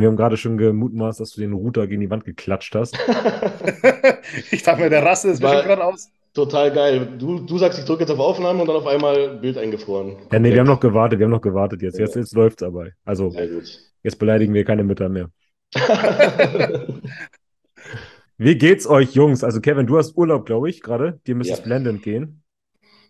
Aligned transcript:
Kevin, 0.00 0.02
wir 0.02 0.08
haben 0.08 0.16
gerade 0.16 0.36
schon 0.36 0.56
gemutmaßt, 0.56 1.20
dass 1.20 1.30
du 1.32 1.40
den 1.40 1.52
Router 1.52 1.86
gegen 1.86 2.00
die 2.00 2.10
Wand 2.10 2.24
geklatscht 2.24 2.74
hast. 2.74 2.96
ich 4.50 4.62
dachte 4.62 4.80
mir, 4.82 4.90
der 4.90 5.04
Rasse 5.04 5.30
ist 5.30 5.42
War- 5.42 5.62
gerade 5.62 5.84
aus. 5.84 6.08
Total 6.32 6.70
geil. 6.70 7.08
Du, 7.18 7.40
du 7.40 7.58
sagst, 7.58 7.80
ich 7.80 7.84
drücke 7.84 8.02
jetzt 8.04 8.10
auf 8.10 8.20
Aufnahme 8.20 8.60
und 8.62 8.68
dann 8.68 8.76
auf 8.76 8.86
einmal 8.86 9.36
Bild 9.38 9.58
eingefroren. 9.58 10.14
Ja, 10.30 10.38
nee, 10.38 10.52
wir 10.52 10.60
haben 10.60 10.68
noch 10.68 10.78
gewartet, 10.78 11.18
wir 11.18 11.24
haben 11.26 11.32
noch 11.32 11.40
gewartet 11.40 11.82
jetzt. 11.82 11.98
Ja. 11.98 12.04
Jetzt, 12.04 12.14
jetzt 12.14 12.34
läuft's 12.36 12.62
aber. 12.62 12.86
Also, 13.04 13.30
Sehr 13.30 13.48
gut. 13.48 13.64
jetzt 14.04 14.16
beleidigen 14.20 14.54
wir 14.54 14.64
keine 14.64 14.84
Mütter 14.84 15.08
mehr. 15.08 15.28
Wie 18.38 18.56
geht's 18.56 18.86
euch, 18.86 19.12
Jungs? 19.14 19.42
Also, 19.42 19.60
Kevin, 19.60 19.86
du 19.88 19.98
hast 19.98 20.16
Urlaub, 20.16 20.46
glaube 20.46 20.70
ich, 20.70 20.82
gerade. 20.82 21.18
Dir 21.26 21.34
müsste 21.34 21.52
Ja. 21.54 21.58
es 21.58 21.64
blendend 21.64 22.02
gehen. 22.04 22.42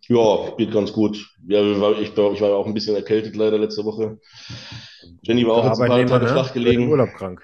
Ja, 0.08 0.50
geht 0.56 0.72
ganz 0.72 0.92
gut. 0.92 1.16
Ja, 1.46 1.62
ich 1.98 2.14
glaube, 2.14 2.34
ich 2.34 2.40
war 2.40 2.50
auch 2.56 2.66
ein 2.66 2.74
bisschen 2.74 2.96
erkältet 2.96 3.36
leider 3.36 3.58
letzte 3.58 3.84
Woche. 3.84 4.18
Jenny 5.22 5.46
war 5.46 5.54
auch 5.56 5.64
jetzt 5.64 5.80
ein 5.80 5.86
paar 5.86 6.04
Tage 6.06 6.26
ne? 6.26 6.28
flach 6.28 6.52
Wird 6.62 6.76
im 6.76 6.86
gelegen. 6.86 6.88
Urlaub 6.88 7.14
krank. 7.14 7.42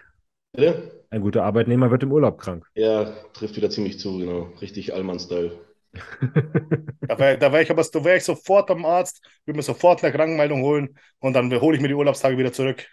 Bitte? 0.53 1.05
Ein 1.11 1.21
guter 1.23 1.43
Arbeitnehmer 1.43 1.91
wird 1.91 2.05
im 2.05 2.13
Urlaub 2.13 2.39
krank. 2.39 2.65
Ja, 2.77 3.07
trifft 3.33 3.57
wieder 3.57 3.71
ziemlich 3.71 3.99
zu, 3.99 4.19
genau. 4.19 4.43
Richtig 4.61 4.95
Allmann-Style. 4.95 5.59
Da 7.09 7.19
wäre 7.19 7.39
da 7.39 7.53
wär 7.53 7.63
ich 7.63 7.71
aber 7.71 7.85
da 7.85 8.05
wär 8.05 8.17
ich 8.17 8.25
sofort 8.25 8.71
am 8.71 8.85
Arzt, 8.85 9.25
würde 9.45 9.57
mir 9.59 9.63
sofort 9.63 10.03
eine 10.03 10.13
Krankenmeldung 10.13 10.63
holen 10.63 10.99
und 11.21 11.35
dann 11.35 11.53
hole 11.61 11.77
ich 11.77 11.83
mir 11.83 11.89
die 11.89 11.95
Urlaubstage 11.95 12.37
wieder 12.39 12.53
zurück. 12.53 12.87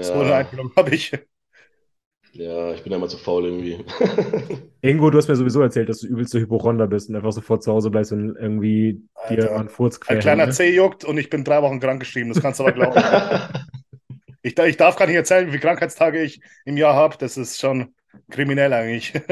So 0.00 0.20
eine 0.20 0.34
Ja, 0.34 0.36
Einstellung 0.36 0.72
habe 0.76 0.94
ich. 0.94 1.12
Ja, 2.32 2.72
ich 2.72 2.82
bin 2.82 2.92
ja 2.92 2.98
immer 2.98 3.08
zu 3.08 3.18
faul 3.18 3.46
irgendwie. 3.46 3.84
Ingo, 4.82 5.10
du 5.10 5.18
hast 5.18 5.28
mir 5.28 5.36
sowieso 5.36 5.60
erzählt, 5.60 5.88
dass 5.88 6.00
du 6.00 6.06
übelste 6.06 6.40
Hypochonder 6.40 6.86
bist 6.86 7.08
und 7.08 7.16
einfach 7.16 7.32
sofort 7.32 7.62
zu 7.62 7.72
Hause 7.72 7.90
bleibst 7.90 8.12
und 8.12 8.36
irgendwie 8.36 9.02
dir 9.28 9.42
Alter. 9.42 9.50
mal 9.52 9.60
einen 9.60 9.68
Furz 9.68 9.98
Ein 10.06 10.18
quer 10.18 10.18
kleiner 10.18 10.46
ne? 10.46 10.52
Zeh 10.52 10.74
juckt 10.74 11.04
und 11.04 11.18
ich 11.18 11.30
bin 11.30 11.44
drei 11.44 11.62
Wochen 11.62 11.80
krank 11.80 12.00
geschrieben. 12.00 12.28
Das 12.28 12.40
kannst 12.40 12.60
du 12.60 12.64
aber 12.64 12.72
glauben. 12.72 13.02
Ich, 14.40 14.56
ich 14.56 14.76
darf 14.76 14.96
gar 14.96 15.06
nicht 15.06 15.16
erzählen, 15.16 15.46
wie 15.48 15.50
viele 15.50 15.62
Krankheitstage 15.62 16.22
ich 16.22 16.40
im 16.64 16.76
Jahr 16.76 16.94
habe. 16.94 17.16
Das 17.18 17.36
ist 17.36 17.58
schon 17.58 17.92
kriminell 18.30 18.72
eigentlich. 18.72 19.12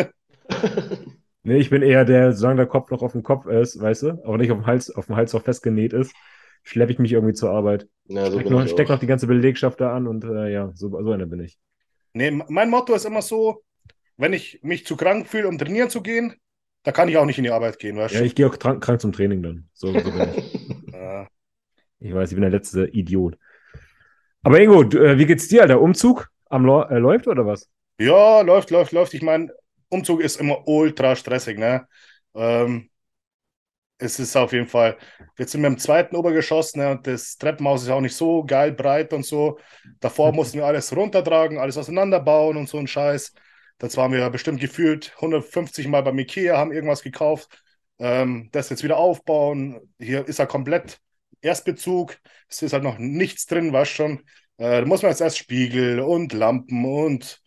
Nee, 1.42 1.58
ich 1.58 1.70
bin 1.70 1.82
eher 1.82 2.04
der, 2.04 2.32
solange 2.32 2.56
der 2.56 2.66
Kopf 2.66 2.90
noch 2.90 3.02
auf 3.02 3.12
dem 3.12 3.22
Kopf 3.22 3.46
ist, 3.46 3.80
weißt 3.80 4.02
du, 4.02 4.08
aber 4.24 4.36
nicht 4.36 4.50
auf 4.50 4.58
dem 4.58 4.66
Hals, 4.66 4.90
auf 4.90 5.06
dem 5.06 5.14
Hals 5.14 5.32
noch 5.32 5.44
festgenäht 5.44 5.92
ist, 5.92 6.12
schleppe 6.64 6.90
ich 6.90 6.98
mich 6.98 7.12
irgendwie 7.12 7.34
zur 7.34 7.50
Arbeit. 7.50 7.86
Ja, 8.08 8.26
so 8.26 8.32
Steck 8.32 8.48
bin 8.48 8.52
noch, 8.52 8.64
ich 8.64 8.72
steck 8.72 8.88
noch 8.88 8.98
die 8.98 9.06
ganze 9.06 9.28
Belegschaft 9.28 9.80
da 9.80 9.94
an 9.94 10.08
und 10.08 10.24
äh, 10.24 10.52
ja, 10.52 10.72
so, 10.74 10.90
so 10.90 11.12
einer 11.12 11.26
bin 11.26 11.38
ich. 11.38 11.56
Nee, 12.16 12.30
mein 12.30 12.70
Motto 12.70 12.94
ist 12.94 13.04
immer 13.04 13.20
so, 13.20 13.62
wenn 14.16 14.32
ich 14.32 14.60
mich 14.62 14.86
zu 14.86 14.96
krank 14.96 15.28
fühle, 15.28 15.48
um 15.48 15.58
trainieren 15.58 15.90
zu 15.90 16.00
gehen, 16.00 16.34
da 16.82 16.90
kann 16.90 17.10
ich 17.10 17.18
auch 17.18 17.26
nicht 17.26 17.36
in 17.36 17.44
die 17.44 17.50
Arbeit 17.50 17.78
gehen. 17.78 17.98
Weißt 17.98 18.14
Ja, 18.14 18.22
ich 18.22 18.34
gehe 18.34 18.46
auch 18.46 18.58
krank, 18.58 18.82
krank 18.82 19.02
zum 19.02 19.12
Training 19.12 19.42
dann. 19.42 19.68
So, 19.74 19.88
so 19.88 20.10
bin 20.10 20.34
ich. 20.34 20.92
Ja. 20.94 21.28
Ich 21.98 22.14
weiß, 22.14 22.30
ich 22.30 22.34
bin 22.34 22.40
der 22.40 22.50
letzte 22.50 22.86
Idiot. 22.86 23.36
Aber 24.42 24.58
Ingo, 24.58 24.82
du, 24.82 24.98
äh, 24.98 25.18
wie 25.18 25.26
geht's 25.26 25.48
dir, 25.48 25.60
Alter? 25.60 25.78
Umzug 25.78 26.30
am 26.46 26.66
äh, 26.66 26.98
läuft 26.98 27.26
oder 27.26 27.44
was? 27.44 27.68
Ja, 27.98 28.40
läuft, 28.40 28.70
läuft, 28.70 28.92
läuft. 28.92 29.12
Ich 29.12 29.20
meine, 29.20 29.52
Umzug 29.90 30.22
ist 30.22 30.40
immer 30.40 30.66
ultra 30.66 31.16
stressig, 31.16 31.58
ne? 31.58 31.86
Ähm, 32.34 32.88
es 33.98 34.18
ist 34.18 34.36
auf 34.36 34.52
jeden 34.52 34.66
Fall, 34.66 34.96
jetzt 35.38 35.52
sind 35.52 35.62
wir 35.62 35.68
im 35.68 35.78
zweiten 35.78 36.16
Obergeschoss, 36.16 36.76
ne? 36.76 36.90
Und 36.90 37.06
das 37.06 37.38
Treppenhaus 37.38 37.82
ist 37.82 37.88
auch 37.90 38.00
nicht 38.00 38.14
so 38.16 38.44
geil 38.44 38.72
breit 38.72 39.12
und 39.12 39.24
so. 39.24 39.58
Davor 40.00 40.32
mussten 40.32 40.58
wir 40.58 40.66
alles 40.66 40.94
runtertragen, 40.94 41.58
alles 41.58 41.78
auseinanderbauen 41.78 42.56
und 42.56 42.68
so 42.68 42.78
ein 42.78 42.86
Scheiß. 42.86 43.32
Das 43.78 43.96
waren 43.96 44.12
wir 44.12 44.28
bestimmt 44.30 44.60
gefühlt 44.60 45.12
150 45.16 45.88
Mal 45.88 46.02
beim 46.02 46.18
Ikea, 46.18 46.56
haben 46.56 46.72
irgendwas 46.72 47.02
gekauft. 47.02 47.62
Ähm, 47.98 48.48
das 48.52 48.70
jetzt 48.70 48.84
wieder 48.84 48.98
aufbauen. 48.98 49.80
Hier 49.98 50.26
ist 50.28 50.38
er 50.38 50.46
komplett 50.46 51.00
Erstbezug. 51.40 52.18
Es 52.48 52.62
ist 52.62 52.72
halt 52.72 52.82
noch 52.82 52.98
nichts 52.98 53.46
drin, 53.46 53.72
weißt 53.72 53.92
schon. 53.92 54.20
Äh, 54.58 54.80
da 54.80 54.84
muss 54.86 55.02
man 55.02 55.10
jetzt 55.10 55.20
erst 55.20 55.38
Spiegel 55.38 56.00
und 56.00 56.32
Lampen 56.32 56.84
und 56.84 57.40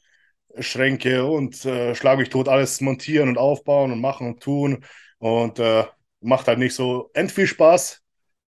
Schränke 0.59 1.26
und 1.26 1.66
äh, 1.66 1.96
schlag 1.96 2.18
mich 2.20 2.30
tot 2.30 2.48
alles 2.50 2.82
montieren 2.82 3.30
und 3.30 3.38
aufbauen 3.38 3.92
und 3.92 4.02
machen 4.02 4.28
und 4.28 4.42
tun. 4.42 4.86
Und 5.20 5.59
äh, 5.59 5.86
macht 6.22 6.47
halt 6.47 6.59
nicht 6.59 6.75
so 6.75 7.09
end 7.13 7.31
viel 7.31 7.47
Spaß. 7.47 8.02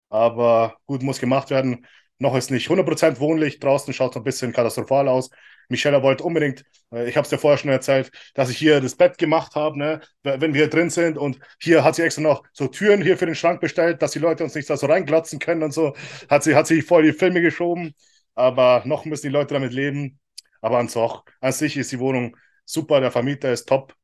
Aber 0.09 0.77
gut, 0.85 1.03
muss 1.03 1.19
gemacht 1.19 1.49
werden. 1.49 1.85
Noch 2.17 2.35
ist 2.35 2.51
nicht 2.51 2.69
100% 2.69 3.19
wohnlich. 3.19 3.59
Draußen 3.59 3.93
schaut 3.93 4.11
es 4.11 4.17
ein 4.17 4.23
bisschen 4.23 4.53
katastrophal 4.53 5.07
aus. 5.07 5.29
Michelle 5.69 6.01
wollte 6.01 6.23
unbedingt, 6.23 6.65
äh, 6.91 7.07
ich 7.07 7.15
habe 7.15 7.23
es 7.23 7.29
dir 7.29 7.37
vorher 7.37 7.57
schon 7.57 7.69
erzählt, 7.69 8.11
dass 8.33 8.49
ich 8.49 8.57
hier 8.57 8.81
das 8.81 8.95
Bett 8.95 9.17
gemacht 9.17 9.55
habe, 9.55 9.77
ne? 9.77 10.01
wenn 10.23 10.53
wir 10.53 10.61
hier 10.61 10.69
drin 10.69 10.89
sind. 10.89 11.17
Und 11.17 11.39
hier 11.61 11.83
hat 11.83 11.95
sie 11.95 12.01
extra 12.01 12.21
noch 12.21 12.43
so 12.51 12.67
Türen 12.67 13.01
hier 13.01 13.17
für 13.17 13.25
den 13.27 13.35
Schrank 13.35 13.61
bestellt, 13.61 14.01
dass 14.01 14.11
die 14.11 14.19
Leute 14.19 14.43
uns 14.43 14.55
nicht 14.55 14.69
da 14.69 14.77
so 14.77 14.87
reinglotzen 14.87 15.39
können 15.39 15.63
und 15.63 15.71
so. 15.71 15.95
Hat 16.29 16.43
sie, 16.43 16.55
hat 16.55 16.67
sie 16.67 16.81
voll 16.81 17.03
die 17.03 17.13
Filme 17.13 17.41
geschoben. 17.41 17.93
Aber 18.35 18.83
noch 18.85 19.05
müssen 19.05 19.27
die 19.27 19.33
Leute 19.33 19.53
damit 19.53 19.73
leben. 19.73 20.19
Aber 20.61 20.79
an, 20.79 20.87
so, 20.87 21.21
an 21.39 21.51
sich 21.51 21.77
ist 21.77 21.91
die 21.91 21.99
Wohnung 21.99 22.35
super, 22.65 22.99
der 22.99 23.11
Vermieter 23.11 23.51
ist 23.51 23.67
top. 23.67 23.95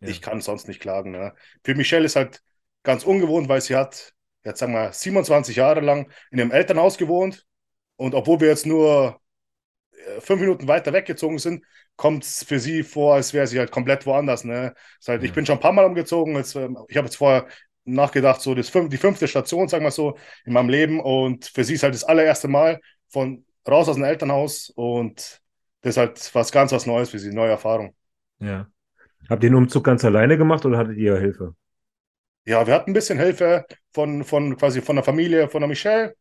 Ja. 0.00 0.08
Ich 0.08 0.22
kann 0.22 0.40
sonst 0.40 0.68
nicht 0.68 0.80
klagen. 0.80 1.10
Ne? 1.10 1.34
Für 1.64 1.74
Michelle 1.74 2.04
ist 2.04 2.16
halt 2.16 2.40
ganz 2.88 3.04
ungewohnt, 3.04 3.48
weil 3.50 3.60
sie 3.60 3.76
hat, 3.76 4.14
jetzt 4.44 4.60
sagen 4.60 4.72
wir, 4.74 4.92
27 4.92 5.56
Jahre 5.56 5.80
lang 5.80 6.10
in 6.32 6.40
einem 6.40 6.52
Elternhaus 6.52 6.98
gewohnt. 6.98 7.46
Und 7.96 8.14
obwohl 8.14 8.40
wir 8.40 8.48
jetzt 8.48 8.66
nur 8.66 9.20
äh, 9.92 10.20
fünf 10.20 10.40
Minuten 10.40 10.68
weiter 10.68 10.92
weggezogen 10.92 11.38
sind, 11.38 11.64
kommt 11.96 12.24
es 12.24 12.44
für 12.44 12.60
sie 12.60 12.82
vor, 12.82 13.14
als 13.16 13.32
wäre 13.34 13.46
sie 13.46 13.58
halt 13.58 13.70
komplett 13.72 14.06
woanders. 14.06 14.44
Ne? 14.44 14.74
Ist 15.00 15.08
halt, 15.08 15.22
Ich 15.24 15.30
Ja. 15.30 15.34
bin 15.34 15.46
schon 15.46 15.56
ein 15.58 15.60
paar 15.60 15.72
Mal 15.72 15.84
umgezogen. 15.86 16.36
Jetzt, 16.36 16.54
ähm, 16.56 16.78
ich 16.88 16.96
habe 16.96 17.06
jetzt 17.06 17.16
vorher 17.16 17.46
nachgedacht, 17.84 18.40
so 18.42 18.54
das 18.54 18.68
fünf, 18.68 18.90
die 18.90 18.98
fünfte 18.98 19.28
Station, 19.28 19.68
sagen 19.68 19.84
wir 19.84 19.90
so, 19.90 20.16
in 20.44 20.52
meinem 20.52 20.68
Leben. 20.70 21.00
Und 21.00 21.46
für 21.46 21.64
sie 21.64 21.74
ist 21.74 21.82
halt 21.82 21.94
das 21.94 22.04
allererste 22.04 22.48
Mal 22.48 22.80
von 23.08 23.44
raus 23.68 23.88
aus 23.88 23.96
dem 23.96 24.04
Elternhaus. 24.04 24.70
Und 24.76 25.40
das 25.82 25.90
ist 25.94 25.96
halt 25.98 26.34
was 26.34 26.52
ganz 26.52 26.72
was 26.72 26.86
Neues 26.86 27.10
für 27.10 27.18
sie, 27.18 27.32
neue 27.34 27.50
Erfahrung. 27.50 27.94
Ja. 28.40 28.68
Habt 29.28 29.44
ihr 29.44 29.50
den 29.50 29.56
Umzug 29.56 29.84
ganz 29.84 30.04
alleine 30.04 30.38
gemacht 30.38 30.64
oder 30.66 30.78
hattet 30.78 30.96
ihr 30.98 31.18
Hilfe? 31.18 31.54
Ja, 32.48 32.66
wir 32.66 32.74
hatten 32.74 32.90
ein 32.90 32.94
bisschen 32.94 33.18
Hilfe 33.18 33.64
von, 33.92 34.24
von 34.24 34.56
quasi 34.56 34.80
von 34.82 34.96
der 34.96 35.04
Familie, 35.04 35.48
von 35.48 35.60
der 35.60 35.68
Michelle. 35.68 36.14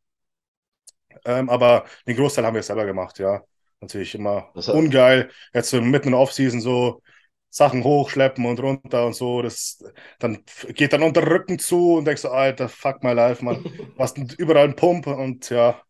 Ähm, 1.26 1.50
aber 1.50 1.86
den 2.08 2.16
Großteil 2.16 2.46
haben 2.46 2.56
wir 2.56 2.64
selber 2.64 2.86
gemacht, 2.86 3.20
ja. 3.20 3.42
Natürlich 3.82 4.16
immer 4.16 4.52
Das 4.54 4.68
ungeil. 4.70 5.30
Jetzt 5.54 5.70
so 5.70 5.82
mitten 5.82 6.08
in 6.08 6.12
der 6.14 6.20
Offseason 6.22 6.62
so 6.62 7.02
Sachen 7.50 7.84
hochschleppen 7.84 8.46
und 8.46 8.60
runter 8.60 9.06
und 9.06 9.14
so. 9.14 9.42
Das 9.42 9.84
dann 10.20 10.44
geht 10.70 10.94
dann 10.94 11.04
unter 11.04 11.22
den 11.22 11.30
Rücken 11.32 11.60
zu 11.60 11.94
und 11.96 12.06
denkst 12.06 12.22
so, 12.24 12.30
Alter, 12.32 12.70
fuck 12.70 13.04
my 13.04 13.14
life, 13.14 13.44
Mann. 13.44 13.60
Du 13.98 14.04
hast 14.04 14.18
überall 14.38 14.66
einen 14.66 14.76
Pump 14.76 15.08
und 15.08 15.50
ja, 15.50 15.82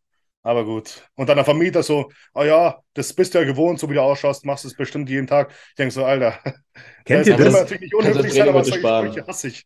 aber 0.43 0.63
gut. 0.65 1.09
Und 1.15 1.27
dann 1.29 1.35
der 1.37 1.45
Vermieter 1.45 1.83
so, 1.83 2.09
oh 2.33 2.43
ja, 2.43 2.79
das 2.93 3.13
bist 3.13 3.33
du 3.33 3.39
ja 3.39 3.45
gewohnt, 3.45 3.79
so 3.79 3.89
wie 3.89 3.95
du 3.95 4.01
ausschaust, 4.01 4.45
machst 4.45 4.63
du 4.63 4.67
es 4.69 4.75
bestimmt 4.75 5.09
jeden 5.09 5.27
Tag. 5.27 5.51
Ich 5.69 5.75
denke 5.75 5.91
so, 5.93 6.05
Alter, 6.05 6.39
Kennt 7.05 7.25
das 7.25 7.27
ihr 7.27 7.35
man 7.37 7.37
das? 7.37 7.53
natürlich 7.53 7.81
nicht 7.81 7.95
unhöflich 7.95 8.33
das 8.33 8.35
sein, 8.35 8.47
aber 8.49 8.63
solche? 8.63 8.87
Sprüche 8.87 9.25
hasse 9.27 9.47
ich. 9.49 9.65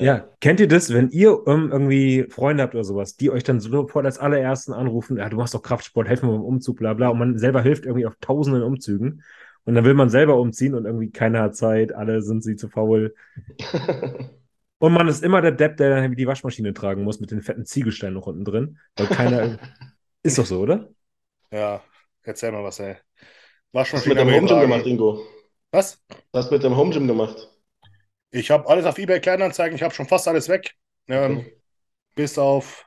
Ja, 0.00 0.28
kennt 0.40 0.60
ihr 0.60 0.68
das, 0.68 0.92
wenn 0.92 1.10
ihr 1.10 1.42
ähm, 1.46 1.70
irgendwie 1.72 2.26
Freunde 2.30 2.62
habt 2.62 2.74
oder 2.74 2.84
sowas, 2.84 3.16
die 3.16 3.30
euch 3.30 3.44
dann 3.44 3.60
sofort 3.60 4.04
als 4.04 4.18
allerersten 4.18 4.72
anrufen, 4.72 5.16
ja, 5.16 5.28
du 5.28 5.36
machst 5.36 5.54
doch 5.54 5.62
Kraftsport, 5.62 6.08
helf 6.08 6.22
mir 6.22 6.30
beim 6.30 6.42
Umzug, 6.42 6.78
bla 6.78 6.94
bla, 6.94 7.08
und 7.08 7.18
man 7.18 7.38
selber 7.38 7.62
hilft 7.62 7.86
irgendwie 7.86 8.06
auf 8.06 8.14
tausenden 8.20 8.62
Umzügen 8.62 9.22
und 9.64 9.74
dann 9.74 9.84
will 9.84 9.94
man 9.94 10.10
selber 10.10 10.40
umziehen 10.40 10.74
und 10.74 10.86
irgendwie 10.86 11.10
keiner 11.10 11.42
hat 11.42 11.56
Zeit, 11.56 11.94
alle 11.94 12.22
sind 12.22 12.42
sie 12.42 12.56
zu 12.56 12.68
faul. 12.68 13.14
Und 14.80 14.92
man 14.92 15.08
ist 15.08 15.24
immer 15.24 15.42
der 15.42 15.50
Depp, 15.50 15.76
der 15.76 15.90
dann 15.90 16.14
die 16.14 16.26
Waschmaschine 16.26 16.72
tragen 16.72 17.02
muss 17.02 17.18
mit 17.18 17.32
den 17.32 17.42
fetten 17.42 17.64
Ziegelsteinen 17.66 18.14
noch 18.14 18.28
unten 18.28 18.44
drin, 18.44 18.78
weil 18.96 19.08
keiner. 19.08 19.58
ist 20.22 20.38
doch 20.38 20.46
so, 20.46 20.60
oder? 20.60 20.88
Ja, 21.50 21.82
erzähl 22.22 22.52
mal 22.52 22.62
was, 22.62 22.78
ey. 22.78 22.96
Was 23.72 23.92
Waschmaschine 23.92 24.14
mit 24.14 24.18
deinem 24.20 24.34
haben 24.36 24.46
wir 24.46 24.50
Home 24.54 24.60
Gym 24.60 24.70
gemacht, 24.70 24.86
Ingo? 24.86 25.20
Was? 25.72 26.00
Was 26.30 26.44
hast 26.44 26.50
du 26.50 26.54
mit 26.54 26.64
deinem 26.64 26.76
Home 26.76 26.92
Gym 26.92 27.08
gemacht? 27.08 27.50
Ich 28.30 28.50
habe 28.50 28.68
alles 28.68 28.84
auf 28.86 28.98
eBay 28.98 29.20
Kleinanzeigen, 29.20 29.76
ich 29.76 29.82
habe 29.82 29.94
schon 29.94 30.08
fast 30.08 30.28
alles 30.28 30.48
weg. 30.48 30.74
Ähm, 31.08 31.46
Okay. 31.46 31.58
bis 32.16 32.38
auf 32.38 32.86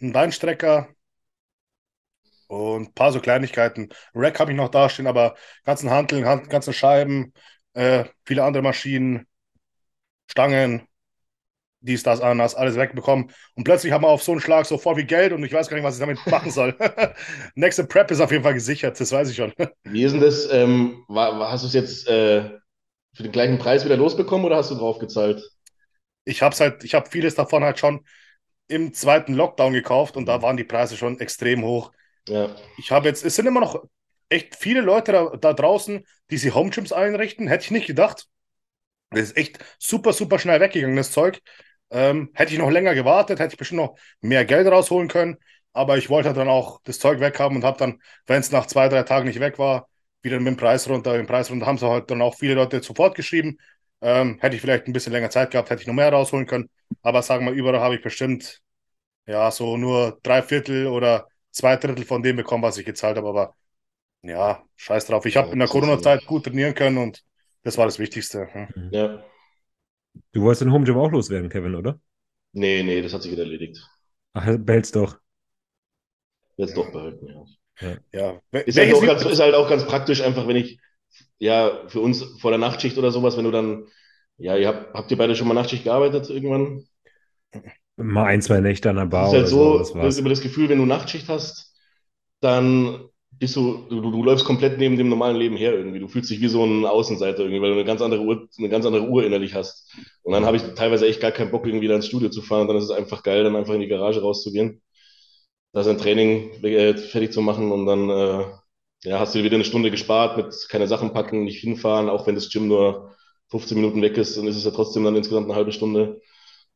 einen 0.00 0.12
Beinstrecker 0.12 0.88
und 2.48 2.88
ein 2.88 2.94
paar 2.94 3.12
so 3.12 3.20
Kleinigkeiten. 3.20 3.88
Rack 4.14 4.38
habe 4.40 4.50
ich 4.52 4.56
noch 4.56 4.68
dastehen, 4.70 5.06
aber 5.06 5.36
ganzen 5.64 5.90
Hanteln, 5.90 6.26
Hand, 6.26 6.50
ganze 6.50 6.72
Scheiben, 6.72 7.32
äh, 7.74 8.04
viele 8.24 8.44
andere 8.44 8.62
Maschinen, 8.62 9.26
Stangen, 10.30 10.86
dies, 11.80 12.02
das, 12.02 12.20
anders, 12.20 12.54
alles 12.54 12.76
wegbekommen. 12.76 13.32
Und 13.56 13.64
plötzlich 13.64 13.92
haben 13.92 14.04
wir 14.04 14.08
auf 14.08 14.22
so 14.22 14.32
einen 14.32 14.40
Schlag 14.40 14.66
so 14.66 14.78
voll 14.78 14.96
wie 14.98 15.04
Geld 15.06 15.32
und 15.32 15.44
ich 15.44 15.52
weiß 15.52 15.68
gar 15.68 15.76
nicht, 15.76 15.84
was 15.84 15.96
ich 15.96 16.00
damit 16.00 16.26
machen 16.26 16.50
soll. 16.50 16.76
Nächste 17.56 17.84
Prep 17.84 18.10
ist 18.10 18.20
auf 18.20 18.32
jeden 18.32 18.44
Fall 18.44 18.54
gesichert, 18.54 19.00
das 19.00 19.12
weiß 19.12 19.30
ich 19.30 19.36
schon. 19.36 19.52
Wie 19.84 20.04
ist 20.04 20.12
denn 20.12 20.20
das? 20.20 20.48
Ähm, 20.50 21.04
hast 21.08 21.62
du 21.64 21.66
es 21.68 21.72
jetzt 21.74 22.08
äh, 22.08 22.50
für 23.14 23.22
den 23.22 23.32
gleichen 23.32 23.58
Preis 23.58 23.84
wieder 23.84 23.96
losbekommen 23.96 24.46
oder 24.46 24.56
hast 24.56 24.70
du 24.70 24.74
draufgezahlt? 24.74 25.42
ich 26.24 26.42
habe 26.42 26.56
halt, 26.56 26.84
ich 26.84 26.94
habe 26.94 27.08
vieles 27.10 27.34
davon 27.34 27.64
halt 27.64 27.78
schon 27.78 28.04
im 28.68 28.94
zweiten 28.94 29.34
Lockdown 29.34 29.72
gekauft 29.72 30.16
und 30.16 30.26
da 30.26 30.42
waren 30.42 30.56
die 30.56 30.64
Preise 30.64 30.96
schon 30.96 31.20
extrem 31.20 31.64
hoch. 31.64 31.92
Ja. 32.28 32.54
Ich 32.78 32.90
habe 32.90 33.08
jetzt, 33.08 33.24
es 33.24 33.34
sind 33.34 33.46
immer 33.46 33.60
noch 33.60 33.84
echt 34.28 34.56
viele 34.56 34.80
Leute 34.80 35.12
da, 35.12 35.36
da 35.36 35.52
draußen, 35.52 36.06
die 36.30 36.38
sich 36.38 36.54
Home 36.54 36.70
Gyms 36.70 36.92
einrichten. 36.92 37.48
Hätte 37.48 37.64
ich 37.64 37.70
nicht 37.70 37.86
gedacht. 37.86 38.26
Das 39.10 39.20
ist 39.22 39.36
echt 39.36 39.58
super, 39.78 40.12
super 40.12 40.38
schnell 40.38 40.60
weggegangen, 40.60 40.96
das 40.96 41.12
Zeug. 41.12 41.40
Ähm, 41.90 42.30
hätte 42.34 42.52
ich 42.54 42.58
noch 42.58 42.70
länger 42.70 42.94
gewartet, 42.94 43.38
hätte 43.40 43.54
ich 43.54 43.58
bestimmt 43.58 43.82
noch 43.82 43.96
mehr 44.20 44.46
Geld 44.46 44.66
rausholen 44.66 45.08
können. 45.08 45.36
aber 45.74 45.98
ich 45.98 46.08
wollte 46.10 46.32
dann 46.32 46.48
auch 46.48 46.80
das 46.84 46.98
Zeug 46.98 47.20
weghaben 47.20 47.56
und 47.56 47.64
habe 47.64 47.78
dann, 47.78 48.00
wenn 48.26 48.40
es 48.40 48.52
nach 48.52 48.66
zwei, 48.66 48.88
drei 48.88 49.02
Tagen 49.02 49.26
nicht 49.26 49.40
weg 49.40 49.58
war, 49.58 49.88
wieder 50.22 50.38
mit 50.38 50.48
dem 50.48 50.56
Preis 50.56 50.88
runter. 50.88 51.14
Den 51.16 51.26
Preis 51.26 51.50
runter 51.50 51.66
haben 51.66 51.78
sie 51.78 51.88
halt 51.88 52.10
dann 52.10 52.22
auch 52.22 52.34
viele 52.36 52.54
Leute 52.54 52.82
sofort 52.82 53.14
geschrieben. 53.16 53.58
Ähm, 54.00 54.38
hätte 54.40 54.56
ich 54.56 54.62
vielleicht 54.62 54.86
ein 54.86 54.92
bisschen 54.92 55.12
länger 55.12 55.30
Zeit 55.30 55.50
gehabt, 55.50 55.70
hätte 55.70 55.82
ich 55.82 55.86
noch 55.88 55.94
mehr 55.94 56.12
rausholen 56.12 56.46
können. 56.46 56.68
Aber 57.02 57.22
sagen 57.22 57.46
wir, 57.46 57.52
überall 57.52 57.80
habe 57.80 57.94
ich 57.96 58.02
bestimmt 58.02 58.60
ja 59.26 59.50
so 59.50 59.76
nur 59.76 60.18
drei 60.22 60.42
Viertel 60.42 60.86
oder 60.88 61.28
zwei 61.50 61.76
Drittel 61.76 62.04
von 62.04 62.22
dem 62.22 62.36
bekommen, 62.36 62.62
was 62.64 62.78
ich 62.78 62.86
gezahlt 62.86 63.16
habe. 63.18 63.28
Aber 63.28 63.56
ja, 64.22 64.64
scheiß 64.76 65.06
drauf. 65.06 65.26
Ich 65.26 65.36
habe 65.36 65.48
Ja, 65.48 65.54
in 65.54 65.58
der 65.60 65.68
Corona-Zeit 65.68 66.26
gut 66.26 66.44
trainieren 66.46 66.74
können 66.74 66.98
und 66.98 67.22
das 67.64 67.78
war 67.78 67.86
das 67.86 67.98
Wichtigste. 67.98 68.48
Hm. 68.52 68.68
Ja. 68.90 69.24
Du 70.32 70.42
wolltest 70.42 70.60
den 70.62 70.72
Home 70.72 70.84
Gym 70.84 70.98
auch 70.98 71.10
loswerden, 71.10 71.48
Kevin, 71.48 71.74
oder? 71.74 71.98
Nee, 72.52 72.82
nee, 72.82 73.02
das 73.02 73.12
hat 73.12 73.22
sich 73.22 73.32
wieder 73.32 73.42
erledigt. 73.42 73.78
Ach, 74.34 74.58
behält's 74.58 74.92
doch. 74.92 75.18
Jetzt 76.56 76.78
doch 76.78 76.90
behalten, 76.92 77.26
ja. 77.28 77.44
Ja, 78.12 78.40
Ist 78.52 78.78
halt, 78.78 78.94
auch 78.94 79.04
ganz, 79.04 79.24
ist 79.24 79.40
halt 79.40 79.54
auch 79.54 79.68
ganz 79.68 79.84
praktisch, 79.86 80.20
einfach 80.22 80.46
wenn 80.46 80.56
ich, 80.56 80.78
ja, 81.38 81.88
für 81.88 82.00
uns 82.00 82.22
vor 82.40 82.50
der 82.50 82.58
Nachtschicht 82.58 82.98
oder 82.98 83.10
sowas, 83.10 83.36
wenn 83.36 83.44
du 83.44 83.50
dann, 83.50 83.86
ja, 84.38 84.56
ihr 84.56 84.68
habt, 84.68 84.94
habt 84.94 85.10
ihr 85.10 85.18
beide 85.18 85.36
schon 85.36 85.48
mal 85.48 85.54
Nachtschicht 85.54 85.84
gearbeitet 85.84 86.30
irgendwann? 86.30 86.84
Mal 87.96 88.24
ein, 88.26 88.42
zwei 88.42 88.60
Nächte 88.60 88.90
an 88.90 88.96
der 88.96 89.06
Bar 89.06 89.28
Es 89.28 89.32
ist 89.32 89.34
halt 89.34 89.48
oder 89.48 89.48
so, 89.48 89.78
so, 89.78 89.78
das 89.78 89.94
war's. 89.94 90.18
über 90.18 90.28
das 90.30 90.40
Gefühl, 90.40 90.68
wenn 90.68 90.78
du 90.78 90.86
Nachtschicht 90.86 91.28
hast, 91.28 91.74
dann 92.40 93.08
bist 93.32 93.56
du, 93.56 93.86
du, 93.88 94.00
du 94.00 94.24
läufst 94.24 94.44
komplett 94.44 94.78
neben 94.78 94.96
dem 94.96 95.08
normalen 95.08 95.36
Leben 95.36 95.56
her 95.56 95.74
irgendwie. 95.74 96.00
Du 96.00 96.08
fühlst 96.08 96.30
dich 96.30 96.40
wie 96.40 96.48
so 96.48 96.64
ein 96.64 96.86
Außenseiter 96.86 97.40
irgendwie, 97.40 97.60
weil 97.62 97.70
du 97.70 97.76
eine 97.76 97.84
ganz 97.84 98.02
andere 98.02 98.22
Uhr, 98.22 98.48
eine 98.58 98.68
ganz 98.68 98.86
andere 98.86 99.04
Uhr 99.08 99.24
innerlich 99.24 99.54
hast. 99.54 99.94
Und 100.22 100.32
dann 100.32 100.44
habe 100.46 100.56
ich 100.56 100.62
teilweise 100.76 101.06
echt 101.06 101.20
gar 101.20 101.32
keinen 101.32 101.50
Bock, 101.50 101.66
irgendwie 101.66 101.88
da 101.88 101.96
ins 101.96 102.06
Studio 102.08 102.30
zu 102.30 102.42
fahren. 102.42 102.62
Und 102.62 102.68
dann 102.68 102.76
ist 102.78 102.84
es 102.84 102.90
einfach 102.90 103.22
geil, 103.22 103.44
dann 103.44 103.56
einfach 103.56 103.74
in 103.74 103.80
die 103.80 103.88
Garage 103.88 104.20
rauszugehen, 104.22 104.82
da 105.72 105.82
sein 105.82 105.98
Training 105.98 106.50
äh, 106.64 106.96
fertig 106.96 107.32
zu 107.32 107.40
machen 107.42 107.72
und 107.72 107.86
dann 107.86 108.10
äh, 108.10 108.44
ja, 109.04 109.18
hast 109.18 109.34
du 109.34 109.42
wieder 109.42 109.56
eine 109.56 109.64
Stunde 109.64 109.90
gespart 109.90 110.36
mit 110.36 110.54
keine 110.70 110.86
Sachen 110.88 111.12
packen, 111.12 111.44
nicht 111.44 111.60
hinfahren, 111.60 112.08
auch 112.08 112.26
wenn 112.26 112.34
das 112.34 112.50
Gym 112.50 112.68
nur 112.68 113.16
15 113.50 113.76
Minuten 113.76 114.02
weg 114.02 114.16
ist, 114.16 114.36
dann 114.36 114.46
ist 114.46 114.56
es 114.56 114.64
ja 114.64 114.70
trotzdem 114.70 115.04
dann 115.04 115.16
insgesamt 115.16 115.46
eine 115.46 115.56
halbe 115.56 115.72
Stunde. 115.72 116.20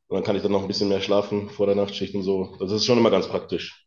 Und 0.09 0.17
dann 0.17 0.25
kann 0.25 0.37
ich 0.37 0.43
dann 0.43 0.53
noch 0.53 0.63
ein 0.63 0.69
bisschen 0.69 0.89
mehr 0.89 1.01
schlafen 1.03 1.51
vor 1.51 1.67
der 1.67 1.77
Nachtschicht 1.77 2.15
und 2.15 2.23
so. 2.23 2.57
Das 2.61 2.73
ist 2.73 2.87
schon 2.87 2.99
immer 2.99 3.11
ganz 3.11 3.29
praktisch. 3.29 3.87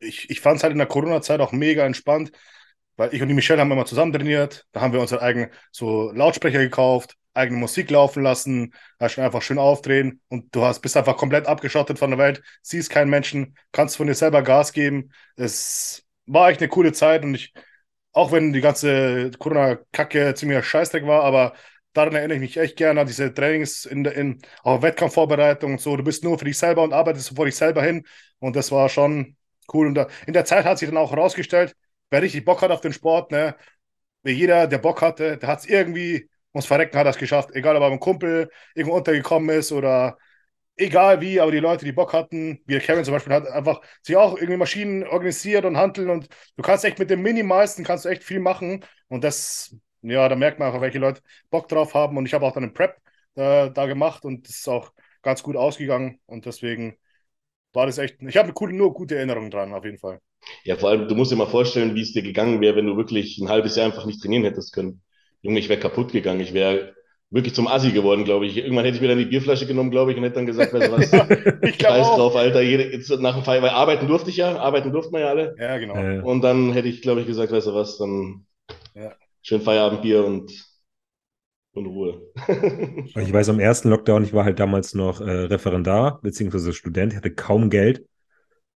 ich, 0.00 0.30
ich 0.30 0.40
fand 0.40 0.58
es 0.58 0.62
halt 0.62 0.72
in 0.72 0.78
der 0.78 0.86
Corona-Zeit 0.86 1.40
auch 1.40 1.52
mega 1.52 1.84
entspannt, 1.84 2.32
weil 2.96 3.14
ich 3.14 3.22
und 3.22 3.28
die 3.28 3.34
Michelle 3.34 3.60
haben 3.60 3.72
immer 3.72 3.86
zusammen 3.86 4.12
trainiert. 4.12 4.66
Da 4.72 4.80
haben 4.80 4.92
wir 4.92 5.00
unsere 5.00 5.22
eigenen 5.22 5.50
so 5.72 6.12
Lautsprecher 6.12 6.58
gekauft, 6.60 7.16
eigene 7.34 7.58
Musik 7.58 7.90
laufen 7.90 8.22
lassen, 8.22 8.74
schon 9.08 9.24
einfach 9.24 9.42
schön 9.42 9.58
aufdrehen 9.58 10.20
und 10.28 10.54
du 10.54 10.62
hast, 10.64 10.80
bist 10.80 10.96
einfach 10.96 11.16
komplett 11.16 11.46
abgeschottet 11.46 11.98
von 11.98 12.10
der 12.10 12.18
Welt, 12.18 12.42
siehst 12.62 12.90
keinen 12.90 13.10
Menschen, 13.10 13.56
kannst 13.72 13.96
von 13.96 14.06
dir 14.06 14.14
selber 14.14 14.42
Gas 14.42 14.72
geben. 14.72 15.10
Es 15.36 16.04
war 16.26 16.48
echt 16.50 16.60
eine 16.60 16.68
coole 16.68 16.92
Zeit 16.92 17.24
und 17.24 17.34
ich, 17.34 17.52
auch 18.12 18.32
wenn 18.32 18.52
die 18.52 18.60
ganze 18.60 19.30
Corona-Kacke 19.38 20.34
ziemlich 20.34 20.64
scheißdreck 20.64 21.06
war, 21.06 21.24
aber 21.24 21.54
daran 21.92 22.14
erinnere 22.14 22.36
ich 22.36 22.40
mich 22.40 22.56
echt 22.56 22.76
gerne 22.76 23.00
an 23.00 23.06
diese 23.06 23.32
Trainings 23.34 23.84
in, 23.84 24.04
in 24.04 24.40
auch 24.62 24.82
Wettkampfvorbereitung 24.82 25.72
und 25.72 25.80
so. 25.80 25.96
Du 25.96 26.04
bist 26.04 26.24
nur 26.24 26.38
für 26.38 26.44
dich 26.44 26.58
selber 26.58 26.82
und 26.82 26.92
arbeitest 26.92 27.34
vor 27.36 27.44
dich 27.46 27.56
selber 27.56 27.82
hin 27.82 28.04
und 28.38 28.56
das 28.56 28.70
war 28.72 28.88
schon 28.88 29.36
cool. 29.72 29.88
Und 29.88 29.94
da, 29.94 30.08
in 30.26 30.32
der 30.32 30.44
Zeit 30.44 30.64
hat 30.64 30.78
sich 30.78 30.88
dann 30.88 30.98
auch 30.98 31.10
herausgestellt, 31.12 31.74
wer 32.10 32.22
richtig 32.22 32.44
Bock 32.44 32.62
hat 32.62 32.70
auf 32.70 32.80
den 32.80 32.92
Sport, 32.92 33.30
ne, 33.32 33.56
jeder, 34.24 34.66
der 34.66 34.78
Bock 34.78 35.02
hatte, 35.02 35.36
der 35.38 35.48
hat 35.48 35.60
es 35.60 35.66
irgendwie, 35.66 36.28
ums 36.54 36.66
Verrecken 36.66 36.98
hat 36.98 37.06
er 37.06 37.10
es 37.10 37.18
geschafft, 37.18 37.50
egal 37.54 37.76
ob 37.76 37.82
er 37.82 37.90
mit 37.90 38.00
Kumpel 38.00 38.50
irgendwo 38.74 38.96
untergekommen 38.96 39.50
ist 39.56 39.72
oder 39.72 40.18
egal 40.76 41.20
wie, 41.20 41.40
aber 41.40 41.52
die 41.52 41.58
Leute, 41.60 41.84
die 41.84 41.92
Bock 41.92 42.12
hatten, 42.12 42.60
wie 42.66 42.74
der 42.74 42.82
Kevin 42.82 43.04
zum 43.04 43.14
Beispiel, 43.14 43.32
hat 43.32 43.46
einfach 43.48 43.80
sich 44.02 44.16
auch 44.16 44.36
irgendwie 44.36 44.56
Maschinen 44.56 45.04
organisiert 45.04 45.64
und 45.64 45.76
handeln 45.76 46.10
und 46.10 46.28
du 46.56 46.62
kannst 46.62 46.84
echt 46.84 46.98
mit 46.98 47.10
dem 47.10 47.22
Minimalsten 47.22 47.84
kannst 47.84 48.04
du 48.04 48.08
echt 48.08 48.24
viel 48.24 48.40
machen 48.40 48.84
und 49.08 49.24
das, 49.24 49.76
ja, 50.02 50.28
da 50.28 50.36
merkt 50.36 50.58
man 50.58 50.72
auch, 50.74 50.80
welche 50.80 50.98
Leute 50.98 51.22
Bock 51.50 51.68
drauf 51.68 51.94
haben 51.94 52.16
und 52.16 52.26
ich 52.26 52.34
habe 52.34 52.46
auch 52.46 52.52
dann 52.52 52.64
einen 52.64 52.74
Prep 52.74 52.96
äh, 53.36 53.70
da 53.70 53.86
gemacht 53.86 54.24
und 54.24 54.48
das 54.48 54.56
ist 54.56 54.68
auch 54.68 54.92
ganz 55.22 55.42
gut 55.42 55.56
ausgegangen 55.56 56.20
und 56.26 56.46
deswegen 56.46 56.96
war 57.74 57.86
das 57.86 57.98
echt, 57.98 58.22
ich 58.22 58.36
habe 58.36 58.52
coole, 58.54 58.74
nur 58.74 58.94
gute 58.94 59.16
Erinnerungen 59.16 59.50
dran, 59.50 59.72
auf 59.74 59.84
jeden 59.84 59.98
Fall. 59.98 60.20
Ja, 60.64 60.76
vor 60.76 60.90
allem, 60.90 61.08
du 61.08 61.14
musst 61.14 61.30
dir 61.32 61.36
mal 61.36 61.46
vorstellen, 61.46 61.94
wie 61.94 62.02
es 62.02 62.12
dir 62.12 62.22
gegangen 62.22 62.60
wäre, 62.60 62.76
wenn 62.76 62.86
du 62.86 62.96
wirklich 62.96 63.38
ein 63.38 63.48
halbes 63.48 63.76
Jahr 63.76 63.86
einfach 63.86 64.06
nicht 64.06 64.20
trainieren 64.22 64.44
hättest 64.44 64.72
können. 64.72 65.02
Junge, 65.44 65.60
ich 65.60 65.68
wäre 65.70 65.80
kaputt 65.80 66.12
gegangen. 66.12 66.40
Ich 66.40 66.54
wäre 66.54 66.94
wirklich 67.30 67.54
zum 67.54 67.68
Assi 67.68 67.92
geworden, 67.92 68.24
glaube 68.24 68.46
ich. 68.46 68.56
Irgendwann 68.56 68.84
hätte 68.84 68.96
ich 68.96 69.02
mir 69.02 69.08
dann 69.08 69.18
die 69.18 69.26
Bierflasche 69.26 69.66
genommen, 69.66 69.92
glaube 69.92 70.12
ich, 70.12 70.16
und 70.18 70.24
hätte 70.24 70.36
dann 70.36 70.46
gesagt, 70.46 70.72
weißt 70.74 70.88
du 70.88 70.92
was, 70.92 71.10
ich 71.62 71.80
scheiß 71.80 72.06
auch. 72.08 72.16
drauf, 72.16 72.36
Alter. 72.36 72.62
Jede, 72.62 72.84
jetzt 72.92 73.10
nach 73.20 73.34
dem 73.36 73.44
Fall, 73.44 73.62
weil 73.62 73.70
arbeiten 73.70 74.08
durfte 74.08 74.30
ich 74.30 74.38
ja, 74.38 74.56
arbeiten 74.58 74.92
durften 74.92 75.12
wir 75.14 75.20
ja 75.20 75.28
alle. 75.28 75.56
Ja, 75.58 75.78
genau. 75.78 75.96
Äh, 75.96 76.20
Und 76.22 76.42
dann 76.42 76.72
hätte 76.72 76.88
ich, 76.88 77.02
glaube 77.02 77.22
ich, 77.22 77.26
gesagt, 77.28 77.52
weißt 77.52 77.68
du 77.68 77.74
was, 77.74 77.98
dann 77.98 78.46
Ja. 78.94 79.14
schön 79.42 79.60
Feierabendbier 79.62 80.24
und, 80.24 80.52
und 81.74 81.86
Ruhe. 81.86 82.22
ich 83.16 83.32
weiß, 83.32 83.48
am 83.48 83.60
ersten 83.60 83.90
Lockdown, 83.90 84.24
ich 84.24 84.32
war 84.32 84.44
halt 84.44 84.58
damals 84.60 84.94
noch 84.94 85.20
äh, 85.20 85.24
Referendar, 85.30 86.20
beziehungsweise 86.22 86.72
Student, 86.72 87.12
ich 87.12 87.16
hatte 87.16 87.34
kaum 87.34 87.70
Geld. 87.70 88.04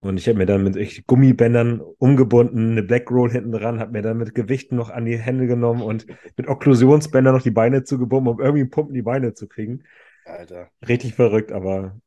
Und 0.00 0.16
ich 0.16 0.28
habe 0.28 0.38
mir 0.38 0.46
dann 0.46 0.62
mit 0.62 0.76
echt 0.76 1.06
Gummibändern 1.06 1.80
umgebunden, 1.80 2.70
eine 2.70 2.82
Black 2.84 3.10
Roll 3.10 3.32
hinten 3.32 3.50
dran, 3.50 3.80
habe 3.80 3.92
mir 3.92 4.02
dann 4.02 4.18
mit 4.18 4.34
Gewichten 4.34 4.76
noch 4.76 4.90
an 4.90 5.04
die 5.04 5.18
Hände 5.18 5.48
genommen 5.48 5.82
und 5.82 6.06
mit 6.36 6.46
Okklusionsbändern 6.46 7.34
noch 7.34 7.42
die 7.42 7.50
Beine 7.50 7.82
zugebunden, 7.82 8.32
um 8.32 8.40
irgendwie 8.40 8.64
Pumpen 8.64 8.94
die 8.94 9.02
Beine 9.02 9.34
zu 9.34 9.48
kriegen. 9.48 9.82
Alter. 10.24 10.70
Richtig 10.86 11.14
verrückt, 11.14 11.50
aber 11.50 12.00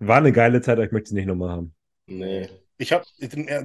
war 0.00 0.16
eine 0.16 0.32
geile 0.32 0.60
Zeit, 0.60 0.78
aber 0.78 0.86
ich 0.86 0.92
möchte 0.92 1.10
sie 1.10 1.14
nicht 1.14 1.26
nochmal 1.26 1.50
haben. 1.50 1.74
nee. 2.06 2.48
Ich 2.80 2.92
habe 2.92 3.04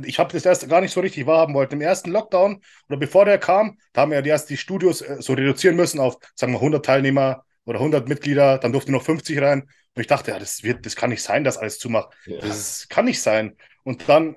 ich 0.06 0.18
hab 0.18 0.30
das 0.30 0.44
erst 0.44 0.68
gar 0.68 0.82
nicht 0.82 0.92
so 0.92 1.00
richtig 1.00 1.28
wahrhaben 1.28 1.54
wollen. 1.54 1.70
Im 1.70 1.82
ersten 1.82 2.10
Lockdown 2.10 2.64
oder 2.90 2.98
bevor 2.98 3.26
der 3.26 3.38
kam, 3.38 3.78
da 3.94 4.02
haben 4.02 4.12
wir 4.12 4.20
ja 4.20 4.26
erst 4.26 4.50
die 4.50 4.58
Studios 4.58 5.02
äh, 5.02 5.18
so 5.22 5.34
reduzieren 5.34 5.76
müssen 5.76 6.00
auf, 6.00 6.18
sagen 6.34 6.52
wir, 6.52 6.58
100 6.58 6.84
Teilnehmer 6.84 7.44
oder 7.66 7.78
100 7.78 8.10
Mitglieder. 8.10 8.58
Dann 8.58 8.72
durften 8.72 8.92
noch 8.92 9.04
50 9.04 9.40
rein. 9.40 9.70
Und 9.96 10.02
ich 10.02 10.08
dachte, 10.08 10.32
ja, 10.32 10.40
das 10.40 10.64
wird, 10.64 10.86
das 10.86 10.96
kann 10.96 11.10
nicht 11.10 11.22
sein, 11.22 11.44
dass 11.44 11.58
alles 11.58 11.78
zumacht. 11.80 12.16
Ja. 12.26 12.40
Das 12.40 12.88
kann 12.90 13.06
nicht 13.06 13.22
sein. 13.22 13.56
Und 13.84 14.10
dann 14.10 14.36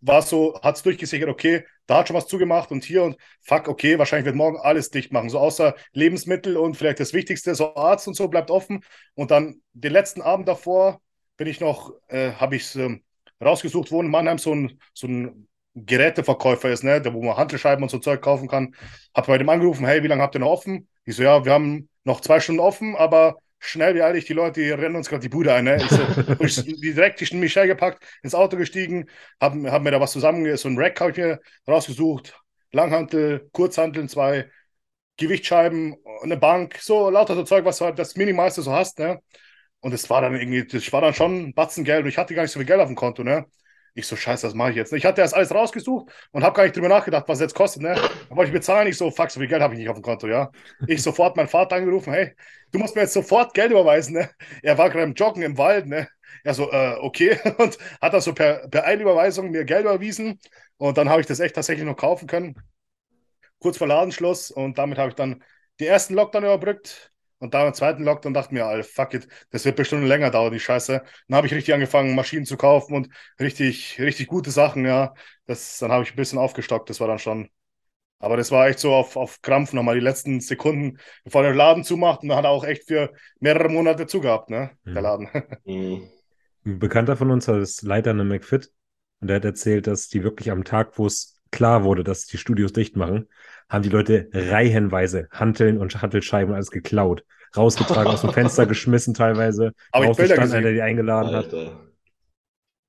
war 0.00 0.20
es 0.20 0.28
so, 0.28 0.60
hat 0.62 0.76
es 0.76 0.82
durchgesichert, 0.82 1.28
okay, 1.28 1.64
da 1.86 1.98
hat 1.98 2.08
schon 2.08 2.16
was 2.16 2.26
zugemacht 2.26 2.70
und 2.70 2.84
hier 2.84 3.02
und 3.02 3.16
fuck, 3.40 3.66
okay, 3.68 3.98
wahrscheinlich 3.98 4.26
wird 4.26 4.36
morgen 4.36 4.58
alles 4.58 4.90
dicht 4.90 5.12
machen. 5.12 5.30
So 5.30 5.38
außer 5.38 5.74
Lebensmittel 5.92 6.56
und 6.56 6.76
vielleicht 6.76 7.00
das 7.00 7.12
Wichtigste, 7.12 7.54
so 7.54 7.74
Arzt 7.76 8.06
und 8.06 8.14
so 8.14 8.28
bleibt 8.28 8.50
offen. 8.50 8.84
Und 9.14 9.30
dann 9.30 9.62
den 9.72 9.92
letzten 9.92 10.20
Abend 10.20 10.48
davor 10.48 11.00
bin 11.36 11.46
ich 11.46 11.60
noch, 11.60 11.92
äh, 12.08 12.32
habe 12.32 12.56
ich 12.56 12.74
ähm, 12.76 13.02
rausgesucht, 13.42 13.90
wo 13.90 14.02
in 14.02 14.10
Mannheim 14.10 14.38
so 14.38 14.54
ein, 14.54 14.78
so 14.92 15.06
ein 15.06 15.48
Geräteverkäufer 15.74 16.70
ist, 16.70 16.84
ne, 16.84 17.00
der, 17.00 17.14
wo 17.14 17.22
man 17.22 17.36
Hantelscheiben 17.36 17.82
und 17.82 17.88
so 17.88 17.98
Zeug 17.98 18.20
kaufen 18.20 18.48
kann. 18.48 18.74
Hab 19.14 19.26
bei 19.26 19.38
dem 19.38 19.48
angerufen, 19.48 19.86
hey, 19.86 20.02
wie 20.02 20.08
lange 20.08 20.22
habt 20.22 20.34
ihr 20.34 20.40
noch 20.40 20.50
offen? 20.50 20.88
Ich 21.04 21.16
so, 21.16 21.22
ja, 21.22 21.44
wir 21.44 21.52
haben 21.52 21.88
noch 22.04 22.20
zwei 22.20 22.40
Stunden 22.40 22.60
offen, 22.60 22.96
aber 22.96 23.36
schnell 23.58 23.94
wie 23.94 24.02
eilig, 24.02 24.24
die 24.24 24.32
Leute, 24.32 24.60
die 24.60 24.70
rennen 24.70 24.96
uns 24.96 25.08
gerade 25.08 25.22
die 25.22 25.28
Bude 25.28 25.52
ein. 25.52 25.64
Ne? 25.64 25.76
Ich 25.76 25.88
so, 25.90 26.02
ich, 26.40 26.80
direkt 26.80 27.20
die 27.20 27.36
Michelle 27.36 27.68
gepackt, 27.68 28.04
ins 28.22 28.34
Auto 28.34 28.56
gestiegen, 28.56 29.06
hab, 29.40 29.54
hab 29.54 29.82
mir 29.82 29.90
da 29.90 30.00
was 30.00 30.12
zusammen, 30.12 30.56
so 30.56 30.68
ein 30.68 30.78
Rack 30.78 31.00
habe 31.00 31.10
ich 31.10 31.16
mir 31.16 31.40
rausgesucht, 31.66 32.38
Langhantel, 32.72 33.48
Kurzhanteln, 33.52 34.08
zwei 34.08 34.50
Gewichtsscheiben, 35.16 35.96
eine 36.22 36.36
Bank, 36.36 36.78
so 36.80 37.10
lauter 37.10 37.34
so 37.34 37.42
Zeug, 37.42 37.64
was 37.64 37.78
du 37.78 37.86
halt 37.86 37.98
das 37.98 38.16
Minimalste 38.16 38.62
so 38.62 38.72
hast, 38.72 38.98
ne? 38.98 39.20
Und 39.80 39.92
es 39.94 40.10
war 40.10 40.20
dann 40.22 40.34
irgendwie, 40.34 40.66
das 40.66 40.92
war 40.92 41.00
dann 41.00 41.14
schon 41.14 41.48
ein 41.48 41.54
Batzen 41.54 41.84
Geld 41.84 42.02
und 42.04 42.08
ich 42.08 42.18
hatte 42.18 42.34
gar 42.34 42.42
nicht 42.42 42.52
so 42.52 42.58
viel 42.60 42.66
Geld 42.66 42.80
auf 42.80 42.88
dem 42.88 42.96
Konto, 42.96 43.24
ne? 43.24 43.46
Ich 43.98 44.06
so, 44.06 44.14
scheiße, 44.14 44.46
was 44.46 44.54
mache 44.54 44.70
ich 44.70 44.76
jetzt? 44.76 44.92
Ich 44.92 45.04
hatte 45.04 45.22
das 45.22 45.34
alles 45.34 45.52
rausgesucht 45.52 46.12
und 46.30 46.44
habe 46.44 46.54
gar 46.54 46.62
nicht 46.62 46.76
drüber 46.76 46.88
nachgedacht, 46.88 47.24
was 47.26 47.38
es 47.38 47.42
jetzt 47.42 47.54
kostet, 47.56 47.82
ne? 47.82 47.96
Dann 48.28 48.36
wollte 48.36 48.50
ich 48.50 48.54
bezahlen, 48.54 48.86
ich 48.86 48.96
so, 48.96 49.10
fuck, 49.10 49.28
so 49.28 49.40
viel 49.40 49.48
Geld 49.48 49.60
habe 49.60 49.74
ich 49.74 49.80
nicht 49.80 49.88
auf 49.88 49.96
dem 49.96 50.04
Konto, 50.04 50.28
ja? 50.28 50.52
Ich 50.86 51.02
sofort 51.02 51.36
meinen 51.36 51.48
Vater 51.48 51.74
angerufen, 51.74 52.12
hey, 52.12 52.32
du 52.70 52.78
musst 52.78 52.94
mir 52.94 53.00
jetzt 53.02 53.12
sofort 53.14 53.54
Geld 53.54 53.72
überweisen, 53.72 54.14
ne? 54.14 54.30
Er 54.62 54.78
war 54.78 54.88
gerade 54.88 55.02
im 55.02 55.14
Joggen 55.14 55.42
im 55.42 55.58
Wald, 55.58 55.86
ne? 55.86 56.06
Ja, 56.44 56.54
so, 56.54 56.70
äh, 56.70 56.94
okay. 57.00 57.40
Und 57.58 57.76
hat 58.00 58.12
dann 58.14 58.20
so 58.20 58.32
per, 58.34 58.68
per 58.68 58.86
Eilüberweisung 58.86 59.50
mir 59.50 59.64
Geld 59.64 59.82
überwiesen 59.84 60.38
und 60.76 60.96
dann 60.96 61.08
habe 61.08 61.20
ich 61.20 61.26
das 61.26 61.40
echt 61.40 61.56
tatsächlich 61.56 61.84
noch 61.84 61.96
kaufen 61.96 62.28
können. 62.28 62.54
Kurz 63.58 63.78
vor 63.78 63.88
Ladenschluss 63.88 64.52
und 64.52 64.78
damit 64.78 64.98
habe 64.98 65.08
ich 65.08 65.16
dann 65.16 65.42
die 65.80 65.86
ersten 65.86 66.14
Lockdown 66.14 66.44
überbrückt 66.44 67.10
und 67.38 67.54
dann 67.54 67.66
im 67.68 67.74
zweiten 67.74 68.04
Lockdown 68.04 68.34
dachte 68.34 68.48
ich 68.48 68.52
mir, 68.52 68.66
Alter, 68.66 68.84
fuck 68.88 69.14
it, 69.14 69.28
das 69.50 69.64
wird 69.64 69.76
bestimmt 69.76 70.04
länger 70.06 70.30
dauern, 70.30 70.52
die 70.52 70.60
Scheiße. 70.60 71.02
Dann 71.28 71.36
habe 71.36 71.46
ich 71.46 71.54
richtig 71.54 71.74
angefangen, 71.74 72.14
Maschinen 72.14 72.46
zu 72.46 72.56
kaufen 72.56 72.94
und 72.94 73.08
richtig, 73.40 74.00
richtig 74.00 74.26
gute 74.28 74.50
Sachen, 74.50 74.84
ja. 74.84 75.14
Das, 75.46 75.78
dann 75.78 75.92
habe 75.92 76.02
ich 76.04 76.12
ein 76.12 76.16
bisschen 76.16 76.38
aufgestockt, 76.38 76.90
das 76.90 77.00
war 77.00 77.08
dann 77.08 77.18
schon. 77.18 77.48
Aber 78.20 78.36
das 78.36 78.50
war 78.50 78.68
echt 78.68 78.80
so 78.80 78.94
auf, 78.94 79.16
auf 79.16 79.42
Krampf 79.42 79.72
nochmal 79.72 79.94
die 79.96 80.00
letzten 80.00 80.40
Sekunden, 80.40 80.98
bevor 81.24 81.42
der 81.42 81.54
Laden 81.54 81.84
zumacht. 81.84 82.22
Und 82.22 82.28
dann 82.30 82.38
hat 82.38 82.44
er 82.46 82.50
auch 82.50 82.64
echt 82.64 82.86
für 82.88 83.12
mehrere 83.40 83.68
Monate 83.68 84.06
zugehabt, 84.06 84.50
ne? 84.50 84.70
Der 84.94 85.02
Mhm. 85.02 85.02
Laden. 85.02 85.28
Mhm. 85.64 86.10
Ein 86.66 86.78
Bekannter 86.78 87.16
von 87.16 87.30
uns 87.30 87.48
ist 87.48 87.82
Leiter 87.82 88.12
in 88.12 88.20
einem 88.20 88.28
McFit 88.30 88.72
und 89.20 89.28
der 89.28 89.36
hat 89.36 89.44
erzählt, 89.46 89.86
dass 89.86 90.08
die 90.08 90.22
wirklich 90.24 90.50
am 90.50 90.64
Tag, 90.64 90.98
wo 90.98 91.06
es 91.06 91.37
klar 91.50 91.84
wurde, 91.84 92.04
dass 92.04 92.26
die 92.26 92.38
Studios 92.38 92.72
dicht 92.72 92.96
machen, 92.96 93.28
haben 93.68 93.82
die 93.82 93.88
Leute 93.88 94.28
reihenweise 94.32 95.28
Hanteln 95.30 95.78
und 95.78 96.00
Hantelscheiben 96.00 96.54
alles 96.54 96.70
geklaut. 96.70 97.24
Rausgetragen, 97.56 98.12
aus 98.12 98.20
dem 98.20 98.32
Fenster 98.32 98.66
geschmissen 98.66 99.14
teilweise. 99.14 99.72
Aber 99.90 100.04
ich 100.04 100.10
Draußen 100.10 100.22
Bilder 100.22 100.34
stand 100.34 100.46
gesehen. 100.46 100.58
einer, 100.58 100.66
der 100.66 100.74
die 100.74 100.82
eingeladen 100.82 101.34
hat. 101.34 101.44
Alter. 101.46 101.80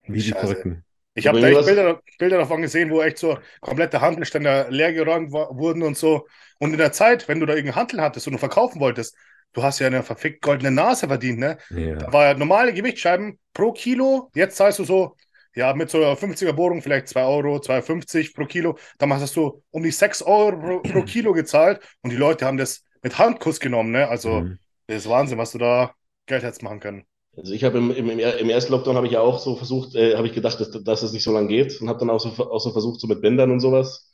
Wie 0.07 0.21
die. 0.21 0.31
Verrückten. 0.31 0.83
Ich 1.15 1.27
habe 1.27 1.41
da 1.41 1.47
echt 1.49 1.65
Bilder, 1.65 2.01
Bilder 2.17 2.37
davon 2.37 2.61
gesehen, 2.61 2.91
wo 2.91 3.01
echt 3.01 3.17
so 3.17 3.37
komplette 3.59 3.99
Handelständer 3.99 4.69
leergeräumt 4.69 5.31
wurden 5.31 5.83
und 5.83 5.97
so. 5.97 6.27
Und 6.59 6.71
in 6.71 6.77
der 6.77 6.91
Zeit, 6.91 7.27
wenn 7.27 7.39
du 7.39 7.45
da 7.45 7.53
irgendeinen 7.53 7.81
Handel 7.81 8.01
hattest 8.01 8.27
und 8.27 8.33
du 8.33 8.39
verkaufen 8.39 8.79
wolltest, 8.79 9.15
du 9.53 9.63
hast 9.63 9.79
ja 9.79 9.87
eine 9.87 10.03
verfickt 10.03 10.41
goldene 10.41 10.71
Nase 10.71 11.07
verdient, 11.07 11.39
ne? 11.39 11.57
Ja. 11.69 11.95
Da 11.95 12.13
war 12.13 12.25
ja 12.25 12.33
normale 12.35 12.73
Gewichtsscheiben 12.73 13.39
pro 13.53 13.73
Kilo. 13.73 14.29
Jetzt 14.33 14.55
zahlst 14.55 14.79
du 14.79 14.83
so, 14.85 15.15
ja, 15.55 15.73
mit 15.73 15.89
so 15.89 15.97
einer 15.99 16.15
50er 16.15 16.53
Bohrung 16.53 16.81
vielleicht 16.81 17.07
2 17.09 17.23
Euro, 17.25 17.59
2,50 17.59 18.33
pro 18.33 18.45
Kilo. 18.45 18.77
Damals 18.97 19.21
hast 19.21 19.35
du 19.35 19.63
um 19.71 19.83
die 19.83 19.91
6 19.91 20.21
Euro 20.21 20.57
pro, 20.59 20.79
pro 20.83 21.03
Kilo 21.03 21.33
gezahlt 21.33 21.81
und 22.01 22.11
die 22.11 22.17
Leute 22.17 22.45
haben 22.45 22.57
das 22.57 22.83
mit 23.01 23.17
Handkuss 23.17 23.59
genommen, 23.59 23.91
ne? 23.91 24.07
Also, 24.09 24.45
Mhm. 24.45 24.59
das 24.87 24.97
ist 25.05 25.09
Wahnsinn, 25.09 25.37
was 25.37 25.51
du 25.51 25.57
da 25.57 25.93
Geld 26.25 26.43
hättest 26.43 26.63
machen 26.63 26.79
können. 26.79 27.05
Also 27.37 27.53
ich 27.53 27.63
habe 27.63 27.77
im, 27.77 27.91
im, 27.91 28.09
im 28.09 28.19
er- 28.19 28.39
ersten 28.49 28.71
Lockdown 28.73 28.95
habe 28.95 29.07
ich 29.07 29.13
ja 29.13 29.21
auch 29.21 29.39
so 29.39 29.55
versucht, 29.55 29.95
äh, 29.95 30.15
habe 30.17 30.27
ich 30.27 30.33
gedacht, 30.33 30.59
dass, 30.59 30.71
dass 30.83 31.03
es 31.03 31.13
nicht 31.13 31.23
so 31.23 31.31
lange 31.31 31.47
geht 31.47 31.79
und 31.81 31.87
habe 31.89 31.99
dann 31.99 32.09
auch 32.09 32.19
so, 32.19 32.29
auch 32.29 32.59
so 32.59 32.71
versucht, 32.71 32.99
so 32.99 33.07
mit 33.07 33.21
Bändern 33.21 33.51
und 33.51 33.59
sowas. 33.59 34.09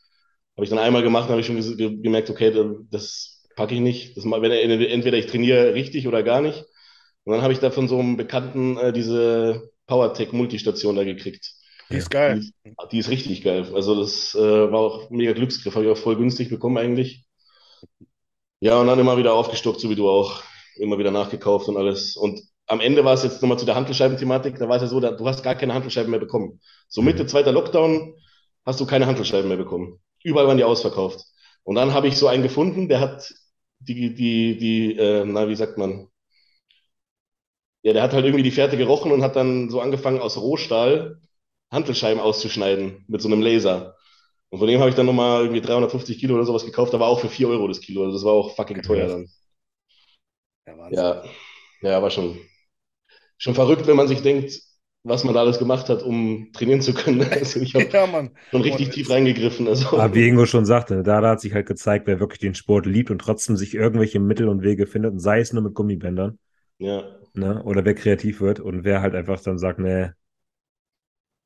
Habe 0.55 0.63
ich 0.65 0.69
dann 0.69 0.79
einmal 0.79 1.03
gemacht, 1.03 1.29
habe 1.29 1.39
ich 1.41 1.47
schon 1.47 1.57
ge- 1.77 1.97
gemerkt, 2.01 2.29
okay, 2.29 2.51
da- 2.51 2.75
das 2.91 3.43
packe 3.55 3.73
ich 3.75 3.81
nicht. 3.81 4.17
Das, 4.17 4.25
wenn, 4.25 4.51
entweder 4.51 5.17
ich 5.17 5.27
trainiere 5.27 5.73
richtig 5.73 6.07
oder 6.07 6.23
gar 6.23 6.41
nicht. 6.41 6.65
Und 7.23 7.33
dann 7.33 7.41
habe 7.41 7.53
ich 7.53 7.59
da 7.59 7.71
von 7.71 7.87
so 7.87 7.99
einem 7.99 8.17
Bekannten 8.17 8.77
äh, 8.77 8.93
diese 8.93 9.71
PowerTech 9.87 10.31
Multistation 10.33 10.95
da 10.95 11.03
gekriegt. 11.03 11.53
Die 11.91 11.97
ist 11.97 12.09
geil. 12.09 12.39
Die, 12.41 12.47
ist- 12.47 12.53
die 12.91 12.97
ist 12.99 13.09
richtig 13.09 13.43
geil. 13.43 13.71
Also 13.73 13.95
das 13.99 14.35
äh, 14.35 14.39
war 14.71 14.79
auch 14.79 15.09
mega 15.09 15.33
Glücksgriff, 15.33 15.75
habe 15.75 15.85
ich 15.85 15.91
auch 15.91 15.97
voll 15.97 16.15
günstig 16.17 16.49
bekommen 16.49 16.77
eigentlich. 16.77 17.25
Ja, 18.59 18.79
und 18.79 18.87
dann 18.87 18.99
immer 18.99 19.17
wieder 19.17 19.33
aufgestockt, 19.33 19.79
so 19.79 19.89
wie 19.89 19.95
du 19.95 20.09
auch. 20.09 20.41
Immer 20.77 20.97
wieder 20.97 21.11
nachgekauft 21.11 21.67
und 21.69 21.77
alles. 21.77 22.15
Und 22.17 22.41
am 22.67 22.79
Ende 22.81 23.05
war 23.05 23.13
es 23.13 23.23
jetzt 23.23 23.41
nochmal 23.41 23.59
zu 23.59 23.65
der 23.65 23.75
Hantelscheiben-Thematik, 23.75 24.57
da 24.57 24.67
war 24.67 24.75
es 24.77 24.81
ja 24.81 24.87
so, 24.87 24.99
da, 24.99 25.11
du 25.11 25.27
hast 25.27 25.43
gar 25.43 25.55
keine 25.55 25.73
Hantelscheiben 25.73 26.11
mehr 26.11 26.19
bekommen. 26.19 26.59
So 26.89 27.01
Mitte 27.01 27.25
zweiter 27.27 27.51
Lockdown 27.51 28.15
hast 28.65 28.79
du 28.79 28.85
keine 28.85 29.05
Hantelscheiben 29.05 29.47
mehr 29.47 29.57
bekommen. 29.57 29.99
Überall 30.23 30.47
waren 30.47 30.57
die 30.57 30.63
ausverkauft. 30.63 31.23
Und 31.63 31.75
dann 31.75 31.93
habe 31.93 32.07
ich 32.07 32.17
so 32.17 32.27
einen 32.27 32.43
gefunden, 32.43 32.89
der 32.89 32.99
hat 32.99 33.33
die, 33.79 34.13
die, 34.15 34.57
die, 34.57 34.97
äh, 34.97 35.23
na, 35.25 35.47
wie 35.47 35.55
sagt 35.55 35.77
man? 35.77 36.07
Ja, 37.85 37.93
der 37.93 38.03
hat 38.03 38.13
halt 38.13 38.25
irgendwie 38.25 38.43
die 38.43 38.51
Fährte 38.51 38.77
gerochen 38.77 39.13
und 39.13 39.23
hat 39.23 39.37
dann 39.37 39.71
so 39.71 39.81
angefangen, 39.81 40.19
aus 40.21 40.37
Rohstahl 40.37 41.21
Hantelscheiben 41.71 42.21
auszuschneiden 42.21 43.05
mit 43.09 43.21
so 43.21 43.29
einem 43.29 43.41
Laser. 43.43 43.95
Und 44.49 44.59
von 44.59 44.67
dem 44.69 44.79
habe 44.81 44.89
ich 44.91 44.95
dann 44.97 45.07
nochmal 45.07 45.43
irgendwie 45.43 45.61
350 45.61 46.19
Kilo 46.19 46.35
oder 46.35 46.45
sowas 46.45 46.65
gekauft, 46.65 46.95
aber 46.95 47.07
auch 47.07 47.21
für 47.21 47.29
4 47.29 47.49
Euro 47.49 47.67
das 47.69 47.81
Kilo. 47.81 48.03
Also 48.05 48.13
das 48.17 48.25
war 48.25 48.33
auch 48.33 48.55
fucking 48.55 48.83
teuer 48.83 49.09
dann. 49.09 49.27
Ja, 50.67 50.77
Wahnsinn. 50.77 51.07
Ja, 51.07 51.23
ja, 51.81 52.01
war 52.01 52.11
schon, 52.11 52.39
schon 53.37 53.55
verrückt, 53.55 53.87
wenn 53.87 53.97
man 53.97 54.07
sich 54.09 54.21
denkt, 54.23 54.53
was 55.03 55.23
man 55.25 55.35
da 55.35 55.41
alles 55.41 55.59
gemacht 55.59 55.89
hat, 55.89 56.03
um 56.03 56.51
trainieren 56.53 56.81
zu 56.81 56.93
können. 56.95 57.21
Also 57.31 57.59
ich 57.61 57.75
habe 57.75 57.93
Ja, 57.93 58.29
schon 58.51 58.61
richtig 58.63 58.89
Ohne 58.89 58.91
tief 58.91 59.09
reingegriffen. 59.09 59.67
Also, 59.67 59.87
Aber 59.93 60.13
wie 60.13 60.27
Ingo 60.27 60.45
schon 60.45 60.65
sagte, 60.65 61.03
da, 61.03 61.21
da 61.21 61.31
hat 61.31 61.41
sich 61.41 61.53
halt 61.53 61.65
gezeigt, 61.67 62.07
wer 62.07 62.19
wirklich 62.19 62.39
den 62.39 62.55
Sport 62.55 62.85
liebt 62.85 63.11
und 63.11 63.19
trotzdem 63.19 63.57
sich 63.57 63.73
irgendwelche 63.75 64.19
Mittel 64.19 64.47
und 64.49 64.61
Wege 64.63 64.87
findet, 64.87 65.13
und 65.13 65.19
sei 65.19 65.39
es 65.39 65.53
nur 65.53 65.63
mit 65.63 65.73
Gummibändern, 65.73 66.37
ja, 66.79 67.19
ne? 67.37 67.63
Oder 67.63 67.85
wer 67.85 67.95
kreativ 67.95 68.41
wird 68.41 68.59
und 68.59 68.83
wer 68.83 69.01
halt 69.01 69.15
einfach 69.15 69.41
dann 69.41 69.57
sagt, 69.57 69.79
nee, 69.79 70.09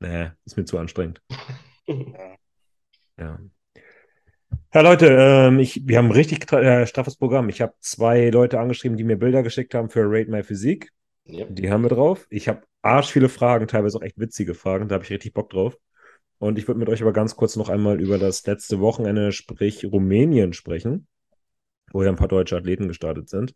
nee, 0.00 0.30
ist 0.44 0.56
mir 0.56 0.64
zu 0.64 0.78
anstrengend. 0.78 1.22
Ja. 3.18 3.38
Ja, 4.72 4.80
Leute, 4.80 5.08
ähm, 5.08 5.58
ich, 5.58 5.86
wir 5.86 5.98
haben 5.98 6.06
ein 6.06 6.12
richtig 6.12 6.50
äh, 6.52 6.86
straffes 6.86 7.16
Programm. 7.16 7.48
Ich 7.48 7.60
habe 7.60 7.74
zwei 7.80 8.30
Leute 8.30 8.58
angeschrieben, 8.58 8.96
die 8.96 9.04
mir 9.04 9.16
Bilder 9.16 9.42
geschickt 9.42 9.74
haben 9.74 9.90
für 9.90 10.04
Rate 10.04 10.30
My 10.30 10.42
Physik. 10.42 10.90
ja. 11.24 11.44
Die 11.46 11.70
haben 11.70 11.82
wir 11.82 11.90
drauf. 11.90 12.26
Ich 12.30 12.48
habe 12.48 12.62
arsch 12.82 13.10
viele 13.10 13.28
Fragen, 13.28 13.66
teilweise 13.66 13.98
auch 13.98 14.02
echt 14.02 14.18
witzige 14.18 14.54
Fragen. 14.54 14.88
Da 14.88 14.94
habe 14.94 15.04
ich 15.04 15.10
richtig 15.10 15.34
Bock 15.34 15.50
drauf. 15.50 15.76
Und 16.38 16.56
ich 16.56 16.66
würde 16.66 16.78
mit 16.78 16.88
euch 16.88 17.02
aber 17.02 17.12
ganz 17.12 17.36
kurz 17.36 17.56
noch 17.56 17.68
einmal 17.68 18.00
über 18.00 18.16
das 18.18 18.46
letzte 18.46 18.80
Wochenende, 18.80 19.32
sprich 19.32 19.84
Rumänien, 19.84 20.54
sprechen, 20.54 21.06
wo 21.92 22.02
ja 22.02 22.08
ein 22.08 22.16
paar 22.16 22.28
deutsche 22.28 22.56
Athleten 22.56 22.88
gestartet 22.88 23.28
sind. 23.28 23.54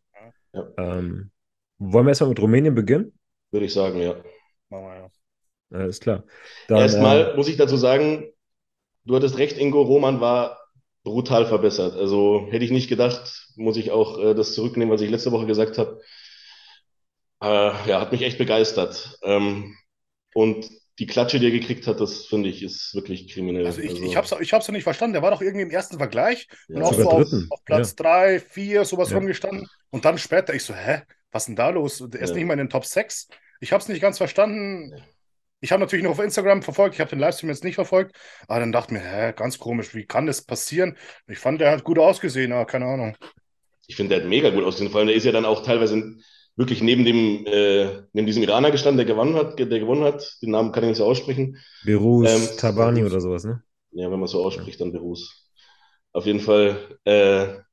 Ja. 0.52 0.68
Ähm, 0.76 1.30
wollen 1.78 2.06
wir 2.06 2.10
erstmal 2.10 2.30
mit 2.30 2.40
Rumänien 2.40 2.74
beginnen? 2.74 3.12
würde 3.50 3.66
ich 3.66 3.72
sagen, 3.72 4.00
ja. 4.00 4.14
Machen 4.68 4.84
wir, 4.86 4.94
ja. 4.96 5.10
Alles 5.70 6.00
klar. 6.00 6.24
Dann, 6.68 6.80
Erstmal 6.80 7.30
ähm, 7.30 7.36
muss 7.36 7.48
ich 7.48 7.56
dazu 7.56 7.76
sagen, 7.76 8.26
du 9.04 9.16
hattest 9.16 9.38
recht, 9.38 9.58
Ingo, 9.58 9.82
Roman 9.82 10.20
war 10.20 10.58
brutal 11.04 11.46
verbessert. 11.46 11.94
Also 11.96 12.46
hätte 12.50 12.64
ich 12.64 12.70
nicht 12.72 12.88
gedacht, 12.88 13.48
muss 13.56 13.76
ich 13.76 13.92
auch 13.92 14.18
äh, 14.18 14.34
das 14.34 14.54
zurücknehmen, 14.54 14.92
was 14.94 15.02
ich 15.02 15.10
letzte 15.10 15.32
Woche 15.32 15.46
gesagt 15.46 15.78
habe. 15.78 16.00
Äh, 17.42 17.46
ja, 17.88 18.00
hat 18.00 18.12
mich 18.12 18.22
echt 18.22 18.38
begeistert. 18.38 19.18
Ähm, 19.22 19.76
und 20.34 20.68
die 20.98 21.06
Klatsche, 21.06 21.40
die 21.40 21.46
er 21.46 21.52
gekriegt 21.52 21.86
hat, 21.86 22.00
das 22.00 22.26
finde 22.26 22.48
ich, 22.48 22.62
ist 22.62 22.94
wirklich 22.94 23.28
kriminell. 23.32 23.66
Also 23.66 23.80
ich, 23.80 23.90
Also, 23.90 24.04
ich 24.04 24.16
habe 24.16 24.26
es 24.26 24.32
ich 24.40 24.52
hab's 24.52 24.68
noch 24.68 24.72
nicht 24.74 24.84
verstanden. 24.84 25.14
Der 25.14 25.22
war 25.22 25.30
doch 25.30 25.42
irgendwie 25.42 25.62
im 25.62 25.70
ersten 25.70 25.98
Vergleich 25.98 26.48
und 26.72 26.82
ja, 26.82 26.86
auch 26.86 26.94
so 26.94 27.10
auf, 27.10 27.26
auf 27.48 27.64
Platz 27.64 27.94
3, 27.94 28.40
4, 28.40 28.84
sowas 28.84 29.10
Ja. 29.10 29.16
rumgestanden. 29.18 29.66
Und 29.90 30.04
dann 30.04 30.18
später, 30.18 30.54
ich 30.54 30.62
so, 30.64 30.74
hä, 30.74 31.02
was 31.34 31.42
ist 31.42 31.46
denn 31.48 31.56
da 31.56 31.70
los? 31.70 32.02
Der 32.06 32.20
ist 32.22 32.30
Ja. 32.30 32.36
nicht 32.36 32.46
mal 32.46 32.54
in 32.54 32.58
den 32.60 32.70
Top 32.70 32.84
6. 32.84 33.28
Ich 33.60 33.72
habe 33.72 33.82
es 33.82 33.88
nicht 33.88 34.00
ganz 34.00 34.18
verstanden. 34.18 34.94
Ich 35.60 35.72
habe 35.72 35.80
natürlich 35.80 36.04
noch 36.04 36.12
auf 36.12 36.18
Instagram 36.20 36.62
verfolgt, 36.62 36.94
ich 36.94 37.00
habe 37.00 37.10
den 37.10 37.18
Livestream 37.18 37.48
jetzt 37.48 37.64
nicht 37.64 37.76
verfolgt, 37.76 38.14
aber 38.48 38.60
dann 38.60 38.70
dachte 38.70 38.94
ich 38.94 39.00
mir, 39.00 39.06
hä, 39.08 39.32
ganz 39.34 39.58
komisch, 39.58 39.94
wie 39.94 40.04
kann 40.04 40.26
das 40.26 40.42
passieren? 40.42 40.96
Ich 41.26 41.38
fand, 41.38 41.58
der 41.60 41.70
hat 41.70 41.84
gut 41.84 41.98
ausgesehen, 41.98 42.52
aber 42.52 42.66
keine 42.66 42.84
Ahnung. 42.84 43.16
Ich 43.86 43.96
finde, 43.96 44.14
der 44.14 44.22
hat 44.22 44.28
mega 44.28 44.50
gut 44.50 44.62
ausgesehen. 44.64 44.90
Vor 44.90 45.00
allem, 45.00 45.08
der 45.08 45.16
ist 45.16 45.24
ja 45.24 45.32
dann 45.32 45.46
auch 45.46 45.64
teilweise 45.64 46.16
wirklich 46.56 46.82
neben 46.82 47.04
dem, 47.04 47.46
äh, 47.46 48.02
neben 48.12 48.26
diesem 48.26 48.42
Iraner 48.42 48.70
gestanden, 48.70 48.98
der 48.98 49.06
gewonnen 49.06 49.34
hat, 49.36 49.58
der 49.58 49.66
gewonnen 49.66 50.04
hat. 50.04 50.38
Den 50.42 50.50
Namen 50.50 50.70
kann 50.72 50.84
ich 50.84 50.90
nicht 50.90 50.98
so 50.98 51.06
aussprechen. 51.06 51.58
Berus 51.84 52.28
ähm, 52.28 52.56
Tabani 52.58 53.02
oder 53.02 53.20
sowas, 53.20 53.44
ne? 53.44 53.62
Ja, 53.92 54.10
wenn 54.10 54.18
man 54.20 54.28
so 54.28 54.44
ausspricht, 54.44 54.80
dann 54.80 54.92
Berus. 54.92 55.50
Auf 56.12 56.26
jeden 56.26 56.40
Fall, 56.40 56.98
äh, 57.04 57.63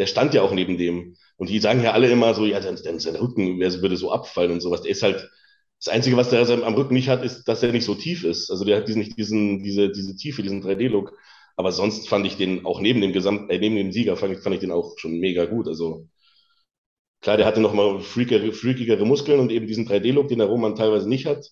der 0.00 0.06
stand 0.06 0.34
ja 0.34 0.42
auch 0.42 0.52
neben 0.52 0.78
dem. 0.78 1.16
Und 1.36 1.50
die 1.50 1.60
sagen 1.60 1.82
ja 1.84 1.92
alle 1.92 2.10
immer 2.10 2.34
so, 2.34 2.46
ja, 2.46 2.58
dann 2.60 2.76
sein 2.98 3.16
Rücken 3.16 3.60
würde 3.60 3.96
so 3.98 4.10
abfallen 4.12 4.52
und 4.52 4.60
sowas. 4.62 4.82
Der 4.82 4.90
ist 4.92 5.02
halt, 5.02 5.30
das 5.78 5.88
Einzige, 5.92 6.16
was 6.16 6.30
der 6.30 6.48
am 6.48 6.74
Rücken 6.74 6.94
nicht 6.94 7.08
hat, 7.08 7.22
ist, 7.24 7.44
dass 7.44 7.62
er 7.62 7.72
nicht 7.72 7.84
so 7.84 7.94
tief 7.94 8.24
ist. 8.24 8.50
Also 8.50 8.64
der 8.64 8.78
hat 8.78 8.88
diesen, 8.88 9.00
nicht 9.00 9.18
diesen, 9.18 9.62
diese, 9.62 9.90
diese 9.92 10.16
Tiefe, 10.16 10.42
diesen 10.42 10.62
3D-Look. 10.62 11.16
Aber 11.56 11.72
sonst 11.72 12.08
fand 12.08 12.26
ich 12.26 12.36
den 12.38 12.64
auch 12.64 12.80
neben 12.80 13.00
dem 13.02 13.12
Gesamt, 13.12 13.50
äh, 13.50 13.58
neben 13.58 13.76
dem 13.76 13.92
Sieger 13.92 14.16
fand 14.16 14.32
ich, 14.34 14.40
fand 14.40 14.54
ich 14.54 14.60
den 14.60 14.72
auch 14.72 14.98
schon 14.98 15.18
mega 15.20 15.44
gut. 15.46 15.68
Also 15.68 16.08
klar, 17.20 17.36
der 17.36 17.46
hatte 17.46 17.60
nochmal 17.60 18.00
freakigere, 18.00 18.52
freakigere 18.52 19.04
Muskeln 19.06 19.40
und 19.40 19.50
eben 19.52 19.66
diesen 19.66 19.86
3D-Look, 19.86 20.28
den 20.28 20.38
der 20.38 20.48
Roman 20.48 20.74
teilweise 20.76 21.08
nicht 21.08 21.26
hat. 21.26 21.46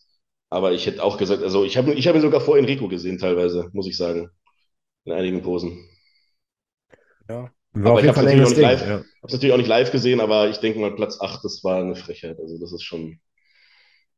Aber 0.50 0.72
ich 0.72 0.86
hätte 0.86 1.02
auch 1.04 1.18
gesagt, 1.18 1.42
also 1.42 1.64
ich 1.64 1.76
habe 1.76 1.92
ich 1.94 2.08
hab 2.08 2.14
ihn 2.16 2.22
sogar 2.22 2.40
vor 2.40 2.56
Enrico 2.58 2.88
gesehen, 2.88 3.18
teilweise, 3.18 3.68
muss 3.72 3.86
ich 3.86 3.96
sagen. 3.96 4.30
In 5.04 5.12
einigen 5.12 5.42
Posen. 5.42 5.88
Ja. 7.28 7.52
War 7.72 7.92
Aber 7.92 8.00
auf 8.00 8.02
ich 8.02 8.12
Fall 8.12 8.26
ein 8.26 8.30
natürlich 8.30 8.32
enges 8.32 8.52
auch 8.52 8.54
Ding. 8.54 8.66
nicht 8.66 8.80
live. 8.80 8.82
Ja. 8.82 8.94
Habe 8.96 9.04
es 9.22 9.32
natürlich 9.32 9.52
auch 9.54 9.58
nicht 9.58 9.68
live 9.68 9.90
gesehen, 9.92 10.20
aber 10.20 10.48
ich 10.50 10.58
denke 10.58 10.78
mal, 10.80 10.94
Platz 10.94 11.20
8, 11.20 11.44
das 11.44 11.62
war 11.64 11.80
eine 11.80 11.96
Frechheit. 11.96 12.38
Also 12.40 12.58
das 12.58 12.72
ist 12.72 12.82
schon. 12.82 13.20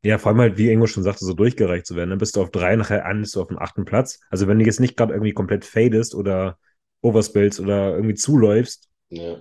Ja, 0.02 0.18
vor 0.18 0.30
allem 0.30 0.40
halt, 0.40 0.56
wie 0.56 0.70
Ingo 0.70 0.86
schon 0.86 1.02
sagte, 1.02 1.24
so 1.24 1.34
durchgereicht 1.34 1.86
zu 1.86 1.94
werden. 1.94 2.10
Dann 2.10 2.18
bist 2.18 2.36
du 2.36 2.42
auf 2.42 2.50
drei, 2.50 2.74
nachher 2.76 3.04
an, 3.04 3.20
bist 3.20 3.34
du 3.36 3.42
auf 3.42 3.48
dem 3.48 3.58
achten 3.58 3.84
Platz. 3.84 4.18
Also 4.30 4.46
wenn 4.48 4.58
du 4.58 4.64
jetzt 4.64 4.80
nicht 4.80 4.96
gerade 4.96 5.12
irgendwie 5.12 5.32
komplett 5.34 5.64
fadest 5.64 6.14
oder 6.14 6.58
overspillst 7.02 7.60
oder 7.60 7.94
irgendwie 7.96 8.14
zuläufst, 8.14 8.88
Ja. 9.10 9.36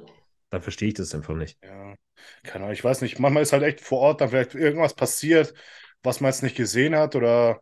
dann 0.51 0.61
verstehe 0.61 0.89
ich 0.89 0.93
das 0.95 1.15
einfach 1.15 1.35
nicht. 1.35 1.57
Ja, 1.63 1.95
keine 2.43 2.65
Ahnung, 2.65 2.73
ich 2.73 2.83
weiß 2.83 3.01
nicht. 3.01 3.19
Manchmal 3.19 3.43
ist 3.43 3.53
halt 3.53 3.63
echt 3.63 3.81
vor 3.81 3.99
Ort 3.99 4.21
dann 4.21 4.29
vielleicht 4.29 4.55
irgendwas 4.55 4.93
passiert, 4.95 5.53
was 6.03 6.21
man 6.21 6.29
jetzt 6.31 6.43
nicht 6.43 6.55
gesehen 6.55 6.95
hat 6.95 7.15
oder 7.15 7.61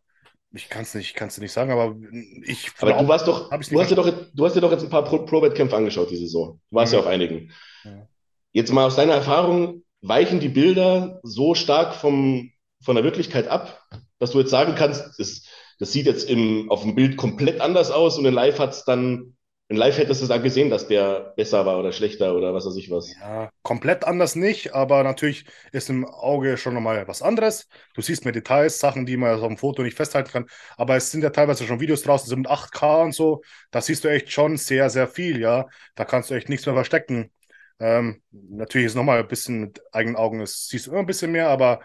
ich 0.53 0.69
kann 0.69 0.83
es 0.83 0.93
nicht, 0.95 1.13
kann's 1.15 1.35
dir 1.35 1.41
nicht 1.41 1.51
sagen, 1.51 1.71
aber 1.71 1.95
ich 2.43 2.71
Aber 2.79 2.93
du 2.93 3.07
warst 3.07 3.27
doch, 3.27 3.49
du 3.49 3.79
hast, 3.79 3.91
dir 3.91 3.95
doch, 3.95 4.11
du 4.33 4.45
hast 4.45 4.55
dir 4.55 4.61
doch 4.61 4.71
jetzt 4.71 4.83
ein 4.83 4.89
paar 4.89 5.03
Pro- 5.03 5.25
Pro-Bet-Kämpfe 5.25 5.75
angeschaut, 5.75 6.09
die 6.09 6.17
Saison. 6.17 6.59
Du 6.69 6.75
warst 6.75 6.93
Mhm. 6.93 6.97
ja 6.97 6.99
auf 7.03 7.07
einigen. 7.07 7.51
Ja. 7.83 8.07
Jetzt 8.53 8.71
mal 8.71 8.85
aus 8.85 8.95
deiner 8.95 9.13
Erfahrung, 9.13 9.83
weichen 10.01 10.39
die 10.39 10.49
Bilder 10.49 11.19
so 11.23 11.53
stark 11.53 11.93
vom, 11.95 12.51
von 12.81 12.95
der 12.95 13.03
Wirklichkeit 13.03 13.47
ab, 13.47 13.83
dass 14.19 14.31
du 14.31 14.39
jetzt 14.39 14.49
sagen 14.51 14.75
kannst, 14.75 15.19
das, 15.19 15.43
das 15.79 15.91
sieht 15.91 16.05
jetzt 16.05 16.29
im, 16.29 16.71
auf 16.71 16.81
dem 16.81 16.95
Bild 16.95 17.17
komplett 17.17 17.61
anders 17.61 17.91
aus 17.91 18.17
und 18.17 18.25
in 18.25 18.33
Live 18.33 18.57
hat 18.59 18.71
es 18.73 18.83
dann, 18.83 19.36
in 19.69 19.75
Live 19.75 19.97
hättest 19.97 20.21
du 20.21 20.27
dann 20.27 20.43
gesehen, 20.43 20.69
dass 20.69 20.87
der 20.87 21.33
besser 21.35 21.65
war 21.65 21.77
oder 21.79 21.91
schlechter 21.91 22.35
oder 22.35 22.53
was 22.53 22.65
weiß 22.65 22.75
ich 22.77 22.89
was. 22.89 23.13
Ja, 23.19 23.49
komplett 23.63 24.05
anders 24.05 24.35
nicht, 24.35 24.73
aber 24.73 25.03
natürlich 25.03 25.45
ist 25.73 25.89
im 25.89 26.05
Auge 26.05 26.55
schon 26.57 26.73
nochmal 26.73 27.05
was 27.07 27.21
anderes. 27.21 27.67
Du 27.93 28.01
siehst 28.01 28.23
mehr 28.23 28.31
Details, 28.31 28.79
Sachen, 28.79 29.05
die 29.05 29.17
man 29.17 29.35
auf 29.39 29.47
dem 29.47 29.57
Foto 29.57 29.83
nicht 29.83 29.97
festhalten 29.97 30.31
kann. 30.31 30.45
Aber 30.77 30.95
es 30.95 31.11
sind 31.11 31.21
ja 31.21 31.31
teilweise 31.31 31.65
schon 31.65 31.79
Videos 31.81 32.03
draußen, 32.03 32.29
so 32.29 32.37
mit 32.37 32.47
8K 32.47 33.01
und 33.01 33.13
so. 33.13 33.41
Da 33.71 33.81
siehst 33.81 34.03
du 34.03 34.07
echt 34.07 34.31
schon 34.31 34.55
sehr, 34.57 34.89
sehr 34.89 35.07
viel, 35.07 35.39
ja. 35.39 35.65
Da 35.95 36.05
kannst 36.05 36.29
du 36.29 36.35
echt 36.35 36.47
nichts 36.47 36.65
mehr 36.65 36.75
verstecken. 36.75 37.31
Ähm, 37.79 38.21
natürlich 38.31 38.87
ist 38.87 38.95
nochmal 38.95 39.19
ein 39.19 39.27
bisschen 39.27 39.61
mit 39.61 39.81
eigenen 39.91 40.15
Augen, 40.15 40.39
das 40.39 40.67
siehst 40.67 40.87
du 40.87 40.91
immer 40.91 41.01
ein 41.01 41.05
bisschen 41.05 41.31
mehr, 41.31 41.49
aber 41.49 41.81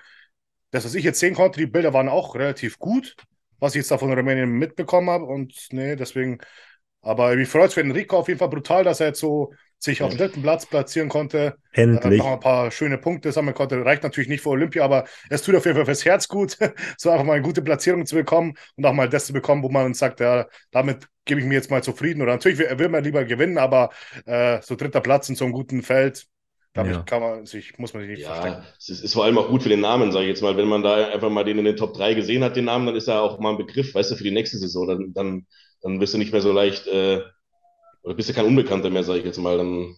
das, 0.70 0.84
was 0.84 0.94
ich 0.94 1.04
jetzt 1.04 1.20
sehen 1.20 1.34
konnte, 1.34 1.60
die 1.60 1.66
Bilder 1.66 1.92
waren 1.92 2.08
auch 2.08 2.34
relativ 2.34 2.78
gut, 2.78 3.16
was 3.58 3.74
ich 3.74 3.80
jetzt 3.80 3.90
da 3.90 3.98
von 3.98 4.12
Rumänien 4.12 4.50
mitbekommen 4.50 5.10
habe. 5.10 5.24
Und 5.24 5.54
nee, 5.70 5.96
deswegen, 5.96 6.38
aber 7.02 7.34
mich 7.36 7.48
freut 7.48 7.68
es 7.68 7.74
für 7.74 7.80
Enrico 7.80 8.16
auf 8.18 8.28
jeden 8.28 8.38
Fall 8.38 8.48
brutal, 8.48 8.84
dass 8.84 9.00
er 9.00 9.08
jetzt 9.08 9.20
so 9.20 9.52
sich 9.78 10.02
auf 10.02 10.10
dem 10.10 10.18
dritten 10.18 10.42
Platz 10.42 10.66
platzieren 10.66 11.08
konnte. 11.08 11.56
Endlich. 11.72 12.14
Äh, 12.14 12.16
noch 12.16 12.26
ein 12.32 12.40
paar 12.40 12.70
schöne 12.70 12.98
Punkte 12.98 13.32
sammeln 13.32 13.54
konnte. 13.54 13.84
Reicht 13.84 14.04
natürlich 14.04 14.28
nicht 14.28 14.42
für 14.42 14.50
Olympia, 14.50 14.84
aber 14.84 15.04
es 15.28 15.42
tut 15.42 15.56
auf 15.56 15.64
jeden 15.64 15.76
Fall 15.76 15.84
fürs 15.86 16.04
Herz 16.04 16.28
gut, 16.28 16.56
so 16.98 17.10
einfach 17.10 17.24
mal 17.24 17.34
eine 17.34 17.42
gute 17.42 17.62
Platzierung 17.62 18.06
zu 18.06 18.14
bekommen 18.14 18.54
und 18.76 18.86
auch 18.86 18.92
mal 18.92 19.08
das 19.08 19.26
zu 19.26 19.32
bekommen, 19.32 19.62
wo 19.62 19.68
man 19.68 19.94
sagt, 19.94 20.20
ja, 20.20 20.46
damit 20.70 21.08
gebe 21.24 21.40
ich 21.40 21.46
mir 21.46 21.54
jetzt 21.54 21.70
mal 21.70 21.82
zufrieden. 21.82 22.22
Oder 22.22 22.32
natürlich 22.32 22.58
will, 22.58 22.78
will 22.78 22.88
man 22.88 23.02
lieber 23.04 23.24
gewinnen, 23.24 23.58
aber 23.58 23.90
äh, 24.24 24.60
so 24.62 24.76
dritter 24.76 25.00
Platz 25.00 25.28
in 25.28 25.34
so 25.34 25.44
einem 25.44 25.52
guten 25.54 25.82
Feld, 25.82 26.26
damit 26.74 26.92
Ja. 26.94 27.06
kann 27.06 27.20
man 27.22 27.46
sich, 27.46 27.76
muss 27.78 27.92
man 27.92 28.02
sich 28.02 28.10
nicht 28.10 28.24
verstecken. 28.24 28.62
Ja, 28.62 28.64
es 28.78 28.88
ist, 28.88 29.00
ist 29.04 29.14
vor 29.14 29.24
allem 29.24 29.38
auch 29.38 29.48
gut 29.48 29.62
für 29.62 29.68
den 29.68 29.80
Namen, 29.80 30.12
sage 30.12 30.24
ich 30.24 30.30
jetzt 30.30 30.42
mal. 30.42 30.56
Wenn 30.56 30.68
man 30.68 30.82
da 30.82 31.08
einfach 31.08 31.30
mal 31.30 31.44
den 31.44 31.58
in 31.58 31.64
den 31.64 31.76
Top 31.76 31.94
3 31.94 32.14
gesehen 32.14 32.44
hat, 32.44 32.56
den 32.56 32.64
Namen, 32.66 32.86
dann 32.86 32.96
ist 32.96 33.08
er 33.08 33.20
auch 33.22 33.38
mal 33.40 33.50
ein 33.50 33.58
Begriff, 33.58 33.94
weißt 33.94 34.10
du, 34.12 34.16
für 34.16 34.24
die 34.24 34.30
nächste 34.30 34.58
Saison. 34.58 34.86
Dann, 34.88 35.12
dann, 35.12 35.46
dann 35.82 35.98
bist 35.98 36.14
du 36.14 36.18
nicht 36.18 36.32
mehr 36.32 36.40
so 36.40 36.52
leicht, 36.52 36.86
äh, 36.86 37.22
oder 38.02 38.14
bist 38.14 38.28
du 38.28 38.34
kein 38.34 38.46
Unbekannter 38.46 38.90
mehr, 38.90 39.04
sage 39.04 39.20
ich 39.20 39.24
jetzt 39.24 39.38
mal. 39.38 39.56
Dann 39.58 39.94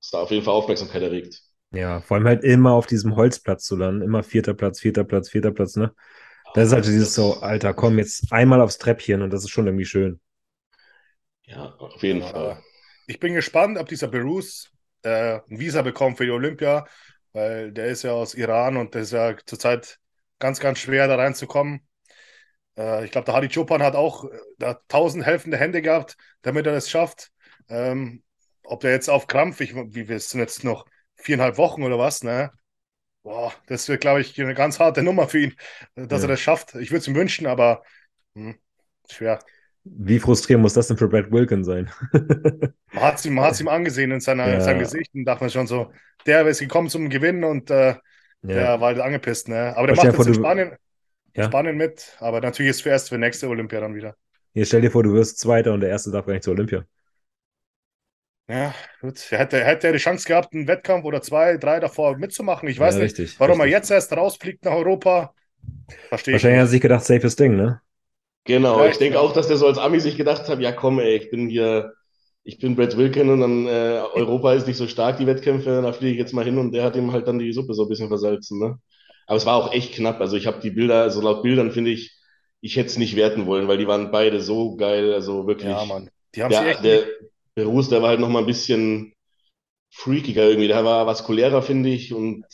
ist 0.00 0.12
da 0.14 0.18
auf 0.18 0.30
jeden 0.30 0.44
Fall 0.44 0.54
Aufmerksamkeit 0.54 1.02
erregt. 1.02 1.42
Ja, 1.72 2.00
vor 2.00 2.16
allem 2.16 2.26
halt 2.26 2.42
immer 2.42 2.72
auf 2.72 2.86
diesem 2.86 3.14
Holzplatz 3.16 3.64
zu 3.64 3.76
landen. 3.76 4.02
Immer 4.02 4.22
vierter 4.22 4.54
Platz, 4.54 4.80
vierter 4.80 5.04
Platz, 5.04 5.28
vierter 5.28 5.52
Platz, 5.52 5.76
ne? 5.76 5.94
Das 6.54 6.68
ist 6.68 6.72
halt 6.72 6.84
dieses 6.84 7.14
so, 7.14 7.34
Alter, 7.34 7.74
komm 7.74 7.98
jetzt 7.98 8.32
einmal 8.32 8.60
aufs 8.60 8.78
Treppchen 8.78 9.22
und 9.22 9.32
das 9.32 9.44
ist 9.44 9.50
schon 9.50 9.66
irgendwie 9.66 9.84
schön. 9.84 10.20
Ja, 11.44 11.74
auf 11.78 12.02
jeden. 12.02 12.22
Fall. 12.22 12.60
Ich 13.06 13.20
bin 13.20 13.34
gespannt, 13.34 13.78
ob 13.78 13.88
dieser 13.88 14.08
Berus 14.08 14.70
äh, 15.02 15.40
ein 15.48 15.58
Visa 15.60 15.82
bekommt 15.82 16.16
für 16.16 16.24
die 16.24 16.30
Olympia, 16.30 16.86
weil 17.32 17.72
der 17.72 17.86
ist 17.86 18.02
ja 18.02 18.12
aus 18.12 18.34
Iran 18.34 18.76
und 18.76 18.94
das 18.94 19.02
ist 19.02 19.12
ja 19.12 19.36
zurzeit 19.46 19.98
ganz, 20.40 20.58
ganz 20.58 20.78
schwer, 20.78 21.06
da 21.06 21.16
reinzukommen. 21.16 21.86
Äh, 22.80 23.04
ich 23.06 23.12
glaube, 23.12 23.26
der 23.26 23.34
Hadi 23.34 23.48
Chopin 23.50 23.82
hat 23.82 23.96
auch 23.96 24.24
äh, 24.24 24.38
da 24.58 24.74
tausend 24.88 25.26
helfende 25.26 25.58
Hände 25.58 25.82
gehabt, 25.82 26.16
damit 26.42 26.66
er 26.66 26.72
das 26.74 26.90
schafft. 26.90 27.32
Ähm, 27.68 28.24
ob 28.64 28.80
der 28.80 28.92
jetzt 28.92 29.10
auf 29.10 29.28
Krampf, 29.28 29.60
ich, 29.60 29.74
wie 29.76 30.08
wir 30.08 30.20
sind 30.20 30.40
jetzt 30.40 30.64
noch 30.64 30.86
viereinhalb 31.16 31.58
Wochen 31.58 31.82
oder 31.84 31.98
was, 31.98 32.24
ne? 32.24 32.52
Boah, 33.22 33.52
das 33.66 33.88
wird, 33.88 34.00
glaube 34.02 34.20
ich, 34.22 34.40
eine 34.40 34.54
ganz 34.54 34.80
harte 34.80 35.02
Nummer 35.02 35.28
für 35.28 35.40
ihn, 35.40 35.56
dass 35.96 36.22
Ja. 36.22 36.24
er 36.24 36.28
das 36.30 36.40
schafft. 36.40 36.74
Ich 36.76 36.90
würde 36.90 37.00
es 37.00 37.08
ihm 37.08 37.14
wünschen, 37.16 37.46
aber 37.46 37.82
hm, 38.36 38.58
schwer. 39.10 39.44
Wie 39.84 40.18
frustrierend 40.20 40.62
muss 40.62 40.74
das 40.74 40.88
denn 40.88 40.96
für 40.98 41.08
Brad 41.08 41.30
Wilkin 41.32 41.64
sein? 41.64 41.90
Man 42.92 43.04
hat 43.04 43.18
es 43.18 43.26
ihm, 43.26 43.34
man 43.34 43.54
ihm 43.54 43.68
angesehen 43.68 44.10
in, 44.10 44.20
seiner, 44.20 44.52
in 44.54 44.60
Ja. 44.60 44.60
seinem 44.60 44.78
Gesicht 44.80 45.14
und 45.14 45.24
dachte 45.24 45.44
man 45.44 45.50
schon 45.50 45.66
so, 45.66 45.92
der 46.26 46.46
ist 46.46 46.58
gekommen 46.60 46.88
zum 46.88 47.08
Gewinnen 47.08 47.44
und 47.44 47.70
äh, 47.70 47.94
der 48.54 48.66
Ja, 48.66 48.80
war 48.80 48.88
halt 48.88 49.00
angepisst. 49.00 49.48
Ne? 49.48 49.74
Aber 49.76 49.86
der 49.86 49.94
macht 49.94 50.12
jetzt 50.12 50.26
in 50.26 50.34
Spanien, 50.34 50.76
Ja. 51.34 51.56
Spanien 51.56 51.76
mit, 51.76 52.16
aber 52.20 52.40
natürlich 52.40 52.70
ist 52.70 52.82
für 52.82 52.90
erst 52.90 53.08
für 53.10 53.18
nächste 53.18 53.48
Olympia 53.48 53.80
dann 53.80 53.94
wieder. 53.94 54.16
Hier 54.54 54.64
stell 54.64 54.80
dir 54.80 54.92
vor, 54.92 55.02
du 55.02 55.12
wirst 55.12 55.40
Zweiter 55.40 55.72
und 55.74 55.80
der 55.80 55.90
Erste 55.90 56.12
darf 56.12 56.24
gar 56.26 56.34
nicht 56.34 56.44
zur 56.44 56.52
Olympia. 56.54 56.84
Ja, 58.48 58.74
gut. 59.00 59.30
Er 59.30 59.38
hätte, 59.38 59.64
hätte 59.64 59.86
er 59.86 59.92
die 59.92 59.98
Chance 60.00 60.26
gehabt, 60.26 60.52
einen 60.54 60.66
Wettkampf 60.66 61.04
oder 61.04 61.22
zwei, 61.22 61.56
drei 61.56 61.78
davor 61.78 62.16
mitzumachen. 62.16 62.68
Ich 62.68 62.78
weiß 62.80 62.96
Ja, 62.96 62.98
nicht, 62.98 63.16
richtig, 63.16 63.38
warum 63.38 63.60
er 63.60 63.66
richtig. 63.66 63.66
jetzt 63.66 63.90
erst 63.90 64.12
rausfliegt 64.12 64.64
nach 64.64 64.72
Europa. 64.72 65.34
Verstehe 66.08 66.36
ich 66.36 66.42
Wahrscheinlich 66.42 66.58
hat 66.60 66.66
er 66.66 66.70
sich 66.70 66.80
gedacht, 66.80 67.04
safes 67.04 67.36
Ding, 67.36 67.56
ne? 67.56 67.80
Genau, 68.44 68.84
Vielleicht, 68.84 68.90
ich 68.90 68.98
denke 68.98 69.20
ja. 69.20 69.20
auch, 69.20 69.32
dass 69.32 69.48
der 69.48 69.56
so 69.58 69.66
als 69.66 69.78
Ami 69.78 70.00
sich 70.00 70.16
gedacht 70.16 70.48
hat, 70.48 70.60
ja 70.60 70.72
komm 70.72 70.98
ey, 70.98 71.16
ich 71.16 71.30
bin 71.30 71.48
hier, 71.48 71.92
ich 72.42 72.58
bin 72.58 72.74
Brad 72.74 72.96
Wilkin 72.96 73.28
und 73.30 73.40
dann 73.40 73.66
äh, 73.66 74.00
Europa 74.14 74.54
ist 74.54 74.66
nicht 74.66 74.76
so 74.78 74.88
stark, 74.88 75.18
die 75.18 75.26
Wettkämpfe, 75.26 75.82
da 75.82 75.92
fliege 75.92 76.12
ich 76.14 76.18
jetzt 76.18 76.32
mal 76.32 76.44
hin 76.44 76.58
und 76.58 76.72
der 76.72 76.84
hat 76.84 76.96
ihm 76.96 77.12
halt 77.12 77.28
dann 77.28 77.38
die 77.38 77.52
Suppe 77.52 77.74
so 77.74 77.82
ein 77.84 77.88
bisschen 77.88 78.08
versalzen, 78.08 78.58
ne? 78.58 78.78
Aber 79.30 79.36
es 79.38 79.46
war 79.46 79.54
auch 79.56 79.72
echt 79.72 79.94
knapp, 79.94 80.20
also 80.20 80.36
ich 80.36 80.46
habe 80.48 80.60
die 80.60 80.70
Bilder, 80.72 81.02
also 81.02 81.20
laut 81.20 81.44
Bildern 81.44 81.70
finde 81.70 81.92
ich, 81.92 82.18
ich 82.60 82.74
hätte 82.76 82.88
es 82.88 82.98
nicht 82.98 83.14
werten 83.16 83.46
wollen, 83.46 83.68
weil 83.68 83.78
die 83.78 83.86
waren 83.86 84.10
beide 84.10 84.40
so 84.40 84.74
geil, 84.76 85.14
also 85.14 85.46
wirklich. 85.46 85.68
Ja, 85.68 85.84
Mann. 85.84 86.10
Die 86.34 86.42
haben 86.42 86.52
Der, 86.52 86.66
echt. 86.66 86.82
der 86.82 87.06
Berus, 87.54 87.88
der 87.90 88.02
war 88.02 88.08
halt 88.10 88.20
noch 88.20 88.28
mal 88.28 88.40
ein 88.40 88.46
bisschen 88.46 89.12
freakiger 89.90 90.44
irgendwie. 90.48 90.68
Der 90.68 90.84
war 90.84 91.06
vaskulärer, 91.06 91.62
finde 91.62 91.90
ich. 91.90 92.12
Und 92.14 92.44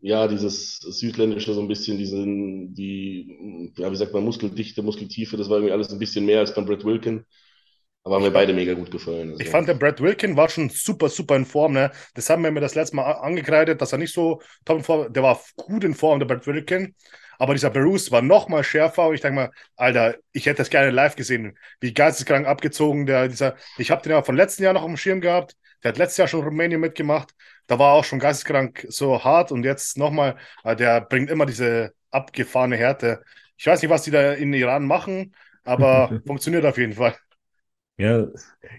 ja, 0.00 0.28
dieses 0.28 0.78
Südländische, 0.78 1.54
so 1.54 1.60
ein 1.62 1.68
bisschen, 1.68 1.98
diesen, 1.98 2.74
die, 2.74 3.72
ja, 3.78 3.90
wie 3.92 3.96
sagt 3.96 4.12
man, 4.14 4.24
Muskeldichte, 4.24 4.82
Muskeltiefe, 4.82 5.36
das 5.36 5.48
war 5.50 5.58
irgendwie 5.58 5.72
alles 5.72 5.90
ein 5.92 5.98
bisschen 5.98 6.26
mehr 6.26 6.40
als 6.40 6.54
beim 6.54 6.66
Brad 6.66 6.84
Wilkin. 6.84 7.26
Aber 8.06 8.14
haben 8.14 8.22
mir 8.22 8.30
beide 8.30 8.52
mega 8.52 8.72
gut 8.74 8.92
gefallen. 8.92 9.30
Also. 9.30 9.40
Ich 9.40 9.48
fand, 9.48 9.66
der 9.66 9.74
Brad 9.74 10.00
Wilkin 10.00 10.36
war 10.36 10.48
schon 10.48 10.70
super, 10.70 11.08
super 11.08 11.34
in 11.34 11.44
Form. 11.44 11.72
Ne? 11.72 11.90
Das 12.14 12.30
haben 12.30 12.44
wir 12.44 12.52
mir 12.52 12.60
das 12.60 12.76
letzte 12.76 12.94
Mal 12.94 13.10
angekreidet, 13.10 13.82
dass 13.82 13.90
er 13.90 13.98
nicht 13.98 14.14
so 14.14 14.40
top 14.64 14.78
in 14.78 14.84
Form 14.84 15.12
Der 15.12 15.24
war 15.24 15.40
gut 15.56 15.82
in 15.82 15.92
Form, 15.92 16.20
der 16.20 16.26
Brad 16.26 16.46
Wilkin. 16.46 16.94
Aber 17.36 17.54
dieser 17.54 17.68
Berus 17.68 18.12
war 18.12 18.22
noch 18.22 18.48
mal 18.48 18.62
schärfer. 18.62 19.10
Ich 19.10 19.22
denke 19.22 19.34
mal, 19.34 19.50
Alter, 19.74 20.14
ich 20.30 20.46
hätte 20.46 20.58
das 20.58 20.70
gerne 20.70 20.92
live 20.92 21.16
gesehen. 21.16 21.58
Wie 21.80 21.92
geisteskrank 21.92 22.46
abgezogen. 22.46 23.06
Der, 23.06 23.26
dieser, 23.26 23.56
ich 23.76 23.90
habe 23.90 24.02
den 24.02 24.12
ja 24.12 24.22
von 24.22 24.36
letzten 24.36 24.62
Jahr 24.62 24.72
noch 24.72 24.84
im 24.84 24.96
Schirm 24.96 25.20
gehabt. 25.20 25.56
Der 25.82 25.88
hat 25.88 25.98
letztes 25.98 26.18
Jahr 26.18 26.28
schon 26.28 26.44
Rumänien 26.44 26.80
mitgemacht. 26.80 27.34
Da 27.66 27.80
war 27.80 27.94
auch 27.94 28.04
schon 28.04 28.20
geisteskrank 28.20 28.86
so 28.88 29.24
hart. 29.24 29.50
Und 29.50 29.64
jetzt 29.64 29.98
nochmal, 29.98 30.36
der 30.64 31.00
bringt 31.00 31.28
immer 31.28 31.44
diese 31.44 31.92
abgefahrene 32.12 32.76
Härte. 32.76 33.24
Ich 33.56 33.66
weiß 33.66 33.82
nicht, 33.82 33.90
was 33.90 34.02
die 34.02 34.12
da 34.12 34.34
in 34.34 34.52
Iran 34.52 34.86
machen, 34.86 35.34
aber 35.64 36.20
funktioniert 36.24 36.64
auf 36.64 36.78
jeden 36.78 36.92
Fall. 36.92 37.16
Ja, 37.98 38.26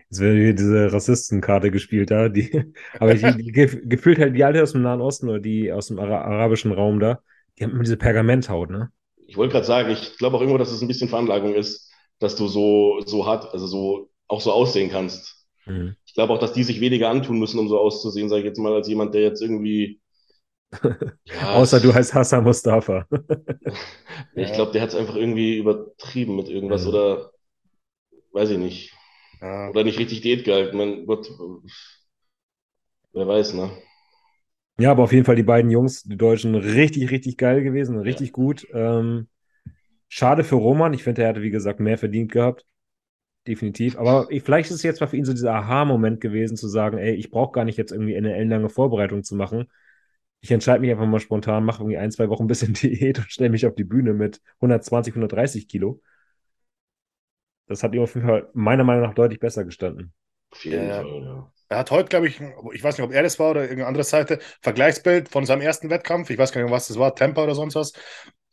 es 0.10 0.20
wird 0.20 0.36
hier 0.38 0.54
diese 0.54 0.94
Rassistenkarte 0.94 1.72
gespielt 1.72 2.12
da. 2.12 2.30
Die, 2.30 2.74
aber 3.00 3.16
die, 3.16 3.36
die, 3.36 3.52
gef- 3.54 3.82
gefühlt 3.88 4.20
halt 4.20 4.36
die 4.36 4.44
alle 4.44 4.62
aus 4.62 4.74
dem 4.74 4.84
Nahen 4.84 5.02
Osten 5.02 5.30
oder 5.30 5.40
die 5.40 5.72
aus 5.72 5.88
dem 5.88 6.00
Ara 6.00 6.22
arabischen 6.22 6.72
Raum 6.72 7.00
da, 7.00 7.22
die 7.58 7.64
haben 7.64 7.72
immer 7.72 7.84
diese 7.84 7.98
Pergamenthaut, 7.98 8.70
ne? 8.70 8.92
Ich 9.28 9.38
wollte 9.38 9.54
gerade 9.54 9.66
sagen, 9.66 9.90
ich 9.92 10.18
glaube 10.18 10.38
auch 10.38 10.42
irgendwo, 10.42 10.58
dass 10.58 10.72
es 10.72 10.82
ein 10.82 10.88
bisschen 10.88 11.10
Veranlagung 11.10 11.54
ist, 11.54 11.92
dass 12.20 12.36
du 12.36 12.48
so, 12.48 13.02
so 13.06 13.26
hart, 13.26 13.52
also 13.54 13.68
so, 13.68 14.10
auch 14.28 14.42
so 14.42 14.52
aussehen 14.52 14.90
kannst. 14.90 15.46
Mhm. 15.66 15.96
Ich 16.06 16.14
glaube 16.14 16.34
auch, 16.34 16.40
dass 16.40 16.54
die 16.54 16.64
sich 16.64 16.80
weniger 16.82 17.10
antun 17.10 17.40
müssen, 17.40 17.60
um 17.60 17.68
so 17.70 17.80
auszusehen, 17.80 18.30
sage 18.30 18.42
ich 18.42 18.46
jetzt 18.48 18.60
mal, 18.60 18.74
als 18.74 18.88
jemand, 18.88 19.14
der 19.14 19.22
jetzt 19.22 19.42
irgendwie. 19.42 20.02
Ja, 21.26 21.48
Außer 21.54 21.80
du 21.80 21.94
heißt 21.94 22.14
Hassan 22.14 22.44
Mustafa. 22.44 23.06
Ich 24.36 24.54
glaube, 24.54 24.72
der 24.72 24.82
hat 24.82 24.90
es 24.90 24.96
einfach 24.96 25.16
irgendwie 25.16 25.58
übertrieben 25.58 26.36
mit 26.38 26.48
irgendwas 26.50 26.86
Ja. 26.86 26.88
oder 26.88 27.32
weiß 28.32 28.52
ich 28.52 28.58
nicht. 28.58 28.94
Ja. 29.42 29.70
Oder 29.70 29.84
nicht 29.84 30.00
richtig 30.00 30.22
Diät 30.22 30.44
gehalten. 30.46 30.78
Mein 30.78 31.06
Gott, 31.06 31.30
wer 33.14 33.28
weiß, 33.28 33.54
ne? 33.54 33.72
Ja, 34.80 34.92
aber 34.92 35.04
auf 35.04 35.12
jeden 35.12 35.26
Fall 35.26 35.36
die 35.36 35.44
beiden 35.44 35.72
Jungs, 35.72 36.04
die 36.04 36.18
Deutschen, 36.18 36.54
richtig, 36.56 37.10
richtig 37.10 37.38
geil 37.38 37.64
gewesen, 37.64 37.98
richtig 38.00 38.32
gut. 38.32 38.68
Ähm, 38.74 39.28
schade 40.10 40.44
für 40.44 40.56
Roman. 40.56 40.94
Ich 40.94 41.04
finde, 41.04 41.24
er 41.24 41.30
hätte, 41.30 41.42
wie 41.42 41.52
gesagt, 41.52 41.80
mehr 41.80 41.98
verdient 41.98 42.32
gehabt. 42.32 42.66
Definitiv. 43.48 43.98
Aber 43.98 44.28
ich, 44.30 44.44
vielleicht 44.44 44.70
ist 44.70 44.78
es 44.78 44.84
jetzt 44.84 45.02
mal 45.02 45.08
für 45.08 45.18
ihn 45.18 45.26
so 45.26 45.34
dieser 45.34 45.54
Aha-Moment 45.54 46.22
gewesen, 46.22 46.58
zu 46.58 46.68
sagen, 46.68 46.98
ey, 46.98 47.16
ich 47.16 47.32
brauche 47.32 47.54
gar 47.54 47.66
nicht 47.66 47.78
jetzt 47.78 47.92
irgendwie 47.92 48.18
eine 48.18 48.36
ellenlange 48.36 48.70
Vorbereitung 48.70 49.24
zu 49.24 49.36
machen. 49.36 49.68
Ich 50.42 50.52
entscheide 50.52 50.82
mich 50.82 50.92
einfach 50.92 51.08
mal 51.08 51.20
spontan, 51.20 51.66
mache 51.66 51.82
irgendwie 51.84 51.98
ein, 51.98 52.12
zwei 52.12 52.30
Wochen 52.30 52.44
ein 52.44 52.48
bisschen 52.48 52.74
Diät 52.76 53.20
und 53.20 53.32
stelle 53.32 53.50
mich 53.50 53.66
auf 53.66 53.76
die 53.76 53.84
Bühne 53.86 54.14
mit 54.14 54.42
120, 54.62 55.16
130 55.16 55.68
Kilo. 55.68 56.02
Das 57.68 57.84
hat 57.84 57.94
ihm 57.94 58.02
auf 58.02 58.16
jeden 58.16 58.28
Fall 58.28 58.50
meiner 58.54 58.84
Meinung 58.84 59.04
nach 59.04 59.14
deutlich 59.14 59.40
besser 59.40 59.66
gestanden. 59.66 60.14
Auf 60.52 60.64
jeden 60.66 60.88
Ja. 60.88 61.02
Fall, 61.02 61.24
ja. 61.24 61.52
Er 61.70 61.78
hat 61.80 61.92
heute, 61.92 62.08
glaube 62.08 62.28
ich, 62.30 62.40
ich 62.74 62.84
weiß 62.84 62.98
nicht, 62.98 63.06
ob 63.06 63.12
er 63.12 63.24
das 63.24 63.40
war 63.40 63.52
oder 63.52 63.62
irgendeine 63.64 63.88
andere 63.88 64.04
Seite, 64.06 64.40
Vergleichsbild 64.62 65.28
von 65.28 65.46
seinem 65.46 65.62
ersten 65.62 65.90
Wettkampf, 65.90 66.30
ich 66.30 66.38
weiß 66.38 66.54
gar 66.54 66.62
nicht, 66.62 66.72
was 66.72 66.88
das 66.88 66.98
war, 66.98 67.14
Tempo 67.14 67.44
oder 67.44 67.56
sonst 67.56 67.76
was, 67.76 67.92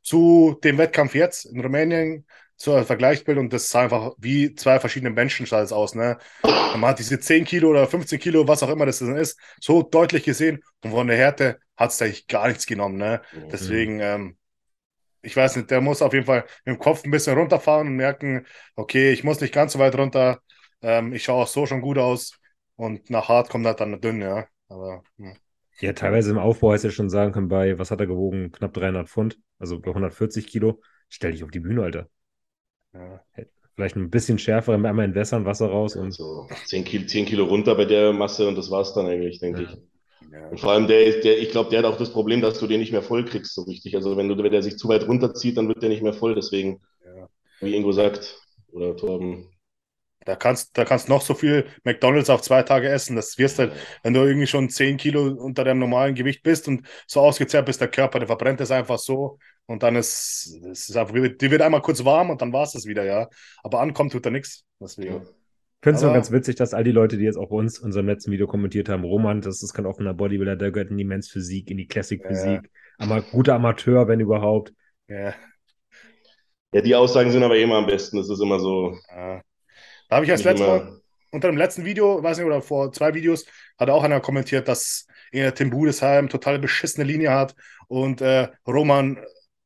zu 0.03 0.59
dem 0.65 0.79
Wettkampf 0.79 1.15
jetzt 1.15 1.45
in 1.45 1.61
Rumänien, 1.61 2.27
zu 2.57 2.73
einem 2.73 2.85
Vergleichsbild 2.87 3.39
und 3.39 3.53
das 3.53 3.69
sah 3.71 3.83
einfach 3.83 4.13
wie 4.19 4.55
zwei 4.55 4.81
verschiedene 4.81 5.11
Menschen 5.11 5.47
sah 5.47 5.63
es 5.63 5.73
aus. 5.73 5.95
Ne? 5.95 6.19
Man 6.43 6.85
hat 6.91 6.99
diese 6.99 7.21
10 7.21 7.45
Kilo 7.45 7.71
oder 7.71 7.87
15 7.87 8.19
Kilo, 8.19 8.47
was 8.49 8.63
auch 8.63 8.69
immer 8.71 8.87
das 8.87 8.99
dann 8.99 9.17
ist, 9.17 9.39
so 9.61 9.83
deutlich 9.83 10.25
gesehen 10.25 10.63
und 10.83 10.91
von 10.91 11.07
der 11.07 11.17
Härte 11.17 11.59
hat 11.77 11.91
es 11.91 12.03
eigentlich 12.03 12.27
gar 12.27 12.49
nichts 12.49 12.67
genommen. 12.67 12.97
Ne? 12.97 13.23
Deswegen, 13.51 14.01
ähm, 14.01 14.37
ich 15.25 15.37
weiß 15.37 15.57
nicht, 15.57 15.71
der 15.71 15.81
muss 15.81 16.03
auf 16.03 16.13
jeden 16.13 16.27
Fall 16.27 16.45
mit 16.65 16.77
dem 16.77 16.79
Kopf 16.79 17.05
ein 17.05 17.11
bisschen 17.11 17.37
runterfahren 17.39 17.89
und 17.89 17.97
merken, 17.97 18.47
okay, 18.77 19.13
ich 19.13 19.25
muss 19.25 19.41
nicht 19.41 19.55
ganz 19.55 19.73
so 19.73 19.79
weit 19.79 19.97
runter, 19.97 20.41
ähm, 20.83 21.13
ich 21.13 21.25
schaue 21.25 21.43
auch 21.45 21.49
so 21.49 21.67
schon 21.67 21.81
gut 21.81 21.99
aus 21.99 22.39
und 22.77 23.11
nach 23.11 23.29
hart 23.29 23.51
kommt 23.51 23.67
halt 23.67 23.81
dann 23.81 24.01
dünn, 24.01 24.21
ja. 24.23 24.47
Aber 24.69 25.03
hm. 25.19 25.37
Ja, 25.81 25.93
teilweise 25.93 26.31
im 26.33 26.39
Aufbau 26.39 26.71
hättest 26.73 26.85
du 26.85 26.89
ja 26.89 26.93
schon 26.93 27.11
sagen 27.11 27.33
können, 27.33 27.49
bei, 27.49 27.79
was 27.79 27.91
hat 27.93 28.01
er 28.01 28.07
gewogen? 28.07 28.51
Knapp 28.53 28.73
300 28.75 29.09
Pfund, 29.09 29.39
also 29.59 29.81
bei 29.81 29.93
140 29.93 30.47
Kilo. 30.49 30.81
Stell 31.09 31.33
dich 31.33 31.45
auf 31.45 31.51
die 31.51 31.61
Bühne, 31.61 31.83
Alter. 31.83 32.09
ja. 32.93 33.25
Vielleicht 33.77 33.95
ein 33.97 34.11
bisschen 34.11 34.39
schärfer, 34.41 34.73
einmal 34.75 35.01
entwässern, 35.05 35.45
Wasser 35.45 35.69
raus 35.69 35.95
und 35.97 36.19
Also 36.19 36.49
10 36.63 36.85
Kilo, 36.85 37.07
10 37.07 37.27
Kilo 37.27 37.45
runter 37.47 37.75
bei 37.75 37.85
der 37.85 38.13
Masse 38.13 38.47
und 38.47 38.55
das 38.57 38.71
war's 38.71 38.95
dann 38.95 39.07
eigentlich, 39.07 39.41
denke 39.41 39.63
Ja. 39.63 39.65
ich. 39.65 39.81
Ja. 40.35 40.49
Und 40.49 40.61
vor 40.61 40.73
allem 40.73 40.87
der 40.89 41.05
ist, 41.07 41.25
der, 41.25 41.39
ich 41.39 41.51
glaube, 41.51 41.71
der 41.71 41.81
hat 41.81 41.87
auch 41.87 41.99
das 41.99 42.13
Problem, 42.13 42.41
dass 42.41 42.59
du 42.59 42.67
den 42.67 42.81
nicht 42.81 42.93
mehr 42.93 43.03
voll 43.03 43.25
kriegst, 43.25 43.55
so 43.55 43.63
richtig. 43.63 43.95
Also 43.97 44.17
wenn 44.17 44.29
du, 44.29 44.37
wenn 44.37 44.53
der 44.53 44.63
sich 44.63 44.77
zu 44.79 44.89
weit 44.89 45.07
runterzieht, 45.07 45.57
dann 45.57 45.69
wird 45.69 45.83
der 45.83 45.89
nicht 45.91 46.03
mehr 46.03 46.15
voll. 46.15 46.35
Deswegen, 46.35 46.81
Ja. 47.05 47.29
wie 47.61 47.75
Ingo 47.77 47.93
sagt, 47.93 48.41
oder 48.73 48.97
Torben, 48.97 49.49
Da 50.27 50.37
kannst 50.37 50.79
da 50.79 50.87
kannst 50.87 51.09
noch 51.11 51.21
so 51.21 51.35
viel 51.35 51.67
McDonalds 51.85 52.31
auf 52.31 52.41
zwei 52.41 52.63
Tage 52.63 52.89
essen. 52.89 53.15
Das 53.17 53.37
wirst 53.37 53.59
halt, 53.59 53.75
wenn 54.03 54.15
du 54.15 54.21
irgendwie 54.23 54.47
schon 54.47 54.71
10 54.71 54.97
Kilo 54.97 55.23
unter 55.27 55.65
deinem 55.65 55.81
normalen 55.81 56.15
Gewicht 56.15 56.43
bist 56.43 56.67
und 56.67 56.87
so 57.07 57.21
ausgezehrt 57.21 57.67
bist, 57.67 57.81
der 57.83 57.89
Körper, 57.89 58.21
der 58.21 58.29
verbrennt 58.29 58.61
es 58.63 58.71
einfach 58.71 58.99
so 58.99 59.39
und 59.67 59.83
dann 59.83 59.97
ist 59.97 60.59
es 60.71 60.89
ist 60.89 60.97
einfach, 60.97 61.15
die 61.15 61.51
wird 61.51 61.61
einmal 61.63 61.83
kurz 61.83 62.03
warm 62.05 62.31
und 62.31 62.41
dann 62.41 62.53
war 62.55 62.63
es 62.65 62.73
das 62.73 62.87
wieder, 62.87 63.05
ja. 63.05 63.29
Aber 63.63 63.81
ankommt 63.81 64.13
tut 64.13 64.25
da 64.25 64.31
nichts. 64.31 64.65
Deswegen. 64.81 65.27
Finde 65.85 65.97
es 65.99 66.03
nur 66.03 66.13
ganz 66.13 66.33
witzig, 66.33 66.57
dass 66.57 66.75
all 66.75 66.83
die 66.83 66.91
Leute, 66.91 67.17
die 67.17 67.25
jetzt 67.25 67.37
auch 67.37 67.51
uns 67.51 67.79
in 67.79 67.85
unserem 67.87 68.07
letzten 68.07 68.33
Video 68.33 68.47
kommentiert 68.47 68.89
haben, 68.89 69.05
Roman, 69.05 69.41
das 69.41 69.63
ist 69.63 69.73
kein 69.73 69.87
offener 69.87 70.15
Bodybuilder, 70.15 70.57
der 70.57 70.73
gehört 70.73 70.91
in 70.91 70.97
die 70.97 71.05
Men's 71.05 71.29
Physik, 71.29 71.71
in 71.71 71.77
die 71.77 71.87
Classic 71.87 72.21
Physik. 72.27 72.71
Aber 72.99 73.23
guter 73.23 73.55
Amateur, 73.55 74.09
wenn 74.09 74.21
überhaupt. 74.21 74.73
Ja, 75.09 75.35
Ja, 76.73 76.81
die 76.81 76.95
Aussagen 76.95 77.31
sind 77.31 77.45
aber 77.45 77.57
immer 77.57 77.77
am 77.77 77.87
besten. 77.87 78.17
Das 78.17 78.29
ist 78.29 78.41
immer 78.41 78.59
so. 78.59 78.99
ja. 79.11 79.43
Da 80.09 80.17
habe 80.17 80.25
ich 80.27 80.33
als 80.33 80.45
letztes 80.45 80.67
Mal 80.67 81.01
unter 81.31 81.49
dem 81.49 81.57
letzten 81.57 81.85
Video, 81.85 82.23
weiß 82.23 82.39
nicht, 82.39 82.47
oder 82.47 82.63
vor 82.63 82.93
zwei 82.93 83.15
Videos, 83.15 83.45
hat 83.79 83.91
auch 83.91 84.05
einer 84.05 84.21
kommentiert, 84.21 84.69
dass 84.69 85.07
Tim 85.33 85.71
Budesheim 85.71 86.29
total 86.29 86.59
beschissene 86.59 87.05
Linie 87.05 87.33
hat 87.33 87.55
und 87.89 88.21
äh, 88.21 88.49
Roman 88.67 89.19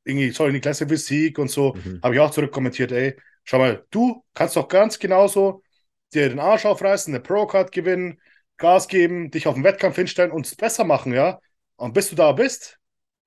irgendwie 0.04 0.30
soll 0.30 0.48
in 0.48 0.54
die 0.54 0.60
Klasse 0.60 0.88
Physik 0.88 1.38
und 1.38 1.50
so. 1.50 1.74
Mhm. 1.74 2.00
Habe 2.02 2.14
ich 2.14 2.20
auch 2.20 2.30
zurückkommentiert, 2.30 2.92
ey, 2.92 3.16
schau 3.44 3.58
mal, 3.58 3.84
du 3.90 4.24
kannst 4.32 4.56
doch 4.56 4.68
ganz 4.68 4.98
genauso 4.98 5.62
dir 6.14 6.28
den 6.28 6.38
Arsch 6.38 6.66
aufreißen, 6.66 7.14
eine 7.14 7.22
Pro-Card 7.22 7.72
gewinnen, 7.72 8.20
Gas 8.56 8.88
geben, 8.88 9.30
dich 9.30 9.46
auf 9.46 9.54
den 9.54 9.64
Wettkampf 9.64 9.96
hinstellen 9.96 10.32
und 10.32 10.46
es 10.46 10.56
besser 10.56 10.84
machen, 10.84 11.12
ja. 11.12 11.38
Und 11.76 11.94
bis 11.94 12.10
du 12.10 12.16
da 12.16 12.32
bist, 12.32 12.78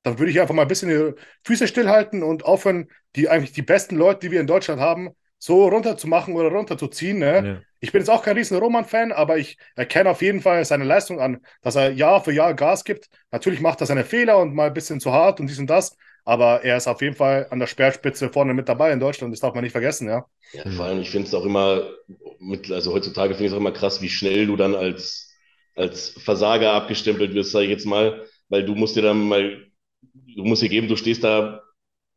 dann 0.04 0.20
würde 0.20 0.32
ich 0.32 0.41
einfach 0.41 0.54
mal 0.54 0.63
ein 0.63 0.67
bisschen 0.67 0.89
die 0.89 1.22
Füße 1.46 1.67
stillhalten 1.67 2.24
und 2.24 2.44
aufhören, 2.44 2.89
die 3.15 3.30
eigentlich 3.30 3.54
die 3.54 3.62
besten 3.62 3.96
Leute, 3.96 4.22
die 4.22 4.32
wir 4.32 4.41
in 4.41 4.48
Deutschland 4.48 4.82
haben, 4.82 5.12
so 5.38 5.67
runterzumachen 5.67 6.36
oder 6.36 6.50
runterzuziehen. 6.50 7.17
Ne? 7.17 7.48
Ja. 7.48 7.62
Ich 7.80 7.91
bin 7.91 8.02
jetzt 8.02 8.10
auch 8.10 8.24
kein 8.24 8.38
riesen 8.38 8.58
Roman-Fan, 8.58 9.12
aber 9.12 9.38
ich 9.38 9.58
erkenne 9.76 10.10
auf 10.10 10.22
jeden 10.22 10.41
Fall 10.41 10.63
seine 10.65 10.84
Leistung 10.84 11.20
an, 11.20 11.39
dass 11.62 11.76
er 11.76 11.91
Jahr 11.91 12.24
für 12.24 12.32
Jahr 12.32 12.54
Gas 12.54 12.84
gibt. 12.84 13.10
Natürlich 13.32 13.60
macht 13.60 13.82
er 13.82 13.88
seine 13.88 14.04
Fehler 14.04 14.38
und 14.38 14.54
mal 14.54 14.67
ein 14.67 14.74
bisschen 14.74 15.00
zu 15.00 15.12
hart 15.12 15.39
und 15.39 15.48
dies 15.48 15.58
und 15.58 15.67
das, 15.67 15.96
aber 16.25 16.63
er 16.63 16.77
ist 16.77 16.88
auf 16.88 17.01
jeden 17.01 17.15
Fall 17.15 17.47
an 17.49 17.60
der 17.60 17.67
Speerspitze 17.67 18.29
vorne 18.29 18.53
mit 18.53 18.69
dabei 18.69 18.91
in 18.91 18.99
Deutschland. 18.99 19.34
Das 19.34 19.39
darf 19.41 19.53
man 19.53 19.63
nicht 19.63 19.73
vergessen, 19.73 20.07
ja. 20.07 20.25
ja, 20.51 20.69
vor 20.71 20.86
allem, 20.86 21.01
ich 21.01 21.10
finde 21.10 21.27
es 21.27 21.34
auch 21.34 21.45
immer, 21.45 21.89
mit, 22.39 22.71
also 22.71 22.93
heutzutage 22.93 23.34
finde 23.34 23.45
ich 23.45 23.51
es 23.51 23.53
auch 23.55 23.60
immer 23.62 23.71
krass, 23.71 24.01
wie 24.01 24.10
schnell 24.10 24.47
du 24.47 24.55
dann 24.55 24.75
als, 24.75 25.31
als 25.75 26.10
Versager 26.10 26.73
abgestempelt 26.73 27.34
wirst, 27.34 27.51
sage 27.51 27.65
ich 27.65 27.71
jetzt 27.71 27.86
mal, 27.86 28.25
weil 28.49 28.65
du 28.65 28.75
musst 28.75 28.95
dir 28.95 29.01
dann 29.03 29.27
mal, 29.27 29.65
du 30.03 30.43
musst 30.43 30.62
dir 30.62 30.69
geben, 30.69 30.88
du 30.88 30.95
stehst 30.97 31.23
da 31.23 31.62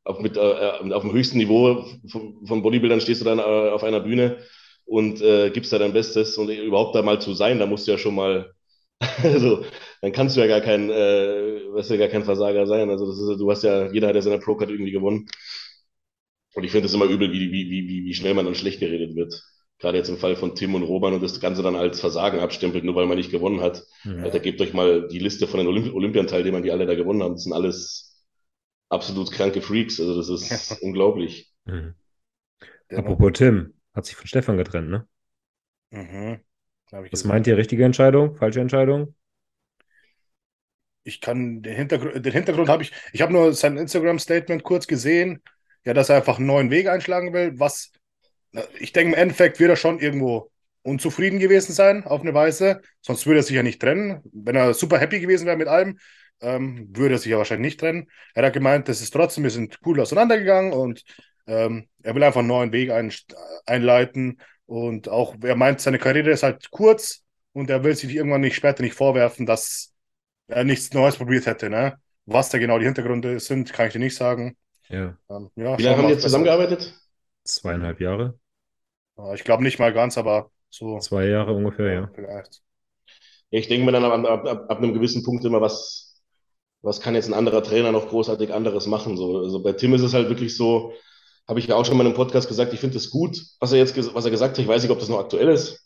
auf, 0.04 0.20
mit, 0.20 0.36
äh, 0.36 0.40
auf 0.40 1.02
dem 1.02 1.12
höchsten 1.12 1.38
Niveau 1.38 1.84
von, 2.10 2.46
von 2.46 2.62
Bodybuildern, 2.62 3.00
stehst 3.00 3.20
du 3.20 3.24
dann 3.24 3.38
äh, 3.38 3.42
auf 3.42 3.84
einer 3.84 4.00
Bühne 4.00 4.38
und 4.84 5.20
äh, 5.22 5.50
gibst 5.50 5.72
da 5.72 5.78
dein 5.78 5.92
Bestes 5.92 6.36
und 6.38 6.50
überhaupt 6.50 6.94
da 6.94 7.02
mal 7.02 7.20
zu 7.20 7.34
sein, 7.34 7.58
da 7.58 7.66
musst 7.66 7.86
du 7.86 7.92
ja 7.92 7.98
schon 7.98 8.14
mal, 8.14 8.54
also 9.22 9.64
dann 10.00 10.12
kannst 10.12 10.37
du 10.37 10.40
ja 10.40 10.46
gar 10.46 10.61
kein, 10.61 10.90
äh, 10.90 11.72
wirst 11.72 11.90
ja 11.90 11.96
gar 11.96 12.09
kein 12.09 12.24
Versager 12.24 12.66
sein. 12.66 12.90
Also 12.90 13.07
das 13.07 13.18
ist, 13.18 13.40
du 13.40 13.50
hast 13.50 13.62
ja, 13.62 13.90
jeder 13.90 14.09
hat 14.09 14.14
ja 14.14 14.22
seine 14.22 14.38
Pro-Card 14.38 14.70
irgendwie 14.70 14.92
gewonnen. 14.92 15.26
Und 16.54 16.64
ich 16.64 16.70
finde 16.70 16.87
es 16.87 16.94
immer 16.94 17.07
übel, 17.07 17.33
wie, 17.33 17.50
wie, 17.52 17.70
wie, 17.70 18.04
wie, 18.04 18.14
schnell 18.14 18.35
man 18.35 18.44
dann 18.44 18.54
schlecht 18.54 18.80
geredet 18.80 19.16
wird. 19.16 19.42
Gerade 19.78 19.98
jetzt 19.98 20.09
im 20.09 20.18
Fall 20.18 20.37
von 20.37 20.54
Tim 20.54 20.74
und 20.74 20.85
Roman 20.85 21.14
und 21.14 21.22
das 21.22 21.40
Ganze 21.40 21.62
dann 21.62 21.74
als 21.74 22.00
Versagen 22.00 22.38
abstempelt, 22.38 22.85
nur 22.85 22.94
weil 22.94 23.07
man 23.07 23.16
nicht 23.18 23.33
gewonnen 23.33 23.61
hat. 23.61 23.85
Mhm. 24.04 24.22
Alter, 24.22 24.38
gebt 24.38 24.61
euch 24.61 24.72
mal 24.72 25.09
die 25.09 25.18
Liste 25.18 25.48
von 25.48 25.59
den 25.59 25.66
Olymp 25.66 25.92
Olympianteilnehmern, 25.92 26.62
die 26.62 26.70
alle 26.70 26.87
da 26.87 26.94
gewonnen 26.94 27.22
haben. 27.22 27.35
Das 27.35 27.42
sind 27.42 27.52
alles 27.52 28.24
absolut 28.88 29.33
kranke 29.33 29.61
Freaks. 29.61 29.98
Also 29.98 30.16
das 30.16 30.28
ist 30.28 30.80
unglaublich. 30.83 31.52
Mhm. 31.64 31.94
Der 32.90 32.98
Apropos 32.98 33.33
Tim, 33.35 33.74
hat 33.92 34.07
sich 34.07 34.14
von 34.14 34.26
Stefan 34.26 34.57
getrennt, 34.57 34.90
ne? 34.90 35.09
Mhm. 35.90 36.40
Was 37.11 37.24
meint 37.24 37.46
ihr? 37.46 37.57
Richtige 37.57 37.85
Entscheidung? 37.85 38.37
Falsche 38.37 38.61
Entscheidung? 38.61 39.14
Ich 41.04 41.20
kann 41.20 41.62
den 41.62 41.76
Hintergrund, 41.76 42.24
den 42.24 42.32
Hintergrund 42.32 42.68
habe 42.68 42.82
ich, 42.82 42.92
ich 43.12 43.22
habe 43.22 43.32
nur 43.32 43.52
sein 43.52 43.76
Instagram-Statement 43.76 44.62
kurz 44.62 44.86
gesehen, 44.86 45.42
ja, 45.84 45.94
dass 45.94 46.08
er 46.08 46.16
einfach 46.16 46.38
einen 46.38 46.46
neuen 46.46 46.70
Weg 46.70 46.88
einschlagen 46.88 47.32
will, 47.32 47.52
was, 47.58 47.92
ich 48.78 48.92
denke, 48.92 49.12
im 49.12 49.18
Endeffekt 49.18 49.60
wird 49.60 49.70
er 49.70 49.76
schon 49.76 50.00
irgendwo 50.00 50.50
unzufrieden 50.82 51.38
gewesen 51.38 51.72
sein, 51.72 52.04
auf 52.04 52.20
eine 52.20 52.34
Weise, 52.34 52.80
sonst 53.00 53.26
würde 53.26 53.40
er 53.40 53.42
sich 53.42 53.56
ja 53.56 53.62
nicht 53.62 53.80
trennen. 53.80 54.20
Wenn 54.32 54.56
er 54.56 54.74
super 54.74 54.98
happy 54.98 55.20
gewesen 55.20 55.46
wäre 55.46 55.56
mit 55.56 55.68
allem, 55.68 55.98
ähm, 56.40 56.88
würde 56.94 57.14
er 57.14 57.18
sich 57.18 57.30
ja 57.30 57.38
wahrscheinlich 57.38 57.72
nicht 57.72 57.80
trennen. 57.80 58.10
Er 58.34 58.46
hat 58.46 58.52
gemeint, 58.52 58.88
das 58.88 59.00
ist 59.00 59.10
trotzdem, 59.10 59.44
wir 59.44 59.50
sind 59.50 59.78
cool 59.84 60.00
auseinandergegangen 60.00 60.72
und 60.72 61.02
ähm, 61.46 61.88
er 62.02 62.14
will 62.14 62.22
einfach 62.22 62.40
einen 62.40 62.48
neuen 62.48 62.72
Weg 62.72 62.90
ein, 62.90 63.12
einleiten 63.66 64.40
und 64.66 65.08
auch, 65.08 65.36
er 65.42 65.56
meint, 65.56 65.80
seine 65.80 65.98
Karriere 65.98 66.30
ist 66.30 66.42
halt 66.42 66.70
kurz 66.70 67.22
und 67.52 67.70
er 67.70 67.82
will 67.82 67.94
sich 67.94 68.14
irgendwann 68.14 68.42
nicht 68.42 68.56
später 68.56 68.82
nicht 68.82 68.94
vorwerfen, 68.94 69.46
dass 69.46 69.93
er 70.48 70.64
nichts 70.64 70.92
Neues 70.92 71.16
probiert 71.16 71.46
hätte. 71.46 71.70
Ne? 71.70 71.98
Was 72.26 72.50
da 72.50 72.59
genau 72.59 72.78
die 72.78 72.87
Hintergründe 72.87 73.40
sind, 73.40 73.72
kann 73.72 73.87
ich 73.88 73.92
dir 73.94 73.98
nicht 73.98 74.16
sagen. 74.16 74.57
Ja, 74.88 75.18
Ähm, 75.30 75.50
ja, 75.57 75.78
Wie 75.78 75.83
lange 75.83 75.96
haben 75.96 76.02
wir 76.02 76.04
die 76.04 76.11
mal, 76.11 76.14
jetzt 76.14 76.22
zusammengearbeitet? 76.24 76.94
zweieinhalb 77.44 78.00
Jahre, 78.00 78.38
Ja, 79.16 79.35
Ich 79.35 79.44
glaube 79.44 79.62
nicht 79.62 79.78
mal 79.78 79.92
ganz, 79.92 80.18
aber 80.18 80.50
so 80.70 81.09
zwei 81.09 81.26
Jahre 81.28 81.52
ungefähr, 81.52 81.92
ja. 81.92 82.11
vielleicht. 82.14 82.62
Ich 83.50 83.68
denke 83.68 83.87
mir 83.87 83.92
dann 83.92 84.04
ab, 84.04 84.12
ab, 84.26 84.46
ab, 84.46 84.66
ab 84.70 84.78
einem 84.78 84.94
gewissen 84.94 85.24
Punkt 85.24 85.44
immer, 85.44 85.61
was, 85.61 86.22
was 86.83 87.00
kann 87.00 87.16
jetzt 87.16 87.28
ein 87.28 87.35
anderer 87.35 87.62
Trainer 87.62 87.92
noch 87.92 88.09
großartig 88.11 88.52
anderes 88.54 88.87
machen? 88.87 89.16
So, 89.16 89.40
also 89.40 89.62
bei 89.62 89.72
Tim 89.74 89.94
ist 89.94 90.02
es 90.02 90.14
halt 90.14 90.30
wirklich 90.30 90.57
so, 90.57 90.94
habe 91.48 91.61
ich 91.61 91.68
ja 91.68 91.76
auch 91.76 91.87
schon 91.87 91.96
mal 91.98 92.04
in 92.04 92.09
einem 92.09 92.16
Podcast 92.16 92.48
gesagt, 92.48 92.72
ich 92.74 92.80
finde 92.80 92.98
es 92.98 93.11
gut, 93.11 93.38
was 93.61 93.72
er 93.72 93.78
jetzt 93.78 93.96
was 94.14 94.26
er 94.26 94.33
gesagt 94.33 94.54
hat. 94.59 94.61
Ich 94.61 94.68
weiß 94.68 94.83
nicht, 94.83 94.92
ob 94.92 95.00
das 95.00 95.11
noch 95.11 95.20
aktuell 95.20 95.48
ist. 95.50 95.84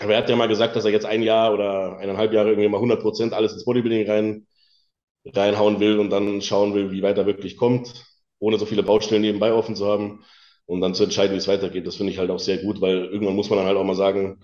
Aber 0.00 0.12
er 0.12 0.18
hat 0.18 0.28
ja 0.30 0.36
mal 0.36 0.48
gesagt, 0.48 0.76
dass 0.76 0.84
er 0.84 0.90
jetzt 0.92 1.06
ein 1.06 1.22
Jahr 1.22 1.52
oder 1.52 1.98
eineinhalb 1.98 2.32
Jahre 2.32 2.50
irgendwie 2.50 2.68
mal 2.68 2.80
100 2.80 3.00
Prozent 3.02 3.32
alles 3.32 3.52
ins 3.52 3.64
Bodybuilding 3.64 4.08
rein, 4.08 4.46
reinhauen 5.26 5.80
will 5.80 5.98
und 6.00 6.10
dann 6.10 6.42
schauen 6.42 6.74
will, 6.74 6.92
wie 6.92 7.02
weit 7.02 7.18
er 7.18 7.26
wirklich 7.26 7.56
kommt, 7.56 8.06
ohne 8.40 8.58
so 8.58 8.66
viele 8.66 8.82
Baustellen 8.84 9.22
nebenbei 9.22 9.52
offen 9.52 9.76
zu 9.76 9.86
haben 9.86 10.24
und 10.66 10.80
dann 10.80 10.94
zu 10.94 11.04
entscheiden, 11.04 11.34
wie 11.34 11.38
es 11.38 11.48
weitergeht. 11.48 11.86
Das 11.86 11.96
finde 11.96 12.12
ich 12.12 12.18
halt 12.18 12.30
auch 12.30 12.40
sehr 12.40 12.58
gut, 12.58 12.80
weil 12.80 13.06
irgendwann 13.06 13.36
muss 13.36 13.50
man 13.50 13.58
dann 13.58 13.66
halt 13.68 13.76
auch 13.78 13.84
mal 13.84 13.96
sagen, 13.96 14.40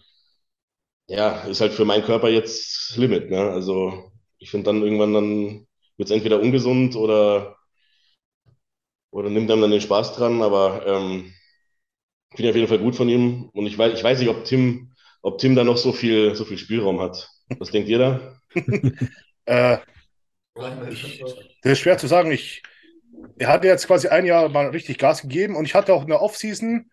ja, 1.07 1.43
ist 1.45 1.61
halt 1.61 1.73
für 1.73 1.85
meinen 1.85 2.05
Körper 2.05 2.29
jetzt 2.29 2.97
Limit, 2.97 3.31
ne? 3.31 3.39
Also 3.51 4.11
ich 4.39 4.51
finde 4.51 4.67
dann 4.67 4.83
irgendwann 4.83 5.13
dann 5.15 5.67
wird 5.97 6.09
es 6.09 6.11
entweder 6.11 6.41
ungesund 6.41 6.97
oder, 6.97 7.57
oder 9.11 9.31
nimmt 9.31 9.51
einem 9.51 9.63
dann 9.63 9.71
den 9.71 9.81
Spaß 9.81 10.15
dran, 10.17 10.43
aber 10.43 10.85
ähm, 10.87 11.33
finde 12.35 12.45
ich 12.45 12.51
auf 12.51 12.57
jeden 12.57 12.69
Fall 12.69 12.79
gut 12.79 12.97
von 12.97 13.09
ihm. 13.09 13.51
Und 13.53 13.67
ich 13.67 13.79
weiß, 13.79 13.95
ich 13.95 14.05
weiß 14.05 14.19
nicht, 14.21 14.29
ob 14.29 14.45
Tim, 14.45 14.94
ob 15.25 15.39
Tim 15.39 15.57
da 15.57 15.65
noch 15.65 15.79
so 15.79 15.93
viel, 15.93 16.35
so 16.35 16.45
viel 16.45 16.59
Spielraum 16.59 17.01
hat. 17.01 17.31
Was 17.59 17.71
denkt 17.71 17.89
ihr 17.89 17.99
da? 17.99 18.39
Äh, 19.47 19.77
das 20.55 21.73
ist 21.73 21.81
schwer 21.81 21.99
zu 21.99 22.07
sagen. 22.07 22.33
Ich, 22.33 22.63
er 23.37 23.49
hatte 23.49 23.67
jetzt 23.67 23.87
quasi 23.87 24.09
ein 24.09 24.25
Jahr 24.25 24.49
mal 24.49 24.71
richtig 24.71 24.97
Gas 24.97 25.21
gegeben 25.21 25.55
und 25.55 25.67
ich 25.67 25.75
hatte 25.75 25.93
auch 25.93 26.01
in 26.01 26.09
der 26.09 26.23
Offseason, 26.23 26.91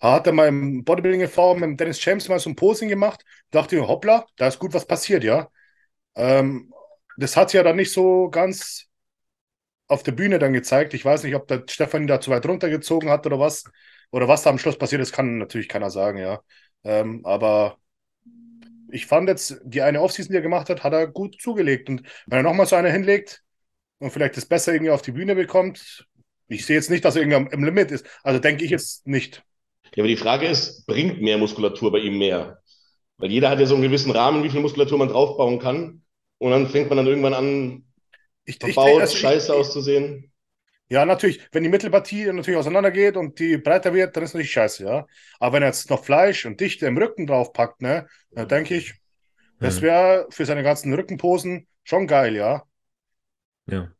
hat 0.00 0.26
er 0.26 0.32
mal 0.32 0.48
im 0.48 0.82
Bodybuilding 0.82 1.20
e.V. 1.20 1.56
mit 1.56 1.64
dem 1.64 1.76
Dennis 1.76 2.02
James 2.02 2.26
mal 2.30 2.38
so 2.38 2.48
ein 2.48 2.56
Posing 2.56 2.88
gemacht. 2.88 3.22
Dachte 3.50 3.76
ich, 3.76 3.82
hoppla, 3.82 4.24
da 4.36 4.48
ist 4.48 4.58
gut 4.58 4.72
was 4.72 4.86
passiert, 4.86 5.24
ja. 5.24 5.50
Ähm, 6.14 6.72
das 7.18 7.36
hat 7.36 7.50
sich 7.50 7.58
ja 7.58 7.64
dann 7.64 7.76
nicht 7.76 7.92
so 7.92 8.30
ganz 8.30 8.86
auf 9.86 10.02
der 10.02 10.12
Bühne 10.12 10.38
dann 10.38 10.54
gezeigt. 10.54 10.94
Ich 10.94 11.04
weiß 11.04 11.24
nicht, 11.24 11.34
ob 11.34 11.48
der 11.48 11.64
Stefan 11.68 12.06
da 12.06 12.18
zu 12.18 12.30
weit 12.30 12.46
runtergezogen 12.46 13.10
hat 13.10 13.26
oder 13.26 13.38
was. 13.38 13.64
Oder 14.10 14.26
was 14.26 14.42
da 14.42 14.48
am 14.48 14.58
Schluss 14.58 14.78
passiert 14.78 15.02
ist, 15.02 15.12
kann 15.12 15.36
natürlich 15.36 15.68
keiner 15.68 15.90
sagen, 15.90 16.16
ja. 16.16 16.40
Ähm, 16.84 17.24
aber 17.26 17.78
ich 18.92 19.06
fand 19.06 19.28
jetzt, 19.28 19.60
die 19.64 19.82
eine 19.82 20.00
Offseason, 20.02 20.32
die 20.32 20.36
er 20.38 20.42
gemacht 20.42 20.68
hat, 20.68 20.82
hat 20.82 20.92
er 20.92 21.06
gut 21.06 21.40
zugelegt. 21.40 21.88
Und 21.88 22.02
wenn 22.26 22.38
er 22.38 22.42
nochmal 22.42 22.66
so 22.66 22.76
eine 22.76 22.90
hinlegt 22.90 23.42
und 23.98 24.12
vielleicht 24.12 24.36
das 24.36 24.46
besser 24.46 24.72
irgendwie 24.72 24.92
auf 24.92 25.02
die 25.02 25.12
Bühne 25.12 25.34
bekommt, 25.36 26.06
ich 26.48 26.66
sehe 26.66 26.76
jetzt 26.76 26.90
nicht, 26.90 27.04
dass 27.04 27.16
er 27.16 27.22
irgendwie 27.22 27.54
im 27.54 27.64
Limit 27.64 27.90
ist. 27.92 28.06
Also 28.24 28.40
denke 28.40 28.64
ich 28.64 28.70
jetzt 28.70 29.06
nicht. 29.06 29.44
Ja, 29.96 30.02
aber 30.02 30.08
die 30.08 30.16
Frage 30.16 30.46
ist, 30.46 30.86
bringt 30.86 31.20
mehr 31.20 31.38
Muskulatur 31.38 31.90
bei 31.92 31.98
ihm 31.98 32.18
mehr? 32.18 32.60
Weil 33.18 33.30
jeder 33.30 33.50
hat 33.50 33.60
ja 33.60 33.66
so 33.66 33.74
einen 33.74 33.82
gewissen 33.84 34.10
Rahmen, 34.12 34.44
wie 34.44 34.50
viel 34.50 34.60
Muskulatur 34.60 34.98
man 34.98 35.08
draufbauen 35.08 35.58
kann. 35.58 36.04
Und 36.38 36.50
dann 36.52 36.68
fängt 36.68 36.88
man 36.88 36.98
dann 36.98 37.06
irgendwann 37.06 37.34
an, 37.34 37.84
Ich, 38.44 38.58
ich, 38.66 38.84
verbaut, 38.84 38.98
also 38.98 39.18
ich- 39.18 39.18
scheiße 39.18 39.54
auszusehen. 39.54 40.32
Ja, 40.90 41.04
natürlich, 41.06 41.40
wenn 41.52 41.62
die 41.62 41.68
Mittelpartie 41.68 42.26
natürlich 42.32 42.58
auseinandergeht 42.58 43.16
und 43.16 43.38
die 43.38 43.56
breiter 43.58 43.94
wird, 43.94 44.16
dann 44.16 44.24
ist 44.24 44.34
natürlich 44.34 44.52
scheiße, 44.52 44.84
ja. 44.84 45.06
Aber 45.38 45.54
wenn 45.54 45.62
er 45.62 45.68
jetzt 45.68 45.88
noch 45.88 46.04
Fleisch 46.04 46.46
und 46.46 46.60
Dichte 46.60 46.86
im 46.86 46.98
Rücken 46.98 47.26
draufpackt, 47.26 47.80
ne, 47.80 48.08
dann 48.32 48.48
denke 48.48 48.74
ich, 48.76 48.94
das 49.60 49.76
Hm. 49.76 49.82
wäre 49.82 50.26
für 50.30 50.46
seine 50.46 50.62
ganzen 50.64 50.92
Rückenposen 50.94 51.68
schon 51.84 52.06
geil, 52.08 52.36
ja. 52.36 52.64
Ja. 53.66 53.94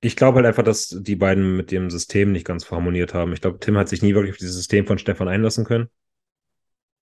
Ich 0.00 0.16
glaube 0.16 0.36
halt 0.36 0.46
einfach, 0.46 0.64
dass 0.64 0.88
die 0.88 1.14
beiden 1.16 1.56
mit 1.56 1.70
dem 1.70 1.88
System 1.90 2.32
nicht 2.32 2.44
ganz 2.46 2.68
harmoniert 2.70 3.14
haben. 3.14 3.32
Ich 3.32 3.40
glaube, 3.40 3.58
Tim 3.60 3.76
hat 3.76 3.88
sich 3.88 4.02
nie 4.02 4.14
wirklich 4.14 4.32
auf 4.32 4.38
dieses 4.38 4.56
System 4.56 4.86
von 4.86 4.98
Stefan 4.98 5.28
einlassen 5.28 5.64
können. 5.64 5.88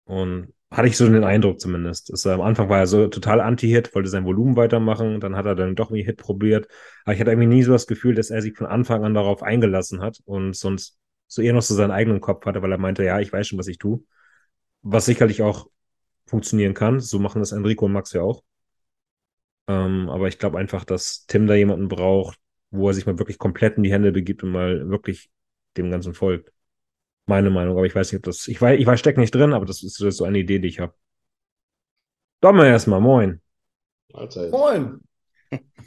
Und 0.05 0.53
hatte 0.71 0.87
ich 0.87 0.97
so 0.97 1.07
den 1.09 1.23
Eindruck 1.23 1.59
zumindest. 1.59 2.11
Dass 2.11 2.25
er, 2.25 2.33
am 2.33 2.41
Anfang 2.41 2.69
war 2.69 2.79
er 2.79 2.87
so 2.87 3.07
total 3.07 3.41
anti-Hit, 3.41 3.93
wollte 3.95 4.09
sein 4.09 4.25
Volumen 4.25 4.55
weitermachen, 4.55 5.19
dann 5.19 5.35
hat 5.35 5.45
er 5.45 5.55
dann 5.55 5.75
doch 5.75 5.89
irgendwie 5.91 6.05
Hit 6.05 6.17
probiert. 6.17 6.67
Aber 7.05 7.13
ich 7.13 7.19
hatte 7.19 7.31
irgendwie 7.31 7.47
nie 7.47 7.63
so 7.63 7.71
das 7.71 7.87
Gefühl, 7.87 8.15
dass 8.15 8.29
er 8.29 8.41
sich 8.41 8.55
von 8.57 8.67
Anfang 8.67 9.03
an 9.05 9.13
darauf 9.13 9.43
eingelassen 9.43 10.01
hat 10.01 10.19
und 10.25 10.55
sonst 10.55 10.97
so 11.27 11.41
eher 11.41 11.53
noch 11.53 11.61
so 11.61 11.75
seinen 11.75 11.91
eigenen 11.91 12.21
Kopf 12.21 12.45
hatte, 12.45 12.61
weil 12.61 12.71
er 12.71 12.77
meinte, 12.77 13.03
ja, 13.03 13.19
ich 13.19 13.31
weiß 13.31 13.47
schon, 13.47 13.59
was 13.59 13.67
ich 13.67 13.77
tue. 13.77 14.03
Was 14.83 15.05
sicherlich 15.05 15.41
auch 15.41 15.67
funktionieren 16.27 16.73
kann. 16.73 16.99
So 16.99 17.19
machen 17.19 17.39
das 17.41 17.51
Enrico 17.51 17.85
und 17.85 17.93
Max 17.93 18.13
ja 18.13 18.21
auch. 18.21 18.43
Ähm, 19.67 20.09
aber 20.09 20.27
ich 20.27 20.39
glaube 20.39 20.57
einfach, 20.59 20.85
dass 20.85 21.25
Tim 21.27 21.47
da 21.47 21.55
jemanden 21.55 21.87
braucht, 21.87 22.39
wo 22.71 22.89
er 22.89 22.93
sich 22.93 23.05
mal 23.05 23.17
wirklich 23.19 23.37
komplett 23.37 23.77
in 23.77 23.83
die 23.83 23.91
Hände 23.91 24.11
begibt 24.11 24.43
und 24.43 24.51
mal 24.51 24.89
wirklich 24.89 25.29
dem 25.77 25.89
Ganzen 25.91 26.13
folgt. 26.13 26.51
Meine 27.27 27.49
Meinung, 27.49 27.77
aber 27.77 27.85
ich 27.85 27.95
weiß 27.95 28.11
nicht, 28.11 28.19
ob 28.19 28.23
das. 28.23 28.47
Ich 28.47 28.61
weiß, 28.61 28.79
ich 28.79 28.85
weiß, 28.85 28.99
steck 28.99 29.17
nicht 29.17 29.33
drin, 29.33 29.53
aber 29.53 29.65
das 29.65 29.81
ist 29.81 29.95
so 29.95 30.23
eine 30.23 30.39
Idee, 30.39 30.59
die 30.59 30.67
ich 30.67 30.79
habe. 30.79 30.93
Domme 32.41 32.67
erstmal, 32.67 33.01
moin. 33.01 33.41
Mahlzeit. 34.13 34.51
Moin. 34.51 35.01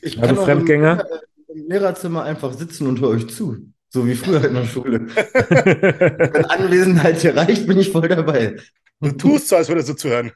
Ich 0.03 0.21
also 0.21 0.35
Fremdgänger? 0.37 1.05
Im, 1.49 1.61
Im 1.61 1.69
Lehrerzimmer 1.69 2.25
einfach 2.25 2.53
sitzen 2.53 2.87
und 2.87 3.01
höre 3.01 3.11
euch 3.11 3.29
zu. 3.29 3.57
So 3.91 4.07
wie 4.07 4.15
früher 4.15 4.45
in 4.45 4.55
der 4.55 4.65
Schule. 4.65 5.01
Wenn 5.15 6.45
Anwesenheit 6.45 7.21
hier 7.21 7.37
reicht, 7.37 7.67
bin 7.67 7.79
ich 7.79 7.91
voll 7.91 8.07
dabei. 8.09 8.57
Du 9.01 9.13
tust 9.13 9.49
so, 9.49 9.57
als 9.57 9.69
würdest 9.69 9.89
du 9.89 9.95
zuhören. 9.95 10.33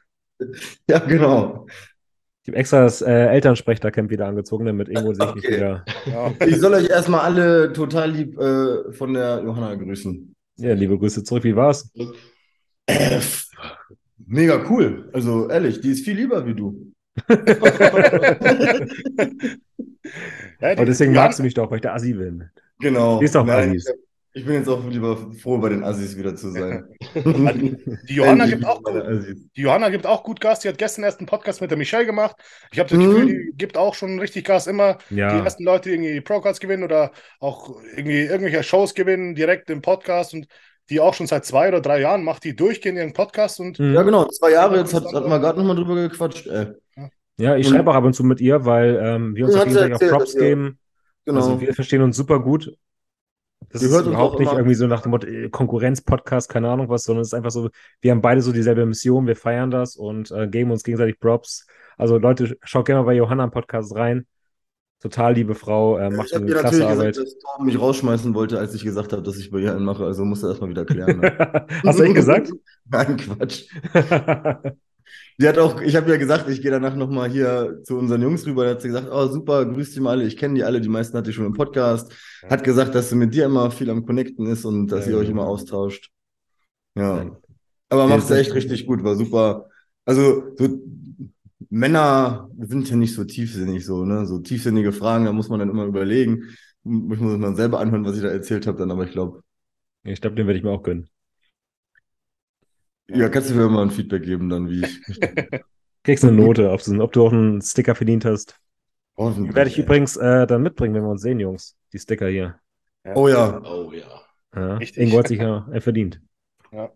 Ja, 0.89 0.99
genau. 0.99 1.67
Ich 2.41 2.49
habe 2.49 2.57
extra 2.57 2.81
das 2.81 3.01
äh, 3.01 3.27
Elternsprechtercamp 3.27 4.09
wieder 4.09 4.27
angezogen, 4.27 4.65
damit 4.65 4.89
Ingo 4.89 5.13
sich 5.13 5.23
okay. 5.23 5.35
nicht 5.35 5.49
wieder. 5.49 5.85
Ja. 6.05 6.33
Ich 6.45 6.59
soll 6.59 6.73
euch 6.73 6.89
erstmal 6.89 7.21
alle 7.21 7.71
total 7.71 8.11
lieb 8.11 8.37
äh, 8.37 8.91
von 8.91 9.13
der 9.13 9.41
Johanna 9.43 9.75
grüßen. 9.75 10.35
Ja, 10.57 10.73
liebe 10.73 10.97
Grüße 10.97 11.23
zurück. 11.23 11.43
Wie 11.43 11.55
war's? 11.55 11.91
Äh, 12.85 13.19
mega 14.25 14.63
cool. 14.69 15.09
Also 15.13 15.49
ehrlich, 15.49 15.81
die 15.81 15.91
ist 15.91 16.05
viel 16.05 16.15
lieber 16.15 16.45
wie 16.45 16.53
du. 16.53 16.91
ja, 20.59 20.71
Aber 20.71 20.85
deswegen 20.85 21.13
magst 21.13 21.39
du 21.39 21.43
mich 21.43 21.53
doch, 21.53 21.69
weil 21.69 21.77
ich 21.77 21.81
der 21.81 21.93
Assi 21.93 22.13
bin. 22.13 22.49
Genau. 22.79 23.19
Die 23.19 23.25
ist 23.25 23.35
doch 23.35 23.45
Nein, 23.45 23.69
Assis. 23.69 23.91
Ich 24.35 24.45
bin 24.45 24.55
jetzt 24.55 24.67
auch 24.67 24.83
lieber 24.87 25.15
froh, 25.41 25.59
bei 25.59 25.69
den 25.69 25.83
Assis 25.83 26.17
wieder 26.17 26.35
zu 26.35 26.49
sein. 26.49 26.85
die, 27.13 28.15
Johanna 28.15 28.47
gibt 28.47 28.65
auch 28.65 28.81
gut, 28.81 28.95
die 29.55 29.61
Johanna 29.61 29.89
gibt 29.89 30.07
auch 30.07 30.23
gut 30.23 30.41
Gas. 30.41 30.61
Die 30.61 30.69
hat 30.69 30.79
gestern 30.79 31.03
erst 31.03 31.19
einen 31.19 31.27
Podcast 31.27 31.61
mit 31.61 31.69
der 31.69 31.77
Michelle 31.77 32.07
gemacht. 32.07 32.35
Ich 32.71 32.79
habe 32.79 32.89
das 32.89 32.97
mhm. 32.97 33.05
Gefühl, 33.05 33.25
die 33.27 33.57
gibt 33.57 33.77
auch 33.77 33.93
schon 33.93 34.17
richtig 34.17 34.45
Gas. 34.45 34.65
Immer 34.65 34.97
ja. 35.11 35.37
die 35.37 35.45
ersten 35.45 35.63
Leute, 35.63 35.89
die 35.89 35.95
irgendwie 35.95 36.21
Pro-Cards 36.21 36.59
gewinnen 36.59 36.83
oder 36.83 37.11
auch 37.39 37.79
irgendwie 37.95 38.21
irgendwelche 38.21 38.63
Shows 38.63 38.95
gewinnen, 38.95 39.35
direkt 39.35 39.69
im 39.69 39.83
Podcast 39.83 40.33
und 40.33 40.47
die 40.89 40.99
auch 40.99 41.13
schon 41.13 41.27
seit 41.27 41.45
zwei 41.45 41.67
oder 41.67 41.79
drei 41.79 42.01
Jahren 42.01 42.23
macht, 42.23 42.43
die 42.43 42.55
durchgehend 42.55 42.97
ihren 42.97 43.13
Podcast. 43.13 43.59
Und 43.59 43.77
ja, 43.77 44.01
genau, 44.01 44.25
zwei 44.25 44.51
Jahre. 44.51 44.77
Jetzt 44.77 44.95
hat, 44.95 45.05
hat 45.05 45.27
man 45.27 45.41
gerade 45.41 45.59
nochmal 45.59 45.75
drüber 45.75 45.95
gequatscht. 45.95 46.47
Ey. 46.47 46.73
Ja, 47.37 47.55
ich 47.55 47.67
schreibe 47.67 47.89
auch 47.89 47.95
ab 47.95 48.03
und 48.03 48.13
zu 48.13 48.23
mit 48.23 48.41
ihr, 48.41 48.65
weil 48.65 48.99
ähm, 49.03 49.35
wir 49.35 49.45
uns 49.45 49.55
auch 49.55 49.63
gegenseitig 49.63 49.95
auch 49.95 50.09
Props 50.09 50.35
geben. 50.35 50.79
Genau. 51.25 51.39
Also 51.39 51.61
wir 51.61 51.73
verstehen 51.73 52.01
uns 52.01 52.17
super 52.17 52.39
gut. 52.39 52.75
Das 53.73 53.81
die 53.81 53.87
ist 53.87 54.05
überhaupt 54.05 54.39
nicht 54.39 54.51
irgendwie 54.51 54.75
so 54.75 54.85
nach 54.85 55.01
dem 55.01 55.09
Motto 55.09 55.25
äh, 55.25 55.49
Konkurrenz-Podcast, 55.49 56.47
keine 56.47 56.69
Ahnung 56.69 56.89
was, 56.89 57.05
sondern 57.05 57.23
es 57.23 57.29
ist 57.29 57.33
einfach 57.33 57.49
so, 57.49 57.69
wir 58.01 58.11
haben 58.11 58.21
beide 58.21 58.41
so 58.41 58.51
dieselbe 58.51 58.85
Mission, 58.85 59.25
wir 59.25 59.35
feiern 59.35 59.71
das 59.71 59.95
und 59.95 60.29
äh, 60.29 60.47
geben 60.47 60.69
uns 60.69 60.83
gegenseitig 60.83 61.19
Props. 61.19 61.65
Also 61.97 62.19
Leute, 62.19 62.55
schaut 62.61 62.85
gerne 62.85 63.01
mal 63.01 63.07
bei 63.07 63.15
Johanna 63.15 63.45
im 63.45 63.51
Podcast 63.51 63.95
rein. 63.95 64.27
Total 64.99 65.33
liebe 65.33 65.55
Frau, 65.55 65.97
äh, 65.97 66.11
macht 66.11 66.27
ich 66.27 66.35
eine 66.35 66.45
klasse 66.45 66.65
natürlich 66.65 66.85
Arbeit. 66.85 67.15
Gesagt, 67.15 67.27
dass 67.27 67.55
Tom 67.57 67.65
mich 67.65 67.79
rausschmeißen 67.79 68.35
wollte, 68.35 68.59
als 68.59 68.75
ich 68.75 68.83
gesagt 68.83 69.11
habe, 69.11 69.23
dass 69.23 69.37
ich 69.37 69.49
bei 69.49 69.57
ihr 69.57 69.75
einen 69.75 69.85
mache, 69.85 70.05
also 70.05 70.23
muss 70.23 70.43
er 70.43 70.49
erstmal 70.49 70.69
wieder 70.69 70.85
klären. 70.85 71.19
Ne? 71.19 71.65
Hast 71.83 71.97
du 71.97 72.03
ihn 72.03 72.13
gesagt? 72.13 72.51
Nein, 72.85 73.17
Quatsch. 73.17 73.65
Die 75.39 75.47
hat 75.47 75.57
auch, 75.57 75.81
ich 75.81 75.95
habe 75.95 76.11
ja 76.11 76.17
gesagt, 76.17 76.47
ich 76.49 76.61
gehe 76.61 76.71
danach 76.71 76.95
nochmal 76.95 77.29
hier 77.29 77.79
zu 77.83 77.97
unseren 77.97 78.21
Jungs 78.21 78.45
rüber. 78.45 78.65
Da 78.65 78.71
hat 78.71 78.81
sie 78.81 78.89
gesagt, 78.89 79.09
oh 79.11 79.27
super, 79.27 79.65
grüß 79.65 79.91
die 79.93 79.99
mal 79.99 80.11
alle, 80.11 80.25
ich 80.25 80.37
kenne 80.37 80.55
die 80.55 80.63
alle, 80.63 80.79
die 80.79 80.89
meisten 80.89 81.17
hatte 81.17 81.31
ich 81.31 81.35
schon 81.35 81.45
im 81.45 81.53
Podcast. 81.53 82.13
Hat 82.49 82.63
gesagt, 82.63 82.93
dass 82.95 83.09
sie 83.09 83.15
mit 83.15 83.33
dir 83.33 83.45
immer 83.45 83.71
viel 83.71 83.89
am 83.89 84.05
Connecten 84.05 84.45
ist 84.45 84.65
und 84.65 84.87
dass 84.87 85.05
ja, 85.05 85.13
ihr 85.13 85.17
euch 85.17 85.29
immer 85.29 85.47
austauscht. 85.47 86.11
Ja. 86.95 87.35
Aber 87.89 88.07
macht 88.07 88.27
sie 88.27 88.37
echt 88.37 88.53
richtig 88.53 88.85
gut, 88.85 89.03
war 89.03 89.15
super. 89.15 89.69
Also, 90.05 90.43
so 90.57 90.81
Männer 91.69 92.49
sind 92.59 92.89
ja 92.89 92.95
nicht 92.95 93.15
so 93.15 93.23
tiefsinnig, 93.23 93.85
so, 93.85 94.05
ne? 94.05 94.25
So 94.25 94.39
tiefsinnige 94.39 94.91
Fragen, 94.91 95.25
da 95.25 95.31
muss 95.31 95.49
man 95.49 95.59
dann 95.59 95.69
immer 95.69 95.85
überlegen. 95.85 96.43
Ich 96.83 97.19
muss 97.19 97.39
dann 97.41 97.55
selber 97.55 97.79
anhören, 97.79 98.05
was 98.05 98.15
ich 98.15 98.21
da 98.21 98.29
erzählt 98.29 98.67
habe, 98.67 98.77
dann, 98.77 98.91
aber 98.91 99.05
ich 99.05 99.11
glaube. 99.11 99.41
Ich 100.03 100.21
glaube, 100.21 100.35
den 100.35 100.47
werde 100.47 100.59
ich 100.59 100.63
mir 100.63 100.71
auch 100.71 100.83
gönnen. 100.83 101.09
Ja, 103.07 103.29
kannst 103.29 103.49
du 103.49 103.55
mir 103.55 103.67
mal 103.69 103.83
ein 103.83 103.91
Feedback 103.91 104.23
geben, 104.23 104.49
dann 104.49 104.69
wie 104.69 104.83
ich. 104.83 105.01
Kriegst 106.03 106.23
eine 106.23 106.33
Note, 106.33 106.71
ob 106.71 106.83
du, 106.83 107.01
ob 107.01 107.13
du 107.13 107.25
auch 107.25 107.31
einen 107.31 107.61
Sticker 107.61 107.95
verdient 107.95 108.25
hast. 108.25 108.59
Die 109.17 109.55
werde 109.55 109.69
ich 109.69 109.77
übrigens 109.77 110.17
äh, 110.17 110.47
dann 110.47 110.63
mitbringen, 110.63 110.95
wenn 110.95 111.03
wir 111.03 111.09
uns 111.09 111.21
sehen, 111.21 111.39
Jungs. 111.39 111.75
Die 111.93 111.99
Sticker 111.99 112.27
hier. 112.27 112.59
Ja. 113.05 113.15
Oh 113.15 113.27
ja. 113.27 113.61
Oh 113.63 113.91
ja. 113.91 114.21
ja. 114.55 114.79
Ingo 114.95 115.19
hat 115.19 115.27
sich 115.27 115.39
ja 115.39 115.67
verdient. 115.79 116.19
Ja. 116.71 116.91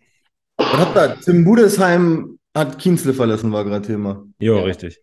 Was 0.58 0.74
habt 0.74 0.98
ihr? 0.98 1.22
Tim 1.22 1.46
Budesheim 1.46 2.40
hat 2.56 2.80
Kienzle 2.80 3.14
verlassen, 3.14 3.52
war 3.52 3.64
gerade 3.64 3.86
Thema. 3.86 4.26
Jo, 4.40 4.58
ja. 4.58 4.64
richtig. 4.64 5.00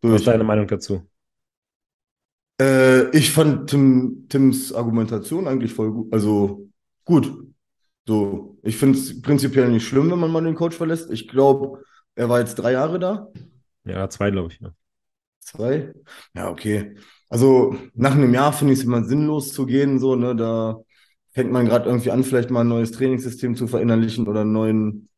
Durch. 0.00 0.14
Was 0.14 0.20
ist 0.22 0.26
deine 0.26 0.44
Meinung 0.44 0.66
dazu? 0.66 1.06
Äh, 2.60 3.16
ich 3.16 3.30
fand 3.30 3.70
Tim, 3.70 4.26
Tims 4.28 4.72
Argumentation 4.72 5.46
eigentlich 5.46 5.72
voll 5.72 5.92
gut. 5.92 6.12
Also 6.12 6.68
gut. 7.04 7.32
So, 8.10 8.58
ich 8.64 8.76
finde 8.76 8.98
es 8.98 9.22
prinzipiell 9.22 9.68
nicht 9.68 9.86
schlimm, 9.86 10.10
wenn 10.10 10.18
man 10.18 10.32
mal 10.32 10.42
den 10.42 10.56
Coach 10.56 10.76
verlässt. 10.76 11.12
Ich 11.12 11.28
glaube, 11.28 11.84
er 12.16 12.28
war 12.28 12.40
jetzt 12.40 12.56
drei 12.56 12.72
Jahre 12.72 12.98
da. 12.98 13.28
Ja, 13.84 14.10
zwei, 14.10 14.32
glaube 14.32 14.52
ich. 14.52 14.58
Ja. 14.58 14.72
Zwei? 15.38 15.94
Ja, 16.34 16.50
okay. 16.50 16.96
Also 17.28 17.76
nach 17.94 18.16
einem 18.16 18.34
Jahr 18.34 18.52
finde 18.52 18.72
ich 18.72 18.80
es 18.80 18.84
immer 18.84 19.04
sinnlos 19.04 19.52
zu 19.52 19.64
gehen. 19.64 20.00
So, 20.00 20.16
ne? 20.16 20.34
Da 20.34 20.80
fängt 21.30 21.52
man 21.52 21.66
gerade 21.66 21.88
irgendwie 21.88 22.10
an, 22.10 22.24
vielleicht 22.24 22.50
mal 22.50 22.62
ein 22.62 22.68
neues 22.68 22.90
Trainingssystem 22.90 23.54
zu 23.54 23.68
verinnerlichen 23.68 24.26
oder 24.26 24.40
einen 24.40 24.50
neuen 24.50 25.08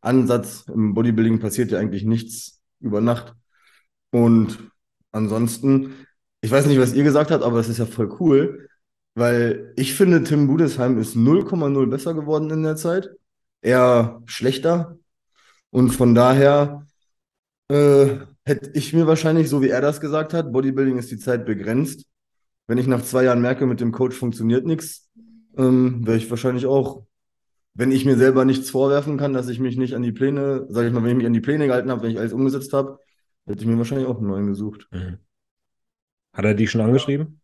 Ansatz. 0.00 0.64
Im 0.68 0.94
Bodybuilding 0.94 1.40
passiert 1.40 1.70
ja 1.70 1.78
eigentlich 1.78 2.04
nichts 2.04 2.62
über 2.80 3.02
Nacht. 3.02 3.34
Und 4.10 4.58
ansonsten, 5.12 5.92
ich 6.40 6.50
weiß 6.50 6.64
nicht, 6.64 6.80
was 6.80 6.94
ihr 6.94 7.04
gesagt 7.04 7.30
habt, 7.30 7.44
aber 7.44 7.58
es 7.58 7.68
ist 7.68 7.76
ja 7.76 7.84
voll 7.84 8.10
cool. 8.20 8.67
Weil 9.18 9.72
ich 9.74 9.94
finde, 9.94 10.22
Tim 10.22 10.46
Budesheim 10.46 10.96
ist 10.96 11.16
0,0 11.16 11.86
besser 11.90 12.14
geworden 12.14 12.50
in 12.50 12.62
der 12.62 12.76
Zeit. 12.76 13.10
Eher 13.60 14.22
schlechter. 14.26 14.96
Und 15.70 15.90
von 15.90 16.14
daher 16.14 16.86
äh, 17.66 18.18
hätte 18.44 18.70
ich 18.74 18.92
mir 18.92 19.08
wahrscheinlich, 19.08 19.48
so 19.48 19.60
wie 19.60 19.70
er 19.70 19.80
das 19.80 20.00
gesagt 20.00 20.34
hat, 20.34 20.52
Bodybuilding 20.52 20.98
ist 20.98 21.10
die 21.10 21.18
Zeit 21.18 21.46
begrenzt. 21.46 22.06
Wenn 22.68 22.78
ich 22.78 22.86
nach 22.86 23.02
zwei 23.02 23.24
Jahren 23.24 23.40
merke, 23.40 23.66
mit 23.66 23.80
dem 23.80 23.90
Coach 23.90 24.16
funktioniert 24.16 24.64
nichts, 24.64 25.10
ähm, 25.56 26.06
wäre 26.06 26.16
ich 26.16 26.30
wahrscheinlich 26.30 26.66
auch, 26.66 27.04
wenn 27.74 27.90
ich 27.90 28.04
mir 28.04 28.16
selber 28.16 28.44
nichts 28.44 28.70
vorwerfen 28.70 29.16
kann, 29.16 29.32
dass 29.32 29.48
ich 29.48 29.58
mich 29.58 29.76
nicht 29.76 29.96
an 29.96 30.02
die 30.04 30.12
Pläne, 30.12 30.64
sage 30.68 30.86
ich 30.86 30.94
mal, 30.94 31.02
wenn 31.02 31.10
ich 31.10 31.16
mich 31.16 31.26
an 31.26 31.32
die 31.32 31.40
Pläne 31.40 31.66
gehalten 31.66 31.90
habe, 31.90 32.02
wenn 32.02 32.12
ich 32.12 32.20
alles 32.20 32.32
umgesetzt 32.32 32.72
habe, 32.72 33.00
hätte 33.46 33.62
ich 33.62 33.66
mir 33.66 33.78
wahrscheinlich 33.78 34.06
auch 34.06 34.18
einen 34.18 34.28
neuen 34.28 34.46
gesucht. 34.46 34.86
Mhm. 34.92 35.18
Hat 36.32 36.44
er 36.44 36.54
dich 36.54 36.70
schon 36.70 36.82
angeschrieben? 36.82 37.40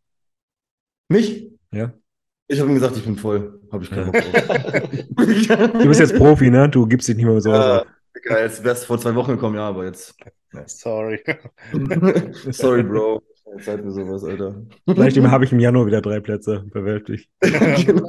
Mich? 1.08 1.53
Ja. 1.74 1.92
Ich 2.46 2.60
habe 2.60 2.70
ihm 2.70 2.74
gesagt, 2.74 2.96
ich 2.96 3.04
bin 3.04 3.16
voll. 3.16 3.60
Habe 3.72 3.84
ich 3.84 3.90
keinen 3.90 4.12
Bock 4.12 4.22
drauf. 4.22 5.72
du 5.72 5.88
bist 5.88 6.00
jetzt 6.00 6.16
Profi, 6.16 6.50
ne? 6.50 6.68
Du 6.68 6.86
gibst 6.86 7.08
dich 7.08 7.16
nicht 7.16 7.24
mehr 7.24 7.40
so 7.40 7.50
ja. 7.50 7.84
Geil, 8.22 8.44
jetzt 8.44 8.62
wärst 8.62 8.84
du 8.84 8.86
vor 8.86 8.98
zwei 8.98 9.14
Wochen 9.14 9.32
gekommen, 9.32 9.56
ja, 9.56 9.68
aber 9.68 9.84
jetzt. 9.84 10.14
Sorry. 10.66 11.20
Sorry, 12.50 12.82
Bro. 12.82 13.22
Zeit 13.60 13.84
mir 13.84 13.92
sowas, 13.92 14.24
Alter. 14.24 14.62
Vielleicht 14.86 15.18
habe 15.18 15.44
ich 15.44 15.52
im 15.52 15.60
Januar 15.60 15.86
wieder 15.86 16.00
drei 16.00 16.20
Plätze. 16.20 16.64
Bewältigt. 16.72 17.28
genau. 17.40 18.08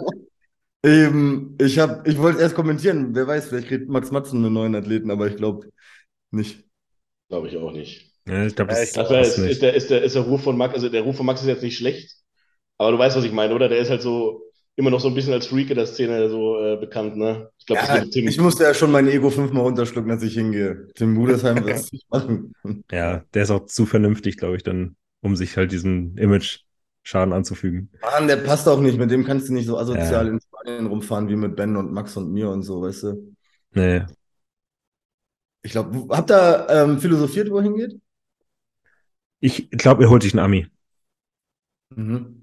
Eben, 0.83 1.55
ich, 1.59 1.79
hab, 1.79 2.07
ich 2.07 2.17
wollte 2.17 2.41
erst 2.41 2.55
kommentieren, 2.55 3.15
wer 3.15 3.27
weiß, 3.27 3.47
vielleicht 3.49 3.67
kriegt 3.67 3.89
Max 3.89 4.11
Matzen 4.11 4.43
einen 4.43 4.53
neuen 4.53 4.75
Athleten, 4.75 5.09
aber 5.09 5.27
ich 5.27 5.35
glaube 5.35 5.67
nicht. 6.31 6.63
Glaube 7.27 7.47
ich 7.47 7.57
auch 7.57 7.71
nicht. 7.71 8.13
Ja, 8.27 8.45
ich 8.45 8.55
glaube, 8.55 8.71
das, 8.71 8.91
das 8.91 9.09
ist, 9.09 9.37
ist, 9.37 9.61
der, 9.61 9.73
ist, 9.73 9.89
der, 9.89 10.03
ist 10.03 10.15
der 10.15 10.23
Ruf 10.23 10.43
von 10.43 10.57
Max, 10.57 10.75
also 10.75 10.89
der 10.89 11.01
Ruf 11.01 11.17
von 11.17 11.25
Max 11.25 11.41
ist 11.41 11.47
jetzt 11.47 11.63
nicht 11.63 11.77
schlecht, 11.77 12.15
aber 12.77 12.91
du 12.91 12.97
weißt, 12.97 13.15
was 13.17 13.23
ich 13.23 13.31
meine, 13.31 13.53
oder? 13.53 13.69
Der 13.69 13.79
ist 13.79 13.89
halt 13.89 14.01
so 14.01 14.45
immer 14.75 14.89
noch 14.89 14.99
so 14.99 15.07
ein 15.07 15.13
bisschen 15.13 15.33
als 15.33 15.47
Freak 15.47 15.69
in 15.69 15.77
der 15.77 15.85
Szene 15.85 16.29
so 16.29 16.59
äh, 16.59 16.77
bekannt, 16.77 17.15
ne? 17.15 17.49
Ich, 17.57 17.65
glaub, 17.65 17.77
ja, 17.79 18.03
ich 18.03 18.39
musste 18.39 18.63
ja 18.63 18.73
schon 18.73 18.91
mein 18.91 19.07
Ego 19.07 19.29
fünfmal 19.29 19.63
runterschlucken, 19.63 20.11
als 20.11 20.23
ich 20.23 20.33
hingehe. 20.33 20.87
Tim 20.95 21.15
Budesheim 21.15 21.65
wird 21.65 21.77
es 21.77 21.91
nicht 21.91 22.09
machen. 22.11 22.53
Ja, 22.91 23.23
der 23.33 23.43
ist 23.43 23.51
auch 23.51 23.65
zu 23.65 23.85
vernünftig, 23.85 24.37
glaube 24.37 24.57
ich, 24.57 24.63
dann, 24.63 24.97
um 25.21 25.35
sich 25.35 25.55
halt 25.55 25.71
diesen 25.71 26.17
Image-Schaden 26.17 27.33
anzufügen. 27.33 27.89
Mann, 28.01 28.27
der 28.27 28.37
passt 28.37 28.67
auch 28.67 28.81
nicht. 28.81 28.97
Mit 28.97 29.11
dem 29.11 29.23
kannst 29.23 29.47
du 29.47 29.53
nicht 29.53 29.65
so 29.65 29.77
asozial 29.77 30.27
ja. 30.27 30.33
in 30.33 30.41
Spanien 30.41 30.87
rumfahren 30.87 31.29
wie 31.29 31.37
mit 31.37 31.55
Ben 31.55 31.77
und 31.77 31.93
Max 31.93 32.17
und 32.17 32.31
mir 32.33 32.49
und 32.49 32.63
so, 32.63 32.81
weißt 32.81 33.03
du? 33.03 33.35
Nee. 33.71 34.03
Ich 35.61 35.71
glaube, 35.71 36.05
habt 36.15 36.31
ihr 36.31 36.67
ähm, 36.69 36.99
philosophiert, 36.99 37.49
wo 37.49 37.57
er 37.57 37.63
hingeht? 37.63 37.99
Ich 39.39 39.69
glaube, 39.71 40.03
er 40.03 40.09
holt 40.09 40.21
sich 40.21 40.33
einen 40.33 40.43
Ami. 40.43 40.67
Mhm. 41.95 42.34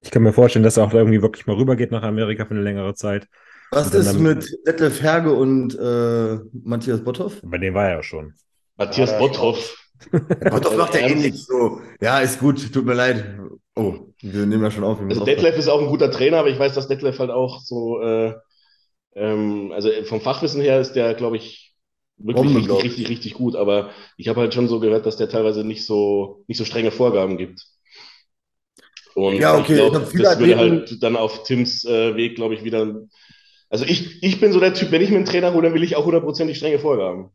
Ich 0.00 0.10
kann 0.10 0.22
mir 0.22 0.32
vorstellen, 0.32 0.62
dass 0.62 0.76
er 0.76 0.84
auch 0.84 0.92
irgendwie 0.92 1.22
wirklich 1.22 1.46
mal 1.46 1.56
rübergeht 1.56 1.90
nach 1.90 2.02
Amerika 2.02 2.44
für 2.44 2.52
eine 2.52 2.62
längere 2.62 2.94
Zeit. 2.94 3.28
Was 3.72 3.92
ist 3.92 4.14
dann, 4.14 4.22
mit 4.22 4.46
Detlef 4.66 5.02
Herge 5.02 5.32
und 5.32 5.76
äh, 5.78 6.38
Matthias 6.62 7.02
Botthoff? 7.02 7.40
Bei 7.42 7.58
dem 7.58 7.74
war 7.74 7.88
er 7.88 7.96
ja 7.96 8.02
schon. 8.02 8.34
Matthias 8.76 9.10
ja, 9.10 9.18
Botthoff. 9.18 9.76
Botthoff 10.10 10.76
macht 10.76 10.94
ja 10.94 11.00
eh 11.00 11.14
nichts 11.14 11.46
so. 11.46 11.80
Ja, 12.00 12.20
ist 12.20 12.38
gut, 12.38 12.72
tut 12.72 12.84
mir 12.84 12.94
leid. 12.94 13.38
Oh, 13.74 13.94
wir 14.20 14.46
nehmen 14.46 14.62
ja 14.62 14.70
schon 14.70 14.84
auf. 14.84 15.00
Also 15.00 15.24
Detlef 15.24 15.56
ist 15.56 15.68
auch 15.68 15.80
ein 15.80 15.88
guter 15.88 16.10
Trainer, 16.10 16.38
aber 16.38 16.48
ich 16.48 16.58
weiß, 16.58 16.74
dass 16.74 16.88
Detlef 16.88 17.18
halt 17.18 17.30
auch 17.30 17.60
so, 17.60 18.00
äh, 18.00 18.34
ähm, 19.14 19.72
also 19.72 19.90
vom 20.04 20.20
Fachwissen 20.20 20.60
her 20.60 20.80
ist 20.80 20.92
der, 20.92 21.14
glaube 21.14 21.36
ich, 21.36 21.74
wirklich 22.18 22.52
Bombe, 22.52 22.60
richtig, 22.60 22.84
richtig, 22.84 23.08
richtig 23.08 23.34
gut. 23.34 23.56
Aber 23.56 23.90
ich 24.16 24.28
habe 24.28 24.40
halt 24.40 24.54
schon 24.54 24.68
so 24.68 24.80
gehört, 24.80 25.06
dass 25.06 25.16
der 25.16 25.28
teilweise 25.28 25.64
nicht 25.64 25.84
so, 25.86 26.44
nicht 26.46 26.58
so 26.58 26.64
strenge 26.64 26.90
Vorgaben 26.90 27.36
gibt. 27.36 27.66
Und 29.16 29.36
ja, 29.36 29.56
okay. 29.56 29.72
ich 29.72 29.78
glaub, 29.78 29.92
das 29.94 30.38
würde 30.38 30.58
halt 30.58 31.02
dann 31.02 31.16
auf 31.16 31.42
Tims 31.44 31.86
äh, 31.86 32.14
Weg, 32.16 32.34
glaube 32.34 32.52
ich, 32.52 32.64
wieder 32.64 33.00
Also 33.70 33.86
ich, 33.86 34.22
ich 34.22 34.40
bin 34.40 34.52
so 34.52 34.60
der 34.60 34.74
Typ, 34.74 34.90
wenn 34.90 35.00
ich 35.00 35.08
mir 35.08 35.16
einen 35.16 35.24
Trainer 35.24 35.54
hole, 35.54 35.62
dann 35.62 35.72
will 35.72 35.82
ich 35.82 35.96
auch 35.96 36.04
hundertprozentig 36.04 36.58
strenge 36.58 36.78
Vorgaben. 36.78 37.30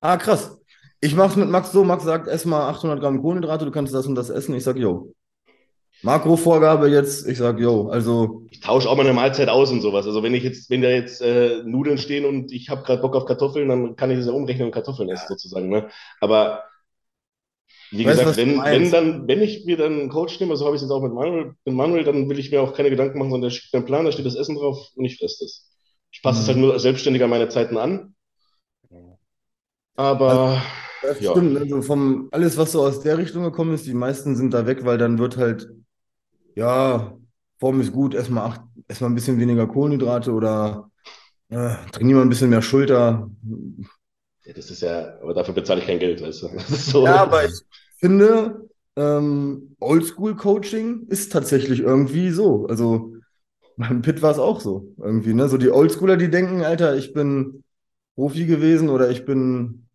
Ah, 0.00 0.16
krass. 0.16 0.58
Ich 1.00 1.14
mach's 1.14 1.36
mit 1.36 1.48
Max 1.48 1.70
so, 1.70 1.84
Max 1.84 2.02
sagt, 2.02 2.26
ess 2.26 2.46
mal 2.46 2.68
800 2.68 2.98
Gramm 2.98 3.22
Kohlenhydrate, 3.22 3.64
du 3.64 3.70
kannst 3.70 3.94
das 3.94 4.08
und 4.08 4.16
das 4.16 4.28
essen. 4.28 4.56
Ich 4.56 4.64
sag, 4.64 4.76
yo. 4.76 5.14
Makrovorgabe 6.02 6.88
jetzt, 6.88 7.28
ich 7.28 7.38
sag, 7.38 7.60
yo, 7.60 7.88
also. 7.90 8.42
Ich 8.50 8.58
tausche 8.58 8.90
auch 8.90 8.96
mal 8.96 9.04
eine 9.04 9.14
Mahlzeit 9.14 9.48
aus 9.48 9.70
und 9.70 9.82
sowas. 9.82 10.06
Also 10.06 10.24
wenn 10.24 10.34
ich 10.34 10.42
jetzt, 10.42 10.68
wenn 10.68 10.82
da 10.82 10.88
jetzt 10.88 11.22
äh, 11.22 11.62
Nudeln 11.64 11.96
stehen 11.96 12.24
und 12.24 12.50
ich 12.50 12.70
habe 12.70 12.82
gerade 12.82 13.00
Bock 13.00 13.14
auf 13.14 13.24
Kartoffeln, 13.24 13.68
dann 13.68 13.94
kann 13.94 14.10
ich 14.10 14.18
das 14.18 14.26
ja 14.26 14.32
umrechnen 14.32 14.66
und 14.66 14.74
Kartoffeln 14.74 15.08
essen 15.10 15.28
sozusagen. 15.28 15.68
Ne? 15.68 15.88
Aber 16.20 16.64
wie 17.90 18.04
Weißt 18.04 18.06
gesagt, 18.06 18.36
wenn, 18.36 18.70
wenn 18.70 18.90
dann, 18.90 19.28
wenn 19.28 19.40
ich 19.42 19.64
mir 19.66 19.76
dann 19.76 19.92
einen 20.00 20.08
Coach 20.10 20.40
nehme, 20.40 20.56
so 20.56 20.66
habe 20.66 20.76
ich 20.76 20.82
es 20.82 20.88
jetzt 20.88 20.92
auch 20.92 21.02
mit 21.02 21.12
Manuel, 21.14 21.54
mit 21.64 21.74
Manuel, 21.74 22.04
dann 22.04 22.28
will 22.28 22.38
ich 22.38 22.50
mir 22.50 22.62
auch 22.62 22.74
keine 22.74 22.90
Gedanken 22.90 23.18
machen, 23.18 23.30
sondern 23.30 23.50
der 23.50 23.56
schickt 23.56 23.72
mir 23.72 23.78
einen 23.78 23.86
Plan, 23.86 24.04
da 24.04 24.12
steht 24.12 24.26
das 24.26 24.34
Essen 24.36 24.56
drauf 24.56 24.88
und 24.96 25.04
ich 25.04 25.18
fresse 25.18 25.44
das. 25.44 25.70
Ich 26.12 26.22
passe 26.22 26.42
es 26.42 26.46
Mhm. 26.46 26.48
halt 26.48 26.58
nur 26.58 26.78
Selbstständiger 26.78 27.28
meine 27.28 27.48
Zeiten 27.48 27.76
an. 27.76 28.14
Aber 29.96 30.62
Das 31.00 31.18
Ja. 31.20 31.30
stimmt, 31.30 31.58
also 31.58 31.82
vom 31.82 32.28
alles, 32.32 32.56
was 32.56 32.72
so 32.72 32.82
aus 32.82 33.00
der 33.00 33.18
Richtung 33.18 33.42
gekommen 33.44 33.74
ist, 33.74 33.86
die 33.86 33.92
meisten 33.94 34.36
sind 34.36 34.54
da 34.54 34.66
weg, 34.66 34.84
weil 34.84 34.96
dann 34.98 35.18
wird 35.18 35.36
halt, 35.36 35.68
ja, 36.56 37.16
Form 37.60 37.80
ist 37.80 37.92
gut, 37.92 38.14
erstmal 38.14 38.46
acht, 38.50 38.62
erstmal 38.88 39.10
ein 39.10 39.16
bisschen 39.16 39.40
weniger 39.40 39.66
Kohlenhydrate 39.68 40.32
oder 40.32 40.90
äh, 41.50 41.76
trainier 41.92 42.16
mal 42.16 42.22
ein 42.22 42.30
bisschen 42.30 42.50
mehr 42.50 42.62
Schulter. 42.62 43.30
Das 44.52 44.70
ist 44.70 44.82
ja, 44.82 45.18
aber 45.22 45.34
dafür 45.34 45.54
bezahle 45.54 45.80
ich 45.80 45.86
kein 45.86 45.98
Geld, 45.98 46.22
weißt 46.22 46.42
du. 46.42 46.48
So. 46.68 47.04
Ja, 47.04 47.22
aber 47.22 47.44
ich 47.44 47.52
finde, 47.98 48.68
ähm, 48.96 49.76
Oldschool-Coaching 49.80 51.06
ist 51.08 51.32
tatsächlich 51.32 51.80
irgendwie 51.80 52.30
so. 52.30 52.66
Also 52.66 53.14
beim 53.76 54.02
Pitt 54.02 54.22
war 54.22 54.30
es 54.30 54.38
auch 54.38 54.60
so 54.60 54.92
irgendwie, 54.98 55.34
ne? 55.34 55.48
So 55.48 55.56
die 55.56 55.70
Oldschooler, 55.70 56.16
die 56.16 56.30
denken, 56.30 56.62
Alter, 56.62 56.96
ich 56.96 57.12
bin 57.12 57.64
Profi 58.14 58.46
gewesen 58.46 58.88
oder 58.88 59.10
ich 59.10 59.24
bin 59.24 59.88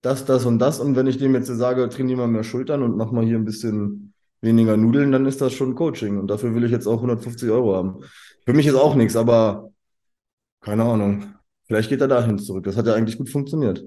das, 0.00 0.24
das 0.24 0.44
und 0.44 0.58
das. 0.58 0.80
Und 0.80 0.96
wenn 0.96 1.06
ich 1.06 1.18
dem 1.18 1.34
jetzt 1.34 1.46
sage, 1.46 1.88
trainier 1.88 2.16
mal 2.16 2.28
mehr 2.28 2.44
Schultern 2.44 2.82
und 2.82 2.96
mach 2.96 3.12
mal 3.12 3.24
hier 3.24 3.36
ein 3.36 3.44
bisschen 3.44 4.14
weniger 4.40 4.76
Nudeln, 4.76 5.12
dann 5.12 5.26
ist 5.26 5.40
das 5.40 5.52
schon 5.52 5.76
Coaching. 5.76 6.18
Und 6.18 6.28
dafür 6.28 6.54
will 6.54 6.64
ich 6.64 6.72
jetzt 6.72 6.86
auch 6.88 6.96
150 6.96 7.48
Euro 7.50 7.76
haben. 7.76 8.00
Für 8.44 8.52
mich 8.52 8.66
ist 8.66 8.74
auch 8.74 8.96
nichts, 8.96 9.14
aber 9.14 9.70
keine 10.60 10.84
Ahnung. 10.84 11.34
Vielleicht 11.72 11.88
geht 11.88 12.02
er 12.02 12.08
dahin 12.08 12.38
zurück. 12.38 12.64
Das 12.64 12.76
hat 12.76 12.86
ja 12.86 12.92
eigentlich 12.92 13.16
gut 13.16 13.30
funktioniert. 13.30 13.82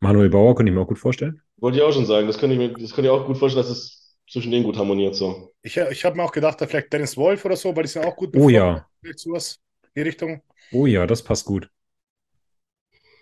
Manuel 0.00 0.30
Bauer 0.30 0.56
könnte 0.56 0.72
ich 0.72 0.74
mir 0.74 0.82
auch 0.82 0.88
gut 0.88 0.98
vorstellen. 0.98 1.40
Wollte 1.58 1.78
ich 1.78 1.84
auch 1.84 1.92
schon 1.92 2.06
sagen. 2.06 2.26
Das 2.26 2.38
könnte 2.38 2.54
ich 2.54 2.58
mir, 2.58 2.72
das 2.72 2.92
könnte 2.92 3.08
ich 3.08 3.10
auch 3.10 3.24
gut 3.24 3.38
vorstellen, 3.38 3.64
dass 3.64 3.70
es 3.70 4.16
zwischen 4.28 4.50
denen 4.50 4.64
gut 4.64 4.76
harmoniert 4.76 5.14
so. 5.14 5.52
Ich, 5.62 5.76
ich 5.76 6.04
habe 6.04 6.16
mir 6.16 6.24
auch 6.24 6.32
gedacht, 6.32 6.60
da 6.60 6.66
vielleicht 6.66 6.92
Dennis 6.92 7.16
Wolf 7.16 7.44
oder 7.44 7.54
so, 7.54 7.76
weil 7.76 7.84
die 7.84 7.88
sind 7.88 8.04
auch 8.04 8.16
gut 8.16 8.36
Oh 8.36 8.48
ja, 8.48 8.84
Vielleicht 9.00 9.20
sowas 9.20 9.60
in 9.84 9.90
die 9.94 10.00
Richtung. 10.08 10.42
oh 10.72 10.86
ja, 10.86 11.06
das 11.06 11.22
passt 11.22 11.44
gut. 11.44 11.70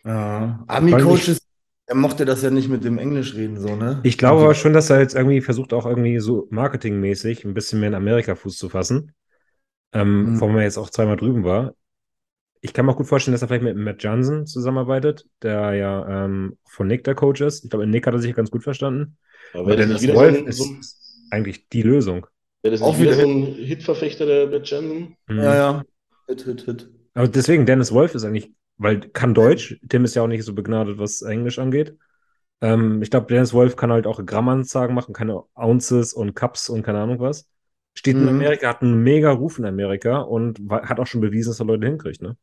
Ja. 0.04 0.64
Weil 0.66 0.76
Army-Coaches, 0.76 1.40
er 1.86 1.94
mochte 1.96 2.24
das 2.24 2.42
ja 2.42 2.50
nicht 2.50 2.68
mit 2.68 2.84
dem 2.84 2.98
Englisch 2.98 3.34
reden, 3.34 3.60
so, 3.60 3.76
ne? 3.76 4.00
Ich 4.04 4.16
glaube 4.16 4.42
aber 4.42 4.54
schon, 4.54 4.72
dass 4.72 4.88
er 4.90 5.00
jetzt 5.00 5.14
irgendwie 5.14 5.40
versucht, 5.40 5.72
auch 5.72 5.84
irgendwie 5.86 6.18
so 6.20 6.46
marketingmäßig 6.50 7.44
ein 7.44 7.54
bisschen 7.54 7.80
mehr 7.80 7.88
in 7.90 7.94
Amerika 7.94 8.34
Fuß 8.34 8.56
zu 8.56 8.68
fassen. 8.68 9.12
Ähm, 9.92 10.34
Mhm. 10.34 10.40
Wo 10.40 10.48
man 10.48 10.62
jetzt 10.62 10.78
auch 10.78 10.90
zweimal 10.90 11.16
drüben 11.16 11.44
war. 11.44 11.74
Ich 12.62 12.72
kann 12.74 12.84
mir 12.84 12.92
auch 12.92 12.96
gut 12.96 13.06
vorstellen, 13.06 13.32
dass 13.32 13.42
er 13.42 13.48
vielleicht 13.48 13.64
mit 13.64 13.76
Matt 13.76 14.02
Johnson 14.02 14.46
zusammenarbeitet, 14.46 15.26
der 15.42 15.72
ja 15.74 16.24
ähm, 16.26 16.58
von 16.66 16.86
Nick 16.86 17.04
der 17.04 17.14
Coach 17.14 17.40
ist. 17.40 17.64
Ich 17.64 17.70
glaube, 17.70 17.86
Nick 17.86 18.06
hat 18.06 18.14
er 18.14 18.20
sich 18.20 18.34
ganz 18.34 18.50
gut 18.50 18.62
verstanden. 18.62 19.16
Aber 19.54 19.62
Aber 19.62 19.76
Dennis 19.76 20.06
Wolf 20.14 20.38
so 20.54 20.64
ist, 20.64 21.26
eigentlich 21.30 21.68
die 21.70 21.82
Lösung. 21.82 22.26
wäre 22.62 22.72
das 22.72 22.82
Auch 22.82 22.98
wieder 22.98 23.12
wieder- 23.12 23.22
so 23.22 23.28
ein 23.30 23.54
Hit-Verfechter 23.54 24.26
der 24.26 24.46
Matt 24.48 24.70
Jensen? 24.70 25.16
Mhm. 25.28 25.38
Ja, 25.38 25.54
ja. 25.54 25.82
Hit, 26.28 26.42
hit, 26.42 26.60
hit. 26.62 26.90
Aber 27.14 27.28
deswegen, 27.28 27.64
Dennis 27.66 27.92
Wolf 27.92 28.14
ist 28.14 28.24
eigentlich, 28.24 28.52
weil 28.76 29.00
kann 29.00 29.34
Deutsch, 29.34 29.80
Tim 29.88 30.04
ist 30.04 30.14
ja 30.14 30.22
auch 30.22 30.26
nicht 30.28 30.44
so 30.44 30.54
begnadet, 30.54 30.98
was 30.98 31.22
Englisch 31.22 31.58
angeht. 31.58 31.96
Ähm, 32.60 33.00
ich 33.02 33.10
glaube, 33.10 33.26
Dennis 33.26 33.54
Wolf 33.54 33.74
kann 33.76 33.90
halt 33.90 34.06
auch 34.06 34.24
Grammanzagen 34.24 34.94
machen, 34.94 35.14
keine 35.14 35.42
Ounces 35.54 36.12
und 36.12 36.34
Cups 36.34 36.68
und 36.68 36.82
keine 36.82 37.00
Ahnung 37.00 37.18
was. 37.20 37.48
Steht 37.94 38.14
in 38.16 38.22
Mhm. 38.24 38.28
Amerika, 38.28 38.68
hat 38.68 38.82
einen 38.82 39.02
mega 39.02 39.30
Ruf 39.32 39.58
in 39.58 39.64
Amerika 39.64 40.18
und 40.20 40.60
hat 40.70 41.00
auch 41.00 41.06
schon 41.06 41.22
bewiesen, 41.22 41.50
dass 41.50 41.58
er 41.60 41.66
Leute 41.66 41.86
hinkriegt, 41.86 42.20
ne? 42.22 42.36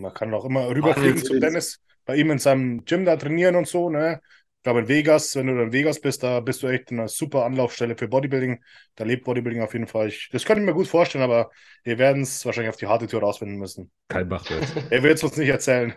Man 0.00 0.14
kann 0.14 0.34
auch 0.34 0.44
immer 0.44 0.68
rüberfliegen 0.68 1.18
zu 1.18 1.38
Dennis, 1.38 1.80
bei 2.04 2.16
ihm 2.16 2.30
in 2.30 2.38
seinem 2.38 2.84
Gym 2.84 3.04
da 3.04 3.16
trainieren 3.16 3.56
und 3.56 3.68
so, 3.68 3.90
ne? 3.90 4.20
Ich 4.60 4.64
glaube, 4.64 4.80
in 4.80 4.88
Vegas, 4.88 5.34
wenn 5.36 5.46
du 5.46 5.62
in 5.62 5.72
Vegas 5.72 6.00
bist, 6.00 6.22
da 6.22 6.40
bist 6.40 6.62
du 6.62 6.66
echt 6.66 6.90
eine 6.90 7.08
super 7.08 7.46
Anlaufstelle 7.46 7.96
für 7.96 8.08
Bodybuilding. 8.08 8.62
Da 8.94 9.04
lebt 9.04 9.24
Bodybuilding 9.24 9.62
auf 9.62 9.72
jeden 9.72 9.86
Fall. 9.86 10.08
Ich, 10.08 10.28
das 10.30 10.44
könnte 10.44 10.60
ich 10.60 10.66
mir 10.66 10.74
gut 10.74 10.86
vorstellen, 10.86 11.24
aber 11.24 11.50
wir 11.82 11.98
werden 11.98 12.22
es 12.22 12.44
wahrscheinlich 12.44 12.68
auf 12.68 12.76
die 12.76 12.86
harte 12.86 13.06
Tour 13.06 13.20
rausfinden 13.20 13.58
müssen. 13.58 13.90
Kai 14.08 14.24
Bach. 14.24 14.44
Er 14.90 15.02
wird 15.02 15.14
es 15.14 15.24
uns 15.24 15.38
nicht 15.38 15.48
erzählen. 15.48 15.94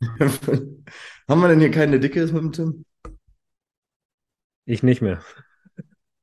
Haben 1.28 1.40
wir 1.40 1.48
denn 1.48 1.60
hier 1.60 1.70
keine 1.70 2.00
Dicke 2.00 2.20
ist 2.20 2.32
mit 2.32 2.42
dem 2.42 2.52
Tim? 2.52 2.84
Ich 4.64 4.82
nicht 4.82 5.00
mehr. 5.00 5.22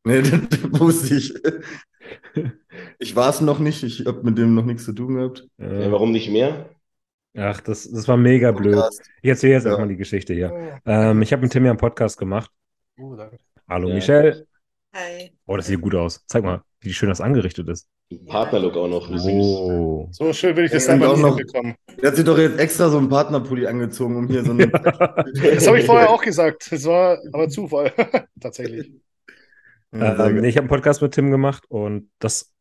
Nee, 0.04 0.22
das, 0.22 0.32
wusste 0.80 1.16
ich. 1.16 1.34
Ich 2.98 3.16
war 3.16 3.30
es 3.30 3.42
noch 3.42 3.60
nicht. 3.60 3.84
Ich 3.84 4.06
habe 4.06 4.24
mit 4.24 4.38
dem 4.38 4.54
noch 4.54 4.66
nichts 4.66 4.86
zu 4.86 4.94
tun 4.94 5.16
gehabt. 5.16 5.48
Äh, 5.60 5.84
Ja, 5.84 5.92
warum 5.92 6.12
nicht 6.12 6.30
mehr? 6.30 6.70
Ach, 7.38 7.62
das, 7.62 7.90
das 7.90 8.08
war 8.08 8.18
mega 8.18 8.52
blöd. 8.52 8.76
Podcast. 8.76 9.02
Ich 9.22 9.30
erzähle 9.30 9.54
jetzt 9.54 9.64
Ja. 9.64 9.70
erstmal 9.72 9.90
die 9.90 9.98
Geschichte 9.98 10.34
hier. 10.34 10.80
Ähm, 10.86 11.22
ich 11.22 11.32
habe 11.32 11.42
mit 11.44 11.52
Tim 11.52 11.66
ja 11.66 11.72
einen 11.72 11.80
Podcast 11.80 12.18
gemacht. 12.18 12.52
Oh, 13.00 13.16
danke. 13.16 13.38
Hallo 13.68 13.90
Ja. 13.90 13.96
Michelle. 13.96 14.46
Hi. 14.96 15.32
Oh, 15.46 15.56
das 15.56 15.68
sieht 15.68 15.82
gut 15.82 15.96
aus. 15.96 16.24
Zeig 16.28 16.44
mal, 16.44 16.62
wie 16.82 16.94
schön 16.94 17.10
das 17.10 17.22
angerichtet 17.22 17.70
ist. 17.70 17.88
Ein 18.12 18.26
Partnerlook 18.26 18.76
auch 18.76 18.88
noch. 18.88 19.08
Süß. 19.08 19.22
Oh. 19.28 20.08
So 20.12 20.34
schön 20.34 20.56
will 20.58 20.66
ich 20.66 20.72
das 20.72 20.88
Ja, 20.88 20.94
selber 20.98 21.10
auch 21.12 21.16
nicht 21.16 21.22
noch- 21.26 21.38
bekommen. 21.38 21.76
Der 22.02 22.10
hat 22.10 22.16
sich 22.16 22.26
doch 22.26 22.38
jetzt 22.40 22.60
extra 22.60 22.90
so 22.90 22.98
einen 22.98 23.08
Partnerpulli 23.10 23.68
angezogen, 23.68 24.16
um 24.16 24.28
hier 24.28 24.44
so 24.44 24.52
eine. 24.52 24.68
Das 25.54 25.68
habe 25.68 25.80
ich 25.80 25.86
vorher 25.86 26.10
auch 26.10 26.22
gesagt. 26.24 26.72
Das 26.72 26.84
war 26.86 27.20
aber 27.32 27.50
Zufall. 27.50 27.94
Tatsächlich. 28.42 28.92
Ja, 29.92 30.12
Ähm, 30.12 30.18
geil. 30.18 30.34
nee, 30.42 30.48
ich 30.50 30.56
habe 30.58 30.64
einen 30.64 30.70
Podcast 30.70 31.02
mit 31.04 31.14
Tim 31.14 31.30
gemacht 31.30 31.66
und 31.70 32.10
das 32.18 32.52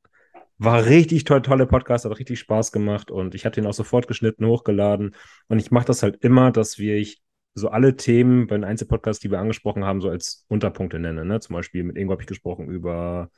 war 0.59 0.87
richtig 0.87 1.25
toll, 1.25 1.43
tolle 1.43 1.67
Podcast, 1.67 2.05
hat 2.05 2.19
richtig 2.19 2.41
Spaß 2.41 2.73
gemacht 2.73 3.11
und 3.11 3.35
ich 3.35 3.45
habe 3.45 3.55
den 3.55 3.67
auch 3.67 3.73
sofort 3.73 4.09
geschnitten, 4.09 4.47
hochgeladen 4.47 5.15
und 5.49 5.59
ich 5.59 5.71
mache 5.71 5.87
das 5.87 6.03
halt 6.03 6.23
immer, 6.25 6.51
dass 6.51 6.79
wir 6.79 6.97
ich 6.97 7.23
so 7.55 7.69
alle 7.69 7.97
Themen 7.97 8.47
bei 8.47 8.57
den 8.57 8.65
Einzelpodcasts, 8.65 9.21
die 9.21 9.31
wir 9.31 9.39
angesprochen 9.39 9.85
haben, 9.85 10.01
so 10.01 10.09
als 10.09 10.45
Unterpunkte 10.49 10.99
nenne. 10.99 11.25
Ne? 11.25 11.41
Zum 11.41 11.55
Beispiel 11.55 11.85
mit 11.85 11.97
Ingo 11.97 12.13
habe 12.13 12.23
ich 12.23 12.29
gesprochen 12.29 12.69
über 12.69 13.31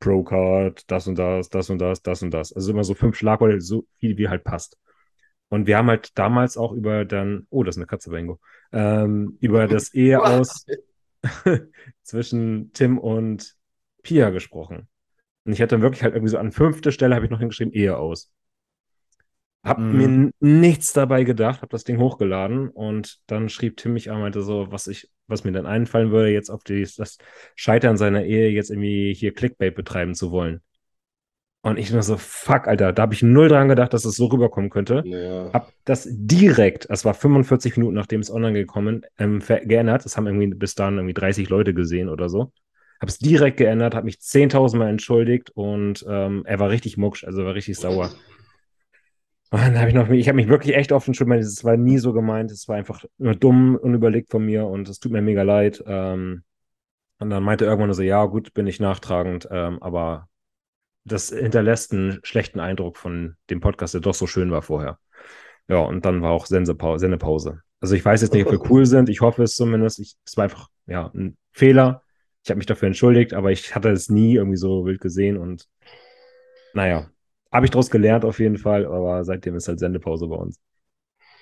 Procard, 0.00 0.90
das 0.90 1.06
und 1.06 1.18
das, 1.18 1.48
das 1.48 1.70
und 1.70 1.78
das, 1.78 2.02
das 2.02 2.22
und 2.22 2.32
das. 2.32 2.52
Also 2.52 2.72
immer 2.72 2.84
so 2.84 2.94
fünf 2.94 3.16
Schlagworte, 3.16 3.60
so 3.60 3.86
viel 3.98 4.18
wie 4.18 4.28
halt 4.28 4.44
passt. 4.44 4.78
Und 5.48 5.66
wir 5.66 5.78
haben 5.78 5.88
halt 5.88 6.18
damals 6.18 6.56
auch 6.56 6.72
über 6.72 7.04
dann, 7.04 7.46
oh, 7.50 7.62
das 7.62 7.76
ist 7.76 7.78
eine 7.78 7.86
Katze 7.86 8.10
bei 8.10 8.18
Ingo, 8.18 8.40
ähm, 8.72 9.38
über 9.40 9.66
das 9.66 9.94
Ehe 9.94 10.22
aus 10.24 10.66
zwischen 12.02 12.72
Tim 12.72 12.98
und 12.98 13.56
Pia 14.02 14.30
gesprochen. 14.30 14.88
Und 15.44 15.52
ich 15.52 15.60
hatte 15.60 15.74
dann 15.76 15.82
wirklich 15.82 16.02
halt 16.02 16.14
irgendwie 16.14 16.30
so 16.30 16.38
an 16.38 16.52
fünfter 16.52 16.92
Stelle 16.92 17.14
habe 17.14 17.24
ich 17.26 17.30
noch 17.30 17.38
hingeschrieben, 17.38 17.72
Ehe 17.72 17.96
aus. 17.96 18.30
Hab 19.62 19.78
Mhm. 19.80 19.96
mir 19.96 20.32
nichts 20.40 20.92
dabei 20.92 21.24
gedacht, 21.24 21.62
hab 21.62 21.70
das 21.70 21.84
Ding 21.84 21.98
hochgeladen 21.98 22.68
und 22.68 23.20
dann 23.26 23.48
schrieb 23.48 23.78
Tim 23.78 23.94
mich 23.94 24.10
an, 24.10 24.20
meinte 24.20 24.42
so, 24.42 24.70
was 24.70 24.86
ich, 24.88 25.10
was 25.26 25.44
mir 25.44 25.52
dann 25.52 25.64
einfallen 25.64 26.10
würde, 26.10 26.28
jetzt 26.30 26.50
auf 26.50 26.64
die, 26.64 26.86
das 26.96 27.16
Scheitern 27.56 27.96
seiner 27.96 28.24
Ehe 28.24 28.50
jetzt 28.50 28.70
irgendwie 28.70 29.14
hier 29.14 29.32
Clickbait 29.32 29.74
betreiben 29.74 30.14
zu 30.14 30.30
wollen. 30.30 30.60
Und 31.62 31.78
ich 31.78 31.90
nur 31.90 32.02
so, 32.02 32.18
fuck, 32.18 32.68
Alter, 32.68 32.92
da 32.92 33.02
habe 33.02 33.14
ich 33.14 33.22
null 33.22 33.48
dran 33.48 33.68
gedacht, 33.68 33.94
dass 33.94 34.04
es 34.04 34.16
so 34.16 34.26
rüberkommen 34.26 34.68
könnte. 34.68 35.02
Ja. 35.06 35.50
Hab 35.54 35.72
das 35.86 36.06
direkt, 36.10 36.86
es 36.90 37.06
war 37.06 37.14
45 37.14 37.78
Minuten, 37.78 37.94
nachdem 37.94 38.20
es 38.20 38.30
online 38.30 38.52
gekommen, 38.52 39.06
ähm, 39.18 39.40
geändert. 39.40 40.04
Das 40.04 40.18
haben 40.18 40.26
irgendwie 40.26 40.48
bis 40.48 40.74
dahin 40.74 40.96
irgendwie 40.96 41.14
30 41.14 41.48
Leute 41.48 41.72
gesehen 41.72 42.10
oder 42.10 42.28
so. 42.28 42.52
Habe 43.00 43.10
es 43.10 43.18
direkt 43.18 43.56
geändert, 43.56 43.94
habe 43.94 44.06
mich 44.06 44.16
10.000 44.16 44.76
Mal 44.76 44.88
entschuldigt 44.88 45.50
und 45.50 46.04
ähm, 46.08 46.42
er 46.46 46.58
war 46.58 46.70
richtig 46.70 46.96
mucksch, 46.96 47.24
also 47.24 47.44
war 47.44 47.54
richtig 47.54 47.76
sauer. 47.76 48.10
Und 49.50 49.60
dann 49.60 49.78
habe 49.78 49.88
ich 49.88 49.94
noch, 49.94 50.08
ich 50.08 50.28
habe 50.28 50.36
mich 50.36 50.48
wirklich 50.48 50.74
echt 50.74 50.90
oft 50.90 51.06
entschuldigt, 51.06 51.44
es 51.44 51.64
war 51.64 51.76
nie 51.76 51.98
so 51.98 52.12
gemeint, 52.12 52.50
es 52.50 52.66
war 52.66 52.76
einfach 52.76 53.04
nur 53.18 53.34
dumm, 53.34 53.76
unüberlegt 53.76 54.30
von 54.30 54.44
mir 54.44 54.66
und 54.66 54.88
es 54.88 54.98
tut 54.98 55.12
mir 55.12 55.22
mega 55.22 55.42
leid. 55.42 55.82
Ähm, 55.86 56.42
und 57.18 57.30
dann 57.30 57.42
meinte 57.42 57.64
er 57.64 57.70
irgendwann 57.70 57.92
so, 57.94 58.02
ja, 58.02 58.24
gut, 58.26 58.54
bin 58.54 58.66
ich 58.66 58.80
nachtragend, 58.80 59.46
ähm, 59.50 59.80
aber 59.82 60.28
das 61.04 61.28
hinterlässt 61.28 61.92
einen 61.92 62.20
schlechten 62.24 62.60
Eindruck 62.60 62.96
von 62.96 63.36
dem 63.50 63.60
Podcast, 63.60 63.94
der 63.94 64.00
doch 64.00 64.14
so 64.14 64.26
schön 64.26 64.50
war 64.50 64.62
vorher. 64.62 64.98
Ja, 65.68 65.78
und 65.78 66.04
dann 66.04 66.22
war 66.22 66.32
auch 66.32 66.46
Sendepause. 66.46 67.60
Also 67.80 67.94
ich 67.94 68.04
weiß 68.04 68.22
jetzt 68.22 68.32
nicht, 68.32 68.46
ob 68.46 68.52
wir 68.52 68.70
cool 68.70 68.86
sind. 68.86 69.08
Ich 69.08 69.20
hoffe 69.20 69.42
es 69.42 69.56
zumindest. 69.56 69.98
Ich, 69.98 70.16
es 70.24 70.36
war 70.36 70.44
einfach 70.44 70.68
ja 70.86 71.10
ein 71.14 71.36
Fehler. 71.52 72.02
Ich 72.44 72.50
habe 72.50 72.58
mich 72.58 72.66
dafür 72.66 72.88
entschuldigt, 72.88 73.32
aber 73.32 73.50
ich 73.50 73.74
hatte 73.74 73.88
es 73.88 74.10
nie 74.10 74.34
irgendwie 74.34 74.58
so 74.58 74.84
wild 74.84 75.00
gesehen 75.00 75.38
und 75.38 75.66
naja, 76.74 77.08
habe 77.50 77.66
ich 77.66 77.70
daraus 77.70 77.90
gelernt 77.90 78.24
auf 78.24 78.38
jeden 78.38 78.58
Fall, 78.58 78.84
aber 78.84 79.24
seitdem 79.24 79.56
ist 79.56 79.66
halt 79.66 79.78
Sendepause 79.78 80.26
bei 80.26 80.36
uns. 80.36 80.60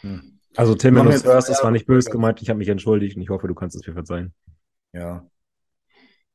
Hm. 0.02 0.38
Also 0.54 0.74
Tim, 0.74 0.94
wenn 0.94 1.06
du 1.06 1.10
es 1.10 1.24
hörst, 1.24 1.48
das 1.48 1.64
war 1.64 1.70
nicht 1.70 1.86
böse 1.86 2.10
gemeint. 2.10 2.42
Ich 2.42 2.50
habe 2.50 2.58
mich 2.58 2.68
entschuldigt 2.68 3.16
und 3.16 3.22
ich 3.22 3.30
hoffe, 3.30 3.48
du 3.48 3.54
kannst 3.54 3.74
es 3.74 3.86
mir 3.86 3.94
verzeihen. 3.94 4.34
Ja. 4.92 5.26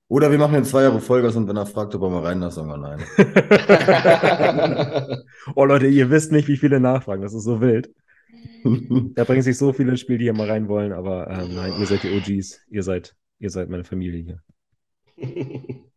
Oder 0.10 0.32
wir 0.32 0.38
machen 0.38 0.56
jetzt 0.56 0.72
zwei 0.72 0.84
Jahre 0.84 1.00
Vollgas 1.00 1.36
und 1.36 1.48
wenn 1.48 1.58
er 1.58 1.66
fragt, 1.66 1.94
ob 1.94 2.02
er 2.02 2.10
mal 2.10 2.24
rein 2.24 2.42
darf, 2.42 2.54
sagen 2.54 2.70
wir 2.70 2.78
nein. 2.78 3.04
oh 5.56 5.66
Leute, 5.66 5.88
ihr 5.88 6.10
wisst 6.10 6.32
nicht, 6.32 6.48
wie 6.48 6.58
viele 6.58 6.80
nachfragen. 6.80 7.22
Das 7.22 7.34
ist 7.34 7.44
so 7.44 7.62
wild. 7.62 7.94
Da 9.16 9.24
bringen 9.24 9.42
sich 9.42 9.58
so 9.58 9.74
viele 9.74 9.92
ins 9.92 10.02
Spiel, 10.02 10.18
die 10.18 10.26
hier 10.26 10.34
mal 10.34 10.50
rein 10.50 10.68
wollen, 10.68 10.92
aber 10.92 11.30
ähm, 11.30 11.56
nein, 11.56 11.74
ihr 11.80 11.86
seid 11.86 12.04
die 12.04 12.12
OGs. 12.12 12.62
Ihr 12.70 12.84
seid, 12.84 13.16
ihr 13.40 13.50
seid 13.50 13.70
meine 13.70 13.84
Familie 13.84 14.22
hier. 14.22 14.42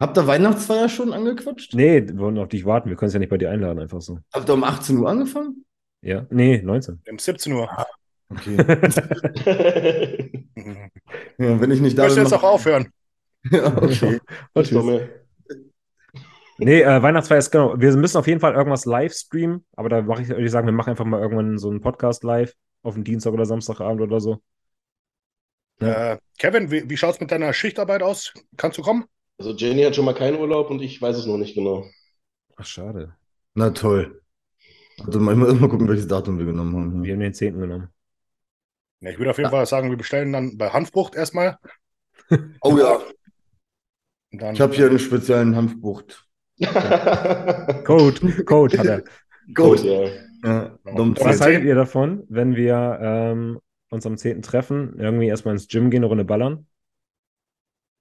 Habt 0.00 0.18
ihr 0.18 0.26
Weihnachtsfeier 0.26 0.88
schon 0.88 1.12
angequatscht? 1.12 1.74
Nee, 1.74 2.08
wir 2.08 2.18
wollen 2.18 2.38
auf 2.38 2.48
dich 2.48 2.64
warten. 2.64 2.88
Wir 2.88 2.96
können 2.96 3.06
es 3.08 3.12
ja 3.12 3.20
nicht 3.20 3.28
bei 3.28 3.38
dir 3.38 3.50
einladen, 3.50 3.78
einfach 3.78 4.00
so. 4.00 4.18
Habt 4.32 4.48
ihr 4.48 4.54
um 4.54 4.64
18 4.64 4.98
Uhr 4.98 5.08
angefangen? 5.08 5.64
Ja? 6.00 6.26
Nee, 6.30 6.60
19. 6.60 7.00
Um 7.08 7.18
17 7.18 7.52
Uhr. 7.52 7.68
Okay. 8.28 8.56
ja, 11.38 11.60
wenn 11.60 11.70
ich 11.70 11.80
nicht 11.80 11.96
da 11.96 12.06
bin. 12.06 12.16
jetzt 12.16 12.32
auch 12.32 12.42
aufhören. 12.42 12.88
ja, 13.50 13.76
okay. 13.80 14.20
Komme. 14.54 15.08
Nee, 16.58 16.82
äh, 16.82 17.02
Weihnachtsfeier 17.02 17.38
ist 17.38 17.50
genau. 17.50 17.78
Wir 17.78 17.94
müssen 17.96 18.16
auf 18.16 18.26
jeden 18.26 18.40
Fall 18.40 18.54
irgendwas 18.54 18.84
live 18.84 19.12
streamen, 19.12 19.64
aber 19.76 19.88
da 19.88 20.02
mache 20.02 20.22
ich, 20.22 20.28
würde 20.28 20.44
ich 20.44 20.50
sagen, 20.50 20.66
wir 20.66 20.72
machen 20.72 20.90
einfach 20.90 21.04
mal 21.04 21.20
irgendwann 21.20 21.58
so 21.58 21.70
einen 21.70 21.80
Podcast 21.80 22.24
live 22.24 22.54
auf 22.82 22.94
den 22.94 23.04
Dienstag 23.04 23.32
oder 23.32 23.46
Samstagabend 23.46 24.00
oder 24.00 24.20
so. 24.20 24.42
Äh, 25.82 26.18
Kevin, 26.38 26.70
wie, 26.70 26.88
wie 26.88 26.96
schaut 26.96 27.14
es 27.14 27.20
mit 27.20 27.30
deiner 27.30 27.52
Schichtarbeit 27.52 28.02
aus? 28.02 28.32
Kannst 28.56 28.78
du 28.78 28.82
kommen? 28.82 29.04
Also 29.38 29.54
Jenny 29.54 29.82
hat 29.82 29.96
schon 29.96 30.04
mal 30.04 30.14
keinen 30.14 30.38
Urlaub 30.38 30.70
und 30.70 30.80
ich 30.82 31.00
weiß 31.00 31.16
es 31.16 31.26
noch 31.26 31.38
nicht 31.38 31.54
genau. 31.54 31.84
Ach, 32.56 32.66
schade. 32.66 33.16
Na 33.54 33.70
toll. 33.70 34.22
Also 35.04 35.18
mal, 35.20 35.34
mal 35.34 35.52
mal 35.54 35.68
gucken, 35.68 35.88
welches 35.88 36.06
Datum 36.06 36.38
wir 36.38 36.46
genommen 36.46 36.74
haben. 36.76 37.02
Wir 37.02 37.08
Ja. 37.10 37.14
haben 37.14 37.20
den 37.20 37.34
10. 37.34 37.60
genommen. 37.60 37.88
Ja, 39.00 39.10
ich 39.10 39.18
würde 39.18 39.30
auf 39.30 39.38
jeden 39.38 39.50
Fall 39.50 39.66
sagen, 39.66 39.90
wir 39.90 39.96
bestellen 39.96 40.32
dann 40.32 40.56
bei 40.56 40.68
Hanfbucht 40.70 41.14
erstmal. 41.14 41.58
Oh 42.62 42.78
ja, 42.78 43.00
dann, 44.30 44.54
ich 44.54 44.60
habe 44.60 44.74
hier 44.74 44.86
einen 44.86 44.98
speziellen 44.98 45.54
Hanfbucht. 45.56 46.26
Code, 47.84 48.44
Code 48.44 48.78
hat 48.78 48.86
er. 48.86 49.04
Gut, 49.54 49.82
ja. 49.82 50.08
Ja, 50.44 50.78
Dom 50.84 51.16
Was 51.18 51.38
10. 51.38 51.40
haltet 51.40 51.64
ihr 51.64 51.74
davon, 51.74 52.24
wenn 52.28 52.56
wir 52.56 52.98
ähm, 53.02 53.60
uns 53.92 54.06
am 54.06 54.16
10. 54.16 54.42
treffen, 54.42 54.94
irgendwie 54.98 55.28
erstmal 55.28 55.54
ins 55.54 55.68
Gym 55.68 55.90
gehen, 55.90 56.00
eine 56.00 56.06
Runde 56.06 56.24
ballern? 56.24 56.66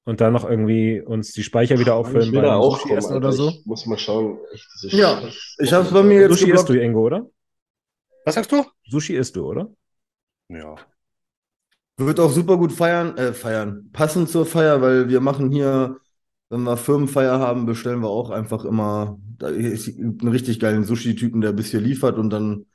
Und 0.04 0.20
dann 0.20 0.34
noch 0.34 0.50
irgendwie 0.50 1.00
uns 1.02 1.32
die 1.34 1.44
Speicher 1.44 1.78
wieder 1.78 1.96
auffüllen 1.96 2.32
beim 2.32 2.46
auch 2.46 2.78
Sushi 2.78 2.88
kommen, 2.88 2.98
essen 2.98 3.18
oder 3.18 3.32
so? 3.32 3.50
Ich 3.50 3.66
muss 3.66 3.86
mal 3.86 4.00
schauen. 4.00 4.40
Echt, 4.52 4.66
ist 4.84 4.94
Ja, 4.94 5.22
ich 5.60 5.74
habe 5.74 5.86
es 5.86 5.92
bei 5.94 6.02
mir 6.02 6.22
jetzt 6.22 6.32
Sushi 6.32 6.52
isst 6.52 6.68
geblockt. 6.68 6.70
du, 6.70 6.82
Ingo, 6.82 7.02
oder? 7.06 7.30
was 8.26 8.36
sagst 8.36 8.52
du? 8.52 8.64
Sushi 8.90 9.16
isst 9.16 9.36
du, 9.36 9.46
oder? 9.46 9.70
Ja. 10.50 10.76
Wird 11.98 12.20
auch 12.20 12.32
super 12.32 12.58
gut 12.58 12.72
feiern, 12.72 13.16
äh, 13.18 13.34
feiern. 13.34 13.90
Passend 13.94 14.30
zur 14.30 14.46
Feier, 14.46 14.82
weil 14.82 15.10
wir 15.10 15.20
machen 15.20 15.52
hier, 15.52 15.98
wenn 16.50 16.64
wir 16.64 16.78
Firmenfeier 16.78 17.40
haben, 17.40 17.66
bestellen 17.66 18.02
wir 18.02 18.10
auch 18.10 18.32
einfach 18.32 18.66
immer, 18.66 19.20
da 19.38 19.50
ist 19.50 19.88
einen 19.88 20.28
richtig 20.28 20.60
geilen 20.60 20.84
Sushi-Typen, 20.84 21.42
der 21.42 21.52
bis 21.52 21.70
hier 21.72 21.80
liefert 21.82 22.18
und 22.18 22.30
dann, 22.32 22.66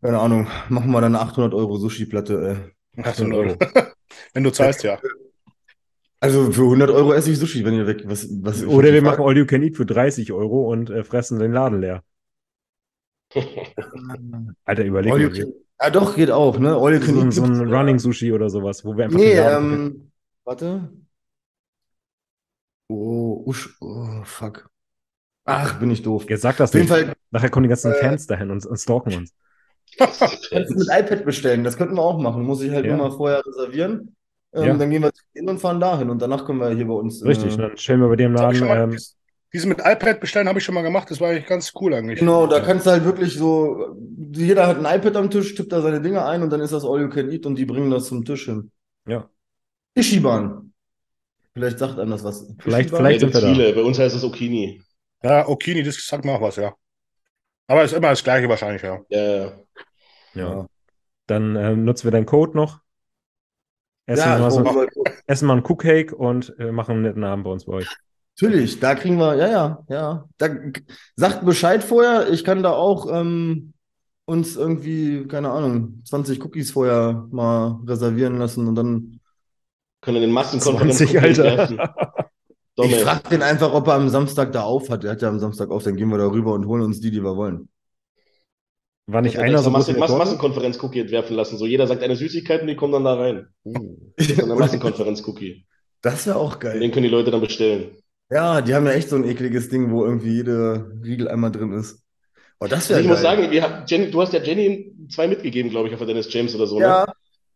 keine 0.00 0.18
Ahnung, 0.20 0.46
machen 0.68 0.90
wir 0.90 1.00
dann 1.00 1.14
eine 1.16 1.24
800 1.24 1.54
Euro 1.54 1.76
Sushi-Platte, 1.76 2.72
ey. 2.96 3.02
18 3.04 3.32
Euro. 3.32 3.56
Wenn 4.34 4.44
du 4.44 4.50
zahlst, 4.50 4.82
ja. 4.82 4.98
Also 6.20 6.50
für 6.50 6.62
100 6.64 6.90
Euro 6.90 7.12
esse 7.12 7.30
ich 7.30 7.38
Sushi, 7.38 7.64
wenn 7.64 7.74
ihr 7.74 7.86
weg, 7.86 8.02
was, 8.04 8.26
was 8.42 8.64
Oder 8.64 8.92
wir 8.92 9.02
machen 9.02 9.22
All 9.24 9.36
You 9.36 9.46
Can 9.46 9.62
Eat 9.62 9.76
für 9.76 9.86
30 9.86 10.32
Euro 10.32 10.68
und 10.68 10.90
äh, 10.90 11.04
fressen 11.04 11.38
den 11.38 11.52
Laden 11.52 11.80
leer. 11.80 12.02
Alter, 14.64 14.84
überleg 14.84 15.12
mal. 15.12 15.30
can, 15.30 15.52
ja 15.80 15.90
doch, 15.90 16.16
geht 16.16 16.30
auch, 16.32 16.58
ne? 16.58 16.74
All 16.74 16.92
you 16.92 17.00
So, 17.00 17.06
can 17.06 17.20
ein- 17.20 17.26
eat 17.26 17.34
so 17.34 17.44
ein 17.44 17.72
Running 17.72 17.98
Sushi 18.00 18.32
oder 18.32 18.50
sowas, 18.50 18.84
wo 18.84 18.96
wir 18.96 19.04
einfach 19.04 19.18
Nee, 19.18 19.34
ähm, 19.38 20.10
warte. 20.44 20.90
Oh, 22.88 23.42
usch, 23.46 23.76
oh, 23.80 24.22
fuck. 24.24 24.70
Ach, 25.44 25.78
bin 25.78 25.90
ich 25.90 26.02
doof. 26.02 26.24
Jetzt 26.28 26.42
sag 26.42 26.56
das 26.56 26.70
Auf 26.70 26.74
jeden 26.74 26.88
nicht. 26.90 27.06
Fall 27.06 27.14
Nachher 27.30 27.50
kommen 27.50 27.64
die 27.64 27.68
ganzen 27.68 27.92
Äh, 27.92 28.00
Fans 28.00 28.26
dahin 28.26 28.50
und, 28.50 28.64
und 28.66 28.76
stalken 28.78 29.14
uns. 29.14 29.34
kannst 29.98 30.20
du 30.50 30.74
mit 30.78 30.88
iPad 30.90 31.24
bestellen, 31.24 31.64
das 31.64 31.76
könnten 31.76 31.94
wir 31.96 32.02
auch 32.02 32.18
machen. 32.18 32.42
Muss 32.42 32.62
ich 32.62 32.70
halt 32.70 32.84
Ja. 32.86 32.96
nur 32.96 33.08
mal 33.08 33.16
vorher 33.16 33.42
reservieren. 33.46 34.14
Ähm, 34.52 34.64
Ja. 34.64 34.74
Dann 34.76 34.90
gehen 34.90 35.02
wir 35.02 35.10
hin 35.34 35.48
und 35.48 35.58
fahren 35.60 35.80
dahin 35.80 36.08
und 36.10 36.20
danach 36.22 36.44
können 36.46 36.58
wir 36.60 36.70
hier 36.70 36.86
bei 36.86 36.94
uns. 36.94 37.24
Richtig, 37.24 37.54
äh, 37.54 37.56
dann 37.58 37.76
stellen 37.76 38.00
wir 38.00 38.08
bei 38.08 38.16
Das 38.16 38.54
ich 38.54 38.60
Laden. 38.60 38.68
mal, 38.68 38.92
Ähm, 38.94 38.98
diese 39.52 39.66
mit 39.66 39.78
iPad 39.80 40.20
bestellen 40.20 40.46
habe 40.48 40.58
ich 40.58 40.64
schon 40.64 40.74
mal 40.74 40.82
gemacht. 40.82 41.10
Das 41.10 41.20
war 41.20 41.30
eigentlich 41.30 41.46
ganz 41.46 41.72
cool 41.80 41.94
eigentlich. 41.94 42.18
Genau, 42.20 42.46
da 42.46 42.60
kannst 42.60 42.86
du 42.86 42.90
halt 42.90 43.04
wirklich 43.04 43.34
so, 43.34 43.96
jeder 44.32 44.66
hat 44.66 44.76
ein 44.84 44.98
iPad 44.98 45.16
am 45.16 45.30
Tisch, 45.30 45.54
tippt 45.54 45.72
da 45.72 45.80
seine 45.82 46.00
Dinge 46.02 46.24
ein 46.24 46.42
und 46.42 46.50
dann 46.50 46.60
ist 46.60 46.72
das 46.72 46.84
All 46.84 47.00
You 47.00 47.08
Can 47.08 47.30
Eat 47.30 47.46
und 47.46 47.56
die 47.56 47.64
bringen 47.64 47.90
das 47.90 48.06
zum 48.06 48.24
Tisch 48.24 48.44
hin. 48.46 48.70
ja, 49.06 49.28
Ishiban. 49.94 50.72
Vielleicht 51.54 51.78
sagt 51.78 51.98
einem 51.98 52.10
das 52.12 52.22
was. 52.24 52.46
Vielleicht- 52.58 52.86
Ishiban? 52.88 53.00
vielleicht- 53.00 53.20
sind 53.20 53.34
wir 53.34 53.40
da. 53.40 53.52
viele. 53.52 53.72
Bei 53.74 53.82
uns 53.82 53.98
heißt 53.98 54.14
es 54.14 54.22
Okini. 54.24 54.80
Ja, 55.22 55.48
Okini, 55.48 55.82
das 55.82 55.96
sagt 56.06 56.24
mir 56.24 56.32
auch 56.32 56.40
was, 56.40 56.56
ja. 56.56 56.72
Aber 57.66 57.84
ist 57.84 57.92
immer 57.94 58.10
das 58.10 58.22
Gleiche 58.22 58.48
wahrscheinlich, 58.48 58.82
ja. 58.82 59.00
Ja, 59.08 59.22
ja. 59.46 59.52
Ja. 60.38 60.66
Dann 61.26 61.56
ähm, 61.56 61.84
nutzen 61.84 62.04
wir 62.04 62.10
deinen 62.10 62.26
Code 62.26 62.56
noch. 62.56 62.80
Essen, 64.06 64.26
Ja, 64.26 64.38
mal, 64.38 64.50
so, 64.50 64.60
überall- 64.60 64.88
essen 65.26 65.46
mal 65.46 65.52
einen 65.54 65.64
Cookcake 65.66 66.14
und 66.14 66.54
äh, 66.58 66.72
machen 66.72 66.92
einen 66.92 67.02
netten 67.02 67.24
Abend 67.24 67.44
bei 67.44 67.50
uns 67.50 67.66
bei 67.66 67.74
euch. 67.74 67.88
Natürlich, 68.40 68.80
da 68.80 68.94
kriegen 68.94 69.18
wir, 69.18 69.34
ja, 69.34 69.48
ja, 69.48 69.84
ja. 69.88 70.28
Da, 70.38 70.48
sagt 71.16 71.44
Bescheid 71.44 71.84
vorher, 71.84 72.30
ich 72.30 72.44
kann 72.44 72.62
da 72.62 72.70
auch 72.72 73.12
ähm, 73.12 73.74
uns 74.24 74.56
irgendwie, 74.56 75.26
keine 75.26 75.50
Ahnung, 75.50 76.02
20 76.06 76.42
Cookies 76.44 76.70
vorher 76.70 77.26
mal 77.30 77.80
reservieren 77.86 78.38
lassen 78.38 78.66
und 78.68 78.74
dann. 78.76 79.20
Können 80.00 80.20
den 80.22 80.32
20, 80.32 80.34
Massenkonferenz 80.34 80.98
gucken, 81.00 81.18
Alter. 81.18 81.44
werfen. 81.44 81.78
Domme. 82.76 82.90
Ich 82.90 83.02
frage 83.02 83.28
den 83.30 83.42
einfach, 83.42 83.74
ob 83.74 83.88
er 83.88 83.94
am 83.94 84.08
Samstag 84.08 84.52
da 84.52 84.62
auf 84.62 84.88
hat. 84.88 85.02
Er 85.02 85.10
hat 85.10 85.22
ja 85.22 85.28
am 85.28 85.40
Samstag 85.40 85.70
auf, 85.70 85.82
dann 85.82 85.96
gehen 85.96 86.08
wir 86.10 86.18
da 86.18 86.28
rüber 86.28 86.52
und 86.54 86.66
holen 86.66 86.82
uns 86.82 87.00
die, 87.00 87.10
die 87.10 87.22
wir 87.24 87.36
wollen. 87.36 87.68
War 89.08 89.22
nicht 89.22 89.38
einer 89.38 89.62
so 89.62 89.70
Massen, 89.70 89.98
Massen, 89.98 90.18
Torte? 90.18 90.18
Massenkonferenz-Cookie 90.18 91.00
entwerfen 91.00 91.34
lassen. 91.34 91.56
So 91.58 91.66
jeder 91.66 91.86
sagt 91.86 92.02
eine 92.02 92.16
Süßigkeit 92.16 92.60
und 92.60 92.68
die 92.68 92.76
kommen 92.76 92.92
dann 92.92 93.04
da 93.04 93.14
rein. 93.14 93.48
Das 94.16 94.28
ist 94.28 94.38
dann 94.40 94.48
der 94.48 94.58
Massenkonferenz-Cookie. 94.58 95.66
Das 96.02 96.26
wäre 96.26 96.36
auch 96.36 96.58
Und 96.60 96.60
geil. 96.60 96.80
Den 96.80 96.90
können 96.92 97.04
die 97.04 97.10
Leute 97.10 97.30
dann 97.30 97.40
bestellen. 97.40 97.96
Ja, 98.30 98.60
die 98.60 98.74
haben 98.74 98.86
ja 98.86 98.92
echt 98.92 99.08
so 99.08 99.16
ein 99.16 99.24
ekliges 99.24 99.68
Ding, 99.70 99.90
wo 99.90 100.04
irgendwie 100.04 100.34
jede 100.36 100.90
Riegel 101.02 101.28
einmal 101.28 101.50
drin 101.52 101.72
ist. 101.72 102.02
Oh, 102.60 102.66
das 102.66 102.88
wäre 102.90 103.00
ich 103.00 103.06
muss 103.06 103.22
geil. 103.22 103.22
sagen, 103.22 103.50
wir 103.50 103.62
haben, 103.62 103.84
Jenny, 103.86 104.10
du 104.10 104.20
hast 104.20 104.32
ja 104.32 104.42
Jenny 104.42 104.92
zwei 105.10 105.28
mitgegeben, 105.28 105.70
glaube 105.70 105.88
ich, 105.88 105.94
auf 105.94 106.00
der 106.00 106.08
Dennis 106.08 106.32
James 106.32 106.54
oder 106.54 106.66
so. 106.66 106.82
Ne? 106.82 106.86
Ja, 106.86 107.06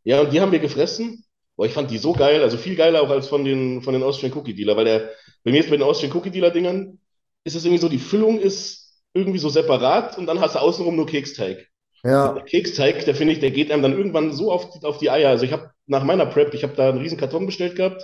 Ja, 0.04 0.20
und 0.22 0.32
die 0.32 0.40
haben 0.40 0.52
wir 0.52 0.60
gefressen. 0.60 1.24
Boah, 1.56 1.66
ich 1.66 1.72
fand 1.74 1.90
die 1.90 1.98
so 1.98 2.12
geil, 2.14 2.42
also 2.42 2.56
viel 2.56 2.76
geiler 2.76 3.02
auch 3.02 3.10
als 3.10 3.28
von 3.28 3.44
den, 3.44 3.82
von 3.82 3.92
den 3.94 4.02
Austrian 4.02 4.32
Cookie 4.36 4.54
Dealer, 4.54 4.76
weil 4.76 4.84
der, 4.86 5.10
bei 5.44 5.50
mir 5.52 5.60
ist 5.60 5.70
bei 5.70 5.76
den 5.76 5.82
Austrian 5.84 6.16
Cookie 6.16 6.30
Dealer 6.30 6.50
Dingern, 6.50 6.98
ist 7.44 7.56
es 7.56 7.64
irgendwie 7.64 7.80
so, 7.80 7.88
die 7.88 7.98
Füllung 7.98 8.38
ist 8.40 8.81
irgendwie 9.14 9.38
so 9.38 9.48
separat 9.48 10.18
und 10.18 10.26
dann 10.26 10.40
hast 10.40 10.54
du 10.54 10.60
außenrum 10.60 10.96
nur 10.96 11.06
Keksteig. 11.06 11.68
ja. 12.04 12.32
Der 12.32 12.44
Keksteig, 12.44 13.04
der 13.04 13.14
finde 13.14 13.34
ich, 13.34 13.40
der 13.40 13.50
geht 13.50 13.70
einem 13.70 13.82
dann 13.82 13.96
irgendwann 13.96 14.32
so 14.32 14.50
auf 14.52 14.70
die, 14.70 14.84
auf 14.86 14.98
die 14.98 15.10
Eier. 15.10 15.30
Also 15.30 15.44
ich 15.44 15.52
habe 15.52 15.70
nach 15.86 16.04
meiner 16.04 16.26
Prep, 16.26 16.54
ich 16.54 16.62
habe 16.62 16.74
da 16.74 16.88
einen 16.88 16.98
riesen 16.98 17.18
Karton 17.18 17.46
bestellt 17.46 17.76
gehabt 17.76 18.02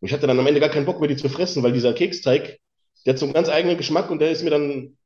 und 0.00 0.08
ich 0.08 0.12
hatte 0.12 0.26
dann 0.26 0.38
am 0.38 0.46
Ende 0.46 0.60
gar 0.60 0.68
keinen 0.70 0.86
Bock 0.86 1.00
mehr, 1.00 1.08
die 1.08 1.16
zu 1.16 1.28
fressen, 1.28 1.62
weil 1.62 1.72
dieser 1.72 1.92
Keksteig, 1.92 2.58
der 3.04 3.12
hat 3.12 3.18
so 3.18 3.26
einen 3.26 3.34
ganz 3.34 3.48
eigenen 3.48 3.76
Geschmack 3.76 4.10
und 4.10 4.20
der 4.20 4.30
ist 4.30 4.42
mir 4.42 4.50
dann 4.50 4.96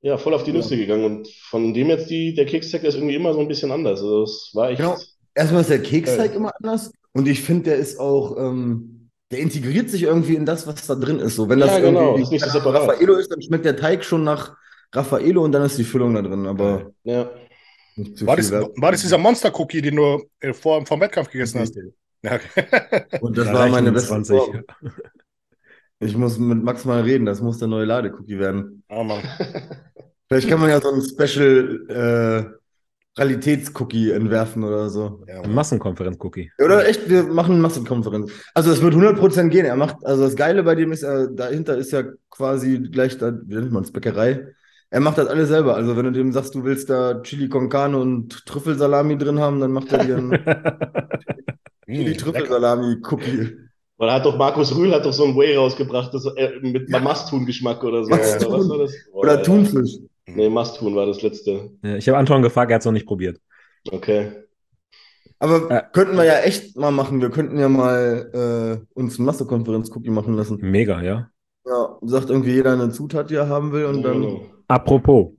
ja 0.00 0.18
voll 0.18 0.34
auf 0.34 0.44
die 0.44 0.52
Nüsse 0.52 0.76
gegangen. 0.76 1.04
Und 1.04 1.28
von 1.28 1.74
dem 1.74 1.88
jetzt 1.88 2.10
die, 2.10 2.34
der 2.34 2.46
Keksteig, 2.46 2.82
der 2.82 2.90
ist 2.90 2.96
irgendwie 2.96 3.14
immer 3.14 3.32
so 3.34 3.40
ein 3.40 3.48
bisschen 3.48 3.72
anders. 3.72 4.00
Also 4.00 4.24
es 4.24 4.50
war 4.54 4.70
echt. 4.70 4.78
Genau. 4.80 4.96
Erstmal 5.34 5.62
ist 5.62 5.70
der 5.70 5.82
Keksteig 5.82 6.30
Geil. 6.32 6.36
immer 6.36 6.52
anders 6.58 6.92
und 7.12 7.26
ich 7.28 7.42
finde, 7.42 7.70
der 7.70 7.76
ist 7.76 7.98
auch, 7.98 8.36
ähm, 8.36 9.10
der 9.30 9.40
integriert 9.40 9.88
sich 9.90 10.02
irgendwie 10.02 10.34
in 10.34 10.44
das, 10.46 10.66
was 10.66 10.86
da 10.86 10.94
drin 10.94 11.18
ist. 11.20 11.36
So, 11.36 11.48
wenn 11.48 11.60
das 11.60 11.70
Ja, 11.70 11.78
genau, 11.80 12.00
irgendwie 12.00 12.22
ist 12.22 12.32
nicht 12.32 12.44
so 12.44 12.50
separat. 12.50 12.82
Raffaello 12.82 13.14
ist, 13.14 13.30
dann 13.30 13.40
schmeckt 13.40 13.64
der 13.64 13.76
Teig 13.76 14.04
schon 14.04 14.24
nach 14.24 14.56
Raffaello 14.92 15.42
und 15.44 15.52
dann 15.52 15.62
ist 15.62 15.78
die 15.78 15.84
Füllung 15.84 16.14
da 16.14 16.22
drin, 16.22 16.46
aber 16.46 16.92
Ja. 17.04 17.30
nicht 17.96 18.18
zu 18.18 18.26
War 18.26 18.36
viel 18.36 18.50
das, 18.50 18.68
war 18.76 18.92
das 18.92 19.00
dieser 19.02 19.18
Monster-Cookie, 19.18 19.80
den 19.82 19.96
du 19.96 20.22
äh, 20.40 20.52
vor, 20.52 20.84
vom 20.86 21.00
Wettkampf 21.00 21.30
gegessen 21.30 21.60
hast? 21.60 21.76
Ja. 22.22 22.38
Und 23.20 23.36
das 23.36 23.46
Da 23.46 23.54
war 23.54 23.68
meine 23.68 23.90
beste 23.90 24.08
20. 24.10 24.36
Form. 24.36 24.62
Ich 25.98 26.16
muss 26.16 26.38
mit 26.38 26.62
Max 26.62 26.84
mal 26.84 27.02
reden, 27.02 27.26
das 27.26 27.40
muss 27.40 27.58
der 27.58 27.68
neue 27.68 27.84
Ladecookie 27.84 28.38
werden. 28.38 28.82
Ah, 28.88 29.02
Mann. 29.02 29.22
Vielleicht 30.28 30.48
kann 30.48 30.60
man 30.60 30.70
ja 30.70 30.80
so 30.80 30.90
einen 30.90 31.02
Special 31.02 31.86
äh, 31.88 33.20
Realitätscookie 33.20 34.10
entwerfen 34.12 34.64
oder 34.64 34.88
so. 34.88 35.22
Ja. 35.28 35.46
Massenkonferenz-Cookie. 35.46 36.50
Oder 36.58 36.88
echt, 36.88 37.08
wir 37.10 37.24
machen 37.24 37.52
eine 37.52 37.60
Massenkonferenz. 37.62 38.32
Also 38.54 38.72
es 38.72 38.80
wird 38.80 38.94
100% 38.94 39.48
gehen. 39.48 39.66
Er 39.66 39.76
macht, 39.76 39.96
also 40.04 40.22
das 40.24 40.34
Geile 40.36 40.62
bei 40.62 40.74
dem 40.74 40.92
ist, 40.92 41.02
er, 41.02 41.26
dahinter 41.28 41.76
ist 41.76 41.92
ja 41.92 42.04
quasi 42.30 42.78
gleich 42.78 43.18
da, 43.18 43.32
wie 43.46 43.54
nennt 43.56 43.72
man 43.72 43.82
es, 43.84 43.92
Bäckerei. 43.92 44.54
Er 44.92 45.00
macht 45.00 45.16
das 45.16 45.26
alles 45.26 45.48
selber. 45.48 45.74
Also 45.74 45.96
wenn 45.96 46.04
du 46.04 46.12
dem 46.12 46.32
sagst, 46.32 46.54
du 46.54 46.64
willst 46.64 46.90
da 46.90 47.20
Chili 47.22 47.48
con 47.48 47.68
Carne 47.70 47.96
und 47.98 48.44
Trüffelsalami 48.46 49.16
drin 49.16 49.40
haben, 49.40 49.58
dann 49.58 49.72
macht 49.72 49.90
er 49.92 50.04
dir 50.04 50.18
einen 50.18 50.32
Hm, 51.86 51.94
Chili 51.96 52.12
lecker. 52.12 52.24
Trüffelsalami-Cookie. 52.24 53.56
Weil 53.96 54.08
da 54.08 54.14
hat 54.14 54.24
doch 54.24 54.36
Markus 54.36 54.74
Rühl 54.76 54.92
hat 54.94 55.04
doch 55.04 55.12
so 55.12 55.24
ein 55.24 55.36
Whey 55.36 55.56
rausgebracht, 55.56 56.12
das, 56.14 56.26
äh, 56.36 56.50
mit 56.60 56.90
Ja. 56.90 57.00
Masthun-Geschmack 57.00 57.82
oder 57.84 58.04
so. 58.04 58.10
Masthuhn. 58.10 58.48
Oder 58.48 58.58
was 58.58 58.68
war 58.68 58.78
das? 58.78 58.92
Boah, 59.12 59.18
Oder 59.20 59.34
ja. 59.36 59.42
Thunfisch. 59.42 59.98
Nee, 60.26 60.48
Masthun 60.50 60.94
war 60.94 61.06
das 61.06 61.22
letzte. 61.22 61.70
Ja, 61.82 61.96
ich 61.96 62.08
habe 62.08 62.18
Anton 62.18 62.42
gefragt, 62.42 62.70
er 62.70 62.76
hat 62.76 62.82
es 62.82 62.86
noch 62.86 62.92
nicht 62.92 63.06
probiert. 63.06 63.40
Okay. 63.90 64.32
Aber 65.38 65.70
Äh. 65.70 65.82
könnten 65.92 66.16
wir 66.16 66.24
ja 66.24 66.38
echt 66.40 66.76
mal 66.76 66.92
machen. 66.92 67.20
Wir 67.20 67.30
könnten 67.30 67.58
ja 67.58 67.68
mal 67.68 68.84
äh, 68.84 68.86
uns 68.94 69.18
ein 69.18 69.24
Massekonferenz-Cookie 69.24 70.10
machen 70.10 70.34
lassen. 70.34 70.58
Mega, 70.60 71.02
ja. 71.02 71.28
Ja, 71.66 71.98
sagt 72.02 72.30
irgendwie 72.30 72.52
jeder 72.52 72.72
eine 72.72 72.90
Zutat, 72.90 73.30
die 73.30 73.34
er 73.36 73.48
haben 73.48 73.72
will 73.72 73.86
und 73.86 74.02
dann. 74.02 74.20
Genau. 74.22 74.40
Apropos, 74.68 75.32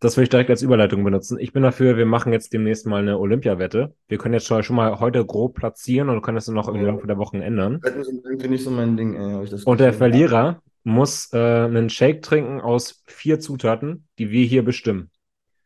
das 0.00 0.16
will 0.16 0.24
ich 0.24 0.30
direkt 0.30 0.50
als 0.50 0.62
Überleitung 0.62 1.02
benutzen. 1.04 1.38
Ich 1.40 1.52
bin 1.52 1.62
dafür, 1.62 1.96
wir 1.96 2.06
machen 2.06 2.32
jetzt 2.32 2.52
demnächst 2.52 2.86
mal 2.86 3.00
eine 3.00 3.18
Olympiawette. 3.18 3.94
Wir 4.08 4.18
können 4.18 4.34
jetzt 4.34 4.46
schon, 4.46 4.62
schon 4.62 4.76
mal 4.76 5.00
heute 5.00 5.24
grob 5.24 5.54
platzieren 5.54 6.10
und 6.10 6.22
können 6.22 6.36
das 6.36 6.46
dann 6.46 6.54
noch 6.54 6.68
im. 6.68 6.84
Laufe 6.84 7.06
der 7.06 7.18
Wochen 7.18 7.40
ändern. 7.40 7.82
Wetten 7.82 8.04
sind 8.04 8.24
irgendwie 8.24 8.48
nicht 8.48 8.64
so 8.64 8.70
mein 8.70 8.96
Ding, 8.96 9.14
ey. 9.14 9.32
Hab 9.32 9.44
ich 9.44 9.50
das 9.50 9.64
Und 9.64 9.80
der. 9.80 9.92
Verlierer 9.92 10.60
muss 10.84 11.32
äh, 11.32 11.38
einen 11.38 11.90
Shake 11.90 12.22
trinken 12.22 12.60
aus 12.60 13.02
vier 13.06 13.40
Zutaten, 13.40 14.06
die 14.18 14.30
wir 14.30 14.44
hier 14.44 14.64
bestimmen. 14.64 15.10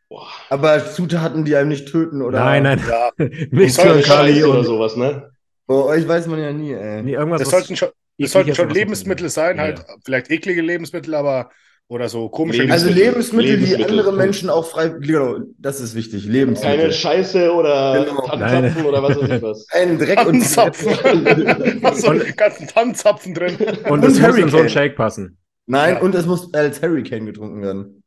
Boah. 0.08 0.26
Aber 0.48 0.84
Zutaten, 0.84 1.44
die 1.44 1.54
einem 1.56 1.68
nicht 1.68 1.88
töten, 1.88 2.22
oder? 2.22 2.40
Nein, 2.40 2.62
nein, 2.62 2.80
Ja, 2.88 3.10
nicht 3.50 3.74
soll 3.74 4.02
Zyankali 4.02 4.34
Scheiße 4.34 4.48
oder 4.48 4.64
sowas, 4.64 4.96
ne? 4.96 5.30
Bei 5.66 5.74
euch 5.74 6.08
weiß 6.08 6.26
man 6.26 6.40
ja 6.40 6.52
nie, 6.52 6.72
ey. 6.72 7.02
nee, 7.02 7.12
irgendwas, 7.14 7.42
das 7.42 7.50
sollten 7.50 7.76
schon, 7.76 7.90
das 8.18 8.32
sollten 8.32 8.54
schon 8.54 8.70
Lebensmittel 8.70 9.28
sein, 9.28 9.56
Ja, 9.56 9.62
halt 9.62 9.78
ja. 9.80 9.84
vielleicht 10.04 10.30
eklige 10.30 10.62
Lebensmittel, 10.62 11.14
aber 11.14 11.50
oder 11.90 12.08
so 12.08 12.28
komische 12.28 12.62
Lebens- 12.62 12.72
Also 12.72 12.86
Lebensmittel. 12.88 13.04
Lebensmittel, 13.04 13.56
die 13.58 13.64
Lebensmittel. 13.64 13.98
andere 13.98 14.12
Menschen 14.16 14.48
auch 14.48 14.64
frei. 14.64 14.88
Genau, 15.00 15.38
das 15.58 15.80
ist 15.80 15.94
wichtig. 15.94 16.24
Lebensmittel. 16.24 16.78
Keine 16.78 16.92
Scheiße 16.92 17.52
oder 17.52 18.04
Genau. 18.06 18.26
Tannenzapfen 18.26 18.84
oder 18.86 19.02
was 19.02 19.20
weiß 19.20 19.30
ich 19.30 19.42
was. 19.42 19.66
Ein 19.72 19.98
Dreck 19.98 20.18
und 20.20 20.24
Tannenzapfen. 20.40 21.82
Hast 21.82 22.02
du 22.06 22.10
Und- 22.10 22.36
ganzen 22.36 22.66
Tannenzapfen 22.68 23.34
drin? 23.34 23.56
Und 23.84 23.90
Und 23.90 24.04
es 24.04 24.18
muss 24.20 24.36
in 24.38 24.48
so 24.48 24.58
einen 24.58 24.68
Shake 24.70 24.96
passen. 24.96 25.36
Nein, 25.66 25.94
Ja. 25.96 26.00
und 26.00 26.14
es 26.14 26.26
muss 26.26 26.52
als 26.54 26.80
Hurricane 26.80 27.26
getrunken 27.26 27.60
werden. 27.62 28.02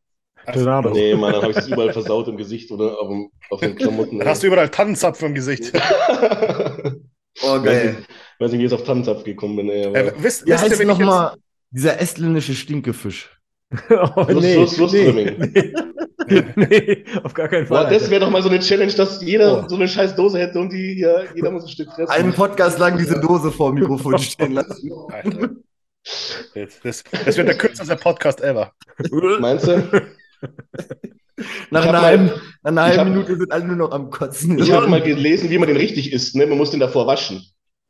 Tornado. 0.51 0.89
Nee, 0.89 1.15
Mann, 1.15 1.31
dann 1.33 1.41
habe 1.41 1.51
ich 1.51 1.57
das 1.57 1.67
überall 1.69 1.93
versaut 1.93 2.27
im 2.27 2.35
Gesicht 2.37 2.69
oder 2.71 2.99
auf, 2.99 3.07
dem, 3.07 3.29
auf 3.49 3.59
den 3.61 3.75
Klamotten. 3.75 4.19
Dann 4.19 4.27
hast 4.27 4.43
du 4.43 4.47
überall 4.47 4.67
Tannenzapfen 4.69 5.27
im 5.29 5.35
Gesicht. 5.35 5.71
Oh, 7.41 7.59
geil. 7.61 7.95
weiß 8.39 8.51
nicht, 8.51 8.59
wie 8.61 8.65
ich 8.65 8.71
jetzt 8.71 8.79
auf 8.79 8.85
Tannenzapf 8.85 9.23
gekommen 9.23 9.55
bin, 9.55 9.69
ey. 9.69 9.85
Äh, 9.85 9.87
Aber 9.87 10.01
wisst, 10.05 10.15
Wie 10.19 10.23
wisst 10.23 10.47
ihr, 10.47 10.53
heißt 10.61 10.79
wenn 10.79 10.89
ich 10.89 10.97
jetzt, 10.97 11.05
nochmal 11.07 11.33
dieser 11.71 11.99
estländische 11.99 12.53
Stinkefisch? 12.53 13.32
oh, 14.15 14.25
nee, 14.39 14.55
Lust- 14.55 14.77
Lustströmming. 14.77 15.37
nee, 15.53 15.73
nee, 16.55 16.65
nee, 16.67 17.03
auf 17.23 17.33
gar 17.33 17.47
keinen 17.47 17.65
Fall. 17.67 17.85
Boah, 17.85 17.89
das 17.89 18.09
wäre 18.09 18.21
doch 18.21 18.29
mal 18.29 18.41
so 18.41 18.49
eine 18.49 18.59
Challenge, 18.59 18.93
dass 18.93 19.21
jeder 19.21 19.63
Oh. 19.65 19.67
so 19.69 19.75
eine 19.75 19.87
scheiß 19.87 20.15
Dose 20.15 20.39
hätte 20.39 20.59
und 20.59 20.71
die 20.71 20.93
hier, 20.95 21.25
jeder 21.35 21.51
muss 21.51 21.63
ein 21.63 21.69
Stück 21.69 21.89
fressen. 21.91 22.11
Einen 22.11 22.33
Podcast 22.33 22.79
lang 22.79 22.97
diese 22.97 23.19
Dose 23.19 23.51
vor 23.51 23.71
dem 23.71 23.79
Mikrofon 23.79 24.17
stehen 24.19 24.53
lassen. 24.53 24.91
Alter. 25.09 25.49
Das, 26.53 26.79
das, 26.83 27.03
das 27.25 27.37
wird 27.37 27.47
der 27.47 27.57
kürzeste 27.57 27.95
Podcast 27.95 28.41
ever. 28.41 28.71
Meinst 29.39 29.67
du? 29.67 29.83
Nach 31.71 31.81
einer 31.83 31.91
mal- 31.93 32.01
halben, 32.01 32.27
nach 32.61 32.71
einer 32.71 32.83
halben 32.83 32.99
hab- 32.99 33.07
Minute 33.07 33.37
sind 33.37 33.51
alle 33.51 33.65
nur 33.65 33.75
noch 33.77 33.91
am 33.91 34.09
Kotzen. 34.09 34.59
Ich 34.59 34.71
habe 34.71 34.87
mal 34.87 35.01
gelesen, 35.01 35.49
wie 35.49 35.57
man 35.57 35.67
den 35.67 35.77
richtig 35.77 36.11
isst. 36.13 36.35
Ne? 36.35 36.45
Man 36.45 36.57
muss 36.57 36.71
den 36.71 36.79
davor 36.79 37.07
waschen. 37.07 37.43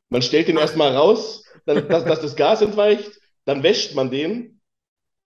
Man 0.09 0.21
stellt 0.21 0.47
den 0.47 0.57
erstmal 0.57 0.95
raus, 0.95 1.43
dann, 1.65 1.87
dass, 1.87 2.05
dass 2.05 2.21
das 2.21 2.35
Gas 2.35 2.61
entweicht, 2.61 3.11
dann 3.45 3.63
wäscht 3.63 3.95
man 3.95 4.11
den 4.11 4.59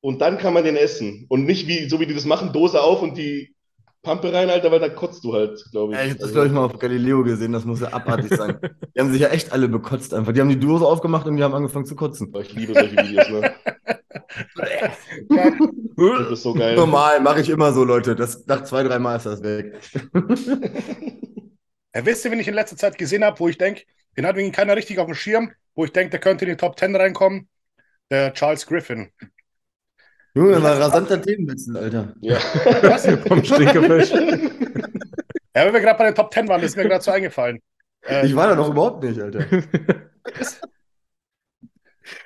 und 0.01 0.21
dann 0.21 0.37
kann 0.37 0.53
man 0.53 0.63
den 0.63 0.75
essen. 0.75 1.25
Und 1.29 1.45
nicht 1.45 1.67
wie, 1.67 1.89
so 1.89 1.99
wie 1.99 2.05
die 2.05 2.13
das 2.13 2.25
machen, 2.25 2.53
Dose 2.53 2.81
auf 2.81 3.01
und 3.01 3.17
die 3.17 3.55
Pampe 4.03 4.31
rein, 4.31 4.49
Alter, 4.49 4.71
weil 4.71 4.79
da 4.79 4.89
kotzt 4.89 5.23
du 5.23 5.33
halt, 5.33 5.63
glaube 5.71 5.93
ich. 5.93 5.99
Ja, 5.99 6.05
ich 6.05 6.11
habe 6.11 6.21
das, 6.21 6.31
glaube 6.31 6.47
ich, 6.47 6.53
mal 6.53 6.63
auf 6.63 6.79
Galileo 6.79 7.23
gesehen, 7.23 7.51
das 7.51 7.65
muss 7.65 7.81
ja 7.81 7.91
abartig 7.91 8.35
sein. 8.37 8.57
Die 8.95 8.99
haben 8.99 9.11
sich 9.11 9.21
ja 9.21 9.29
echt 9.29 9.51
alle 9.51 9.67
bekotzt 9.67 10.13
einfach. 10.13 10.31
Die 10.31 10.39
haben 10.39 10.49
die 10.49 10.59
Dose 10.59 10.85
aufgemacht 10.85 11.27
und 11.27 11.37
die 11.37 11.43
haben 11.43 11.53
angefangen 11.53 11.85
zu 11.85 11.95
kotzen. 11.95 12.33
Ich 12.41 12.53
liebe 12.53 12.73
solche 12.73 12.95
Videos, 12.95 13.29
ne? 13.29 13.53
Das 15.97 16.31
ist 16.31 16.43
so 16.43 16.53
geil. 16.53 16.75
Normal, 16.75 17.19
mache 17.21 17.41
ich 17.41 17.49
immer 17.49 17.73
so, 17.73 17.83
Leute. 17.83 18.15
Das, 18.15 18.45
nach 18.45 18.63
zwei, 18.63 18.83
drei 18.83 18.99
Mal 18.99 19.17
ist 19.17 19.25
das 19.25 19.43
weg. 19.43 19.73
Ja, 21.95 22.05
wisst 22.05 22.23
ihr, 22.23 22.29
wen 22.29 22.39
ich 22.39 22.47
in 22.47 22.53
letzter 22.53 22.77
Zeit 22.77 22.95
gesehen 22.99 23.23
habe, 23.23 23.39
wo 23.39 23.47
ich 23.47 23.57
denke, 23.57 23.81
den 24.15 24.27
hat 24.27 24.35
irgendwie 24.35 24.55
keiner 24.55 24.75
richtig 24.75 24.99
auf 24.99 25.07
dem 25.07 25.15
Schirm, 25.15 25.51
wo 25.73 25.83
ich 25.83 25.93
denke, 25.93 26.11
der 26.11 26.19
könnte 26.19 26.45
in 26.45 26.51
die 26.51 26.57
Top 26.57 26.77
10 26.77 26.95
reinkommen? 26.95 27.49
Der 28.11 28.33
Charles 28.33 28.67
Griffin. 28.67 29.09
Junge, 30.37 30.61
war 30.63 30.79
rasanter 30.79 31.21
Themenwechsel, 31.21 31.75
Alter. 31.77 32.13
Ja. 32.21 32.35
Was? 32.83 33.07
Vom 33.27 33.43
Stinkefisch. 33.43 34.11
Ja, 35.55 35.65
wenn 35.65 35.73
wir 35.73 35.79
gerade 35.81 35.97
bei 35.97 36.05
den 36.05 36.13
Top 36.13 36.31
10 36.31 36.47
waren, 36.49 36.61
das 36.61 36.69
ist 36.69 36.77
mir 36.77 36.83
gerade 36.83 37.03
so 37.03 37.09
eingefallen. 37.09 37.57
Äh, 38.05 38.27
Ich 38.27 38.35
war 38.35 38.47
da 38.47 38.53
noch 38.55 38.69
überhaupt 38.69 39.03
nicht, 39.03 39.19
Alter. 39.19 39.43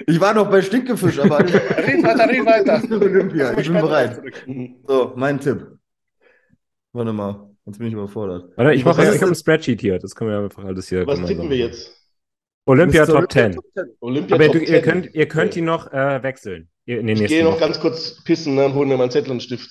Ich 0.05 0.19
war 0.19 0.33
noch 0.33 0.49
bei 0.49 0.61
Stinkefisch, 0.61 1.17
aber 1.19 1.39
red 1.43 2.03
weiter, 2.03 2.27
red 2.27 2.45
weiter. 2.45 2.81
Olympia. 2.93 3.57
Ich 3.57 3.67
bin 3.71 3.79
bereit. 3.81 4.15
zurück. 4.15 4.33
So, 4.85 5.13
mein 5.15 5.39
Tipp. 5.39 5.65
Warte 6.91 7.13
mal, 7.13 7.49
jetzt 7.65 7.77
bin 7.77 7.87
ich 7.87 7.93
überfordert. 7.93 8.51
Warte, 8.57 8.73
ich 8.73 8.83
mache 8.83 9.01
ich 9.03 9.21
habe 9.21 9.31
ein 9.31 9.35
Spreadsheet 9.35 9.79
hier. 9.79 9.97
Das 9.97 10.13
können 10.13 10.29
wir 10.31 10.39
einfach 10.39 10.65
alles 10.65 10.89
hier. 10.89 11.07
Was 11.07 11.23
tippen 11.23 11.49
wir 11.49 11.57
jetzt? 11.57 11.89
Olympia 12.65 13.05
Mr. 13.05 13.13
Top 13.13 13.31
10. 13.31 13.57
Olympia 14.01 14.35
Aber 14.35 14.45
Top 14.47 14.53
du, 14.55 14.59
ihr 14.59 14.67
10. 14.67 14.83
könnt, 14.83 15.15
ihr 15.15 15.27
könnt 15.27 15.51
Okay. 15.51 15.59
die 15.59 15.61
noch 15.61 15.91
äh, 15.93 16.21
wechseln. 16.21 16.67
In 16.85 17.07
den 17.07 17.17
Ich 17.21 17.27
gehe 17.27 17.43
noch 17.43 17.51
Wochen. 17.53 17.59
ganz 17.59 17.79
kurz 17.79 18.23
pissen 18.23 18.55
ne, 18.55 18.65
und 18.65 18.73
hole 18.73 18.87
mir 18.87 18.97
meinen 18.97 19.11
Zettel 19.11 19.27
und 19.29 19.33
einen 19.35 19.41
Stift. 19.41 19.69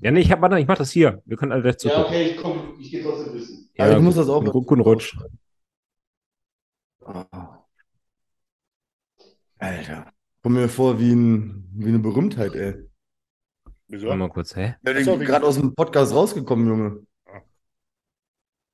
Ja, 0.00 0.10
nee, 0.10 0.20
ich 0.20 0.30
hab, 0.32 0.40
warte, 0.40 0.58
ich 0.58 0.66
mach 0.66 0.76
das 0.78 0.90
hier. 0.90 1.22
Wir 1.26 1.36
können 1.36 1.52
alle 1.52 1.62
gleich 1.62 1.74
Ja, 1.74 1.78
zugucken. 1.78 2.04
okay, 2.06 2.22
ich 2.30 2.36
komm, 2.38 2.76
ich 2.80 2.90
gehe 2.90 3.02
trotzdem 3.02 3.32
pissen. 3.34 3.70
Aber 3.78 3.96
ich 3.96 4.02
muss 4.02 4.14
das 4.16 4.28
auch- 4.28 4.42
Guten, 4.44 4.66
guten 4.66 4.80
Rutsch. 4.82 5.16
Ah. 7.04 7.64
Alter. 9.58 10.12
Komm 10.42 10.54
mir 10.54 10.68
vor 10.68 10.98
wie, 10.98 11.12
ein, 11.12 11.68
wie 11.74 11.88
eine 11.88 11.98
Berühmtheit, 11.98 12.54
ey. 12.54 12.74
Wieso? 13.88 14.06
Warte 14.08 14.18
mal 14.18 14.28
kurz, 14.28 14.54
hä? 14.56 14.74
Ja, 14.84 15.04
so, 15.04 15.20
wie- 15.20 15.24
gerade 15.24 15.46
aus 15.46 15.56
dem 15.56 15.74
Podcast 15.74 16.12
rausgekommen, 16.12 16.66
Junge. 16.66 17.06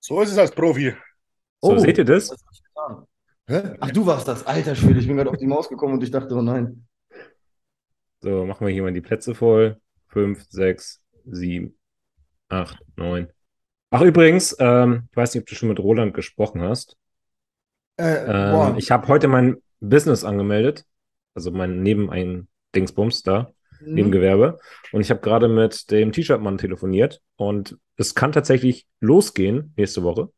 So 0.01 0.21
ist 0.23 0.33
es 0.33 0.39
als 0.39 0.51
Profi. 0.51 0.95
So, 1.61 1.73
Oh. 1.73 1.79
seht 1.79 1.99
ihr 1.99 2.05
das? 2.05 2.31
Ich? 2.33 2.63
Hä? 3.49 3.77
Ach, 3.81 3.91
du 3.91 4.07
warst 4.07 4.27
das. 4.27 4.45
Alter 4.47 4.75
Schwede, 4.75 4.99
ich 5.01 5.07
bin 5.07 5.17
gerade 5.17 5.31
auf 5.31 5.37
die 5.37 5.47
Maus 5.47 5.69
gekommen 5.69 5.95
und 5.95 6.03
ich 6.03 6.11
dachte, 6.11 6.35
oh 6.35 6.43
nein. 6.43 6.87
So, 8.23 8.45
machen 8.45 8.65
wir 8.67 8.73
hier 8.73 8.83
mal 8.83 8.93
die 8.93 9.01
Plätze 9.01 9.35
voll. 9.35 9.81
Fünf, 10.07 10.47
sechs, 10.49 11.03
sieben, 11.25 11.77
acht, 12.49 12.79
neun. 12.97 13.29
Ach, 13.91 14.03
übrigens, 14.03 14.57
ähm, 14.61 15.09
ich 15.11 15.17
weiß 15.17 15.35
nicht, 15.35 15.43
ob 15.43 15.49
du 15.49 15.55
schon 15.57 15.69
mit 15.69 15.81
Roland 15.81 16.15
gesprochen 16.15 16.63
hast. 16.63 16.97
Äh, 17.97 18.25
Ähm, 18.27 18.77
ich 18.79 18.91
habe 18.91 19.09
heute 19.09 19.27
mein 19.27 19.57
Business 19.81 20.23
angemeldet. 20.25 20.85
Also 21.35 21.51
mein 21.51 21.83
Neben 21.83 22.11
ein 22.11 22.49
Dingsbums 22.77 23.23
da. 23.23 23.53
Mhm. 23.81 23.95
Nebengewerbe. 23.95 24.59
Und 24.93 25.01
ich 25.01 25.11
habe 25.11 25.21
gerade 25.21 25.49
mit 25.49 25.91
dem 25.91 26.13
T-Shirt-Mann 26.13 26.59
telefoniert 26.59 27.21
und 27.37 27.77
es 27.97 28.15
kann 28.15 28.31
tatsächlich 28.31 28.87
losgehen 29.01 29.75
nächste 29.77 30.05
Woche. 30.05 30.31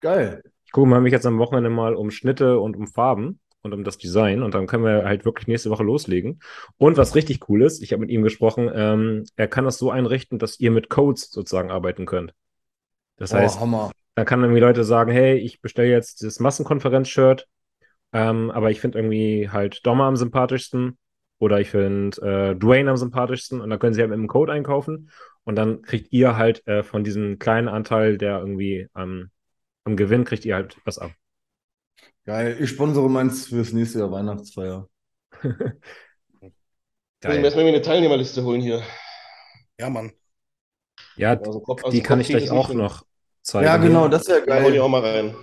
Geil. 0.00 0.42
Ich 0.64 0.72
gucke 0.72 1.00
mich 1.00 1.12
jetzt 1.12 1.26
am 1.26 1.38
Wochenende 1.38 1.70
mal 1.70 1.94
um 1.94 2.10
Schnitte 2.10 2.58
und 2.58 2.76
um 2.76 2.88
Farben 2.88 3.38
und 3.62 3.74
um 3.74 3.84
das 3.84 3.98
Design 3.98 4.42
und 4.42 4.54
dann 4.54 4.66
können 4.66 4.84
wir 4.84 5.04
halt 5.04 5.24
wirklich 5.24 5.46
nächste 5.46 5.70
Woche 5.70 5.82
loslegen. 5.82 6.40
Und 6.76 6.96
was 6.96 7.14
richtig 7.14 7.48
cool 7.48 7.62
ist, 7.62 7.82
ich 7.82 7.92
habe 7.92 8.00
mit 8.00 8.10
ihm 8.10 8.22
gesprochen, 8.22 8.70
ähm, 8.72 9.24
er 9.36 9.48
kann 9.48 9.64
das 9.64 9.78
so 9.78 9.90
einrichten, 9.90 10.38
dass 10.38 10.58
ihr 10.60 10.70
mit 10.70 10.88
Codes 10.88 11.30
sozusagen 11.30 11.70
arbeiten 11.70 12.06
könnt. 12.06 12.34
Das 13.16 13.34
heißt, 13.34 13.58
oh, 13.58 13.60
Hammer. 13.60 13.90
da 14.14 14.24
kann 14.24 14.40
irgendwie 14.40 14.60
Leute 14.60 14.84
sagen, 14.84 15.12
hey, 15.12 15.36
ich 15.36 15.60
bestelle 15.60 15.90
jetzt 15.90 16.22
das 16.22 16.40
Massenkonferenz-Shirt, 16.40 17.46
ähm, 18.12 18.50
aber 18.50 18.70
ich 18.70 18.80
finde 18.80 18.98
irgendwie 18.98 19.50
halt 19.50 19.84
Dommer 19.86 20.04
am 20.04 20.16
sympathischsten 20.16 20.98
oder 21.38 21.60
ich 21.60 21.70
finde 21.70 22.16
äh, 22.22 22.56
Dwayne 22.56 22.90
am 22.90 22.96
sympathischsten 22.96 23.60
und 23.60 23.70
dann 23.70 23.78
können 23.78 23.94
sie 23.94 24.00
halt 24.00 24.10
mit 24.10 24.18
einem 24.18 24.28
Code 24.28 24.52
einkaufen 24.52 25.10
und 25.44 25.56
dann 25.56 25.82
kriegt 25.82 26.12
ihr 26.12 26.36
halt 26.36 26.66
äh, 26.66 26.82
von 26.82 27.04
diesem 27.04 27.38
kleinen 27.38 27.68
Anteil, 27.68 28.18
der 28.18 28.38
irgendwie 28.38 28.88
am 28.94 29.30
am 29.84 29.96
Gewinn, 29.96 30.24
kriegt 30.24 30.44
ihr 30.44 30.54
halt 30.54 30.76
was 30.84 30.98
ab. 30.98 31.12
Geil. 32.30 32.56
Ich 32.60 32.70
sponsere 32.70 33.10
meins 33.10 33.48
fürs 33.48 33.72
nächste 33.72 33.98
Jahr 33.98 34.12
Weihnachtsfeier. 34.12 34.88
Muss 35.42 35.52
ich 36.42 36.52
Geil. 37.20 37.38
mir 37.38 37.44
erstmal 37.44 37.66
eine 37.66 37.82
Teilnehmerliste 37.82 38.44
holen 38.44 38.60
hier. 38.60 38.82
Ja, 39.80 39.90
Mann. 39.90 40.12
Ja, 41.16 41.30
Also 41.32 41.60
Kopf- 41.60 41.84
also 41.84 41.96
die 41.96 42.02
kann 42.04 42.18
Kopf 42.20 42.30
ich 42.30 42.36
gleich 42.36 42.50
auch 42.52 42.72
noch 42.72 43.04
zeigen. 43.42 43.66
Ja, 43.66 43.76
genau, 43.78 44.06
das 44.06 44.28
wäre 44.28 44.46
Da 44.46 44.54
hol 44.62 44.68
ich 44.68 44.68
geil. 44.74 44.80
auch 44.80 44.88
mal 44.88 45.00
rein. 45.00 45.34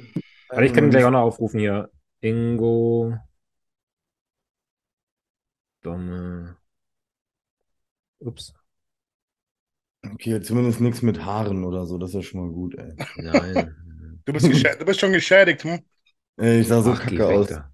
Aber 0.48 0.64
ich 0.64 0.72
kann 0.74 0.86
ihn 0.86 0.90
gleich 0.92 1.04
auch 1.04 1.12
noch 1.12 1.24
aufrufen 1.24 1.60
hier. 1.60 1.92
Ingo. 2.22 3.14
Domme. 5.84 6.58
Ups. 8.20 8.54
Okay, 10.14 10.42
zumindest 10.42 10.80
nichts 10.80 11.02
mit 11.02 11.26
Haaren 11.26 11.66
oder 11.66 11.86
so, 11.86 11.98
das 11.98 12.12
ist 12.12 12.16
ja 12.16 12.22
schon 12.22 12.40
mal 12.48 12.54
gut, 12.54 12.76
ey. 12.76 12.94
Nein. 13.18 13.76
Du 14.26 14.34
bist, 14.34 14.46
du 14.46 14.86
bist 14.86 15.00
schon 15.00 15.12
geschädigt. 15.14 15.64
Hm? 15.64 15.82
Ey, 16.38 16.62
ich 16.62 16.68
sah 16.68 16.82
so 16.82 16.92
Ach, 16.92 17.02
kacke 17.02 17.26
aus. 17.26 17.48
da. 17.48 17.72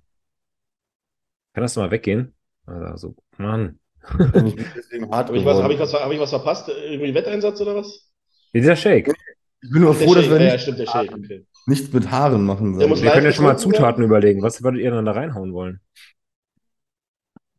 Kann 1.54 1.64
das 1.64 1.76
mal 1.76 1.92
weggehen? 1.92 2.34
Also, 2.66 3.16
Mann. 3.38 3.80
Habe 4.04 5.38
ich, 5.38 5.46
was, 5.46 5.62
hab 5.62 5.72
ich, 5.72 5.80
was, 5.80 5.94
hab 5.94 6.12
ich 6.12 6.20
was 6.20 6.30
verpasst? 6.30 6.70
Irgendwie 6.70 7.14
Wetteinsatz 7.14 7.62
oder 7.62 7.76
was? 7.76 8.12
Dieser 8.54 8.76
Shake. 8.76 9.14
Ich 9.62 9.70
bin 9.72 9.82
nur 9.82 9.94
froh, 9.96 10.14
dass 10.14 10.30
wir 10.30 10.38
ja, 10.38 10.48
ja, 10.48 10.54
nicht, 10.54 10.64
stimmt, 10.64 10.80
der 10.80 10.88
Shake. 10.88 11.14
Okay. 11.14 11.46
nichts 11.68 11.94
mit 11.94 12.12
Haaren 12.12 12.44
machen 12.44 12.76
sollen. 12.76 13.02
Wir 13.02 13.12
können 13.12 13.26
ja 13.26 13.32
schon 13.32 13.46
mal 13.46 13.58
Zutaten 13.58 14.04
überlegen. 14.04 14.42
Was 14.42 14.62
würdet 14.62 14.82
ihr 14.82 14.92
dann 14.92 15.06
da 15.06 15.14
reinhauen 15.14 15.54
wollen? 15.54 15.80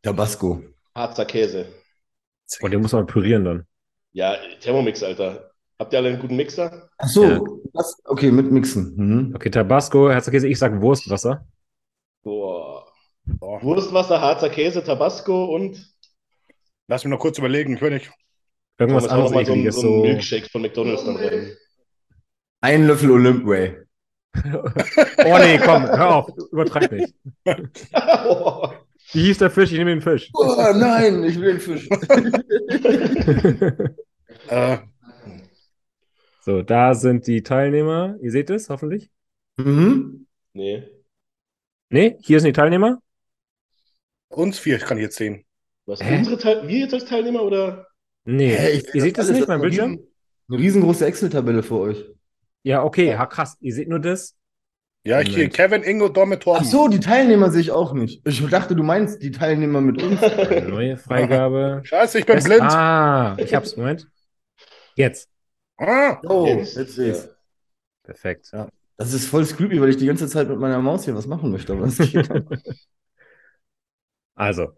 Tabasco. 0.03 0.63
Harzer 0.93 1.25
Käse. 1.25 1.65
Und 2.61 2.71
den 2.71 2.81
muss 2.81 2.91
man 2.91 3.07
pürieren 3.07 3.43
dann. 3.43 3.65
Ja, 4.11 4.37
Thermomix, 4.59 5.01
Alter. 5.01 5.51
Habt 5.77 5.91
ihr 5.93 5.99
alle 5.99 6.09
einen 6.09 6.19
guten 6.19 6.37
Mixer? 6.37 6.89
Ach 6.97 7.07
so, 7.07 7.23
Ja. 7.25 7.39
das, 7.73 8.01
okay, 8.05 8.31
mit 8.31 8.49
Mixen. 8.51 8.93
Mhm. 8.95 9.35
Okay, 9.35 9.49
Tabasco, 9.49 10.09
Herz 10.09 10.29
Käse, 10.31 10.47
ich 10.47 10.57
sag 10.57 10.79
Wurstwasser. 10.81 11.45
Boah. 12.23 12.85
Boah. 13.25 13.61
Wurstwasser, 13.61 14.21
Harzer 14.21 14.49
Käse, 14.49 14.83
Tabasco 14.83 15.53
und 15.55 15.93
Lass 16.87 17.03
mich 17.03 17.11
noch 17.11 17.19
kurz 17.19 17.37
überlegen, 17.39 17.73
ich 17.75 17.81
will 17.81 17.89
nicht. 17.91 18.11
Irgendwas 18.77 19.07
anderes 19.07 19.31
mal 19.31 19.45
so, 19.45 19.51
ekliges, 19.53 19.75
so 19.75 19.81
so. 19.81 20.01
Milkshake 20.03 20.49
von 20.49 20.61
McDonalds 20.61 21.03
dann 21.03 21.17
rein. 21.17 21.51
Ein 22.61 22.87
Löffel 22.87 23.11
Olympway. 23.11 23.77
Oh 25.25 25.37
nee, 25.39 25.57
komm, 25.57 25.87
hör 25.87 26.15
auf, 26.17 26.27
übertreib 26.51 26.91
nicht. 26.91 27.15
Wie 29.13 29.21
hieß 29.21 29.37
der 29.37 29.49
Fisch? 29.49 29.71
Ich 29.71 29.77
nehme 29.77 29.91
den 29.91 30.01
Fisch. 30.01 30.29
Oh 30.33 30.73
nein, 30.75 31.23
ich 31.23 31.39
will 31.39 31.57
den 31.57 31.61
Fisch. 31.61 31.87
Äh, 34.47 34.77
So, 36.45 36.61
da 36.61 36.93
sind 36.93 37.25
die 37.25 37.41
Teilnehmer. 37.41 38.17
Ihr 38.21 38.31
seht 38.31 38.51
es, 38.51 38.69
hoffentlich. 38.69 39.09
mhm. 39.57 40.27
nee. 40.53 40.83
Nee, 41.89 42.17
hier 42.21 42.39
sind 42.39 42.49
die 42.49 42.53
Teilnehmer. 42.59 42.99
uns 44.29 44.59
vier 44.59 44.77
kann 44.79 44.97
ich 44.97 45.03
jetzt 45.03 45.17
sehen. 45.17 45.43
Was, 45.85 46.01
Hä? 46.03 46.17
unsere 46.17 46.37
Teil 46.37 46.67
wir 46.67 46.79
jetzt 46.79 46.93
als 46.93 47.05
Teilnehmer 47.05 47.41
oder? 47.43 47.87
Nee, 48.25 48.49
Hä, 48.55 48.69
ich 48.71 48.93
ihr 48.95 49.01
seht 49.01 49.17
das 49.17 49.29
nicht, 49.29 49.47
mein 49.47 49.61
Bildschirm? 49.61 49.91
riesen- 49.93 50.07
Eine 50.49 50.57
riesengroße 50.59 51.05
Excel-Tabelle 51.05 51.63
für 51.63 51.79
euch. 51.79 52.05
Ja, 52.63 52.83
okay, 52.83 53.07
ja, 53.09 53.25
krass. 53.25 53.57
Ihr 53.59 53.73
seht 53.73 53.87
nur 53.87 53.99
das. 53.99 54.35
Ja, 55.03 55.21
ich 55.21 55.35
hier. 55.35 55.49
Kevin, 55.49 55.83
Ingo, 55.83 56.09
Dom 56.09 56.29
mit 56.29 56.41
Torben. 56.41 56.63
Ach 56.65 56.69
so, 56.69 56.87
die 56.87 56.99
Teilnehmer 56.99 57.51
sehe 57.51 57.61
ich 57.61 57.71
auch 57.71 57.93
nicht. 57.93 58.21
Ich 58.27 58.43
dachte, 58.49 58.75
du 58.75 58.81
meinst 58.83 59.21
die 59.21 59.29
Teilnehmer 59.31 59.81
mit 59.81 60.01
uns. 60.01 60.19
Neue 60.67 60.97
Freigabe. 60.97 61.81
Scheiße, 61.85 62.19
ich 62.19 62.25
bin 62.25 62.35
Best- 62.35 62.47
blind. 62.47 62.61
Ah, 62.63 63.35
ich 63.39 63.53
hab's, 63.53 63.77
Moment. 63.77 64.07
Jetzt. 64.95 65.29
Ah, 65.77 66.21
Oh, 66.25 66.45
Jetzt? 66.47 66.75
jetzt 66.77 66.95
sehe 66.95 67.11
ich's. 67.11 67.29
Perfekt. 68.03 68.51
Das 68.97 69.13
ist 69.13 69.27
voll 69.27 69.45
creepy, 69.45 69.81
weil 69.81 69.89
ich 69.89 69.97
die 69.97 70.05
ganze 70.05 70.27
Zeit 70.27 70.47
mit 70.47 70.59
meiner 70.59 70.79
Maus 70.81 71.03
hier 71.05 71.15
was 71.15 71.27
machen 71.27 71.51
möchte, 71.51 71.73
aber 71.73 71.85
es 71.85 71.97
geht 71.97 72.29
Also, 74.35 74.73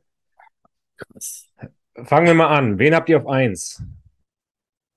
fangen 2.05 2.27
wir 2.27 2.33
mal 2.33 2.47
an. 2.55 2.79
Wen 2.79 2.95
habt 2.95 3.09
ihr 3.09 3.17
auf 3.17 3.27
1? 3.27 3.83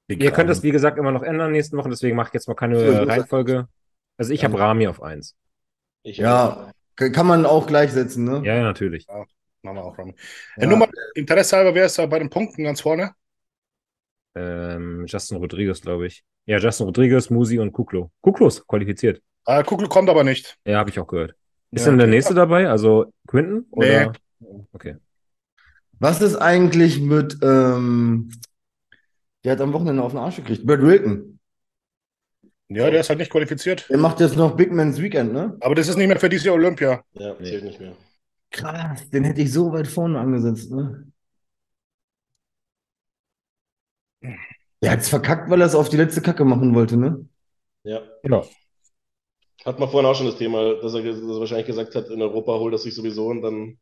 Ihr 0.08 0.32
könnt 0.32 0.50
es, 0.50 0.62
wie 0.62 0.70
gesagt, 0.72 0.98
immer 0.98 1.12
noch 1.12 1.22
ändern 1.22 1.52
nächsten 1.52 1.76
Wochen, 1.76 1.90
deswegen 1.90 2.16
mache 2.16 2.28
ich 2.28 2.34
jetzt 2.34 2.48
mal 2.48 2.54
keine 2.54 2.74
muss- 2.74 3.08
Reihenfolge. 3.08 3.68
Also 4.16 4.32
ich 4.32 4.44
habe 4.44 4.58
Rami 4.58 4.86
auf 4.88 5.02
1. 5.02 5.34
Ich 6.02 6.18
Ja, 6.18 6.72
kann 6.96 7.26
man 7.26 7.46
auch 7.46 7.66
gleichsetzen, 7.66 8.24
ne? 8.24 8.42
Ja, 8.44 8.56
ja, 8.56 8.62
natürlich. 8.62 9.06
machen 9.06 9.76
wir 9.76 9.84
auch. 9.84 9.96
Rami. 9.98 10.14
Ja. 10.56 10.66
Nur 10.66 10.78
mal 10.78 10.88
Interesse 11.14 11.56
halber, 11.56 11.74
wer 11.74 11.86
ist 11.86 11.98
da 11.98 12.06
bei 12.06 12.18
den 12.18 12.28
Punkten 12.28 12.64
ganz 12.64 12.80
vorne? 12.80 13.14
Ähm, 14.34 15.06
Justin 15.06 15.38
Rodriguez, 15.38 15.80
glaube 15.80 16.06
ich. 16.06 16.22
Ja, 16.46 16.58
Justin 16.58 16.86
Rodriguez, 16.86 17.30
Musi 17.30 17.58
und 17.58 17.72
Kuklo. 17.72 18.10
Kuklo 18.20 18.46
ist 18.48 18.66
qualifiziert. 18.66 19.20
Äh, 19.46 19.62
Kugel 19.64 19.88
kommt 19.88 20.08
aber 20.08 20.24
nicht. 20.24 20.56
Ja, 20.64 20.78
habe 20.78 20.90
ich 20.90 20.98
auch 20.98 21.06
gehört. 21.06 21.34
Ist 21.72 21.84
Ja, 21.84 21.90
denn 21.90 21.98
der 21.98 22.06
okay. 22.06 22.16
nächste 22.16 22.34
dabei? 22.34 22.68
Also 22.68 23.12
Quinton? 23.26 23.66
Oder? 23.70 24.12
Okay. 24.72 24.96
Was 25.98 26.20
ist 26.22 26.36
eigentlich 26.36 27.00
mit, 27.00 27.38
ähm, 27.42 28.30
der 29.44 29.52
hat 29.52 29.60
am 29.60 29.72
Wochenende 29.72 30.02
auf 30.02 30.12
den 30.12 30.18
Arsch 30.20 30.36
gekriegt, 30.36 30.66
Brad 30.66 30.80
Wilton. 30.82 31.38
Ja, 32.68 32.88
der 32.90 33.00
ist 33.00 33.08
halt 33.08 33.18
nicht 33.18 33.32
qualifiziert. 33.32 33.88
Der 33.90 33.98
macht 33.98 34.20
jetzt 34.20 34.36
noch 34.36 34.56
Big 34.56 34.72
Man's 34.72 35.00
Weekend, 35.00 35.32
ne? 35.32 35.56
Aber 35.60 35.74
das 35.74 35.88
ist 35.88 35.96
nicht 35.96 36.06
mehr 36.08 36.18
für 36.20 36.28
dieses 36.28 36.46
Jahr 36.46 36.54
Olympia. 36.54 37.02
Ja, 37.12 37.34
Nee. 37.38 37.44
zählt 37.46 37.64
nicht 37.64 37.80
mehr. 37.80 37.92
Krass, 38.52 39.10
den 39.10 39.24
hätte 39.24 39.42
ich 39.42 39.52
so 39.52 39.72
weit 39.72 39.88
vorne 39.88 40.18
angesetzt, 40.18 40.70
ne? 40.70 41.04
Der 44.82 44.92
hat's 44.92 45.08
verkackt, 45.08 45.50
weil 45.50 45.60
er 45.60 45.66
es 45.66 45.74
auf 45.74 45.88
die 45.88 45.96
letzte 45.96 46.22
Kacke 46.22 46.44
machen 46.44 46.74
wollte, 46.74 46.96
ne? 46.96 47.26
Ja. 47.84 48.02
Ja. 48.22 48.44
Hat 49.64 49.78
man 49.78 49.90
vorhin 49.90 50.08
auch 50.10 50.14
schon 50.14 50.26
das 50.26 50.36
Thema, 50.38 50.74
dass 50.80 50.94
er, 50.94 51.02
dass 51.02 51.16
er 51.20 51.40
wahrscheinlich 51.40 51.66
gesagt 51.66 51.94
hat, 51.94 52.08
in 52.08 52.22
Europa 52.22 52.52
holt 52.58 52.74
er 52.74 52.78
sich 52.78 52.94
sowieso 52.94 53.26
und 53.26 53.42
dann. 53.42 53.78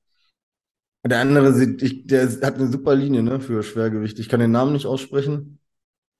Der 1.07 1.21
andere 1.21 1.53
sieht, 1.55 1.83
ich, 1.83 2.07
der 2.07 2.29
hat 2.43 2.57
eine 2.57 2.67
super 2.67 2.95
Linie, 2.95 3.23
ne, 3.23 3.41
für 3.41 3.63
Schwergewicht. 3.63 4.19
Ich 4.19 4.29
kann 4.29 4.41
den 4.41 4.51
Namen 4.51 4.73
nicht 4.73 4.87
aussprechen. 4.87 5.61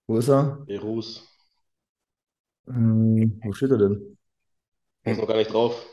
Wo 0.07 0.19
ist 0.19 0.29
er? 0.29 0.65
Berus. 0.67 1.27
Hm, 2.67 3.41
wo 3.43 3.53
steht 3.53 3.71
er 3.71 3.79
denn? 3.79 4.17
Der 5.05 5.13
ist 5.13 5.19
noch 5.19 5.27
gar 5.29 5.37
nicht 5.37 5.53
drauf. 5.53 5.85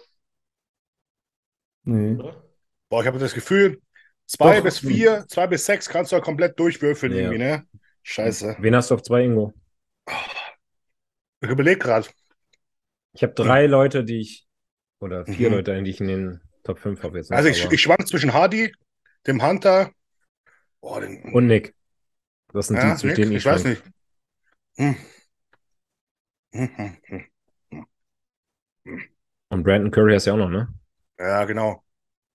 Nee. 1.83 2.15
Oder? 2.19 2.43
Boah, 2.89 3.01
ich 3.01 3.07
habe 3.07 3.19
das 3.19 3.33
Gefühl, 3.33 3.81
zwei 4.25 4.57
Doch. 4.57 4.63
bis 4.65 4.79
vier, 4.79 5.25
zwei 5.27 5.47
bis 5.47 5.65
sechs 5.65 5.89
kannst 5.89 6.11
du 6.11 6.15
ja 6.15 6.21
komplett 6.21 6.59
durchwürfeln 6.59 7.13
Ja. 7.13 7.19
irgendwie, 7.19 7.39
ne? 7.39 7.65
Scheiße. 8.07 8.55
Wen 8.59 8.75
hast 8.75 8.91
du 8.91 8.95
auf 8.95 9.03
2, 9.03 9.23
Ingo? 9.25 9.53
Ich 11.41 11.49
überlege 11.49 11.79
gerade. 11.79 12.07
Ich 13.13 13.23
habe 13.23 13.33
drei 13.33 13.65
Leute, 13.65 14.03
die 14.03 14.19
ich, 14.19 14.47
oder 14.99 15.25
vier 15.25 15.49
Mhm. 15.49 15.55
Leute, 15.55 15.81
die 15.83 15.89
ich 15.89 15.99
in 16.01 16.07
den 16.07 16.41
Top 16.63 16.79
5 16.79 17.01
habe 17.03 17.17
jetzt. 17.17 17.31
noch, 17.31 17.37
Also 17.37 17.49
ich, 17.49 17.63
aber- 17.63 17.73
ich 17.73 17.81
schwank 17.81 18.07
zwischen 18.07 18.33
Hardy, 18.33 18.71
dem 19.25 19.41
Hunter 19.41 19.91
oh, 20.81 20.99
den, 20.99 21.33
und 21.33 21.47
Nick. 21.47 21.73
Das 22.53 22.67
sind 22.67 22.77
ja, 22.77 22.93
die, 22.95 22.99
zwischen 22.99 23.07
Nick, 23.07 23.17
denen 23.17 23.31
ich 23.31 23.37
ich 23.39 23.45
weiß 23.45 23.63
nicht. 23.65 23.83
Hm. 24.77 24.95
Hm, 26.53 26.69
hm, 26.77 26.97
hm. 27.07 27.85
Und 29.49 29.63
Brandon 29.63 29.91
Curry 29.91 30.13
hast 30.13 30.27
du 30.27 30.29
ja 30.31 30.33
auch 30.35 30.39
noch, 30.39 30.49
ne? 30.49 30.67
Ja, 31.17 31.45
genau. 31.45 31.84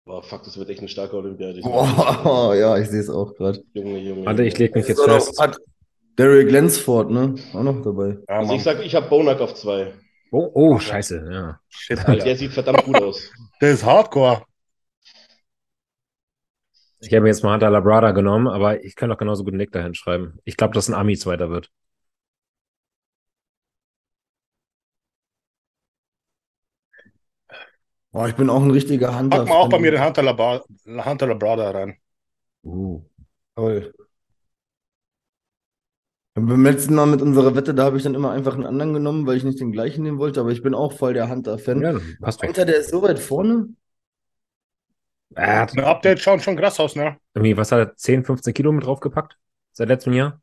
Boah, 0.04 0.22
fuck, 0.22 0.42
das 0.44 0.56
wird 0.58 0.70
echt 0.70 0.80
eine 0.80 0.88
starke 0.88 1.16
Olympiade. 1.16 1.60
Boah, 1.60 2.54
ja, 2.58 2.78
ich 2.78 2.88
sehe 2.88 3.00
es 3.00 3.10
auch 3.10 3.34
gerade. 3.34 3.62
Junge, 3.74 3.98
Junge. 3.98 4.26
Warte, 4.26 4.42
ich 4.44 4.54
Junge. 4.54 4.64
leg 4.64 4.74
mich 4.74 4.88
jetzt 4.88 5.00
auch 5.00 5.06
noch- 5.06 5.14
fest. 5.14 5.40
Hat 5.40 5.58
Derek 6.18 6.50
Lansford, 6.50 7.10
ne? 7.10 7.34
Auch 7.54 7.62
noch 7.62 7.82
dabei. 7.82 8.18
Ja, 8.28 8.36
Also 8.38 8.48
Mann. 8.48 8.56
ich 8.56 8.62
sag, 8.62 8.84
ich 8.84 8.94
habe 8.94 9.08
Bonak 9.08 9.40
auf 9.40 9.54
zwei. 9.54 9.92
Oh, 10.32 10.50
oh, 10.54 10.78
scheiße, 10.78 11.28
ja. 11.30 11.60
Shit, 11.68 11.98
Alter. 12.06 12.24
der 12.24 12.36
sieht 12.36 12.52
verdammt 12.52 12.84
gut 12.84 13.00
aus. 13.02 13.30
Der 13.60 13.72
ist 13.72 13.84
Hardcore. 13.84 14.42
Ich 17.00 17.12
habe 17.14 17.26
jetzt 17.28 17.42
mal 17.42 17.54
Hunter 17.54 17.70
Labrada 17.70 18.10
genommen, 18.12 18.46
aber 18.46 18.84
ich 18.84 18.94
kann 18.94 19.08
doch 19.08 19.16
genauso 19.16 19.42
gut 19.44 19.54
Nick 19.54 19.72
dahin 19.72 19.94
schreiben. 19.94 20.38
Ich 20.44 20.56
glaube, 20.56 20.74
dass 20.74 20.88
ein 20.88 20.94
Ami 20.94 21.16
Zweiter 21.16 21.48
wird. 21.50 21.70
Boah, 28.12 28.28
ich 28.28 28.34
bin 28.34 28.50
auch 28.50 28.62
ein 28.62 28.70
richtiger 28.70 29.16
Hunter. 29.16 29.38
Pack 29.38 29.48
mal 29.48 29.54
auch 29.54 29.68
bei 29.68 29.78
mir 29.78 29.92
den 29.92 30.04
Hunter, 30.04 30.22
Labra 30.22 30.62
Hunter 30.86 31.26
Labrada 31.26 31.70
rein. 31.70 31.96
Uh. 32.64 33.02
Toll. 33.54 33.92
Beim 36.34 36.64
letzten 36.64 36.94
Mal 36.94 37.06
mit 37.06 37.22
unserer 37.22 37.54
Wette, 37.54 37.74
da 37.74 37.84
habe 37.84 37.96
ich 37.96 38.02
dann 38.02 38.14
immer 38.14 38.30
einfach 38.30 38.54
einen 38.54 38.64
anderen 38.64 38.94
genommen, 38.94 39.26
weil 39.26 39.36
ich 39.36 39.44
nicht 39.44 39.60
den 39.60 39.72
gleichen 39.72 40.02
nehmen 40.02 40.18
wollte, 40.18 40.40
aber 40.40 40.50
ich 40.50 40.62
bin 40.62 40.74
auch 40.74 40.92
voll 40.92 41.12
der 41.12 41.28
Hunter-Fan. 41.28 41.82
Ja, 41.82 41.94
passt 42.20 42.40
doch. 42.40 42.46
Hunter, 42.48 42.64
der 42.64 42.78
ist 42.78 42.90
so 42.90 43.02
weit 43.02 43.18
vorne. 43.18 43.68
Er 45.34 45.60
hat 45.60 45.76
Ein 45.76 45.84
Update 45.84 46.20
schaut 46.20 46.42
schon 46.42 46.56
krass 46.56 46.80
aus, 46.80 46.96
ne? 46.96 47.16
irgendwie, 47.34 47.56
was 47.56 47.70
hat 47.70 47.78
er, 47.78 47.96
10, 47.96 48.24
15 48.24 48.54
Kilo 48.54 48.72
mit 48.72 48.84
draufgepackt? 48.84 49.38
Seit 49.72 49.88
letztem 49.88 50.12
Jahr? 50.12 50.40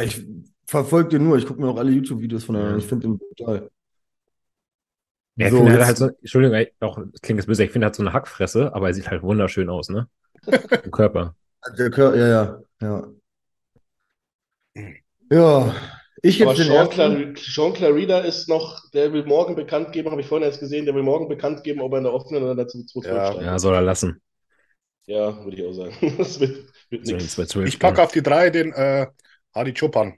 Ich 0.00 0.24
verfolge 0.66 1.10
den 1.10 1.24
nur, 1.24 1.38
ich 1.38 1.46
gucke 1.46 1.60
mir 1.60 1.68
auch 1.68 1.76
alle 1.76 1.92
YouTube-Videos 1.92 2.44
von 2.44 2.56
Ja. 2.56 2.70
ihm, 2.72 2.78
ich 2.78 2.86
finde 2.86 3.08
den 3.08 3.18
brutal. 3.18 3.70
Ja, 5.36 5.50
So, 5.50 5.58
er 5.58 5.64
jetzt- 5.64 5.78
hat 5.80 5.86
halt 5.86 5.96
so, 5.98 6.06
Entschuldigung, 6.20 6.66
auch, 6.80 6.98
das 7.12 7.20
klingt 7.20 7.38
jetzt 7.40 7.46
böse, 7.46 7.64
ich 7.64 7.70
finde, 7.72 7.86
er 7.86 7.88
hat 7.88 7.96
so 7.96 8.02
eine 8.02 8.12
Hackfresse, 8.12 8.72
aber 8.74 8.88
er 8.88 8.94
sieht 8.94 9.10
halt 9.10 9.22
wunderschön 9.22 9.68
aus, 9.68 9.88
ne? 9.88 10.08
Im 10.46 10.90
Körper. 10.90 11.34
Der 11.78 11.90
Kör 11.90 12.14
ja, 12.14 12.28
ja, 12.28 12.60
ja. 12.82 13.08
Ja, 15.30 15.74
ich 16.22 16.38
jetzt 16.38 16.58
den 16.58 16.66
Sean. 16.66 16.90
Clar 16.90 17.16
Sean 17.36 17.72
Clarida 17.72 18.18
ist 18.20 18.48
noch, 18.48 18.90
der 18.90 19.12
will 19.12 19.24
morgen 19.24 19.54
bekannt 19.56 19.92
geben, 19.92 20.10
habe 20.10 20.20
ich 20.20 20.26
vorhin 20.26 20.46
jetzt 20.46 20.60
gesehen, 20.60 20.84
der 20.84 20.94
will 20.94 21.02
morgen 21.02 21.28
bekannt 21.28 21.64
geben, 21.64 21.80
ob 21.80 21.92
er 21.92 21.98
in 21.98 22.04
der 22.04 22.12
offenen 22.12 22.42
oder 22.42 22.52
in 22.52 22.58
der 22.58 22.68
212 22.68 23.06
Ja. 23.06 23.26
steigt. 23.32 23.42
Ja, 23.46 23.58
soll 23.58 23.74
er 23.74 23.82
lassen. 23.82 24.20
Ja, 25.06 25.42
würde 25.44 25.56
ich 25.56 25.66
auch 25.66 25.72
sagen. 25.72 25.94
Das 26.18 26.38
wird, 26.38 26.66
wird 26.90 27.06
So 27.06 27.14
nichts. 27.14 27.32
212, 27.34 27.68
Ich 27.68 27.78
packe 27.78 28.02
auf 28.02 28.12
die 28.12 28.22
drei 28.22 28.50
den 28.50 28.72
äh, 28.72 29.06
Hardy 29.54 29.72
Chupan. 29.72 30.14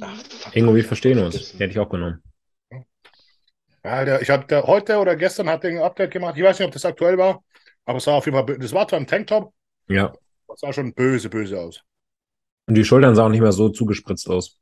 Ah, 0.00 0.14
fuck. 0.14 0.56
Ingo, 0.56 0.74
wir 0.74 0.84
verstehen 0.84 1.18
uns. 1.18 1.52
Die 1.52 1.58
hätte 1.58 1.72
ich 1.72 1.78
auch 1.78 1.88
genommen. 1.88 2.22
Ja, 3.84 4.04
der, 4.04 4.20
ich 4.22 4.28
hatte 4.30 4.62
heute 4.66 4.98
oder 4.98 5.16
gestern 5.16 5.48
hat 5.48 5.64
ein 5.64 5.78
Update 5.78 6.10
gemacht. 6.12 6.36
Ich 6.36 6.42
weiß 6.42 6.58
nicht, 6.58 6.66
ob 6.66 6.72
das 6.72 6.84
aktuell 6.84 7.16
war, 7.16 7.42
aber 7.84 7.98
es 7.98 8.04
sah 8.04 8.12
auf 8.14 8.26
jeden 8.26 8.36
Fall, 8.36 8.58
das 8.58 8.72
war 8.72 8.86
zwar 8.86 8.98
im 8.98 9.06
Tanktop, 9.06 9.54
Ja. 9.88 10.12
das 10.48 10.60
sah 10.60 10.72
schon 10.72 10.92
böse, 10.92 11.30
böse 11.30 11.58
aus. 11.58 11.82
Und 12.66 12.74
die 12.74 12.84
Schultern 12.84 13.14
sahen 13.14 13.26
auch 13.26 13.30
nicht 13.30 13.40
mehr 13.40 13.52
so 13.52 13.68
zugespritzt 13.70 14.28
aus. 14.28 14.58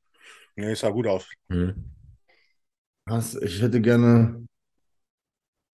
Nee, 0.56 0.72
es 0.72 0.80
sah 0.80 0.90
gut 0.90 1.06
aus. 1.06 1.28
Hm. 1.50 1.92
Was, 3.06 3.34
ich 3.34 3.60
hätte 3.62 3.80
gerne 3.80 4.46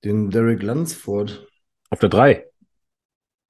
den 0.05 0.31
Derek 0.31 0.63
Lansford. 0.63 1.47
Auf 1.91 1.99
der 1.99 2.09
3. 2.09 2.47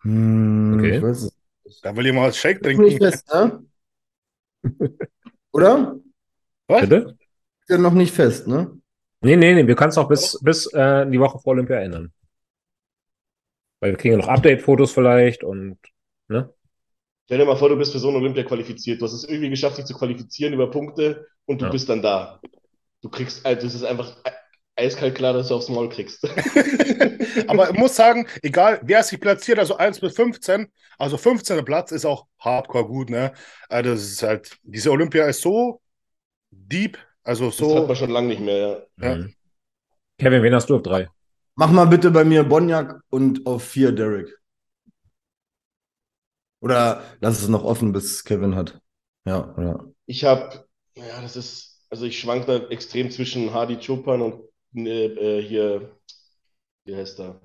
Hm, 0.02 0.74
Okay. 0.78 0.96
ich 0.96 1.02
weiß 1.02 1.22
es 1.64 1.80
Da 1.82 1.94
will 1.96 2.04
jemand 2.06 2.34
Shake 2.34 2.62
nicht 2.62 2.76
trinken. 2.76 2.98
fest, 2.98 3.26
ne? 3.32 3.64
Oder? 5.52 5.96
Was? 6.66 6.80
Bitte? 6.82 7.16
Ist 7.60 7.70
ja 7.70 7.78
noch 7.78 7.92
nicht 7.94 8.14
fest, 8.14 8.46
ne? 8.46 8.80
Nee, 9.24 9.36
nee, 9.36 9.54
nee, 9.54 9.66
wir 9.66 9.74
können 9.74 9.90
es 9.90 9.98
auch 9.98 10.08
bis, 10.08 10.38
bis 10.42 10.66
äh, 10.72 11.06
die 11.10 11.18
Woche 11.18 11.38
vor 11.38 11.52
Olympia 11.52 11.78
ändern. 11.78 12.12
Weil 13.80 13.92
wir 13.92 13.96
kriegen 13.98 14.12
ja 14.14 14.18
noch 14.18 14.28
Update-Fotos 14.28 14.92
vielleicht 14.92 15.44
und, 15.44 15.78
ne? 16.28 16.52
Stell 17.26 17.38
dir 17.38 17.46
mal 17.46 17.56
vor, 17.56 17.70
du 17.70 17.76
bist 17.76 17.92
für 17.92 17.98
so 17.98 18.10
ein 18.10 18.16
Olympia 18.16 18.42
qualifiziert. 18.44 19.00
Du 19.00 19.06
hast 19.06 19.14
es 19.14 19.24
irgendwie 19.24 19.48
geschafft, 19.48 19.78
dich 19.78 19.86
zu 19.86 19.94
qualifizieren 19.94 20.52
über 20.52 20.70
Punkte 20.70 21.26
und 21.46 21.60
du 21.60 21.64
Ja. 21.64 21.70
bist 21.72 21.88
dann 21.88 22.02
da. 22.02 22.40
Du 23.02 23.08
kriegst, 23.08 23.44
also 23.46 23.66
es 23.66 23.74
ist 23.74 23.84
einfach 23.84 24.16
eiskalt 24.76 25.14
klar, 25.14 25.32
dass 25.32 25.48
du 25.48 25.54
aufs 25.54 25.68
Maul 25.68 25.88
kriegst. 25.88 26.22
Aber 27.48 27.70
ich 27.70 27.78
muss 27.78 27.96
sagen, 27.96 28.26
egal 28.42 28.80
wer 28.82 29.02
sich 29.02 29.20
platziert, 29.20 29.58
also 29.58 29.76
1 29.76 30.00
bis 30.00 30.14
15, 30.14 30.68
also 30.98 31.16
15. 31.16 31.64
Platz 31.64 31.92
ist 31.92 32.04
auch 32.04 32.26
hardcore 32.38 32.86
gut, 32.86 33.10
ne? 33.10 33.32
Also 33.68 33.90
das 33.92 34.02
ist 34.02 34.22
halt, 34.22 34.58
diese 34.62 34.90
Olympia 34.90 35.24
ist 35.26 35.40
so 35.40 35.80
deep, 36.50 36.98
also 37.24 37.46
Das 37.46 37.58
hat 37.60 37.68
so. 37.68 37.86
man 37.86 37.96
schon 37.96 38.10
lange 38.10 38.28
nicht 38.28 38.40
mehr. 38.40 38.86
Ja. 38.98 39.08
Ja. 39.08 39.16
Mhm. 39.16 39.34
Kevin, 40.18 40.42
wen 40.42 40.54
hast 40.54 40.70
du 40.70 40.76
auf 40.76 40.82
drei? 40.82 41.08
Mach 41.56 41.70
mal 41.70 41.86
bitte 41.86 42.10
bei 42.10 42.24
mir 42.24 42.44
Bonjak 42.44 43.00
und 43.10 43.46
auf 43.46 43.64
vier 43.64 43.92
Derek. 43.92 44.28
Oder 46.60 47.02
lass 47.20 47.42
es 47.42 47.48
noch 47.48 47.64
offen, 47.64 47.92
bis 47.92 48.24
Kevin 48.24 48.54
hat. 48.54 48.80
Ja, 49.26 49.54
ja. 49.58 49.84
Ich 50.06 50.24
habe, 50.24 50.66
ja, 50.96 51.20
das 51.20 51.36
ist, 51.36 51.84
also 51.90 52.06
ich 52.06 52.18
schwank 52.18 52.46
da 52.46 52.56
extrem 52.68 53.10
zwischen 53.10 53.52
Hardy 53.52 53.78
Chopin 53.84 54.20
und 54.20 54.44
äh, 54.74 55.06
äh, 55.06 55.42
hier, 55.42 55.96
wie 56.84 56.96
heißt 56.96 57.20
er? 57.20 57.40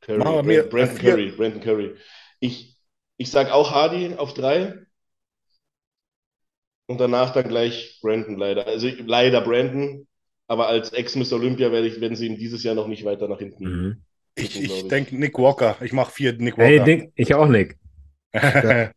Curry, 0.00 0.18
Brand- 0.20 0.70
Brandon 0.70 0.80
äh, 0.80 0.86
vier- 1.00 1.10
Curry, 1.10 1.30
Brandon 1.32 1.60
Curry. 1.60 1.96
Ich, 2.40 2.78
ich 3.16 3.30
sag 3.30 3.50
auch 3.50 3.70
Hardy 3.70 4.14
auf 4.14 4.34
drei. 4.34 4.85
Und 6.86 7.00
danach 7.00 7.32
dann 7.32 7.48
gleich 7.48 7.98
Brandon 8.00 8.36
leider. 8.36 8.66
Also 8.66 8.88
leider 9.04 9.40
Brandon, 9.40 10.06
aber 10.46 10.68
als 10.68 10.92
Ex-Miss 10.92 11.32
Olympia 11.32 11.72
werde 11.72 11.88
ich, 11.88 12.00
werden 12.00 12.16
sie 12.16 12.26
ihn 12.26 12.36
dieses 12.36 12.62
Jahr 12.62 12.74
noch 12.74 12.86
nicht 12.86 13.04
weiter 13.04 13.28
nach 13.28 13.38
hinten. 13.38 13.64
Mhm. 13.64 14.02
Ich, 14.36 14.60
ich 14.60 14.70
ich. 14.70 14.88
denke 14.88 15.16
Nick 15.16 15.38
Walker. 15.38 15.76
Ich 15.80 15.92
mache 15.92 16.12
vier 16.12 16.34
Nick 16.34 16.56
Hey, 16.56 16.78
Walker. 16.78 16.84
Dick, 16.84 17.12
ich 17.14 17.34
auch, 17.34 17.48
Nick. 17.48 17.78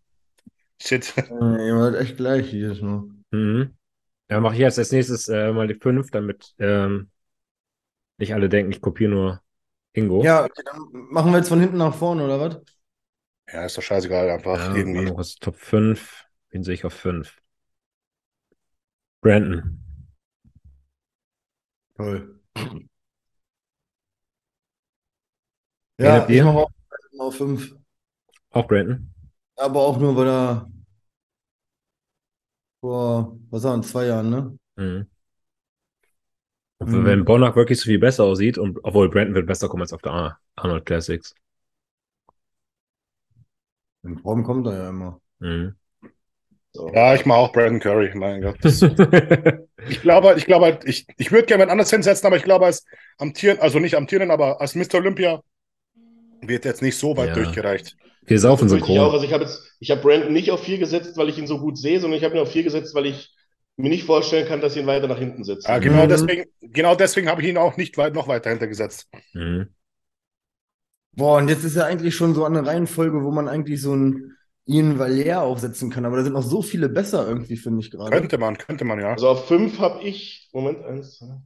Shit. 0.82 1.14
Äh, 1.18 1.68
Ihr 1.68 1.76
wart 1.76 1.96
echt 1.96 2.18
gleich 2.18 2.52
jedes 2.52 2.82
Mal. 2.82 3.04
Mhm. 3.32 3.74
Ja, 4.30 4.40
mache 4.40 4.54
ich 4.54 4.60
jetzt 4.60 4.78
als 4.78 4.92
nächstes 4.92 5.28
äh, 5.28 5.52
mal 5.52 5.68
die 5.68 5.76
fünf, 5.76 6.12
damit 6.12 6.54
ähm, 6.60 7.10
nicht 8.18 8.34
alle 8.34 8.50
denken, 8.50 8.72
ich 8.72 8.82
kopiere 8.82 9.12
nur 9.12 9.42
Ingo. 9.94 10.24
Ja, 10.24 10.46
okay, 10.46 10.62
dann 10.66 10.82
machen 10.92 11.32
wir 11.32 11.38
jetzt 11.38 11.50
von 11.50 11.60
hinten 11.60 11.78
nach 11.78 11.96
vorne, 11.96 12.24
oder 12.26 12.40
was? 12.40 12.58
Ja, 13.52 13.66
ist 13.66 13.78
doch 13.78 13.82
scheißegal, 13.82 14.30
einfach 14.30 14.60
Ja, 14.60 14.76
irgendwie. 14.76 15.20
Ist 15.20 15.42
Top 15.42 15.56
5. 15.56 16.26
Wen 16.52 16.64
sehe 16.64 16.76
ich 16.76 16.86
auf 16.86 16.94
5? 16.94 17.36
Brandon. 19.22 19.80
Toll. 21.98 22.40
Ja, 25.98 26.28
ich 26.30 26.42
mache 26.44 26.58
auch 26.58 26.72
auf 27.20 27.36
fünf. 27.36 27.76
Auch 28.52 28.68
Brandon. 28.68 29.10
Aber 29.58 29.82
auch 29.82 30.00
nur, 30.00 30.16
weil 30.16 30.28
er 30.28 30.68
vor, 32.82 33.38
was 33.50 33.64
waren, 33.64 33.84
zwei 33.84 34.06
Jahren, 34.08 34.30
ne? 34.30 34.58
Mhm. 34.78 35.08
Mhm. 36.80 37.06
Wenn 37.06 37.26
Bonnack 37.26 37.56
wirklich 37.56 37.80
so 37.80 37.86
viel 37.86 38.00
besser 38.00 38.24
aussieht, 38.24 38.58
und 38.58 38.80
obwohl 38.84 39.10
Brandon 39.10 39.36
wird 39.36 39.48
besser 39.48 39.68
kommen 39.68 39.82
als 39.84 39.94
auf 39.94 40.02
der 40.02 40.14
Ar- 40.14 40.40
Arnold 40.56 40.86
Classics. 40.86 41.36
In 44.04 44.18
Form 44.18 44.44
kommt 44.44 44.68
er 44.68 44.74
ja 44.76 44.90
immer. 44.90 45.22
Mhm. 45.40 45.76
So. 46.72 46.92
Ja, 46.94 47.16
ich 47.16 47.26
mache 47.26 47.40
auch 47.40 47.52
Brandon 47.52 47.80
Curry, 47.80 48.12
mein 48.16 48.42
Gott. 48.42 48.58
Ich 49.88 50.02
glaube, 50.02 50.36
ich 50.38 50.46
glaube, 50.46 50.66
halt, 50.66 50.84
ich, 50.86 51.08
ich 51.18 51.32
würde 51.32 51.46
gerne 51.46 51.64
wen 51.64 51.70
anders 51.70 51.90
hinsetzen, 51.90 52.28
aber 52.28 52.36
ich 52.36 52.44
glaube, 52.44 52.66
als 52.66 52.86
amtieren, 53.18 53.60
also 53.60 53.80
nicht 53.80 53.96
amtieren, 53.96 54.30
aber 54.30 54.60
als 54.62 54.76
Mr. 54.76 54.96
Olympia 54.96 55.42
wird 56.42 56.66
jetzt 56.66 56.82
nicht 56.82 56.98
so 56.98 57.16
weit 57.18 57.30
Ja. 57.30 57.36
durchgereicht. 57.36 57.96
Wir 58.26 58.40
saufen 58.40 58.70
möchte 58.70 58.92
ich 58.92 59.00
auch. 59.00 59.14
Also 59.14 59.26
ich 59.26 59.34
habe 59.34 59.46
jetzt, 59.46 59.76
ich 59.80 59.90
habe 59.90 60.02
Brandon 60.02 60.34
nicht 60.34 60.52
auf 60.52 60.64
vier 60.64 60.78
gesetzt, 60.78 61.18
weil 61.18 61.30
ich 61.30 61.38
ihn 61.38 61.48
so 61.48 61.60
gut 61.60 61.78
sehe, 61.78 62.00
sondern 62.00 62.18
ich 62.18 62.24
habe 62.24 62.36
ihn 62.36 62.42
auf 62.42 62.52
vier 62.52 62.64
gesetzt, 62.64 62.94
weil 62.94 63.08
ich 63.08 63.34
mir 63.78 63.90
nicht 63.90 64.04
vorstellen 64.04 64.48
kann, 64.48 64.62
dass 64.62 64.76
ihn 64.76 64.86
weiter 64.86 65.08
nach 65.08 65.18
hinten 65.18 65.44
setzen. 65.44 65.68
Ja, 65.72 65.80
genau 65.80 66.04
Mhm. 66.06 66.10
deswegen, 66.10 66.44
genau 66.62 66.96
deswegen 66.96 67.30
habe 67.30 67.42
ich 67.42 67.48
ihn 67.48 67.58
auch 67.58 67.78
nicht 67.78 67.98
weit, 67.98 68.14
noch 68.14 68.28
weiter 68.28 68.50
hintergesetzt. 68.50 69.08
Mhm. 69.34 69.70
Boah, 71.14 71.38
und 71.38 71.48
jetzt 71.50 71.64
ist 71.64 71.76
ja 71.78 71.86
eigentlich 71.86 72.16
schon 72.16 72.36
so 72.36 72.46
eine 72.46 72.66
Reihenfolge, 72.66 73.24
wo 73.24 73.32
man 73.32 73.48
eigentlich 73.48 73.82
so 73.82 73.94
einen 73.94 74.36
Ian 74.70 75.00
Valère 75.00 75.40
aufsetzen 75.40 75.90
kann. 75.90 76.06
Aber 76.06 76.18
da 76.18 76.24
sind 76.24 76.34
noch 76.34 76.44
so 76.44 76.62
viele 76.62 76.90
besser 76.90 77.28
irgendwie, 77.28 77.58
finde 77.58 77.80
ich 77.82 77.90
gerade. 77.90 78.12
Könnte 78.12 78.38
man, 78.38 78.58
könnte 78.58 78.86
man, 78.86 79.00
ja. 79.00 79.14
Also 79.14 79.30
auf 79.30 79.48
fünf 79.48 79.80
habe 79.80 80.04
ich, 80.04 80.48
Moment, 80.54 80.86
eins, 80.86 81.18
zwei, 81.18 81.40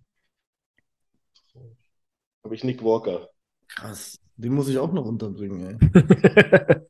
habe 2.44 2.56
ich 2.56 2.64
Nick 2.66 2.84
Walker. 2.84 3.30
Krass. 3.70 4.20
Den 4.36 4.54
muss 4.54 4.68
ich 4.68 4.78
auch 4.78 4.92
noch 4.92 5.06
unterbringen, 5.06 5.80
ey. 5.80 5.80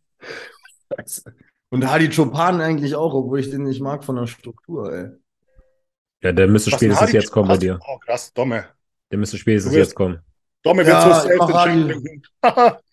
Und 1.69 1.89
Hadi 1.89 2.09
Chopin 2.09 2.61
eigentlich 2.61 2.95
auch, 2.95 3.13
obwohl 3.13 3.39
ich 3.39 3.49
den 3.49 3.63
nicht 3.63 3.81
mag 3.81 4.03
von 4.03 4.15
der 4.15 4.27
Struktur, 4.27 4.91
ey. 4.93 5.09
ja, 6.21 6.31
der 6.31 6.47
müsste 6.47 6.71
Was 6.71 6.79
spätestens 6.79 7.11
jetzt 7.11 7.31
kommen 7.31 7.49
bei 7.49 7.57
dir. 7.57 7.79
Oh, 7.87 7.97
krass, 7.99 8.33
Domme. 8.33 8.65
Der 9.11 9.19
müsste 9.19 9.37
spätestens 9.37 9.75
jetzt 9.75 9.93
kommen. 9.95 10.19
Domme 10.63 10.83
Ja, 10.83 11.05
wird 11.05 11.21
so 11.21 11.29
ich 11.29 11.37
mach 11.37 11.63
selbst 11.63 12.83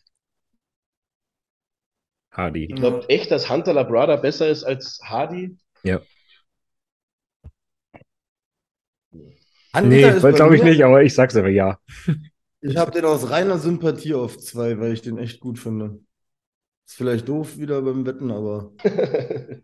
Hardy. 2.32 2.64
Ich 2.64 2.76
glaube 2.76 3.08
echt, 3.08 3.30
dass 3.30 3.50
Hunter 3.50 3.72
Labrada 3.72 4.16
besser 4.16 4.48
ist 4.48 4.64
als 4.64 5.00
Hardy. 5.02 5.56
Hunter 9.74 9.88
Nee, 9.88 10.32
glaube 10.32 10.56
ich 10.56 10.62
nicht, 10.62 10.84
aber 10.84 11.02
ich 11.02 11.14
sag's 11.14 11.36
einfach 11.36 11.50
ja. 11.50 11.78
Ich 12.62 12.76
habe 12.76 12.90
den 12.90 13.06
aus 13.06 13.30
reiner 13.30 13.56
Sympathie 13.56 14.12
auf 14.12 14.36
zwei, 14.36 14.78
weil 14.78 14.92
ich 14.92 15.00
den 15.00 15.16
echt 15.16 15.40
gut 15.40 15.58
finde. 15.58 15.98
Ist 16.86 16.96
vielleicht 16.96 17.26
doof 17.26 17.56
wieder 17.56 17.80
beim 17.80 18.04
Wetten, 18.04 18.30
aber 18.30 18.72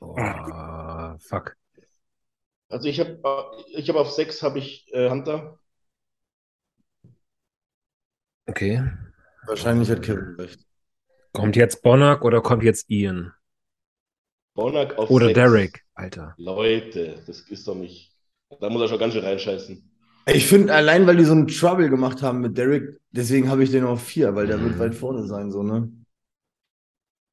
Oh, 0.00 1.16
fuck. 1.20 1.56
Also 2.68 2.88
ich 2.88 2.98
habe 3.00 3.20
ich 3.68 3.88
hab 3.88 3.96
auf 3.96 4.10
sechs 4.10 4.42
habe 4.42 4.58
ich 4.58 4.92
äh, 4.92 5.10
Hunter. 5.10 5.58
Okay. 8.48 8.82
wahrscheinlich 9.46 9.90
hat 9.90 10.02
Kevin 10.02 10.34
recht. 10.36 10.69
Kommt 11.32 11.56
jetzt 11.56 11.82
Bonnack 11.82 12.24
oder 12.24 12.40
kommt 12.40 12.62
jetzt 12.62 12.90
Ian? 12.90 13.32
Bonac 14.54 14.98
auf 14.98 15.10
Oder 15.10 15.26
sechs. 15.26 15.38
Derek, 15.38 15.84
Alter. 15.94 16.34
Leute, 16.38 17.16
das 17.26 17.40
ist 17.40 17.66
doch 17.66 17.74
nicht. 17.74 18.12
Da 18.60 18.68
muss 18.68 18.82
er 18.82 18.88
schon 18.88 18.98
ganz 18.98 19.14
schön 19.14 19.24
reinscheißen. 19.24 19.90
Ich 20.26 20.46
finde, 20.46 20.74
allein 20.74 21.06
weil 21.06 21.16
die 21.16 21.24
so 21.24 21.32
einen 21.32 21.46
Trouble 21.48 21.88
gemacht 21.88 22.22
haben 22.22 22.40
mit 22.40 22.58
Derek, 22.58 23.00
deswegen 23.10 23.48
habe 23.48 23.62
ich 23.64 23.70
den 23.70 23.84
auf 23.84 24.02
vier, 24.02 24.34
weil 24.34 24.46
der 24.46 24.60
wird 24.60 24.78
weit 24.78 24.94
vorne 24.94 25.26
sein, 25.26 25.50
so, 25.50 25.62
ne? 25.62 25.90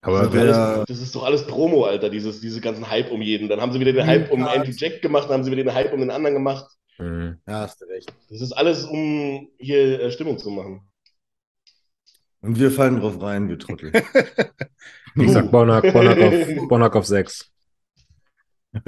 Aber 0.01 0.27
Das 0.27 0.33
ist, 0.33 0.39
alles, 0.39 0.85
das 0.87 1.01
ist 1.01 1.15
doch 1.15 1.23
alles 1.23 1.45
Promo, 1.47 1.83
Alter, 1.83 2.09
dieses, 2.09 2.39
diese 2.39 2.61
ganzen 2.61 2.89
Hype 2.89 3.11
um 3.11 3.21
jeden. 3.21 3.49
Dann 3.49 3.59
haben 3.59 3.73
sie 3.73 3.79
wieder 3.79 3.93
den 3.93 4.05
Hype 4.05 4.31
um. 4.31 4.45
Andrew 4.45 4.71
Jack 4.71 5.01
gemacht, 5.01 5.25
dann 5.25 5.33
haben 5.33 5.43
sie 5.43 5.51
wieder 5.51 5.63
den 5.63 5.73
Hype 5.73 5.91
um 5.91 5.99
den 5.99 6.11
anderen 6.11 6.35
gemacht. 6.35 6.65
Mhm. 6.97 7.39
Ja, 7.47 7.61
hast 7.61 7.81
du 7.81 7.85
recht. 7.85 8.13
Das 8.29 8.41
ist 8.41 8.53
alles, 8.53 8.85
um 8.85 9.49
hier 9.57 9.99
äh, 9.99 10.11
Stimmung 10.11 10.37
zu 10.37 10.49
machen. 10.49 10.87
Und 12.41 12.59
wir 12.59 12.71
fallen 12.71 12.99
drauf 12.99 13.21
rein, 13.21 13.49
wir 13.49 13.59
Trottel. 13.59 13.91
Ich 15.19 15.31
sag 15.31 15.49
Bonnack, 15.49 15.91
Bonnack 15.93 16.19
auf, 16.19 16.67
Bonnack 16.67 16.95
auf 16.95 17.07
6. 17.07 17.51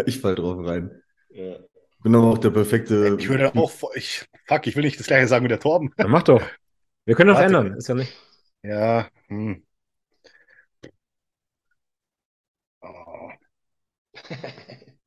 Ich 0.06 0.20
fall 0.20 0.36
drauf 0.36 0.64
rein. 0.64 1.02
Ja. 1.32 1.56
Bin 2.04 2.14
aber 2.14 2.28
auch 2.28 2.38
der 2.38 2.52
perfekte. 2.52 3.18
Ich 3.20 3.28
würde 3.28 3.56
auch, 3.56 3.72
ich, 3.96 4.26
fuck, 4.46 4.68
ich 4.68 4.76
will 4.76 4.84
nicht 4.84 5.00
das 5.00 5.08
gleiche 5.08 5.28
sagen 5.28 5.44
wie 5.44 5.50
der 5.50 5.60
Torben. 5.60 5.92
Dann 5.98 6.12
mach 6.12 6.22
doch. 6.22 6.44
Wir 7.06 7.16
können 7.16 7.30
doch 7.30 7.36
Warte. 7.40 7.48
ändern. 7.48 7.74
Ist 7.78 7.88
ja 7.88 7.96
nicht. 7.96 8.16
Ja, 8.62 9.08
hm. 9.28 9.64
Oh. 12.82 13.30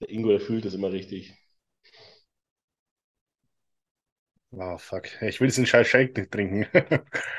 Der 0.00 0.10
Ingo, 0.10 0.28
der 0.28 0.40
fühlt 0.40 0.64
das 0.64 0.74
immer 0.74 0.92
richtig. 0.92 1.34
Oh, 4.50 4.78
fuck. 4.78 5.04
Ich 5.22 5.40
will 5.40 5.48
diesen 5.48 5.66
scheiß 5.66 5.86
Shake 5.86 6.16
nicht 6.16 6.30
trinken. 6.30 6.66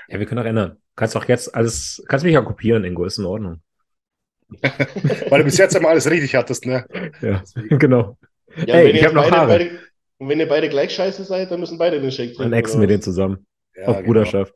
Ja, 0.07 0.20
wir 0.20 0.26
können 0.26 0.43
doch 0.43 0.49
ändern. 0.49 0.78
Kannst 0.95 1.16
doch 1.16 1.28
jetzt 1.28 1.53
alles, 1.55 2.03
kannst 2.07 2.24
mich 2.26 2.34
ja 2.34 2.41
kopieren, 2.41 2.84
Ingo, 2.84 3.05
ist 3.05 3.18
in 3.18 3.26
Ordnung. 3.26 3.62
Weil 5.30 5.39
du 5.39 5.43
bis 5.45 5.57
jetzt 5.57 5.76
immer 5.76 5.89
alles 5.89 6.10
richtig 6.10 6.36
hattest, 6.36 6.66
ne? 6.66 6.86
Ja, 7.22 7.43
genau. 7.78 8.18
Ja, 8.66 8.76
Ey, 8.76 8.91
ich 8.91 9.01
ihr 9.01 9.07
hab 9.07 9.14
noch 9.14 9.30
Haare. 9.30 9.47
beide, 9.47 9.80
und 10.18 10.30
wenn 10.30 10.39
ihr 10.39 10.47
beide 10.47 10.70
gleich 10.70 10.93
scheiße 10.93 11.24
seid, 11.24 11.51
dann 11.51 11.60
müssen 11.60 11.78
beide 11.78 12.01
den 12.01 12.12
Shake 12.12 12.36
Dann 12.39 12.51
trinken. 12.51 12.53
exen 12.53 12.80
oder 12.80 12.82
wir 12.82 12.88
den 12.88 13.01
zusammen. 13.01 13.47
Ja, 13.76 13.88
auf 13.88 14.01
genau. 14.03 14.07
Bruderschaft. 14.07 14.53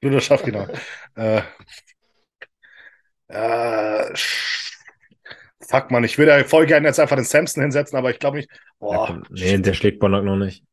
Bruderschaft, 0.00 0.44
genau. 0.44 0.66
äh, 1.16 1.42
äh, 3.28 4.12
fuck, 5.60 5.90
man, 5.90 6.04
ich 6.04 6.18
würde 6.18 6.32
ja 6.32 6.44
voll 6.44 6.66
gerne 6.66 6.88
jetzt 6.88 7.00
einfach 7.00 7.16
den 7.16 7.24
Samson 7.24 7.62
hinsetzen, 7.62 7.96
aber 7.98 8.10
ich 8.10 8.18
glaube 8.18 8.38
nicht. 8.38 8.50
Ja, 8.50 8.58
Boah, 8.78 9.06
komm. 9.06 9.22
nee, 9.30 9.56
der 9.58 9.74
schlägt 9.74 10.00
Bonnack 10.00 10.24
noch 10.24 10.36
nicht. 10.36 10.64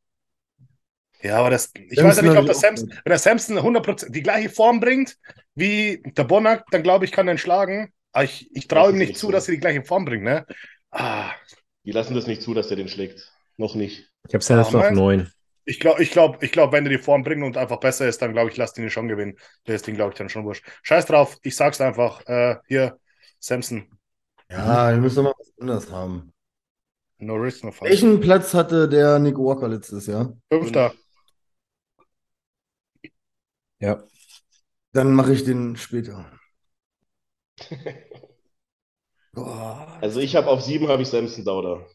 Ja, 1.21 1.37
aber 1.37 1.49
das, 1.51 1.71
ich 1.75 1.97
Samson 1.97 2.05
weiß 2.05 2.15
ja 2.17 2.21
nicht, 2.23 2.37
ob 2.39 2.45
der 2.45 2.55
Samson, 2.55 2.89
wenn 2.89 3.09
der 3.11 3.19
Samson 3.19 3.57
100% 3.59 4.09
die 4.11 4.23
gleiche 4.23 4.49
Form 4.49 4.79
bringt 4.79 5.17
wie 5.55 6.01
der 6.17 6.23
Bonnack, 6.23 6.65
dann 6.71 6.83
glaube 6.83 7.05
ich, 7.05 7.11
kann 7.11 7.27
er 7.27 7.35
ihn 7.35 7.37
schlagen. 7.37 7.91
Aber 8.11 8.23
ich, 8.25 8.49
ich 8.55 8.67
traue 8.67 8.91
ihm 8.91 8.97
nicht 8.97 9.17
zu, 9.17 9.27
so. 9.27 9.31
dass 9.31 9.47
er 9.47 9.53
die 9.55 9.59
gleiche 9.59 9.83
Form 9.83 10.05
bringt, 10.05 10.23
ne? 10.23 10.45
Ah, 10.91 11.31
Die 11.85 11.91
lassen 11.91 12.13
das 12.15 12.27
nicht 12.27 12.41
zu, 12.41 12.53
dass 12.53 12.67
der 12.67 12.77
den 12.77 12.87
schlägt. 12.89 13.31
Noch 13.57 13.75
nicht. 13.75 14.09
Ich 14.27 14.33
habe 14.33 14.43
Ah, 14.55 14.61
auf 14.61 14.73
meinst- 14.73 14.99
9. 14.99 15.31
Ich 15.63 15.79
glaube, 15.79 16.01
ich 16.01 16.09
glaub, 16.11 16.41
ich 16.41 16.51
glaub, 16.51 16.71
wenn 16.71 16.83
der 16.83 16.97
die 16.97 17.03
Form 17.03 17.23
bringt 17.23 17.43
und 17.43 17.55
einfach 17.55 17.79
besser 17.79 18.07
ist, 18.07 18.21
dann 18.21 18.33
glaube 18.33 18.49
ich, 18.49 18.57
lass 18.57 18.73
den 18.73 18.89
schon 18.89 19.07
gewinnen. 19.07 19.37
Der 19.67 19.75
ist 19.75 19.85
den, 19.85 19.95
glaube 19.95 20.11
ich, 20.11 20.17
dann 20.17 20.27
schon 20.27 20.43
wurscht. 20.43 20.65
Scheiß 20.81 21.05
drauf, 21.05 21.37
ich 21.43 21.55
sag's 21.55 21.79
einfach. 21.79 22.25
Äh, 22.25 22.55
hier, 22.67 22.97
Samson. 23.39 23.87
Ja, 24.49 24.89
wir 24.89 24.97
müssen 24.97 25.23
mal 25.23 25.33
was 25.37 25.53
anderes 25.59 25.91
haben. 25.91 26.33
No 27.19 27.35
risk, 27.35 27.63
no 27.63 27.71
fun. 27.71 27.87
Welchen 27.87 28.19
Platz 28.19 28.53
hatte 28.55 28.89
der 28.89 29.19
Nick 29.19 29.37
Walker 29.37 29.67
letztes 29.67 30.07
Jahr? 30.07 30.35
Fünfter. 30.51 30.93
Ja. 33.81 34.03
Dann 34.93 35.13
mache 35.13 35.33
ich 35.33 35.43
den 35.43 35.75
später. 35.75 36.31
Boah. 39.33 39.97
Also 40.01 40.19
ich 40.19 40.35
habe 40.35 40.47
auf 40.47 40.61
sieben 40.61 40.87
habe 40.87 41.01
ich 41.01 41.07
Samson 41.09 41.43
Dauder. 41.43 41.87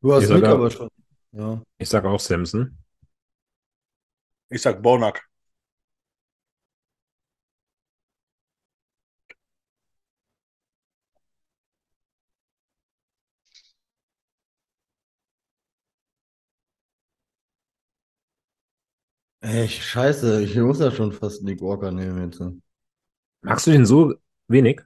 Du 0.00 0.12
hast 0.12 0.24
Ich 0.24 0.30
Nick 0.30 0.44
aber 0.44 0.70
schon. 0.70 0.88
Ja. 1.32 1.62
Ich 1.78 1.88
sage 1.88 2.08
auch 2.08 2.18
Samson. 2.18 2.76
Ich 4.50 4.60
sag 4.60 4.82
Bonak. 4.82 5.28
Echt, 19.42 19.82
scheiße. 19.82 20.42
Ich 20.42 20.54
muss 20.56 20.78
ja 20.78 20.90
schon 20.90 21.12
fast 21.12 21.42
Nick 21.42 21.60
Walker 21.60 21.90
nehmen 21.90 22.30
jetzt. 22.30 22.40
Magst 23.42 23.66
du 23.66 23.72
den 23.72 23.84
so 23.86 24.14
wenig? 24.48 24.80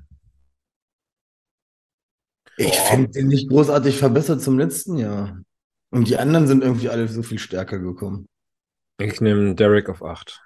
Ich 2.57 2.75
finde 2.75 3.11
den 3.11 3.29
nicht 3.29 3.51
großartig 3.51 3.99
verbessert 3.99 4.41
zum 4.41 4.59
letzten 4.59 4.97
Jahr. 4.97 5.43
Und 5.91 6.09
die 6.09 6.17
anderen 6.17 6.47
sind 6.47 6.63
irgendwie 6.63 6.89
alle 6.89 7.07
so 7.07 7.23
viel 7.23 7.39
stärker 7.39 7.79
gekommen. 7.79 8.27
Ich 8.99 9.21
nehme 9.21 9.55
Derek 9.55 9.91
auf 9.91 10.03
8. 10.03 10.43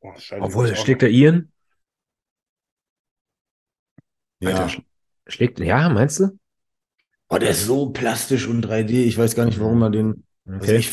Oh, 0.00 0.12
scheiße, 0.16 0.42
Obwohl, 0.42 0.74
schlägt 0.74 1.02
der 1.02 1.10
Ian? 1.10 1.52
Ja. 4.40 4.48
Alter, 4.50 4.68
sch 4.68 4.80
schlägt, 5.28 5.60
ja, 5.60 5.88
meinst 5.88 6.18
du? 6.18 6.38
Oh, 7.28 7.38
der 7.38 7.50
ist 7.50 7.64
so 7.64 7.90
plastisch 7.90 8.46
und 8.46 8.62
3D. 8.64 9.04
Ich 9.04 9.16
weiß 9.16 9.34
gar 9.34 9.46
nicht, 9.46 9.60
warum 9.60 9.82
er 9.82 9.90
den. 9.90 10.24
Also 10.46 10.66
Okay. 10.66 10.78
ich, 10.78 10.92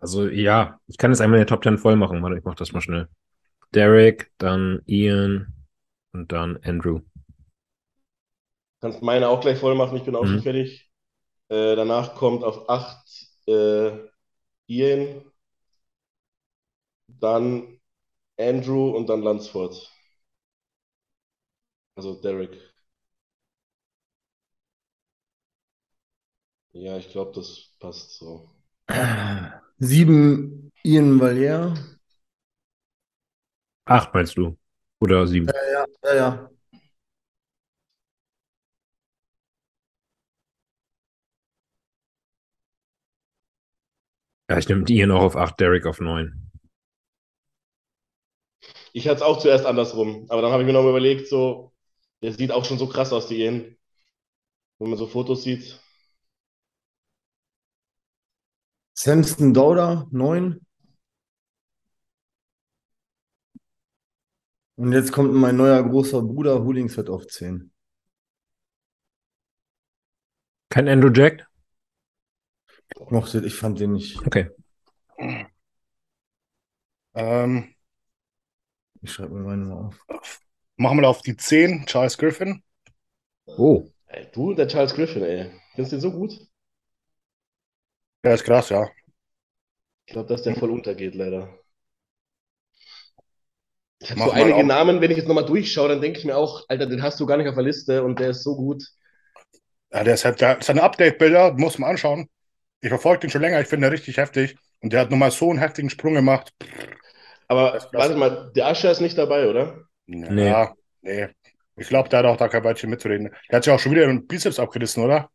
Also, 0.00 0.28
ja, 0.28 0.80
ich 0.86 0.96
kann 0.98 1.10
jetzt 1.10 1.20
einmal 1.20 1.38
in 1.38 1.46
der 1.46 1.46
Top 1.48 1.62
10 1.62 1.78
voll 1.78 1.96
machen. 1.96 2.22
Warte, 2.22 2.38
ich 2.38 2.44
mach 2.44 2.54
das 2.54 2.72
mal 2.72 2.80
schnell. 2.80 3.08
Derek, 3.74 4.32
dann 4.38 4.82
Ian 4.86 5.54
und 6.12 6.32
dann 6.32 6.58
Andrew. 6.64 7.00
Kannst 8.80 9.02
meine 9.02 9.28
auch 9.28 9.40
gleich 9.40 9.58
voll 9.58 9.74
machen, 9.74 9.96
ich 9.96 10.04
bin 10.04 10.16
auch 10.16 10.26
Mhm. 10.26 10.26
schon 10.26 10.40
fertig. 10.42 10.90
Äh, 11.50 11.76
danach 11.76 12.14
kommt 12.16 12.44
auf 12.44 12.68
8 12.70 13.28
äh, 13.48 13.92
Ian, 14.68 15.24
dann 17.20 17.78
Andrew 18.38 18.90
und 18.96 19.08
dann 19.08 19.22
Lunsford. 19.22 19.90
Also 21.96 22.14
Derek. 22.20 22.58
Ja, 26.72 26.96
ich 26.98 27.10
glaube, 27.10 27.30
das 27.32 27.76
passt 27.78 28.16
so. 28.18 28.50
Sieben 29.78 30.72
Ian 30.82 31.20
Valier. 31.20 31.74
8 33.86 34.14
meinst 34.14 34.36
du? 34.36 34.56
Oder 35.00 35.26
7? 35.26 35.48
Ja, 35.48 35.84
ja, 36.04 36.14
ja. 36.14 36.50
Ja, 44.50 44.58
ich 44.58 44.68
nehme 44.68 44.84
Ian 44.88 45.12
auch 45.12 45.22
auf 45.22 45.36
8, 45.36 45.60
Derek 45.60 45.86
auf 45.86 46.00
9. 46.00 46.50
Ich 48.92 49.06
hatte 49.06 49.16
es 49.16 49.22
auch 49.22 49.38
zuerst 49.38 49.66
andersrum, 49.66 50.26
aber 50.28 50.42
dann 50.42 50.52
habe 50.52 50.62
ich 50.62 50.66
mir 50.66 50.72
noch 50.72 50.88
überlegt, 50.88 51.28
so, 51.28 51.72
der 52.22 52.32
sieht 52.32 52.52
auch 52.52 52.64
schon 52.64 52.78
so 52.78 52.88
krass 52.88 53.12
aus, 53.12 53.28
die 53.28 53.40
Ian. 53.40 53.76
Wenn 54.78 54.90
man 54.90 54.98
so 54.98 55.06
Fotos 55.06 55.44
sieht. 55.44 55.80
Samson 59.02 59.54
Dauda, 59.54 60.06
neun. 60.10 60.60
Und 64.76 64.92
jetzt 64.92 65.10
kommt 65.10 65.32
mein 65.32 65.56
neuer 65.56 65.82
großer 65.82 66.20
Bruder 66.20 66.62
Hulingsfett 66.62 67.08
auf 67.08 67.26
10. 67.26 67.72
Kein 70.68 70.86
Andrew 70.86 71.10
Jack? 71.10 71.48
Ich 73.00 73.10
mochte, 73.10 73.40
ich 73.42 73.54
fand 73.54 73.80
den 73.80 73.92
nicht. 73.92 74.18
Okay. 74.26 74.50
Ähm, 77.14 77.74
Ich 79.00 79.12
schreibe 79.12 79.32
mir 79.32 79.44
meine 79.44 79.64
mal 79.64 79.78
auf. 79.78 80.06
machen 80.76 81.00
wir 81.00 81.08
auf 81.08 81.22
die 81.22 81.38
10, 81.38 81.86
Charles 81.86 82.18
Griffin. 82.18 82.62
Oh. 83.46 83.88
Ey, 84.08 84.28
du, 84.30 84.52
der 84.52 84.68
Charles 84.68 84.92
Griffin, 84.92 85.22
ey. 85.22 85.50
Findest 85.74 85.92
du 85.92 85.96
den 85.96 86.02
so 86.02 86.12
gut? 86.12 86.49
Der 88.22 88.34
ist 88.34 88.44
krass, 88.44 88.68
ja. 88.68 88.88
Ich 90.06 90.12
glaube, 90.12 90.28
dass 90.28 90.42
der 90.42 90.56
voll 90.56 90.70
untergeht, 90.70 91.14
leider. 91.14 91.48
Ich 94.00 94.10
habe 94.10 94.20
so 94.20 94.30
einige 94.30 94.56
auf. 94.56 94.62
Namen, 94.64 95.00
wenn 95.00 95.10
ich 95.10 95.18
jetzt 95.18 95.28
nochmal 95.28 95.44
durchschaue, 95.44 95.88
dann 95.88 96.00
denke 96.00 96.18
ich 96.18 96.24
mir 96.24 96.36
auch, 96.36 96.64
Alter, 96.68 96.86
den 96.86 97.02
hast 97.02 97.20
du 97.20 97.26
gar 97.26 97.36
nicht 97.36 97.48
auf 97.48 97.54
der 97.54 97.64
Liste 97.64 98.02
und 98.02 98.18
der 98.18 98.30
ist 98.30 98.42
so 98.42 98.56
gut. 98.56 98.82
Ja, 99.92 100.04
der 100.04 100.14
ist 100.14 100.24
halt, 100.24 100.40
der, 100.40 100.58
seine 100.60 100.82
Update-Bilder 100.82 101.52
muss 101.52 101.78
man 101.78 101.90
anschauen. 101.90 102.28
Ich 102.80 102.88
verfolge 102.88 103.20
den 103.20 103.30
schon 103.30 103.42
länger, 103.42 103.60
ich 103.60 103.66
finde 103.68 103.86
den 103.86 103.92
richtig 103.92 104.16
heftig. 104.16 104.56
Und 104.80 104.92
der 104.92 105.00
hat 105.00 105.10
nochmal 105.10 105.30
so 105.30 105.50
einen 105.50 105.58
heftigen 105.58 105.90
Sprung 105.90 106.14
gemacht. 106.14 106.52
Aber 107.48 107.86
warte 107.92 108.16
mal, 108.16 108.50
der 108.54 108.68
Ascher 108.68 108.90
ist 108.90 109.00
nicht 109.00 109.18
dabei, 109.18 109.48
oder? 109.48 109.84
Ja, 110.06 110.74
nee. 111.02 111.28
Ich 111.76 111.88
glaube, 111.88 112.08
der 112.08 112.20
hat 112.20 112.26
auch 112.26 112.36
da 112.36 112.48
kein 112.48 112.64
Weilchen 112.64 112.90
mitzureden. 112.90 113.34
Der 113.50 113.56
hat 113.56 113.64
sich 113.64 113.72
auch 113.72 113.80
schon 113.80 113.92
wieder 113.92 114.04
einen 114.04 114.26
Bizeps 114.26 114.58
abgerissen, 114.58 115.04
oder? 115.04 115.30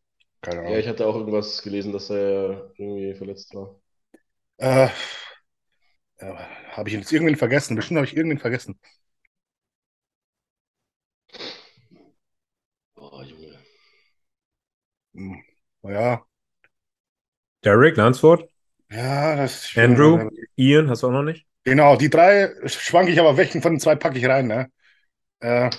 Keine 0.45 0.61
Ja, 0.63 0.77
Ahnung. 0.77 0.79
ich 0.79 0.87
hatte 0.87 1.05
auch 1.07 1.15
irgendwas 1.15 1.61
gelesen, 1.61 1.91
dass 1.93 2.09
er 2.09 2.71
irgendwie 2.77 3.13
verletzt 3.15 3.53
war. 3.55 3.79
Äh, 4.57 4.89
ja, 6.21 6.37
habe 6.71 6.89
ich 6.89 6.95
jetzt 6.95 7.11
irgendwen 7.11 7.35
vergessen? 7.37 7.75
Bestimmt 7.75 7.97
habe 7.97 8.07
ich 8.07 8.15
irgendwen 8.17 8.39
vergessen. 8.39 8.79
Boah, 12.95 13.23
Junge. 13.23 13.57
Hm. 15.15 15.41
Ja, 15.83 16.25
Derek, 17.65 17.97
Lansford, 17.97 18.49
ja, 18.89 19.35
das 19.35 19.65
Andrew, 19.75 20.25
Ian, 20.57 20.89
hast 20.89 21.03
du 21.03 21.07
auch 21.07 21.11
noch 21.11 21.23
nicht? 21.23 21.45
Genau, 21.63 21.95
die 21.95 22.09
drei 22.11 22.53
schwanke 22.67 23.11
ich 23.11 23.19
aber 23.19 23.37
welchen 23.37 23.61
von 23.61 23.73
den 23.73 23.79
zwei 23.79 23.95
packe 23.95 24.19
ich 24.19 24.25
rein, 24.27 24.47
ne? 24.47 24.71
Äh, 25.41 25.71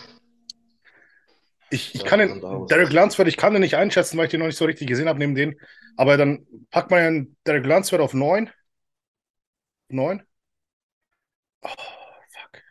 ich, 1.71 1.95
ich 1.95 2.03
Ja, 2.03 2.09
kann 2.09 2.19
den. 2.21 2.41
Derek 2.69 2.93
Lunsford, 2.93 3.29
ich 3.29 3.37
kann 3.37 3.53
den 3.53 3.62
nicht 3.62 3.77
einschätzen, 3.77 4.17
weil 4.19 4.27
ich 4.27 4.31
den 4.31 4.41
noch 4.41 4.47
nicht 4.47 4.57
so 4.59 4.64
richtig 4.64 4.87
gesehen 4.89 5.09
habe 5.09 5.19
neben 5.19 5.35
den. 5.35 5.57
Aber 5.97 6.17
dann 6.17 6.47
packt 6.71 6.91
man 6.91 7.03
den 7.03 7.37
Derek 7.47 7.67
Lunsford 7.67 8.01
auf 8.01 8.14
9. 8.14 8.51
9? 9.91 10.23
Oh, 11.62 11.69
fuck. 12.31 12.62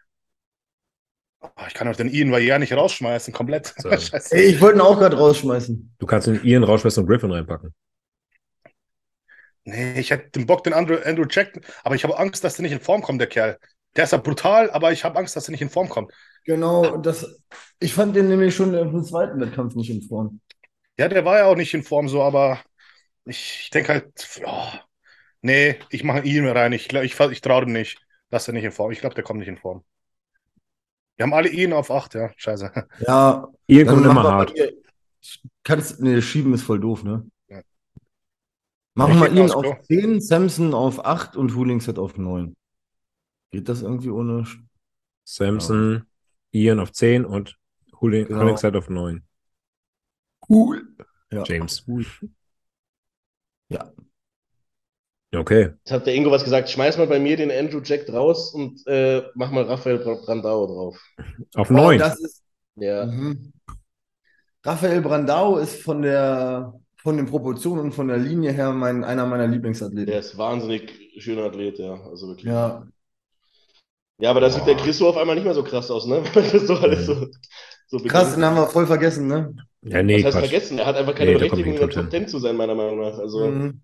Oh, 1.42 1.50
ich 1.68 1.74
kann 1.74 1.88
auch 1.88 1.96
den 1.96 2.10
Ian 2.10 2.32
Valliere 2.32 2.60
nicht 2.60 2.74
rausschmeißen, 2.74 3.34
komplett. 3.34 3.74
So. 3.78 3.90
Scheiße. 3.98 4.36
Ey, 4.36 4.44
ich 4.46 4.62
wollte 4.62 4.78
ihn 4.80 4.82
auch 4.82 4.98
gerade 4.98 5.18
rausschmeißen. 5.18 5.96
Du 6.00 6.06
kannst 6.06 6.28
den 6.28 6.44
Ian 6.44 6.64
rausschmeißen 6.64 7.04
und 7.04 7.10
Griffin 7.10 7.32
reinpacken. 7.32 7.74
Nee, 9.64 10.00
ich 10.00 10.12
hätte 10.12 10.30
den 10.30 10.46
Bock, 10.46 10.64
den 10.64 10.74
Andrew, 10.74 10.98
Andrew 11.04 11.26
Jack, 11.30 11.60
aber 11.84 11.96
ich 11.96 12.04
habe 12.04 12.18
Angst, 12.20 12.44
dass 12.44 12.56
der 12.56 12.64
nicht 12.64 12.72
in 12.72 12.80
Form 12.80 13.02
kommt, 13.02 13.20
der 13.20 13.28
Kerl. 13.28 13.58
Der 13.96 14.04
ist 14.04 14.12
ja 14.12 14.18
brutal, 14.18 14.70
aber 14.72 14.92
ich 14.92 15.04
habe 15.04 15.18
Angst, 15.18 15.36
dass 15.36 15.48
er 15.48 15.52
nicht 15.52 15.62
in 15.62 15.70
Form 15.70 15.90
kommt. 15.90 16.12
Genau, 16.44 16.98
das. 16.98 17.40
Ich 17.80 17.94
fand 17.94 18.16
den 18.16 18.28
nämlich 18.28 18.56
schon 18.56 18.74
im 18.74 19.04
zweiten 19.04 19.40
Wettkampf 19.40 19.76
nicht 19.76 19.90
in 19.90 20.02
Form. 20.02 20.42
Ja, 20.98 21.08
der 21.08 21.26
war 21.26 21.38
ja 21.38 21.46
auch 21.46 21.56
nicht 21.56 21.74
in 21.74 21.84
Form 21.84 22.08
so, 22.08 22.22
aber 22.22 22.60
ich, 23.26 23.62
ich 23.64 23.70
denke 23.70 23.94
halt, 23.94 24.42
oh, 24.46 24.68
nee, 25.42 25.80
ich 25.90 26.04
mache 26.04 26.22
ihn 26.22 26.48
rein. 26.48 26.74
Ich, 26.74 26.94
ich, 26.94 27.20
ich 27.20 27.42
traue 27.42 27.66
dem 27.66 27.74
nicht, 27.74 28.00
dass 28.30 28.48
er 28.48 28.54
nicht 28.54 28.64
in 28.64 28.72
Form 28.72 28.92
Ich 28.92 29.00
glaube, 29.00 29.16
der 29.16 29.24
kommt 29.24 29.40
nicht 29.40 29.50
in 29.50 29.58
Form. 29.58 29.84
Wir 31.18 31.24
haben 31.24 31.34
alle 31.34 31.50
ihn 31.50 31.74
auf 31.74 31.92
8, 31.92 32.16
ja, 32.16 32.32
scheiße. 32.36 32.72
Ja, 33.08 33.48
dann 33.68 33.88
kommt 33.88 34.06
immer 34.06 34.14
mal 34.14 34.32
hart. 34.32 34.54
Kannst, 35.64 36.02
nee, 36.02 36.22
schieben 36.22 36.54
ist 36.54 36.64
voll 36.64 36.80
doof, 36.80 37.04
ne? 37.04 37.26
Ja. 37.48 37.62
Machen 38.94 39.20
wir 39.20 39.32
ihn 39.32 39.50
auf 39.50 39.62
Klo. 39.62 39.76
10, 39.82 40.22
Samson 40.22 40.74
auf 40.74 41.04
8 41.04 41.36
und 41.36 41.56
Hulingset 41.56 41.98
auf 41.98 42.18
9. 42.18 42.56
Geht 43.56 43.70
das 43.70 43.82
irgendwie 43.84 44.10
ohne. 44.10 44.44
Samson, 45.24 46.04
Ian 46.52 46.82
auf 46.82 46.92
10 46.92 47.24
und 47.24 47.58
Hulling, 48.02 48.28
Genau. 48.28 48.54
Auf 48.54 48.90
9. 48.90 49.24
Cool. 50.50 50.86
Ja. 51.32 51.44
James. 51.46 51.86
Cool. 51.88 52.06
Ja. 53.70 53.92
Okay. 55.34 55.70
Jetzt 55.86 55.92
hat 55.92 56.06
der 56.06 56.16
Ingo 56.16 56.32
was 56.32 56.44
gesagt, 56.44 56.70
schmeiß 56.70 56.98
mal 56.98 57.08
bei 57.08 57.18
mir 57.20 57.38
den 57.38 57.50
Andrew 57.50 57.80
Jack 57.82 58.10
raus 58.12 58.54
und 58.54 58.86
äh, 58.88 59.24
mach 59.36 59.52
mal 59.52 59.64
Raphael 59.64 60.00
Brandao 60.00 60.68
drauf. 60.68 61.02
Auf 61.56 61.70
Oh, 61.70 61.74
9. 61.74 61.98
das 62.00 62.20
ist. 62.20 62.44
Ja, 62.76 63.06
Mhm. 63.06 63.54
Rafael 64.66 65.00
Brandao 65.02 65.58
ist 65.60 65.82
von 65.82 66.02
der, 66.02 66.74
von 66.98 67.16
den 67.16 67.26
Proportionen 67.26 67.86
und 67.86 67.92
von 67.94 68.10
der 68.10 68.18
Linie 68.18 68.52
her 68.52 68.74
mein, 68.74 69.06
einer 69.06 69.26
meiner 69.26 69.48
Lieblingsathleten. 69.48 70.08
Der 70.08 70.20
ist 70.20 70.38
wahnsinnig 70.38 70.92
schöner 71.20 71.44
Athlet, 71.46 71.80
ja. 71.80 71.94
Also 72.04 72.28
wirklich. 72.28 72.48
Ja, 72.48 72.86
Ja, 74.18 74.30
aber 74.32 74.40
da 74.42 74.50
sieht 74.50 74.66
der 74.66 74.78
Christo 74.78 75.10
auf 75.10 75.18
einmal 75.18 75.36
nicht 75.36 75.44
mehr 75.46 75.54
so 75.54 75.64
krass 75.64 75.92
aus, 75.92 76.06
ne? 76.06 76.24
Das 76.34 76.52
so 76.68 76.76
alles 76.76 77.06
so, 77.06 77.28
so 77.88 78.00
krass, 78.00 78.34
den 78.36 78.44
haben 78.46 78.56
wir 78.56 78.68
voll 78.68 78.88
vergessen, 78.88 79.28
ne? 79.28 79.56
Ja, 79.82 80.02
nee, 80.04 80.18
Was 80.18 80.24
heißt 80.24 80.34
Quatsch. 80.40 80.50
vergessen? 80.50 80.80
Er 80.80 80.86
hat 80.86 80.96
einfach 80.96 81.16
keine 81.16 81.32
Nee, 81.32 81.38
Berechtigung, 81.40 81.74
in 81.74 81.80
der 81.80 81.90
Top 81.90 82.10
10 82.12 82.28
zu 82.28 82.40
sein, 82.40 82.56
meiner 82.56 82.76
Meinung 82.76 83.00
nach. 83.00 83.18
Also, 83.18 83.50
Mhm. 83.50 83.82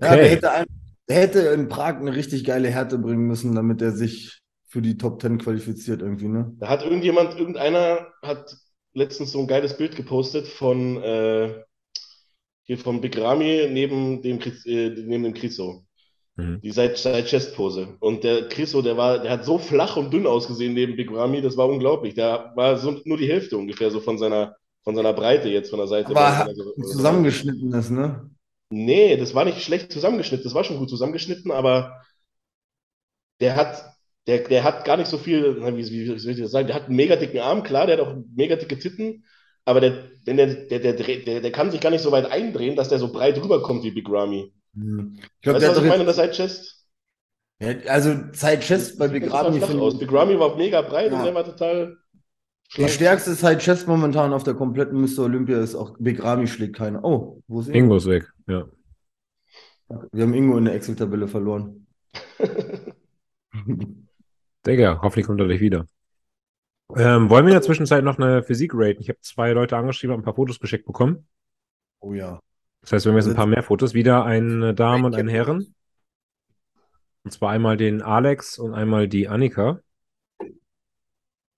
Ja, 0.00 0.16
der 0.16 0.28
Okay. 0.28 0.30
hätte, 0.30 0.50
ein, 0.52 0.66
der 1.08 1.16
hätte 1.20 1.40
in 1.40 1.68
Prag 1.68 1.96
eine 1.96 2.14
richtig 2.14 2.44
geile 2.44 2.68
Härte 2.70 2.98
bringen 2.98 3.26
müssen, 3.26 3.54
damit 3.54 3.82
er 3.82 3.92
sich 3.92 4.40
für 4.66 4.82
die 4.82 4.96
Top 4.96 5.20
10 5.20 5.38
qualifiziert 5.38 6.02
irgendwie, 6.02 6.28
ne? 6.28 6.54
da 6.58 6.68
hat 6.68 6.82
irgendjemand, 6.84 7.38
irgendeiner 7.38 8.12
hat 8.22 8.56
letztens 8.92 9.32
so 9.32 9.40
ein 9.40 9.46
geiles 9.48 9.76
Bild 9.76 9.96
gepostet 9.96 10.46
von 10.48 11.02
äh, 11.02 11.62
hier 12.64 12.78
von 12.78 13.00
Big 13.00 13.18
Ramy 13.18 13.68
neben 13.70 14.22
dem, 14.22 14.38
Chris- 14.38 14.64
äh, 14.66 14.90
neben 14.90 15.24
dem 15.24 15.34
Chriso. 15.34 15.84
Mhm. 16.38 16.60
Die 16.62 16.70
Side, 16.70 16.96
Side 16.96 17.24
Chest 17.24 17.56
Pose. 17.56 17.96
Und 17.98 18.22
der 18.22 18.48
Chriso, 18.48 18.80
der 18.80 18.96
war, 18.96 19.18
der 19.18 19.32
hat 19.32 19.44
so 19.44 19.58
flach 19.58 19.96
und 19.96 20.12
dünn 20.12 20.26
ausgesehen 20.26 20.72
neben 20.72 20.96
Big 20.96 21.10
Ramy, 21.12 21.42
das 21.42 21.56
war 21.56 21.68
unglaublich. 21.68 22.14
Der 22.14 22.52
war 22.54 22.78
so 22.78 23.00
nur 23.04 23.18
die 23.18 23.28
Hälfte 23.28 23.58
ungefähr 23.58 23.90
so 23.90 24.00
von 24.00 24.18
seiner, 24.18 24.56
von 24.84 24.94
seiner 24.94 25.12
Breite 25.12 25.48
jetzt 25.48 25.70
von 25.70 25.80
der 25.80 25.88
Seite. 25.88 26.10
Aber 26.10 26.44
Also- 26.46 26.72
zusammengeschnitten 26.80 27.72
ist, 27.74 27.90
ne? 27.90 28.30
Nee, 28.70 29.16
das 29.16 29.34
war 29.34 29.44
nicht 29.44 29.62
schlecht 29.62 29.90
zusammengeschnitten, 29.90 30.44
das 30.44 30.54
war 30.54 30.62
schon 30.62 30.78
gut 30.78 30.90
zusammengeschnitten, 30.90 31.50
aber 31.50 32.02
der 33.40 33.56
hat, 33.56 33.82
der, 34.26 34.40
der 34.40 34.62
hat 34.62 34.84
gar 34.84 34.98
nicht 34.98 35.08
so 35.08 35.16
viel, 35.16 35.56
na, 35.58 35.74
wie, 35.74 35.90
wie, 35.90 36.14
wie 36.14 36.18
soll 36.18 36.32
ich 36.32 36.38
das 36.40 36.50
sagen, 36.50 36.66
der 36.66 36.76
hat 36.76 36.84
einen 36.86 36.96
mega 36.96 37.16
dicken 37.16 37.38
Arm, 37.38 37.62
klar, 37.62 37.86
der 37.86 37.96
hat 37.98 38.06
auch 38.06 38.14
mega 38.36 38.56
dicke 38.56 38.78
Titten, 38.78 39.24
aber 39.64 39.80
der, 39.80 40.04
wenn 40.26 40.36
der, 40.36 40.46
der, 40.66 40.80
der, 40.80 40.92
der, 40.92 41.40
der 41.40 41.52
kann 41.52 41.70
sich 41.70 41.80
gar 41.80 41.90
nicht 41.90 42.02
so 42.02 42.12
weit 42.12 42.30
eindrehen, 42.30 42.76
dass 42.76 42.90
der 42.90 42.98
so 42.98 43.10
breit 43.10 43.42
rüberkommt 43.42 43.84
wie 43.84 43.90
Big 43.90 44.08
Ramy. 44.08 44.52
Hm. 44.80 45.16
Ich 45.16 45.40
glaube, 45.42 45.60
der 45.60 45.70
hat 45.70 45.76
ich 45.76 45.82
meine 45.82 46.04
doch 46.04 46.10
in 46.10 46.16
der 46.16 46.26
jetzt, 46.26 46.36
Side 46.36 46.48
Chest? 46.48 46.86
ja, 47.60 47.68
also 47.90 48.10
Side 48.32 48.60
Chest 48.60 48.98
bei 48.98 49.08
Big 49.08 49.24
finde 49.24 49.80
aus. 49.82 49.94
ich. 49.94 50.00
Big 50.00 50.12
Ramy 50.12 50.38
war 50.38 50.56
mega 50.56 50.82
breit 50.82 51.10
Ja. 51.12 51.18
und 51.18 51.24
der 51.24 51.34
war 51.34 51.44
total 51.44 51.96
Die 52.76 52.88
stärkste 52.88 53.34
Side 53.34 53.58
Chest 53.58 53.88
momentan 53.88 54.32
auf 54.32 54.44
der 54.44 54.54
kompletten 54.54 55.00
Mr. 55.00 55.20
Olympia 55.24 55.60
ist 55.60 55.74
auch 55.74 55.96
Big 55.98 56.22
Ramy 56.22 56.46
schlägt 56.46 56.76
keiner. 56.76 57.02
Oh, 57.04 57.42
wo 57.48 57.60
ist 57.60 57.68
Ingo 57.68 57.96
ist 57.96 58.06
weg. 58.06 58.30
Ja. 58.46 58.66
Wir 60.12 60.24
haben 60.24 60.34
Ingo 60.34 60.58
in 60.58 60.66
der 60.66 60.74
Excel-Tabelle 60.74 61.28
verloren. 61.28 61.86
Digga, 64.66 65.00
hoffentlich 65.02 65.26
kommt 65.26 65.40
er 65.40 65.46
gleich 65.46 65.60
wieder. 65.60 65.86
Ähm, 66.96 67.28
wollen 67.30 67.44
wir 67.44 67.50
in 67.50 67.54
der 67.54 67.62
Zwischenzeit 67.62 68.04
noch 68.04 68.18
eine 68.18 68.42
Physik 68.42 68.72
raten? 68.74 69.00
Ich 69.00 69.08
habe 69.08 69.18
zwei 69.20 69.52
Leute 69.52 69.76
angeschrieben, 69.76 70.12
habe 70.12 70.22
ein 70.22 70.24
paar 70.24 70.34
Fotos 70.34 70.58
geschickt 70.60 70.86
bekommen. 70.86 71.26
Oh 72.00 72.12
ja. 72.14 72.40
Das 72.82 72.92
heißt, 72.92 73.04
wir 73.06 73.12
haben 73.12 73.18
jetzt 73.18 73.28
ein 73.28 73.34
paar 73.36 73.46
mehr 73.46 73.62
Fotos. 73.62 73.94
Wieder 73.94 74.24
eine 74.24 74.74
Dame 74.74 75.06
und 75.06 75.14
einen 75.14 75.28
Herren. 75.28 75.74
Und 77.24 77.32
zwar 77.32 77.50
einmal 77.50 77.76
den 77.76 78.00
Alex 78.02 78.58
und 78.58 78.74
einmal 78.74 79.08
die 79.08 79.28
Annika. 79.28 79.80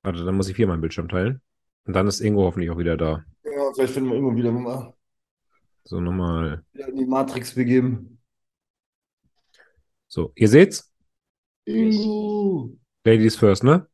Warte, 0.02 0.24
dann 0.24 0.34
muss 0.34 0.48
ich 0.48 0.56
viermal 0.56 0.76
meinen 0.76 0.80
Bildschirm 0.80 1.08
teilen. 1.08 1.42
Und 1.84 1.94
dann 1.94 2.06
ist 2.06 2.20
Ingo 2.20 2.42
hoffentlich 2.44 2.70
auch 2.70 2.78
wieder 2.78 2.96
da. 2.96 3.24
Ja, 3.44 3.72
vielleicht 3.74 3.94
finden 3.94 4.10
wir 4.10 4.16
Ingo 4.16 4.34
wieder, 4.34 4.50
wir 4.52 4.94
So, 5.84 6.00
nochmal. 6.00 6.64
wieder 6.72 6.88
in 6.88 6.96
die 6.96 7.04
Matrix 7.04 7.54
begeben. 7.54 8.18
So, 10.08 10.32
ihr 10.34 10.48
seht's? 10.48 10.92
Ingo! 11.64 12.76
Ladies 13.04 13.36
first, 13.36 13.62
ne? 13.62 13.86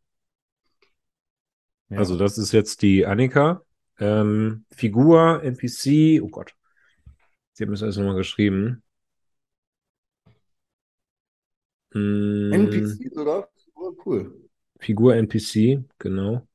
Ja. 1.88 1.98
Also, 1.98 2.16
das 2.16 2.38
ist 2.38 2.52
jetzt 2.52 2.82
die 2.82 3.04
Annika. 3.04 3.62
Ähm, 3.98 4.64
Figur, 4.70 5.42
NPC, 5.42 6.22
oh 6.22 6.28
Gott. 6.28 6.54
Sie 7.56 7.64
haben 7.64 7.70
das 7.70 7.82
alles 7.82 7.96
nochmal 7.96 8.16
geschrieben. 8.16 8.82
Mm, 11.94 12.52
NPC 12.52 13.14
sogar? 13.14 13.48
Oh, 13.74 13.92
cool. 14.04 14.50
Figur 14.78 15.14
NPC, 15.14 15.82
genau. 15.98 16.46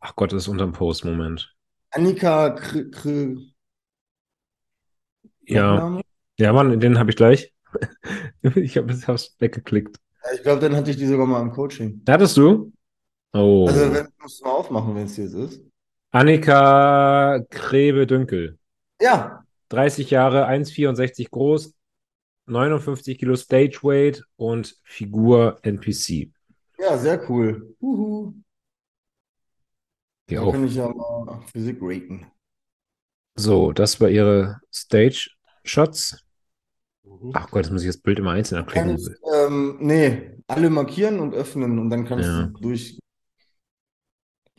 Ach 0.00 0.16
Gott, 0.16 0.32
das 0.32 0.44
ist 0.44 0.48
unterm 0.48 0.72
Post, 0.72 1.04
Moment. 1.04 1.54
Annika 1.90 2.50
Kr 2.54 2.90
Kr 2.90 3.36
Ja, 5.42 6.00
ja, 6.38 6.52
Mann, 6.54 6.80
den 6.80 6.98
habe 6.98 7.10
ich 7.10 7.16
gleich. 7.16 7.52
Ich 8.54 8.78
habe 8.78 8.90
es 8.92 9.36
weggeklickt. 9.40 9.98
Ich 10.32 10.42
glaube, 10.42 10.62
dann 10.62 10.74
hatte 10.74 10.90
ich 10.90 10.96
die 10.96 11.06
sogar 11.06 11.26
mal 11.26 11.42
im 11.42 11.50
Coaching. 11.50 12.00
Hattest 12.08 12.38
du? 12.38 12.72
Oh. 13.34 13.66
Also, 13.68 13.92
wenn, 13.92 14.08
musst 14.22 14.40
du 14.40 14.44
mal 14.46 14.52
aufmachen, 14.52 14.94
wenn 14.94 15.04
es 15.04 15.18
jetzt 15.18 15.34
ist. 15.34 15.60
Annika 16.12 17.44
Krebe-Dünkel. 17.50 18.58
Ja, 19.02 19.39
30 19.70 20.10
Jahre, 20.10 20.46
1,64 20.46 21.30
groß, 21.30 21.74
59 22.46 23.18
Kilo 23.18 23.36
Stage 23.36 23.78
Weight 23.82 24.24
und 24.36 24.76
Figur 24.84 25.58
NPC. 25.62 26.30
ja, 26.78 26.98
sehr 26.98 27.28
cool. 27.30 27.74
Uhu. 27.80 28.34
Da 30.26 30.42
auch. 30.42 30.52
kann 30.52 30.64
ich 30.66 30.74
ja 30.76 30.88
mal 30.88 31.40
Physik 31.52 31.78
raten. 31.80 32.26
So, 33.36 33.72
das 33.72 34.00
war 34.00 34.08
ihre 34.08 34.60
Stage 34.72 35.30
Shots. 35.64 36.16
Mhm. 37.04 37.30
Ach 37.34 37.50
Gott, 37.50 37.64
jetzt 37.64 37.72
muss 37.72 37.82
ich 37.82 37.88
das 37.88 37.98
Bild 37.98 38.18
immer 38.18 38.32
einzeln 38.32 38.58
anklicken. 38.58 38.90
Kannst, 38.90 39.10
ähm, 39.34 39.78
nee, 39.80 40.32
alle 40.46 40.70
markieren 40.70 41.20
und 41.20 41.34
öffnen 41.34 41.78
und 41.78 41.90
dann 41.90 42.04
kannst 42.04 42.28
Ja. 42.28 42.46
du 42.46 42.60
durch. 42.60 42.98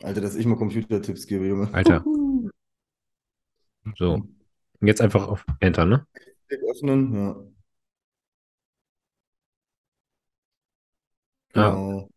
Alter, 0.02 0.20
dass 0.20 0.34
ich 0.34 0.46
mal 0.46 0.56
Computertipps 0.56 1.26
gebe, 1.26 1.46
Junge. 1.46 1.72
Alter. 1.72 2.04
So. 3.96 4.22
Und 4.82 4.88
jetzt 4.88 5.00
einfach 5.00 5.28
auf 5.28 5.44
Enter, 5.60 5.86
ne? 5.86 6.04
Öffnen, 6.68 7.14
ja. 7.14 7.36
Ah. 11.54 11.70
Genau. 11.70 12.08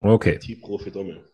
Okay. 0.00 0.38
T-Pro 0.38 0.76
für 0.76 0.90
Dommel. 0.90 1.24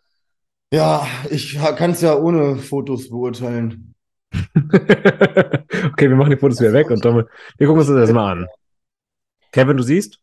Ja, 0.72 1.04
ich 1.30 1.58
kann 1.58 1.90
es 1.90 2.00
ja 2.00 2.16
ohne 2.16 2.56
Fotos 2.56 3.10
beurteilen. 3.10 3.96
okay, 4.54 6.08
wir 6.08 6.14
machen 6.14 6.30
die 6.30 6.36
Fotos 6.36 6.60
wieder 6.60 6.74
weg 6.74 6.90
und 6.90 7.04
dann, 7.04 7.16
wir 7.16 7.66
gucken 7.66 7.80
uns 7.80 7.88
das 7.88 7.96
erstmal 7.96 8.38
an. 8.38 8.46
Kevin, 9.50 9.78
du 9.78 9.82
siehst? 9.82 10.20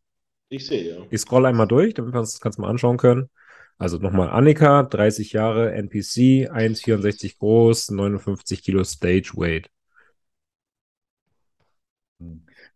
Ich 0.48 0.66
sehe, 0.66 0.96
ja. 0.96 1.06
Ich 1.10 1.20
scroll 1.20 1.46
einmal 1.46 1.68
durch, 1.68 1.96
damit 1.96 2.14
wir 2.14 2.22
uns 2.22 2.32
das 2.32 2.40
Ganze 2.40 2.62
mal 2.62 2.70
anschauen 2.70 2.96
können. 2.96 3.30
Also 3.78 3.98
nochmal 3.98 4.30
Annika, 4.30 4.84
30 4.84 5.34
Jahre, 5.34 5.74
NPC, 5.74 6.50
1,64 6.50 7.38
groß, 7.40 7.92
59 7.92 8.64
Kilo 8.64 8.86
Stage 8.86 9.34
Weight. 9.36 9.70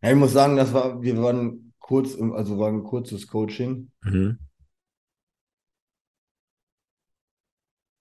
Ja, 0.01 0.09
ich 0.11 0.15
muss 0.15 0.33
sagen, 0.33 0.55
das 0.57 0.73
war, 0.73 1.01
wir 1.01 1.21
waren 1.21 1.73
kurz, 1.79 2.15
also 2.19 2.57
war 2.59 2.69
ein 2.69 2.83
kurzes 2.83 3.27
Coaching. 3.27 3.91
Mhm. 4.03 4.37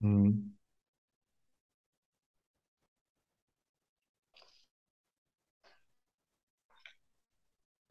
Mhm. 0.01 0.51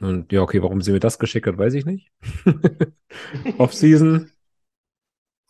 Und 0.01 0.31
ja, 0.31 0.41
okay, 0.41 0.61
warum 0.63 0.81
sie 0.81 0.91
mir 0.93 0.99
das 0.99 1.19
geschickt 1.19 1.45
hat, 1.47 1.57
weiß 1.57 1.73
ich 1.73 1.85
nicht. 1.85 2.11
Off-Season? 3.57 4.31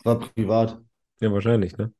War 0.03 0.20
privat. 0.20 0.82
Ja, 1.22 1.32
wahrscheinlich, 1.32 1.78
ne? 1.78 1.93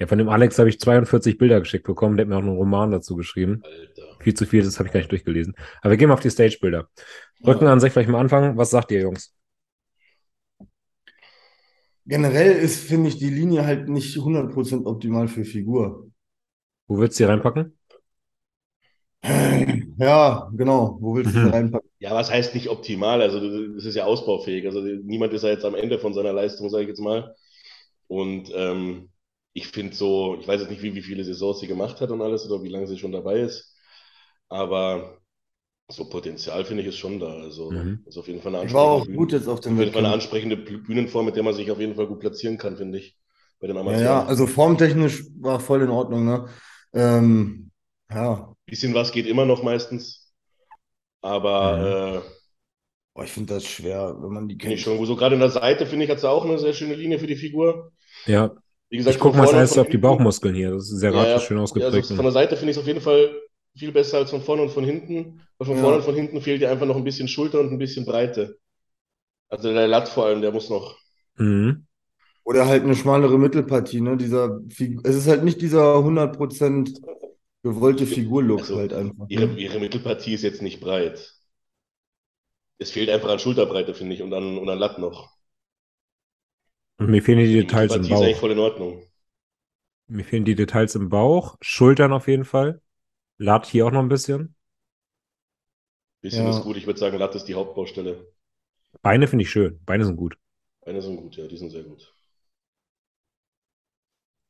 Ja, 0.00 0.06
von 0.06 0.18
dem 0.18 0.28
Alex 0.28 0.58
habe 0.58 0.68
ich 0.70 0.80
42 0.80 1.36
Bilder 1.38 1.60
geschickt 1.60 1.84
bekommen, 1.86 2.16
der 2.16 2.24
hat 2.24 2.30
mir 2.30 2.36
auch 2.36 2.40
einen 2.42 2.56
Roman 2.56 2.90
dazu 2.90 3.16
geschrieben. 3.16 3.62
Alter. 3.62 4.16
Viel 4.20 4.34
zu 4.34 4.46
viel, 4.46 4.62
das 4.62 4.78
habe 4.78 4.88
ich 4.88 4.92
gar 4.92 5.00
nicht 5.00 5.12
durchgelesen. 5.12 5.54
Aber 5.82 5.90
wir 5.90 5.96
gehen 5.98 6.08
mal 6.08 6.14
auf 6.14 6.20
die 6.20 6.30
Stage-Bilder. 6.30 6.88
Rücken 7.46 7.66
an 7.66 7.80
sich 7.80 7.92
vielleicht 7.92 8.08
mal 8.08 8.20
anfangen. 8.20 8.56
Was 8.56 8.70
sagt 8.70 8.90
ihr, 8.92 9.00
Jungs? 9.02 9.34
Generell 12.06 12.52
ist, 12.56 12.80
finde 12.88 13.08
ich, 13.08 13.18
die 13.18 13.30
Linie 13.30 13.64
halt 13.64 13.88
nicht 13.88 14.18
100% 14.18 14.86
optimal 14.86 15.28
für 15.28 15.44
Figur. 15.44 16.10
Wo 16.88 16.98
würdest 16.98 17.18
du 17.20 17.24
die 17.24 17.28
reinpacken? 17.30 17.78
Ja, 19.98 20.50
genau. 20.56 20.96
Wo 21.00 21.14
willst 21.14 21.34
du 21.34 21.38
Mhm. 21.38 21.44
sie 21.44 21.50
reinpacken? 21.52 21.90
Ja, 21.98 22.14
was 22.14 22.30
heißt 22.30 22.54
nicht 22.54 22.68
optimal? 22.70 23.20
Also, 23.20 23.38
das 23.74 23.84
ist 23.84 23.94
ja 23.94 24.04
ausbaufähig. 24.04 24.64
Also, 24.66 24.80
niemand 24.80 25.32
ist 25.34 25.42
ja 25.42 25.50
jetzt 25.50 25.64
am 25.64 25.74
Ende 25.74 25.98
von 25.98 26.14
seiner 26.14 26.32
Leistung, 26.32 26.70
sage 26.70 26.84
ich 26.84 26.88
jetzt 26.88 27.00
mal. 27.00 27.34
Und 28.08 28.50
ähm, 28.54 29.10
ich 29.52 29.68
finde 29.68 29.94
so, 29.96 30.36
ich 30.40 30.46
weiß 30.48 30.60
jetzt 30.62 30.70
nicht, 30.70 30.82
wie, 30.82 30.94
wie 30.94 31.02
viele 31.02 31.24
Saisons 31.24 31.60
sie 31.60 31.66
gemacht 31.66 32.00
hat 32.00 32.10
und 32.10 32.22
alles 32.22 32.46
oder 32.50 32.62
wie 32.62 32.68
lange 32.68 32.86
sie 32.86 32.98
schon 32.98 33.12
dabei 33.12 33.40
ist. 33.40 33.74
Aber 34.48 35.18
so 35.90 36.08
Potenzial 36.08 36.64
finde 36.64 36.82
ich 36.84 36.90
ist 36.90 36.98
schon 36.98 37.20
da. 37.20 37.28
Also, 37.42 37.84
Mhm. 37.84 38.04
ist 38.06 38.18
auf 38.18 38.28
jeden 38.28 38.42
Fall 38.42 38.54
eine 38.54 38.62
war 38.74 38.84
auch 38.84 39.06
ansprechende 39.06 39.14
gut 39.14 39.32
jetzt 39.32 39.48
auf 39.48 39.60
dem 39.60 39.76
Auf 39.76 39.80
jeden 39.80 39.92
Fall 39.92 40.04
eine 40.06 40.14
ansprechende 40.14 40.56
Büh- 40.56 40.84
Bühnenform, 40.84 41.26
mit 41.26 41.36
der 41.36 41.44
man 41.44 41.54
sich 41.54 41.70
auf 41.72 41.80
jeden 41.80 41.96
Fall 41.96 42.06
gut 42.08 42.20
platzieren 42.20 42.58
kann, 42.58 42.76
finde 42.78 42.98
ich. 42.98 43.18
Bei 43.60 43.66
den 43.68 43.78
Ja, 43.82 43.98
Amateuren. 44.02 44.22
ja, 44.22 44.24
also 44.26 44.46
formtechnisch 44.46 45.24
war 45.40 45.58
voll 45.60 45.82
in 45.82 45.88
Ordnung, 45.90 46.24
ne? 46.26 46.48
Ähm, 46.92 47.70
ja, 48.10 48.54
Bisschen 48.66 48.94
was 48.94 49.12
geht 49.12 49.26
immer 49.26 49.44
noch 49.46 49.62
meistens. 49.62 50.32
Aber 51.22 52.24
Boah, 53.14 53.22
ich 53.24 53.30
finde 53.32 53.54
das 53.54 53.64
schwer, 53.66 54.16
wenn 54.20 54.32
man 54.32 54.48
die 54.48 54.58
Finde 54.60 54.74
ich 54.76 54.80
kennt. 54.80 54.82
schon. 54.82 54.98
Wo 54.98 55.04
so 55.06 55.16
gerade 55.16 55.34
in 55.34 55.40
der 55.40 55.50
Seite, 55.50 55.86
finde 55.86 56.04
ich, 56.04 56.10
hat 56.10 56.20
sie 56.20 56.28
auch 56.30 56.44
eine 56.44 56.58
sehr 56.58 56.72
schöne 56.74 56.94
Linie 56.94 57.18
für 57.18 57.26
die 57.26 57.36
Figur. 57.36 57.92
Ja, 58.24 58.54
Wie 58.90 58.96
gesagt, 58.98 59.16
ich 59.16 59.20
gucke 59.20 59.36
mal 59.36 59.46
von 59.46 59.78
auf 59.78 59.88
die 59.88 59.98
Bauchmuskeln 59.98 60.54
hier. 60.54 60.70
Das 60.72 60.90
ist 60.90 61.00
sehr 61.00 61.12
Ja, 61.12 61.26
ja. 61.28 61.40
schön 61.40 61.58
Ja, 61.74 61.86
ausgeprägt. 61.86 61.86
also 61.86 62.02
von 62.14 62.24
der 62.24 62.32
Seite 62.32 62.56
finde 62.56 62.70
ich 62.72 62.76
es 62.76 62.80
auf 62.82 62.86
jeden 62.86 63.00
Fall 63.00 63.34
viel 63.76 63.92
besser 63.92 64.18
als 64.18 64.30
von 64.30 64.42
vorne 64.42 64.62
und 64.62 64.70
von 64.70 64.84
hinten. 64.84 65.40
Weil 65.58 65.66
von 65.66 65.76
Ja. 65.76 65.76
vorne 65.76 65.96
und 65.98 66.02
von 66.04 66.14
hinten 66.14 66.40
fehlt 66.40 66.60
dir 66.62 66.70
einfach 66.70 66.86
noch 66.86 66.96
ein 66.96 67.04
bisschen 67.04 67.28
Schulter 67.28 67.60
und 67.60 67.70
ein 67.72 67.78
bisschen 67.78 68.04
Breite. 68.06 68.58
Also 69.50 69.72
der 69.72 69.88
Latt 69.88 70.08
vor 70.10 70.26
allem, 70.26 70.42
der 70.42 70.52
muss 70.52 70.70
noch. 70.70 70.96
mhm. 71.38 71.86
Oder 72.44 72.66
halt 72.66 72.84
eine 72.84 72.96
schmalere 72.96 73.38
Mittelpartie, 73.38 74.00
ne? 74.02 74.16
Dieser 74.18 74.60
es 75.04 75.16
ist 75.16 75.28
halt 75.28 75.44
nicht 75.44 75.60
dieser 75.62 76.02
100% 76.04 77.00
gewollte 77.64 78.06
Figurlook 78.06 78.70
Also, 78.70 78.74
halt 78.74 78.94
einfach. 78.94 79.28
Ihre, 79.28 79.46
Ne? 79.46 79.58
ihre 79.58 79.80
Mittelpartie 79.80 80.34
ist 80.34 80.42
jetzt 80.42 80.62
nicht 80.62 80.78
breit. 80.80 81.34
Es 82.78 82.90
fehlt 82.90 83.10
einfach 83.10 83.28
an 83.28 83.38
Schulterbreite, 83.38 83.94
finde 83.94 84.16
ich, 84.16 84.22
und 84.22 84.34
an, 84.34 84.58
und 84.58 84.68
an 84.68 84.78
Latt 84.80 84.98
noch. 84.98 85.30
Und 87.00 87.10
mir 87.10 87.20
fehlen 87.20 87.40
die 87.40 87.46
Die 87.48 87.54
Details 87.66 87.96
im 87.96 88.02
Mittelpartie 88.02 88.12
ist 88.14 88.22
eigentlich 88.22 88.36
Bauch. 88.36 88.40
voll 88.40 88.52
in 88.52 88.58
Ordnung. 88.60 89.02
Mir 90.08 90.24
fehlen 90.26 90.44
die 90.44 90.54
Details 90.54 90.94
im 90.94 91.08
Bauch, 91.08 91.56
Schultern 91.62 92.12
auf 92.12 92.28
jeden 92.28 92.44
Fall. 92.44 92.82
Lat 93.38 93.66
hier 93.66 93.86
auch 93.86 93.92
noch 93.92 94.00
ein 94.02 94.08
bisschen. 94.10 94.56
Bisschen 96.22 96.46
Ja. 96.46 96.50
ist 96.50 96.62
gut. 96.62 96.76
Ich 96.78 96.86
würde 96.86 96.98
sagen, 96.98 97.18
Latt 97.18 97.34
ist 97.34 97.44
die 97.44 97.54
Hauptbaustelle. 97.54 98.26
Beine 99.02 99.26
finde 99.28 99.42
ich 99.42 99.50
schön. 99.50 99.80
Beine 99.84 100.04
sind 100.04 100.16
gut. 100.16 100.38
Beine 100.84 101.00
sind 101.00 101.16
gut, 101.16 101.36
ja, 101.36 101.46
die 101.46 101.56
sind 101.56 101.70
sehr 101.70 101.84
gut. 101.84 102.14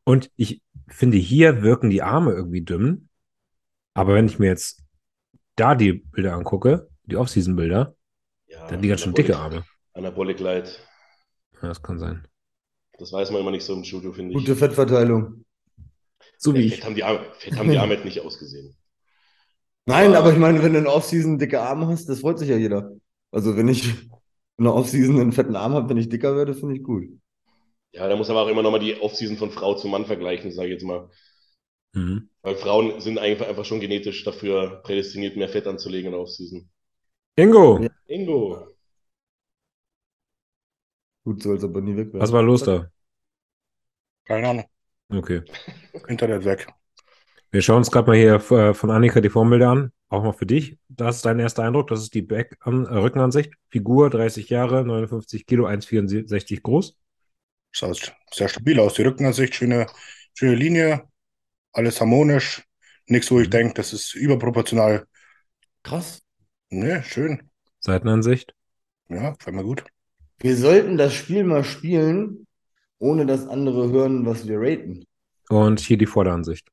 Und 0.04 0.30
ich 0.36 0.62
finde, 0.88 1.18
hier 1.18 1.62
wirken 1.62 1.90
die 1.90 2.02
Arme 2.02 2.32
irgendwie 2.32 2.62
dünn. 2.62 3.08
Aber 3.94 4.14
wenn 4.14 4.26
ich 4.26 4.38
mir 4.38 4.46
jetzt 4.48 4.82
da 5.56 5.74
die 5.74 5.92
Bilder 5.92 6.34
angucke, 6.34 6.88
die 7.04 7.16
Off-Season-Bilder, 7.16 7.94
Ja, 8.46 8.66
dann 8.68 8.82
die 8.82 8.88
ganz 8.88 9.02
schön 9.02 9.14
dicke 9.14 9.36
Arme. 9.38 9.64
Anabolic 9.94 10.40
Light. 10.40 10.80
Ja, 11.62 11.68
das 11.68 11.82
kann 11.82 11.98
sein. 11.98 12.26
Das 13.00 13.12
weiß 13.12 13.30
man 13.30 13.40
immer 13.40 13.50
nicht 13.50 13.64
so 13.64 13.72
im 13.72 13.82
Studio, 13.82 14.12
finde 14.12 14.32
ich. 14.32 14.36
Gute 14.38 14.54
Fettverteilung. 14.54 15.44
So 16.36 16.54
wie 16.54 16.60
Ja, 16.60 16.66
ich. 16.66 16.74
Fett 16.76 16.84
haben 16.84 16.94
die 16.94 17.02
Arme, 17.04 17.20
Fett 17.38 17.56
haben 17.56 17.70
die 17.70 17.78
Arme 17.78 17.96
halt 17.96 18.04
nicht 18.04 18.20
ausgesehen. 18.20 18.76
Nein, 19.86 20.10
Aber- 20.10 20.18
aber 20.18 20.32
ich 20.32 20.38
meine, 20.38 20.62
wenn 20.62 20.72
du 20.72 20.78
in 20.78 20.84
der 20.84 20.94
Offseason 20.94 21.38
dicke 21.38 21.60
Arme 21.60 21.86
hast, 21.88 22.06
das 22.08 22.20
freut 22.20 22.38
sich 22.38 22.48
ja 22.50 22.56
jeder. 22.56 22.92
Also 23.32 23.56
wenn 23.56 23.68
ich 23.68 23.88
in 24.58 24.64
der 24.64 24.74
Offseason 24.74 25.18
einen 25.18 25.32
fetten 25.32 25.56
Arm 25.56 25.72
habe, 25.72 25.88
wenn 25.88 25.96
ich 25.96 26.08
dicker 26.08 26.36
werde, 26.36 26.54
finde 26.54 26.76
ich 26.76 26.82
gut. 26.82 27.04
Ja, 27.92 28.06
da 28.08 28.14
muss 28.16 28.30
aber 28.30 28.42
auch 28.42 28.48
immer 28.48 28.62
nochmal 28.62 28.80
die 28.80 29.00
Offseason 29.00 29.36
von 29.36 29.50
Frau 29.50 29.74
zu 29.74 29.88
Mann 29.88 30.04
vergleichen, 30.06 30.52
sage 30.52 30.68
ich 30.68 30.74
jetzt 30.74 30.84
mal. 30.84 31.08
Mhm. 31.94 32.28
Weil 32.42 32.56
Frauen 32.56 33.00
sind 33.00 33.18
einfach, 33.18 33.48
einfach 33.48 33.64
schon 33.64 33.80
genetisch 33.80 34.22
dafür 34.24 34.80
prädestiniert, 34.84 35.36
mehr 35.36 35.48
Fett 35.48 35.66
anzulegen 35.66 36.06
in 36.06 36.12
der 36.12 36.20
Offseason. 36.20 36.68
Ingo, 37.36 37.80
Ja. 37.82 37.88
Ingo. 38.06 38.69
Gut, 41.24 41.42
soll 41.42 41.56
es 41.56 41.64
aber 41.64 41.80
nie 41.80 41.96
weg 41.96 42.08
werden. 42.12 42.20
was 42.20 42.32
war 42.32 42.42
los 42.42 42.62
da? 42.62 42.90
Keine 44.24 44.48
Ahnung. 44.48 44.64
Okay. 45.10 45.42
Internet 46.08 46.44
weg. 46.44 46.68
Wir 47.50 47.62
schauen 47.62 47.78
uns 47.78 47.90
gerade 47.90 48.06
mal 48.08 48.16
hier 48.16 48.34
äh, 48.36 48.74
von 48.74 48.90
Annika 48.90 49.20
die 49.20 49.28
Formbilder 49.28 49.70
an. 49.70 49.92
Auch 50.08 50.22
mal 50.22 50.32
für 50.32 50.46
dich. 50.46 50.78
Das 50.88 51.16
ist 51.16 51.24
dein 51.26 51.38
erster 51.38 51.64
Eindruck. 51.64 51.88
Das 51.88 52.00
ist 52.00 52.14
die 52.14 52.22
Back 52.22 52.56
an, 52.60 52.86
äh, 52.86 52.94
Rückenansicht. 52.96 53.52
Figur 53.70 54.10
30 54.10 54.48
Jahre, 54.48 54.84
59 54.84 55.46
Kilo, 55.46 55.66
1,64 55.66 56.62
groß. 56.62 56.96
Schaut 57.72 58.12
sehr 58.32 58.48
stabil 58.48 58.78
aus. 58.80 58.94
Die 58.94 59.02
Rückenansicht, 59.02 59.54
schöne, 59.54 59.86
schöne 60.34 60.54
Linie. 60.54 61.08
Alles 61.72 62.00
harmonisch. 62.00 62.64
Nichts, 63.06 63.30
wo 63.30 63.40
ich 63.40 63.48
Mhm. 63.48 63.52
denke, 63.52 63.74
das 63.74 63.92
ist 63.92 64.14
überproportional. 64.14 65.06
Krass. 65.82 66.22
Ne, 66.70 67.02
schön. 67.04 67.50
Seitenansicht. 67.80 68.54
Ja, 69.08 69.30
gefällt 69.32 69.56
mir 69.56 69.64
gut. 69.64 69.84
Wir 70.40 70.56
sollten 70.56 70.96
das 70.96 71.12
Spiel 71.14 71.44
mal 71.44 71.64
spielen, 71.64 72.46
ohne 72.98 73.26
dass 73.26 73.46
andere 73.46 73.90
hören, 73.90 74.24
was 74.26 74.48
wir 74.48 74.58
raten. 74.58 75.04
Und 75.48 75.80
hier 75.80 75.98
die 75.98 76.06
Vorderansicht. 76.06 76.70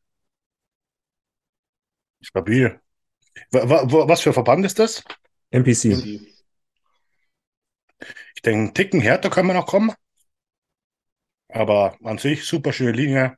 Stabil. 2.21 2.79
Wa- 3.51 3.69
wa- 3.69 3.91
wa- 3.91 4.07
Was 4.07 4.21
für 4.21 4.33
Verband 4.33 4.65
ist 4.65 4.79
das? 4.79 5.03
NPC. 5.51 5.85
Ich 8.35 8.41
denke, 8.41 8.59
einen 8.59 8.73
Ticken 8.73 9.01
härter 9.01 9.29
können 9.29 9.47
wir 9.47 9.53
noch 9.53 9.67
kommen. 9.67 9.91
Aber 11.49 11.97
an 12.03 12.17
sich 12.17 12.45
super 12.45 12.73
schöne 12.73 12.91
Linie. 12.91 13.37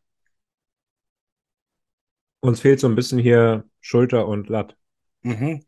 Uns 2.41 2.61
fehlt 2.61 2.79
so 2.79 2.87
ein 2.87 2.95
bisschen 2.95 3.19
hier 3.19 3.69
Schulter 3.81 4.27
und 4.27 4.49
Latt. 4.49 4.77
Mhm. 5.21 5.63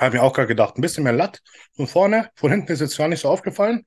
Habe 0.00 0.16
mir 0.16 0.22
auch 0.22 0.32
gerade 0.32 0.48
gedacht, 0.48 0.76
ein 0.76 0.82
bisschen 0.82 1.04
mehr 1.04 1.12
Latt 1.12 1.42
von 1.74 1.86
vorne. 1.86 2.30
Von 2.34 2.50
hinten 2.50 2.72
ist 2.72 2.80
jetzt 2.80 2.96
gar 2.98 3.08
nicht 3.08 3.20
so 3.20 3.28
aufgefallen. 3.28 3.86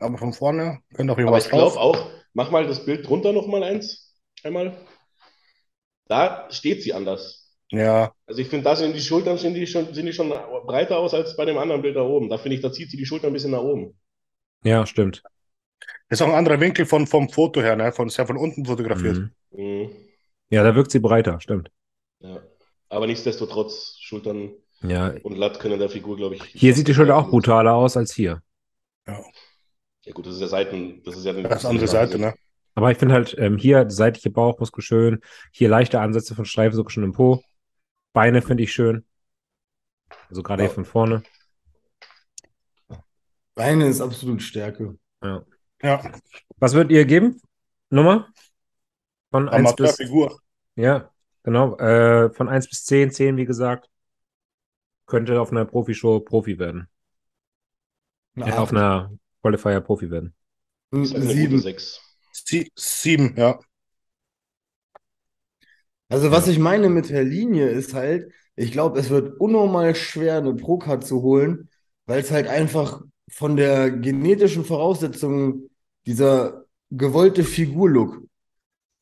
Aber 0.00 0.18
von 0.18 0.32
vorne 0.32 0.80
könnte 0.94 1.12
auch 1.12 1.18
Aber 1.22 1.22
irgendwas 1.22 1.44
ich 1.44 1.50
glaube 1.50 1.76
drauf. 1.76 1.76
auch, 1.76 2.10
mach 2.34 2.50
mal 2.50 2.66
das 2.66 2.84
Bild 2.84 3.06
drunter 3.08 3.32
noch 3.32 3.46
mal 3.46 3.62
eins. 3.62 4.14
Einmal. 4.44 4.76
Da 6.08 6.46
steht 6.50 6.82
sie 6.82 6.92
anders. 6.92 7.56
Ja, 7.70 8.14
Also 8.26 8.40
ich 8.42 8.48
finde, 8.48 8.64
da 8.64 8.76
sind 8.76 8.94
die 8.96 9.00
Schultern 9.02 9.38
sind 9.38 9.54
die 9.54 9.66
schon, 9.66 9.94
sind 9.94 10.06
die 10.06 10.12
schon 10.12 10.30
breiter 10.30 10.98
aus 10.98 11.14
als 11.14 11.36
bei 11.36 11.44
dem 11.46 11.58
anderen 11.58 11.82
Bild 11.82 11.96
da 11.96 12.02
oben. 12.02 12.28
Da 12.30 12.38
finde 12.38 12.56
ich, 12.56 12.62
da 12.62 12.72
zieht 12.72 12.90
sie 12.90 12.96
die 12.98 13.06
Schultern 13.06 13.30
ein 13.30 13.34
bisschen 13.34 13.52
nach 13.52 13.62
oben. 13.62 13.98
Ja, 14.64 14.86
stimmt. 14.86 15.22
ist 16.10 16.22
auch 16.22 16.28
ein 16.28 16.34
anderer 16.34 16.60
Winkel 16.60 16.86
von, 16.86 17.06
vom 17.06 17.28
Foto 17.30 17.62
her, 17.62 17.76
ne? 17.76 17.92
Von, 17.92 18.08
ist 18.08 18.16
ja 18.18 18.26
von 18.26 18.36
unten 18.36 18.64
fotografiert. 18.66 19.18
Mhm. 19.18 19.34
Mhm. 19.52 19.90
Ja, 20.50 20.62
da 20.62 20.74
wirkt 20.74 20.90
sie 20.92 21.00
breiter, 21.00 21.40
stimmt. 21.40 21.70
Ja. 22.20 22.42
Aber 22.88 23.06
nichtsdestotrotz, 23.06 23.96
Schultern 24.00 24.52
Ja, 24.82 25.12
und 25.22 25.36
Latt 25.36 25.60
können 25.60 25.78
der 25.78 25.90
Figur, 25.90 26.16
glaube 26.16 26.36
ich. 26.36 26.42
hier 26.44 26.74
sieht 26.74 26.88
die 26.88 26.94
Schulter 26.94 27.16
auch 27.16 27.28
brutaler 27.28 27.74
aus 27.74 27.96
als 27.96 28.12
hier. 28.14 28.42
Ja. 29.06 29.22
Ja 30.04 30.12
gut, 30.14 30.26
das 30.26 30.34
ist 30.36 30.40
ja 30.40 30.48
Seiten, 30.48 31.02
das 31.04 31.16
ist 31.16 31.24
ja 31.26 31.32
Das 31.34 31.60
ist 31.60 31.66
andere 31.66 31.86
Seite, 31.88 32.18
ne? 32.18 32.34
Aber 32.74 32.90
ich 32.90 32.96
finde 32.96 33.14
halt, 33.14 33.36
ähm, 33.38 33.58
hier 33.58 33.90
seitliche 33.90 34.30
Bauchmuskel 34.30 34.82
schön. 34.82 35.20
Hier 35.52 35.68
leichte 35.68 36.00
Ansätze 36.00 36.34
von 36.34 36.46
Streifen 36.46 36.76
sogar 36.76 36.90
schon 36.90 37.04
im 37.04 37.12
Po. 37.12 37.42
Beine 38.14 38.40
finde 38.40 38.62
ich 38.62 38.72
schön. 38.72 39.04
Also 40.30 40.42
gerade 40.42 40.62
hier 40.62 40.70
Ja. 40.70 40.74
von 40.74 40.84
vorne. 40.86 41.22
Beine 43.54 43.88
ist 43.88 44.00
absolut 44.00 44.40
Stärke. 44.40 44.96
Ja. 45.22 45.44
Ja, 45.82 46.12
Was 46.58 46.72
würdet 46.74 46.92
ihr 46.92 47.04
geben? 47.04 47.40
Nummer? 47.90 48.28
Von 49.30 49.48
1 49.48 49.74
bis. 49.76 49.90
Amateurfigur. 49.90 50.40
Ja, 50.76 51.10
genau. 51.42 51.76
Äh, 51.76 52.30
von 52.32 52.48
1 52.48 52.68
bis 52.68 52.84
10, 52.84 53.10
10, 53.10 53.36
wie 53.36 53.44
gesagt. 53.44 53.89
Könnte 55.10 55.40
auf 55.40 55.50
einer 55.50 55.64
Profishow 55.64 56.20
Profi 56.20 56.58
werden. 56.58 56.86
Eine 58.36 58.52
Äh, 58.52 58.56
auf 58.56 58.70
einer 58.70 59.10
Qualifier 59.42 59.80
Profi 59.80 60.08
werden. 60.10 60.34
Sieben. 60.92 61.58
sechs. 61.58 62.00
Sie, 62.32 62.70
sieben, 62.76 63.34
ja. 63.36 63.58
Also 66.08 66.30
was 66.30 66.46
ich 66.48 66.58
meine 66.58 66.88
mit 66.88 67.10
der 67.10 67.24
Linie 67.24 67.68
ist 67.68 67.92
halt, 67.94 68.32
ich 68.54 68.72
glaube, 68.72 68.98
es 69.00 69.10
wird 69.10 69.40
unnormal 69.40 69.94
schwer, 69.94 70.38
eine 70.38 70.54
Pro-Card 70.54 71.04
zu 71.04 71.22
holen, 71.22 71.68
weil 72.06 72.20
es 72.20 72.30
halt 72.30 72.46
einfach 72.46 73.02
von 73.28 73.56
der 73.56 73.90
genetischen 73.90 74.64
Voraussetzung 74.64 75.70
dieser 76.06 76.64
gewollte 76.90 77.44
Figurlook, 77.44 78.22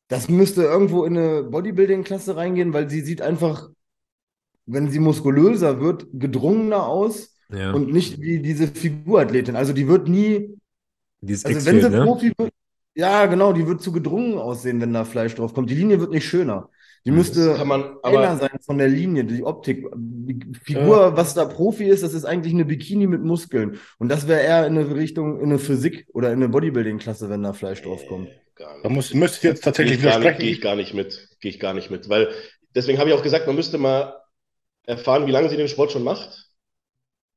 das 0.08 0.28
müsste 0.28 0.62
irgendwo 0.62 1.04
in 1.04 1.18
eine 1.18 1.42
Bodybuilding-Klasse 1.44 2.36
reingehen, 2.36 2.72
weil 2.72 2.88
sie 2.90 3.00
sieht 3.02 3.22
einfach, 3.22 3.68
wenn 4.68 4.90
sie 4.90 4.98
muskulöser 5.00 5.80
wird, 5.80 6.06
gedrungener 6.12 6.86
aus 6.86 7.34
Ja. 7.50 7.72
und 7.72 7.92
nicht 7.92 8.20
wie 8.20 8.40
diese 8.40 8.68
Figurathletin. 8.68 9.56
Also 9.56 9.72
die 9.72 9.88
wird 9.88 10.08
nie, 10.08 10.58
Dieses 11.20 11.44
also 11.44 11.66
wenn 11.66 11.80
sie 11.80 11.90
ne? 11.90 12.04
Profi 12.04 12.32
wird, 12.38 12.50
ja 12.94 13.26
genau, 13.26 13.52
die 13.52 13.66
wird 13.66 13.82
zu 13.82 13.92
gedrungen 13.92 14.38
aussehen, 14.38 14.80
wenn 14.80 14.92
da 14.92 15.04
Fleisch 15.04 15.34
drauf 15.34 15.54
kommt. 15.54 15.70
Die 15.70 15.74
Linie 15.74 16.00
wird 16.00 16.10
nicht 16.10 16.26
schöner. 16.26 16.68
Die 17.04 17.10
müsste 17.12 17.54
Kann 17.54 17.68
man, 17.68 17.84
aber 18.02 18.36
sein 18.36 18.50
von 18.66 18.76
der 18.78 18.88
Linie, 18.88 19.24
die 19.24 19.42
Optik. 19.44 19.86
Die 19.96 20.40
Figur, 20.62 21.16
was 21.16 21.34
da 21.34 21.44
Profi 21.46 21.84
ist, 21.84 22.02
das 22.02 22.12
ist 22.12 22.24
eigentlich 22.24 22.52
eine 22.52 22.64
Bikini 22.66 23.06
mit 23.06 23.22
Muskeln. 23.22 23.78
Und 23.98 24.08
das 24.10 24.28
wäre 24.28 24.40
eher 24.42 24.66
in 24.66 24.76
eine 24.76 24.94
Richtung, 24.94 25.38
in 25.38 25.46
eine 25.46 25.58
Physik 25.58 26.06
oder 26.12 26.28
in 26.32 26.36
eine 26.36 26.48
Bodybuilding-Klasse, 26.50 27.30
wenn 27.30 27.42
da 27.42 27.52
Fleisch 27.52 27.82
drauf 27.82 28.04
kommt. 28.06 28.28
nicht. 28.28 28.40
Da 28.82 28.88
muss, 28.88 29.14
müsste 29.14 29.46
jetzt 29.48 29.62
Gehe 29.62 29.64
tatsächlich 29.64 29.98
ich, 29.98 30.02
gar 30.02 30.18
nicht, 30.18 30.36
widersprechen. 30.36 30.40
gehe 30.40 30.50
ich 30.52 30.60
gar 30.60 30.76
nicht 30.76 30.94
mit. 30.94 31.28
Gehe 31.40 31.50
ich 31.50 31.60
gar 31.60 31.74
nicht 31.74 31.90
mit. 31.90 32.08
Weil, 32.08 32.28
deswegen 32.74 32.98
habe 32.98 33.10
ich 33.10 33.16
auch 33.16 33.22
gesagt, 33.22 33.46
man 33.46 33.56
müsste 33.56 33.78
mal 33.78 34.14
erfahren, 34.88 35.26
wie 35.28 35.32
lange 35.32 35.50
sie 35.50 35.58
den 35.58 35.68
Sport 35.68 35.92
schon 35.92 36.04
macht. 36.04 36.46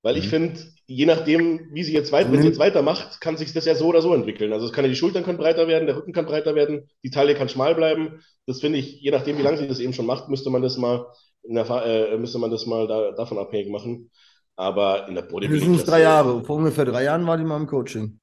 Weil 0.03 0.17
ich 0.17 0.25
Mhm. 0.25 0.29
finde, 0.29 0.61
je 0.87 1.05
nachdem, 1.05 1.69
wie 1.73 1.83
sie 1.83 1.93
jetzt 1.93 2.11
wenn 2.31 2.41
sie 2.41 2.47
jetzt 2.47 2.59
weitermacht, 2.59 3.21
kann 3.21 3.37
sich 3.37 3.53
das 3.53 3.65
ja 3.65 3.75
so 3.75 3.87
oder 3.87 4.01
so 4.01 4.13
entwickeln. 4.15 4.53
Also 4.53 4.65
es 4.65 4.73
kann 4.73 4.85
ja, 4.85 4.89
die 4.89 4.95
Schultern 4.95 5.23
können 5.23 5.37
breiter 5.37 5.67
werden, 5.67 5.85
der 5.87 5.97
Rücken 5.97 6.13
kann 6.13 6.25
breiter 6.25 6.55
werden, 6.55 6.89
die 7.03 7.11
Taille 7.11 7.35
kann 7.35 7.49
schmal 7.49 7.75
bleiben. 7.75 8.21
Das 8.47 8.61
finde 8.61 8.79
ich, 8.79 9.01
je 9.01 9.11
nachdem, 9.11 9.37
wie 9.37 9.43
lange 9.43 9.57
sie 9.57 9.67
das 9.67 9.79
eben 9.79 9.93
schon 9.93 10.07
macht, 10.07 10.29
müsste 10.29 10.49
man 10.49 10.63
das 10.63 10.77
mal 10.77 11.07
in 11.43 11.55
der, 11.55 11.69
äh, 11.85 12.17
müsste 12.17 12.39
man 12.39 12.51
das 12.51 12.65
mal 12.65 12.87
da, 12.87 13.11
davon 13.11 13.37
abhängig 13.39 13.69
machen. 13.71 14.11
Aber 14.55 15.07
in 15.07 15.15
der 15.15 15.23
Mindestens 15.43 15.83
Bodybuilding-Klasse. 15.83 15.91
drei 15.91 16.01
Jahre. 16.01 16.43
Vor 16.43 16.55
ungefähr 16.55 16.85
drei 16.85 17.03
Jahren 17.03 17.27
war 17.27 17.37
die 17.37 17.43
mal 17.43 17.57
im 17.59 17.67
Coaching. 17.67 18.20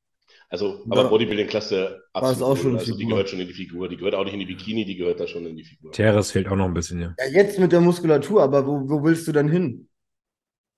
Also, 0.51 0.85
aber 0.89 1.09
Bodybuilding-Klasse 1.11 2.03
war 2.15 2.33
es 2.33 2.41
auch 2.41 2.57
schon 2.57 2.77
Also 2.79 2.97
die 2.97 3.07
gehört 3.07 3.29
schon 3.29 3.41
in 3.41 3.49
die 3.49 3.55
Figur. 3.55 3.89
Die 3.89 3.97
gehört 3.97 4.15
auch 4.15 4.25
nicht 4.25 4.35
in 4.35 4.41
die 4.41 4.47
Bikini, 4.47 4.85
die 4.85 4.97
gehört 4.97 5.21
da 5.21 5.27
schon 5.27 5.45
in 5.47 5.57
die 5.57 5.65
Figur. 5.65 5.93
Teres 5.93 6.31
fehlt 6.31 6.49
auch 6.49 6.57
noch 6.57 6.65
ein 6.65 6.75
bisschen, 6.75 7.01
ja. 7.01 7.15
Ja, 7.19 7.27
jetzt 7.27 7.59
mit 7.59 7.73
der 7.73 7.81
Muskulatur, 7.81 8.43
aber 8.43 8.67
wo, 8.67 8.89
wo 8.89 9.05
willst 9.05 9.29
du 9.29 9.33
dann 9.33 9.49
hin? 9.49 9.89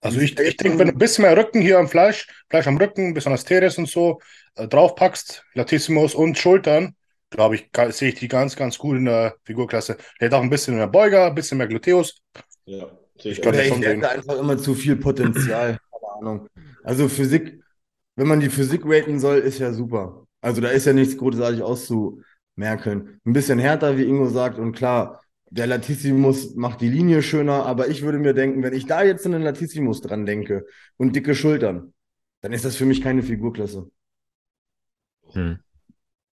Also 0.02 0.18
ich, 0.18 0.38
ich 0.38 0.56
denke, 0.56 0.78
wenn 0.78 0.88
du 0.88 0.94
ein 0.94 0.98
bisschen 0.98 1.22
mehr 1.22 1.36
Rücken 1.36 1.60
hier 1.60 1.78
am 1.78 1.88
Fleisch, 1.88 2.26
Fleisch 2.48 2.66
am 2.66 2.78
Rücken, 2.78 3.12
besonders 3.14 3.44
Teres 3.44 3.76
und 3.78 3.88
so, 3.88 4.18
äh, 4.56 4.66
draufpackst, 4.66 5.44
Latissimus 5.54 6.14
und 6.14 6.38
Schultern, 6.38 6.94
glaube 7.28 7.56
ich, 7.56 7.70
sehe 7.90 8.08
ich 8.08 8.14
die 8.16 8.28
ganz, 8.28 8.56
ganz 8.56 8.78
gut 8.78 8.96
in 8.96 9.04
der 9.04 9.34
Figurklasse. 9.44 9.98
Der 10.20 10.28
hat 10.28 10.34
auch 10.34 10.42
ein 10.42 10.50
bisschen 10.50 10.76
mehr 10.76 10.88
Beuger, 10.88 11.26
ein 11.26 11.34
bisschen 11.34 11.58
mehr 11.58 11.68
Gluteus. 11.68 12.16
Ja, 12.64 12.90
Ich 13.16 13.26
ich 13.26 13.44
Ja, 13.44 13.52
ich 13.52 13.70
hätte 13.70 14.08
einfach 14.10 14.38
immer 14.38 14.56
zu 14.58 14.74
viel 14.74 14.96
Potenzial. 14.96 15.78
Keine 15.92 16.12
Ahnung. 16.14 16.48
Also 16.82 17.08
Physik, 17.08 17.60
wenn 18.20 18.28
man 18.28 18.40
die 18.40 18.50
Physik 18.50 18.82
raten 18.84 19.18
soll, 19.18 19.38
ist 19.38 19.60
ja 19.60 19.72
super. 19.72 20.26
Also 20.42 20.60
da 20.60 20.68
ist 20.68 20.84
ja 20.84 20.92
nichts 20.92 21.16
großartig 21.16 21.62
auszumerkeln. 21.62 23.18
Ein 23.24 23.32
bisschen 23.32 23.58
härter, 23.58 23.96
wie 23.96 24.04
Ingo 24.04 24.28
sagt, 24.28 24.58
und 24.58 24.72
klar, 24.72 25.22
der 25.48 25.66
Latissimus 25.66 26.54
macht 26.54 26.82
die 26.82 26.90
Linie 26.90 27.22
schöner, 27.22 27.64
aber 27.64 27.88
ich 27.88 28.02
würde 28.02 28.18
mir 28.18 28.34
denken, 28.34 28.62
wenn 28.62 28.74
ich 28.74 28.84
da 28.84 29.02
jetzt 29.02 29.24
einen 29.24 29.40
Latissimus 29.40 30.02
dran 30.02 30.26
denke 30.26 30.66
und 30.98 31.16
dicke 31.16 31.34
Schultern, 31.34 31.94
dann 32.42 32.52
ist 32.52 32.66
das 32.66 32.76
für 32.76 32.84
mich 32.84 33.00
keine 33.00 33.22
Figurklasse. 33.22 33.90
Hm. 35.32 35.58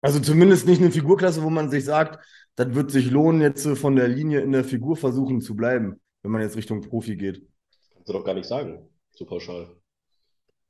Also 0.01 0.19
zumindest 0.19 0.67
nicht 0.67 0.81
eine 0.81 0.91
Figurklasse, 0.91 1.41
wo 1.41 1.49
man 1.49 1.69
sich 1.69 1.85
sagt, 1.85 2.21
das 2.57 2.75
wird 2.75 2.91
sich 2.91 3.11
lohnen, 3.11 3.39
jetzt 3.39 3.63
so 3.63 3.75
von 3.75 3.95
der 3.95 4.09
Linie 4.09 4.41
in 4.41 4.51
der 4.51 4.65
Figur 4.65 4.97
versuchen 4.97 5.39
zu 5.39 5.55
bleiben, 5.55 6.01
wenn 6.21 6.31
man 6.31 6.41
jetzt 6.41 6.57
Richtung 6.57 6.81
Profi 6.81 7.15
geht. 7.15 7.47
Kannst 7.93 8.09
du 8.09 8.13
doch 8.13 8.25
gar 8.25 8.33
nicht 8.33 8.49
sagen, 8.49 8.89
so 9.11 9.23
pauschal. 9.23 9.76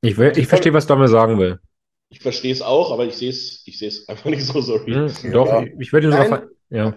Ich, 0.01 0.17
will, 0.17 0.33
ich 0.35 0.47
verstehe, 0.47 0.73
was 0.73 0.87
Domme 0.87 1.07
sagen 1.07 1.39
will. 1.39 1.59
Ich 2.09 2.21
verstehe 2.21 2.53
es 2.53 2.61
auch, 2.61 2.91
aber 2.91 3.05
ich 3.05 3.15
sehe 3.15 3.29
es 3.29 3.63
ich 3.65 4.09
einfach 4.09 4.29
nicht 4.29 4.43
so, 4.45 4.61
sorry. 4.61 4.93
Hm, 4.93 5.31
doch, 5.31 5.47
Ja. 5.47 5.61
ich, 5.63 5.73
ich 5.79 5.93
würde 5.93 6.07
ihn 6.07 6.11
sogar. 6.11 6.29
Nein. 6.29 6.49
Ja, 6.69 6.93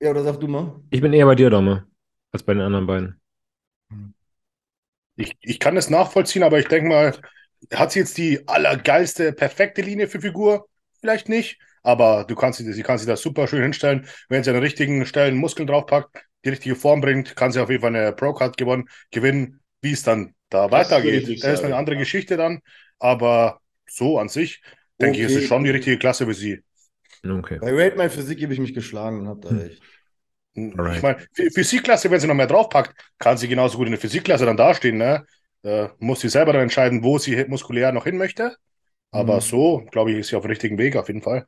Ja, 0.00 0.10
oder 0.10 0.22
sag 0.24 0.40
du 0.40 0.48
mal? 0.48 0.80
ich 0.90 1.00
bin 1.00 1.12
eher 1.12 1.26
bei 1.26 1.34
dir, 1.34 1.50
Domme, 1.50 1.86
als 2.32 2.42
bei 2.42 2.54
den 2.54 2.62
anderen 2.62 2.86
beiden. 2.86 3.20
Ich, 5.16 5.36
ich 5.40 5.58
kann 5.58 5.76
es 5.76 5.90
nachvollziehen, 5.90 6.42
aber 6.42 6.58
ich 6.58 6.68
denke 6.68 6.88
mal, 6.88 7.14
hat 7.74 7.92
sie 7.92 8.00
jetzt 8.00 8.16
die 8.18 8.46
allergeilste, 8.46 9.32
perfekte 9.32 9.82
Linie 9.82 10.08
für 10.08 10.20
Figur? 10.20 10.68
Vielleicht 11.00 11.28
nicht, 11.28 11.58
aber 11.82 12.24
du 12.24 12.34
kannst 12.36 12.58
sie, 12.58 12.72
sie 12.72 12.82
kann 12.82 12.98
sich 12.98 13.06
das 13.06 13.20
super 13.22 13.48
schön 13.48 13.62
hinstellen. 13.62 14.06
Wenn 14.28 14.44
sie 14.44 14.50
an 14.50 14.54
den 14.54 14.62
richtigen 14.62 15.06
Stellen 15.06 15.36
Muskeln 15.36 15.66
draufpackt, 15.66 16.24
die 16.44 16.50
richtige 16.50 16.76
Form 16.76 17.00
bringt, 17.00 17.34
kann 17.34 17.50
sie 17.50 17.60
auf 17.60 17.70
jeden 17.70 17.82
Fall 17.82 17.94
eine 17.94 18.12
Pro-Card 18.12 18.56
gewonnen, 18.56 18.88
gewinnen. 19.10 19.60
Wie 19.80 19.92
es 19.92 20.02
dann 20.02 20.34
da 20.50 20.70
weitergeht, 20.70 21.28
das 21.40 21.54
ist 21.60 21.64
eine 21.64 21.76
andere 21.76 21.96
Geschichte 21.96 22.36
dann. 22.36 22.60
Aber 22.98 23.60
so 23.88 24.18
an 24.18 24.28
sich, 24.28 24.62
denke 25.00 25.18
ich, 25.20 25.26
ist 25.26 25.34
Okay. 25.34 25.36
es 25.36 25.44
schon 25.44 25.64
die 25.64 25.70
richtige 25.70 25.98
Klasse 25.98 26.26
für 26.26 26.34
sie. 26.34 26.62
Okay. 27.24 27.60
Bei 27.60 27.70
Rate 27.72 27.96
My 27.96 28.08
Physik 28.08 28.38
gebe 28.38 28.52
ich 28.52 28.58
mich 28.60 28.74
geschlagen 28.74 29.20
und 29.20 29.28
hab 29.28 29.42
da 29.42 29.50
Hm. 29.50 29.60
recht. 29.60 29.84
Alright. 30.56 30.96
Ich 30.96 31.02
meine, 31.02 31.18
Phy- 31.34 31.50
Physikklasse, 31.52 32.10
wenn 32.10 32.20
sie 32.20 32.26
noch 32.26 32.34
mehr 32.34 32.46
draufpackt, 32.46 32.94
kann 33.18 33.36
sie 33.38 33.48
genauso 33.48 33.78
gut 33.78 33.86
in 33.86 33.92
der 33.92 34.00
Physikklasse 34.00 34.46
dann 34.46 34.56
dastehen. 34.56 34.98
Ne? 34.98 35.24
Äh, 35.62 35.88
muss 35.98 36.20
sie 36.20 36.28
selber 36.28 36.52
dann 36.52 36.62
entscheiden, 36.62 37.02
wo 37.02 37.18
sie 37.18 37.44
muskulär 37.46 37.92
noch 37.92 38.04
hin 38.04 38.16
möchte. 38.18 38.56
Aber 39.12 39.40
Mhm. 39.40 39.42
so, 39.42 39.84
glaube 39.92 40.12
ich, 40.12 40.18
ist 40.18 40.28
sie 40.28 40.36
auf 40.36 40.42
dem 40.44 40.50
richtigen 40.50 40.78
Weg, 40.78 40.96
auf 40.96 41.08
jeden 41.08 41.22
Fall. 41.22 41.46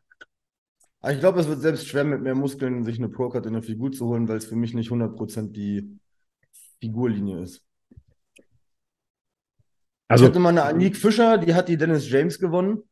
Aber 1.01 1.13
ich 1.13 1.21
glaube, 1.21 1.41
es 1.41 1.49
wird 1.49 1.61
selbst 1.61 1.87
schwer, 1.89 2.05
mit 2.05 2.21
mehr 2.23 2.35
Muskeln 2.35 2.85
sich 2.85 2.99
eine 2.99 3.09
Pro-Card 3.09 3.47
in 3.47 3.55
der 3.55 3.63
Figur 3.63 3.93
zu 3.93 4.07
holen, 4.07 4.29
weil 4.29 4.37
es 4.39 4.47
für 4.47 4.57
mich 4.57 4.75
nicht 4.75 4.91
100% 4.91 5.57
die 5.57 5.99
Figurlinie 6.81 7.43
ist. 7.43 7.63
Also, 10.11 10.24
ich 10.24 10.31
hatte 10.31 10.41
mal 10.41 10.49
eine 10.51 10.65
Anik 10.65 10.97
Fischer, 10.97 11.39
die 11.39 11.55
hat 11.55 11.69
die 11.69 11.77
Dennis 11.77 12.11
James 12.11 12.39
gewonnen. 12.39 12.82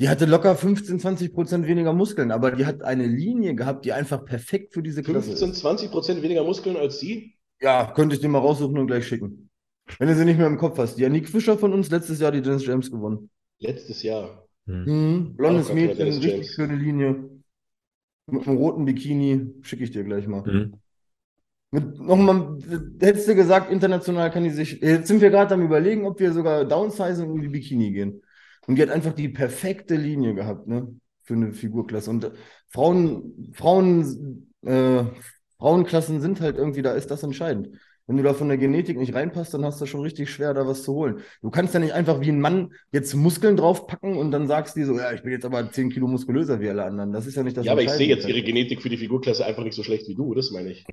Die 0.00 0.08
hatte 0.08 0.24
locker 0.24 0.56
15, 0.56 0.98
20% 1.00 1.66
weniger 1.66 1.92
Muskeln, 1.92 2.32
aber 2.32 2.50
die 2.50 2.64
hat 2.64 2.82
eine 2.82 3.06
Linie 3.06 3.54
gehabt, 3.54 3.84
die 3.84 3.92
einfach 3.92 4.24
perfekt 4.24 4.72
für 4.72 4.82
diese 4.82 5.02
Klasse 5.02 5.28
15, 5.28 5.50
ist. 5.50 5.60
20 5.60 5.90
Prozent 5.90 6.22
weniger 6.22 6.44
Muskeln 6.44 6.76
als 6.76 6.98
sie? 6.98 7.34
Ja, 7.60 7.92
könnte 7.94 8.16
ich 8.16 8.22
dir 8.22 8.28
mal 8.28 8.38
raussuchen 8.38 8.78
und 8.78 8.86
gleich 8.86 9.06
schicken. 9.06 9.50
Wenn 9.98 10.08
du 10.08 10.14
sie 10.14 10.24
nicht 10.24 10.38
mehr 10.38 10.46
im 10.46 10.56
Kopf 10.56 10.78
hast. 10.78 10.96
Die 10.96 11.04
Anik 11.04 11.28
Fischer 11.28 11.58
von 11.58 11.72
uns 11.72 11.90
letztes 11.90 12.20
Jahr 12.20 12.32
die 12.32 12.40
Dennis 12.40 12.64
James 12.64 12.90
gewonnen. 12.90 13.30
Letztes 13.58 14.02
Jahr. 14.02 14.48
hm. 14.66 14.84
Mhm. 14.84 15.36
Blondes 15.36 15.72
Mädchen, 15.72 16.06
richtig 16.08 16.32
James. 16.32 16.54
schöne 16.54 16.76
Linie. 16.76 17.30
Mit 18.26 18.48
einem 18.48 18.56
roten 18.56 18.84
Bikini. 18.86 19.54
Schicke 19.62 19.84
ich 19.84 19.90
dir 19.90 20.04
gleich 20.04 20.26
mal. 20.26 20.44
Hm. 20.44 20.74
Nochmal, 21.72 22.58
hättest 23.00 23.28
du 23.28 23.34
gesagt, 23.34 23.72
international 23.72 24.30
kann 24.30 24.44
die 24.44 24.50
sich. 24.50 24.80
Jetzt 24.82 25.08
sind 25.08 25.22
wir 25.22 25.30
gerade 25.30 25.54
am 25.54 25.62
Überlegen, 25.62 26.04
ob 26.04 26.20
wir 26.20 26.32
sogar 26.32 26.66
downsizen 26.66 27.30
und 27.30 27.36
in 27.36 27.42
die 27.42 27.48
Bikini 27.48 27.92
gehen. 27.92 28.22
Und 28.66 28.76
die 28.76 28.82
hat 28.82 28.90
einfach 28.90 29.14
die 29.14 29.30
perfekte 29.30 29.96
Linie 29.96 30.34
gehabt, 30.34 30.66
ne? 30.66 30.94
Für 31.22 31.34
eine 31.34 31.52
Figurklasse. 31.52 32.10
Und 32.10 32.24
äh, 32.24 32.30
Frauen, 32.68 33.52
Frauen, 33.54 34.52
äh, 34.66 35.04
Frauenklassen 35.58 36.20
sind 36.20 36.42
halt 36.42 36.56
irgendwie, 36.58 36.82
da 36.82 36.92
ist 36.92 37.10
das 37.10 37.22
entscheidend. 37.22 37.70
Wenn 38.12 38.18
du 38.18 38.22
da 38.22 38.34
von 38.34 38.48
der 38.48 38.58
Genetik 38.58 38.98
nicht 38.98 39.14
reinpasst, 39.14 39.54
dann 39.54 39.64
hast 39.64 39.80
du 39.80 39.86
schon 39.86 40.02
richtig 40.02 40.30
schwer, 40.30 40.52
da 40.54 40.66
was 40.66 40.82
zu 40.82 40.92
holen. 40.92 41.20
Du 41.40 41.50
kannst 41.50 41.72
ja 41.72 41.80
nicht 41.80 41.92
einfach 41.94 42.20
wie 42.20 42.28
ein 42.30 42.40
Mann 42.40 42.74
jetzt 42.92 43.14
Muskeln 43.14 43.56
draufpacken 43.56 44.16
und 44.16 44.30
dann 44.30 44.46
sagst 44.46 44.76
du 44.76 44.84
so, 44.84 44.98
ja, 44.98 45.12
ich 45.12 45.22
bin 45.22 45.32
jetzt 45.32 45.44
aber 45.46 45.70
10 45.72 45.88
Kilo 45.90 46.06
muskulöser 46.06 46.60
wie 46.60 46.68
alle 46.68 46.84
anderen. 46.84 47.12
Das 47.12 47.26
ist 47.26 47.36
ja 47.36 47.42
nicht 47.42 47.56
das 47.56 47.66
Ja, 47.66 47.72
aber 47.72 47.82
ich 47.82 47.90
sehe 47.92 48.08
jetzt 48.08 48.26
ihre 48.28 48.42
Genetik 48.42 48.82
für 48.82 48.88
die 48.90 48.98
Figurklasse 48.98 49.44
einfach 49.46 49.64
nicht 49.64 49.74
so 49.74 49.82
schlecht 49.82 50.06
wie 50.08 50.14
du, 50.14 50.34
das 50.34 50.50
meine 50.50 50.70
ich. 50.70 50.86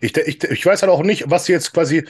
Ich, 0.00 0.12
de- 0.12 0.24
ich, 0.28 0.38
de- 0.38 0.52
ich 0.52 0.64
weiß 0.64 0.82
halt 0.82 0.92
auch 0.92 1.02
nicht, 1.02 1.30
was 1.30 1.46
sie 1.46 1.52
jetzt 1.52 1.72
quasi 1.72 2.04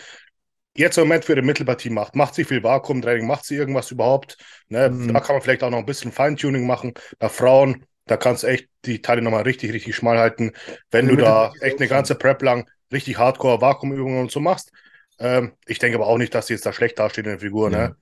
jetzt 0.77 0.98
im 0.98 1.05
Moment 1.05 1.24
für 1.24 1.35
ihre 1.35 1.43
Mittelpartie 1.43 1.90
macht. 1.90 2.16
Macht 2.16 2.35
sie 2.35 2.44
viel 2.44 2.62
Vakuumtraining? 2.62 3.27
Macht 3.27 3.44
sie 3.47 3.56
irgendwas 3.56 3.90
überhaupt? 3.90 4.39
Ne? 4.68 4.97
Mhm. 4.98 5.09
Da 5.09 5.20
kann 5.20 5.36
man 5.36 5.43
vielleicht 5.43 5.62
auch 5.64 5.70
noch 5.70 5.78
ein 5.78 5.86
bisschen 5.86 6.12
Feintuning 6.12 6.66
machen. 6.66 6.94
Bei 7.18 7.28
Frauen, 7.31 7.86
da 8.06 8.16
kannst 8.16 8.44
du 8.44 8.48
echt 8.48 8.68
die 8.86 9.02
Teile 9.02 9.23
nochmal 9.23 9.43
richtig, 9.44 9.73
richtig 9.73 9.97
schmal 9.97 10.18
halten. 10.18 10.52
Wenn 10.90 11.09
Ja, 11.09 11.09
du 11.09 11.16
da 11.16 11.56
echt 11.60 11.81
eine 11.81 11.89
ganze 11.89 12.14
Prep 12.16 12.43
lang 12.43 12.68
richtig 12.92 13.18
Hardcore 13.18 13.60
Vakuumübungen 13.60 14.20
und 14.20 14.30
so 14.30 14.40
machst. 14.40 14.72
Ähm, 15.18 15.52
ich 15.66 15.78
denke 15.78 15.98
aber 15.98 16.06
auch 16.06 16.18
nicht, 16.18 16.34
dass 16.34 16.46
sie 16.46 16.54
jetzt 16.54 16.66
da 16.66 16.72
schlecht 16.72 16.98
dasteht 16.98 17.24
in 17.24 17.32
der 17.32 17.40
Figur. 17.40 17.70
Ja. 17.70 17.88
Ne? 17.88 17.96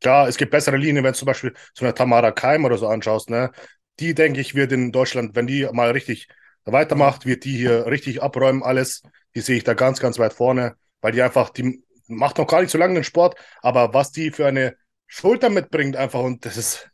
Klar, 0.00 0.28
es 0.28 0.36
gibt 0.36 0.50
bessere 0.50 0.76
Linien, 0.76 1.04
wenn 1.04 1.12
du 1.12 1.18
zum 1.18 1.26
Beispiel 1.26 1.54
so 1.74 1.84
eine 1.84 1.94
Tamara 1.94 2.30
Keim 2.32 2.64
oder 2.64 2.78
so 2.78 2.86
anschaust. 2.88 3.30
Ne? 3.30 3.50
Die, 3.98 4.14
denke 4.14 4.40
ich, 4.40 4.54
wird 4.54 4.72
in 4.72 4.92
Deutschland, 4.92 5.34
wenn 5.36 5.46
die 5.46 5.68
mal 5.72 5.90
richtig 5.90 6.28
weitermacht, 6.64 7.26
wird 7.26 7.44
die 7.44 7.56
hier 7.56 7.86
richtig 7.86 8.22
abräumen, 8.22 8.62
alles. 8.62 9.02
Die 9.34 9.40
sehe 9.40 9.56
ich 9.56 9.64
da 9.64 9.74
ganz, 9.74 10.00
ganz 10.00 10.18
weit 10.18 10.32
vorne, 10.32 10.76
weil 11.00 11.12
die 11.12 11.22
einfach, 11.22 11.50
die 11.50 11.82
macht 12.08 12.38
noch 12.38 12.46
gar 12.46 12.60
nicht 12.60 12.70
so 12.70 12.78
lange 12.78 12.94
den 12.94 13.04
Sport, 13.04 13.36
aber 13.62 13.94
was 13.94 14.12
die 14.12 14.30
für 14.30 14.46
eine 14.46 14.76
Schulter 15.06 15.50
mitbringt, 15.50 15.96
einfach, 15.96 16.20
und 16.20 16.44
das 16.44 16.56
ist 16.56 16.90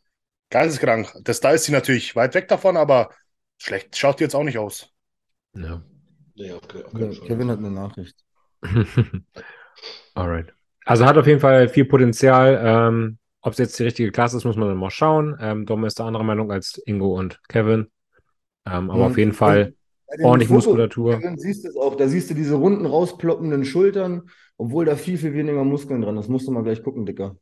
geisteskrank. 0.50 1.12
Das, 1.22 1.40
da 1.40 1.52
ist 1.52 1.64
sie 1.64 1.72
natürlich 1.72 2.14
weit 2.14 2.34
weg 2.34 2.48
davon, 2.48 2.76
aber 2.76 3.10
schlecht 3.58 3.96
schaut 3.96 4.20
die 4.20 4.24
jetzt 4.24 4.34
auch 4.34 4.44
nicht 4.44 4.58
aus. 4.58 4.90
Ja. 5.54 5.82
Nee, 6.42 6.52
auf, 6.52 6.62
auf 6.84 7.00
Ja. 7.00 7.08
Kevin 7.26 7.50
hat 7.50 7.58
eine 7.58 7.70
Nachricht. 7.70 8.16
Alright. 10.14 10.52
Also 10.84 11.06
hat 11.06 11.16
auf 11.16 11.26
jeden 11.26 11.40
Fall 11.40 11.68
viel 11.68 11.84
Potenzial. 11.84 12.60
Ähm, 12.62 13.18
Ob 13.40 13.52
es 13.52 13.58
jetzt 13.58 13.78
die 13.78 13.84
richtige 13.84 14.12
Klasse 14.12 14.36
ist, 14.36 14.44
muss 14.44 14.56
man 14.56 14.68
dann 14.68 14.76
mal 14.76 14.90
schauen. 14.90 15.36
Ähm, 15.40 15.66
Dom 15.66 15.84
ist 15.84 15.98
da 15.98 16.06
anderer 16.06 16.24
Meinung 16.24 16.50
als 16.52 16.80
Ingo 16.86 17.18
und 17.18 17.40
Kevin. 17.48 17.86
Ähm, 18.66 18.90
aber 18.90 18.94
Mhm. 18.94 19.02
auf 19.02 19.18
jeden 19.18 19.32
Fall 19.32 19.74
ordentlich 20.22 20.48
Fotos, 20.48 20.66
Muskulatur. 20.66 21.16
Kevin, 21.16 21.38
siehst 21.38 21.64
du 21.64 21.68
es 21.68 21.76
auch. 21.76 21.96
Da 21.96 22.08
siehst 22.08 22.30
du 22.30 22.34
diese 22.34 22.54
runden, 22.54 22.86
rausploppenden 22.86 23.64
Schultern, 23.64 24.30
obwohl 24.56 24.84
da 24.84 24.96
viel, 24.96 25.18
viel 25.18 25.34
weniger 25.34 25.64
Muskeln 25.64 26.02
dran 26.02 26.16
ist. 26.18 26.28
Musst 26.28 26.46
du 26.46 26.52
mal 26.52 26.62
gleich 26.62 26.82
gucken, 26.82 27.06
Dicker. 27.06 27.36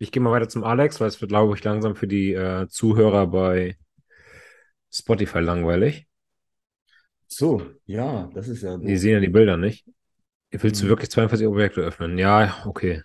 Ich 0.00 0.12
gehe 0.12 0.22
mal 0.22 0.30
weiter 0.30 0.48
zum 0.48 0.62
Alex, 0.64 1.00
weil 1.00 1.08
es 1.08 1.20
wird, 1.20 1.30
glaube 1.30 1.54
ich, 1.56 1.64
langsam 1.64 1.96
für 1.96 2.06
die 2.06 2.32
äh, 2.32 2.68
Zuhörer 2.68 3.26
bei 3.26 3.76
Spotify 4.90 5.40
langweilig. 5.40 6.07
So, 7.28 7.62
ja, 7.86 8.30
das 8.34 8.48
ist 8.48 8.62
ja. 8.62 8.76
Die 8.76 8.96
sehen 8.96 9.12
ja 9.12 9.20
die 9.20 9.28
Bilder 9.28 9.56
nicht. 9.56 9.86
Willst 10.50 10.80
du 10.80 10.86
Mhm. 10.86 10.88
wirklich 10.90 11.10
42 11.10 11.46
Objekte 11.46 11.82
öffnen? 11.82 12.16
Ja, 12.18 12.62
okay. 12.66 13.02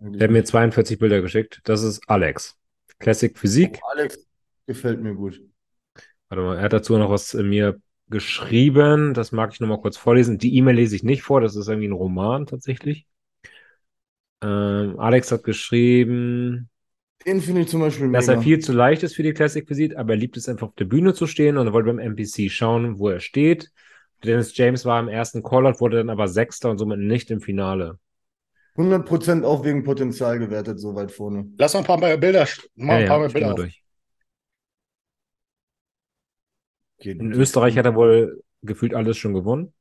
Der 0.00 0.24
hat 0.24 0.30
mir 0.30 0.38
nicht. 0.40 0.48
42 0.48 0.98
Bilder 0.98 1.22
geschickt. 1.22 1.60
Das 1.64 1.82
ist 1.82 2.02
Alex. 2.08 2.56
Classic 2.98 3.36
Physik. 3.36 3.80
Alex 3.90 4.18
gefällt 4.66 5.00
mir 5.00 5.14
gut. 5.14 5.40
Warte 6.28 6.42
mal, 6.44 6.56
er 6.58 6.62
hat 6.62 6.72
dazu 6.74 6.96
noch 6.98 7.10
was 7.10 7.32
äh, 7.34 7.42
mir 7.42 7.80
geschrieben. 8.08 9.14
Das 9.14 9.32
mag 9.32 9.52
ich 9.54 9.60
noch 9.60 9.68
mal 9.68 9.80
kurz 9.80 9.96
vorlesen. 9.96 10.38
Die 10.38 10.54
E-Mail 10.56 10.76
lese 10.76 10.94
ich 10.96 11.02
nicht 11.02 11.22
vor. 11.22 11.40
Das 11.40 11.56
ist 11.56 11.68
irgendwie 11.68 11.88
ein 11.88 11.92
Roman 11.92 12.46
tatsächlich. 12.46 13.06
Ähm, 14.42 14.98
Alex 15.00 15.32
hat 15.32 15.42
geschrieben, 15.42 16.68
Den 17.26 17.40
finde 17.40 17.60
ich 17.62 17.68
zum 17.68 17.80
Beispiel 17.80 18.08
dass 18.10 18.28
mega. 18.28 18.32
er 18.36 18.42
viel 18.42 18.58
zu 18.58 18.72
leicht 18.72 19.02
ist 19.02 19.16
für 19.16 19.22
die 19.22 19.32
Classic 19.32 19.66
Physik, 19.66 19.96
aber 19.96 20.12
er 20.14 20.16
liebt 20.18 20.36
es 20.36 20.48
einfach 20.48 20.68
auf 20.68 20.74
der 20.74 20.84
Bühne 20.86 21.14
zu 21.14 21.26
stehen 21.26 21.56
und 21.56 21.66
er 21.66 21.72
wollte 21.72 21.86
beim 21.88 21.98
NPC 21.98 22.48
schauen, 22.50 22.98
wo 22.98 23.08
er 23.08 23.20
steht. 23.20 23.70
Dennis 24.24 24.56
James 24.56 24.84
war 24.84 25.00
im 25.00 25.08
ersten 25.08 25.42
Callout, 25.42 25.80
wurde 25.80 25.98
dann 25.98 26.10
aber 26.10 26.28
Sechster 26.28 26.70
und 26.70 26.78
somit 26.78 26.98
nicht 26.98 27.30
im 27.30 27.40
Finale. 27.40 27.98
100% 28.76 29.44
auch 29.44 29.64
wegen 29.64 29.84
Potenzial 29.84 30.38
gewertet, 30.38 30.78
so 30.80 30.94
weit 30.94 31.12
vorne. 31.12 31.50
Lass 31.58 31.74
noch 31.74 31.80
ein 31.80 31.86
paar 31.86 31.98
mehr 31.98 32.16
Bilder, 32.16 32.46
Ja, 32.76 32.96
ein 32.96 33.04
paar 33.04 33.18
ja, 33.20 33.28
Bilder 33.28 33.48
mal 33.48 33.54
durch. 33.54 33.82
Geht 36.98 37.18
In 37.20 37.32
Österreich 37.32 37.76
hat 37.78 37.84
er 37.86 37.94
wohl 37.94 38.42
gefühlt 38.62 38.92
alles 38.94 39.16
schon 39.18 39.32
gewonnen. 39.34 39.72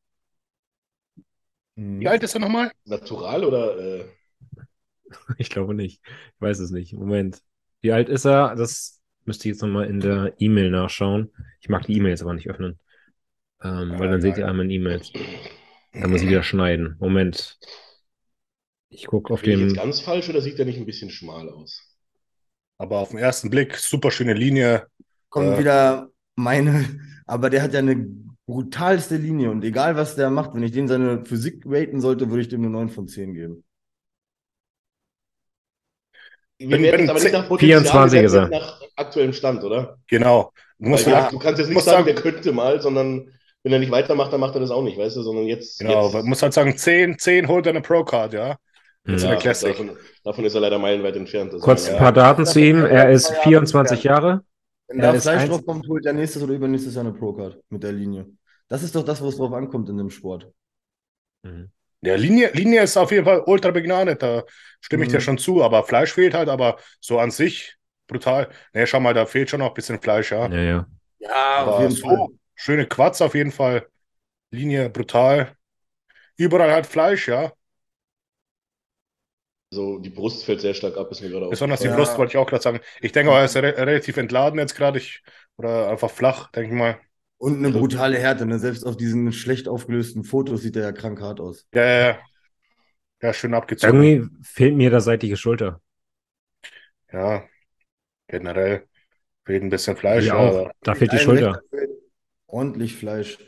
Mhm. 1.76 1.99
Wie 2.01 2.07
alt 2.07 2.23
ist 2.23 2.34
er 2.35 2.39
nochmal? 2.41 2.72
Natural 2.85 3.43
oder 3.45 3.77
äh, 3.77 4.05
Ich 5.38 5.50
glaube 5.50 5.74
nicht. 5.74 6.02
Ich 6.06 6.42
weiß 6.42 6.60
es 6.60 6.72
nicht. 6.72 6.94
Moment. 6.94 7.42
Wie 7.82 7.92
alt 7.92 8.10
ist 8.10 8.26
er? 8.26 8.56
Das 8.56 9.02
müsste 9.26 9.48
ich 9.48 9.54
jetzt 9.54 9.62
nochmal 9.62 9.88
in 9.88 10.00
der 10.00 10.34
E-Mail 10.40 10.72
nachschauen. 10.72 11.32
Ich 11.62 11.70
mag 11.70 11.86
die 11.86 11.96
E-Mails 11.98 12.22
aber 12.22 12.34
nicht 12.34 12.50
öffnen. 12.50 12.80
Ähm, 13.64 13.94
weil 13.98 14.10
dann 14.10 14.22
seht 14.22 14.38
ihr 14.38 14.48
einmal 14.48 14.66
in 14.66 14.72
E-Mails. 14.72 15.12
Da 15.94 16.08
muss 16.08 16.22
ich 16.22 16.30
wieder 16.30 16.44
schneiden. 16.44 16.96
Moment. 17.00 17.58
Ich 18.90 19.06
gucke 19.08 19.34
auf 19.34 19.42
Bin 19.42 19.60
dem. 19.60 19.74
ganz 19.74 20.00
falsch 20.00 20.30
oder 20.30 20.42
sieht 20.42 20.58
der 20.58 20.66
nicht 20.66 20.78
ein 20.78 20.86
bisschen 20.86 21.10
schmal 21.10 21.50
aus? 21.50 21.84
Aber 22.78 23.00
auf 23.00 23.10
den 23.10 23.18
ersten 23.20 23.50
Blick, 23.50 23.76
super 23.76 24.12
schöne 24.12 24.34
Linie. 24.34 24.88
Kommt 25.30 25.48
Ja. 25.54 25.60
wieder 25.60 26.10
meine, 26.36 27.00
aber 27.26 27.50
der 27.50 27.64
hat 27.64 27.74
ja 27.74 27.80
eine 27.80 28.08
brutalste 28.46 29.18
Linie 29.18 29.52
und 29.52 29.64
egal 29.64 29.96
was 29.98 30.16
der 30.16 30.30
macht, 30.30 30.54
wenn 30.54 30.64
ich 30.64 30.72
den 30.72 30.88
seine 30.88 31.26
Physik 31.26 31.64
raten 31.66 32.00
sollte, 32.00 32.30
würde 32.30 32.42
ich 32.42 32.48
dem 32.48 32.62
eine 32.62 32.70
9 32.70 32.90
von 32.90 33.08
10 33.08 33.34
geben. 33.34 33.64
Wir 36.60 36.72
Wenn- 36.72 36.84
werden 36.84 37.02
jetzt 37.02 37.10
aber 37.10 37.20
nicht 37.20 37.34
nach 37.34 37.48
Potenzial, 37.48 37.82
24 37.82 38.20
wir 38.20 38.26
ist 38.26 38.34
werden 38.34 38.52
er. 38.52 38.60
nach 38.60 38.82
aktuellem 38.96 39.34
Stand, 39.34 39.64
oder? 39.64 39.98
Genau. 40.08 40.52
Du 40.80 40.90
musst 40.90 41.06
ja, 41.08 41.30
du 41.30 41.38
kannst 41.40 41.60
jetzt 41.60 41.70
nicht 41.70 41.82
sagen, 41.82 42.06
sagen- 42.06 42.06
der 42.06 42.16
könnte 42.16 42.52
mal, 42.52 42.82
sondern 42.82 43.32
wenn 43.64 43.74
er 43.74 43.80
nicht 43.80 43.92
weitermacht, 43.92 44.32
dann 44.34 44.40
macht 44.40 44.56
er 44.56 44.62
das 44.62 44.72
auch 44.72 44.82
nicht, 44.84 44.98
weißt 44.98 45.18
du, 45.18 45.22
sondern 45.22 45.46
jetzt. 45.46 45.80
genau, 45.80 46.06
jetzt, 46.06 46.14
man 46.14 46.26
muss 46.26 46.42
halt 46.42 46.54
sagen, 46.54 46.76
10, 46.76 47.18
10 47.20 47.48
holt 47.48 47.66
er 47.66 47.72
eine 47.72 47.82
Pro-Card, 47.82 48.34
ja. 48.34 48.56
Mhm. 49.04 49.18
So 49.20 49.28
eine 49.28 49.38
Classic. 49.38 49.70
Davon, 49.70 49.92
davon 50.24 50.46
ist 50.46 50.54
er 50.56 50.62
leider 50.62 50.80
meilenweit 50.80 51.16
entfernt. 51.16 51.54
Also, 51.54 51.64
Kurz 51.64 51.88
ja. 51.88 51.94
ein 51.94 52.00
paar 52.00 52.12
Daten 52.12 52.46
zu 52.46 52.60
ihm. 52.60 52.84
Er 52.86 53.10
ist 53.12 53.32
24 53.44 54.04
Jahre. 54.04 54.42
Wenn 54.88 55.00
Er 55.00 55.14
da 55.14 55.20
Fleisch 55.20 55.48
drauf 55.50 55.66
kommt, 55.66 55.88
holt 55.88 56.06
er 56.06 56.14
nächstes 56.14 56.42
oder 56.44 56.54
übernächstes 56.54 56.96
Jahr 56.96 57.06
eine 57.06 57.14
Pro-Card 57.14 57.60
mit 57.70 57.84
der 57.84 57.92
Linie. 57.92 58.26
Das 58.68 58.84
ist 58.84 58.96
doch 58.96 59.04
das, 59.04 59.22
wo 59.22 59.28
es 59.30 59.38
drauf 59.38 59.54
ankommt 59.54 59.90
in 59.90 59.98
dem 59.98 60.10
Sport. 60.10 60.50
Mhm. 61.44 61.70
Ja, 62.08 62.16
Linie, 62.16 62.52
Linie 62.54 62.84
ist 62.84 62.98
auf 62.98 63.12
jeden 63.12 63.26
Fall 63.26 63.42
ultra 63.46 63.72
begnadet, 63.72 64.22
da 64.24 64.44
stimme 64.82 65.04
ich 65.04 65.10
Mhm. 65.10 65.12
dir 65.12 65.20
schon 65.22 65.38
zu, 65.38 65.64
aber 65.64 65.84
Fleisch 65.84 66.14
fehlt 66.14 66.34
halt, 66.34 66.50
aber 66.50 66.78
so 67.00 67.20
an 67.20 67.32
sich 67.32 67.76
brutal. 68.08 68.50
Ne, 68.74 68.88
schau 68.88 69.00
mal, 69.00 69.14
da 69.14 69.26
fehlt 69.26 69.50
schon 69.50 69.60
noch 69.60 69.70
ein 69.70 69.74
bisschen 69.74 70.02
Fleisch, 70.02 70.32
ja. 70.32 70.52
Ja, 70.52 70.58
ja. 70.62 70.88
Ja, 71.20 71.56
aber 71.56 71.90
so, 71.90 72.30
schöne 72.56 72.88
Quads 72.88 73.22
auf 73.22 73.36
jeden 73.36 73.52
Fall. 73.52 73.88
Linie 74.52 74.90
brutal. 74.90 75.56
Überall 76.38 76.72
halt 76.72 76.88
Fleisch, 76.88 77.28
ja. 77.30 77.54
So, 79.70 80.00
die 80.00 80.10
Brust 80.10 80.44
fällt 80.46 80.62
sehr 80.62 80.74
stark 80.74 80.98
ab, 80.98 81.12
ist 81.12 81.22
mir 81.22 81.30
gerade 81.30 81.46
Besonders 81.50 81.82
die 81.82 81.88
Ja. 81.88 81.96
Brust 81.96 82.18
wollte 82.18 82.32
ich 82.34 82.38
auch 82.38 82.48
gerade 82.48 82.62
sagen. 82.64 82.80
Ich 83.02 83.12
denke 83.12 83.32
auch, 83.32 83.36
er 83.38 83.46
ist 83.46 83.56
re 83.56 83.76
relativ 83.78 84.18
entladen 84.18 84.60
jetzt 84.60 84.76
gerade. 84.76 84.98
Ich- 85.00 85.24
Oder 85.58 85.90
einfach 85.90 86.12
flach, 86.12 86.52
denke 86.52 86.70
ich 86.70 86.76
mal. 86.80 87.00
Und 87.39 87.57
eine 87.57 87.72
brutale 87.72 88.18
Härte, 88.18 88.45
ne? 88.45 88.57
Selbst 88.59 88.84
auf 88.85 88.97
diesen 88.97 89.31
schlecht 89.31 89.68
aufgelösten 89.68 90.23
Fotos 90.23 90.61
sieht 90.61 90.76
er 90.76 90.84
ja 90.84 90.91
krank 90.91 91.22
hart 91.22 91.39
aus. 91.39 91.68
Ja, 91.73 91.81
ja, 91.84 92.07
ja. 92.07 92.18
Ja, 93.22 93.34
schön 93.34 93.53
abgezogen. 93.53 94.03
Irgendwie 94.03 94.30
fehlt 94.43 94.76
mir 94.76 94.89
da 94.91 94.99
seitliche 94.99 95.38
Schulter. 95.38 95.81
Ja, 97.11 97.43
generell 98.27 98.88
fehlt 99.45 99.64
ein 99.64 99.69
bisschen 99.69 99.97
Fleisch. 99.97 100.26
Ja, 100.27 100.72
Da 100.84 100.95
fehlt 100.95 101.11
die 101.14 101.19
Schulter. 101.19 101.61
Feld, 101.69 101.91
Ordentlich 102.47 102.95
Fleisch. 102.95 103.39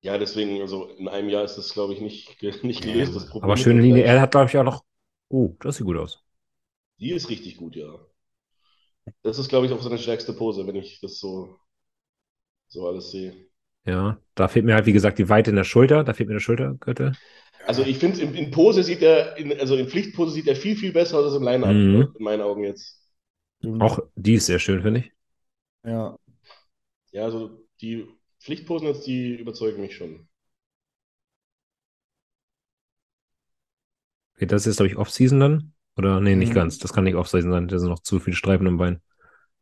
Ja, 0.00 0.16
deswegen, 0.16 0.60
also 0.60 0.86
in 0.90 1.08
einem 1.08 1.28
Jahr 1.28 1.44
ist 1.44 1.56
das, 1.56 1.72
glaube 1.72 1.92
ich, 1.92 2.00
nicht, 2.00 2.42
nicht 2.62 2.82
gelöst. 2.82 3.14
Das 3.14 3.26
Problem 3.28 3.50
Aber 3.50 3.56
schöne 3.56 3.80
Linie. 3.82 4.04
Er 4.04 4.20
hat, 4.20 4.30
glaube 4.30 4.46
ich, 4.48 4.56
auch 4.56 4.64
noch. 4.64 4.84
Oh, 5.28 5.54
das 5.60 5.76
sieht 5.76 5.86
gut 5.86 5.96
aus. 5.98 6.22
Die 7.00 7.10
ist 7.10 7.28
richtig 7.28 7.56
gut, 7.56 7.74
ja. 7.74 7.98
Das 9.22 9.38
ist, 9.38 9.48
glaube 9.48 9.66
ich, 9.66 9.72
auch 9.72 9.80
seine 9.82 9.98
stärkste 9.98 10.32
Pose, 10.32 10.66
wenn 10.66 10.74
ich 10.76 11.00
das 11.00 11.18
so, 11.20 11.56
so 12.68 12.86
alles 12.88 13.10
sehe. 13.10 13.48
Ja, 13.84 14.20
da 14.34 14.46
fehlt 14.48 14.64
mir 14.66 14.74
halt, 14.74 14.86
wie 14.86 14.92
gesagt, 14.92 15.18
die 15.18 15.28
Weite 15.28 15.50
in 15.50 15.56
der 15.56 15.64
Schulter. 15.64 16.04
Da 16.04 16.12
fehlt 16.14 16.28
mir 16.28 16.34
der 16.34 16.40
Schultergürtel. 16.40 17.16
Also 17.66 17.82
ich 17.82 17.98
finde, 17.98 18.20
in, 18.22 18.34
in 18.34 18.50
Pose 18.50 18.82
sieht 18.82 19.02
er, 19.02 19.36
in, 19.36 19.52
also 19.58 19.76
in 19.76 19.88
Pflichtpose 19.88 20.32
sieht 20.32 20.48
er 20.48 20.56
viel, 20.56 20.76
viel 20.76 20.92
besser 20.92 21.18
aus 21.18 21.26
als 21.26 21.34
im 21.36 21.42
Line-Up, 21.42 21.84
Mhm. 21.84 22.14
in 22.14 22.24
meinen 22.24 22.42
Augen 22.42 22.64
jetzt. 22.64 22.98
Auch 23.78 24.00
die 24.14 24.34
ist 24.34 24.46
sehr 24.46 24.58
schön, 24.58 24.82
finde 24.82 25.00
ich. 25.00 25.12
Ja. 25.84 26.16
Ja, 27.12 27.24
also 27.24 27.66
die 27.82 28.06
Pflichtposen 28.40 28.88
jetzt, 28.88 29.06
die 29.06 29.36
überzeugen 29.36 29.82
mich 29.82 29.96
schon. 29.96 30.28
Okay, 34.36 34.46
das 34.46 34.66
ist, 34.66 34.76
glaube 34.76 34.88
ich, 34.90 34.96
Off-Season 34.96 35.38
dann. 35.40 35.72
Oder 35.96 36.20
nee, 36.20 36.34
nicht 36.36 36.52
Mhm. 36.52 36.54
ganz. 36.54 36.78
Das 36.78 36.92
kann 36.92 37.04
nicht 37.04 37.16
Off-Season 37.16 37.50
sein. 37.50 37.68
Da 37.68 37.78
sind 37.78 37.88
noch 37.90 38.00
zu 38.02 38.20
viele 38.20 38.36
Streifen 38.36 38.66
am 38.66 38.78
Bein. 38.78 39.02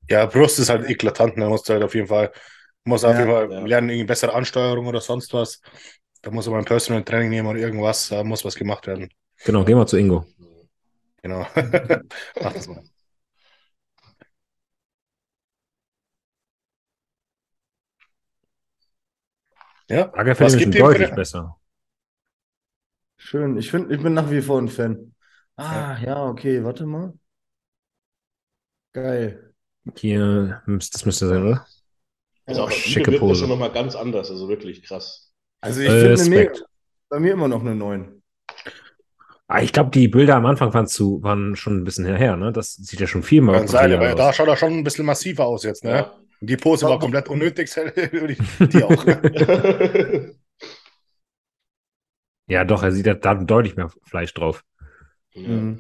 Ja, 0.09 0.27
Brust 0.27 0.59
ist 0.59 0.69
halt 0.69 0.89
eklatant. 0.89 1.37
Da 1.39 1.49
musst 1.49 1.69
du 1.69 1.73
halt 1.73 1.83
auf 1.83 1.95
jeden 1.95 2.07
Fall, 2.09 2.33
muss 2.87 3.05
auf 3.05 3.15
Ja, 3.15 3.21
jeden 3.21 3.31
Fall 3.31 3.53
ja. 3.53 3.67
lernen, 3.67 3.91
irgendwie 3.91 4.07
bessere 4.07 4.35
Ansteuerung 4.35 4.87
oder 4.87 5.01
sonst 5.01 5.33
was. 5.35 5.61
Da 6.23 6.31
muss 6.31 6.49
man 6.49 6.61
ein 6.61 6.65
Personal 6.65 7.05
Training 7.05 7.31
nehmen 7.31 7.49
oder 7.49 7.59
irgendwas. 7.61 8.09
Da 8.09 8.25
muss 8.25 8.45
was 8.45 8.55
gemacht 8.57 8.87
werden. 8.87 9.11
Genau, 9.45 9.65
gehen 9.65 9.79
wir 9.79 9.87
zu 9.87 9.97
Ingo. 9.97 10.27
Genau. 11.23 11.47
Mach 12.41 12.53
das 12.53 12.69
mal. 12.69 12.83
Ja, 19.89 20.13
schon 20.63 20.73
ihm 20.73 20.73
für 20.73 20.85
deutlich 20.85 21.09
eine- 21.09 21.17
besser. 21.17 21.57
Schön. 23.19 23.57
Ich 23.59 23.71
finde, 23.71 23.95
ich 23.95 24.03
bin 24.03 24.15
nach 24.15 24.31
wie 24.31 24.43
vor 24.43 24.59
ein 24.61 24.69
Fan. 24.69 25.15
Ah, 25.57 25.99
ja, 26.03 26.25
okay, 26.27 26.63
warte 26.65 26.87
mal. 26.87 27.13
Geil. 28.93 29.55
Hier, 29.97 30.63
das 30.67 31.05
müsste 31.05 31.27
sein, 31.29 31.43
oder? 31.43 31.67
Also 32.47 32.65
Oh, 32.65 32.71
schicke 32.71 33.11
das 33.11 33.21
Pose. 33.21 33.41
schon 33.41 33.49
nochmal 33.49 33.73
ganz 33.73 33.95
anders, 33.97 34.31
also 34.31 34.49
wirklich 34.49 34.83
krass. 34.83 35.33
Also 35.61 35.81
ich 35.81 35.89
Äh, 35.89 35.91
finde 35.91 36.21
eine 36.23 36.31
mega, 36.31 36.51
Respekt. 36.51 36.71
bei 37.09 37.19
mir 37.21 37.33
immer 37.33 37.49
noch 37.49 37.61
eine 37.61 37.75
9. 37.75 38.23
Ah, 39.49 39.63
ich 39.63 39.73
glaube, 39.73 39.91
die 39.91 40.09
Bilder 40.09 40.37
am 40.37 40.47
Anfang 40.47 40.75
waren, 40.75 40.87
zu, 40.89 41.23
waren 41.23 41.55
schon 41.55 41.79
ein 41.79 41.85
bisschen 41.85 42.05
her, 42.05 42.37
ne? 42.37 42.53
Das 42.53 42.75
sieht 42.75 42.99
ja 43.01 43.07
schon 43.07 43.23
viel 43.23 43.43
mal 43.43 43.61
brutaler 43.61 44.15
da 44.17 44.31
aus. 44.31 44.37
schaut 44.37 44.49
er 44.49 44.57
schon 44.57 44.73
ein 44.73 44.85
bisschen 44.85 45.07
massiver 45.07 45.47
aus 45.47 45.63
jetzt, 45.63 45.85
ne? 45.85 45.91
Ja. 45.91 46.15
Die 46.41 46.57
Pose 46.57 46.87
war 46.87 46.99
komplett 46.99 47.29
unnötig, 47.29 47.69
ich 47.77 48.39
die 48.69 48.83
auch. 48.83 49.05
Ja, 52.49 52.65
doch, 52.65 52.83
er 52.85 52.93
sieht 52.93 53.07
ja 53.07 53.15
da 53.15 53.35
deutlich 53.35 53.77
mehr 53.77 53.91
Fleisch 54.05 54.33
drauf. 54.35 54.63
ja. 55.35 55.77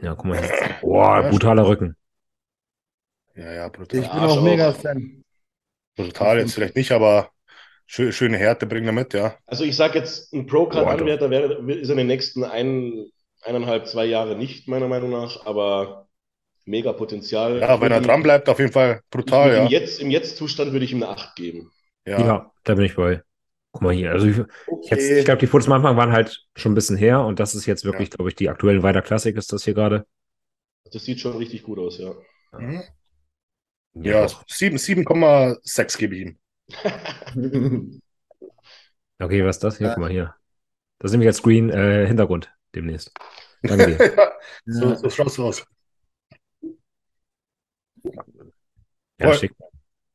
Ja, 0.00 0.14
guck 0.14 0.26
mal 0.26 0.38
hier. 0.38 0.50
Boah, 0.82 1.22
brutaler 1.30 1.66
Rücken. 1.66 1.96
Ja, 3.34 3.52
ja, 3.52 3.66
Ich 3.66 3.72
brutal. 3.72 4.00
bin 4.00 4.10
Arsch 4.10 4.32
auch 4.32 4.42
mega 4.42 4.70
auch. 4.70 4.76
Fan. 4.76 5.23
Brutal 5.96 6.38
jetzt 6.38 6.54
vielleicht 6.54 6.76
nicht, 6.76 6.92
aber 6.92 7.30
schö 7.86 8.12
schöne 8.12 8.36
Härte 8.38 8.66
bringen 8.66 8.86
wir 8.86 8.92
mit, 8.92 9.14
ja. 9.14 9.36
Also 9.46 9.64
ich 9.64 9.76
sage 9.76 9.98
jetzt, 9.98 10.32
ein 10.32 10.46
Pro-Card-Anwärter 10.46 11.30
wäre, 11.30 11.70
ist 11.72 11.90
in 11.90 11.96
den 11.96 12.06
nächsten 12.06 12.44
ein, 12.44 13.06
eineinhalb, 13.42 13.86
zwei 13.86 14.06
Jahre 14.06 14.36
nicht, 14.36 14.68
meiner 14.68 14.88
Meinung 14.88 15.10
nach, 15.10 15.46
aber 15.46 16.08
mega 16.64 16.92
Potenzial. 16.92 17.58
Ja, 17.60 17.80
wenn 17.80 17.92
er 17.92 18.00
dran 18.00 18.22
bleibt, 18.22 18.48
auf 18.48 18.58
jeden 18.58 18.72
Fall 18.72 19.00
brutal, 19.10 19.52
ja. 19.54 19.66
Jetzt, 19.66 20.00
Im 20.00 20.10
Jetzt-Zustand 20.10 20.72
würde 20.72 20.84
ich 20.84 20.92
ihm 20.92 21.02
eine 21.02 21.12
8 21.12 21.36
geben. 21.36 21.70
Ja. 22.06 22.20
Ja, 22.20 22.52
da 22.64 22.74
bin 22.74 22.84
ich 22.84 22.96
bei. 22.96 23.22
Guck 23.72 23.82
mal 23.82 23.92
hier. 23.94 24.12
Also 24.12 24.26
ich, 24.26 24.36
jetzt, 24.36 24.50
Okay. 24.66 25.18
ich 25.18 25.24
glaube, 25.24 25.40
die 25.40 25.46
Fotos 25.46 25.66
am 25.66 25.72
Anfang 25.74 25.96
waren 25.96 26.12
halt 26.12 26.46
schon 26.54 26.72
ein 26.72 26.74
bisschen 26.76 26.96
her 26.96 27.24
und 27.24 27.40
das 27.40 27.54
ist 27.54 27.66
jetzt 27.66 27.84
wirklich, 27.84 28.10
glaube 28.10 28.30
ich, 28.30 28.36
die 28.36 28.48
aktuellen 28.48 28.82
Weider 28.82 29.02
Klassik 29.02 29.36
ist 29.36 29.52
das 29.52 29.64
hier 29.64 29.74
gerade. 29.74 30.06
Das 30.92 31.04
sieht 31.04 31.20
schon 31.20 31.36
richtig 31.36 31.62
gut 31.64 31.78
aus, 31.78 31.98
ja. 31.98 32.14
Mhm. 32.58 32.82
Ja, 33.94 34.12
ja 34.20 34.26
doch. 34.26 34.44
7 34.48 34.76
7,6 34.76 35.98
gebe 35.98 36.16
ich 36.16 36.22
ihm. 36.22 38.00
Okay, 39.20 39.44
was 39.44 39.56
ist 39.56 39.64
das 39.64 39.78
hier? 39.78 39.86
Ja. 39.86 39.94
Guck 39.94 40.00
mal 40.02 40.10
hier. 40.10 40.34
Das 40.98 41.08
ist 41.10 41.12
nämlich 41.12 41.28
als 41.28 41.36
Screen 41.38 41.70
äh, 41.70 42.04
Hintergrund 42.06 42.52
demnächst. 42.74 43.12
Danke 43.62 43.96
dir. 43.96 44.32
so, 44.66 44.88
Ja. 44.88 44.96
so 44.96 45.08
schaut's 45.08 45.38
aus. 45.38 45.64
Ja, 48.02 49.28
Voll. 49.28 49.34
schick. 49.38 49.52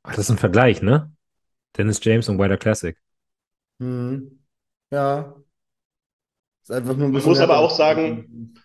Ach, 0.04 0.12
das 0.16 0.26
ist 0.26 0.32
ein 0.32 0.38
Vergleich, 0.38 0.82
ne? 0.82 1.12
Dennis 1.78 2.04
James 2.04 2.28
und 2.30 2.38
Weider 2.40 2.58
Classic. 2.58 2.98
Mhm. 3.80 4.44
Ja. 4.92 5.36
Ist 6.62 6.72
einfach 6.72 6.96
nur 6.96 7.08
ein 7.08 7.12
Man 7.12 7.14
bisschen. 7.14 7.30
muss 7.30 7.40
aber 7.40 7.58
auch 7.60 7.72
sagen- 7.72 8.59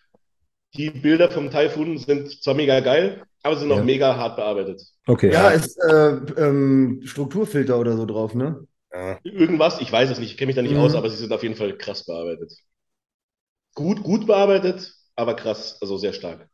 Die 0.77 0.91
Bilder 0.91 1.31
vom 1.31 1.51
Typhoon 1.51 1.99
sind 1.99 2.43
zwar 2.43 2.55
mega 2.55 2.81
geil, 2.81 3.25
aber 3.43 3.57
sind 3.57 3.71
auch 3.73 3.79
Ja. 3.79 3.83
mega 3.83 4.17
hart 4.17 4.37
bearbeitet. 4.37 4.83
Okay. 5.07 5.31
Ja, 5.33 5.51
ist 5.51 5.77
äh, 5.79 6.09
ähm, 6.39 7.01
Strukturfilter 7.05 7.79
oder 7.79 7.97
so 7.97 8.07
drauf, 8.07 8.35
ne? 8.35 8.67
Ja. 8.93 9.21
Irgendwas, 9.25 9.81
ich 9.81 9.91
weiß 9.91 10.11
es 10.11 10.19
nicht, 10.21 10.31
ich 10.33 10.37
kenne 10.39 10.49
mich 10.49 10.57
da 10.57 10.63
nicht 10.63 10.77
Mhm. 10.77 10.77
aus, 10.77 10.95
aber 10.95 11.11
sie 11.11 11.17
sind 11.17 11.33
auf 11.33 11.43
jeden 11.43 11.57
Fall 11.57 11.77
krass 11.77 12.05
bearbeitet. 12.07 12.53
Gut, 13.75 14.03
gut 14.03 14.27
bearbeitet, 14.27 14.93
aber 15.15 15.37
krass, 15.37 15.79
also 15.81 15.97
sehr 15.97 16.13
stark. 16.13 16.49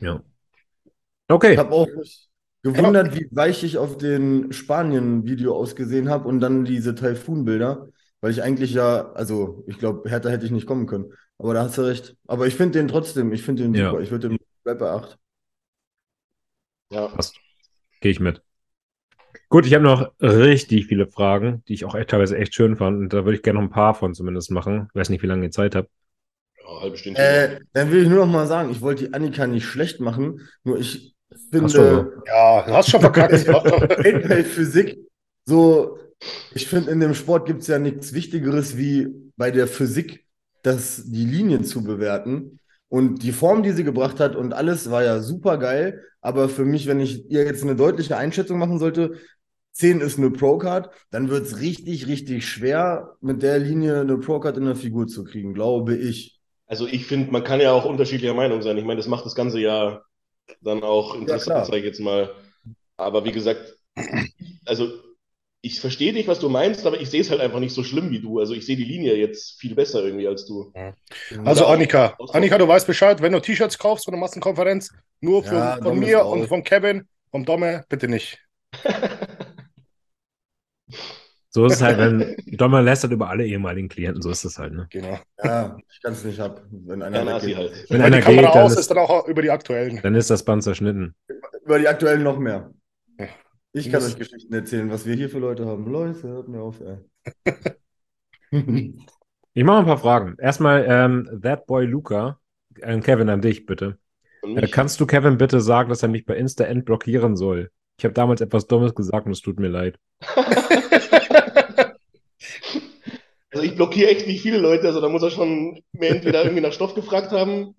ja. 0.00 0.22
Ich 1.48 1.56
Okay. 1.56 1.58
habe 1.58 1.72
auch 1.74 1.88
gewundert, 2.62 3.14
wie 3.16 3.28
weich 3.32 3.62
ich 3.64 3.78
auf 3.78 3.96
den 3.98 4.52
Spanien-Video 4.52 5.56
ausgesehen 5.56 6.08
habe 6.10 6.28
und 6.28 6.40
dann 6.40 6.64
diese 6.64 6.94
Taifun-Bilder, 6.94 7.88
weil 8.26 8.32
ich 8.32 8.42
eigentlich 8.42 8.74
ja, 8.74 9.12
also 9.12 9.62
ich 9.68 9.78
glaube, 9.78 10.10
härter 10.10 10.32
hätte 10.32 10.44
ich 10.44 10.50
nicht 10.50 10.66
kommen 10.66 10.86
können. 10.88 11.12
Aber 11.38 11.54
da 11.54 11.62
hast 11.62 11.78
du 11.78 11.82
recht. 11.82 12.16
Aber 12.26 12.48
ich 12.48 12.56
finde 12.56 12.76
den 12.80 12.88
trotzdem, 12.88 13.32
ich 13.32 13.42
finde 13.44 13.62
den 13.62 13.72
Ja. 13.72 13.90
super. 13.90 14.02
Ich 14.02 14.10
würde 14.10 14.30
den 14.30 14.38
bei 14.64 14.90
8. 14.90 15.16
Ja. 16.90 17.12
Gehe 18.00 18.10
ich 18.10 18.18
mit. 18.18 18.42
Gut, 19.48 19.64
ich 19.64 19.74
habe 19.74 19.84
noch 19.84 20.10
richtig 20.20 20.86
viele 20.86 21.06
Fragen, 21.06 21.62
die 21.68 21.74
ich 21.74 21.84
auch 21.84 21.94
echt, 21.94 22.10
teilweise 22.10 22.36
echt 22.36 22.52
schön 22.52 22.74
fand. 22.76 22.98
Und 22.98 23.12
da 23.12 23.24
würde 23.24 23.36
ich 23.36 23.44
gerne 23.44 23.60
noch 23.60 23.66
ein 23.68 23.70
paar 23.70 23.94
von 23.94 24.12
zumindest 24.12 24.50
machen. 24.50 24.88
Ich 24.92 24.98
weiß 24.98 25.10
nicht, 25.10 25.22
wie 25.22 25.28
lange 25.28 25.44
ihr 25.44 25.52
Zeit 25.52 25.76
habt. 25.76 25.88
ja 26.58 26.80
halbe 26.80 26.96
Stündchen. 26.96 27.24
Äh, 27.24 27.60
dann 27.74 27.92
will 27.92 28.02
ich 28.02 28.08
nur 28.08 28.26
noch 28.26 28.32
mal 28.32 28.48
sagen, 28.48 28.72
ich 28.72 28.80
wollte 28.80 29.04
die 29.06 29.14
Annika 29.14 29.46
nicht 29.46 29.66
schlecht 29.66 30.00
machen, 30.00 30.40
nur 30.64 30.80
ich 30.80 31.14
Hast 31.30 31.76
finde, 31.76 32.22
Ja, 32.26 32.62
du 32.66 32.72
hast 32.72 32.90
schon 32.90 33.00
verkackt. 33.00 33.46
bei 34.28 34.42
Physik, 34.42 34.98
so, 35.44 35.96
ich 36.54 36.66
finde, 36.66 36.90
in 36.90 37.00
dem 37.00 37.14
Sport 37.14 37.46
gibt 37.46 37.62
es 37.62 37.68
ja 37.68 37.78
nichts 37.78 38.12
Wichtigeres 38.12 38.76
wie 38.76 39.08
bei 39.36 39.50
der 39.50 39.66
Physik 39.66 40.26
das, 40.62 41.04
die 41.06 41.24
Linie 41.24 41.62
zu 41.62 41.84
bewerten. 41.84 42.58
Und 42.88 43.22
die 43.22 43.32
Form, 43.32 43.62
die 43.62 43.72
sie 43.72 43.84
gebracht 43.84 44.20
hat 44.20 44.36
und 44.36 44.52
alles 44.52 44.90
war 44.90 45.02
ja 45.02 45.20
super 45.20 45.58
geil. 45.58 46.02
Aber 46.20 46.48
für 46.48 46.64
mich, 46.64 46.86
wenn 46.86 47.00
ich 47.00 47.30
ihr 47.30 47.44
jetzt 47.44 47.62
eine 47.62 47.76
deutliche 47.76 48.16
Einschätzung 48.16 48.58
machen 48.58 48.78
sollte, 48.78 49.14
10 49.72 50.00
ist 50.00 50.18
eine 50.18 50.30
Pro-Card, 50.30 50.90
dann 51.10 51.28
wird 51.28 51.46
es 51.46 51.60
richtig, 51.60 52.06
richtig 52.06 52.48
schwer, 52.48 53.16
mit 53.20 53.42
der 53.42 53.58
Linie 53.58 54.00
eine 54.00 54.16
Pro-Card 54.16 54.56
in 54.56 54.64
der 54.64 54.76
Figur 54.76 55.06
zu 55.06 55.24
kriegen, 55.24 55.52
glaube 55.52 55.96
ich. 55.96 56.40
Also 56.66 56.86
ich 56.86 57.06
finde, 57.06 57.30
man 57.30 57.44
kann 57.44 57.60
ja 57.60 57.72
auch 57.72 57.84
unterschiedlicher 57.84 58.34
Meinung 58.34 58.62
sein. 58.62 58.78
Ich 58.78 58.84
meine, 58.84 58.98
das 58.98 59.08
macht 59.08 59.26
das 59.26 59.34
ganze 59.34 59.60
Jahr 59.60 60.04
dann 60.62 60.82
auch 60.82 61.14
interessant, 61.14 61.44
klar. 61.44 61.64
sage 61.66 61.78
ich 61.78 61.84
jetzt 61.84 62.00
mal. 62.00 62.30
Aber 62.96 63.24
wie 63.24 63.32
gesagt, 63.32 63.76
also 64.64 64.88
ich 65.66 65.80
verstehe 65.80 66.12
dich, 66.12 66.28
was 66.28 66.38
du 66.38 66.48
meinst, 66.48 66.86
aber 66.86 67.00
ich 67.00 67.10
sehe 67.10 67.20
es 67.20 67.30
halt 67.30 67.40
einfach 67.40 67.58
nicht 67.60 67.74
so 67.74 67.82
schlimm 67.82 68.10
wie 68.10 68.20
du. 68.20 68.38
Also 68.38 68.54
ich 68.54 68.64
sehe 68.64 68.76
die 68.76 68.84
Linie 68.84 69.16
jetzt 69.16 69.58
viel 69.60 69.74
besser 69.74 70.02
irgendwie 70.04 70.28
als 70.28 70.46
du. 70.46 70.72
Also 71.44 71.62
Oder 71.62 71.66
auch- 71.66 71.72
Annika, 71.74 72.16
Annika, 72.32 72.58
du 72.58 72.68
weißt 72.68 72.86
Bescheid, 72.86 73.20
wenn 73.20 73.32
du 73.32 73.40
T-Shirts 73.40 73.78
kaufst 73.78 74.04
von 74.04 74.12
der 74.12 74.20
Massenkonferenz, 74.20 74.92
nur 75.20 75.42
von, 75.44 75.54
Ja, 75.56 75.78
von 75.82 75.98
mir 75.98 76.24
und 76.24 76.46
von 76.46 76.62
Kevin, 76.62 77.06
vom 77.30 77.44
Domme, 77.44 77.84
bitte 77.88 78.08
nicht. 78.08 78.38
So 81.50 81.64
ist 81.64 81.76
es 81.76 81.82
halt, 81.82 81.96
wenn 81.96 82.36
Dommer 82.58 82.82
lästert 82.82 83.12
über 83.12 83.30
alle 83.30 83.46
ehemaligen 83.46 83.88
Klienten, 83.88 84.20
so 84.20 84.28
ist 84.30 84.44
es 84.44 84.58
halt, 84.58 84.74
ne? 84.74 84.88
Genau. 84.90 85.18
Ja, 85.42 85.74
ich 85.90 86.02
kann 86.02 86.12
es 86.12 86.22
nicht 86.22 86.38
ab, 86.38 86.62
wenn 86.70 87.00
einer 87.02 87.26
Asi 87.34 87.46
weggeht. 87.46 87.56
halt. 87.56 87.72
Wenn 87.88 88.02
Wenn 88.02 88.12
die 88.12 88.16
einer 88.18 88.20
Kamera 88.20 88.42
geht, 88.42 88.54
dann 88.56 88.62
aus 88.62 88.72
ist, 88.72 88.78
ist, 88.80 88.90
dann 88.90 88.98
auch 88.98 89.26
über 89.26 89.40
die 89.40 89.50
aktuellen. 89.50 89.98
dann 90.02 90.14
ist 90.14 90.28
das 90.28 90.44
Band 90.44 90.62
zerschnitten. 90.64 91.14
Über 91.64 91.78
die 91.78 91.88
aktuellen 91.88 92.22
noch 92.22 92.38
mehr. 92.38 92.70
Ich 93.76 93.90
kann 93.90 94.02
euch 94.02 94.16
Geschichten 94.16 94.54
erzählen, 94.54 94.90
was 94.90 95.04
wir 95.04 95.14
hier 95.14 95.28
für 95.28 95.38
Leute 95.38 95.66
haben. 95.66 95.90
Leute, 95.92 96.28
hört 96.28 96.48
mir 96.48 96.62
auf, 96.62 96.76
ey. 96.80 96.96
Ich 99.52 99.64
mache 99.64 99.78
ein 99.78 99.86
paar 99.86 99.98
Fragen. 99.98 100.36
Erstmal, 100.38 100.84
ähm, 100.86 101.40
That 101.42 101.66
Boy 101.66 101.86
Luca, 101.86 102.38
äh, 102.80 102.98
Kevin, 103.00 103.30
an 103.30 103.40
dich 103.40 103.64
bitte. 103.64 103.98
Äh, 104.42 104.68
kannst 104.68 105.00
du 105.00 105.06
Kevin 105.06 105.38
bitte 105.38 105.62
sagen, 105.62 105.88
dass 105.88 106.02
er 106.02 106.10
mich 106.10 106.26
bei 106.26 106.36
Insta 106.36 106.64
entblockieren 106.64 107.36
soll? 107.36 107.70
Ich 107.98 108.04
habe 108.04 108.12
damals 108.12 108.42
etwas 108.42 108.66
Dummes 108.66 108.94
gesagt 108.94 109.26
und 109.26 109.32
es 109.32 109.40
tut 109.40 109.58
mir 109.58 109.68
leid. 109.68 109.98
Also 113.52 113.64
ich 113.64 113.74
blockiere 113.74 114.10
echt 114.10 114.26
nicht 114.26 114.42
viele 114.42 114.58
Leute, 114.58 114.86
also 114.86 115.00
da 115.00 115.08
muss 115.08 115.22
er 115.22 115.30
schon 115.30 115.80
mir 115.92 116.10
entweder 116.10 116.42
irgendwie 116.42 116.60
nach 116.60 116.74
Stoff 116.74 116.94
gefragt 116.94 117.32
haben 117.32 117.74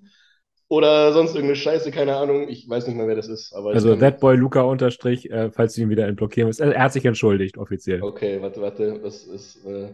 oder 0.69 1.13
sonst 1.13 1.29
irgendeine 1.31 1.55
Scheiße, 1.55 1.91
keine 1.91 2.15
Ahnung. 2.17 2.49
Ich 2.49 2.67
weiß 2.67 2.87
nicht 2.87 2.95
mehr, 2.95 3.07
wer 3.07 3.15
das 3.15 3.27
ist. 3.27 3.53
Also 3.53 3.89
kann- 3.91 3.99
That 3.99 4.19
Boy 4.19 4.35
Luca 4.35 4.61
unterstrich, 4.61 5.29
äh, 5.31 5.51
falls 5.51 5.73
du 5.75 5.81
ihn 5.81 5.89
wieder 5.89 6.07
entblockieren 6.07 6.47
willst. 6.47 6.59
Er 6.59 6.81
hat 6.81 6.93
sich 6.93 7.05
entschuldigt, 7.05 7.57
offiziell. 7.57 8.01
Okay, 8.03 8.41
warte, 8.41 8.61
warte. 8.61 8.99
Das 9.01 9.23
ist, 9.23 9.65
äh, 9.65 9.89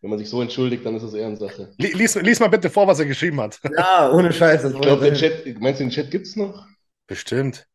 wenn 0.00 0.10
man 0.10 0.18
sich 0.18 0.28
so 0.28 0.42
entschuldigt, 0.42 0.84
dann 0.84 0.96
ist 0.96 1.02
das 1.04 1.14
Ehrensache. 1.14 1.72
Li- 1.78 1.92
Lies, 1.92 2.14
lies 2.16 2.40
mal 2.40 2.48
bitte 2.48 2.68
vor, 2.70 2.86
was 2.86 2.98
er 2.98 3.06
geschrieben 3.06 3.40
hat. 3.40 3.58
ja, 3.76 4.10
ohne 4.12 4.32
Scheiß. 4.32 4.62
Das 4.62 4.74
Ich 4.74 4.80
glaube, 4.80 5.04
der 5.04 5.14
Chat, 5.14 5.60
meinst 5.60 5.80
du, 5.80 5.84
den 5.84 5.90
Chat 5.90 6.10
gibt's 6.10 6.36
noch? 6.36 6.66
Bestimmt. 7.06 7.66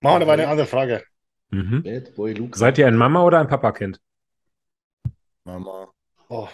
Machen 0.00 0.18
wir 0.18 0.22
aber 0.22 0.32
eine 0.32 0.48
andere 0.48 0.66
Frage. 0.66 1.02
Mhm. 1.50 1.82
Bad 1.82 2.14
Boy 2.14 2.32
Luke. 2.34 2.58
Seid 2.58 2.76
ihr 2.78 2.86
ein 2.88 2.96
Mama- 2.96 3.22
oder 3.24 3.38
ein 3.38 3.46
Papakind? 3.46 4.00
Mama. 5.44 5.92
Oh, 6.28 6.48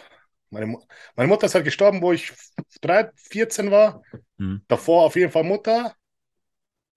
meine, 0.50 0.78
meine 1.16 1.28
Mutter 1.28 1.46
ist 1.46 1.54
halt 1.54 1.64
gestorben, 1.64 2.02
wo 2.02 2.12
ich 2.12 2.32
13, 2.80 3.12
14 3.16 3.70
war. 3.70 4.02
Hm. 4.38 4.62
Davor 4.68 5.04
auf 5.04 5.16
jeden 5.16 5.32
Fall 5.32 5.44
Mutter. 5.44 5.94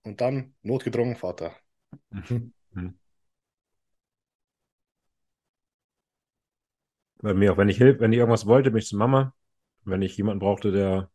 Und 0.04 0.22
dann 0.22 0.56
notgedrungen 0.64 1.16
Vater. 1.16 1.56
Bei 7.22 7.34
mir 7.34 7.54
auch, 7.54 7.58
wenn 7.58 7.70
ich 7.70 7.78
hilf, 7.78 8.00
wenn 8.00 8.14
ich 8.14 8.20
irgendwas 8.20 8.48
wollte, 8.48 8.72
bin 8.72 8.80
ich 8.80 8.88
zu 8.88 8.98
Mama. 8.98 9.34
Wenn 9.84 10.02
ich 10.02 10.18
jemanden 10.18 10.40
brauchte, 10.40 10.72
der 10.72 11.12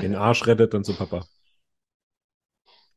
den 0.00 0.14
Arsch 0.14 0.46
rettet, 0.46 0.72
dann 0.72 0.84
zu 0.84 0.96
Papa. 0.96 1.26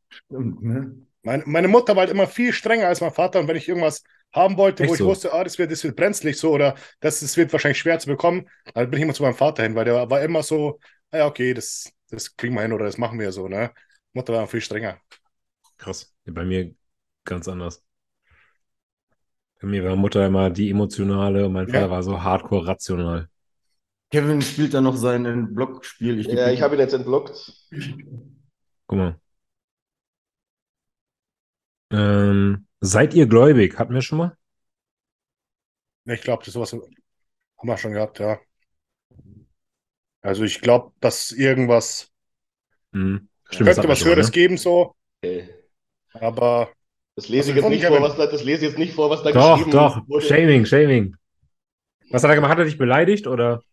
Stimmt, 0.09 0.61
ne? 0.61 1.05
Meine, 1.21 1.43
meine 1.45 1.67
Mutter 1.67 1.95
war 1.95 2.01
halt 2.01 2.11
immer 2.11 2.27
viel 2.27 2.53
strenger 2.53 2.87
als 2.87 3.01
mein 3.01 3.11
Vater. 3.11 3.39
Und 3.39 3.47
wenn 3.47 3.57
ich 3.57 3.67
irgendwas 3.67 4.03
haben 4.34 4.57
wollte, 4.57 4.85
Echt 4.85 4.88
wo 4.88 4.95
ich 4.95 5.03
so? 5.03 5.06
wusste, 5.06 5.34
ah, 5.34 5.43
das 5.43 5.57
wird, 5.57 5.72
das 5.72 5.84
wird 5.84 5.95
brenzlig 5.95 6.38
so 6.38 6.51
oder 6.51 6.76
das, 6.99 7.19
das 7.22 7.35
wird 7.38 7.51
wahrscheinlich 7.53 7.80
schwer 7.80 7.99
zu 7.99 8.07
bekommen, 8.07 8.49
dann 8.73 8.89
bin 8.89 8.99
ich 8.99 9.03
immer 9.03 9.14
zu 9.14 9.23
meinem 9.23 9.35
Vater 9.35 9.64
hin, 9.64 9.76
weil 9.76 9.85
der 9.85 10.10
war 10.10 10.22
immer 10.22 10.43
so, 10.43 10.80
ah 11.11 11.18
ja, 11.19 11.26
okay, 11.27 11.53
das, 11.53 11.91
das 12.10 12.35
kriegen 12.38 12.56
wir 12.56 12.61
hin 12.61 12.73
oder 12.73 12.85
das 12.85 12.97
machen 12.97 13.19
wir 13.19 13.31
so, 13.31 13.47
ne? 13.47 13.72
Mutter 14.14 14.34
war 14.34 14.47
viel 14.47 14.61
strenger. 14.61 14.99
Krass. 15.77 16.14
Bei 16.26 16.45
mir 16.45 16.76
ganz 17.26 17.47
anders. 17.47 17.84
Bei 19.61 19.68
mir 19.69 19.85
war 19.85 19.95
Mutter 19.95 20.26
immer 20.27 20.49
die 20.49 20.69
emotionale 20.69 21.45
und 21.45 21.53
mein 21.53 21.68
Ja. 21.68 21.69
Vater 21.69 21.89
war 21.89 22.03
so 22.03 22.22
hardcore 22.23 22.68
rational. 22.68 23.30
Kevin 24.11 24.41
spielt 24.41 24.73
da 24.76 24.81
noch 24.81 24.95
sein 24.95 25.53
Blockspiel. 25.56 26.19
Ich 26.19 26.27
Ja, 26.27 26.49
ich 26.51 26.61
habe 26.61 26.76
ihn 26.76 26.81
jetzt 26.81 26.93
entblockt. 26.93 27.53
Guck 28.88 28.97
mal. 28.97 29.19
Ähm, 31.91 32.65
seid 32.81 33.14
ihr 33.14 33.27
gläubig? 33.27 33.80
Hatten 33.80 33.93
wir 33.93 34.01
schon 34.01 34.18
mal? 34.18 34.38
Ich 36.06 36.22
glaube, 36.22 36.43
das 36.43 36.53
sowas 36.53 36.73
haben 36.73 36.84
wir 37.64 37.77
schon 37.77 37.93
gehabt, 37.93 38.19
ja. 38.19 38.39
Also 40.22 40.43
ich 40.45 40.61
glaube, 40.61 40.93
dass 41.01 41.31
irgendwas 41.34 42.10
Hm. 42.93 43.27
Stimmt, 43.49 43.76
könnte 43.76 43.88
was 43.88 44.03
mal, 44.06 44.06
Höheres 44.06 44.31
ne? 44.31 44.31
geben, 44.31 44.57
so, 44.57 44.95
Okay. 45.23 45.49
aber 46.14 46.73
Das 47.15 47.30
lese 47.30 47.51
ich 47.51 47.56
Was 47.56 47.57
jetzt 47.57 47.64
von 47.65 47.72
nicht 47.72 47.81
Kevin? 47.81 47.93
vor, 47.93 48.01
was 48.01 48.15
da, 48.18 48.26
das 48.27 48.43
lese 48.43 48.65
ich 48.65 48.72
jetzt 48.72 48.80
nicht 48.80 48.93
vor, 48.95 49.10
was 49.11 49.23
da 49.23 49.31
Doch, 49.31 49.34
geschrieben 49.34 49.72
doch. 49.72 50.06
wurde. 50.07 50.26
Shaming, 50.27 50.65
Shaming. 50.65 51.15
Was 52.11 52.23
hat 52.23 52.31
er 52.31 52.35
gemacht? 52.35 52.51
Hat 52.51 52.60
er 52.60 52.65
dich 52.65 52.77
beleidigt 52.77 53.27
oder? 53.27 53.64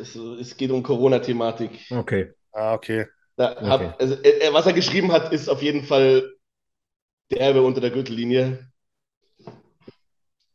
Es, 0.00 0.14
es 0.16 0.56
geht 0.56 0.70
um 0.70 0.82
Corona-Thematik. 0.82 1.78
Okay. 1.90 2.32
ah, 2.54 2.74
okay. 2.74 3.06
Da 3.36 3.56
Okay. 3.62 3.66
hab, 3.68 4.00
also, 4.00 4.14
äh, 4.22 4.52
was 4.52 4.66
er 4.66 4.72
geschrieben 4.72 5.12
hat, 5.12 5.32
ist 5.32 5.48
auf 5.48 5.62
jeden 5.62 5.84
Fall 5.84 6.32
derbe 7.32 7.62
unter 7.62 7.80
der 7.80 7.90
Gürtellinie. 7.90 8.70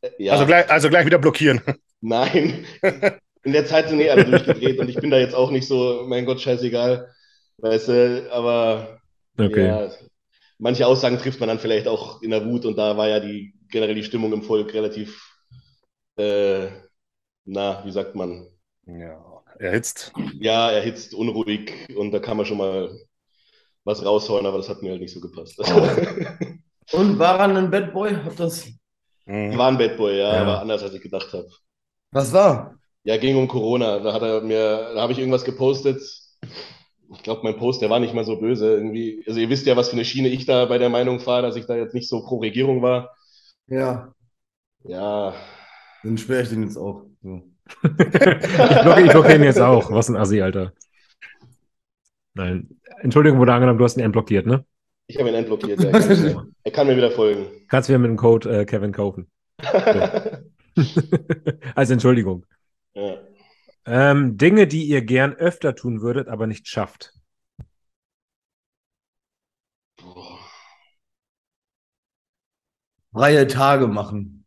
Äh, 0.02 0.10
Ja, 0.20 0.34
Also, 0.34 0.46
gleich, 0.46 0.70
also 0.70 0.90
gleich 0.90 1.06
wieder 1.06 1.20
blockieren. 1.20 1.62
nein. 2.02 2.66
In 3.44 3.54
der 3.54 3.66
Zeit 3.66 3.90
sind 3.90 4.00
eh 4.02 4.10
alle 4.10 4.26
durchgedreht 4.26 4.80
und 4.80 4.90
ich 4.90 5.00
bin 5.00 5.10
da 5.12 5.18
jetzt 5.20 5.36
auch 5.36 5.52
nicht 5.52 5.68
so, 5.68 6.06
mein 6.08 6.26
Gott, 6.26 6.42
scheißegal. 6.42 7.14
Weißt 7.60 7.88
du, 7.88 8.32
aber 8.32 9.02
Okay. 9.40 9.78
ja, 9.78 9.92
manche 10.60 10.88
Aussagen 10.88 11.18
trifft 11.20 11.40
man 11.40 11.50
dann 11.50 11.60
vielleicht 11.60 11.88
auch 11.88 12.22
in 12.22 12.32
der 12.32 12.46
Wut 12.46 12.66
und 12.66 12.78
da 12.78 12.98
war 12.98 13.08
ja 13.10 13.20
die 13.20 13.54
generell 13.70 13.96
die 13.96 14.04
Stimmung 14.04 14.34
im 14.34 14.44
Volk 14.44 14.74
relativ, 14.74 15.22
äh, 16.18 16.70
na, 17.46 17.84
wie 17.86 17.92
sagt 17.92 18.16
man, 18.16 18.48
Ja, 18.88 19.44
erhitzt. 19.60 20.14
ja, 20.40 20.72
erhitzt, 20.72 21.14
unruhig 21.14 21.72
und 21.96 22.12
da 22.12 22.20
kann 22.20 22.38
man 22.38 22.46
schon 22.46 22.58
mal 22.58 22.98
was 23.86 24.06
raushauen, 24.06 24.46
aber 24.46 24.58
das 24.58 24.70
hat 24.70 24.84
mir 24.84 24.92
halt 24.92 25.02
nicht 25.02 25.14
so 25.14 25.22
gepasst. 25.22 25.60
Und 26.92 27.20
war 27.20 27.40
er 27.40 27.56
ein 27.58 27.72
Bad 27.72 27.94
Boy? 27.94 28.16
Hat 28.16 28.40
das. 28.40 28.68
Mhm. 29.26 29.58
War 29.58 29.68
ein 29.70 29.78
Bad 29.78 29.98
Boy, 29.98 30.18
ja, 30.18 30.36
Ja. 30.36 30.42
aber 30.42 30.62
anders 30.62 30.84
als 30.84 30.94
ich 30.94 31.02
gedacht 31.02 31.32
habe. 31.34 31.48
Was 32.12 32.32
war? 32.34 32.76
Ja, 33.04 33.18
ging 33.18 33.36
um 33.38 33.48
Corona. 33.48 34.00
Da 34.00 34.14
hat 34.14 34.22
er 34.22 34.42
mir, 34.42 34.94
da 34.96 35.02
habe 35.02 35.12
ich 35.14 35.20
irgendwas 35.20 35.44
gepostet. 35.46 36.02
Ich 37.14 37.24
glaube, 37.24 37.42
mein 37.44 37.58
Post, 37.58 37.82
der 37.82 37.90
war 37.90 38.00
nicht 38.00 38.14
mal 38.14 38.26
so 38.26 38.38
böse 38.40 38.74
irgendwie. 38.76 39.24
Also 39.28 39.40
ihr 39.40 39.50
wisst 39.50 39.66
ja, 39.66 39.78
was 39.78 39.90
für 39.90 39.94
eine 39.94 40.06
Schiene 40.06 40.28
ich 40.28 40.46
da 40.46 40.66
bei 40.66 40.78
der 40.78 40.90
Meinung 40.90 41.20
fahre, 41.20 41.42
dass 41.44 41.56
ich 41.56 41.66
da 41.66 41.76
jetzt 41.76 41.94
nicht 41.94 42.10
so 42.10 42.22
pro 42.24 42.38
Regierung 42.40 42.82
war. 42.82 43.16
Ja, 43.68 44.14
Ja, 44.84 45.34
dann 46.04 46.18
sperre 46.18 46.44
ich 46.44 46.50
den 46.50 46.64
jetzt 46.64 46.78
auch. 46.78 47.06
So. 47.22 47.42
ich 47.84 49.12
blocke 49.12 49.36
ihn 49.36 49.44
jetzt 49.44 49.60
auch. 49.62 49.92
Was 49.92 50.10
ein 50.10 50.16
Assi, 50.18 50.42
Alter. 50.42 50.74
Nein. 52.34 52.70
Entschuldigung 53.02 53.40
wurde 53.40 53.54
angenommen, 53.54 53.78
du 53.80 53.86
hast 53.86 53.98
ihn 53.98 54.04
entblockiert, 54.04 54.46
ne? 54.46 54.66
Ich 55.08 55.18
habe 55.18 55.30
ihn 55.30 55.36
entblockiert. 55.36 55.80
Er 55.84 55.92
kann, 55.92 56.54
er 56.64 56.72
kann 56.72 56.88
mir 56.88 56.98
wieder 56.98 57.12
folgen. 57.12 57.48
Kannst 57.68 57.90
wieder 57.90 58.00
mit 58.00 58.10
dem 58.10 58.18
Code 58.18 58.62
äh, 58.62 58.66
Kevin 58.66 58.92
kaufen. 58.92 59.30
Als 61.76 61.90
Entschuldigung. 61.90 62.46
ja. 62.94 63.18
Ähm, 63.90 64.38
Dinge, 64.38 64.68
die 64.68 64.84
ihr 64.84 65.02
gern 65.02 65.34
öfter 65.34 65.74
tun 65.74 66.02
würdet, 66.02 66.28
aber 66.28 66.46
nicht 66.46 66.68
schafft. 66.68 67.14
Boah. 69.96 70.40
Freie 73.14 73.48
Tage 73.48 73.88
machen. 73.88 74.46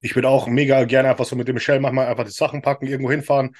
Ich 0.00 0.16
würde 0.16 0.28
auch 0.28 0.48
mega 0.48 0.82
gerne 0.84 1.10
einfach 1.10 1.24
so 1.24 1.36
mit 1.36 1.46
dem 1.46 1.54
Michelle 1.54 1.78
manchmal 1.78 2.08
einfach 2.08 2.24
die 2.24 2.30
Sachen 2.30 2.60
packen, 2.60 2.88
irgendwo 2.88 3.10
hinfahren 3.12 3.54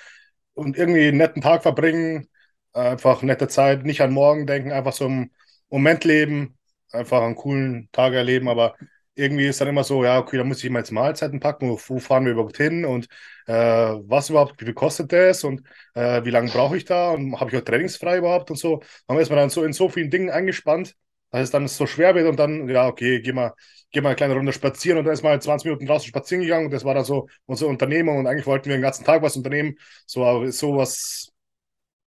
und 0.55 0.77
irgendwie 0.77 1.07
einen 1.07 1.19
netten 1.19 1.41
Tag 1.41 1.63
verbringen. 1.63 2.29
Einfach 2.73 3.23
nette 3.23 3.49
Zeit, 3.49 3.85
nicht 3.85 4.01
an 4.01 4.13
morgen 4.13 4.47
denken, 4.47 4.73
einfach 4.73 4.93
so 4.95 5.07
im 5.07 5.31
Moment 5.71 6.05
leben, 6.05 6.57
einfach 6.93 7.23
einen 7.23 7.35
coolen 7.37 7.89
Tag 7.93 8.15
erleben. 8.15 8.49
Aber 8.49 8.77
irgendwie 9.15 9.47
ist 9.47 9.61
dann 9.61 9.69
immer 9.69 9.85
so, 9.85 10.05
ja, 10.05 10.19
okay, 10.19 10.39
da 10.39 10.45
muss 10.45 10.63
ich 10.65 10.71
mal 10.71 10.79
jetzt 10.79 10.91
Mahlzeiten 10.91 11.39
packen, 11.41 11.71
wo, 11.71 11.99
fahren 11.99 12.25
wir 12.25 12.33
überhaupt 12.33 12.57
hin? 12.57 12.85
Und 12.85 13.09
äh, 13.47 13.53
was 13.53 14.31
überhaupt, 14.31 14.61
wie 14.61 14.65
viel 14.65 14.75
kostet 14.75 15.13
das? 15.13 15.45
Und 15.45 15.63
äh, 15.95 16.25
wie 16.25 16.31
lange 16.31 16.51
brauche 16.51 16.77
ich 16.77 16.85
da? 16.87 17.11
Und 17.11 17.39
habe 17.39 17.51
ich 17.51 17.57
auch 17.59 17.65
trainingsfrei 17.65 18.19
überhaupt 18.19 18.51
und 18.51 18.57
so. 18.57 18.83
Dann 19.07 19.19
ist 19.19 19.29
man 19.29 19.39
dann 19.39 19.51
so 19.51 19.65
in 19.65 19.73
so 19.75 19.89
vielen 19.89 20.11
Dingen 20.11 20.31
eingespannt, 20.31 20.95
dass 21.31 21.43
es 21.45 21.51
dann 21.51 21.69
so 21.69 21.87
schwer 21.87 22.15
wird 22.15 22.27
und 22.29 22.39
dann, 22.39 22.69
ja, 22.69 22.87
okay, 22.87 23.21
geh 23.21 23.33
mal, 23.33 23.53
geh 23.91 24.01
mal 24.01 24.11
eine 24.11 24.17
kleine 24.17 24.35
Runde 24.35 24.53
spazieren. 24.53 24.99
Und 24.99 25.05
dann 25.05 25.15
ist 25.15 25.23
mal 25.23 25.41
20 25.41 25.67
Minuten 25.67 25.87
draußen 25.87 26.09
spazieren 26.09 26.43
gegangen. 26.43 26.67
Und 26.67 26.73
das 26.73 26.85
war 26.85 26.95
dann 26.95 27.05
so 27.05 27.29
unsere 27.47 27.71
Unternehmung. 27.71 28.19
Und 28.19 28.27
eigentlich 28.27 28.47
wollten 28.47 28.67
wir 28.71 28.77
den 28.77 28.83
ganzen 28.83 29.05
Tag 29.05 29.23
was 29.23 29.37
unternehmen. 29.37 29.77
So, 30.07 30.25
aber 30.25 30.51
so 30.53 30.77
was, 30.77 31.32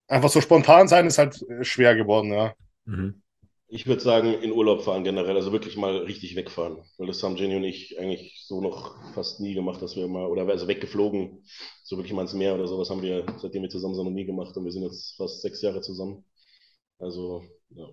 einfach 0.07 0.29
so 0.29 0.41
spontan 0.41 0.87
sein 0.87 1.07
ist 1.07 1.17
halt 1.17 1.41
äh, 1.49 1.63
schwer 1.63 1.95
geworden, 1.95 2.31
ja. 2.31 2.53
Mhm. 2.85 3.21
Ich 3.67 3.87
würde 3.87 4.01
sagen, 4.01 4.33
in 4.41 4.51
Urlaub 4.51 4.83
fahren 4.83 5.03
generell, 5.03 5.35
also 5.35 5.51
wirklich 5.51 5.75
mal 5.75 5.97
richtig 5.97 6.35
wegfahren. 6.35 6.83
Weil 6.97 7.07
das 7.07 7.23
haben 7.23 7.35
Jenny 7.35 7.55
und 7.55 7.63
ich 7.63 7.99
eigentlich 7.99 8.43
so 8.45 8.61
noch 8.61 8.95
fast 9.13 9.39
nie 9.39 9.55
gemacht, 9.55 9.81
dass 9.81 9.95
wir 9.95 10.07
mal, 10.07 10.27
oder 10.27 10.47
also 10.47 10.67
weggeflogen, 10.67 11.43
so 11.83 11.97
wirklich 11.97 12.13
mal 12.13 12.21
ins 12.21 12.33
Meer 12.33 12.53
oder 12.55 12.67
sowas 12.67 12.89
haben 12.89 13.01
wir, 13.01 13.25
seitdem 13.37 13.63
wir 13.63 13.69
zusammen 13.69 13.95
sind, 13.95 14.05
noch 14.05 14.11
nie 14.11 14.25
gemacht 14.25 14.55
und 14.55 14.65
wir 14.65 14.71
sind 14.71 14.83
jetzt 14.83 15.15
fast 15.17 15.41
sechs 15.41 15.61
Jahre 15.61 15.81
zusammen. 15.81 16.23
Also, 16.99 17.43
ja. 17.69 17.87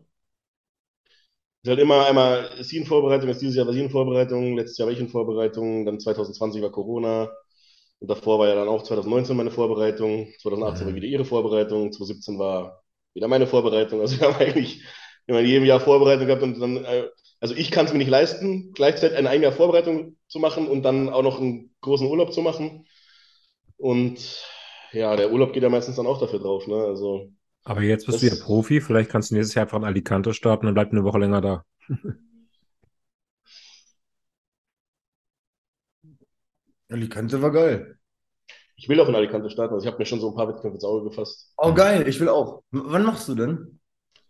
Es 1.62 1.68
ist 1.68 1.70
halt 1.70 1.80
immer 1.80 2.06
einmal 2.06 2.62
sie 2.62 2.76
in 2.76 2.86
Vorbereitung, 2.86 3.28
jetzt 3.28 3.40
dieses 3.40 3.56
Jahr 3.56 3.66
war 3.66 3.72
sie 3.72 3.80
in 3.80 3.90
Vorbereitung, 3.90 4.56
letztes 4.56 4.78
Jahr 4.78 4.88
war 4.88 4.92
ich 4.92 5.00
in 5.00 5.08
Vorbereitung, 5.08 5.86
dann 5.86 6.00
2020 6.00 6.60
war 6.60 6.70
Corona 6.70 7.30
und 8.02 8.10
davor 8.10 8.40
war 8.40 8.48
ja 8.48 8.56
dann 8.56 8.66
auch 8.66 8.82
2019 8.82 9.36
meine 9.36 9.52
Vorbereitung, 9.52 10.26
2018 10.40 10.86
war 10.86 10.90
mhm. 10.90 10.96
wieder 10.96 11.06
ihre 11.06 11.24
Vorbereitung, 11.24 11.92
2017 11.92 12.36
war 12.36 12.82
wieder 13.14 13.28
meine 13.28 13.46
Vorbereitung. 13.46 14.00
Also 14.00 14.18
wir 14.18 14.26
haben 14.26 14.40
eigentlich 14.40 14.82
immer 15.28 15.38
in 15.38 15.46
jedem 15.46 15.64
Jahr 15.64 15.78
Vorbereitung 15.78 16.26
gehabt 16.26 16.42
und 16.42 16.58
dann, 16.58 16.84
äh, 16.84 17.04
also 17.38 17.54
ich 17.54 17.70
kann 17.70 17.86
es 17.86 17.92
mir 17.92 17.98
nicht 17.98 18.10
leisten, 18.10 18.72
gleichzeitig 18.72 19.16
eine 19.16 19.30
ein 19.30 19.40
Jahr 19.40 19.52
Vorbereitung 19.52 20.16
zu 20.26 20.40
machen 20.40 20.66
und 20.66 20.82
dann 20.82 21.10
auch 21.10 21.22
noch 21.22 21.40
einen 21.40 21.76
großen 21.80 22.08
Urlaub 22.08 22.32
zu 22.32 22.42
machen. 22.42 22.88
Und 23.76 24.48
ja, 24.90 25.14
der 25.14 25.30
Urlaub 25.30 25.52
geht 25.52 25.62
ja 25.62 25.68
meistens 25.68 25.94
dann 25.94 26.08
auch 26.08 26.18
dafür 26.18 26.40
drauf, 26.40 26.66
ne? 26.66 26.74
Also 26.74 27.30
aber 27.62 27.82
jetzt 27.82 28.06
bist 28.06 28.20
das, 28.20 28.28
du 28.28 28.36
ja 28.36 28.44
Profi, 28.44 28.80
vielleicht 28.80 29.10
kannst 29.10 29.30
du 29.30 29.36
nächstes 29.36 29.54
Jahr 29.54 29.66
einfach 29.66 29.78
in 29.78 29.84
Alicante 29.84 30.34
starten 30.34 30.66
und 30.66 30.74
bleib 30.74 30.90
eine 30.90 31.04
Woche 31.04 31.20
länger 31.20 31.40
da. 31.40 31.64
Alicante 36.92 37.42
war 37.42 37.50
geil. 37.50 37.96
Ich 38.76 38.88
will 38.88 39.00
auch 39.00 39.08
in 39.08 39.14
Alicante 39.14 39.50
starten, 39.50 39.74
also 39.74 39.84
ich 39.84 39.92
habe 39.92 39.98
mir 39.98 40.06
schon 40.06 40.20
so 40.20 40.30
ein 40.30 40.34
paar 40.34 40.48
Wettkämpfe 40.48 40.76
ins 40.76 40.84
Auge 40.84 41.08
gefasst. 41.08 41.52
Oh 41.56 41.72
geil, 41.72 42.06
ich 42.08 42.18
will 42.18 42.28
auch. 42.28 42.62
W 42.70 42.80
wann 42.84 43.04
machst 43.04 43.28
du 43.28 43.34
denn? 43.34 43.78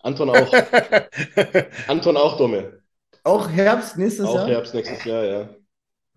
Anton 0.01 0.31
auch. 0.31 0.53
Anton 1.89 2.17
auch, 2.17 2.37
Dumme. 2.37 2.83
Auch 3.25 3.49
Herbst 3.49 3.97
nächstes 3.97 4.27
auch 4.27 4.35
Jahr? 4.35 4.45
Auch 4.45 4.49
Herbst 4.49 4.75
nächstes 4.75 5.05
Jahr, 5.05 5.25
ja. 5.25 5.49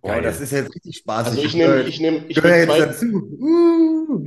Boah, 0.02 0.22
das 0.22 0.40
ist 0.40 0.52
jetzt 0.52 0.74
richtig 0.74 0.98
spaßig. 0.98 1.32
Also 1.32 1.44
ich 1.44 1.56
nehme, 1.56 1.82
ich 1.84 2.00
nehme, 2.00 2.26
ich 2.28 2.42
nehme 2.42 2.66
zwei. 2.66 2.80
Dazu. 2.80 3.06
Uh. 3.06 4.26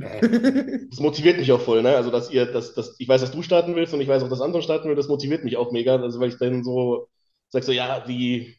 Das 0.89 0.99
motiviert 0.99 1.37
mich 1.37 1.51
auch 1.53 1.61
voll, 1.61 1.81
ne? 1.81 1.95
Also 1.95 2.11
dass 2.11 2.29
ihr, 2.31 2.45
dass, 2.51 2.73
dass 2.73 2.95
ich 2.99 3.07
weiß, 3.07 3.21
dass 3.21 3.31
du 3.31 3.41
starten 3.41 3.75
willst 3.75 3.93
und 3.93 4.01
ich 4.01 4.07
weiß 4.07 4.23
auch, 4.23 4.29
dass 4.29 4.41
Anton 4.41 4.61
starten 4.61 4.89
will. 4.89 4.95
Das 4.95 5.07
motiviert 5.07 5.45
mich 5.45 5.55
auch 5.55 5.71
mega, 5.71 5.95
also 5.95 6.19
weil 6.19 6.29
ich 6.29 6.37
dann 6.37 6.63
so 6.63 7.07
sag 7.49 7.63
so, 7.63 7.71
ja, 7.71 8.01
die, 8.01 8.57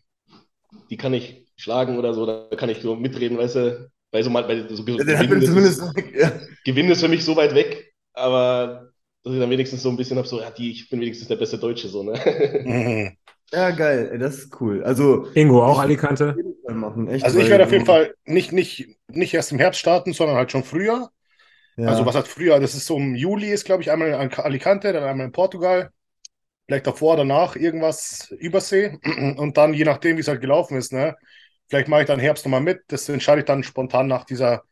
die 0.89 0.97
kann 0.97 1.15
ich 1.15 1.40
schlagen 1.61 1.99
oder 1.99 2.15
so, 2.15 2.27
da 2.27 2.49
kann 2.57 2.71
ich 2.71 2.81
so 2.81 2.97
mitreden, 2.97 3.39
weißt 3.39 3.57
du? 3.57 3.91
Bei 4.11 4.23
so 4.23 4.31
mal, 4.31 4.45
bei 4.45 4.67
so, 4.69 4.75
so 4.75 4.85
ja, 4.87 5.23
Gewinnen, 5.23 5.65
ist, 5.65 5.83
ja. 6.15 6.33
Gewinn 6.65 6.91
ist 6.91 7.01
für 7.01 7.09
mich 7.09 7.25
so 7.25 7.37
weit 7.37 7.55
weg, 7.55 7.93
aber 8.13 8.91
dass 9.23 9.35
ich 9.35 9.39
dann 9.39 9.51
wenigstens 9.51 9.83
so 9.83 9.91
ein 9.91 9.97
bisschen 9.97 10.17
habe, 10.17 10.27
so, 10.27 10.41
ja, 10.41 10.51
die, 10.51 10.73
ich 10.73 10.89
bin 10.89 11.01
wenigstens 11.01 11.29
der 11.29 11.37
beste 11.37 11.59
Deutsche, 11.59 11.89
so, 11.89 12.03
ne? 12.03 12.15
Mhm. 12.65 13.17
Ja, 13.53 13.71
geil, 13.71 14.17
das 14.19 14.39
ist 14.39 14.61
cool. 14.61 14.83
Also, 14.85 15.27
Ingo, 15.35 15.65
auch 15.65 15.81
Alicante? 15.81 16.37
Machen, 16.69 17.09
echt, 17.09 17.25
also 17.25 17.41
ich 17.41 17.51
werde 17.51 17.65
auf 17.65 17.73
jeden 17.73 17.87
Fall 17.87 18.15
nicht, 18.25 18.53
nicht, 18.53 18.89
nicht 19.09 19.35
erst 19.35 19.51
im 19.51 19.59
Herbst 19.59 19.81
starten, 19.81 20.13
sondern 20.13 20.37
halt 20.37 20.53
schon 20.53 20.63
früher. 20.63 21.11
Ja. 21.77 21.89
Also 21.89 22.07
was 22.07 22.15
hat 22.15 22.29
früher? 22.29 22.61
Das 22.61 22.75
ist 22.75 22.87
so 22.87 22.97
im 22.97 23.15
Juli 23.15 23.51
ist, 23.51 23.65
glaube 23.65 23.83
ich, 23.83 23.91
einmal 23.91 24.09
in 24.09 24.15
Alicante, 24.15 24.93
dann 24.93 25.03
einmal 25.03 25.27
in 25.27 25.33
Portugal. 25.33 25.91
Vielleicht 26.67 26.87
davor, 26.87 27.17
danach 27.17 27.57
irgendwas 27.57 28.31
Übersee. 28.39 28.99
Und 29.37 29.57
dann, 29.57 29.75
je 29.75 29.85
nachdem, 29.85 30.17
wie 30.17 30.21
es 30.21 30.29
halt 30.29 30.41
gelaufen 30.41 30.77
ist, 30.77 30.93
ne? 30.93 31.17
Vielleicht 31.71 31.89
mache 31.89 32.03
ich 32.03 32.07
dann 32.09 32.21
Herbst 32.21 32.45
nochmal 32.45 32.61
mit. 32.61 32.83
Das 32.89 33.09
entscheide 33.09 33.41
ich 33.41 33.47
dann 33.47 33.63
spontan 33.63 34.09
nach 34.09 34.25
dieser 34.25 34.65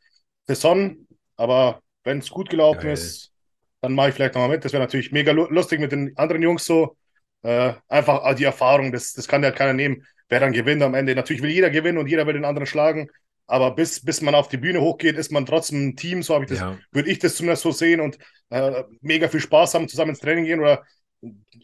Saison. 0.47 0.97
Aber 1.37 1.81
wenn 2.05 2.19
es 2.19 2.29
gut 2.29 2.51
gelaufen 2.51 2.83
Geil. 2.83 2.93
ist, 2.93 3.33
dann 3.81 3.95
mache 3.95 4.09
ich 4.09 4.15
vielleicht 4.15 4.35
nochmal 4.35 4.51
mit. 4.51 4.65
Das 4.65 4.73
wäre 4.73 4.83
natürlich 4.83 5.13
mega 5.13 5.33
lustig 5.33 5.79
mit 5.79 5.93
den 5.93 6.17
anderen 6.17 6.43
Jungs 6.43 6.67
so. 6.67 6.97
Äh, 7.43 7.75
einfach 7.89 8.35
die 8.35 8.45
Erfahrung, 8.45 8.91
das, 8.91 9.13
das 9.13 9.29
kann 9.29 9.45
ja 9.45 9.53
keiner 9.53 9.73
nehmen, 9.73 10.05
wer 10.29 10.41
dann 10.41 10.53
gewinnt 10.53 10.83
am 10.83 10.95
Ende. 10.95 11.15
Natürlich 11.15 11.41
will 11.41 11.51
jeder 11.51 11.71
gewinnen 11.71 11.99
und 11.99 12.09
jeder 12.09 12.27
will 12.27 12.35
den 12.35 12.45
anderen 12.45 12.67
schlagen, 12.67 13.09
aber 13.47 13.71
bis, 13.75 14.05
bis 14.05 14.21
man 14.21 14.35
auf 14.35 14.49
die 14.49 14.57
Bühne 14.57 14.81
hochgeht, 14.81 15.17
ist 15.17 15.31
man 15.31 15.47
trotzdem 15.47 15.89
ein 15.89 15.97
Team, 15.97 16.23
so 16.23 16.41
ich 16.43 16.49
das, 16.49 16.59
ja. 16.59 16.77
würde 16.91 17.11
ich 17.11 17.19
das 17.19 17.37
zumindest 17.37 17.63
so 17.63 17.71
sehen 17.71 18.01
und 18.01 18.19
äh, 18.51 18.83
mega 19.01 19.29
viel 19.29 19.41
Spaß 19.41 19.75
haben, 19.75 19.89
zusammen 19.89 20.11
ins 20.11 20.21
Training 20.21 20.45
gehen 20.45 20.61
oder 20.61 20.85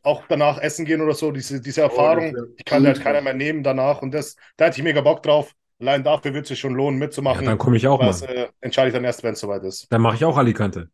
auch 0.02 0.24
danach 0.28 0.58
essen 0.58 0.84
gehen 0.84 1.00
oder 1.00 1.14
so. 1.14 1.32
Diese, 1.32 1.60
diese 1.60 1.82
Erfahrung, 1.82 2.34
oh, 2.36 2.44
die 2.58 2.64
kann 2.64 2.86
halt 2.86 3.00
keiner 3.00 3.20
mehr 3.20 3.34
nehmen 3.34 3.62
danach 3.62 4.02
und 4.02 4.12
das, 4.12 4.36
da 4.56 4.66
hätte 4.66 4.78
ich 4.78 4.84
mega 4.84 5.00
Bock 5.00 5.22
drauf. 5.22 5.54
Allein 5.80 6.04
dafür 6.04 6.32
wird 6.34 6.44
es 6.44 6.48
sich 6.48 6.60
schon 6.60 6.74
lohnen, 6.74 6.98
mitzumachen. 6.98 7.44
Ja, 7.44 7.50
dann 7.50 7.58
komme 7.58 7.76
ich 7.76 7.86
auch 7.86 8.00
das, 8.00 8.22
mal. 8.22 8.30
Äh, 8.30 8.48
entscheide 8.60 8.88
ich 8.88 8.94
dann 8.94 9.04
erst, 9.04 9.22
wenn 9.22 9.34
es 9.34 9.40
soweit 9.40 9.64
ist. 9.64 9.90
Dann 9.90 10.00
mache 10.02 10.16
ich 10.16 10.24
auch 10.24 10.36
Alicante. 10.36 10.88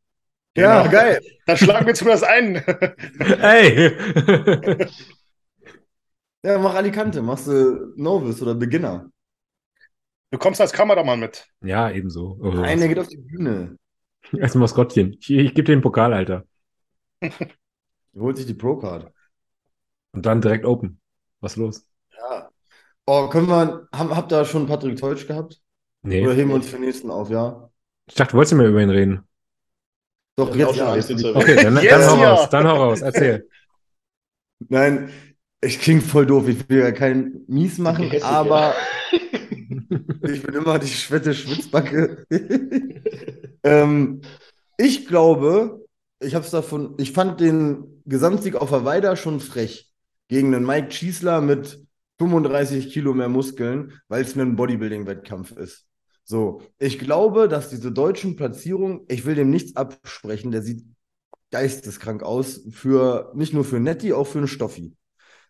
Ja, 0.57 0.83
genau. 0.83 0.93
geil. 0.93 1.21
Dann 1.47 1.57
schlagen 1.57 1.87
wir 1.87 1.95
zumindest 1.95 2.25
ein. 2.25 2.65
Hey! 3.41 3.97
ja, 6.43 6.59
mach 6.59 6.75
Alicante. 6.75 7.23
Machst 7.23 7.47
du 7.47 7.93
Novice 7.97 8.43
oder 8.43 8.55
Beginner. 8.55 9.11
Du 10.31 10.39
kommst 10.39 10.61
als 10.61 10.73
Kameramann 10.73 11.21
mit. 11.21 11.47
Ja, 11.61 11.91
ebenso. 11.91 12.39
Oh, 12.41 12.51
Nein, 12.51 12.79
der 12.79 12.89
geht 12.89 12.99
auf 12.99 13.09
die 13.09 13.17
Bühne. 13.17 13.77
Als 14.41 14.55
Maskottchen. 14.55 15.17
Ich, 15.21 15.31
ich 15.31 15.55
gebe 15.55 15.65
dir 15.65 15.77
den 15.77 15.83
Pokal, 15.83 16.15
Alter. 16.15 16.45
Du 18.21 18.27
holst 18.27 18.37
sich 18.37 18.47
die 18.47 18.53
Pro-Card. 18.53 19.11
Und 20.13 20.27
dann 20.27 20.43
direkt 20.43 20.67
Open. 20.67 21.01
Was 21.41 21.57
los? 21.57 21.87
Ja. 22.15 22.51
Oh, 23.07 23.31
können 23.31 23.49
wir, 23.49 23.89
haben, 23.95 24.15
habt 24.15 24.31
ihr 24.31 24.45
schon 24.45 24.67
Patrick 24.67 24.99
Teutsch 24.99 25.27
gehabt? 25.27 25.59
Nee. 26.03 26.23
Oder 26.23 26.35
heben 26.35 26.51
wir 26.51 26.57
uns 26.57 26.67
für 26.67 26.77
den 26.77 26.85
nächsten 26.85 27.11
auf, 27.11 27.31
ja? 27.31 27.71
Ich 28.05 28.17
dachte, 28.17 28.33
du 28.33 28.37
wolltest 28.37 28.53
nicht 28.53 28.61
mehr 28.61 28.69
über 28.69 28.83
ihn 28.83 28.91
reden. 28.91 29.27
Doch, 30.37 30.55
jetzt 30.55 30.77
ja. 30.77 30.93
Okay, 30.93 31.63
dann, 31.63 31.77
yes, 31.77 31.89
dann 31.89 32.11
hau 32.11 32.23
ja. 32.23 32.35
raus, 32.35 32.51
dann 32.51 32.69
hau 32.69 32.75
raus, 32.75 33.01
erzähl. 33.01 33.49
Nein, 34.69 35.11
ich 35.63 35.81
klingt 35.81 36.03
voll 36.03 36.27
doof, 36.27 36.47
ich 36.47 36.69
will 36.69 36.81
ja 36.81 36.93
keinen 36.93 37.47
Mies 37.49 37.79
machen, 37.79 38.05
hässlich, 38.05 38.23
aber 38.23 38.75
ich 39.11 40.43
bin 40.43 40.55
immer 40.55 40.79
die 40.79 40.89
schwette 40.89 41.33
Schwitzbacke. 41.33 42.27
ähm, 43.65 44.21
ich 44.77 45.07
glaube, 45.07 45.87
ich 46.21 46.35
habe 46.35 46.45
es 46.45 46.51
davon, 46.51 46.95
ich 46.99 47.13
fand 47.13 47.41
den 47.41 48.03
Gesamtsieg 48.07 48.55
auf 48.55 48.71
Weida 48.73 49.17
schon 49.17 49.41
frech 49.41 49.91
gegen 50.29 50.55
einen 50.55 50.67
Mike 50.67 50.93
Schießler 50.93 51.41
mit 51.41 51.83
35 52.19 52.93
Kilo 52.93 53.15
mehr 53.15 53.29
Muskeln, 53.29 54.01
weil 54.09 54.23
es 54.23 54.37
ein 54.37 54.57
Bodybuilding-Wettkampf 54.57 55.53
ist. 55.53 55.87
So, 56.25 56.63
ich 56.79 56.99
glaube, 56.99 57.49
dass 57.49 57.71
diese 57.71 57.91
deutschen 57.91 58.37
Platzierungen, 58.37 59.01
ich 59.09 59.25
will 59.25 59.35
dem 59.35 59.51
nichts 59.51 59.75
absprechen, 59.77 60.53
der 60.53 60.63
sieht 60.63 60.85
geisteskrank 61.51 62.23
aus, 62.23 62.61
für 62.71 63.33
nicht 63.35 63.55
nur 63.55 63.65
für 63.65 63.81
Netti, 63.81 64.13
auch 64.13 64.27
für 64.27 64.39
einen 64.39 64.47
Stoffi. 64.47 64.95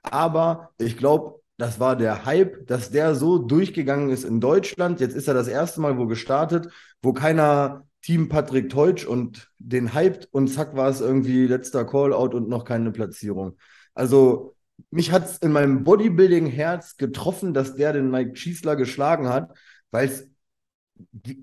Aber 0.03 0.71
ich 0.79 0.97
glaube, 0.97 1.41
das 1.59 1.79
war 1.79 1.97
der 1.97 2.25
Hype, 2.25 2.67
dass 2.67 2.91
der 2.91 3.15
so 3.15 3.39
durchgegangen 3.39 4.09
ist 4.09 4.25
in 4.25 4.41
Deutschland. 4.41 5.01
Jetzt 5.01 5.15
ist 5.15 5.29
er 5.29 5.35
das 5.35 5.49
erste 5.49 5.83
Mal 5.83 5.99
wo 5.99 6.07
gestartet, 6.07 6.69
wo 7.03 7.13
keiner 7.13 7.87
Team 8.03 8.29
Patrick 8.29 8.71
Teutsch 8.71 9.05
und 9.05 9.51
den 9.59 9.95
hypt 9.95 10.29
und 10.33 10.49
zack 10.49 10.75
war 10.77 10.89
es 10.89 11.01
irgendwie 11.01 11.47
letzter 11.47 11.85
Callout 11.85 12.35
und 12.35 12.49
noch 12.49 12.65
keine 12.65 12.93
Platzierung. 12.93 13.59
Also 13.95 14.55
mich 14.91 15.13
hat 15.13 15.27
es 15.27 15.39
in 15.39 15.53
meinem 15.53 15.85
Bodybuilding-Herz 15.85 16.97
getroffen, 16.97 17.53
dass 17.53 17.77
der 17.77 17.93
den 17.93 18.11
Mike 18.11 18.37
Schießler 18.37 18.77
geschlagen 18.77 19.29
hat, 19.29 19.57
weil 19.91 20.11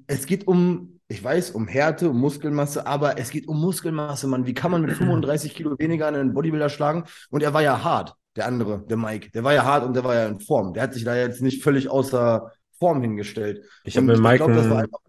es 0.07 0.25
geht 0.25 0.47
um, 0.47 0.99
ich 1.07 1.23
weiß, 1.23 1.51
um 1.51 1.67
Härte, 1.67 2.09
um 2.09 2.19
Muskelmasse, 2.19 2.85
aber 2.85 3.17
es 3.19 3.29
geht 3.29 3.47
um 3.47 3.59
Muskelmasse, 3.59 4.27
Mann. 4.27 4.45
Wie 4.45 4.53
kann 4.53 4.71
man 4.71 4.81
mit 4.81 4.91
35 4.91 5.53
Kilo 5.53 5.77
weniger 5.77 6.07
einen 6.07 6.33
Bodybuilder 6.33 6.69
schlagen? 6.69 7.05
Und 7.29 7.43
er 7.43 7.53
war 7.53 7.61
ja 7.61 7.83
hart, 7.83 8.15
der 8.35 8.47
andere, 8.47 8.83
der 8.87 8.97
Mike. 8.97 9.31
Der 9.31 9.43
war 9.43 9.53
ja 9.53 9.63
hart 9.63 9.85
und 9.85 9.95
der 9.95 10.03
war 10.03 10.15
ja 10.15 10.27
in 10.27 10.39
Form. 10.39 10.73
Der 10.73 10.83
hat 10.83 10.93
sich 10.93 11.03
da 11.03 11.15
jetzt 11.15 11.41
nicht 11.41 11.63
völlig 11.63 11.89
außer 11.89 12.51
Form 12.79 13.01
hingestellt. 13.01 13.63
Ich 13.83 13.97
habe 13.97 14.07
mit 14.07 14.19
Mike 14.19 14.37
glaub, 14.37 14.53
das 14.53 14.69
war 14.69 14.79
einfach 14.79 14.99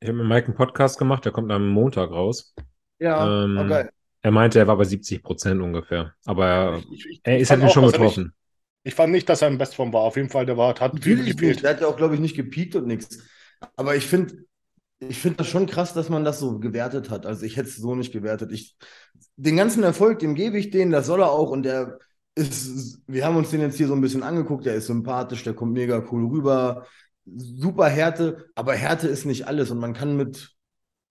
ich 0.00 0.08
habe 0.08 0.18
mit 0.18 0.26
Mike 0.26 0.46
einen 0.46 0.56
Podcast 0.56 0.98
gemacht, 0.98 1.24
der 1.24 1.32
kommt 1.32 1.50
am 1.50 1.68
Montag 1.68 2.10
raus. 2.10 2.54
Ja, 2.98 3.44
ähm, 3.44 3.58
okay. 3.58 3.84
Oh, 3.86 3.90
er 4.22 4.30
meinte, 4.30 4.58
er 4.58 4.66
war 4.66 4.76
bei 4.76 4.84
70 4.84 5.22
Prozent 5.22 5.62
ungefähr. 5.62 6.14
Aber 6.24 6.46
er, 6.46 6.82
ich, 6.90 7.06
ich, 7.06 7.20
er 7.22 7.38
ist 7.38 7.50
halt 7.50 7.70
schon 7.70 7.86
getroffen. 7.86 8.32
Ich 8.82 8.94
fand 8.94 9.12
nicht, 9.12 9.28
dass 9.28 9.42
er 9.42 9.48
in 9.48 9.58
Bestform 9.58 9.92
war. 9.92 10.02
Auf 10.02 10.16
jeden 10.16 10.28
Fall, 10.28 10.46
der 10.46 10.56
war, 10.56 10.74
hat 10.78 11.02
viel 11.02 11.24
gespielt. 11.24 11.62
Der 11.62 11.70
hat 11.70 11.80
ja 11.80 11.86
auch, 11.86 11.96
glaube 11.96 12.14
ich, 12.14 12.20
nicht 12.20 12.36
gepiekt 12.36 12.76
und 12.76 12.86
nichts. 12.86 13.18
Aber 13.76 13.96
ich 13.96 14.06
finde, 14.06 14.44
ich 14.98 15.18
finde 15.18 15.38
das 15.38 15.48
schon 15.48 15.66
krass, 15.66 15.92
dass 15.94 16.08
man 16.08 16.24
das 16.24 16.38
so 16.38 16.58
gewertet 16.58 17.10
hat. 17.10 17.26
Also 17.26 17.44
ich 17.44 17.56
hätte 17.56 17.68
es 17.68 17.76
so 17.76 17.94
nicht 17.94 18.12
gewertet. 18.12 18.52
Ich, 18.52 18.76
den 19.36 19.56
ganzen 19.56 19.82
Erfolg, 19.82 20.20
dem 20.20 20.34
gebe 20.34 20.58
ich 20.58 20.70
den, 20.70 20.90
das 20.90 21.06
soll 21.06 21.20
er 21.20 21.30
auch. 21.30 21.50
Und 21.50 21.64
der 21.64 21.98
ist, 22.34 23.00
wir 23.06 23.24
haben 23.24 23.36
uns 23.36 23.50
den 23.50 23.60
jetzt 23.60 23.76
hier 23.76 23.88
so 23.88 23.94
ein 23.94 24.00
bisschen 24.00 24.22
angeguckt, 24.22 24.66
der 24.66 24.74
ist 24.74 24.86
sympathisch, 24.86 25.42
der 25.42 25.54
kommt 25.54 25.72
mega 25.72 26.04
cool 26.10 26.26
rüber. 26.26 26.86
Super 27.26 27.86
Härte, 27.88 28.46
aber 28.54 28.74
Härte 28.74 29.08
ist 29.08 29.24
nicht 29.26 29.46
alles. 29.48 29.70
Und 29.70 29.78
man 29.78 29.92
kann 29.94 30.16
mit, 30.16 30.54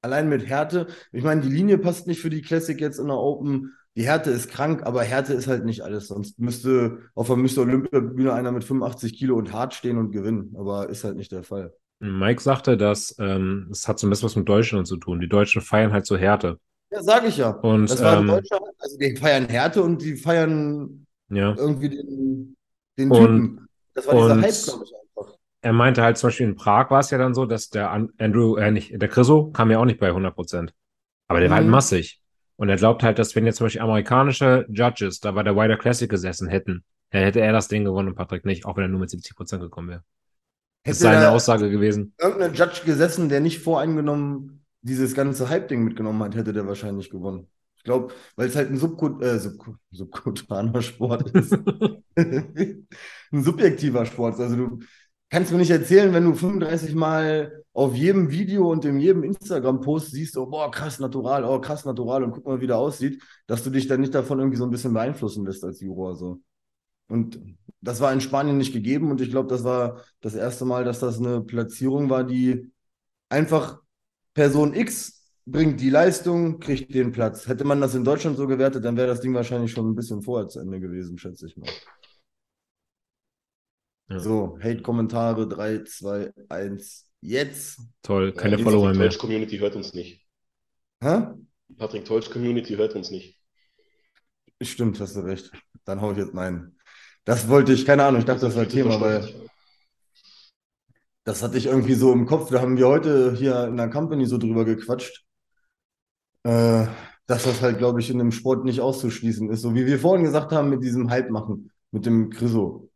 allein 0.01 0.29
mit 0.29 0.47
Härte, 0.47 0.87
ich 1.11 1.23
meine, 1.23 1.41
die 1.41 1.49
Linie 1.49 1.77
passt 1.77 2.07
nicht 2.07 2.21
für 2.21 2.29
die 2.29 2.41
Classic 2.41 2.79
jetzt 2.79 2.99
in 2.99 3.07
der 3.07 3.17
Open. 3.17 3.73
die 3.97 4.03
Härte 4.05 4.29
ist 4.31 4.49
krank, 4.49 4.83
aber 4.83 5.03
Härte 5.03 5.33
ist 5.33 5.47
halt 5.47 5.65
nicht 5.65 5.81
alles. 5.81 6.07
Sonst 6.07 6.39
müsste 6.39 6.99
auf 7.15 7.27
der 7.27 7.35
Mr. 7.37 7.59
Olympia-Bühne 7.59 8.33
einer 8.33 8.51
mit 8.51 8.63
85 8.63 9.17
Kilo 9.17 9.35
und 9.37 9.51
hart 9.53 9.73
stehen 9.73 9.97
und 9.97 10.11
gewinnen. 10.11 10.53
Aber 10.57 10.89
ist 10.89 11.03
halt 11.03 11.15
nicht 11.17 11.31
der 11.31 11.43
Fall. 11.43 11.73
Mike 11.99 12.41
sagte, 12.41 12.75
dass 12.77 13.15
ähm, 13.19 13.69
es 13.71 13.87
hat 13.87 13.99
so 13.99 14.05
ein 14.07 14.09
bisschen 14.09 14.25
was 14.25 14.35
mit 14.35 14.47
Deutschland 14.49 14.85
zu 14.87 14.97
tun. 14.97 15.19
Die 15.21 15.29
Deutschen 15.29 15.61
feiern 15.61 15.93
halt 15.93 16.05
so 16.05 16.17
Härte. 16.17 16.59
Ja, 16.91 17.01
sage 17.01 17.27
ich 17.27 17.37
ja. 17.37 17.49
Und, 17.51 17.89
das 17.89 18.03
war 18.03 18.15
ähm, 18.17 18.21
in 18.23 18.27
Deutschland, 18.35 18.63
also 18.79 18.97
die 18.97 19.15
feiern 19.15 19.45
Härte 19.47 19.81
und 19.81 20.01
die 20.01 20.15
feiern 20.17 21.05
Ja. 21.29 21.55
irgendwie 21.57 21.89
den, 21.89 22.55
den 22.97 23.11
Und- 23.11 23.17
Typen. 23.19 23.67
Das 23.93 24.07
war 24.07 24.15
dieser 24.15 24.33
und- 24.33 24.41
Hype, 24.43 24.63
glaube 24.65 24.83
ich. 24.83 24.91
Er 25.65 25.73
meinte 25.73 26.03
halt 26.03 26.17
zum 26.17 26.27
Beispiel 26.27 26.45
in 26.47 26.55
Prag 26.55 26.91
war 26.91 26.99
es 26.99 27.09
ja 27.09 27.17
dann 27.17 27.33
so, 27.33 27.45
dass 27.47 27.69
der 27.69 27.89
An- 27.89 28.09
Andrew, 28.19 28.55
äh, 28.55 28.69
nicht, 28.69 29.01
der 29.01 29.09
Chriso 29.09 29.49
kam 29.51 29.71
ja 29.71 29.79
auch 29.79 29.85
nicht 29.85 29.99
bei 29.99 30.13
100 30.13 30.35
Prozent. 30.35 30.73
Aber 31.27 31.39
der 31.39 31.49
war 31.49 31.57
halt 31.57 31.65
Mhm. 31.65 31.71
massig. 31.71 32.21
Und 32.55 32.69
er 32.69 32.75
glaubt 32.75 33.03
halt, 33.03 33.19
dass 33.19 33.35
wenn 33.35 33.45
jetzt 33.47 33.57
zum 33.57 33.65
Beispiel 33.65 33.81
amerikanische 33.81 34.65
Judges 34.69 35.19
da 35.21 35.31
bei 35.31 35.43
der 35.43 35.55
Wider 35.55 35.77
Classic 35.77 36.09
gesessen 36.09 36.47
hätten, 36.49 36.83
dann 37.09 37.23
hätte 37.23 37.41
er 37.41 37.51
das 37.51 37.67
Ding 37.67 37.83
gewonnen 37.83 38.09
und 38.09 38.15
Patrick 38.15 38.45
nicht, 38.45 38.65
auch 38.65 38.77
wenn 38.77 38.83
er 38.83 38.87
nur 38.89 38.99
mit 38.99 39.09
70 39.09 39.35
Prozent 39.35 39.63
gekommen 39.63 39.89
wäre. 39.89 40.03
Das 40.83 40.97
ist 40.97 41.01
seine 41.01 41.31
Aussage 41.31 41.71
gewesen. 41.71 42.13
irgendein 42.19 42.53
Judge 42.53 42.81
gesessen, 42.85 43.29
der 43.29 43.39
nicht 43.39 43.59
voreingenommen 43.59 44.63
dieses 44.83 45.15
ganze 45.15 45.49
Hype-Ding 45.49 45.83
mitgenommen 45.83 46.21
hat, 46.23 46.35
hätte 46.35 46.53
der 46.53 46.67
wahrscheinlich 46.67 47.09
gewonnen. 47.09 47.47
Ich 47.77 47.83
glaube, 47.83 48.13
weil 48.35 48.47
es 48.49 48.55
halt 48.55 48.69
ein 48.69 48.77
Subkut 48.77 49.23
äh, 49.23 49.39
Subku 49.39 49.75
subkutaner 49.91 50.81
Sport 50.83 51.31
ist. 51.31 51.53
ein 52.15 52.87
subjektiver 53.31 54.05
Sport. 54.05 54.39
Also 54.39 54.55
du 54.55 54.79
kannst 55.29 55.51
mir 55.51 55.57
nicht 55.57 55.71
erzählen, 55.71 56.13
wenn 56.13 56.25
du 56.25 56.33
35 56.33 56.95
Mal 56.95 57.63
auf 57.73 57.93
jedem 57.95 58.31
Video 58.31 58.71
und 58.71 58.85
in 58.85 58.99
jedem 58.99 59.23
Instagram-Post 59.23 60.11
siehst, 60.11 60.37
oh 60.37 60.45
boah, 60.45 60.71
krass 60.71 60.99
natural, 60.99 61.43
oh 61.43 61.59
krass 61.59 61.83
natural 61.85 62.23
und 62.23 62.31
guck 62.31 62.45
mal, 62.45 62.61
wie 62.61 62.67
der 62.67 62.77
aussieht, 62.77 63.21
dass 63.47 63.63
du 63.63 63.69
dich 63.69 63.87
dann 63.87 64.01
nicht 64.01 64.15
davon 64.15 64.39
irgendwie 64.39 64.57
so 64.57 64.63
ein 64.63 64.71
bisschen 64.71 64.93
beeinflussen 64.93 65.45
lässt 65.45 65.63
als 65.63 65.81
Juror. 65.81 66.15
So. 66.15 66.39
Und 67.07 67.39
das 67.81 67.99
war 68.01 68.13
in 68.13 68.21
Spanien 68.21 68.57
nicht 68.57 68.73
gegeben 68.73 69.11
und 69.11 69.21
ich 69.21 69.29
glaube, 69.29 69.49
das 69.49 69.63
war 69.63 70.01
das 70.21 70.35
erste 70.35 70.65
Mal, 70.65 70.85
dass 70.85 70.99
das 70.99 71.19
eine 71.19 71.41
Platzierung 71.41 72.09
war, 72.09 72.23
die 72.23 72.71
einfach 73.29 73.79
Person 74.33 74.73
X 74.73 75.33
bringt 75.45 75.79
die 75.79 75.89
Leistung, 75.89 76.59
kriegt 76.59 76.93
den 76.93 77.11
Platz. 77.11 77.47
Hätte 77.47 77.65
man 77.65 77.79
das 77.81 77.93
in 77.93 78.03
Deutschland 78.03 78.37
so 78.37 78.47
gewertet, 78.47 78.83
dann 78.83 78.97
wäre 78.97 79.07
das 79.07 79.21
Ding 79.21 79.33
wahrscheinlich 79.33 79.71
schon 79.71 79.89
ein 79.89 79.95
bisschen 79.95 80.21
vorher 80.21 80.47
zu 80.47 80.59
Ende 80.59 80.79
gewesen, 80.79 81.17
schätze 81.17 81.45
ich 81.47 81.57
mal. 81.57 81.69
Ja. 84.09 84.19
So, 84.19 84.59
Hate-Kommentare 84.61 85.47
3, 85.47 85.83
2, 85.83 86.31
1, 86.49 87.11
jetzt. 87.21 87.79
Toll, 88.03 88.33
keine 88.33 88.57
die 88.57 88.63
Follower 88.63 88.87
Patrick 88.87 88.99
mehr. 88.99 89.09
Teutsch 89.09 89.19
Community 89.19 89.57
hört 89.57 89.75
uns 89.75 89.93
nicht. 89.93 90.25
Hä? 91.01 91.27
Die 91.69 91.73
Patrick 91.73 92.05
Teutsch 92.05 92.29
Community 92.29 92.75
hört 92.75 92.95
uns 92.95 93.09
nicht. 93.09 93.39
Stimmt, 94.61 94.99
hast 94.99 95.15
du 95.15 95.21
recht. 95.21 95.51
Dann 95.85 96.01
hau 96.01 96.11
ich 96.11 96.17
jetzt 96.17 96.33
nein. 96.33 96.75
Das 97.25 97.47
wollte 97.47 97.73
ich, 97.73 97.85
keine 97.85 98.05
Ahnung, 98.05 98.19
ich 98.19 98.25
dachte, 98.25 98.41
das 98.41 98.55
war 98.55 98.67
Thema, 98.67 99.01
weil 99.01 99.27
das 101.23 101.41
hatte 101.41 101.57
ich 101.57 101.65
irgendwie 101.65 101.95
so 101.95 102.13
im 102.13 102.27
Kopf. 102.27 102.51
Da 102.51 102.61
haben 102.61 102.77
wir 102.77 102.87
heute 102.87 103.33
hier 103.35 103.65
in 103.65 103.77
der 103.77 103.89
Company 103.89 104.27
so 104.27 104.37
drüber 104.37 104.63
gequatscht, 104.63 105.25
äh, 106.43 106.85
dass 107.25 107.43
das 107.43 107.61
halt, 107.61 107.79
glaube 107.79 107.99
ich, 107.99 108.11
in 108.11 108.19
dem 108.19 108.31
Sport 108.31 108.63
nicht 108.63 108.79
auszuschließen 108.79 109.49
ist. 109.49 109.61
So 109.61 109.73
wie 109.73 109.87
wir 109.87 109.97
vorhin 109.97 110.23
gesagt 110.23 110.51
haben, 110.51 110.69
mit 110.69 110.83
diesem 110.83 111.09
Hype 111.09 111.31
machen, 111.31 111.71
mit 111.89 112.05
dem 112.05 112.29
Chriso. 112.29 112.91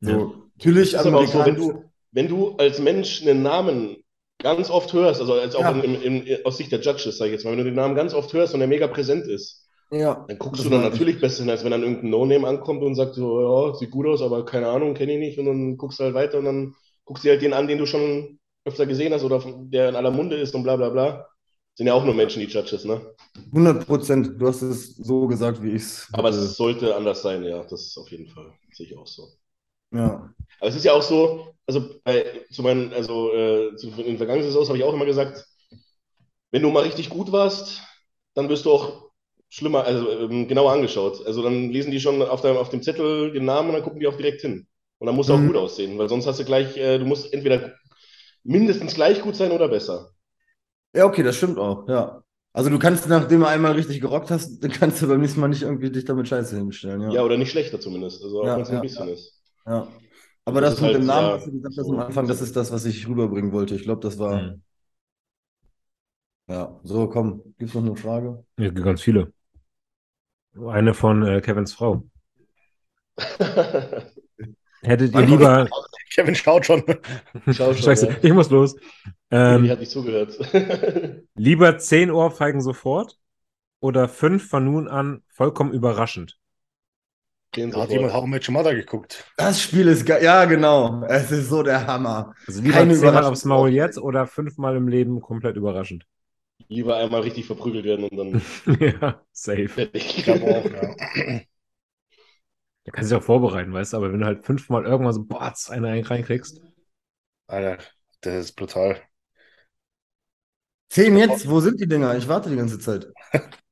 So, 0.00 0.10
Ja. 0.10 0.45
Natürlich, 0.58 0.96
auch 1.14 1.26
so, 1.26 1.44
wenn 1.44 1.56
du, 1.56 1.90
wenn 2.12 2.28
du 2.28 2.56
als 2.56 2.78
Mensch 2.78 3.22
einen 3.22 3.42
Namen 3.42 3.96
ganz 4.38 4.70
oft 4.70 4.92
hörst, 4.92 5.20
also 5.20 5.34
als 5.34 5.54
auch 5.54 5.62
Ja. 5.62 5.70
in, 5.70 5.82
in, 5.82 6.22
in, 6.26 6.44
aus 6.44 6.58
Sicht 6.58 6.72
der 6.72 6.80
Judges, 6.80 7.18
sage 7.18 7.30
ich 7.30 7.34
jetzt 7.34 7.44
mal, 7.44 7.52
wenn 7.52 7.58
du 7.58 7.64
den 7.64 7.74
Namen 7.74 7.94
ganz 7.94 8.14
oft 8.14 8.32
hörst 8.32 8.54
und 8.54 8.60
der 8.60 8.68
mega 8.68 8.86
präsent 8.86 9.26
ist, 9.26 9.66
ja, 9.90 10.28
dann 10.28 10.38
guckst 10.38 10.64
das 10.64 10.66
du 10.66 10.70
dann 10.70 10.82
meine 10.82 10.94
ich. 10.96 11.02
natürlich 11.02 11.20
besser 11.20 11.42
hin, 11.44 11.50
als 11.50 11.64
wenn 11.64 11.72
dann 11.72 11.82
irgendein 11.82 12.10
No-Name 12.10 12.48
ankommt 12.48 12.82
und 12.82 12.94
sagt 12.96 13.14
so, 13.14 13.40
ja, 13.70 13.74
sieht 13.74 13.90
gut 13.90 14.06
aus, 14.06 14.22
aber 14.22 14.44
keine 14.44 14.68
Ahnung, 14.68 14.94
kenne 14.94 15.14
ich 15.14 15.18
nicht. 15.20 15.38
Und 15.38 15.46
dann 15.46 15.76
guckst 15.76 16.00
du 16.00 16.04
halt 16.04 16.14
weiter 16.14 16.38
und 16.38 16.46
dann 16.46 16.74
guckst 17.04 17.24
du 17.24 17.28
dir 17.28 17.32
halt 17.32 17.42
den 17.42 17.52
an, 17.54 17.68
den 17.68 17.78
du 17.78 17.86
schon 17.86 18.38
öfter 18.64 18.86
gesehen 18.86 19.12
hast 19.14 19.24
oder 19.24 19.42
der 19.64 19.88
in 19.90 19.96
aller 19.96 20.10
Munde 20.10 20.36
ist 20.36 20.54
und 20.54 20.64
bla 20.64 20.76
bla 20.76 20.90
bla. 20.90 21.28
Sind 21.74 21.86
ja 21.88 21.94
auch 21.94 22.04
nur 22.04 22.14
Menschen, 22.14 22.40
die 22.40 22.46
Judges, 22.48 22.84
ne? 22.84 23.00
100 23.52 23.86
Prozent. 23.86 24.40
Du 24.40 24.46
hast 24.48 24.62
es 24.62 24.96
so 24.96 25.26
gesagt, 25.26 25.62
wie 25.62 25.70
ich 25.70 25.82
es. 25.82 26.08
Aber 26.12 26.30
es 26.30 26.56
sollte 26.56 26.96
anders 26.96 27.22
sein, 27.22 27.44
ja, 27.44 27.62
das 27.62 27.82
ist 27.86 27.96
auf 27.98 28.10
jeden 28.10 28.26
Fall. 28.26 28.52
Sehe 28.72 28.86
ich 28.86 28.96
auch 28.98 29.06
so. 29.06 29.28
Ja. 29.90 30.32
Aber 30.60 30.68
es 30.70 30.76
ist 30.76 30.84
ja 30.84 30.92
auch 30.92 31.02
so, 31.02 31.54
also 31.66 32.00
bei, 32.04 32.44
zu 32.50 32.62
meinen, 32.62 32.92
also 32.92 33.32
äh, 33.32 33.76
zu, 33.76 33.88
in 33.88 34.06
den 34.06 34.16
vergangenen 34.18 34.48
Saisons 34.48 34.68
habe 34.68 34.78
ich 34.78 34.84
auch 34.84 34.94
immer 34.94 35.06
gesagt, 35.06 35.44
wenn 36.50 36.62
du 36.62 36.70
mal 36.70 36.82
richtig 36.84 37.10
gut 37.10 37.32
warst, 37.32 37.82
dann 38.34 38.48
wirst 38.48 38.64
du 38.64 38.72
auch 38.72 39.10
schlimmer, 39.48 39.84
also 39.84 40.10
ähm, 40.10 40.48
genauer 40.48 40.72
angeschaut. 40.72 41.24
Also 41.26 41.42
dann 41.42 41.70
lesen 41.70 41.90
die 41.90 42.00
schon 42.00 42.22
auf, 42.22 42.40
deinem, 42.40 42.56
auf 42.56 42.68
dem 42.70 42.82
Zettel 42.82 43.32
den 43.32 43.44
Namen 43.44 43.68
und 43.68 43.74
dann 43.74 43.82
gucken 43.84 44.00
die 44.00 44.06
auch 44.06 44.16
direkt 44.16 44.40
hin. 44.42 44.66
Und 44.98 45.06
dann 45.06 45.16
musst 45.16 45.28
du 45.28 45.34
auch 45.34 45.44
Mhm. 45.44 45.46
gut 45.46 45.56
aussehen, 45.56 45.98
weil 45.98 46.08
sonst 46.08 46.26
hast 46.26 46.40
du 46.40 46.44
gleich, 46.44 46.76
äh, 46.76 46.98
du 46.98 47.04
musst 47.04 47.32
entweder 47.32 47.74
mindestens 48.44 48.94
gleich 48.94 49.22
gut 49.22 49.36
sein 49.36 49.52
oder 49.52 49.68
besser. 49.68 50.12
Ja, 50.94 51.04
okay, 51.04 51.22
das 51.22 51.36
stimmt 51.36 51.58
auch, 51.58 51.88
ja. 51.88 52.22
Also 52.52 52.70
du 52.70 52.78
kannst, 52.78 53.06
nachdem 53.08 53.40
du 53.40 53.46
einmal 53.46 53.72
richtig 53.72 54.00
gerockt 54.00 54.30
hast, 54.30 54.60
dann 54.62 54.70
kannst 54.70 55.02
du 55.02 55.08
beim 55.08 55.20
nächsten 55.20 55.40
Mal 55.40 55.48
nicht 55.48 55.62
irgendwie 55.62 55.90
dich 55.90 56.04
damit 56.04 56.28
scheiße 56.28 56.56
hinstellen, 56.56 57.02
ja. 57.02 57.14
Ja, 57.14 57.22
oder 57.24 57.36
nicht 57.36 57.50
schlechter 57.50 57.80
zumindest, 57.80 58.22
also 58.22 58.42
auch 58.42 58.54
Ja, 58.54 58.56
wenn 58.56 58.62
es 58.62 58.70
ja, 58.70 58.76
ein 58.76 58.80
bisschen 58.80 59.08
ist. 59.08 59.35
Ja. 59.66 59.88
Aber 60.44 60.60
Das 60.60 60.70
das, 60.72 60.80
mit 60.80 60.86
halt, 60.92 60.96
dem 61.02 61.06
Namen, 61.06 61.28
ja, 61.28 61.34
was 61.34 61.44
du 61.44 61.52
gesagt 61.52 61.76
hast 61.76 61.86
so- 61.86 61.92
am 61.94 62.00
Anfang, 62.00 62.26
das 62.28 62.40
ist 62.40 62.54
das, 62.56 62.70
was 62.72 62.84
ich 62.84 63.08
rüberbringen 63.08 63.52
wollte. 63.52 63.74
Ich 63.74 63.82
glaube, 63.82 64.00
das 64.02 64.18
war. 64.18 64.42
Mhm. 64.42 64.62
Ja, 66.48 66.80
so, 66.84 67.08
komm, 67.08 67.54
gibt's 67.58 67.74
noch 67.74 67.82
eine 67.82 67.96
Frage? 67.96 68.44
Ja, 68.58 68.70
ganz 68.70 69.02
viele. 69.02 69.32
Eine 70.68 70.92
von 70.92 71.22
äh, 71.22 71.40
Kevins 71.40 71.72
Frau. 71.72 72.02
Hättet 74.82 75.14
ihr 75.14 75.26
lieber. 75.26 75.68
Kevin 76.14 76.34
schaut 76.34 76.64
schon. 76.64 76.82
Schau 77.52 77.74
schon, 77.74 77.82
Scheiße, 77.82 78.06
ja. 78.08 78.16
ich 78.22 78.32
muss 78.32 78.48
los. 78.50 78.74
Die 78.74 78.80
Ähm, 79.30 79.70
hat 79.70 79.80
nicht 79.80 79.90
zugehört. 79.90 80.38
lieber 81.34 81.78
10 81.78 82.10
Ohrfeigen 82.10 82.60
sofort 82.60 83.18
oder 83.80 84.08
5 84.08 84.48
von 84.48 84.64
nun 84.64 84.88
an 84.88 85.22
vollkommen 85.28 85.72
überraschend? 85.72 86.38
Da 87.52 87.80
hat 87.80 87.90
jemand 87.90 88.12
How 88.12 88.22
Your 88.24 88.52
Mother 88.52 88.74
geguckt. 88.74 89.24
Das 89.36 89.62
Spiel 89.62 89.88
ist 89.88 90.04
geil. 90.04 90.22
Ja, 90.22 90.44
genau. 90.44 91.02
Es 91.04 91.30
ist 91.30 91.48
so 91.48 91.62
der 91.62 91.86
Hammer. 91.86 92.34
Also 92.46 92.60
lieber 92.60 92.74
Keine 92.74 92.94
10 92.94 93.02
Mal 93.04 93.08
Überraschung. 93.10 93.32
aufs 93.32 93.44
Maul 93.44 93.70
jetzt 93.70 93.98
oder 93.98 94.26
5 94.26 94.58
Mal 94.58 94.76
im 94.76 94.88
Leben 94.88 95.20
komplett 95.20 95.56
überraschend? 95.56 96.04
Lieber 96.68 96.96
einmal 96.96 97.22
richtig 97.22 97.46
verprügelt 97.46 97.84
werden 97.84 98.08
und 98.08 98.16
dann 98.16 98.42
ja, 98.80 99.20
safe. 99.32 99.88
Ich 99.92 100.24
glaube 100.24 100.44
auch, 100.44 100.64
ja. 100.64 101.40
Da 102.84 102.92
kannst 102.92 103.10
du 103.10 103.14
dich 103.16 103.22
auch 103.22 103.26
vorbereiten, 103.26 103.72
weißt 103.72 103.92
du, 103.92 103.96
aber 103.96 104.12
wenn 104.12 104.20
du 104.20 104.26
halt 104.26 104.44
fünfmal 104.44 104.84
irgendwann 104.84 105.12
so, 105.12 105.24
boah, 105.24 105.52
eine 105.70 106.08
reinkriegst. 106.08 106.60
Alter, 107.48 107.78
das 108.20 108.46
ist 108.46 108.52
brutal. 108.52 109.00
Zehn 110.88 111.16
jetzt? 111.16 111.48
Wo 111.48 111.60
sind 111.60 111.80
die 111.80 111.88
Dinger? 111.88 112.16
Ich 112.16 112.28
warte 112.28 112.48
die 112.48 112.56
ganze 112.56 112.78
Zeit. 112.78 113.08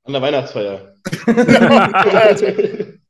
An 0.04 0.12
der 0.12 0.22
Weihnachtsfeier. 0.22 0.94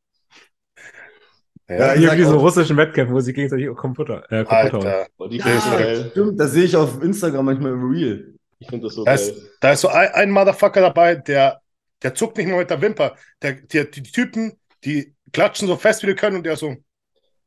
Ja, 1.78 1.92
ich 1.94 2.00
Hier 2.00 2.08
sag 2.10 2.18
wie 2.18 2.22
so 2.24 2.38
russischen 2.38 2.76
Wettkämpfen, 2.76 3.14
wo 3.14 3.20
sie 3.20 3.32
gegenseitig 3.32 3.68
Computer, 3.76 4.22
äh, 4.30 4.44
Computer. 4.44 5.06
Alter. 5.18 6.10
Stimmt, 6.10 6.40
das 6.40 6.52
sehe 6.52 6.64
ich 6.64 6.76
auf 6.76 7.02
Instagram 7.02 7.44
manchmal 7.46 7.72
im 7.72 7.90
Reel. 7.90 8.34
Ich 8.58 8.68
finde 8.68 8.86
das 8.86 8.94
so 8.94 9.04
da 9.04 9.14
geil. 9.14 9.20
ist, 9.28 9.50
da 9.60 9.72
ist 9.72 9.80
so 9.80 9.88
ein, 9.88 10.08
ein 10.12 10.30
Motherfucker 10.30 10.80
dabei, 10.80 11.16
der, 11.16 11.60
der 12.02 12.14
zuckt 12.14 12.36
nicht 12.38 12.48
mal 12.48 12.58
mit 12.58 12.70
der 12.70 12.80
Wimper. 12.80 13.16
Der, 13.42 13.52
der, 13.52 13.84
die 13.84 14.02
Typen, 14.02 14.52
die 14.84 15.14
klatschen 15.32 15.68
so 15.68 15.76
fest, 15.76 16.02
wie 16.02 16.06
die 16.08 16.14
können 16.14 16.36
und 16.36 16.46
der 16.46 16.56
so, 16.56 16.68
Ja, 16.68 16.76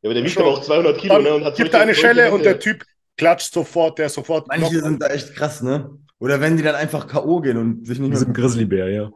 aber 0.04 0.14
der 0.14 0.24
wiegt 0.24 0.38
aber 0.38 0.48
auch 0.50 0.62
200 0.62 0.98
Kilo, 1.00 1.20
ne? 1.20 1.34
Und 1.34 1.44
hat 1.46 1.56
gibt 1.56 1.74
er 1.74 1.82
eine 1.82 1.96
Schelle 1.96 2.32
und 2.32 2.44
der. 2.46 2.60
Typ 2.60 2.84
klatscht 3.18 3.52
sofort, 3.54 3.98
der 3.98 4.08
ist 4.08 4.14
sofort 4.14 4.48
Manche 4.48 4.76
noch- 4.76 4.84
sind 4.84 5.02
da 5.02 5.08
echt 5.08 5.34
krass, 5.36 5.62
ne? 5.64 5.90
Oder 6.20 6.40
wenn 6.42 6.56
die 6.58 6.64
dann 6.64 6.76
einfach 6.76 7.08
K.O. 7.08 7.42
gehen 7.42 7.58
und 7.58 7.86
sich 7.88 7.98
nicht 8.00 8.12
Wie 8.12 8.16
so 8.16 8.26
ein 8.26 8.34
Grizzlybär, 8.34 8.90
ja. 8.90 9.10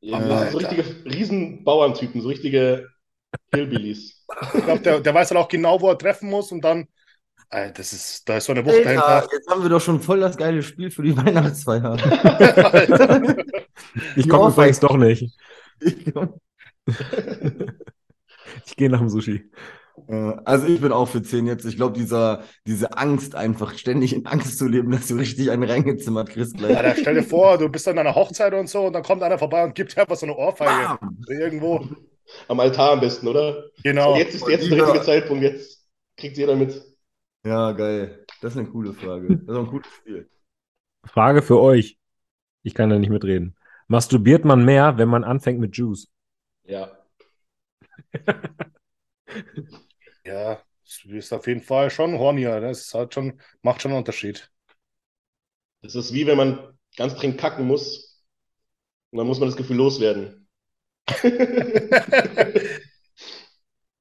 Ja, 0.00 0.18
Alter. 0.18 0.50
so 0.50 0.58
richtige 0.58 0.84
Riesenbauerntypen, 1.04 2.20
so 2.20 2.28
richtige 2.28 2.88
Hillbillies. 3.52 4.13
Ich 4.52 4.64
glaube, 4.64 4.80
der, 4.82 5.00
der 5.00 5.14
weiß 5.14 5.30
halt 5.30 5.38
auch 5.40 5.48
genau, 5.48 5.80
wo 5.80 5.88
er 5.90 5.98
treffen 5.98 6.30
muss 6.30 6.52
und 6.52 6.62
dann, 6.62 6.88
Alter, 7.50 7.74
das 7.74 7.92
ist, 7.94 8.28
da 8.28 8.38
ist 8.38 8.46
so 8.46 8.52
eine 8.52 8.64
Wucht 8.66 8.84
Alter, 8.84 8.84
dahinter. 8.84 9.28
jetzt 9.32 9.48
haben 9.50 9.62
wir 9.62 9.68
doch 9.70 9.80
schon 9.80 10.00
voll 10.00 10.20
das 10.20 10.36
geile 10.36 10.62
Spiel 10.62 10.90
für 10.90 11.02
die 11.02 11.16
Weihnachtsfeier. 11.16 11.96
Ich 14.16 14.24
Die 14.24 14.28
komme 14.28 14.48
übrigens 14.50 14.80
doch 14.80 14.96
nicht. 14.96 15.32
Ich 15.80 16.12
Ich 18.66 18.76
gehe 18.76 18.90
nach 18.90 18.98
dem 19.00 19.08
Sushi. 19.08 19.50
Äh, 20.08 20.32
Also 20.44 20.66
ich 20.66 20.80
bin 20.80 20.92
auch 20.92 21.06
für 21.08 21.22
10 21.22 21.46
jetzt. 21.46 21.64
Ich 21.64 21.76
glaube, 21.76 21.98
dieser, 21.98 22.42
diese 22.66 22.96
Angst 22.96 23.34
einfach, 23.34 23.74
ständig 23.78 24.14
in 24.14 24.26
Angst 24.26 24.58
zu 24.58 24.66
leben, 24.68 24.90
dass 24.90 25.08
du 25.08 25.14
richtig 25.16 25.50
einen 25.50 25.64
reingezimmert 25.64 26.30
kriegst 26.30 26.56
gleich. 26.56 26.76
Alter, 26.76 26.96
stell 26.96 27.14
dir 27.14 27.22
vor, 27.22 27.58
du 27.58 27.68
bist 27.68 27.86
an 27.88 27.98
einer 27.98 28.14
Hochzeit 28.14 28.52
und 28.54 28.68
so 28.68 28.86
und 28.86 28.92
dann 28.94 29.02
kommt 29.02 29.22
einer 29.22 29.38
vorbei 29.38 29.64
und 29.64 29.74
gibt 29.74 29.96
dir 29.96 30.02
einfach 30.02 30.16
so 30.16 30.26
eine 30.26 30.36
Ohrfeige. 30.36 30.72
Bam! 30.72 30.98
Irgendwo. 31.28 31.86
Am 32.48 32.60
Altar 32.60 32.92
am 32.92 33.00
besten, 33.00 33.28
oder? 33.28 33.70
Genau. 33.82 34.16
Jetzt 34.16 34.34
ist 34.34 34.48
jetzt 34.48 34.70
der 34.70 34.82
richtige 34.82 35.04
Zeitpunkt, 35.04 35.42
jetzt 35.42 35.86
kriegt 36.16 36.36
jeder 36.36 36.56
mit. 36.56 36.82
Ja, 37.44 37.72
geil. 37.72 38.24
Das 38.40 38.52
ist 38.52 38.58
eine 38.58 38.68
coole 38.68 38.92
Frage. 38.92 39.28
Das 39.28 39.42
ist 39.42 39.48
auch 39.50 39.64
ein 39.64 39.66
cooles 39.66 39.86
Spiel. 39.88 40.28
Frage 41.04 41.42
für 41.42 41.60
euch. 41.60 41.98
Ich 42.62 42.74
kann 42.74 42.88
da 42.90 42.98
nicht 42.98 43.10
mitreden. 43.10 43.56
Masturbiert 43.88 44.44
man 44.44 44.64
mehr, 44.64 44.96
wenn 44.96 45.08
man 45.08 45.24
anfängt 45.24 45.60
mit 45.60 45.76
Juice? 45.76 46.08
Ja. 46.64 46.90
Ja, 50.24 50.62
es 50.84 51.04
ist 51.04 51.32
auf 51.32 51.46
jeden 51.46 51.60
Fall 51.60 51.90
schon 51.90 52.18
hornier. 52.18 52.60
Das 52.60 52.92
hat 52.94 53.14
schon, 53.14 53.40
macht 53.62 53.82
schon 53.82 53.90
einen 53.90 53.98
Unterschied. 53.98 54.50
Das 55.82 55.94
ist 55.94 56.12
wie 56.14 56.26
wenn 56.26 56.38
man 56.38 56.78
ganz 56.96 57.14
dringend 57.14 57.38
kacken 57.38 57.66
muss 57.66 58.24
und 59.10 59.18
dann 59.18 59.26
muss 59.26 59.38
man 59.38 59.48
das 59.48 59.56
Gefühl 59.56 59.76
loswerden. 59.76 60.43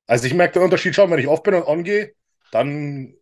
Also 0.07 0.27
ich 0.27 0.33
merke 0.33 0.55
den 0.55 0.63
Unterschied 0.63 0.95
schon, 0.95 1.09
wenn 1.11 1.19
ich 1.19 1.27
off 1.27 1.43
bin 1.43 1.53
und 1.55 1.63
on 1.67 1.83
gehe, 1.83 2.13
dann 2.51 3.13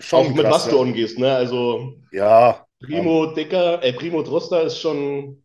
schon 0.00 0.26
Auch 0.26 0.28
mit 0.34 0.38
krass, 0.38 0.54
was 0.54 0.68
du 0.68 0.76
ja. 0.76 0.82
umgehst, 0.82 1.18
ne? 1.18 1.34
Also 1.34 1.94
Ja, 2.10 2.66
Primo 2.80 3.26
Dicker, 3.34 3.82
äh, 3.82 3.92
Primo 3.92 4.22
Droster 4.22 4.62
ist 4.62 4.78
schon. 4.78 5.44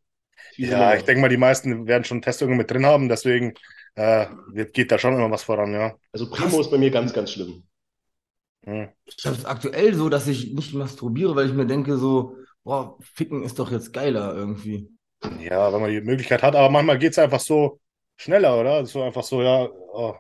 ja, 0.55 0.95
ich 0.95 1.03
denke 1.03 1.21
mal, 1.21 1.29
die 1.29 1.37
meisten 1.37 1.87
werden 1.87 2.03
schon 2.03 2.21
Testungen 2.21 2.57
mit 2.57 2.71
drin 2.71 2.85
haben, 2.85 3.09
deswegen 3.09 3.53
äh, 3.95 4.27
geht 4.73 4.91
da 4.91 4.97
schon 4.97 5.13
immer 5.13 5.29
was 5.29 5.43
voran, 5.43 5.73
ja. 5.73 5.95
Also 6.13 6.29
Primo 6.29 6.59
ist 6.61 6.71
bei 6.71 6.77
mir 6.77 6.89
ganz, 6.89 7.13
ganz 7.13 7.31
schlimm. 7.31 7.63
Hm. 8.65 8.89
Ich 9.05 9.25
habe 9.25 9.37
es 9.37 9.45
aktuell 9.45 9.93
so, 9.93 10.09
dass 10.09 10.27
ich 10.27 10.53
nicht 10.53 10.73
masturbiere, 10.73 11.35
weil 11.35 11.47
ich 11.47 11.53
mir 11.53 11.67
denke, 11.67 11.97
so, 11.97 12.35
boah, 12.63 12.97
ficken 13.01 13.43
ist 13.43 13.59
doch 13.59 13.71
jetzt 13.71 13.93
geiler 13.93 14.35
irgendwie. 14.35 14.89
Ja, 15.39 15.73
wenn 15.73 15.81
man 15.81 15.89
die 15.91 16.01
Möglichkeit 16.01 16.43
hat, 16.43 16.55
aber 16.55 16.69
manchmal 16.69 16.99
geht 16.99 17.11
es 17.13 17.19
einfach 17.19 17.39
so 17.39 17.79
schneller, 18.17 18.59
oder? 18.59 18.85
So 18.85 19.01
einfach 19.03 19.23
so, 19.23 19.41
ja, 19.41 19.65
oh. 19.67 20.15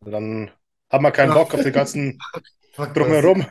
dann 0.00 0.50
hat 0.90 1.00
man 1.02 1.12
keinen 1.12 1.30
Ja. 1.30 1.34
Bock 1.34 1.54
auf 1.54 1.62
den 1.62 1.72
ganzen 1.72 2.18
Drumherum. 2.94 3.46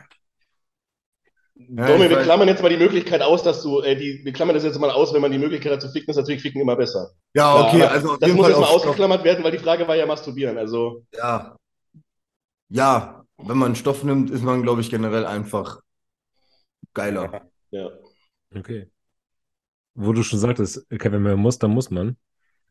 Ja, 1.54 1.86
Domi, 1.86 2.10
wir 2.10 2.22
klammern 2.22 2.48
jetzt 2.48 2.62
mal 2.62 2.68
die 2.70 2.76
Möglichkeit 2.76 3.22
aus, 3.22 3.42
dass 3.42 3.62
du, 3.62 3.80
äh, 3.82 3.94
die, 3.94 4.20
wir 4.24 4.32
klammern 4.32 4.54
das 4.54 4.64
jetzt 4.64 4.78
mal 4.80 4.90
aus, 4.90 5.12
wenn 5.14 5.20
man 5.20 5.30
die 5.30 5.38
Möglichkeit 5.38 5.72
hat 5.72 5.82
zu 5.82 5.90
ficken, 5.90 6.10
ist 6.10 6.16
natürlich 6.16 6.42
Ficken 6.42 6.60
immer 6.60 6.76
besser. 6.76 7.12
Ja, 7.34 7.68
okay, 7.68 7.78
Ja, 7.80 7.88
also 7.88 8.12
auf 8.12 8.18
das 8.18 8.26
jeden 8.28 8.36
muss 8.36 8.46
Fall 8.46 8.52
jetzt 8.52 8.60
mal 8.60 8.66
auf 8.66 8.70
Stoff. 8.80 8.86
ausgeklammert 8.90 9.24
werden, 9.24 9.44
weil 9.44 9.52
die 9.52 9.58
Frage 9.58 9.86
war 9.86 9.94
ja 9.96 10.06
Masturbieren. 10.06 10.58
Also, 10.58 11.04
Ja. 11.14 11.56
Ja, 12.68 13.24
wenn 13.36 13.58
man 13.58 13.76
Stoff 13.76 14.02
nimmt, 14.02 14.30
ist 14.30 14.42
man, 14.42 14.62
glaube 14.62 14.80
ich, 14.80 14.90
generell 14.90 15.26
einfach 15.26 15.80
geiler. 16.94 17.42
ja. 17.70 17.90
Okay. 18.54 18.90
Wo 19.94 20.12
du 20.12 20.22
schon 20.22 20.38
sagtest, 20.38 20.88
Kevin, 20.90 21.24
wenn 21.24 21.32
man 21.32 21.38
muss, 21.40 21.58
dann 21.58 21.72
muss 21.72 21.90
man. 21.90 22.16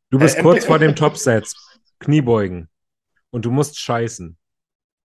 Du 0.10 0.20
bist 0.20 0.38
Äh, 0.38 0.42
kurz 0.42 0.60
MP 0.60 0.68
vor 0.68 0.80
dem 0.80 0.96
Topsets, 0.96 1.56
Kniebeugen 2.00 2.70
und 3.30 3.46
du 3.46 3.52
musst 3.52 3.80
scheißen. 3.80 4.38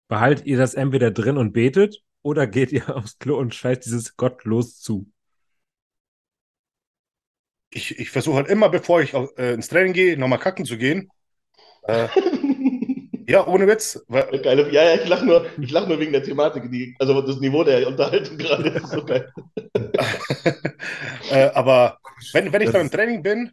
Behalt 0.08 0.46
ihr 0.46 0.58
das 0.58 0.74
entweder 0.74 1.10
drin 1.10 1.36
und 1.36 1.52
betet 1.52 2.02
oder 2.22 2.46
geht 2.46 2.72
ihr 2.72 2.94
aufs 2.96 3.18
Klo 3.18 3.38
und 3.38 3.54
scheißt 3.54 3.84
dieses 3.84 4.16
gottlos 4.16 4.80
zu? 4.80 5.10
Ich, 7.70 7.98
ich 7.98 8.10
versuche 8.10 8.36
halt 8.36 8.48
immer, 8.48 8.68
bevor 8.68 9.02
ich 9.02 9.12
äh, 9.14 9.54
ins 9.54 9.68
Training 9.68 9.92
gehe, 9.92 10.16
nochmal 10.18 10.38
kacken 10.38 10.64
zu 10.64 10.78
gehen. 10.78 11.10
Äh, 11.82 12.08
ja, 13.28 13.46
ohne 13.46 13.66
Witz. 13.66 14.04
Weil, 14.08 14.40
Geile, 14.42 14.72
ja, 14.72 14.84
ja, 14.84 14.94
ich 15.02 15.08
lache 15.08 15.26
nur, 15.26 15.46
ich 15.60 15.70
lach 15.70 15.86
nur 15.88 15.98
wegen 16.00 16.12
der 16.12 16.22
Thematik, 16.22 16.70
die, 16.70 16.96
also 16.98 17.20
das 17.22 17.40
Niveau 17.40 17.64
der 17.64 17.86
Unterhaltung 17.86 18.38
gerade 18.38 18.70
ist 18.70 18.90
so 18.90 19.04
geil. 19.04 19.32
äh, 21.30 21.50
aber 21.54 21.98
wenn, 22.32 22.52
wenn 22.52 22.62
ich 22.62 22.70
Das 22.70 22.72
dann 22.72 22.82
im 22.82 22.90
Training 22.90 23.22
bin, 23.22 23.52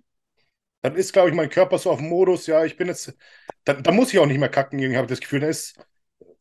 dann 0.82 0.96
ist, 0.96 1.14
glaube 1.14 1.30
ich, 1.30 1.36
mein 1.36 1.50
Körper 1.50 1.78
so 1.78 1.92
auf 1.92 2.00
dem 2.00 2.10
Modus, 2.10 2.48
ja, 2.48 2.66
ich 2.66 2.78
bin 2.78 2.88
jetzt, 2.88 3.14
dann, 3.66 3.84
dann 3.84 3.96
muss 3.96 4.14
ich 4.14 4.20
auch 4.20 4.26
nicht 4.26 4.40
mehr 4.40 4.50
kacken, 4.50 4.80
irgendwie 4.80 4.98
habe 4.98 5.06
ich 5.08 5.12
das 5.12 5.22
Gefühl. 5.22 5.42
Dann 5.42 5.50
ist, 5.50 5.80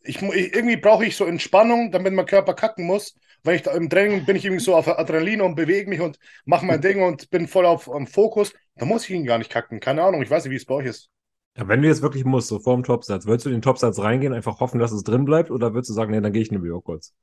ich, 0.02 0.22
irgendwie 0.22 0.76
brauche 0.76 1.06
ich 1.06 1.16
so 1.16 1.26
Entspannung, 1.26 1.92
damit 1.92 2.12
mein 2.14 2.26
Körper 2.26 2.54
kacken 2.54 2.86
muss. 2.86 3.16
Wenn 3.44 3.56
ich 3.56 3.62
da 3.62 3.72
im 3.72 3.90
Training 3.90 4.24
bin 4.26 4.36
ich 4.36 4.44
irgendwie 4.44 4.64
so 4.64 4.76
auf 4.76 4.88
Adrenalin 4.88 5.42
und 5.42 5.56
bewege 5.56 5.90
mich 5.90 6.00
und 6.00 6.18
mache 6.44 6.66
mein 6.66 6.80
Ding 6.80 7.02
und 7.02 7.30
bin 7.30 7.48
voll 7.48 7.66
auf 7.66 7.90
am 7.92 8.06
Fokus, 8.06 8.52
dann 8.76 8.88
muss 8.88 9.04
ich 9.04 9.10
ihn 9.10 9.24
gar 9.26 9.38
nicht 9.38 9.50
kacken. 9.50 9.80
Keine 9.80 10.02
Ahnung, 10.04 10.22
ich 10.22 10.30
weiß 10.30 10.44
nicht, 10.44 10.52
wie 10.52 10.56
es 10.56 10.66
bei 10.66 10.74
euch 10.76 10.86
ist. 10.86 11.10
Ja, 11.56 11.66
wenn 11.68 11.80
du 11.82 11.88
jetzt 11.88 12.02
wirklich 12.02 12.24
musst, 12.26 12.48
so 12.48 12.58
vor 12.60 12.74
dem 12.76 12.84
Topsatz, 12.84 13.24
würdest 13.26 13.46
du 13.46 13.50
in 13.50 13.56
den 13.56 13.62
Topsatz 13.62 13.98
reingehen, 13.98 14.32
einfach 14.34 14.60
hoffen, 14.60 14.78
dass 14.78 14.92
es 14.92 15.02
drin 15.02 15.24
bleibt 15.24 15.50
oder 15.50 15.72
würdest 15.74 15.88
du 15.90 15.94
sagen, 15.94 16.10
nee, 16.12 16.20
dann 16.20 16.32
gehe 16.32 16.42
ich 16.42 16.50
nämlich 16.50 16.72
auch 16.72 16.82
kurz? 16.82 17.14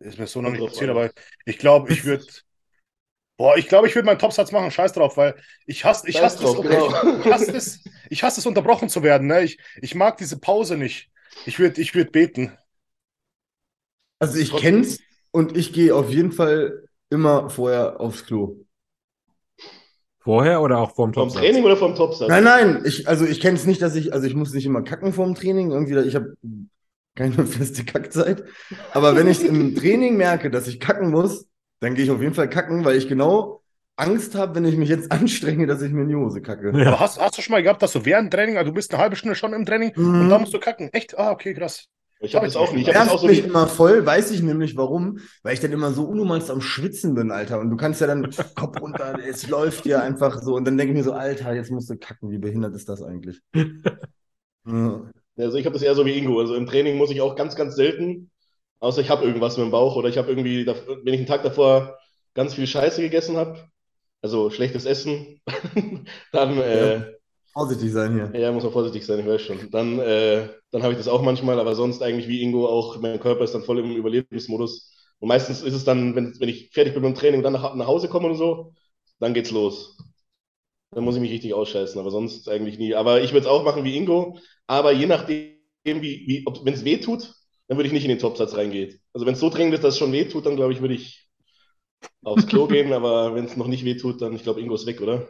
Ist 0.00 0.18
mir 0.18 0.26
so 0.26 0.40
noch 0.42 0.50
nicht 0.50 0.64
passiert, 0.64 0.90
aber 0.90 1.10
ich 1.44 1.58
glaube, 1.58 1.92
ich 1.92 2.04
würde. 2.04 2.24
Boah, 3.38 3.56
ich 3.56 3.68
glaube, 3.68 3.86
ich 3.86 3.94
würde 3.94 4.04
meinen 4.04 4.18
Topsatz 4.18 4.50
machen, 4.50 4.72
scheiß 4.72 4.92
drauf, 4.92 5.16
weil 5.16 5.36
ich 5.64 5.84
hasse, 5.84 6.08
ich 6.08 6.16
Scheiß 6.16 6.34
hasse, 6.34 6.42
das, 6.42 6.52
drauf, 6.54 6.62
genau. 6.62 6.88
ich, 6.88 7.24
ich 7.24 7.32
hasse 7.32 7.56
es, 7.56 7.84
ich 8.10 8.22
hasse 8.24 8.40
es, 8.40 8.46
unterbrochen 8.46 8.88
zu 8.88 9.04
werden. 9.04 9.28
Ne? 9.28 9.44
Ich, 9.44 9.58
ich 9.80 9.94
mag 9.94 10.16
diese 10.16 10.40
Pause 10.40 10.76
nicht. 10.76 11.08
Ich 11.46 11.60
würde 11.60 11.80
ich 11.80 11.94
würd 11.94 12.10
beten. 12.10 12.52
Also 14.18 14.38
ich 14.38 14.54
kenn's 14.56 14.98
und 15.30 15.56
ich 15.56 15.72
gehe 15.72 15.94
auf 15.94 16.10
jeden 16.10 16.32
Fall 16.32 16.88
immer 17.10 17.48
vorher 17.48 18.00
aufs 18.00 18.26
Klo. 18.26 18.56
Vorher 20.18 20.60
oder 20.60 20.78
auch 20.78 20.96
vor 20.96 21.06
dem 21.06 21.14
Vom 21.14 21.28
Topsatz? 21.28 21.40
Training 21.40 21.64
oder 21.64 21.76
vom 21.76 21.94
Topsatz? 21.94 22.28
Nein, 22.28 22.42
nein, 22.42 22.82
ich, 22.84 23.06
also 23.06 23.24
ich 23.24 23.40
kenne 23.40 23.56
es 23.56 23.66
nicht, 23.66 23.80
dass 23.80 23.94
ich, 23.94 24.12
also 24.12 24.26
ich 24.26 24.34
muss 24.34 24.52
nicht 24.52 24.66
immer 24.66 24.82
kacken 24.82 25.12
vorm 25.12 25.36
Training, 25.36 25.70
irgendwie, 25.70 25.96
ich 26.00 26.16
habe 26.16 26.34
keine 27.14 27.32
feste 27.46 27.84
Kackzeit. 27.84 28.42
Aber 28.92 29.14
wenn 29.14 29.28
ich 29.28 29.44
im 29.44 29.76
Training 29.76 30.16
merke, 30.16 30.50
dass 30.50 30.66
ich 30.66 30.80
kacken 30.80 31.10
muss, 31.10 31.47
dann 31.80 31.94
gehe 31.94 32.04
ich 32.04 32.10
auf 32.10 32.20
jeden 32.20 32.34
Fall 32.34 32.48
kacken, 32.50 32.84
weil 32.84 32.96
ich 32.96 33.08
genau 33.08 33.62
Angst 33.96 34.34
habe, 34.34 34.54
wenn 34.54 34.64
ich 34.64 34.76
mich 34.76 34.88
jetzt 34.88 35.10
anstrenge, 35.12 35.66
dass 35.66 35.82
ich 35.82 35.92
mir 35.92 36.02
in 36.02 36.08
die 36.08 36.14
Hose 36.16 36.40
kacke. 36.42 36.72
Ja. 36.78 36.98
Hast, 37.00 37.20
hast 37.20 37.36
du 37.38 37.42
schon 37.42 37.52
mal 37.52 37.62
gehabt, 37.62 37.82
dass 37.82 37.92
du 37.92 38.04
während 38.04 38.32
Training, 38.32 38.56
also 38.56 38.70
du 38.70 38.74
bist 38.74 38.92
eine 38.92 39.02
halbe 39.02 39.16
Stunde 39.16 39.34
schon 39.34 39.52
im 39.52 39.64
Training 39.66 39.92
Mhm. 39.96 40.22
und 40.22 40.28
da 40.28 40.38
musst 40.38 40.54
du 40.54 40.58
kacken? 40.60 40.90
Echt? 40.92 41.18
Ah, 41.18 41.30
okay, 41.32 41.54
krass. 41.54 41.86
Ich 42.20 42.34
habe 42.34 42.46
das 42.46 42.56
auch 42.56 42.72
nicht. 42.72 42.88
Ich 42.88 42.94
habe 42.94 43.06
das 43.06 43.14
auch 43.14 43.22
Nervt 43.22 43.36
so 43.36 43.42
mich 43.42 43.44
immer 43.44 43.68
voll, 43.68 44.04
weiß 44.04 44.32
ich 44.32 44.42
nämlich 44.42 44.76
warum, 44.76 45.20
weil 45.44 45.54
ich 45.54 45.60
dann 45.60 45.70
immer 45.70 45.92
so 45.92 46.02
unnormalst 46.04 46.50
am 46.50 46.60
Schwitzen 46.60 47.14
bin, 47.14 47.30
Alter. 47.30 47.60
Und 47.60 47.70
du 47.70 47.76
kannst 47.76 48.00
ja 48.00 48.08
dann 48.08 48.28
Kopf 48.56 48.80
runter, 48.80 49.16
es 49.24 49.48
läuft 49.48 49.86
ja 49.86 50.00
einfach 50.02 50.42
so. 50.42 50.56
Und 50.56 50.64
dann 50.64 50.76
denke 50.76 50.92
ich 50.92 50.98
mir 50.98 51.04
so, 51.04 51.12
Alter, 51.12 51.54
jetzt 51.54 51.70
musst 51.70 51.88
du 51.90 51.96
kacken, 51.96 52.30
wie 52.30 52.38
behindert 52.38 52.74
ist 52.74 52.88
das 52.88 53.02
eigentlich? 53.02 53.40
Ja. 54.66 55.02
Also 55.38 55.56
ich 55.56 55.64
habe 55.66 55.72
das 55.74 55.82
eher 55.82 55.94
so 55.94 56.04
wie 56.04 56.18
Ingo. 56.18 56.40
Also 56.40 56.54
im 56.56 56.66
Training 56.66 56.96
muss 56.96 57.10
ich 57.10 57.20
auch 57.20 57.36
ganz, 57.36 57.54
ganz 57.56 57.74
selten, 57.76 58.30
außer 58.80 59.00
ich 59.00 59.10
habe 59.10 59.24
irgendwas 59.24 59.56
mit 59.56 59.66
dem 59.66 59.70
Bauch 59.72 59.96
oder 59.96 60.08
ich 60.08 60.18
habe 60.18 60.28
irgendwie, 60.30 60.66
wenn 60.66 61.14
ich 61.14 61.20
einen 61.20 61.26
Tag 61.26 61.42
davor 61.42 61.98
ganz 62.34 62.54
viel 62.54 62.66
Scheiße 62.66 63.02
gegessen 63.02 63.36
habe, 63.36 63.68
also 64.22 64.50
schlechtes 64.50 64.84
Essen, 64.86 65.40
dann, 66.32 66.58
äh, 66.58 67.14
Vorsichtig 67.52 67.92
sein 67.92 68.14
hier. 68.14 68.32
ja, 68.32 68.52
muss 68.52 68.62
man 68.64 68.72
vorsichtig 68.72 69.04
sein, 69.06 69.20
ich 69.20 69.26
weiß 69.26 69.42
schon. 69.42 69.70
Dann, 69.70 69.98
äh, 69.98 70.48
dann 70.70 70.82
habe 70.82 70.92
ich 70.92 70.98
das 70.98 71.08
auch 71.08 71.22
manchmal, 71.22 71.58
aber 71.58 71.74
sonst 71.74 72.02
eigentlich 72.02 72.28
wie 72.28 72.42
Ingo 72.42 72.66
auch, 72.68 72.98
mein 73.00 73.20
Körper 73.20 73.44
ist 73.44 73.54
dann 73.54 73.62
voll 73.62 73.78
im 73.78 73.90
Überlebensmodus. 73.96 74.92
Und 75.18 75.28
meistens 75.28 75.62
ist 75.62 75.74
es 75.74 75.84
dann, 75.84 76.14
wenn, 76.14 76.38
wenn 76.38 76.48
ich 76.48 76.70
fertig 76.72 76.92
bin 76.94 77.02
mit 77.02 77.14
dem 77.14 77.18
Training 77.18 77.38
und 77.40 77.44
dann 77.44 77.54
nach, 77.54 77.74
nach 77.74 77.86
Hause 77.86 78.08
komme 78.08 78.28
und 78.28 78.36
so, 78.36 78.72
dann 79.18 79.34
geht's 79.34 79.50
los. 79.50 79.96
Dann 80.92 81.04
muss 81.04 81.16
ich 81.16 81.20
mich 81.22 81.32
richtig 81.32 81.54
ausscheißen, 81.54 82.00
aber 82.00 82.10
sonst 82.10 82.48
eigentlich 82.48 82.78
nie. 82.78 82.94
Aber 82.94 83.22
ich 83.22 83.32
würde 83.32 83.46
es 83.46 83.52
auch 83.52 83.64
machen 83.64 83.84
wie 83.84 83.96
Ingo, 83.96 84.38
aber 84.66 84.92
je 84.92 85.06
nachdem, 85.06 85.54
wie, 85.84 86.02
wie, 86.02 86.44
wenn 86.64 86.74
es 86.74 86.84
weh 86.84 86.98
tut, 86.98 87.34
dann 87.68 87.78
würde 87.78 87.86
ich 87.88 87.92
nicht 87.92 88.04
in 88.04 88.10
den 88.10 88.18
Topsatz 88.18 88.54
reingehen. 88.56 89.00
Also 89.12 89.26
wenn 89.26 89.34
es 89.34 89.40
so 89.40 89.50
dringend 89.50 89.74
ist, 89.74 89.84
dass 89.84 89.94
es 89.94 89.98
schon 89.98 90.12
weh 90.12 90.24
tut, 90.26 90.46
dann 90.46 90.56
glaube 90.56 90.72
ich, 90.72 90.80
würde 90.80 90.94
ich 90.94 91.28
aufs 92.24 92.46
Klo 92.46 92.66
gehen, 92.68 92.92
aber 92.92 93.34
wenn 93.34 93.46
es 93.46 93.56
noch 93.56 93.66
nicht 93.68 93.84
weh 93.84 93.96
tut, 93.96 94.22
dann, 94.22 94.34
ich 94.34 94.42
glaube, 94.44 94.60
Ingo 94.60 94.74
ist 94.74 94.86
weg, 94.86 95.00
oder? 95.00 95.28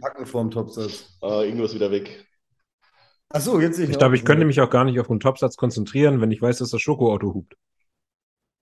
Kacken 0.00 0.26
vorm 0.26 0.50
Topsatz. 0.50 1.18
Ah, 1.20 1.42
Ingo 1.42 1.64
ist 1.64 1.74
wieder 1.74 1.90
weg. 1.90 2.26
Achso, 3.30 3.60
jetzt 3.60 3.76
sehe 3.76 3.84
ich 3.84 3.92
Ich 3.92 3.98
glaube, 3.98 4.16
ich 4.16 4.24
könnte 4.24 4.46
mich 4.46 4.60
auch 4.60 4.70
gar 4.70 4.84
nicht 4.84 4.98
auf 5.00 5.08
den 5.08 5.20
Topsatz 5.20 5.56
konzentrieren, 5.56 6.20
wenn 6.20 6.30
ich 6.30 6.40
weiß, 6.40 6.58
dass 6.58 6.70
das 6.70 6.80
Schokoauto 6.80 7.34
hupt. 7.34 7.56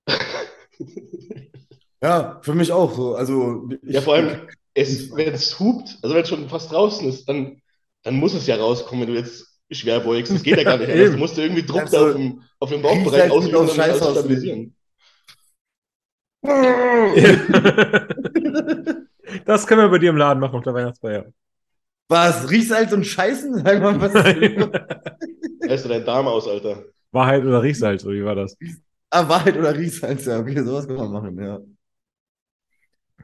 Ja, 2.03 2.41
für 2.43 2.55
mich 2.55 2.73
auch 2.73 2.95
so. 2.95 3.15
Also, 3.15 3.69
Ja, 3.83 4.01
vor 4.03 4.15
allem, 4.15 4.49
es, 4.75 5.11
wenn 5.17 5.33
es 5.33 5.59
hupt, 5.59 5.99
also 6.03 6.15
wenn 6.15 6.23
es 6.23 6.29
schon 6.29 6.49
fast 6.49 6.71
draußen 6.71 7.09
ist, 7.09 7.29
dann, 7.29 7.63
dann 8.03 8.17
muss 8.17 8.35
es 8.35 8.47
ja 8.47 8.57
rauskommen, 8.57 9.07
wenn 9.07 9.15
du 9.15 9.19
jetzt 9.19 9.56
schwer 9.71 10.01
beugst. 10.01 10.33
Das 10.33 10.43
geht 10.43 10.57
ja 10.57 10.65
gar 10.65 10.79
nicht. 10.79 10.91
anders. 10.91 11.13
Du 11.13 11.19
musst 11.19 11.37
ja 11.37 11.45
irgendwie 11.45 11.65
Druck 11.65 11.83
Also, 11.83 11.97
da 11.97 12.09
auf 12.09 12.17
dem, 12.17 12.43
auf 12.61 12.71
dem 12.71 12.83
Bauchbereich 12.83 13.23
halt 13.23 13.33
ausüben, 13.33 13.69
zu 13.69 13.83
aus, 13.83 14.13
stabilisieren. 14.13 14.75
das 19.45 19.67
können 19.67 19.81
wir 19.81 19.89
bei 19.89 19.99
dir 19.99 20.11
im 20.11 20.17
Laden 20.17 20.39
machen 20.39 20.57
auf 20.57 20.65
der 20.65 20.75
Weihnachtsfeier. 20.75 21.27
Was? 22.09 22.49
Riechsalz 22.51 22.93
und 22.93 23.05
Scheißen? 23.05 23.55
Sag 23.65 23.83
mal, 23.83 24.01
was 24.01 24.15
Reißt 24.15 25.85
du 25.85 25.89
deinen 25.89 26.05
Darm 26.05 26.29
aus, 26.29 26.47
Alter. 26.47 26.85
Wahrheit 27.11 27.45
oder 27.45 27.63
Riechsalz, 27.63 28.05
oder 28.05 28.15
wie 28.15 28.25
war 28.25 28.37
das? 28.37 28.57
Ah, 29.11 29.29
Wahrheit 29.29 29.57
oder 29.57 29.77
Riechsalz, 29.77 30.27
ja. 30.27 30.39
Okay, 30.39 30.63
sowas 30.63 30.87
kann 30.87 30.97
man 30.97 31.11
machen, 31.11 31.43
ja. 31.43 31.59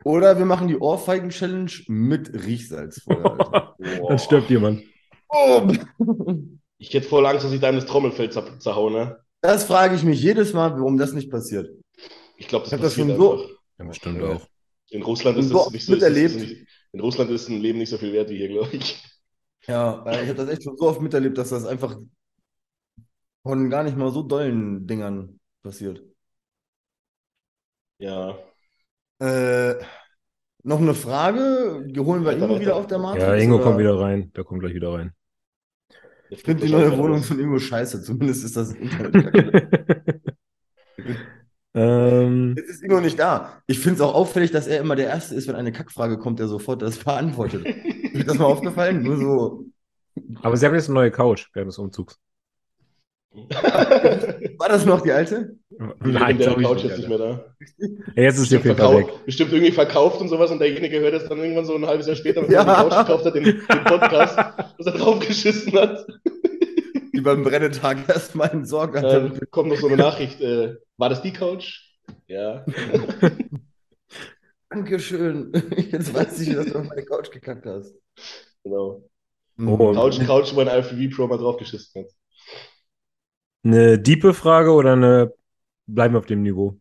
Oder 0.05 0.37
wir 0.37 0.47
machen 0.47 0.67
die 0.67 0.79
Ohrfeigen-Challenge 0.79 1.71
mit 1.87 2.33
Riechsalz 2.45 3.03
vorher. 3.03 3.31
Alter. 3.31 3.77
Dann 4.09 4.19
stirbt 4.19 4.51
jemand. 4.51 4.83
Oh. 5.35 5.67
Ich 6.79 6.93
hätte 6.93 7.09
voll 7.09 7.25
Angst, 7.27 7.45
dass 7.45 7.53
ich 7.53 7.61
deinem 7.61 7.77
das 7.77 7.87
Trommelfell 7.87 8.31
zer 8.31 8.59
zerhau, 8.59 8.91
ne? 8.91 9.19
Das 9.41 9.65
frage 9.65 9.95
ich 9.95 10.03
mich 10.05 10.21
jedes 10.23 10.53
Mal, 10.53 10.73
warum 10.77 10.97
das 10.99 11.13
nicht 11.13 11.31
passiert. 11.31 11.71
Ich 12.37 12.49
glaube, 12.49 12.65
das 12.65 12.73
Ich 12.73 12.79
hab 12.79 12.81
das 12.83 12.95
passiert 12.97 13.09
schon 13.09 13.17
so- 13.17 13.33
einfach. 13.35 13.49
Ja, 13.79 13.85
bestimmt 13.87 14.21
Ja. 14.21 14.29
auch. 14.35 14.47
In 14.91 15.03
Russland 15.03 15.39
ist 15.39 15.49
so 15.49 15.55
das 15.55 15.63
oft 15.67 15.73
nicht 15.73 15.87
so. 15.87 15.93
Ist 15.95 16.01
miterlebt. 16.01 16.35
ist 16.35 16.41
nicht, 16.41 16.67
in 16.93 17.01
Russland 17.01 17.31
ist 17.31 17.49
ein 17.49 17.61
Leben 17.61 17.79
nicht 17.79 17.89
so 17.89 17.97
viel 17.99 18.13
wert 18.13 18.29
wie 18.31 18.37
hier, 18.37 18.49
glaube 18.49 18.77
ich. 18.77 19.03
Ja, 19.67 20.05
ich 20.11 20.29
habe 20.29 20.35
das 20.35 20.49
echt 20.51 20.65
schon 20.65 20.77
so 20.77 20.89
oft 20.89 21.01
miterlebt, 21.01 21.39
dass 21.39 21.51
das 21.51 21.65
einfach 21.65 21.97
von 23.43 23.71
gar 23.71 23.85
nicht 23.85 23.97
mal 23.97 24.11
so 24.13 24.23
dollen 24.23 24.87
Dingern 24.87 25.39
passiert. 25.63 26.03
Ja. 27.99 28.37
Äh, 29.21 29.75
noch 30.65 30.79
eine 30.79 30.95
Frage. 30.95 31.87
Holen 31.97 32.23
wir 32.23 32.33
Weiter, 32.33 32.39
Ingo 32.45 32.49
weiter. 32.51 32.61
wieder 32.61 32.77
auf 32.77 32.87
der 32.89 32.99
Matrix? 32.99 33.25
Ja, 33.25 33.35
Ingo 33.37 33.55
oder? 33.57 33.65
kommt 33.65 33.79
wieder 33.79 33.99
rein. 34.01 34.33
Der 34.37 34.45
kommt 34.45 34.61
gleich 34.61 34.75
wieder 34.75 34.93
rein. 34.93 35.13
Ich 36.33 36.43
finde 36.43 36.65
die 36.65 36.73
neue 36.73 36.97
Wohnung 36.97 37.23
von 37.23 37.39
Ingo 37.39 37.59
scheiße. 37.59 38.03
Zumindest 38.03 38.45
ist 38.45 38.57
das 38.57 38.73
Internet. 38.73 40.25
ähm, 41.75 42.55
Jetzt 42.57 42.71
ist 42.71 42.83
Ingo 42.83 43.01
nicht 43.01 43.19
da. 43.19 43.61
Ich 43.67 43.79
finde 43.79 43.97
es 43.97 44.01
auch 44.01 44.15
auffällig, 44.15 44.51
dass 44.51 44.67
er 44.67 44.81
immer 44.81 44.97
der 44.97 45.09
Erste 45.09 45.35
ist, 45.35 45.47
wenn 45.47 45.57
eine 45.57 45.73
Kackfrage 45.73 46.17
kommt, 46.19 46.39
der 46.39 46.49
sofort 46.49 46.81
das 46.81 46.97
beantwortet. 46.99 47.67
ist 47.67 48.29
das 48.29 48.39
mal 48.39 48.47
aufgefallen? 48.47 49.03
Nur 49.03 49.17
so. 49.19 49.65
aber 50.41 50.57
sie 50.57 50.65
haben 50.65 50.75
jetzt 50.75 50.89
eine 50.89 50.95
neue 50.95 51.11
Couch 51.11 51.49
während 51.53 51.69
des 51.69 51.79
Umzugs. 51.79 52.19
War 54.59 54.69
das 54.69 54.85
noch 54.85 55.01
die 55.01 55.11
alte? 55.13 55.57
Nein, 56.01 56.37
der 56.39 56.55
Couch 56.55 56.83
nicht, 56.83 56.93
ist 56.93 56.99
nicht 56.99 57.09
mehr 57.09 57.19
da. 57.19 57.55
Jetzt 58.15 58.39
ist 58.39 58.51
die 58.51 58.59
auf 58.59 58.65
jeden 58.65 58.77
Fall 58.77 58.99
weg. 58.99 59.07
Bestimmt 59.25 59.53
irgendwie 59.53 59.73
verkauft 59.73 60.21
und 60.21 60.29
sowas 60.29 60.51
und 60.51 60.59
derjenige 60.59 61.01
hört 61.01 61.15
es 61.15 61.29
dann 61.29 61.39
irgendwann 61.39 61.65
so 61.65 61.75
ein 61.75 61.87
halbes 61.87 62.07
Jahr 62.07 62.17
später, 62.17 62.43
wenn 62.43 62.51
Ja. 62.51 62.63
er 62.63 62.85
die 62.85 62.91
Couch 62.91 63.07
gekauft 63.07 63.25
hat, 63.25 63.35
den, 63.35 63.45
den 63.45 63.85
Podcast, 63.85 64.37
dass 64.79 64.87
er 64.87 64.93
draufgeschissen 64.93 65.73
hat. 65.73 66.07
Die 67.15 67.21
beim 67.23 67.43
Brennetag 67.43 68.09
erstmal 68.09 68.51
entsorgt 68.51 68.97
hat. 68.97 69.05
Dann 69.05 69.41
kommt 69.51 69.71
noch 69.71 69.77
so 69.77 69.87
eine 69.87 69.97
Nachricht, 69.97 70.41
äh, 70.43 70.77
war 70.99 71.09
das 71.09 71.23
die 71.23 71.33
Couch? 71.33 71.81
Ja. 72.27 72.65
Dankeschön. 74.69 75.53
Jetzt 75.91 76.13
weiß 76.15 76.41
ich, 76.41 76.55
dass 76.55 76.67
du 76.67 76.79
auf 76.79 76.87
meine 76.89 77.05
Couch 77.05 77.31
gekackt 77.31 77.67
hast. 77.67 77.95
Genau. 78.65 79.03
Oh. 79.59 79.93
Couch, 79.95 80.19
Couch, 80.27 80.55
wo 80.55 80.61
ein 80.61 80.69
IFBB 80.69 81.15
Pro 81.15 81.27
mal 81.27 81.39
draufgeschissen 81.39 82.03
hat. 82.05 82.11
Eine 83.65 83.99
diepe 83.99 84.35
Frage 84.35 84.73
oder 84.73 84.93
eine 84.93 85.33
bleiben 85.87 86.15
wir 86.15 86.19
auf 86.19 86.27
dem 86.27 86.43
Niveau? 86.43 86.79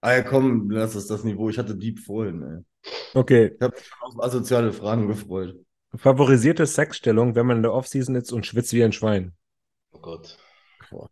Ah 0.00 0.14
ja, 0.14 0.22
komm, 0.22 0.70
lass 0.70 0.94
es 0.94 1.06
das 1.06 1.24
Niveau. 1.24 1.48
Ich 1.48 1.58
hatte 1.58 1.76
Deep 1.76 2.00
vorhin, 2.00 2.42
ey. 2.42 2.90
Okay. 3.14 3.52
Ich 3.54 3.60
habe 3.60 3.74
mich 3.74 3.86
schon 3.86 3.98
auf 4.02 4.24
asoziale 4.24 4.72
Fragen 4.72 5.06
gefreut. 5.06 5.56
Favorisierte 5.94 6.66
Sexstellung, 6.66 7.34
wenn 7.34 7.46
man 7.46 7.58
in 7.58 7.62
der 7.62 7.72
Offseason 7.72 8.14
ist 8.16 8.32
und 8.32 8.46
schwitzt 8.46 8.72
wie 8.72 8.82
ein 8.82 8.92
Schwein. 8.92 9.32
Oh 9.92 10.00
Gott. 10.00 10.38
Boah. 10.90 11.08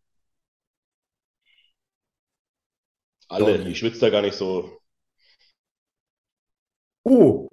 Alle, 3.28 3.58
Doch. 3.58 3.66
ich 3.66 3.78
schwitze 3.78 4.00
da 4.00 4.10
gar 4.10 4.22
nicht 4.22 4.34
so. 4.34 4.80
Oh! 7.04 7.48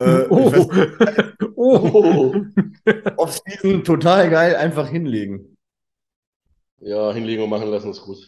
Äh, 0.00 0.26
oh. 0.28 0.52
weiß, 0.52 1.34
oh. 1.56 2.34
Off-Season 3.16 3.84
total 3.84 4.30
geil, 4.30 4.56
einfach 4.56 4.88
hinlegen. 4.88 5.57
Ja, 6.80 7.12
hinlegen 7.12 7.42
und 7.42 7.50
machen 7.50 7.70
lassen 7.70 7.90
ist 7.90 8.02
gut. 8.02 8.18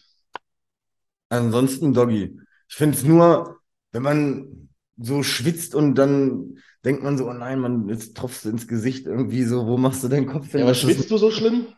Ansonsten 1.29 1.95
Doggy. 1.95 2.37
Ich 2.69 2.75
finde 2.75 2.97
es 2.97 3.05
nur, 3.05 3.61
wenn 3.93 4.03
man 4.03 4.69
so 4.99 5.23
schwitzt 5.23 5.75
und 5.75 5.95
dann 5.95 6.59
denkt 6.85 7.03
man 7.03 7.17
so, 7.17 7.29
oh 7.29 7.33
nein, 7.33 7.61
man, 7.61 7.89
jetzt 7.89 8.17
tropfst 8.17 8.45
du 8.45 8.51
ins 8.51 8.67
Gesicht 8.67 9.07
irgendwie 9.07 9.45
so, 9.45 9.67
wo 9.67 9.77
machst 9.77 10.03
du 10.03 10.09
deinen 10.09 10.27
Kopf 10.27 10.51
hin? 10.51 10.61
Ja, 10.61 10.67
aber 10.67 10.75
schwitzt 10.75 11.11
du 11.11 11.19
so 11.19 11.31
schlimm? 11.31 11.69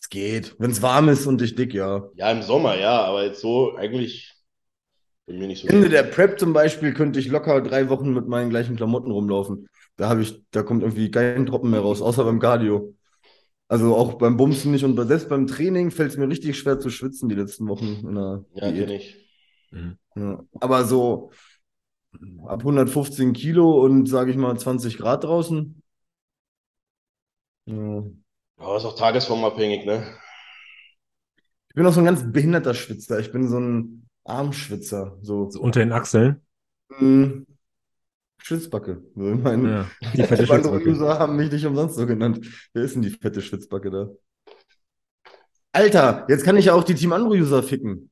Es 0.00 0.08
geht. 0.08 0.56
Wenn 0.58 0.70
es 0.70 0.82
warm 0.82 1.08
ist 1.08 1.26
und 1.26 1.40
ich 1.42 1.54
dick, 1.54 1.74
ja. 1.74 2.04
Ja, 2.14 2.30
im 2.30 2.42
Sommer, 2.42 2.78
ja, 2.78 3.02
aber 3.02 3.24
jetzt 3.24 3.40
so 3.40 3.76
eigentlich 3.76 4.32
bei 5.26 5.34
mir 5.34 5.46
nicht 5.46 5.62
so. 5.62 5.68
Ende 5.68 5.88
der 5.88 6.02
Prep 6.02 6.38
zum 6.40 6.52
Beispiel 6.52 6.92
könnte 6.92 7.20
ich 7.20 7.28
locker 7.28 7.60
drei 7.60 7.88
Wochen 7.88 8.12
mit 8.12 8.26
meinen 8.26 8.50
gleichen 8.50 8.76
Klamotten 8.76 9.10
rumlaufen. 9.10 9.68
Da 9.96 10.08
habe 10.08 10.22
ich, 10.22 10.42
da 10.50 10.62
kommt 10.62 10.82
irgendwie 10.82 11.10
kein 11.10 11.46
Tropfen 11.46 11.70
mehr 11.70 11.80
raus, 11.80 12.02
außer 12.02 12.24
beim 12.24 12.40
Cardio. 12.40 12.94
Also 13.70 13.94
auch 13.96 14.14
beim 14.14 14.36
Bumsen 14.36 14.72
nicht 14.72 14.84
und 14.84 14.96
selbst 15.06 15.28
beim 15.28 15.46
Training 15.46 15.92
fällt 15.92 16.10
es 16.10 16.16
mir 16.18 16.28
richtig 16.28 16.58
schwer 16.58 16.80
zu 16.80 16.90
schwitzen 16.90 17.28
die 17.28 17.36
letzten 17.36 17.68
Wochen 17.68 17.86
in 18.06 18.14
der 18.16 18.44
Ja, 18.54 18.70
Diät. 18.72 18.90
ich. 18.90 19.16
Ja. 20.16 20.44
Aber 20.60 20.84
so 20.84 21.30
ab 22.46 22.64
115 22.64 23.32
Kilo 23.32 23.82
und 23.84 24.06
sage 24.06 24.32
ich 24.32 24.36
mal 24.36 24.58
20 24.58 24.98
Grad 24.98 25.24
draußen. 25.24 25.80
Ja. 27.66 28.02
Aber 28.58 28.76
ist 28.76 28.84
auch 28.84 28.96
tagesformabhängig, 28.96 29.86
ne? 29.86 30.04
Ich 31.68 31.74
bin 31.74 31.86
auch 31.86 31.92
so 31.92 32.00
ein 32.00 32.06
ganz 32.06 32.24
behinderter 32.32 32.74
Schwitzer. 32.74 33.20
Ich 33.20 33.30
bin 33.32 33.48
so 33.48 33.58
ein 33.58 34.08
Armschwitzer. 34.24 35.18
So, 35.22 35.50
So 35.50 35.60
unter 35.60 35.80
den 35.80 35.92
Achseln. 35.92 36.40
Mm, 36.98 37.44
Schwitzbacke. 38.42 39.02
Ich 39.14 39.42
meine, 39.42 39.70
Ja, 39.70 39.86
die 40.14 40.22
fette 40.22 40.46
Schwitzbacke. 40.46 40.88
User 40.90 41.18
haben 41.18 41.36
mich 41.36 41.50
nicht 41.52 41.66
umsonst 41.66 41.96
so 41.96 42.06
genannt. 42.06 42.40
Wer 42.72 42.84
ist 42.84 42.94
denn 42.94 43.02
die 43.02 43.10
fette 43.10 43.40
Schwitzbacke 43.42 43.90
da? 43.90 44.08
Alter, 45.72 46.26
jetzt 46.28 46.44
kann 46.44 46.56
ich 46.56 46.66
ja 46.66 46.74
auch 46.74 46.84
die 46.84 46.94
Team 46.94 47.12
Andro-User 47.12 47.62
ficken. 47.62 48.10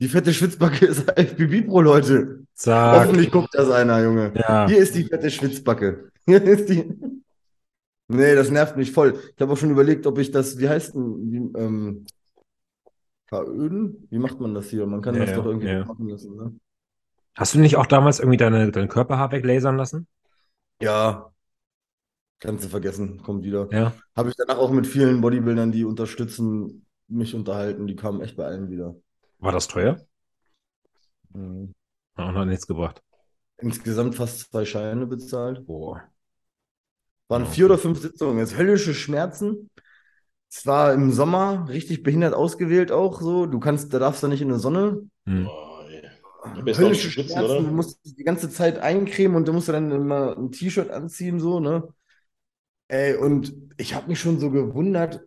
Die 0.00 0.08
fette 0.08 0.34
Schwitzbacke 0.34 0.84
ist 0.86 1.08
FBB 1.10 1.66
Pro, 1.66 1.80
Leute. 1.80 2.44
Zack. 2.54 3.00
Hoffentlich 3.06 3.30
guckt 3.30 3.54
das 3.54 3.70
einer, 3.70 4.02
Junge. 4.02 4.32
Ja. 4.34 4.66
Hier 4.68 4.78
ist 4.78 4.94
die 4.94 5.04
fette 5.04 5.30
Schwitzbacke. 5.30 6.10
Hier 6.26 6.42
ist 6.42 6.68
die. 6.68 6.84
Nee, 8.08 8.34
das 8.34 8.50
nervt 8.50 8.76
mich 8.76 8.92
voll. 8.92 9.18
Ich 9.34 9.40
habe 9.40 9.52
auch 9.52 9.56
schon 9.56 9.70
überlegt, 9.70 10.06
ob 10.06 10.18
ich 10.18 10.30
das, 10.30 10.58
wie 10.58 10.68
heißt 10.68 10.94
denn, 10.94 11.32
wie, 11.32 11.58
ähm, 11.58 12.06
veröden? 13.26 14.06
Wie 14.10 14.18
macht 14.18 14.40
man 14.40 14.54
das 14.54 14.68
hier? 14.68 14.86
Man 14.86 15.00
kann 15.00 15.14
Ja, 15.14 15.24
das 15.24 15.34
doch 15.34 15.46
irgendwie 15.46 15.68
ja. 15.68 15.84
machen 15.86 16.08
lassen, 16.08 16.36
ne? 16.36 16.54
Hast 17.34 17.54
du 17.54 17.58
nicht 17.58 17.76
auch 17.76 17.86
damals 17.86 18.20
irgendwie 18.20 18.36
deine, 18.36 18.70
dein 18.70 18.88
Körperhaar 18.88 19.32
weglasern 19.32 19.76
lassen? 19.76 20.06
Ja. 20.80 21.32
Kannst 22.38 22.64
du 22.64 22.68
vergessen, 22.68 23.22
kommt 23.22 23.44
wieder. 23.44 23.68
Ja. 23.72 23.92
Habe 24.14 24.28
ich 24.28 24.36
danach 24.36 24.58
auch 24.58 24.70
mit 24.70 24.86
vielen 24.86 25.20
Bodybuildern, 25.20 25.72
die 25.72 25.84
unterstützen, 25.84 26.86
mich 27.08 27.34
unterhalten. 27.34 27.86
Die 27.86 27.96
kamen 27.96 28.20
echt 28.20 28.36
bei 28.36 28.44
allen 28.44 28.70
wieder. 28.70 28.94
War 29.38 29.52
das 29.52 29.66
teuer? 29.66 30.00
Mhm. 31.32 31.74
Hat 32.16 32.28
auch 32.28 32.32
noch 32.32 32.44
nichts 32.44 32.66
gebracht. 32.66 33.02
Insgesamt 33.58 34.14
fast 34.14 34.50
zwei 34.50 34.64
Scheine 34.64 35.06
bezahlt. 35.06 35.66
Boah. 35.66 36.02
Waren 37.28 37.46
vier 37.46 37.66
oder 37.66 37.78
fünf 37.78 38.00
Sitzungen. 38.00 38.38
Jetzt 38.38 38.56
höllische 38.56 38.94
Schmerzen. 38.94 39.70
Es 40.50 40.66
war 40.66 40.92
im 40.92 41.10
Sommer 41.10 41.68
richtig 41.68 42.02
behindert 42.02 42.34
ausgewählt 42.34 42.92
auch 42.92 43.20
so. 43.20 43.46
Du 43.46 43.58
kannst, 43.58 43.92
da 43.92 43.98
darfst 43.98 44.22
du 44.22 44.28
nicht 44.28 44.42
in 44.42 44.50
die 44.50 44.58
Sonne. 44.58 45.08
Hm. 45.26 45.48
Höllische 46.44 47.10
Schmerzen. 47.10 47.40
oder? 47.40 47.62
Du 47.62 47.68
musst 47.68 48.04
dich 48.04 48.14
die 48.16 48.24
ganze 48.24 48.50
Zeit 48.50 48.78
eincremen 48.78 49.36
und 49.36 49.48
du 49.48 49.52
musst 49.52 49.68
dann 49.68 49.90
immer 49.90 50.36
ein 50.36 50.50
T-Shirt 50.50 50.90
anziehen, 50.90 51.40
so, 51.40 51.60
ne? 51.60 51.88
Ey, 52.88 53.16
und 53.16 53.54
ich 53.76 53.94
habe 53.94 54.08
mich 54.08 54.20
schon 54.20 54.38
so 54.38 54.50
gewundert, 54.50 55.22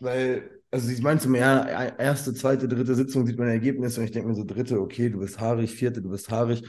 weil, 0.00 0.48
also 0.70 0.86
sie 0.86 1.02
meinte 1.02 1.28
mir, 1.28 1.40
ja, 1.40 1.88
erste, 1.98 2.32
zweite, 2.34 2.68
dritte 2.68 2.94
Sitzung 2.94 3.26
sieht 3.26 3.38
man 3.38 3.48
Ergebnis 3.48 3.98
und 3.98 4.04
ich 4.04 4.12
denke 4.12 4.28
mir 4.28 4.34
so, 4.34 4.44
dritte, 4.44 4.80
okay, 4.80 5.10
du 5.10 5.18
bist 5.18 5.40
haarig, 5.40 5.74
vierte, 5.74 6.00
du 6.02 6.10
bist 6.10 6.30
haarig. 6.30 6.62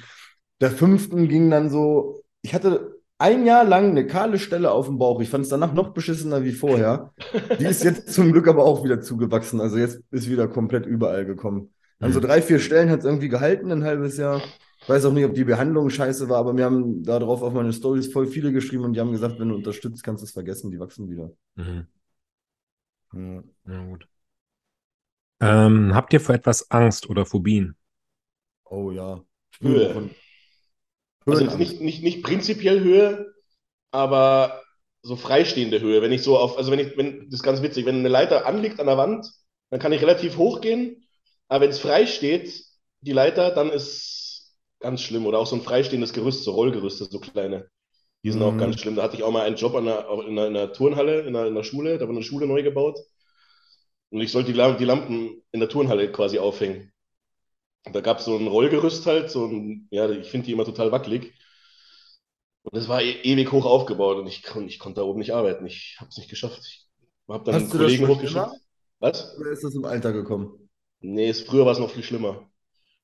Der 0.59 0.71
fünften 0.71 1.27
ging 1.27 1.49
dann 1.49 1.69
so, 1.69 2.23
ich 2.41 2.53
hatte 2.53 3.01
ein 3.21 3.45
Jahr 3.45 3.63
lang 3.63 3.91
eine 3.91 4.07
kahle 4.07 4.39
Stelle 4.39 4.71
auf 4.71 4.87
dem 4.87 4.97
Bauch. 4.97 5.21
Ich 5.21 5.29
fand 5.29 5.43
es 5.43 5.49
danach 5.49 5.73
noch 5.73 5.93
beschissener 5.93 6.43
wie 6.43 6.53
vorher. 6.53 7.13
Die 7.59 7.65
ist 7.65 7.83
jetzt 7.83 8.11
zum 8.11 8.31
Glück 8.31 8.47
aber 8.47 8.65
auch 8.65 8.83
wieder 8.83 8.99
zugewachsen. 8.99 9.61
Also 9.61 9.77
jetzt 9.77 10.01
ist 10.09 10.27
wieder 10.27 10.47
komplett 10.47 10.87
überall 10.87 11.25
gekommen. 11.25 11.71
An 12.01 12.11
so 12.13 12.19
Mhm. 12.19 12.25
drei, 12.27 12.41
vier 12.41 12.59
Stellen 12.59 12.89
hat 12.89 12.99
es 12.99 13.05
irgendwie 13.05 13.29
gehalten, 13.29 13.71
ein 13.71 13.83
halbes 13.83 14.17
Jahr. 14.17 14.51
Ich 14.83 14.89
weiß 14.89 15.05
auch 15.05 15.13
nicht, 15.13 15.25
ob 15.25 15.33
die 15.35 15.43
Behandlung 15.45 15.89
scheiße 15.89 16.27
war, 16.29 16.39
aber 16.39 16.53
mir 16.53 16.65
haben 16.65 17.03
darauf 17.03 17.41
auf 17.43 17.53
meine 17.53 17.73
Stories 17.73 18.11
voll 18.11 18.27
viele 18.27 18.51
geschrieben 18.51 18.83
und 18.85 18.93
die 18.93 18.99
haben 18.99 19.11
gesagt, 19.11 19.39
wenn 19.39 19.49
du 19.49 19.55
unterstützt, 19.55 20.03
kannst 20.03 20.23
du 20.23 20.25
es 20.25 20.31
vergessen, 20.31 20.71
die 20.71 20.79
wachsen 20.79 21.09
wieder. 21.09 21.31
Mhm. 21.55 21.87
Ja. 23.13 23.43
Na 23.65 23.85
gut. 23.85 24.07
Ähm, 25.41 25.93
habt 25.93 26.13
ihr 26.13 26.21
vor 26.21 26.35
etwas 26.35 26.71
Angst 26.71 27.09
oder 27.09 27.25
Phobien? 27.25 27.75
Oh 28.65 28.91
ja. 28.91 29.23
Höhe. 29.61 29.93
Von 29.93 30.09
Also 31.27 31.45
nicht, 31.57 31.81
nicht, 31.81 32.03
nicht 32.03 32.23
prinzipiell 32.23 32.79
Höhe, 32.81 33.33
aber 33.91 34.61
so 35.03 35.15
freistehende 35.15 35.81
Höhe. 35.81 36.01
Wenn 36.01 36.11
ich 36.11 36.23
so 36.23 36.37
auf, 36.37 36.57
also 36.57 36.71
wenn 36.71 36.79
ich, 36.79 36.97
wenn, 36.97 37.25
das 37.25 37.35
ist 37.41 37.43
ganz 37.43 37.61
witzig, 37.61 37.85
wenn 37.85 37.99
eine 37.99 38.09
Leiter 38.09 38.45
anliegt 38.45 38.79
an 38.79 38.87
der 38.87 38.97
Wand, 38.97 39.27
dann 39.69 39.79
kann 39.79 39.93
ich 39.93 40.01
relativ 40.01 40.37
hoch 40.37 40.61
gehen, 40.61 41.07
aber 41.51 41.63
wenn 41.65 41.71
es 41.71 41.79
frei 41.81 42.07
steht, 42.07 42.65
die 43.01 43.13
Leiter, 43.13 43.51
dann 43.51 43.71
ist 43.71 44.55
ganz 44.81 45.01
schlimm. 45.03 45.27
Oder 45.27 45.39
auch 45.39 45.47
so 45.47 45.57
ein 45.57 45.63
freistehendes 45.63 46.13
Gerüst, 46.13 46.45
so 46.45 46.53
Rollgerüste, 46.53 47.05
so 47.05 47.19
kleine. 47.21 47.69
Die 48.23 48.31
sind 48.31 48.43
auch 48.43 48.57
Mhm. 48.57 48.57
ganz 48.57 48.81
schlimm. 48.81 48.95
Da 48.97 49.03
hatte 49.03 49.17
ich 49.17 49.23
auch 49.23 49.31
mal 49.31 49.45
einen 49.45 49.57
Job 49.57 49.75
an 49.75 49.87
auch 49.89 50.21
in 50.23 50.39
einer, 50.39 50.47
in 50.47 50.57
einer 50.57 50.73
Turnhalle, 50.73 51.21
in 51.21 51.29
einer, 51.35 51.47
in 51.47 51.53
einer 51.55 51.65
Schule, 51.65 51.99
da 51.99 52.05
war 52.07 52.15
eine 52.15 52.23
Schule 52.23 52.47
neu 52.47 52.63
gebaut. 52.63 52.99
Und 54.11 54.21
ich 54.21 54.31
sollte 54.31 54.51
die, 54.51 54.57
Lam- 54.57 54.77
die 54.77 54.85
Lampen 54.85 55.41
in 55.51 55.59
der 55.59 55.69
Turnhalle 55.69 56.11
quasi 56.11 56.37
aufhängen. 56.39 56.91
Und 57.85 57.95
da 57.95 58.01
gab 58.01 58.19
es 58.19 58.25
so 58.25 58.37
ein 58.37 58.47
Rollgerüst 58.47 59.05
halt, 59.07 59.31
so 59.31 59.45
ein, 59.47 59.87
ja, 59.91 60.09
ich 60.11 60.29
finde 60.29 60.47
die 60.47 60.53
immer 60.53 60.65
total 60.65 60.91
wackelig. 60.91 61.33
Und 62.63 62.75
das 62.75 62.87
war 62.87 63.01
e 63.01 63.11
ewig 63.23 63.51
hoch 63.51 63.65
aufgebaut 63.65 64.17
und 64.17 64.27
ich, 64.27 64.43
ich 64.67 64.79
konnte 64.79 65.01
da 65.01 65.05
oben 65.05 65.19
nicht 65.19 65.33
arbeiten. 65.33 65.65
Ich 65.65 65.97
habe 65.99 66.09
es 66.09 66.17
nicht 66.17 66.29
geschafft. 66.29 66.59
Ich 66.65 66.87
habe 67.27 67.43
dann 67.43 67.55
Hast 67.55 67.69
einen 67.69 67.69
Kollegen 67.71 68.07
hochgeschickt. 68.07 68.49
immer? 68.49 68.59
Was? 68.99 69.37
Oder 69.37 69.51
ist 69.51 69.63
das 69.63 69.75
im 69.75 69.85
Alter 69.85 70.13
gekommen? 70.13 70.69
Nee, 71.01 71.29
es, 71.29 71.41
früher 71.43 71.65
war 71.65 71.73
es 71.73 71.79
noch 71.79 71.91
viel 71.91 72.03
schlimmer. 72.03 72.49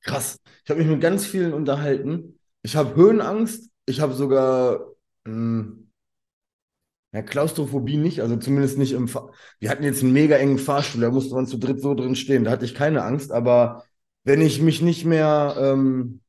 Krass. 0.02 0.40
Ich 0.64 0.70
habe 0.70 0.80
mich 0.82 0.90
mit 0.90 1.02
ganz 1.02 1.26
vielen 1.26 1.54
unterhalten. 1.54 2.40
Ich 2.62 2.76
habe 2.76 2.96
Höhenangst. 2.96 3.70
Ich 3.86 4.02
habe 4.02 4.14
sogar 4.14 4.82
mh, 5.26 5.74
ja, 7.14 7.22
Klaustrophobie 7.22 7.98
nicht, 7.98 8.22
also 8.22 8.36
zumindest 8.38 8.78
nicht 8.78 8.92
im 8.94 9.08
Fahr 9.08 9.32
Wir 9.60 9.70
hatten 9.70 9.84
jetzt 9.84 10.04
einen 10.04 10.14
mega 10.14 10.36
engen 10.38 10.58
Fahrstuhl, 10.60 11.02
da 11.02 11.12
musste 11.12 11.36
man 11.36 11.48
zu 11.48 11.58
dritt 11.58 11.82
so 11.82 11.94
drin 11.96 12.16
stehen. 12.16 12.44
Da 12.44 12.52
hatte 12.52 12.66
ich 12.66 12.76
keine 12.76 13.04
Angst, 13.04 13.32
aber 13.32 13.84
wenn 14.24 14.42
ich 14.42 14.62
mich 14.62 14.82
nicht 14.82 15.06
mehr 15.06 15.56
ähm, 15.60 16.22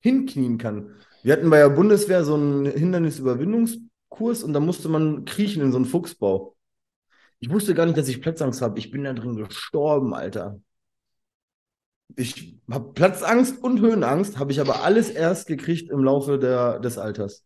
hinknien 0.00 0.58
kann, 0.58 0.94
Wir 1.24 1.34
hatten 1.34 1.50
bei 1.50 1.58
der 1.58 1.70
Bundeswehr 1.70 2.24
so 2.24 2.34
einen 2.36 2.66
Hindernisüberwindungskurs 2.66 4.42
und 4.44 4.52
da 4.54 4.60
musste 4.60 4.88
man 4.88 5.24
kriechen 5.26 5.62
in 5.62 5.72
so 5.72 5.78
einen 5.78 5.86
Fuchsbau. 5.86 6.56
Ich 7.40 7.50
wusste 7.50 7.74
gar 7.74 7.86
nicht, 7.86 7.98
dass 7.98 8.08
ich 8.08 8.22
Platzangst 8.22 8.62
habe. 8.62 8.78
Ich 8.78 8.90
bin 8.92 9.04
da 9.04 9.12
drin 9.14 9.36
gestorben, 9.36 10.14
Alter. 10.14 10.60
Ich 12.16 12.58
habe 12.70 12.92
Platzangst 12.92 13.62
und 13.62 13.80
Höhenangst, 13.80 14.38
habe 14.38 14.52
ich 14.52 14.60
aber 14.60 14.82
alles 14.82 15.10
erst 15.10 15.46
gekriegt 15.46 15.90
im 15.90 16.02
Laufe 16.02 16.38
der, 16.38 16.78
des 16.80 16.98
Alters. 16.98 17.44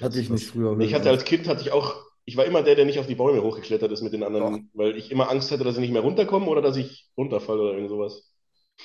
Hatte 0.00 0.18
ich 0.18 0.30
nicht 0.30 0.46
früher. 0.46 0.78
Ich 0.80 0.94
hatte 0.94 1.10
als 1.10 1.24
Kind, 1.24 1.46
hatte 1.46 1.62
ich 1.62 1.72
auch, 1.72 1.96
ich 2.24 2.36
war 2.36 2.44
immer 2.44 2.62
der, 2.62 2.74
der 2.74 2.84
nicht 2.84 2.98
auf 2.98 3.06
die 3.06 3.14
Bäume 3.14 3.42
hochgeklettert 3.42 3.92
ist 3.92 4.02
mit 4.02 4.12
den 4.12 4.22
anderen, 4.22 4.70
weil 4.74 4.96
ich 4.96 5.10
immer 5.10 5.30
Angst 5.30 5.50
hatte, 5.50 5.64
dass 5.64 5.74
ich 5.74 5.80
nicht 5.80 5.92
mehr 5.92 6.02
runterkomme 6.02 6.46
oder 6.46 6.62
dass 6.62 6.76
ich 6.76 7.08
runterfalle 7.16 7.60
oder 7.60 7.74
irgend 7.74 7.90
sowas. 7.90 8.30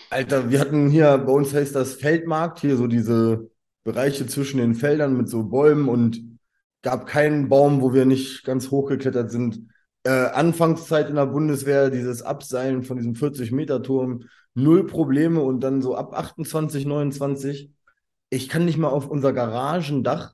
Alter, 0.09 0.51
wir 0.51 0.59
hatten 0.59 0.89
hier, 0.89 1.17
bei 1.17 1.31
uns 1.31 1.53
heißt 1.53 1.75
das 1.75 1.95
Feldmarkt, 1.95 2.59
hier 2.59 2.77
so 2.77 2.87
diese 2.87 3.49
Bereiche 3.83 4.27
zwischen 4.27 4.59
den 4.59 4.75
Feldern 4.75 5.17
mit 5.17 5.29
so 5.29 5.43
Bäumen 5.43 5.89
und 5.89 6.21
gab 6.81 7.07
keinen 7.07 7.49
Baum, 7.49 7.81
wo 7.81 7.93
wir 7.93 8.05
nicht 8.05 8.43
ganz 8.43 8.71
hochgeklettert 8.71 9.31
sind. 9.31 9.67
Äh, 10.03 10.11
Anfangszeit 10.11 11.09
in 11.09 11.15
der 11.15 11.25
Bundeswehr, 11.25 11.89
dieses 11.89 12.21
Abseilen 12.21 12.83
von 12.83 12.97
diesem 12.97 13.13
40-Meter-Turm, 13.13 14.25
null 14.55 14.85
Probleme 14.85 15.41
und 15.41 15.61
dann 15.61 15.81
so 15.81 15.95
ab 15.95 16.13
28, 16.13 16.85
29. 16.85 17.71
Ich 18.29 18.49
kann 18.49 18.65
nicht 18.65 18.77
mal 18.77 18.89
auf 18.89 19.07
unser 19.09 19.33
Garagendach, 19.33 20.33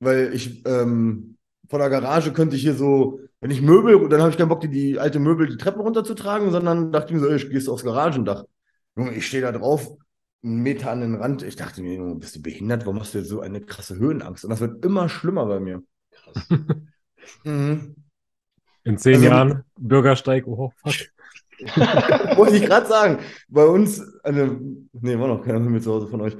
weil 0.00 0.32
ich 0.34 0.64
ähm, 0.66 1.36
vor 1.68 1.78
der 1.78 1.90
Garage 1.90 2.32
könnte 2.32 2.56
ich 2.56 2.62
hier 2.62 2.74
so, 2.74 3.20
wenn 3.40 3.50
ich 3.50 3.62
Möbel, 3.62 4.08
dann 4.08 4.20
habe 4.20 4.30
ich 4.30 4.36
keinen 4.36 4.48
Bock, 4.48 4.60
die, 4.60 4.68
die 4.68 4.98
alte 4.98 5.20
Möbel 5.20 5.46
die 5.48 5.56
Treppe 5.56 5.80
runterzutragen, 5.80 6.50
sondern 6.50 6.90
dachte 6.92 7.08
ich 7.08 7.14
mir 7.14 7.20
so, 7.20 7.28
ey, 7.28 7.36
ich 7.36 7.48
gehst 7.50 7.68
aufs 7.68 7.84
Garagendach. 7.84 8.44
Junge, 8.96 9.14
ich 9.14 9.26
stehe 9.26 9.42
da 9.42 9.52
drauf, 9.52 9.96
einen 10.42 10.62
Meter 10.62 10.90
an 10.90 11.00
den 11.00 11.14
Rand. 11.14 11.42
Ich 11.42 11.56
dachte 11.56 11.82
mir, 11.82 11.94
Junge, 11.94 12.16
bist 12.16 12.34
du 12.36 12.42
behindert? 12.42 12.86
Warum 12.86 12.98
hast 13.00 13.14
du 13.14 13.22
so 13.24 13.40
eine 13.40 13.60
krasse 13.60 13.96
Höhenangst? 13.96 14.44
Und 14.44 14.50
das 14.50 14.60
wird 14.60 14.84
immer 14.84 15.08
schlimmer 15.08 15.46
bei 15.46 15.60
mir. 15.60 15.82
Krass. 16.10 16.48
Mhm. 17.44 17.94
In 18.82 18.98
zehn 18.98 19.16
Also- 19.16 19.26
Jahren 19.26 19.64
Bürgersteig, 19.78 20.46
oh 20.46 20.72
fuck. 20.82 20.94
Wollte 22.36 22.56
ich 22.56 22.64
gerade 22.64 22.86
sagen. 22.86 23.18
Bei 23.48 23.64
uns, 23.66 24.02
eine, 24.22 24.58
nee, 24.92 25.18
war 25.18 25.28
noch 25.28 25.44
keiner 25.44 25.60
mit 25.60 25.82
zu 25.82 25.92
Hause 25.92 26.08
von 26.08 26.20
euch. 26.20 26.36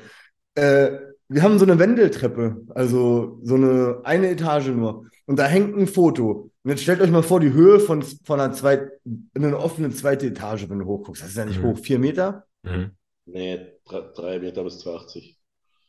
Äh, 0.54 0.90
wir 1.28 1.42
haben 1.42 1.58
so 1.58 1.64
eine 1.64 1.78
Wendeltreppe, 1.78 2.62
also 2.74 3.38
so 3.42 3.54
eine 3.54 4.00
eine 4.04 4.30
Etage 4.30 4.68
nur. 4.68 5.06
Und 5.26 5.38
da 5.38 5.46
hängt 5.46 5.76
ein 5.76 5.86
Foto. 5.86 6.50
Und 6.62 6.70
jetzt 6.70 6.82
stellt 6.82 7.00
euch 7.00 7.10
mal 7.10 7.22
vor, 7.22 7.38
die 7.40 7.52
Höhe 7.52 7.78
von, 7.78 8.02
von 8.02 8.40
einer 8.40 8.52
zweit, 8.52 8.90
eine 9.34 9.56
offene 9.56 9.90
zweite 9.90 10.26
Etage, 10.26 10.68
wenn 10.68 10.80
du 10.80 10.86
hochguckst. 10.86 11.22
Das 11.22 11.30
ist 11.30 11.36
ja 11.36 11.44
nicht 11.44 11.60
Mhm. 11.60 11.64
hoch. 11.66 11.78
Vier 11.78 11.98
Meter? 11.98 12.44
Mhm. 12.64 12.90
Nee, 13.26 13.60
drei, 13.84 14.00
drei 14.14 14.38
Meter 14.40 14.64
bis 14.64 14.80
280. 14.80 15.38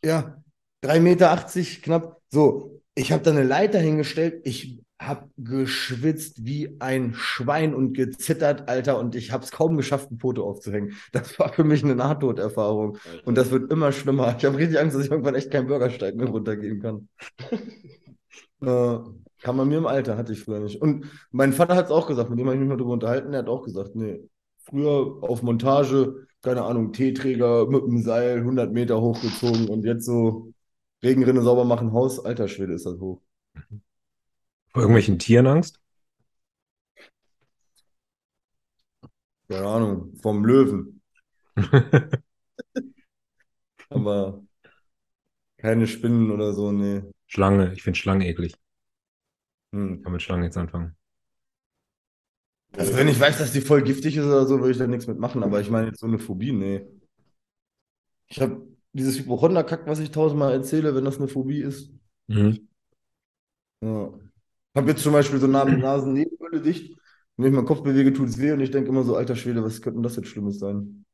Ja, 0.03 0.41
3,80 0.84 0.99
Meter 1.02 1.82
knapp. 1.82 2.22
So, 2.30 2.82
ich 2.94 3.12
habe 3.12 3.24
da 3.24 3.32
eine 3.32 3.44
Leiter 3.44 3.80
hingestellt. 3.80 4.41
Ich 4.45 4.80
habe 5.02 5.30
geschwitzt 5.38 6.45
wie 6.45 6.78
ein 6.80 7.14
Schwein 7.15 7.73
und 7.73 7.94
gezittert, 7.94 8.69
Alter. 8.69 8.99
Und 8.99 9.15
ich 9.15 9.32
habe 9.32 9.44
es 9.44 9.52
kaum 9.52 9.76
geschafft, 9.76 10.11
ein 10.11 10.19
Foto 10.19 10.48
aufzuhängen. 10.48 10.94
Das 11.11 11.40
war 11.40 11.52
für 11.52 11.64
mich 11.64 11.84
eine 11.84 11.95
Nahtoderfahrung. 11.95 12.98
Und 13.26 13.38
das 13.38 13.52
wird 13.52 13.72
immer 13.72 13.91
schlimmer. 13.91 14.36
Ich 14.38 14.45
habe 14.45 14.57
richtig 14.57 14.80
Angst, 14.80 14.95
dass 14.95 15.06
ich 15.06 15.11
irgendwann 15.11 15.36
echt 15.36 15.52
keinen 15.52 15.68
Bürgersteig 15.68 16.15
mehr 16.15 16.28
runtergehen 16.28 16.82
kann. 16.82 17.10
äh, 18.61 18.99
kann 19.41 19.56
man 19.56 19.68
mir 19.68 19.80
im 19.80 19.88
Alter, 19.88 20.18
hatte 20.18 20.34
ich 20.34 20.44
früher 20.44 20.60
nicht. 20.60 20.82
Und 20.82 21.06
mein 21.32 21.52
Vater 21.53 21.76
hat 21.76 21.86
es 21.86 21.91
auch 21.91 22.07
gesagt, 22.07 22.30
mit 22.30 22.40
dem 22.40 22.45
habe 22.45 22.56
ich 22.56 22.61
mich 22.61 22.69
mal 22.69 22.78
drüber 22.78 22.94
unterhalten. 22.94 23.34
Er 23.34 23.40
hat 23.40 23.49
auch 23.49 23.64
gesagt, 23.64 23.95
nee, 23.95 24.22
früher 24.60 25.18
auf 25.22 25.41
Montage, 25.41 26.28
keine 26.44 26.64
Ahnung, 26.64 26.94
Teeträger 26.94 27.68
mit 27.68 27.84
dem 27.84 28.03
Seil 28.03 28.38
100 28.38 28.72
Meter 28.72 29.02
hochgezogen 29.02 29.68
und 29.68 29.84
jetzt 29.84 30.06
so 30.06 30.53
Regenrinne 31.03 31.41
sauber 31.41 31.65
machen, 31.65 31.91
Haus, 31.94 32.23
alter 32.23 32.48
Schwede 32.48 32.73
ist 32.73 32.86
das 32.86 32.99
hoch. 32.99 33.22
Vor 34.73 34.84
irgendwelchen 34.84 35.19
Tieren 35.19 35.48
Angst? 35.48 35.80
Keine 39.49 39.68
Ahnung, 39.68 40.15
vom 40.22 40.45
Löwen. 40.45 41.02
Aber 43.89 44.41
keine 45.57 45.88
Spinnen 45.88 46.31
oder 46.31 46.53
so, 46.53 46.72
nee. 46.72 47.03
Schlange, 47.27 47.73
ich 47.73 47.84
finde 47.84 47.99
Schlange 47.99 48.27
eklig. 48.27 48.56
Hm. 49.73 50.02
Kann 50.02 50.11
mit 50.11 50.22
Schlangen 50.22 50.43
jetzt 50.43 50.57
anfangen. 50.57 50.95
Also 52.77 52.95
wenn 52.95 53.10
ich 53.10 53.19
weiß, 53.19 53.38
dass 53.38 53.52
die 53.52 53.61
voll 53.61 53.84
giftig 53.84 54.15
ist 54.15 54.26
oder 54.26 54.45
so, 54.45 54.60
würde 54.60 54.72
ich 54.72 54.77
da 54.77 54.88
nichts 54.88 55.07
mitmachen. 55.07 55.43
Aber 55.43 55.60
ich 55.60 55.69
meine 55.69 55.88
jetzt 55.88 55.99
so 55.99 56.07
eine 56.07 56.19
Phobie, 56.19 56.53
nee. 56.53 56.85
Ich 58.27 58.39
habe 58.39 58.65
dieses 58.93 59.19
Hypochonderkack, 59.19 59.85
was 59.88 59.99
ich 59.99 60.11
tausendmal 60.11 60.53
erzähle, 60.53 60.95
wenn 60.95 61.03
das 61.06 61.18
eine 61.18 61.27
Phobie 61.27 61.61
ist. 61.61 61.91
Mhm. 62.27 62.69
Ja. 63.81 64.31
Hab 64.76 64.88
jetzt 64.88 65.03
zum 65.03 65.14
Beispiel 65.14 65.39
so 65.39 65.48
Na 65.48 65.65
Nasennebenhöhle 65.65 66.61
dicht. 66.61 66.98
Wenn 67.38 67.48
ich 67.48 67.53
meinen 67.53 67.65
Kopf 67.65 67.84
bewege, 67.84 68.14
tut 68.14 68.30
es 68.30 68.39
weh 68.39 68.52
und 68.52 68.60
ich 68.60 68.72
denke 68.72 68.89
immer 68.89 69.03
so, 69.03 69.15
alter 69.15 69.35
Schwede, 69.35 69.64
was 69.64 69.81
könnte 69.81 69.98
denn 69.98 70.03
das 70.03 70.15
jetzt 70.15 70.27
Schlimmes 70.27 70.60
sein? 70.60 71.06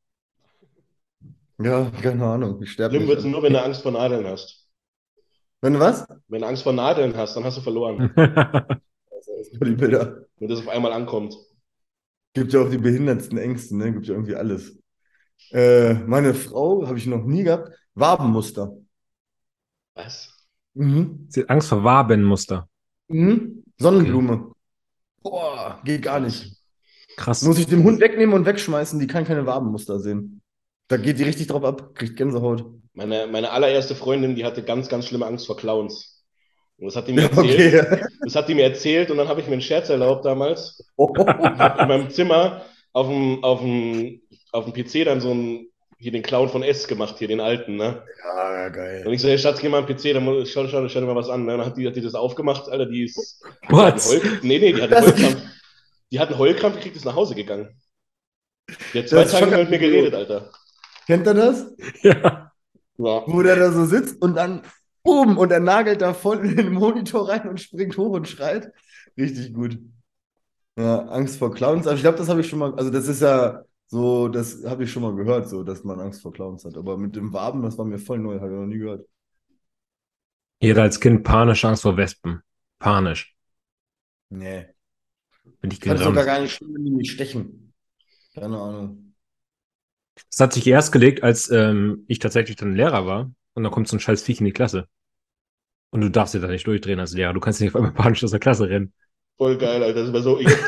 Ja, 1.60 1.90
keine 2.02 2.26
Ahnung. 2.26 2.62
Ich 2.62 2.72
sterbe 2.72 2.96
Schlimm 2.96 3.08
wird 3.08 3.20
es 3.20 3.26
nur, 3.26 3.42
wenn 3.42 3.54
du 3.54 3.62
Angst 3.62 3.82
vor 3.82 3.92
Nadeln 3.92 4.26
hast. 4.26 4.68
Wenn 5.62 5.74
du 5.74 5.80
was? 5.80 6.06
Wenn 6.28 6.42
du 6.42 6.48
Angst 6.48 6.64
vor 6.64 6.74
Nadeln 6.74 7.16
hast, 7.16 7.36
dann 7.36 7.44
hast 7.44 7.58
du 7.58 7.62
verloren. 7.62 8.12
Die 9.54 9.72
Bilder. 9.72 10.26
Wenn 10.38 10.50
das 10.50 10.60
auf 10.60 10.68
einmal 10.68 10.94
ankommt. 10.94 11.36
Gibt 12.34 12.54
ja 12.54 12.62
auch 12.62 12.70
die 12.70 12.78
behindertsten 12.78 13.38
Ängste, 13.38 13.76
ne? 13.76 13.92
Gibt 13.94 14.06
ja 14.06 14.14
irgendwie 14.14 14.36
alles. 14.36 14.78
Äh, 15.52 15.96
meine 16.06 16.34
Frau, 16.34 16.86
habe 16.86 16.98
ich 16.98 17.08
noch 17.08 17.24
nie 17.24 17.44
gehabt, 17.44 17.72
Wabenmuster. 17.96 18.78
Was? 19.96 20.46
Mhm. 20.76 21.26
Sie 21.30 21.42
hat 21.42 21.50
Angst 21.50 21.70
vor 21.70 21.84
Wabenmuster. 21.84 22.70
Mhm. 23.08 23.64
Sonnenblume. 23.78 24.52
Boah, 25.22 25.82
geht 25.84 26.04
gar 26.04 26.20
nicht. 26.20 26.58
Krass. 27.16 27.42
Muss 27.44 27.60
ich 27.60 27.68
dem 27.68 27.84
Hund 27.84 28.00
wegnehmen 28.00 28.36
und 28.36 28.46
wegschmeißen, 28.46 29.00
die 29.00 29.08
kann 29.08 29.26
keine 29.26 29.46
Wabenmuster 29.46 30.00
sehen. 30.00 30.42
Da 30.88 30.98
geht 30.98 31.20
die 31.20 31.24
richtig 31.24 31.48
drauf 31.48 31.64
ab, 31.64 31.96
kriegt 31.96 32.16
Gänsehaut. 32.16 32.66
Meine, 32.94 33.28
meine 33.28 33.52
allererste 33.52 33.96
Freundin, 33.96 34.36
die 34.36 34.46
hatte 34.46 34.64
ganz, 34.64 34.88
ganz 34.88 35.06
schlimme 35.08 35.26
Angst 35.26 35.46
vor 35.46 35.58
Clowns. 35.58 36.24
Und 36.78 36.86
das 36.86 36.96
hat 36.96 37.08
die 37.08 37.14
mir 37.14 37.24
erzählt. 37.32 37.86
okay. 37.86 38.06
Das 38.22 38.36
hat 38.36 38.48
die 38.48 38.56
mir 38.56 38.64
erzählt 38.64 39.12
und 39.12 39.18
dann 39.18 39.28
habe 39.28 39.42
ich 39.42 39.48
mir 39.48 39.54
einen 39.54 39.62
Scherz 39.62 39.90
erlaubt 39.90 40.26
damals. 40.26 40.84
Oh. 40.96 41.14
Hab 41.18 41.82
in 41.82 41.88
meinem 41.88 42.10
Zimmer 42.10 42.64
auf 42.94 43.08
dem, 43.08 43.44
auf 43.44 43.60
dem, 43.62 44.22
auf 44.52 44.66
dem 44.66 44.74
PC 44.74 45.06
dann 45.06 45.22
so 45.22 45.32
einen, 45.32 45.68
hier 45.98 46.12
den 46.12 46.22
Clown 46.22 46.50
von 46.50 46.64
S 46.64 46.88
gemacht, 46.88 47.16
hier 47.18 47.28
den 47.28 47.40
alten, 47.40 47.76
ne? 47.76 48.04
Ja, 48.24 48.68
Und 48.68 48.74
geil. 48.74 49.08
ich 49.12 49.22
so, 49.22 49.28
hey 49.28 49.38
Schatz, 49.40 49.60
geh 49.60 49.70
mal 49.70 49.80
am 49.80 49.86
PC, 49.88 50.14
dann 50.14 50.24
muss- 50.24 50.50
schau, 50.52 50.68
schau, 50.68 50.88
schau 50.88 51.00
dir 51.00 51.06
mal 51.08 51.16
was 51.16 51.30
an. 51.30 51.46
Ne? 51.46 51.58
Dann 51.58 51.66
hat 51.66 51.78
die, 51.78 51.88
hat 51.88 51.96
die 51.96 52.02
das 52.02 52.14
aufgemacht, 52.16 52.70
Alter, 52.70 52.86
die 52.86 53.06
ist. 53.06 53.42
Die? 53.70 53.76
Heul, 53.76 53.94
nee, 54.44 54.60
nee, 54.60 54.74
die 54.74 54.82
hat 54.82 54.94
einen 54.94 55.06
Heulkrampf. 55.06 55.42
Die 56.12 56.20
hat 56.20 56.30
einen 56.30 56.38
Heulkrampf 56.38 56.76
gekriegt, 56.76 56.96
ist 56.96 57.06
nach 57.06 57.16
Hause 57.16 57.36
gegangen. 57.36 57.70
Die 58.94 59.00
hat 59.00 59.10
zwei 59.10 59.24
Das 59.24 59.32
Tage 59.32 59.58
mit 59.58 59.70
mir 59.70 59.80
geredet, 59.80 60.14
Alter. 60.14 60.52
Kennt 61.06 61.26
ihr 61.28 61.34
das? 61.34 61.66
Ja. 62.04 62.52
Ja. 63.00 63.24
Wo 63.28 63.42
der 63.44 63.56
da 63.56 63.72
so 63.72 63.86
sitzt 63.86 64.22
und 64.22 64.36
dann 64.36 64.62
boom 65.04 65.38
und 65.38 65.52
er 65.52 65.60
nagelt 65.60 66.02
da 66.02 66.14
voll 66.14 66.44
in 66.46 66.58
den 66.58 66.74
Monitor 66.74 67.30
rein 67.30 67.48
und 67.48 67.62
springt 67.62 67.96
hoch 67.98 68.10
und 68.12 68.28
schreit. 68.28 68.72
Richtig 69.18 69.54
gut. 69.54 69.78
Ja, 70.78 71.06
Angst 71.06 71.38
vor 71.38 71.54
Clowns. 71.54 71.88
Aber 71.88 71.96
ich 71.96 72.02
glaube, 72.02 72.18
das 72.18 72.28
habe 72.30 72.42
ich 72.42 72.50
schon 72.50 72.60
mal, 72.60 72.74
also 72.76 72.90
das 72.90 73.08
ist 73.08 73.22
ja 73.22 73.64
so, 73.88 74.28
das 74.30 74.64
habe 74.66 74.84
ich 74.84 74.92
schon 74.92 75.04
mal 75.04 75.16
gehört, 75.16 75.50
so, 75.50 75.64
dass 75.64 75.84
man 75.84 76.00
Angst 76.00 76.22
vor 76.22 76.34
Clowns 76.34 76.66
hat. 76.66 76.78
Aber 76.78 76.98
mit 76.98 77.16
dem 77.16 77.34
Waben, 77.34 77.62
das 77.64 77.78
war 77.78 77.86
mir 77.86 78.00
voll 78.00 78.20
neu, 78.20 78.40
habe 78.40 78.52
ich 78.54 78.60
noch 78.60 78.66
nie 78.66 78.78
gehört. 78.80 79.08
Jeder 80.62 80.84
als 80.84 81.00
Kind 81.00 81.24
panische 81.24 81.68
Angst 81.68 81.82
vor 81.82 81.98
Wespen. 81.98 82.42
Panisch. 82.78 83.36
Nee. 84.30 84.68
Bin 85.62 85.70
ich 85.72 85.80
Ich 85.80 85.88
fand 85.88 86.00
es 86.00 86.04
sogar 86.04 86.24
gerannt. 86.24 86.26
gar 86.26 86.40
nicht 86.42 86.54
schlimm, 86.54 86.74
wenn 86.76 86.84
die 86.86 86.92
mich 86.92 87.12
stechen. 87.12 87.74
Keine 88.36 88.58
Ahnung. 88.60 89.16
Das 90.30 90.40
hat 90.40 90.54
sich 90.54 90.66
erst 90.68 90.92
gelegt, 90.92 91.24
als 91.24 91.50
ähm, 91.52 92.04
ich 92.08 92.20
tatsächlich 92.20 92.56
dann 92.58 92.76
Lehrer 92.76 93.06
war. 93.06 93.32
Und 93.54 93.64
dann 93.64 93.72
kommt 93.72 93.88
so 93.88 93.96
ein 93.98 94.00
scheiß 94.00 94.22
Viech 94.24 94.40
in 94.40 94.46
die 94.46 94.52
Klasse. 94.54 94.88
Und 95.92 96.02
du 96.02 96.10
darfst 96.10 96.34
dir 96.34 96.40
da 96.40 96.48
nicht 96.48 96.68
durchdrehen 96.68 97.00
als 97.00 97.14
Lehrer. 97.14 97.34
Du 97.34 97.40
kannst 97.40 97.60
nicht 97.62 97.70
auf 97.72 97.76
einmal 97.76 97.94
panisch 97.94 98.24
aus 98.24 98.32
der 98.32 98.40
Klasse 98.40 98.70
rennen. 98.70 98.94
Voll 99.38 99.58
geil, 99.58 99.84
Alter. 99.84 100.04
Das 100.04 100.14
war 100.14 100.22
so. 100.22 100.40
Ich, 100.40 100.60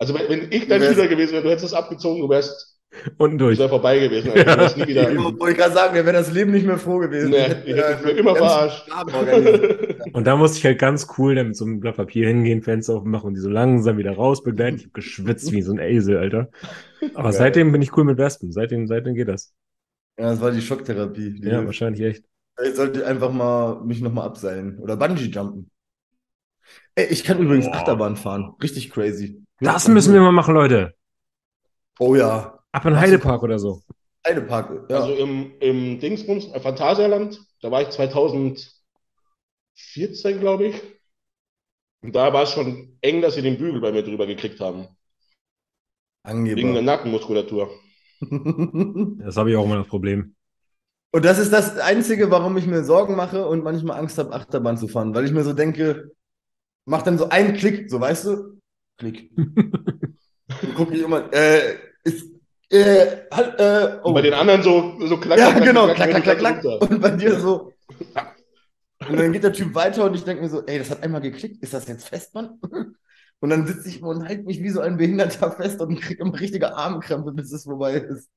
also, 0.00 0.14
wenn, 0.14 0.28
wenn 0.28 0.52
ich 0.52 0.66
dein 0.66 0.80
Du 0.80 0.86
Schüler 0.88 1.08
gewesen 1.08 1.32
wäre, 1.32 1.42
du 1.42 1.50
hättest 1.50 1.66
es 1.66 1.74
abgezogen, 1.74 2.20
du 2.22 2.28
wärst, 2.28 2.78
Unten 3.18 3.38
du 3.38 3.44
durch. 3.46 3.58
wärst 3.58 3.70
vorbei 3.70 3.98
gewesen. 4.00 4.32
Alter. 4.32 4.56
Du 4.56 4.62
wärst 4.62 4.76
nie 4.76 4.86
wieder. 4.88 5.12
Ja, 5.12 5.24
wollte 5.24 5.50
ich 5.52 5.58
gerade 5.58 5.74
sagen, 5.74 5.94
der 5.94 6.04
wäre 6.04 6.16
das 6.16 6.32
Leben 6.32 6.50
nicht 6.50 6.66
mehr 6.66 6.78
froh 6.78 6.98
gewesen. 6.98 7.30
Nee, 7.30 7.46
ich 7.64 7.76
hätte 7.76 8.04
mich 8.04 8.16
äh, 8.16 8.18
immer 8.18 8.34
verarscht. 8.34 8.88
Und 10.12 10.26
da 10.26 10.36
musste 10.36 10.58
ich 10.58 10.64
halt 10.64 10.78
ganz 10.78 11.06
cool 11.18 11.34
dann 11.36 11.48
mit 11.48 11.56
so 11.56 11.64
einem 11.64 11.80
Blatt 11.80 11.96
Papier 11.96 12.26
hingehen, 12.28 12.62
Fenster 12.62 12.94
aufmachen 12.94 13.28
und 13.28 13.34
die 13.34 13.40
so 13.40 13.48
langsam 13.48 13.96
wieder 13.98 14.12
raus 14.12 14.42
begleiten. 14.42 14.76
Ich 14.76 14.82
habe 14.84 14.92
geschwitzt 14.92 15.52
wie 15.52 15.62
so 15.62 15.72
ein 15.72 15.78
Esel, 15.78 16.16
Alter. 16.16 16.48
Aber 17.14 17.30
Geil. 17.30 17.32
seitdem 17.32 17.72
bin 17.72 17.82
ich 17.82 17.96
cool 17.96 18.04
mit 18.04 18.18
Wespen. 18.18 18.50
Seitdem, 18.52 18.86
seitdem 18.88 19.14
geht 19.14 19.28
das. 19.28 19.52
Ja, 20.18 20.30
das 20.30 20.40
war 20.40 20.50
die 20.50 20.60
Schocktherapie. 20.60 21.40
Die 21.40 21.48
Ja, 21.48 21.64
wahrscheinlich 21.64 22.02
echt. 22.02 22.24
Ich 22.62 22.74
sollte 22.74 23.06
einfach 23.06 23.32
mal 23.32 23.82
mich 23.84 24.00
nochmal 24.00 24.26
abseilen 24.26 24.78
oder 24.78 24.96
Bungee-Jumpen. 24.96 25.70
Ey, 26.94 27.06
ich 27.06 27.24
kann 27.24 27.38
übrigens 27.38 27.66
Boah. 27.66 27.76
Achterbahn 27.76 28.16
fahren. 28.16 28.54
Richtig 28.62 28.90
crazy. 28.90 29.42
Das 29.60 29.88
müssen 29.88 30.14
wir 30.14 30.20
mal 30.20 30.32
machen, 30.32 30.54
Leute. 30.54 30.94
Oh 31.98 32.14
ja. 32.14 32.58
Ab 32.72 32.84
in 32.86 32.98
Heidepark 32.98 33.42
oder 33.42 33.58
so. 33.58 33.82
Heidepark. 34.26 34.90
Ja. 34.90 35.00
Also 35.00 35.14
im, 35.14 35.52
im 35.60 35.98
Dingsbums, 35.98 36.46
äh, 36.52 36.60
Phantasialand, 36.60 37.40
da 37.62 37.70
war 37.70 37.82
ich 37.82 37.90
2014, 37.90 38.80
glaube 40.40 40.66
ich. 40.66 40.82
Und 42.02 42.14
da 42.14 42.32
war 42.32 42.44
es 42.44 42.52
schon 42.52 42.96
eng, 43.02 43.20
dass 43.20 43.34
sie 43.34 43.42
den 43.42 43.58
Bügel 43.58 43.80
bei 43.80 43.92
mir 43.92 44.02
drüber 44.02 44.26
gekriegt 44.26 44.60
haben. 44.60 44.88
Wegen 46.24 46.44
der 46.44 46.54
Angeber. 46.56 46.82
Nackenmuskulatur. 46.82 47.70
Das 49.20 49.36
habe 49.38 49.50
ich 49.50 49.56
auch 49.56 49.64
immer 49.64 49.78
das 49.78 49.86
Problem. 49.88 50.34
Und 51.12 51.24
das 51.24 51.38
ist 51.38 51.52
das 51.52 51.78
Einzige, 51.78 52.30
warum 52.30 52.56
ich 52.56 52.66
mir 52.66 52.84
Sorgen 52.84 53.16
mache 53.16 53.46
und 53.46 53.64
manchmal 53.64 53.98
Angst 53.98 54.18
habe, 54.18 54.32
Achterbahn 54.32 54.76
zu 54.76 54.88
fahren, 54.88 55.14
weil 55.14 55.24
ich 55.24 55.32
mir 55.32 55.42
so 55.42 55.54
denke, 55.54 56.12
mach 56.84 57.02
dann 57.02 57.18
so 57.18 57.28
einen 57.28 57.54
Klick, 57.54 57.90
so 57.90 58.00
weißt 58.00 58.26
du? 58.26 58.60
Klick. 58.98 59.30
Und 59.36 60.74
guck 60.74 60.92
ich 60.92 61.02
immer, 61.02 61.32
äh, 61.32 61.76
ist, 62.04 62.26
äh, 62.70 63.22
halt, 63.32 63.58
äh, 63.58 63.98
oh. 64.02 64.08
Und 64.08 64.14
bei 64.14 64.22
den 64.22 64.34
anderen 64.34 64.62
so, 64.62 64.94
so 65.06 65.16
klack, 65.18 65.38
Ja, 65.38 65.52
klack, 65.52 65.64
genau, 65.64 65.92
klack, 65.94 66.10
klack, 66.10 66.22
klack, 66.22 66.38
klack, 66.38 66.60
klack. 66.60 66.90
Und 66.90 67.00
bei 67.00 67.10
dir 67.10 67.38
so. 67.38 67.72
Und 69.08 69.16
dann 69.18 69.32
geht 69.32 69.44
der 69.44 69.52
Typ 69.52 69.74
weiter 69.74 70.04
und 70.04 70.14
ich 70.14 70.24
denke 70.24 70.42
mir 70.42 70.50
so, 70.50 70.64
ey, 70.66 70.78
das 70.78 70.90
hat 70.90 71.02
einmal 71.02 71.20
geklickt, 71.20 71.62
ist 71.62 71.72
das 71.72 71.88
jetzt 71.88 72.08
fest, 72.08 72.34
Mann? 72.34 72.58
Und 73.40 73.48
dann 73.48 73.66
sitze 73.66 73.88
ich 73.88 74.02
und 74.02 74.28
halte 74.28 74.42
mich 74.42 74.62
wie 74.62 74.68
so 74.68 74.80
ein 74.80 74.98
Behinderter 74.98 75.50
fest 75.52 75.80
und 75.80 75.98
kriege 76.00 76.22
immer 76.22 76.38
richtige 76.38 76.76
Armkrämpfe, 76.76 77.32
bis 77.32 77.50
es 77.52 77.64
vorbei 77.64 77.94
ist. 77.94 78.28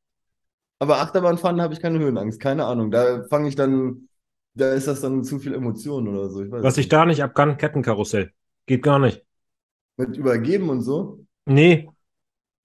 Aber 0.79 0.99
Achterbahnfahren 0.99 1.61
habe 1.61 1.73
ich 1.73 1.81
keine 1.81 1.99
Höhenangst, 1.99 2.39
keine 2.39 2.65
Ahnung. 2.65 2.89
Da 2.89 3.23
fange 3.29 3.49
ich 3.49 3.55
dann, 3.55 4.07
da 4.55 4.73
ist 4.73 4.87
das 4.87 5.01
dann 5.01 5.23
zu 5.23 5.39
viel 5.39 5.53
Emotion 5.53 6.07
oder 6.07 6.29
so. 6.29 6.43
Ich 6.43 6.51
Was 6.61 6.77
ich 6.77 6.87
nicht. 6.87 6.93
da 6.93 7.05
nicht 7.05 7.21
ab 7.23 7.35
kann, 7.35 7.57
Kettenkarussell. 7.57 8.33
Geht 8.65 8.81
gar 8.83 8.99
nicht. 8.99 9.23
Mit 9.97 10.17
übergeben 10.17 10.69
und 10.69 10.81
so. 10.81 11.25
Nee, 11.45 11.89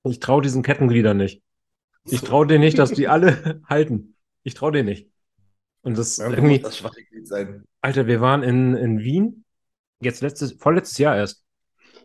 ich 0.05 0.21
traue 0.21 0.43
diesen 0.43 0.63
Kettengliedern 0.63 1.17
nicht. 1.17 1.43
Ich 2.05 2.23
traue 2.23 2.47
denen 2.47 2.65
nicht, 2.65 2.79
dass 2.79 2.93
die 2.93 3.09
alle 3.09 3.63
halten. 3.69 4.17
Ich 4.43 4.55
traue 4.55 4.73
denen 4.73 4.89
nicht. 4.89 5.09
Und 5.83 5.99
das 5.99 6.19
Ja, 6.19 6.31
irgendwie, 6.31 6.61
das. 6.61 6.83
Alter, 7.81 8.07
wir 8.07 8.21
waren 8.21 8.43
in, 8.43 8.75
in 8.75 8.99
Wien, 9.01 9.45
jetzt 10.01 10.23
letztes, 10.23 10.53
vorletztes 10.55 10.99
Jahr 10.99 11.17
erst, 11.17 11.45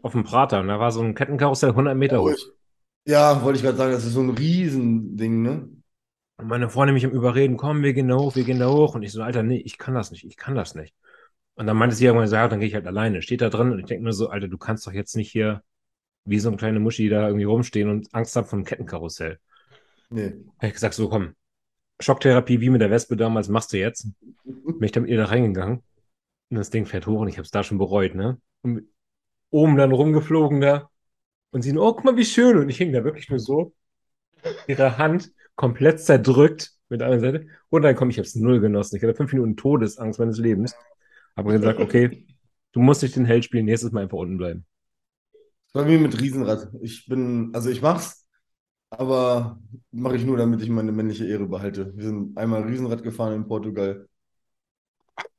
auf 0.04 0.14
dem 0.14 0.24
Prater. 0.24 0.62
Und 0.62 0.68
da 0.70 0.80
war 0.80 0.92
so 0.92 1.02
ein 1.02 1.16
Kettenkarussell 1.16 1.72
100 1.72 1.98
Meter 1.98 2.22
Oh, 2.22 2.30
hoch. 2.32 2.38
Ja, 3.08 3.44
wollte 3.44 3.58
ich 3.58 3.64
gerade 3.64 3.78
sagen, 3.78 3.92
das 3.94 4.06
ist 4.06 4.14
so 4.14 4.22
ein 4.22 4.30
Riesending, 4.32 5.42
ne? 5.42 5.70
Und 6.38 6.48
meine 6.48 6.70
Freundin 6.70 6.96
mich 6.96 7.06
am 7.06 7.12
Überreden, 7.12 7.58
komm, 7.58 7.84
wir 7.84 7.94
gehen 7.94 8.08
da 8.08 8.18
hoch, 8.18 8.36
wir 8.36 8.44
gehen 8.44 8.60
da 8.60 8.70
hoch. 8.70 8.96
Und 8.96 9.04
ich 9.04 9.12
so, 9.12 9.22
Alter, 9.22 9.44
nee, 9.44 9.62
ich 9.64 9.78
kann 9.78 9.94
das 9.94 10.12
nicht, 10.12 10.26
ich 10.26 10.38
kann 10.38 10.56
das 10.56 10.76
nicht. 10.76 10.96
Und 11.56 11.68
dann 11.68 11.78
meinte 11.78 11.96
sie 11.96 12.06
irgendwann 12.06 12.28
so, 12.28 12.36
ja, 12.36 12.48
dann 12.48 12.60
gehe 12.60 12.68
ich 12.68 12.76
halt 12.76 12.88
alleine. 12.88 13.22
Steht 13.22 13.42
da 13.42 13.50
drin 13.50 13.72
und 13.72 13.80
ich 13.80 13.86
denke 13.86 14.04
mir 14.04 14.14
so, 14.14 14.30
Alter, 14.30 14.48
du 14.48 14.58
kannst 14.58 14.88
doch 14.88 14.92
jetzt 14.92 15.16
nicht 15.16 15.32
hier 15.32 15.62
wie 16.26 16.40
so 16.40 16.50
eine 16.50 16.58
kleine 16.58 16.80
Muschi 16.80 17.10
da 17.10 17.28
irgendwie 17.28 17.46
rumstehen 17.46 17.90
und 17.90 18.14
Angst 18.14 18.36
haben 18.36 18.48
vom 18.48 18.64
Kettenkarussell. 18.64 19.40
Nee. 20.10 20.34
Hab 20.58 20.68
ich 20.68 20.74
gesagt, 20.74 20.94
so 20.94 21.10
komm, 21.10 21.36
Schocktherapie 22.00 22.62
wie 22.62 22.70
mit 22.70 22.82
der 22.82 22.92
Wespe 22.92 23.16
damals 23.16 23.50
machst 23.50 23.74
du 23.74 23.78
jetzt. 23.78 24.08
Bin 24.44 24.84
ich 24.84 24.92
dann 24.92 25.04
mit 25.04 25.12
ihr 25.12 25.18
da 25.18 25.26
reingegangen. 25.26 25.84
Und 26.50 26.58
das 26.58 26.70
Ding 26.70 26.86
fährt 26.86 27.08
hoch 27.08 27.22
und 27.22 27.28
ich 27.28 27.38
habe 27.38 27.46
es 27.46 27.52
da 27.52 27.64
schon 27.64 27.78
bereut, 27.78 28.16
ne? 28.16 28.40
Und 28.62 28.88
oben 29.50 29.76
dann 29.76 29.92
rumgeflogen 29.92 30.62
da. 30.62 30.90
Und 31.52 31.62
sie 31.62 31.78
oh, 31.78 31.94
guck 31.94 32.04
mal, 32.04 32.18
wie 32.18 32.26
schön. 32.26 32.58
Und 32.58 32.70
ich 32.70 32.78
hing 32.78 32.92
da 32.92 33.04
wirklich 33.04 33.30
nur 33.30 33.40
so. 33.40 33.74
Ihre 34.68 34.98
Hand 34.98 35.32
komplett 35.56 36.00
zerdrückt 36.02 36.72
mit 36.90 37.02
anderen 37.02 37.22
Seite. 37.22 37.48
Und 37.70 37.82
dann 37.82 37.96
komm, 37.96 38.10
ich 38.10 38.18
habe 38.18 38.28
es 38.28 38.36
null 38.36 38.60
genossen. 38.60 38.96
Ich 38.96 39.04
hatte 39.04 39.16
fünf 39.16 39.34
Minuten 39.34 39.56
Todesangst 39.56 40.20
meines 40.20 40.38
Lebens. 40.38 40.76
Habe 41.36 41.54
gesagt, 41.54 41.80
okay, 41.80 42.26
du 42.72 42.80
musst 42.80 43.02
nicht 43.02 43.16
den 43.16 43.26
Held 43.26 43.46
spielen, 43.46 43.66
nächstes 43.66 43.92
Mal 43.92 44.04
einfach 44.04 44.18
unten 44.18 44.38
bleiben. 44.38 44.66
Bei 45.74 45.84
mir 45.84 46.00
mit 46.00 46.20
Riesenrad. 46.20 46.70
Ich 46.82 47.08
bin, 47.08 47.50
also 47.54 47.70
ich 47.70 47.82
mach's, 47.82 48.28
aber 48.92 49.60
mache 49.92 50.16
ich 50.16 50.24
nur, 50.24 50.38
damit 50.38 50.62
ich 50.62 50.70
meine 50.70 50.92
männliche 50.92 51.26
Ehre 51.26 51.48
behalte. 51.48 51.92
Wir 51.96 52.06
sind 52.06 52.38
einmal 52.38 52.64
Riesenrad 52.64 53.02
gefahren 53.02 53.34
in 53.34 53.48
Portugal. 53.48 54.08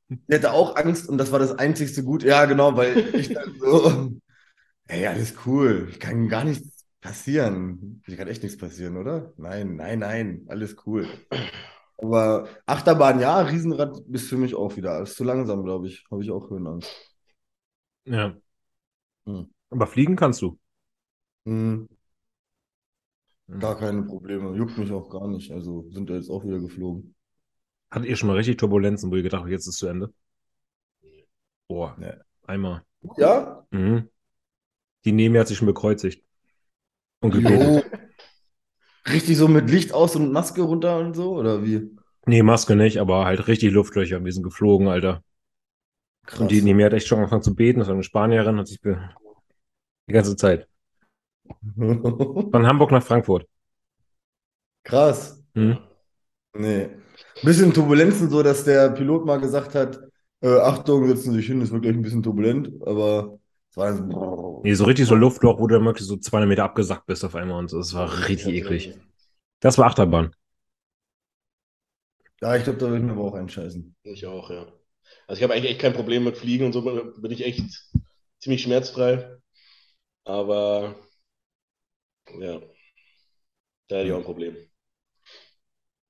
Der 0.08 0.38
hatte 0.38 0.52
auch 0.52 0.76
Angst 0.76 1.08
und 1.08 1.18
das 1.18 1.30
war 1.30 1.38
das 1.38 1.52
einzigste 1.52 2.02
Gut. 2.02 2.24
Ja, 2.24 2.44
genau, 2.46 2.76
weil 2.76 3.14
ich 3.14 3.32
dann 3.32 3.54
so, 3.60 4.12
ey, 4.88 5.06
alles 5.06 5.34
cool. 5.46 5.92
Kann 6.00 6.28
gar 6.28 6.44
nichts 6.44 6.73
passieren. 7.04 8.02
Hier 8.06 8.16
kann 8.16 8.28
echt 8.28 8.42
nichts 8.42 8.56
passieren, 8.56 8.96
oder? 8.96 9.34
Nein, 9.36 9.76
nein, 9.76 9.98
nein, 9.98 10.46
alles 10.48 10.74
cool. 10.86 11.06
Aber 11.98 12.48
Achterbahn, 12.64 13.20
ja, 13.20 13.40
Riesenrad 13.40 13.98
ist 14.10 14.28
für 14.28 14.38
mich 14.38 14.54
auch 14.54 14.74
wieder. 14.76 15.02
Ist 15.02 15.16
zu 15.16 15.22
langsam, 15.22 15.64
glaube 15.64 15.86
ich. 15.86 16.04
Habe 16.10 16.22
ich 16.22 16.30
auch 16.30 16.48
Höhenangst. 16.48 16.90
Ja. 18.06 18.34
Hm. 19.26 19.50
Aber 19.70 19.86
fliegen 19.86 20.16
kannst 20.16 20.40
du. 20.40 20.58
Hm. 21.44 21.88
Gar 23.60 23.78
keine 23.78 24.02
Probleme. 24.04 24.56
Juckt 24.56 24.78
mich 24.78 24.90
auch 24.90 25.10
gar 25.10 25.28
nicht. 25.28 25.52
Also 25.52 25.90
sind 25.90 26.08
da 26.08 26.14
jetzt 26.14 26.30
auch 26.30 26.42
wieder 26.44 26.58
geflogen. 26.58 27.14
Hattet 27.90 28.08
ihr 28.08 28.16
schon 28.16 28.28
mal 28.28 28.36
richtig 28.36 28.56
Turbulenzen, 28.56 29.10
wo 29.10 29.16
ihr 29.16 29.22
gedacht 29.22 29.42
habt, 29.42 29.50
jetzt 29.50 29.66
ist 29.66 29.74
es 29.74 29.76
zu 29.76 29.86
Ende? 29.88 30.12
Boah, 31.68 31.94
Nee. 31.98 32.14
einmal. 32.46 32.82
Ja? 33.18 33.66
Mhm. 33.70 34.08
Die 35.04 35.12
Nemi 35.12 35.36
hat 35.38 35.48
sich 35.48 35.58
schon 35.58 35.66
bekreuzigt. 35.66 36.24
Und 37.24 37.30
gebetet. 37.30 37.62
Jo. 37.62 37.82
Richtig 39.10 39.38
so 39.38 39.48
mit 39.48 39.70
Licht 39.70 39.94
aus 39.94 40.14
und 40.14 40.30
Maske 40.30 40.60
runter 40.60 40.98
und 40.98 41.16
so? 41.16 41.34
Oder 41.34 41.64
wie? 41.64 41.90
Nee, 42.26 42.42
Maske 42.42 42.76
nicht, 42.76 42.98
aber 42.98 43.24
halt 43.24 43.48
richtig 43.48 43.72
Luftlöcher. 43.72 44.22
Wir 44.22 44.30
sind 44.30 44.42
geflogen, 44.42 44.88
Alter. 44.88 45.22
Krass. 46.26 46.40
Und 46.40 46.50
die 46.50 46.60
Nemi 46.60 46.82
hat 46.82 46.92
echt 46.92 47.06
schon 47.06 47.18
angefangen 47.18 47.42
zu 47.42 47.54
beten. 47.54 47.78
Das 47.78 47.88
war 47.88 47.94
eine 47.94 48.02
Spanierin, 48.02 48.58
hat 48.58 48.68
sich 48.68 48.78
die 48.82 50.12
ganze 50.12 50.36
Zeit. 50.36 50.68
Von 51.76 52.66
Hamburg 52.66 52.90
nach 52.90 53.02
Frankfurt. 53.02 53.46
Krass. 54.82 55.42
Mhm. 55.54 55.78
Nee. 56.52 56.90
Bisschen 57.42 57.72
Turbulenzen, 57.72 58.28
so 58.28 58.42
dass 58.42 58.64
der 58.64 58.90
Pilot 58.90 59.24
mal 59.24 59.40
gesagt 59.40 59.74
hat, 59.74 59.98
äh, 60.42 60.58
Achtung, 60.58 61.08
setzen 61.08 61.32
Sie 61.32 61.38
sich 61.38 61.46
hin, 61.46 61.62
es 61.62 61.72
wird 61.72 61.80
gleich 61.80 61.94
ein 61.94 62.02
bisschen 62.02 62.22
turbulent, 62.22 62.70
aber 62.86 63.38
so. 63.74 64.60
Nee, 64.64 64.74
so 64.74 64.84
richtig 64.84 65.06
so 65.06 65.14
Luftloch, 65.14 65.58
wo 65.58 65.66
du 65.66 65.74
dann 65.74 65.84
wirklich 65.84 66.06
so 66.06 66.16
200 66.16 66.48
Meter 66.48 66.64
abgesackt 66.64 67.06
bist 67.06 67.24
auf 67.24 67.34
einmal 67.34 67.58
und 67.58 67.68
so. 67.68 67.78
Das 67.78 67.92
war 67.94 68.28
richtig 68.28 68.54
eklig. 68.54 68.96
Das 69.60 69.78
war 69.78 69.86
Achterbahn. 69.86 70.34
Ja, 72.40 72.56
ich 72.56 72.64
glaube, 72.64 72.78
da 72.78 72.86
würde 72.86 72.98
ich 72.98 73.04
mir 73.04 73.12
aber 73.12 73.24
auch 73.24 73.34
einscheißen. 73.34 73.96
Ich 74.02 74.26
auch, 74.26 74.50
ja. 74.50 74.66
Also 75.26 75.38
ich 75.38 75.42
habe 75.42 75.54
eigentlich 75.54 75.70
echt 75.70 75.80
kein 75.80 75.92
Problem 75.92 76.24
mit 76.24 76.36
Fliegen 76.36 76.66
und 76.66 76.72
so 76.72 76.82
bin 76.82 77.30
ich 77.30 77.44
echt 77.44 77.90
ziemlich 78.38 78.62
schmerzfrei. 78.62 79.38
Aber 80.24 80.94
ja, 82.38 82.60
da 83.88 83.96
hätte 83.96 84.06
ich 84.06 84.12
auch 84.12 84.18
ein 84.18 84.24
Problem. 84.24 84.56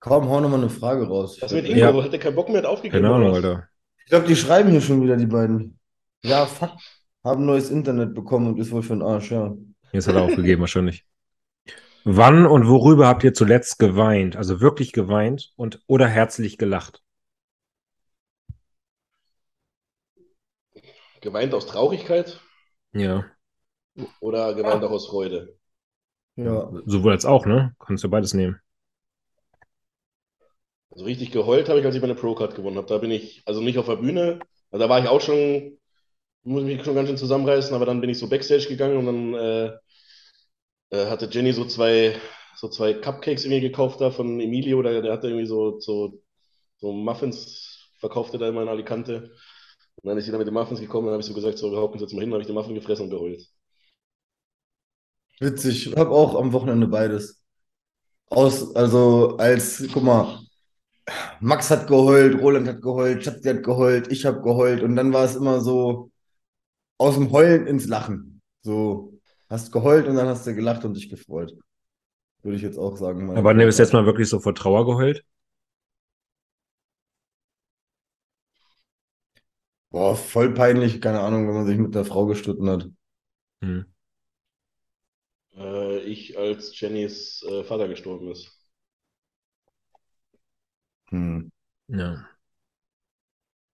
Komm, 0.00 0.28
hau 0.28 0.40
nochmal 0.40 0.60
eine 0.60 0.70
Frage 0.70 1.06
raus. 1.06 1.38
Was 1.40 1.52
mit 1.52 1.64
Ich 1.64 1.70
Ingo? 1.70 1.98
Ja. 1.98 2.04
Hat 2.04 2.12
der 2.12 2.20
keinen 2.20 2.34
Bock 2.34 2.48
mehr, 2.48 2.58
hat 2.58 2.66
aufgegeben? 2.66 3.02
Keine 3.02 3.14
Ahnung? 3.14 3.34
Alter. 3.34 3.68
glaube, 4.06 4.26
die 4.26 4.36
schreiben 4.36 4.70
hier 4.70 4.80
schon 4.80 5.02
wieder, 5.02 5.16
die 5.16 5.26
beiden. 5.26 5.78
Ja, 6.22 6.46
fuck. 6.46 6.72
Haben 7.24 7.46
neues 7.46 7.70
Internet 7.70 8.14
bekommen 8.14 8.46
und 8.48 8.58
ist 8.58 8.70
wohl 8.70 8.82
für 8.82 8.94
den 8.94 9.02
Arsch, 9.02 9.30
ja. 9.32 9.56
Jetzt 9.92 10.06
hat 10.06 10.14
er 10.14 10.22
aufgegeben, 10.22 10.60
wahrscheinlich. 10.60 11.06
Wann 12.04 12.44
und 12.46 12.68
worüber 12.68 13.06
habt 13.06 13.24
ihr 13.24 13.32
zuletzt 13.32 13.78
geweint? 13.78 14.36
Also 14.36 14.60
wirklich 14.60 14.92
geweint 14.92 15.52
und 15.56 15.82
oder 15.86 16.06
herzlich 16.06 16.58
gelacht? 16.58 17.02
Geweint 21.22 21.54
aus 21.54 21.66
Traurigkeit 21.66 22.40
Ja. 22.92 23.24
oder 24.20 24.54
geweint 24.54 24.84
auch 24.84 24.90
aus 24.90 25.06
Freude? 25.06 25.56
Ja. 26.36 26.70
Sowohl 26.84 27.12
als 27.12 27.24
auch, 27.24 27.46
ne? 27.46 27.74
Kannst 27.78 28.04
du 28.04 28.10
beides 28.10 28.34
nehmen. 28.34 28.60
Also 30.90 31.06
richtig 31.06 31.32
geheult 31.32 31.68
habe 31.68 31.80
ich, 31.80 31.86
als 31.86 31.94
ich 31.94 32.00
meine 32.02 32.14
Pro-Card 32.14 32.54
gewonnen 32.54 32.76
habe. 32.76 32.86
Da 32.86 32.98
bin 32.98 33.10
ich, 33.10 33.42
also 33.46 33.60
nicht 33.62 33.78
auf 33.78 33.86
der 33.86 33.96
Bühne, 33.96 34.40
also 34.70 34.84
da 34.84 34.88
war 34.90 35.00
ich 35.00 35.08
auch 35.08 35.20
schon, 35.20 35.78
muss 36.44 36.62
mich 36.62 36.82
schon 36.84 36.94
ganz 36.94 37.08
schön 37.08 37.18
zusammenreißen, 37.18 37.74
aber 37.74 37.86
dann 37.86 38.00
bin 38.00 38.10
ich 38.10 38.18
so 38.18 38.28
Backstage 38.28 38.68
gegangen 38.68 38.96
und 38.98 39.06
dann 39.06 39.34
äh, 39.34 39.78
äh, 40.90 41.06
hatte 41.10 41.28
Jenny 41.30 41.52
so 41.52 41.64
zwei, 41.66 42.16
so 42.56 42.68
zwei 42.68 42.94
Cupcakes 42.94 43.44
irgendwie 43.44 43.60
gekauft 43.60 44.00
da 44.00 44.10
von 44.10 44.40
Emilio, 44.40 44.82
der, 44.82 45.02
der 45.02 45.12
hatte 45.12 45.28
irgendwie 45.28 45.46
so, 45.46 45.80
so, 45.80 46.20
so 46.78 46.92
Muffins 46.92 47.90
verkaufte 47.98 48.38
da 48.38 48.48
immer 48.48 48.62
in 48.62 48.68
Alicante. 48.68 49.32
Und 49.96 50.08
dann 50.08 50.18
ist 50.18 50.26
sie 50.26 50.32
da 50.32 50.38
mit 50.38 50.46
den 50.46 50.54
Muffins 50.54 50.80
gekommen, 50.80 51.06
dann 51.06 51.14
habe 51.14 51.22
ich 51.22 51.26
so 51.28 51.34
gesagt, 51.34 51.58
so, 51.58 51.70
wir 51.70 51.78
hocken 51.78 52.00
jetzt 52.00 52.12
mal 52.12 52.20
hin, 52.20 52.30
dann 52.30 52.34
habe 52.34 52.42
ich 52.42 52.48
den 52.48 52.54
Muffin 52.54 52.74
gefressen 52.74 53.04
und 53.06 53.10
geheult. 53.10 53.40
Witzig. 55.40 55.88
Ich 55.88 55.96
habe 55.96 56.10
auch 56.10 56.34
am 56.36 56.52
Wochenende 56.52 56.86
beides. 56.86 57.42
Aus, 58.28 58.74
also 58.74 59.36
als, 59.38 59.84
guck 59.92 60.02
mal, 60.02 60.40
Max 61.40 61.70
hat 61.70 61.86
geheult, 61.86 62.40
Roland 62.40 62.68
hat 62.68 62.82
geheult, 62.82 63.24
Schatzi 63.24 63.48
hat 63.48 63.62
geheult, 63.62 64.10
ich 64.10 64.24
habe 64.24 64.42
geheult 64.42 64.82
und 64.82 64.96
dann 64.96 65.12
war 65.12 65.24
es 65.24 65.36
immer 65.36 65.60
so 65.60 66.10
aus 66.98 67.14
dem 67.14 67.30
Heulen 67.32 67.66
ins 67.66 67.86
Lachen. 67.86 68.42
So, 68.62 69.20
hast 69.48 69.72
geheult 69.72 70.06
und 70.06 70.16
dann 70.16 70.28
hast 70.28 70.46
du 70.46 70.54
gelacht 70.54 70.84
und 70.84 70.94
dich 70.94 71.08
gefreut. 71.08 71.56
Würde 72.42 72.56
ich 72.56 72.62
jetzt 72.62 72.78
auch 72.78 72.96
sagen. 72.96 73.30
Aber 73.36 73.54
ne, 73.54 73.66
bis 73.66 73.76
Mutter. 73.76 73.84
jetzt 73.84 73.92
mal 73.92 74.06
wirklich 74.06 74.28
so 74.28 74.40
vor 74.40 74.54
Trauer 74.54 74.86
geheult? 74.86 75.24
Boah, 79.90 80.16
voll 80.16 80.52
peinlich, 80.52 81.00
keine 81.00 81.20
Ahnung, 81.20 81.46
wenn 81.46 81.54
man 81.54 81.66
sich 81.66 81.78
mit 81.78 81.94
der 81.94 82.04
Frau 82.04 82.26
gestritten 82.26 82.68
hat. 82.68 82.90
Hm. 83.62 83.86
Äh, 85.56 85.98
ich, 86.00 86.36
als 86.36 86.78
Jennys 86.78 87.44
äh, 87.48 87.62
Vater 87.64 87.88
gestorben 87.88 88.30
ist. 88.30 88.58
Hm. 91.10 91.50
Ja. 91.88 92.28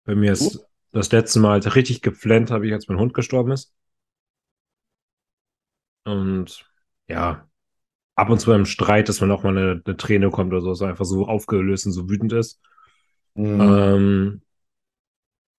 Bei 0.05 0.15
mir 0.15 0.33
ist 0.33 0.70
das 0.93 1.13
letzte 1.13 1.41
Mal 1.41 1.61
richtig 1.61 2.03
geflennt, 2.03 2.51
habe 2.51 2.67
ich, 2.67 2.73
als 2.73 2.89
mein 2.89 2.99
Hund 2.99 3.15
gestorben 3.15 3.53
ist. 3.53 3.73
Und 6.05 6.65
ja, 7.09 7.49
ab 8.17 8.31
und 8.31 8.41
zu 8.41 8.53
im 8.53 8.67
Streit, 8.67 9.09
dass 9.09 9.21
man 9.21 9.31
auch 9.33 9.43
mal 9.43 9.57
eine, 9.57 9.83
eine 9.85 9.97
Träne 9.97 10.31
kommt 10.31 10.53
oder 10.53 10.63
so, 10.63 10.71
dass 10.71 10.81
er 10.83 10.89
einfach 10.89 11.05
so 11.05 11.27
aufgelöst 11.27 11.87
und 11.87 11.93
so 11.93 12.09
wütend 12.09 12.33
ist. 12.33 12.61
Mhm. 13.35 13.61
Ähm, 13.61 14.43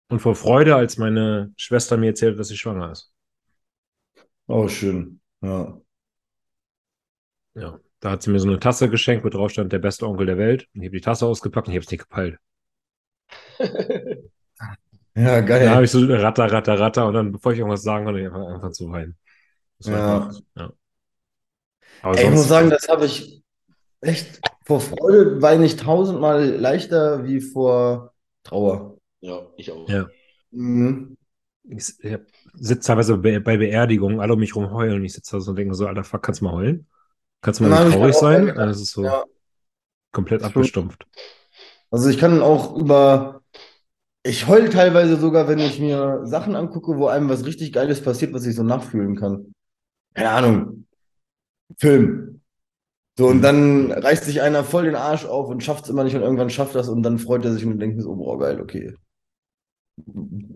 und 0.10 0.20
vor 0.20 0.36
Freude, 0.36 0.76
als 0.76 0.98
meine 0.98 1.54
Schwester 1.58 1.98
mir 1.98 2.08
erzählt, 2.08 2.38
dass 2.38 2.50
sie 2.50 2.58
schwanger 2.58 2.92
ist. 2.92 3.14
Oh, 4.48 4.68
schön. 4.68 5.20
Ja. 5.42 5.82
Ja, 7.54 7.80
da 8.02 8.12
hat 8.12 8.22
sie 8.24 8.30
mir 8.30 8.40
so 8.40 8.48
eine 8.50 8.60
Tasse 8.60 8.90
geschenkt, 8.90 9.24
wo 9.26 9.30
drauf 9.30 9.52
stand, 9.52 9.72
der 9.72 9.80
beste 9.80 10.06
Onkel 10.08 10.26
der 10.26 10.38
Welt. 10.38 10.68
Und 10.74 10.82
ich 10.82 10.88
habe 10.88 10.98
die 10.98 11.02
Tasse 11.02 11.26
ausgepackt 11.26 11.68
und 11.68 11.74
ich 11.74 11.78
habe 11.78 11.86
es 11.86 11.92
nicht 11.92 12.02
gepeilt. 12.02 12.38
Ja, 15.16 15.42
geil. 15.42 15.66
Da 15.66 15.76
habe 15.76 15.86
ich 15.86 15.92
so 15.92 16.00
ratter, 16.06 16.52
ratter, 16.52 16.80
ratter 16.80 17.08
und 17.08 17.14
dann, 17.14 17.32
bevor 17.32 17.52
ich 17.52 17.60
irgendwas 17.60 17.84
sagen 17.84 18.06
konnte, 18.06 18.22
ich 18.22 18.28
einfach, 18.28 18.48
einfach 18.48 18.72
zu 18.72 18.90
weinen. 18.92 19.18
Das 19.78 19.88
war 19.92 19.98
Ja. 19.98 20.20
einfach, 20.20 20.42
ja. 20.56 20.72
Aber 22.02 22.18
Ey, 22.18 22.26
ich 22.26 22.32
muss 22.32 22.48
sagen, 22.48 22.70
das 22.70 22.88
habe 22.88 23.06
ich 23.06 23.44
echt 24.02 24.40
vor 24.66 24.80
Freude 24.82 25.42
weine 25.42 25.66
ich 25.66 25.76
tausendmal 25.76 26.50
leichter 26.50 27.26
wie 27.26 27.42
vor 27.42 28.14
Trauer. 28.44 28.98
Ja, 29.22 29.48
ich 29.58 29.72
auch. 29.72 29.90
Ja. 29.90 30.08
Mhm. 30.52 31.18
ich, 31.70 31.94
ich 32.04 32.18
sitze 32.56 32.88
teilweise 32.88 33.18
bei, 33.18 33.40
bei 33.40 33.58
Beerdigungen, 33.58 34.20
alle 34.20 34.34
um 34.34 34.40
mich 34.40 34.56
rum 34.56 34.72
heulen 34.72 34.96
und 34.96 35.06
ich 35.06 35.14
sitze 35.14 35.38
da 35.38 35.40
so 35.42 35.52
und 35.52 35.58
denke 35.58 35.76
so, 35.76 35.88
Alter, 35.88 36.04
fuck, 36.04 36.24
kannst 36.24 36.42
du 36.42 36.46
mal 36.46 36.54
heulen? 36.54 36.88
Kannst 37.42 37.60
du 37.60 37.66
mal 37.66 37.88
ich 37.88 37.94
traurig 37.94 38.16
sein? 38.16 38.48
Das 38.56 38.82
ist 38.82 38.92
so 38.92 39.04
Ja. 39.04 39.24
komplett 40.12 40.44
abgestumpft. 40.44 41.06
Also 41.90 42.10
ich 42.10 42.18
kann 42.18 42.42
auch 42.42 42.76
über, 42.78 43.41
ich 44.24 44.48
heul 44.48 44.70
teilweise 44.70 45.18
sogar, 45.18 45.48
wenn 45.48 45.60
ich 45.60 45.80
mir 45.80 46.22
Sachen 46.26 46.56
angucke, 46.56 46.98
wo 46.98 47.08
einem 47.08 47.30
was 47.30 47.46
richtig 47.46 47.74
Geiles 47.74 48.02
passiert, 48.02 48.34
was 48.34 48.46
ich 48.46 48.56
so 48.56 48.64
nachfühlen 48.64 49.16
kann. 49.16 49.54
Keine 50.14 50.30
Ahnung. 50.30 50.86
Film. 51.78 52.42
So, 53.18 53.28
und 53.28 53.42
dann 53.42 53.92
reißt 53.92 54.26
sich 54.26 54.42
einer 54.42 54.64
voll 54.64 54.86
den 54.86 54.96
Arsch 54.96 55.26
auf 55.26 55.50
und 55.50 55.64
schafft 55.64 55.86
es 55.86 55.90
immer 55.90 56.04
nicht 56.04 56.16
und 56.16 56.22
irgendwann 56.22 56.50
schafft 56.50 56.76
das 56.76 56.90
und 56.90 57.04
dann 57.04 57.20
freut 57.20 57.46
er 57.46 57.54
sich 57.54 57.66
und 57.66 57.80
denkt 57.80 58.02
so, 58.02 58.16
boah, 58.16 58.40
geil, 58.40 58.62
okay. 58.62 58.96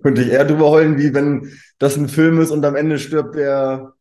Könnte 0.01 0.21
ich 0.21 0.29
eher 0.29 0.45
drüber 0.45 0.69
heulen, 0.69 0.97
wie 0.97 1.13
wenn 1.13 1.51
das 1.77 1.97
ein 1.97 2.07
Film 2.07 2.39
ist 2.39 2.51
und 2.51 2.65
am 2.65 2.75
Ende 2.75 2.97
stirbt 2.99 3.35
der, 3.35 3.93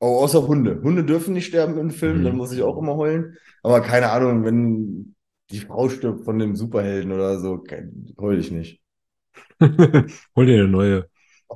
oh, 0.00 0.18
außer 0.20 0.46
Hunde. 0.46 0.80
Hunde 0.82 1.04
dürfen 1.04 1.34
nicht 1.34 1.46
sterben 1.46 1.78
im 1.78 1.90
Film, 1.90 2.20
Mhm. 2.20 2.24
dann 2.24 2.36
muss 2.36 2.52
ich 2.52 2.62
auch 2.62 2.78
immer 2.78 2.96
heulen. 2.96 3.36
Aber 3.62 3.80
keine 3.82 4.10
Ahnung, 4.10 4.44
wenn 4.44 5.14
die 5.50 5.60
Frau 5.60 5.88
stirbt 5.88 6.24
von 6.24 6.38
dem 6.38 6.56
Superhelden 6.56 7.12
oder 7.12 7.38
so, 7.38 7.62
heul 8.18 8.38
ich 8.38 8.50
nicht. 8.50 8.79
Hol 10.36 10.46
dir 10.46 10.54
eine 10.60 10.68
neue. 10.68 11.08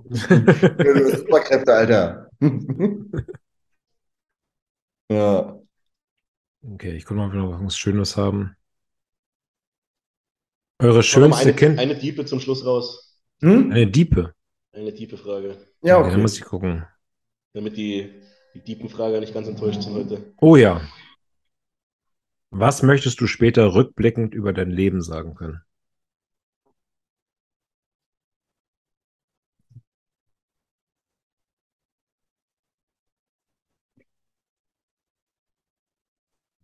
Superkräfte, 0.03 1.73
Alter. 1.73 2.31
Ja. 5.11 5.61
Okay, 6.63 6.97
ich 6.97 7.05
gucke 7.05 7.19
mal, 7.21 7.27
ob 7.27 7.33
wir 7.35 7.41
noch 7.41 7.65
was 7.65 7.77
Schönes 7.77 8.17
haben. 8.17 8.57
Eure 10.79 11.03
schönste 11.03 11.43
eine, 11.43 11.55
Kind. 11.55 11.79
eine 11.79 11.95
Diepe 11.95 12.25
zum 12.25 12.41
Schluss 12.41 12.65
raus. 12.65 13.19
Hm? 13.43 13.71
Eine 13.71 13.87
Diepe. 13.87 14.35
Eine 14.73 14.93
tiefe 14.93 15.17
Frage. 15.17 15.57
Ja, 15.83 15.99
Okay, 15.99 16.05
dann 16.05 16.13
okay. 16.15 16.23
muss 16.23 16.39
ich 16.39 16.45
gucken. 16.45 16.87
Damit 17.53 17.77
die, 17.77 18.11
die 18.55 18.65
Diepenfrager 18.65 19.21
nicht 19.21 19.35
ganz 19.35 19.47
enttäuscht 19.47 19.83
sind 19.83 19.95
heute. 19.95 20.33
Oh 20.41 20.57
ja. 20.57 20.81
Was 22.51 22.83
möchtest 22.83 23.21
du 23.21 23.27
später 23.27 23.75
rückblickend 23.75 24.35
über 24.35 24.53
dein 24.53 24.71
Leben 24.71 25.03
sagen 25.03 25.35
können? 25.35 25.63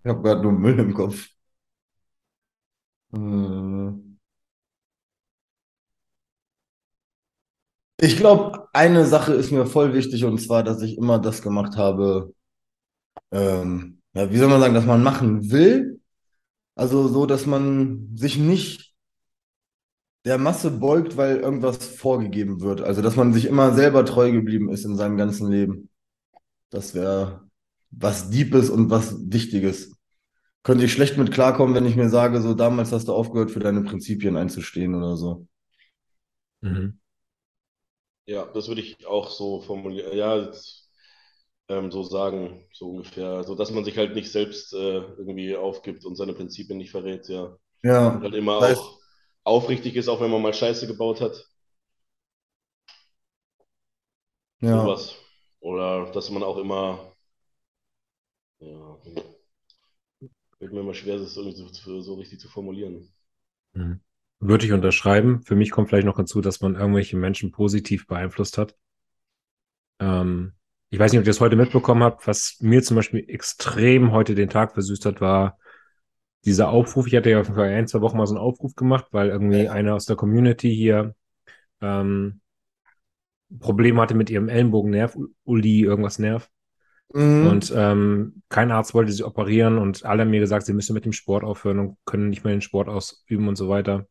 Ich 0.02 0.08
habe 0.10 0.20
gerade 0.22 0.42
nur 0.42 0.52
Müll 0.52 0.78
im 0.78 0.92
Kopf. 0.94 1.28
Hm. 3.12 4.16
Ich 8.00 8.16
glaube, 8.16 8.68
eine 8.72 9.04
Sache 9.06 9.34
ist 9.34 9.50
mir 9.52 9.66
voll 9.66 9.92
wichtig 9.94 10.24
und 10.24 10.38
zwar, 10.40 10.62
dass 10.62 10.80
ich 10.82 10.96
immer 10.96 11.18
das 11.18 11.42
gemacht 11.42 11.76
habe, 11.76 12.34
ähm, 13.32 14.00
ja, 14.14 14.30
wie 14.32 14.38
soll 14.38 14.48
man 14.48 14.60
sagen, 14.60 14.74
dass 14.74 14.86
man 14.86 15.02
machen 15.02 15.50
will. 15.50 16.00
Also 16.76 17.08
so, 17.08 17.26
dass 17.26 17.46
man 17.46 18.16
sich 18.16 18.38
nicht 18.38 18.94
der 20.24 20.38
Masse 20.38 20.70
beugt, 20.70 21.16
weil 21.16 21.38
irgendwas 21.38 21.84
vorgegeben 21.86 22.60
wird. 22.60 22.80
Also, 22.82 23.02
dass 23.02 23.16
man 23.16 23.32
sich 23.32 23.46
immer 23.46 23.74
selber 23.74 24.04
treu 24.04 24.30
geblieben 24.32 24.70
ist 24.70 24.84
in 24.84 24.96
seinem 24.96 25.16
ganzen 25.16 25.50
Leben. 25.50 25.88
Das 26.70 26.94
wäre 26.94 27.49
was 27.90 28.30
Deepes 28.30 28.70
und 28.70 28.90
was 28.90 29.14
Wichtiges. 29.32 29.92
Könnte 30.64 30.84
ich 30.86 30.92
schlecht 30.92 31.18
mit 31.18 31.32
klarkommen, 31.32 31.74
wenn 31.74 31.86
ich 31.86 31.96
mir 31.96 32.10
sage, 32.10 32.40
so 32.42 32.54
damals 32.54 32.92
hast 32.92 33.08
du 33.08 33.14
aufgehört, 33.14 33.50
für 33.50 33.60
deine 33.60 33.82
Prinzipien 33.82 34.36
einzustehen 34.36 34.94
oder 34.94 35.16
so. 35.16 35.46
Mhm. 36.62 37.00
Ja, 38.26 38.46
das 38.46 38.68
würde 38.68 38.80
ich 38.82 39.06
auch 39.06 39.30
so 39.30 39.60
formulieren. 39.60 40.16
Ja, 40.16 40.36
jetzt, 40.38 40.88
ähm, 41.68 41.90
so 41.92 42.02
sagen, 42.04 42.66
so 42.72 42.90
ungefähr. 42.90 43.44
So, 43.44 43.54
dass 43.54 43.70
man 43.72 43.84
sich 43.84 43.98
halt 43.98 44.14
nicht 44.14 44.30
selbst 44.32 44.72
äh, 44.74 44.76
irgendwie 44.78 45.56
aufgibt 45.56 46.04
und 46.04 46.16
seine 46.16 46.34
Prinzipien 46.34 46.78
nicht 46.78 46.90
verrät, 46.92 47.28
ja. 47.28 47.56
Ja, 47.82 48.08
Und 48.16 48.22
halt 48.22 48.34
immer 48.34 48.60
das 48.60 48.78
heißt- 48.78 48.78
auch 48.78 49.00
aufrichtig 49.44 49.96
ist, 49.96 50.08
auch 50.08 50.20
wenn 50.20 50.30
man 50.30 50.42
mal 50.42 50.54
Scheiße 50.54 50.86
gebaut 50.88 51.20
hat. 51.20 51.44
ja. 54.60 54.76
Sowas. 54.84 55.16
Oder 55.60 56.10
dass 56.12 56.30
man 56.30 56.42
auch 56.42 56.56
immer, 56.56 57.09
ja, 58.60 58.98
wird 60.58 60.72
mir 60.72 60.80
immer 60.80 60.94
schwer, 60.94 61.18
das 61.18 61.36
irgendwie 61.36 61.56
so, 61.56 62.00
so, 62.00 62.14
richtig 62.14 62.38
zu 62.38 62.48
formulieren. 62.48 63.08
Mhm. 63.72 64.00
Würde 64.38 64.66
ich 64.66 64.72
unterschreiben. 64.72 65.42
Für 65.42 65.56
mich 65.56 65.70
kommt 65.70 65.88
vielleicht 65.88 66.06
noch 66.06 66.16
hinzu, 66.16 66.40
dass 66.40 66.60
man 66.60 66.74
irgendwelche 66.74 67.16
Menschen 67.16 67.50
positiv 67.50 68.06
beeinflusst 68.06 68.58
hat. 68.58 68.76
Ähm, 69.98 70.52
ich 70.90 70.98
weiß 70.98 71.12
nicht, 71.12 71.20
ob 71.20 71.24
ihr 71.24 71.30
das 71.30 71.40
heute 71.40 71.56
mitbekommen 71.56 72.02
habt. 72.02 72.26
Was 72.26 72.58
mir 72.60 72.82
zum 72.82 72.96
Beispiel 72.96 73.24
extrem 73.28 74.12
heute 74.12 74.34
den 74.34 74.48
Tag 74.48 74.72
versüßt 74.72 75.06
hat, 75.06 75.20
war 75.20 75.58
dieser 76.44 76.70
Aufruf. 76.70 77.06
Ich 77.06 77.14
hatte 77.14 77.30
ja 77.30 77.44
vor 77.44 77.62
ein, 77.64 77.86
zwei 77.86 78.00
Wochen 78.00 78.16
mal 78.16 78.26
so 78.26 78.34
einen 78.34 78.42
Aufruf 78.42 78.74
gemacht, 78.74 79.06
weil 79.12 79.28
irgendwie 79.28 79.68
einer 79.68 79.94
aus 79.94 80.06
der 80.06 80.16
Community 80.16 80.74
hier 80.74 81.14
ähm, 81.80 82.40
Probleme 83.58 84.00
hatte 84.00 84.14
mit 84.14 84.30
ihrem 84.30 84.48
Ellenbogennerv, 84.48 85.16
Uli, 85.44 85.82
irgendwas 85.82 86.18
Nerv. 86.18 86.50
Mhm. 87.12 87.46
Und 87.46 87.72
ähm, 87.76 88.42
kein 88.48 88.70
Arzt 88.70 88.94
wollte 88.94 89.12
sie 89.12 89.24
operieren 89.24 89.78
und 89.78 90.04
alle 90.04 90.22
haben 90.22 90.30
mir 90.30 90.40
gesagt, 90.40 90.66
sie 90.66 90.72
müssen 90.72 90.94
mit 90.94 91.04
dem 91.04 91.12
Sport 91.12 91.44
aufhören 91.44 91.78
und 91.78 91.98
können 92.04 92.28
nicht 92.28 92.44
mehr 92.44 92.54
den 92.54 92.60
Sport 92.60 92.88
ausüben 92.88 93.48
und 93.48 93.56
so 93.56 93.68
weiter. 93.68 94.06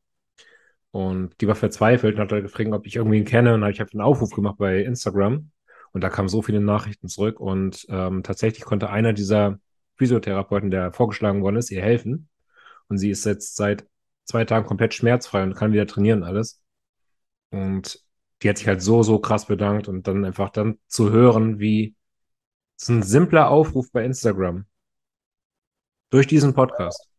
Und 0.91 1.39
die 1.39 1.47
war 1.47 1.55
verzweifelt 1.55 2.15
und 2.15 2.21
hat 2.21 2.31
halt 2.31 2.43
gefragt, 2.43 2.71
ob 2.73 2.85
ich 2.85 2.95
irgendwen 2.95 3.25
kenne. 3.25 3.53
Und 3.53 3.63
ich 3.69 3.79
habe 3.79 3.91
einen 3.91 4.01
Aufruf 4.01 4.31
gemacht 4.31 4.57
bei 4.57 4.81
Instagram 4.83 5.51
und 5.91 6.03
da 6.03 6.09
kamen 6.09 6.29
so 6.29 6.41
viele 6.41 6.61
Nachrichten 6.61 7.07
zurück. 7.07 7.39
Und 7.39 7.85
ähm, 7.89 8.23
tatsächlich 8.23 8.65
konnte 8.65 8.89
einer 8.89 9.13
dieser 9.13 9.59
Physiotherapeuten, 9.97 10.71
der 10.71 10.91
vorgeschlagen 10.91 11.41
worden 11.43 11.57
ist, 11.57 11.71
ihr 11.71 11.81
helfen. 11.81 12.29
Und 12.87 12.97
sie 12.97 13.11
ist 13.11 13.25
jetzt 13.25 13.55
seit 13.55 13.85
zwei 14.25 14.45
Tagen 14.45 14.65
komplett 14.65 14.93
schmerzfrei 14.93 15.43
und 15.43 15.55
kann 15.55 15.73
wieder 15.73 15.87
trainieren 15.87 16.23
alles. 16.23 16.61
Und 17.51 18.03
die 18.41 18.49
hat 18.49 18.57
sich 18.57 18.67
halt 18.67 18.81
so, 18.81 19.03
so 19.03 19.19
krass 19.19 19.45
bedankt 19.45 19.87
und 19.87 20.07
dann 20.07 20.25
einfach 20.25 20.49
dann 20.49 20.79
zu 20.87 21.11
hören, 21.11 21.59
wie 21.59 21.95
so 22.81 22.93
ein 22.93 23.03
simpler 23.03 23.49
Aufruf 23.49 23.91
bei 23.91 24.05
Instagram 24.05 24.65
durch 26.09 26.27
diesen 26.27 26.53
Podcast 26.53 27.09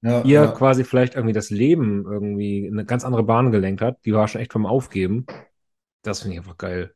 Ja, 0.00 0.22
ihr 0.22 0.42
ja. 0.42 0.46
quasi 0.52 0.84
vielleicht 0.84 1.16
irgendwie 1.16 1.34
das 1.34 1.50
Leben 1.50 2.04
irgendwie 2.04 2.66
in 2.66 2.74
eine 2.74 2.86
ganz 2.86 3.04
andere 3.04 3.24
Bahn 3.24 3.50
gelenkt 3.50 3.82
hat. 3.82 3.98
Die 4.04 4.14
war 4.14 4.28
schon 4.28 4.40
echt 4.40 4.52
vom 4.52 4.64
Aufgeben. 4.64 5.26
Das 6.02 6.20
finde 6.20 6.34
ich 6.34 6.40
einfach 6.40 6.56
geil. 6.56 6.94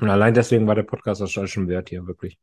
Und 0.00 0.08
allein 0.08 0.32
deswegen 0.32 0.66
war 0.66 0.74
der 0.74 0.82
Podcast 0.84 1.20
das 1.20 1.30
schon 1.30 1.68
wert 1.68 1.90
hier, 1.90 2.06
wirklich. 2.06 2.38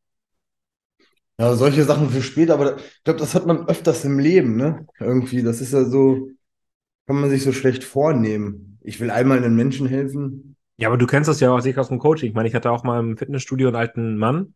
Ja, 1.40 1.56
solche 1.56 1.84
Sachen 1.84 2.10
für 2.10 2.22
später, 2.22 2.54
aber 2.54 2.78
ich 2.78 3.04
glaube, 3.04 3.20
das 3.20 3.36
hat 3.36 3.46
man 3.46 3.68
öfters 3.68 4.06
im 4.06 4.20
Leben, 4.20 4.56
ne? 4.56 4.88
Irgendwie, 5.00 5.44
das 5.44 5.62
ist 5.62 5.74
ja 5.74 5.84
so, 5.86 6.30
kann 7.08 7.20
man 7.20 7.30
sich 7.30 7.44
so 7.44 7.52
schlecht 7.52 7.84
vornehmen. 7.84 8.80
Ich 8.82 9.00
will 9.00 9.12
einmal 9.12 9.38
einem 9.38 9.56
Menschen 9.56 9.88
helfen. 9.88 10.56
Ja, 10.78 10.88
aber 10.88 10.98
du 10.98 11.08
kennst 11.08 11.28
das 11.28 11.40
ja 11.40 11.52
auch 11.52 11.60
sicher 11.60 11.82
aus 11.82 11.90
dem 11.90 12.00
Coaching. 12.00 12.30
Ich 12.30 12.36
meine, 12.36 12.48
ich 12.48 12.56
hatte 12.56 12.72
auch 12.72 12.84
mal 12.84 13.00
im 13.00 13.18
Fitnessstudio 13.18 13.68
einen 13.68 13.76
alten 13.76 14.18
Mann, 14.18 14.54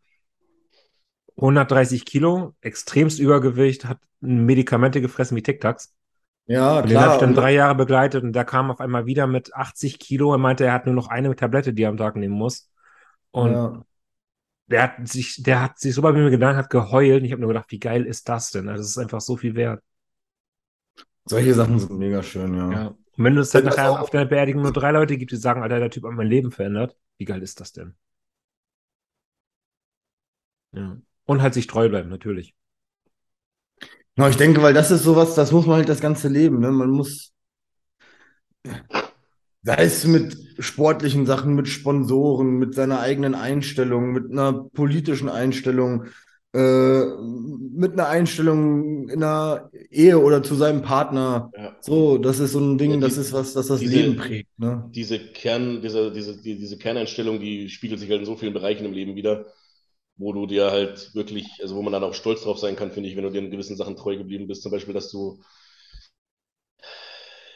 130 1.38 2.06
Kilo, 2.06 2.56
extremst 2.62 3.20
Übergewicht, 3.20 3.86
hat 3.86 4.00
Medikamente 4.20 5.02
gefressen 5.02 5.36
wie 5.38 5.44
Tic-Tacs. 5.44 5.94
Ja, 6.48 6.80
Und 6.80 6.90
den 6.90 6.98
habe 7.00 7.06
klar. 7.06 7.14
ich 7.16 7.20
dann 7.22 7.30
und- 7.30 7.36
drei 7.36 7.54
Jahre 7.54 7.76
begleitet 7.76 8.24
und 8.24 8.34
der 8.34 8.46
kam 8.46 8.72
auf 8.72 8.80
einmal 8.80 9.06
wieder 9.06 9.28
mit 9.28 9.54
80 9.56 10.00
Kilo. 10.00 10.34
Er 10.34 10.38
meinte, 10.38 10.66
er 10.66 10.74
hat 10.74 10.86
nur 10.86 10.96
noch 10.96 11.08
eine 11.08 11.36
Tablette, 11.36 11.74
die 11.74 11.84
er 11.84 11.90
am 11.90 11.98
Tag 11.98 12.16
nehmen 12.16 12.36
muss. 12.36 12.70
Und 13.32 13.52
ja. 13.54 13.86
der 14.68 14.84
hat 14.84 15.08
sich, 15.08 15.42
der 15.44 15.62
hat 15.64 15.80
sich 15.80 15.96
so 15.96 16.02
bei 16.02 16.12
mir 16.14 16.30
gedacht, 16.30 16.56
hat 16.58 16.70
geheult. 16.70 17.20
Und 17.22 17.26
ich 17.26 17.32
habe 17.32 17.42
nur 17.42 17.50
gedacht, 17.50 17.72
wie 17.72 17.80
geil 17.80 18.06
ist 18.06 18.28
das 18.30 18.52
denn? 18.52 18.70
Also, 18.70 18.82
es 18.84 18.90
ist 18.92 18.98
einfach 18.98 19.22
so 19.22 19.38
viel 19.38 19.56
wert. 19.56 19.84
Solche 21.26 21.54
Sachen 21.54 21.80
sind 21.80 21.98
mega 21.98 22.22
schön, 22.24 22.56
ja. 22.56 22.72
Ja. 22.72 22.88
Und 22.88 22.98
Und 23.18 23.24
wenn 23.26 23.38
es 23.38 23.54
halt 23.54 23.66
das 23.66 23.76
nachher 23.78 24.00
auf 24.02 24.10
deiner 24.10 24.26
Beerdigung 24.26 24.62
nur 24.64 24.74
drei 24.74 24.92
Leute 24.92 25.18
gibt, 25.18 25.32
die 25.32 25.38
sagen, 25.38 25.62
Alter, 25.64 25.80
der 25.80 25.90
Typ 25.90 26.04
hat 26.06 26.12
mein 26.14 26.28
Leben 26.28 26.52
verändert, 26.52 26.96
wie 27.18 27.26
geil 27.26 27.42
ist 27.44 27.60
das 27.60 27.72
denn? 27.72 27.96
Ja. 30.72 31.02
Und 31.32 31.42
halt 31.42 31.54
sich 31.54 31.66
treu 31.66 31.88
bleiben, 31.88 32.10
natürlich. 32.10 32.54
Ja, 34.18 34.28
ich 34.28 34.36
denke, 34.36 34.62
weil 34.62 34.74
das 34.74 34.92
ist 34.92 35.04
sowas, 35.04 35.34
das 35.34 35.54
muss 35.54 35.66
man 35.66 35.78
halt 35.78 35.88
das 35.88 36.02
ganze 36.02 36.28
Leben, 36.28 36.60
ne? 36.60 36.72
Man 36.72 36.90
muss, 36.90 37.32
sei 39.64 39.76
es 39.86 40.06
mit 40.06 40.36
sportlichen 40.60 41.26
Sachen, 41.26 41.56
mit 41.56 41.70
Sponsoren, 41.70 42.58
mit 42.60 42.76
seiner 42.76 43.00
eigenen 43.00 43.34
Einstellung, 43.34 44.12
mit 44.12 44.30
einer 44.30 44.52
politischen 44.74 45.30
Einstellung, 45.30 46.08
äh, 46.54 47.06
mit 47.78 47.94
einer 47.94 48.10
Einstellung 48.10 49.08
in 49.08 49.24
einer 49.24 49.70
Ehe 49.90 50.20
oder 50.20 50.44
zu 50.44 50.56
seinem 50.56 50.82
Partner. 50.82 51.50
Ja. 51.56 51.78
So, 51.80 52.18
das 52.18 52.40
ist 52.40 52.52
so 52.52 52.60
ein 52.60 52.78
Ding, 52.78 52.92
Ja, 52.92 52.98
die- 52.98 53.02
das 53.04 53.16
ist 53.16 53.32
was, 53.32 53.54
das 53.54 53.68
das 53.68 53.80
diese- 53.80 53.96
Leben 53.96 54.18
prägt, 54.18 54.50
ne? 54.60 54.84
diese 54.94 55.18
Kern, 55.18 55.82
diese, 55.82 56.12
diese, 56.12 56.42
die, 56.42 56.58
diese 56.58 56.78
Kerneinstellung, 56.78 57.40
die 57.40 57.70
spiegelt 57.70 58.02
sich 58.02 58.10
halt 58.10 58.20
in 58.20 58.26
so 58.26 58.36
vielen 58.36 58.52
Bereichen 58.54 58.84
im 58.84 58.92
Leben 58.92 59.16
wieder, 59.16 59.46
wo 60.22 60.34
du 60.34 60.48
dir 60.48 60.72
halt 60.72 61.14
wirklich, 61.16 61.48
also 61.62 61.76
wo 61.76 61.82
man 61.84 61.94
dann 61.94 62.04
auch 62.04 62.14
stolz 62.14 62.44
drauf 62.44 62.60
sein 62.60 62.76
kann, 62.78 62.92
finde 62.92 63.10
ich, 63.10 63.16
wenn 63.18 63.24
du 63.26 63.32
dir 63.32 63.40
in 63.40 63.52
gewissen 63.52 63.78
Sachen 63.78 63.96
treu 63.98 64.18
geblieben 64.18 64.48
bist. 64.48 64.64
Zum 64.64 64.72
Beispiel, 64.72 64.94
dass 64.94 65.12
du, 65.12 65.42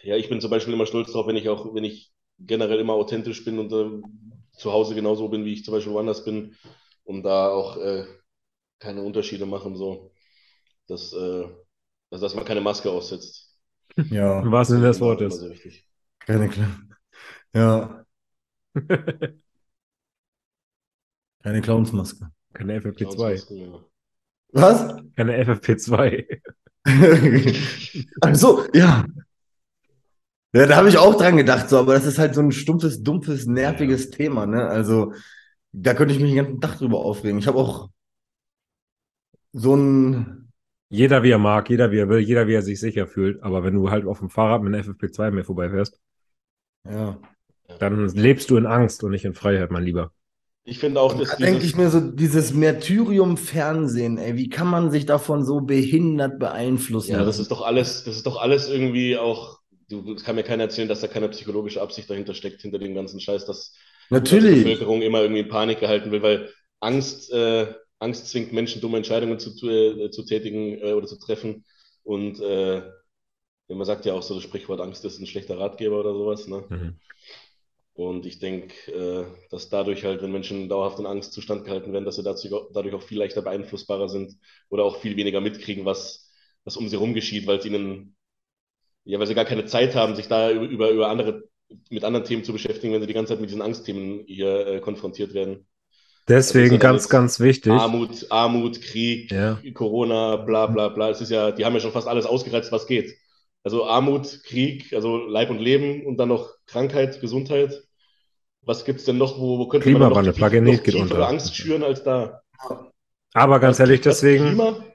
ja, 0.04 0.16
ich 0.16 0.30
bin 0.30 0.42
zum 0.42 0.52
Beispiel 0.52 0.74
immer 0.74 0.86
stolz 0.86 1.12
drauf, 1.12 1.28
wenn 1.28 1.36
ich 1.36 1.50
auch, 1.50 1.74
wenn 1.74 1.84
ich 1.84 2.12
generell 2.40 2.80
immer 2.80 2.94
authentisch 2.94 3.44
bin 3.46 3.60
und 3.60 3.72
äh, 3.72 4.02
zu 4.58 4.72
Hause 4.72 4.96
genauso 4.96 5.30
bin, 5.30 5.46
wie 5.46 5.54
ich 5.54 5.64
zum 5.66 5.74
Beispiel 5.74 5.94
woanders 5.94 6.24
bin 6.26 6.56
und 7.04 7.24
da 7.24 7.50
auch 7.50 7.78
äh, 7.78 8.06
keine 8.80 9.04
Unterschiede 9.04 9.46
machen, 9.46 9.76
so, 9.76 10.12
dass, 10.88 11.14
äh, 11.14 11.46
also, 12.12 12.26
dass 12.26 12.36
man 12.36 12.46
keine 12.46 12.62
Maske 12.62 12.92
aussetzt. 12.92 13.58
Ja, 14.10 14.42
Im 14.42 14.52
wahrsten 14.52 14.78
Sinne 14.78 14.88
des 14.90 14.98
Immer- 14.98 15.18
immer 15.20 15.20
Wortes. 15.20 15.40
sehr 15.40 15.50
wichtig. 15.52 15.88
keine 16.20 16.50
Kla 16.50 16.68
ja, 17.54 18.06
keine 21.44 21.62
Clownsmaske. 21.62 22.30
Keine 22.56 22.80
FFP2. 22.80 23.54
Ja. 23.54 23.80
Was? 24.54 24.96
Keine 25.16 25.44
FFP2. 25.44 26.26
Ach 28.22 28.36
so, 28.36 28.66
ja. 28.74 29.06
Ja, 30.54 30.66
da 30.66 30.78
habe 30.78 30.90
ich 30.90 30.98
auch 30.98 31.16
dran 31.16 31.38
gedacht, 31.38 31.70
so, 31.70 31.78
aber 31.80 31.94
das 31.94 32.06
ist 32.06 32.18
halt 32.18 32.34
so 32.34 32.42
ein 32.42 32.52
stumpfes, 32.52 33.04
dumpfes, 33.04 33.46
nerviges 33.46 34.10
Thema, 34.10 34.46
ne? 34.46 34.66
Also, 34.66 35.14
da 35.74 35.94
könnte 35.94 36.14
ich 36.14 36.22
mich 36.22 36.32
den 36.32 36.38
ganzen 36.38 36.62
Tag 36.62 36.78
drüber 36.78 37.00
aufregen. 37.00 37.40
Ich 37.40 37.48
habe 37.48 37.58
auch 37.58 37.90
so 39.52 39.76
ein, 39.76 40.46
Jeder 40.90 41.24
wie 41.24 41.32
er 41.32 41.40
mag, 41.40 41.70
jeder 41.70 41.92
wie 41.92 41.98
er 41.98 42.10
will, 42.10 42.20
jeder 42.20 42.48
wie 42.48 42.54
er 42.54 42.62
sich 42.62 42.80
sicher 42.80 43.08
fühlt. 43.08 43.42
Aber 43.44 43.64
wenn 43.64 43.74
du 43.74 43.90
halt 43.90 44.06
auf 44.06 44.20
dem 44.20 44.30
Fahrrad 44.30 44.62
mit 44.62 44.74
einer 44.74 44.84
FFP2 44.84 45.32
mehr 45.32 45.44
vorbeifährst, 45.44 46.00
ja. 46.86 47.18
dann 47.80 48.08
lebst 48.10 48.50
du 48.50 48.58
in 48.58 48.66
Angst 48.66 49.04
und 49.04 49.12
nicht 49.12 49.26
in 49.26 49.34
Freiheit, 49.34 49.72
mein 49.72 49.84
Lieber. 49.84 50.14
Ich 50.68 50.80
finde 50.80 51.00
auch, 51.00 51.14
dass 51.14 51.30
da 51.30 51.36
denke 51.36 51.64
ich 51.64 51.76
mir 51.76 51.90
so, 51.92 52.00
dieses 52.00 52.54
Martyrium-Fernsehen, 52.54 54.18
ey, 54.18 54.36
wie 54.36 54.50
kann 54.50 54.68
man 54.68 54.90
sich 54.90 55.06
davon 55.06 55.46
so 55.46 55.62
behindert 55.62 56.40
beeinflussen 56.40 57.12
ja, 57.12 57.24
das 57.24 57.38
ist 57.38 57.52
doch 57.52 57.62
alles, 57.62 58.04
das 58.04 58.18
ist 58.18 58.26
doch 58.26 58.38
alles 58.38 58.68
irgendwie 58.68 59.16
auch, 59.16 59.60
du, 59.90 60.16
kann 60.16 60.36
mir 60.36 60.44
keiner 60.44 60.64
erzählen, 60.64 60.88
dass 60.88 61.02
da 61.02 61.08
keine 61.08 61.30
psychologische 61.30 61.84
Absicht 61.84 62.10
dahinter 62.10 62.34
steckt, 62.34 62.64
hinter 62.64 62.80
dem 62.80 62.96
ganzen 62.96 63.20
Scheiß, 63.20 63.46
dass 63.46 63.74
die 64.10 64.16
Natürlich. 64.16 64.64
Bevölkerung 64.64 65.04
immer 65.04 65.22
irgendwie 65.22 65.42
in 65.42 65.50
Panik 65.50 65.80
gehalten 65.80 66.12
will, 66.12 66.24
weil 66.24 66.50
Angst, 66.80 67.32
äh, 67.32 67.72
Angst 68.00 68.30
zwingt 68.30 68.52
Menschen, 68.52 68.82
dumme 68.82 68.98
Entscheidungen 68.98 69.38
zu, 69.38 69.56
zu, 69.56 69.70
äh, 69.70 70.10
zu 70.10 70.24
tätigen 70.24 70.80
äh, 70.80 70.94
oder 70.94 71.06
zu 71.06 71.20
treffen. 71.20 71.64
Und 72.04 72.40
äh, 72.42 72.82
man 73.68 73.86
sagt 73.86 74.06
ja 74.06 74.14
auch 74.14 74.24
so 74.24 74.34
das 74.34 74.44
Sprichwort, 74.44 74.82
Angst 74.82 75.06
ist 75.06 75.20
ein 75.20 75.28
schlechter 75.28 75.60
Ratgeber 75.60 76.00
oder 76.00 76.14
sowas, 76.14 76.48
ne? 76.48 76.64
Mhm. 76.70 77.00
Und 77.96 78.26
ich 78.26 78.40
denke, 78.40 78.92
äh, 78.92 79.26
dass 79.50 79.70
dadurch 79.70 80.04
halt, 80.04 80.22
wenn 80.22 80.32
Menschen 80.32 80.68
dauerhaft 80.68 81.00
in 81.00 81.06
Angstzustand 81.06 81.64
gehalten 81.64 81.94
werden, 81.94 82.04
dass 82.04 82.18
sie 82.18 82.24
dazu, 82.24 82.50
dadurch 82.74 82.94
auch 82.94 83.02
viel 83.02 83.20
leichter 83.20 83.42
beeinflussbarer 83.42 84.10
sind 84.10 84.34
oder 84.68 84.84
auch 84.84 84.98
viel 84.98 85.16
weniger 85.16 85.40
mitkriegen, 85.40 85.86
was, 85.86 86.30
was 86.66 86.76
um 86.76 86.90
sie 86.90 86.98
rum 86.98 87.14
geschieht, 87.14 87.48
weil 87.48 87.60
es 87.60 87.66
ihnen, 87.66 88.18
ja, 89.06 89.18
weil 89.18 89.28
sie 89.28 89.34
gar 89.34 89.46
keine 89.46 89.66
Zeit 89.66 89.96
haben, 89.96 90.16
sich 90.16 90.28
da 90.28 90.52
über, 90.52 90.90
über, 90.90 91.08
andere, 91.10 91.44
mit 91.90 92.04
anderen 92.04 92.26
Themen 92.26 92.44
zu 92.44 92.52
beschäftigen, 92.52 92.94
wenn 92.94 93.00
sie 93.02 93.08
die 93.08 93.14
ganze 93.14 93.32
Zeit 93.32 93.40
mit 93.40 93.50
diesen 93.50 93.62
Angstthemen 93.62 94.26
hier 94.28 94.68
äh, 94.68 94.80
konfrontiert 94.82 95.34
werden. 95.34 95.66
Deswegen 96.28 96.76
Also, 96.76 96.80
ganz, 96.80 97.08
ganz 97.08 97.40
wichtig. 97.40 97.72
Armut, 97.72 98.30
Armut, 98.30 98.82
Krieg, 98.82 99.32
Ja. 99.32 99.62
Corona, 99.74 100.36
bla 100.36 100.66
bla 100.68 100.90
bla. 100.90 101.12
Es 101.12 101.22
ist 101.22 101.30
ja, 101.30 101.52
die 101.52 101.64
haben 101.64 101.76
ja 101.76 101.80
schon 101.80 101.94
fast 101.94 102.10
alles 102.10 102.26
ausgereizt, 102.26 102.74
was 102.74 102.88
geht. 102.88 103.16
Also 103.66 103.86
Armut, 103.88 104.44
Krieg, 104.46 104.94
also 104.94 105.18
Leib 105.28 105.52
und 105.52 105.60
Leben 105.60 106.06
und 106.08 106.18
dann 106.20 106.30
noch 106.30 106.50
Krankheit, 106.68 107.22
Gesundheit. 107.22 107.84
Was 108.64 108.86
gibt's 108.86 109.06
denn 109.06 109.18
noch, 109.20 109.40
wo, 109.40 109.60
wo 109.60 109.68
könnte 109.70 109.90
man 109.92 110.02
dann 110.02 110.10
noch, 110.10 110.22
Klimawandel, 110.22 110.34
tief- 110.34 110.62
noch 110.64 110.84
geht 110.84 110.96
unter. 110.96 111.30
Angst 111.30 111.56
schüren 111.56 111.84
als 111.84 112.04
da? 112.04 112.42
Aber 113.34 113.60
ganz 113.60 113.80
ehrlich, 113.80 114.02
deswegen, 114.02 114.58
Klima? 114.58 114.86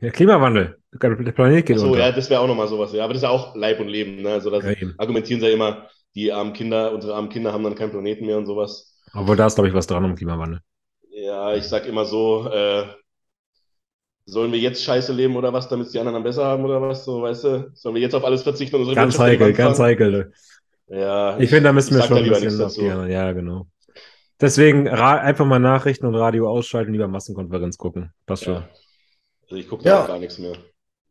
ja, 0.00 0.10
Klimawandel. 0.10 0.80
Der 0.92 1.32
Planet 1.32 1.66
geht 1.66 1.76
Achso, 1.76 1.86
unter. 1.86 2.00
ja, 2.00 2.12
das 2.12 2.30
wäre 2.30 2.40
auch 2.40 2.46
nochmal 2.46 2.68
sowas. 2.68 2.92
Ja, 2.92 3.04
aber 3.04 3.12
das 3.14 3.22
ist 3.22 3.26
ja 3.28 3.30
auch 3.30 3.54
Leib 3.54 3.80
und 3.80 3.88
Leben. 3.88 4.22
Ne? 4.22 4.30
Also 4.32 4.50
das 4.50 4.64
Ja, 4.64 4.74
argumentieren 4.96 5.40
sie 5.40 5.46
ja 5.48 5.52
immer, 5.52 5.88
die 6.14 6.32
armen 6.32 6.52
Kinder, 6.54 6.92
unsere 6.92 7.14
armen 7.14 7.28
Kinder 7.28 7.52
haben 7.52 7.62
dann 7.64 7.74
keinen 7.74 7.90
Planeten 7.90 8.26
mehr 8.26 8.38
und 8.38 8.46
sowas. 8.46 8.94
Obwohl 9.12 9.36
da 9.36 9.46
ist, 9.46 9.56
glaube 9.56 9.68
ich, 9.68 9.74
was 9.74 9.86
dran 9.86 10.06
am 10.06 10.14
Klimawandel. 10.16 10.62
Ja, 11.10 11.54
ich 11.54 11.64
sag 11.64 11.86
immer 11.86 12.04
so, 12.04 12.48
äh, 12.50 12.86
sollen 14.28 14.52
wir 14.52 14.58
jetzt 14.58 14.82
scheiße 14.84 15.12
leben 15.12 15.36
oder 15.36 15.52
was, 15.52 15.68
damit 15.68 15.86
es 15.86 15.92
die 15.92 15.98
anderen 15.98 16.14
dann 16.16 16.22
besser 16.22 16.44
haben 16.44 16.64
oder 16.64 16.82
was? 16.82 17.04
So, 17.04 17.22
weißt 17.22 17.44
du? 17.44 17.70
Sollen 17.74 17.94
wir 17.94 18.02
jetzt 18.02 18.14
auf 18.14 18.24
alles 18.24 18.42
verzichten 18.42 18.76
und 18.76 18.82
unsere 18.82 18.96
Ganz 18.96 19.18
heikel, 19.18 19.52
ganz 19.54 19.78
heikel. 19.78 20.32
Ja, 20.88 21.38
Ich 21.38 21.48
finde, 21.48 21.64
da 21.64 21.72
müssen 21.72 21.94
wir 21.96 22.02
schon 22.02 22.10
da 22.10 22.16
ein 22.16 22.24
lieber 22.24 22.40
bisschen 22.40 22.62
aufgehen. 22.62 23.10
Ja, 23.10 23.32
genau. 23.32 23.66
Deswegen 24.40 24.86
einfach 24.88 25.46
mal 25.46 25.58
Nachrichten 25.58 26.06
und 26.06 26.14
Radio 26.14 26.48
ausschalten, 26.48 26.92
lieber 26.92 27.08
Massenkonferenz 27.08 27.76
gucken. 27.78 28.12
Passt 28.26 28.44
schon. 28.44 28.54
Ja. 28.54 28.68
Also 29.44 29.56
ich 29.56 29.68
gucke 29.68 29.84
da 29.84 29.90
Ja. 29.90 30.02
auch 30.02 30.08
gar 30.08 30.18
nichts 30.18 30.38
mehr. 30.38 30.52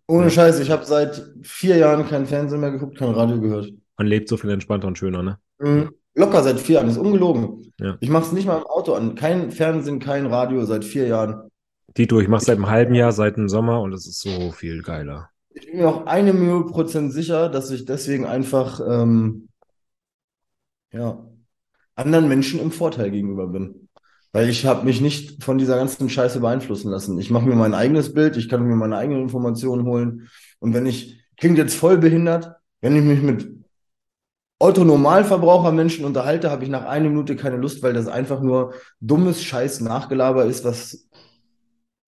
Ohne 0.07 0.30
Scheiß, 0.31 0.60
ich 0.60 0.69
habe 0.72 0.85
seit 0.85 1.22
vier 1.41 1.76
Jahren 1.77 2.07
kein 2.07 2.26
Fernsehen 2.26 2.61
mehr 2.61 2.72
geguckt, 2.72 2.98
kein 2.98 3.10
Radio 3.11 3.41
gehört. 3.41 3.72
Man 3.98 4.07
lebt 4.07 4.30
so 4.30 4.38
viel 4.38 4.52
entspannter 4.52 4.88
und 4.88 4.98
schöner, 4.98 5.23
ne? 5.23 5.39
Mhm. 5.60 5.91
Locker 6.15 6.41
seit 6.44 6.60
vier 6.60 6.76
Jahren, 6.76 6.88
ist 6.88 6.98
ungelogen. 6.98 7.73
Ja. 7.80 7.98
Ich 7.99 8.10
mache 8.10 8.26
es 8.26 8.31
nicht 8.31 8.48
mal 8.48 8.57
im 8.57 8.64
Auto 8.65 8.94
an. 8.94 9.15
Kein 9.15 9.52
Fernsehen, 9.52 9.99
kein 9.99 10.26
Radio 10.27 10.64
seit 10.65 10.85
vier 10.85 11.07
Jahren. 11.07 11.49
Dito, 11.98 12.19
ich 12.19 12.28
mache 12.28 12.45
seit 12.45 12.57
einem 12.57 12.69
halben 12.69 12.94
Jahr, 12.94 13.11
seit 13.11 13.38
dem 13.38 13.49
Sommer 13.49 13.82
und 13.82 13.91
es 13.94 14.06
ist 14.06 14.22
so 14.22 14.52
viel 14.52 14.84
geiler. 14.84 15.30
Ich 15.49 15.65
bin 15.65 15.78
mir 15.78 15.90
auch 15.90 16.06
eine 16.06 16.32
Million 16.34 16.68
Prozent 16.68 17.11
sicher, 17.11 17.49
dass 17.49 17.72
ich 17.72 17.86
deswegen 17.86 18.26
einfach 18.26 18.80
ähm, 18.88 19.49
ja, 20.91 21.26
anderen 21.95 22.28
Menschen 22.28 22.60
im 22.60 22.72
Vorteil 22.72 23.10
gegenüber 23.10 23.48
bin. 23.48 23.90
Weil 24.32 24.49
ich 24.49 24.65
habe 24.68 24.86
mich 24.86 25.02
nicht 25.02 25.44
von 25.44 25.57
dieser 25.57 25.78
ganzen 25.78 26.10
Scheiße 26.10 26.40
beeinflussen 26.40 26.91
lassen. 26.91 27.18
Ich 27.19 27.32
mache 27.32 27.48
mir 27.48 27.56
mein 27.56 27.74
eigenes 27.74 28.14
Bild, 28.14 28.38
ich 28.38 28.49
kann 28.49 28.61
mir 28.61 28.76
meine 28.76 28.98
eigenen 28.98 29.24
Informationen 29.24 29.86
holen. 29.86 30.30
Und 30.60 30.76
wenn 30.76 30.86
ich, 30.86 31.19
klingt 31.38 31.57
jetzt 31.57 31.76
voll 31.76 31.98
behindert, 31.98 32.56
wenn 32.82 32.95
ich 32.95 33.03
mich 33.03 33.24
mit 33.24 33.49
Otto-Normalverbraucher-Menschen 34.60 36.06
unterhalte, 36.06 36.52
habe 36.52 36.64
ich 36.64 36.69
nach 36.69 36.86
einer 36.86 37.10
Minute 37.10 37.36
keine 37.36 37.57
Lust, 37.57 37.82
weil 37.84 37.94
das 37.94 38.07
einfach 38.07 38.41
nur 38.41 38.74
dummes 38.99 39.44
Scheiß 39.44 39.82
Nachgelaber 39.82 40.45
ist, 40.45 40.65
was 40.65 41.06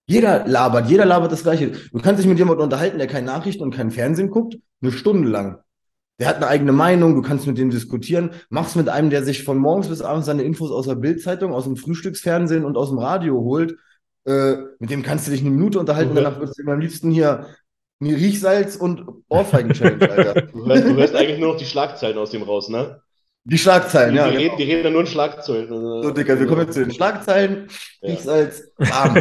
jeder 0.10 0.48
labert, 0.48 0.90
jeder 0.90 1.06
labert 1.06 1.32
das 1.32 1.44
Gleiche. 1.44 1.72
Du 1.92 2.00
kannst 2.00 2.20
dich 2.22 2.28
mit 2.28 2.38
jemandem 2.40 2.64
unterhalten, 2.64 2.98
der 2.98 3.08
keine 3.08 3.28
Nachrichten 3.28 3.64
und 3.64 3.74
kein 3.76 3.92
Fernsehen 3.92 4.30
guckt, 4.30 4.58
eine 4.82 4.92
Stunde 4.92 5.30
lang. 5.30 5.60
Der 6.20 6.28
hat 6.28 6.38
eine 6.38 6.48
eigene 6.48 6.72
Meinung, 6.74 7.16
du 7.16 7.22
kannst 7.22 7.48
mit 7.48 7.58
dem 7.58 7.70
diskutieren. 7.70 8.32
Mach's 8.50 8.76
mit 8.76 8.90
einem, 8.90 9.10
der 9.10 9.24
sich 9.24 9.44
von 9.44 9.58
morgens 9.58 9.88
bis 9.88 10.02
abends 10.02 10.26
seine 10.26 10.44
Infos 10.44 10.72
aus 10.72 10.88
der 10.88 10.96
Bildzeitung, 10.96 11.54
aus 11.54 11.64
dem 11.64 11.78
Frühstücksfernsehen 11.78 12.66
und 12.66 12.76
aus 12.76 12.90
dem 12.90 12.98
Radio 13.00 13.36
holt. 13.42 13.78
Äh, 14.26 14.56
mit 14.80 14.90
dem 14.90 15.02
kannst 15.04 15.28
du 15.28 15.32
dich 15.32 15.42
eine 15.42 15.52
Minute 15.52 15.80
unterhalten, 15.80 16.12
Mhm. 16.12 16.16
danach 16.16 16.40
würdest 16.40 16.58
du 16.58 16.64
ihm 16.64 16.70
am 16.70 16.80
liebsten 16.80 17.12
hier 17.12 17.46
mir 18.00 18.18
Riechsalz 18.18 18.76
und 18.76 19.06
Ohrfeigen-Challenge, 19.30 20.10
Alter. 20.10 20.42
Du 20.54 20.66
hörst, 20.66 20.84
du 20.86 20.96
hörst 20.96 21.16
eigentlich 21.16 21.40
nur 21.40 21.52
noch 21.54 21.60
die 21.60 21.66
Schlagzeilen 21.66 22.18
aus 22.18 22.32
dem 22.32 22.44
raus, 22.44 22.70
ne? 22.70 23.02
Die 23.46 23.58
Schlagzeilen, 23.58 24.12
Die, 24.12 24.18
ja. 24.18 24.26
die, 24.30 24.32
genau. 24.38 24.44
reden, 24.44 24.58
die 24.58 24.64
reden 24.64 24.84
dann 24.84 24.94
nur 24.94 25.02
in 25.02 25.08
Schlagzeilen. 25.08 25.68
So, 25.70 26.12
Dicker, 26.12 26.40
wir 26.40 26.46
kommen 26.46 26.62
jetzt 26.62 26.74
zu 26.74 26.82
den 26.82 26.92
Schlagzeilen. 26.92 27.68
Ja. 28.02 28.10
Riechsalz, 28.10 28.72
bam. 28.78 29.16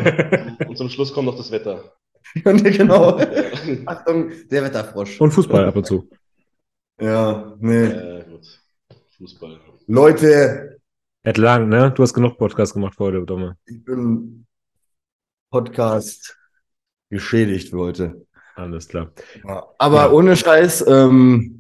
Und 0.69 0.77
zum 0.77 0.89
Schluss 0.91 1.13
kommt 1.13 1.27
noch 1.27 1.37
das 1.37 1.51
Wetter. 1.51 1.93
Und 2.45 2.63
genau. 2.65 3.19
Ja, 3.19 3.27
Achtung, 3.87 4.31
der 4.51 4.65
Wetterfrosch. 4.65 5.21
Und 5.21 5.31
Fußball 5.31 5.65
ab 5.67 5.77
und 5.77 5.87
zu. 5.87 6.09
Ja, 7.01 7.55
nee. 7.61 7.85
äh, 7.87 8.25
gut. 8.25 8.61
Fußball. 9.19 9.61
Leute, 9.87 10.79
Hätt 11.25 11.39
lang, 11.39 11.69
ne? 11.69 11.93
Du 11.95 12.03
hast 12.03 12.13
genug 12.15 12.39
Podcast 12.39 12.75
gemacht 12.75 12.95
für 12.97 13.05
heute, 13.05 13.25
Domme. 13.25 13.57
ich 13.67 13.85
bin 13.85 14.47
Podcast 15.51 16.37
geschädigt 17.11 17.71
für 17.71 17.79
heute. 17.79 18.27
Alles 18.55 18.89
klar. 18.89 19.13
Aber 19.79 19.97
Ja. 20.07 20.11
ohne 20.11 20.37
Scheiß, 20.37 20.85
ähm, 20.87 21.58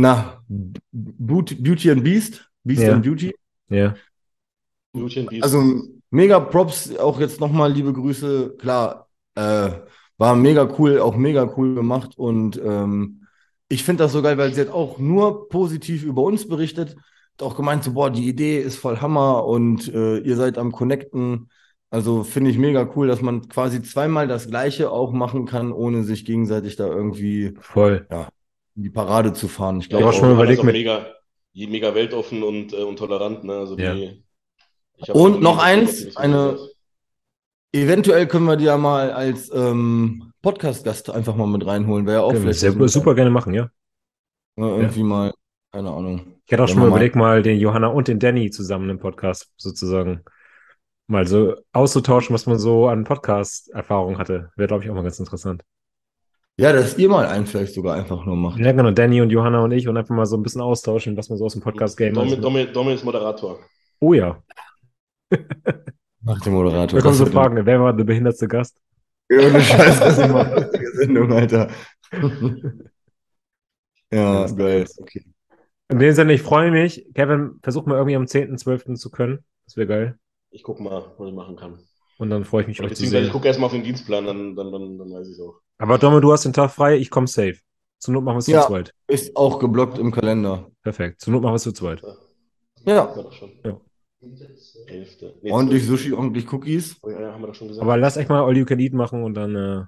na, 0.00 0.42
Beauty, 0.48 1.54
Beauty 1.56 1.90
and 1.90 2.02
Beast, 2.02 2.50
Beast 2.64 2.82
Ja. 2.82 2.94
and 2.94 3.02
Beauty. 3.02 3.34
Ja. 3.68 3.94
Blutchen, 4.92 5.26
Biest. 5.26 5.44
Also 5.44 5.62
mega 6.10 6.40
Props, 6.40 6.96
auch 6.96 7.20
jetzt 7.20 7.40
nochmal 7.40 7.72
liebe 7.72 7.92
Grüße. 7.92 8.56
Klar, 8.58 9.08
äh, 9.34 9.70
war 10.18 10.34
mega 10.36 10.68
cool, 10.78 11.00
auch 11.00 11.16
mega 11.16 11.52
cool 11.56 11.74
gemacht 11.74 12.16
und 12.18 12.60
ähm, 12.62 13.26
ich 13.68 13.84
finde 13.84 14.04
das 14.04 14.12
so 14.12 14.20
geil, 14.20 14.36
weil 14.36 14.52
sie 14.52 14.62
hat 14.62 14.68
auch 14.70 14.98
nur 14.98 15.48
positiv 15.48 16.02
über 16.02 16.22
uns 16.22 16.48
berichtet. 16.48 16.96
Hat 16.96 17.42
auch 17.42 17.56
gemeint, 17.56 17.84
so, 17.84 17.92
boah, 17.92 18.10
die 18.10 18.28
Idee 18.28 18.60
ist 18.60 18.76
voll 18.76 19.00
Hammer 19.00 19.44
und 19.46 19.88
äh, 19.94 20.18
ihr 20.18 20.36
seid 20.36 20.58
am 20.58 20.72
Connecten. 20.72 21.48
Also 21.90 22.24
finde 22.24 22.50
ich 22.50 22.58
mega 22.58 22.88
cool, 22.96 23.06
dass 23.06 23.22
man 23.22 23.48
quasi 23.48 23.82
zweimal 23.82 24.26
das 24.28 24.48
Gleiche 24.48 24.90
auch 24.90 25.12
machen 25.12 25.44
kann, 25.46 25.72
ohne 25.72 26.02
sich 26.04 26.24
gegenseitig 26.24 26.76
da 26.76 26.86
irgendwie 26.86 27.54
Voll. 27.60 28.06
In 28.80 28.84
die 28.84 28.90
Parade 28.90 29.34
zu 29.34 29.46
fahren. 29.46 29.80
Ich 29.80 29.88
Ja, 29.88 29.98
Ich 29.98 30.02
glaube, 30.02 30.14
schon 30.16 30.32
überlegt 30.32 30.64
mit- 30.64 30.72
mega, 30.72 31.06
mega 31.52 31.94
weltoffen 31.94 32.42
und, 32.42 32.72
äh, 32.72 32.76
und 32.82 32.96
tolerant. 32.98 33.44
Ne? 33.44 33.52
Also 33.52 33.76
die, 33.76 33.82
Ja. 33.82 33.92
ich 33.92 35.08
hab 35.10 35.14
Und 35.14 35.42
noch 35.42 35.58
eins, 35.58 35.90
Negatives 36.04 36.16
eine- 36.16 36.58
eventuell 37.72 38.26
können 38.26 38.46
wir 38.46 38.56
die 38.56 38.64
ja 38.64 38.78
mal 38.78 39.10
als 39.12 39.52
ähm, 39.54 40.32
Podcast-Gast 40.40 41.10
einfach 41.10 41.36
mal 41.36 41.46
mit 41.46 41.66
reinholen. 41.66 42.06
Wäre 42.06 42.20
ja 42.20 42.22
auch 42.22 42.32
vielleicht 42.32 42.60
sehr, 42.60 42.72
super 42.88 43.14
gerne 43.14 43.30
machen, 43.30 43.52
ja. 43.52 43.68
Ne, 44.56 44.66
irgendwie 44.76 45.02
mal, 45.02 45.34
keine 45.72 45.90
Ahnung. 45.90 46.38
Ich 46.46 46.52
hätte 46.52 46.62
auch 46.64 46.68
Wenn 46.68 46.72
schon 46.72 46.82
mal 46.82 46.88
überlegt, 46.88 47.16
mal 47.16 47.42
den 47.42 47.60
Johanna 47.60 47.88
und 47.88 48.08
den 48.08 48.18
Danny 48.18 48.50
zusammen 48.50 48.88
im 48.88 48.98
Podcast 48.98 49.52
sozusagen 49.58 50.24
mal 51.06 51.26
so 51.26 51.54
auszutauschen, 51.74 52.32
was 52.32 52.46
man 52.46 52.58
so 52.58 52.88
an 52.88 53.04
Podcast-Erfahrung 53.04 54.16
hatte. 54.16 54.50
Wäre, 54.56 54.68
glaube 54.68 54.84
ich, 54.84 54.90
auch 54.90 54.94
mal 54.94 55.02
ganz 55.02 55.18
interessant. 55.18 55.62
Ja, 56.60 56.72
dass 56.72 56.96
ihr 56.98 57.08
mal 57.08 57.26
einen 57.26 57.46
vielleicht 57.46 57.74
sogar 57.74 57.96
einfach 57.96 58.24
nur 58.26 58.36
macht. 58.36 58.58
Ja, 58.60 58.72
genau, 58.72 58.90
Danny 58.90 59.20
und 59.20 59.30
Johanna 59.30 59.64
und 59.64 59.72
ich 59.72 59.88
und 59.88 59.96
einfach 59.96 60.14
mal 60.14 60.26
so 60.26 60.36
ein 60.36 60.42
bisschen 60.42 60.60
austauschen, 60.60 61.16
was 61.16 61.28
man 61.28 61.38
so 61.38 61.44
aus 61.46 61.54
dem 61.54 61.62
Podcast-Game 61.62 62.14
Domi. 62.14 62.36
Domi, 62.38 62.66
Domi 62.72 62.92
ist 62.94 63.04
Moderator. 63.04 63.58
Oh 64.00 64.12
ja, 64.14 64.42
Nach 66.22 66.40
dem 66.40 66.52
Moderator. 66.54 66.98
da 66.98 67.02
kommen 67.02 67.14
so 67.16 67.26
Fragen. 67.26 67.64
Wer 67.64 67.80
war 67.80 67.92
der 67.92 68.04
behindertste 68.04 68.46
Gast? 68.48 68.78
eine- 69.30 69.46
Ohne 69.46 69.60
Scheiß, 69.62 70.00
das 70.00 70.18
ist 70.18 70.24
immer 70.24 70.44
eine 70.46 70.54
lustige 70.60 70.90
Sendung, 70.92 71.32
Alter. 71.32 71.70
ja, 74.12 74.46
geil. 74.46 74.86
Okay. 74.98 75.24
In 75.88 75.98
dem 75.98 76.14
Sinne, 76.14 76.32
ich 76.34 76.42
freue 76.42 76.70
mich. 76.70 77.06
Kevin, 77.14 77.58
versuch 77.62 77.86
mal 77.86 77.96
irgendwie 77.96 78.16
am 78.16 78.24
10.12. 78.24 78.94
zu 78.94 79.10
können. 79.10 79.44
Das 79.66 79.76
wäre 79.76 79.86
geil. 79.86 80.18
Ich 80.50 80.62
guck 80.62 80.80
mal, 80.80 81.04
was 81.16 81.28
ich 81.28 81.34
machen 81.34 81.56
kann. 81.56 81.78
Und 82.18 82.30
dann 82.30 82.44
freue 82.44 82.62
ich 82.62 82.68
mich, 82.68 82.80
euch 82.80 82.86
zu 82.88 82.90
Beziehungsweise 82.90 83.18
ich 83.22 83.24
sehen. 83.26 83.32
gucke 83.32 83.46
erstmal 83.48 83.66
auf 83.66 83.72
den 83.72 83.82
Dienstplan, 83.82 84.26
dann, 84.26 84.54
dann, 84.56 84.70
dann, 84.72 84.98
dann 84.98 85.10
weiß 85.10 85.26
ich 85.28 85.34
es 85.34 85.40
auch. 85.40 85.60
Aber 85.80 85.98
Domme, 85.98 86.20
du 86.20 86.30
hast 86.30 86.44
den 86.44 86.52
Tag 86.52 86.70
frei, 86.70 86.96
ich 86.96 87.10
komme 87.10 87.26
safe. 87.26 87.56
Zur 87.98 88.14
Not 88.14 88.24
machen 88.24 88.36
wir 88.36 88.38
es 88.40 88.46
Ja. 88.46 88.62
zu 88.62 88.68
zweit. 88.68 88.94
Ist 89.08 89.34
auch 89.36 89.58
geblockt 89.58 89.98
im 89.98 90.10
Kalender. 90.12 90.70
Perfekt. 90.82 91.20
Zur 91.20 91.32
Not 91.32 91.42
machen 91.42 91.52
wir 91.52 91.56
es 91.56 91.62
zu 91.62 91.72
zweit. 91.72 92.02
Ja. 92.84 93.14
Ja. 93.64 93.80
Nee, 95.42 95.50
Ordentlich. 95.50 95.86
Sushi, 95.86 96.12
ordentlich 96.12 96.52
Cookies. 96.52 96.96
Oh, 97.02 97.08
ja, 97.10 97.20
ja, 97.20 97.32
haben 97.32 97.42
wir 97.42 97.46
doch 97.48 97.54
schon 97.54 97.68
gesagt. 97.68 97.82
Aber 97.82 97.96
lass 97.96 98.16
echt 98.18 98.28
mal 98.28 98.44
All 98.44 98.56
You 98.56 98.66
Can 98.66 98.78
Eat 98.78 98.92
machen 98.92 99.22
und 99.22 99.34
dann 99.34 99.56
äh, 99.56 99.84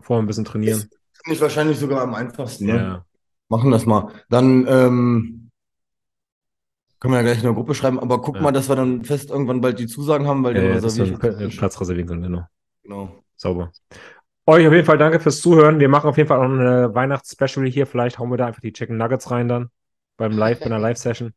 vorher 0.00 0.22
ein 0.22 0.26
bisschen 0.26 0.44
trainieren. 0.44 0.78
Finde 0.78 1.34
ich 1.34 1.40
wahrscheinlich 1.40 1.78
sogar 1.78 2.02
am 2.02 2.14
einfachsten. 2.14 2.66
Ne? 2.66 2.76
Ja. 2.76 3.06
Machen 3.48 3.70
das 3.72 3.84
mal. 3.86 4.12
Dann 4.30 4.66
ähm, 4.68 5.50
können 7.00 7.14
wir 7.14 7.18
ja 7.18 7.22
gleich 7.22 7.38
in 7.38 7.44
der 7.44 7.52
Gruppe 7.54 7.74
schreiben, 7.74 7.98
aber 7.98 8.20
guck 8.20 8.36
Ja. 8.36 8.42
mal, 8.42 8.52
dass 8.52 8.68
wir 8.68 8.76
dann 8.76 9.04
fest 9.04 9.30
irgendwann 9.30 9.60
bald 9.60 9.78
die 9.80 9.88
Zusagen 9.88 10.26
haben, 10.28 10.44
weil 10.44 10.56
Ja, 10.56 10.80
dann 10.80 11.40
ja. 11.40 11.48
Platz 11.48 11.80
reservieren 11.80 12.08
können, 12.08 12.22
genau. 12.22 12.42
Genau. 12.84 13.24
Sauber. 13.36 13.72
Euch 14.46 14.66
auf 14.66 14.72
jeden 14.72 14.86
Fall 14.86 14.98
danke 14.98 15.20
fürs 15.20 15.40
Zuhören. 15.40 15.78
Wir 15.78 15.88
machen 15.88 16.08
auf 16.08 16.16
jeden 16.16 16.28
Fall 16.28 16.38
auch 16.38 16.50
eine 16.50 16.94
Weihnachtsspecial 16.94 17.66
hier. 17.66 17.86
Vielleicht 17.86 18.18
hauen 18.18 18.30
wir 18.30 18.36
da 18.36 18.46
einfach 18.46 18.60
die 18.60 18.72
Chicken 18.72 18.96
Nuggets 18.96 19.30
rein 19.30 19.48
dann. 19.48 19.70
Beim 20.16 20.36
Live, 20.36 20.60
bei 20.60 20.66
einer 20.66 20.78
Live-Session. 20.80 21.32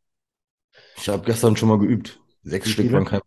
Ich 0.98 1.08
habe 1.08 1.24
gestern 1.24 1.56
schon 1.56 1.70
mal 1.70 1.80
geübt. 1.80 2.20
Sechs 2.44 2.70
Stück 2.70 2.92
waren 2.92 3.06
kein 3.06 3.22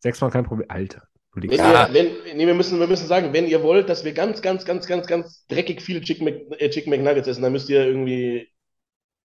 Sechsmal 0.00 0.30
kein 0.30 0.44
Problem. 0.44 0.68
Alter. 0.68 1.06
Wenn. 1.34 1.50
Ja. 1.50 1.88
ihr, 1.88 1.94
wenn, 1.94 2.36
nee, 2.36 2.46
wir 2.46 2.54
müssen, 2.54 2.78
wir 2.78 2.86
müssen 2.86 3.06
sagen, 3.06 3.32
wenn 3.32 3.46
ihr 3.46 3.62
wollt, 3.62 3.88
dass 3.88 4.04
wir 4.04 4.12
ganz, 4.12 4.42
ganz, 4.42 4.64
ganz, 4.64 4.86
ganz, 4.86 5.06
ganz 5.06 5.46
dreckig 5.46 5.80
viele 5.80 6.00
Chicken, 6.02 6.26
Mc, 6.26 6.60
äh, 6.60 6.68
Chicken 6.68 6.90
McNuggets 6.90 7.28
essen, 7.28 7.42
dann 7.42 7.52
müsst 7.52 7.70
ihr 7.70 7.86
irgendwie 7.86 8.48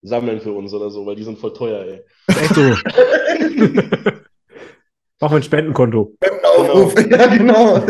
sammeln 0.03 0.39
für 0.39 0.51
uns 0.51 0.73
oder 0.73 0.89
so, 0.89 1.05
weil 1.05 1.15
die 1.15 1.23
sind 1.23 1.39
voll 1.39 1.53
teuer, 1.53 1.83
ey. 1.85 2.01
Echt 2.27 2.53
so. 2.53 2.61
Mach 5.19 5.31
ein 5.31 5.43
Spendenkonto. 5.43 6.15
Aufruf. 6.57 6.95
Ja, 7.09 7.27
genau. 7.27 7.83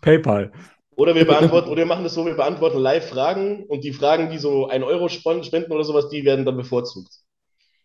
PayPal. 0.00 0.52
Oder 1.00 1.14
wir 1.14 1.24
beantworten, 1.24 1.70
oder 1.70 1.78
wir 1.78 1.86
machen 1.86 2.04
das 2.04 2.12
so, 2.12 2.26
wir 2.26 2.34
beantworten 2.34 2.76
live 2.76 3.08
Fragen 3.08 3.64
und 3.68 3.84
die 3.84 3.94
Fragen, 3.94 4.28
die 4.28 4.36
so 4.36 4.68
ein 4.68 4.82
Euro 4.82 5.08
spenden 5.08 5.72
oder 5.72 5.82
sowas, 5.82 6.10
die 6.10 6.26
werden 6.26 6.44
dann 6.44 6.58
bevorzugt. 6.58 7.08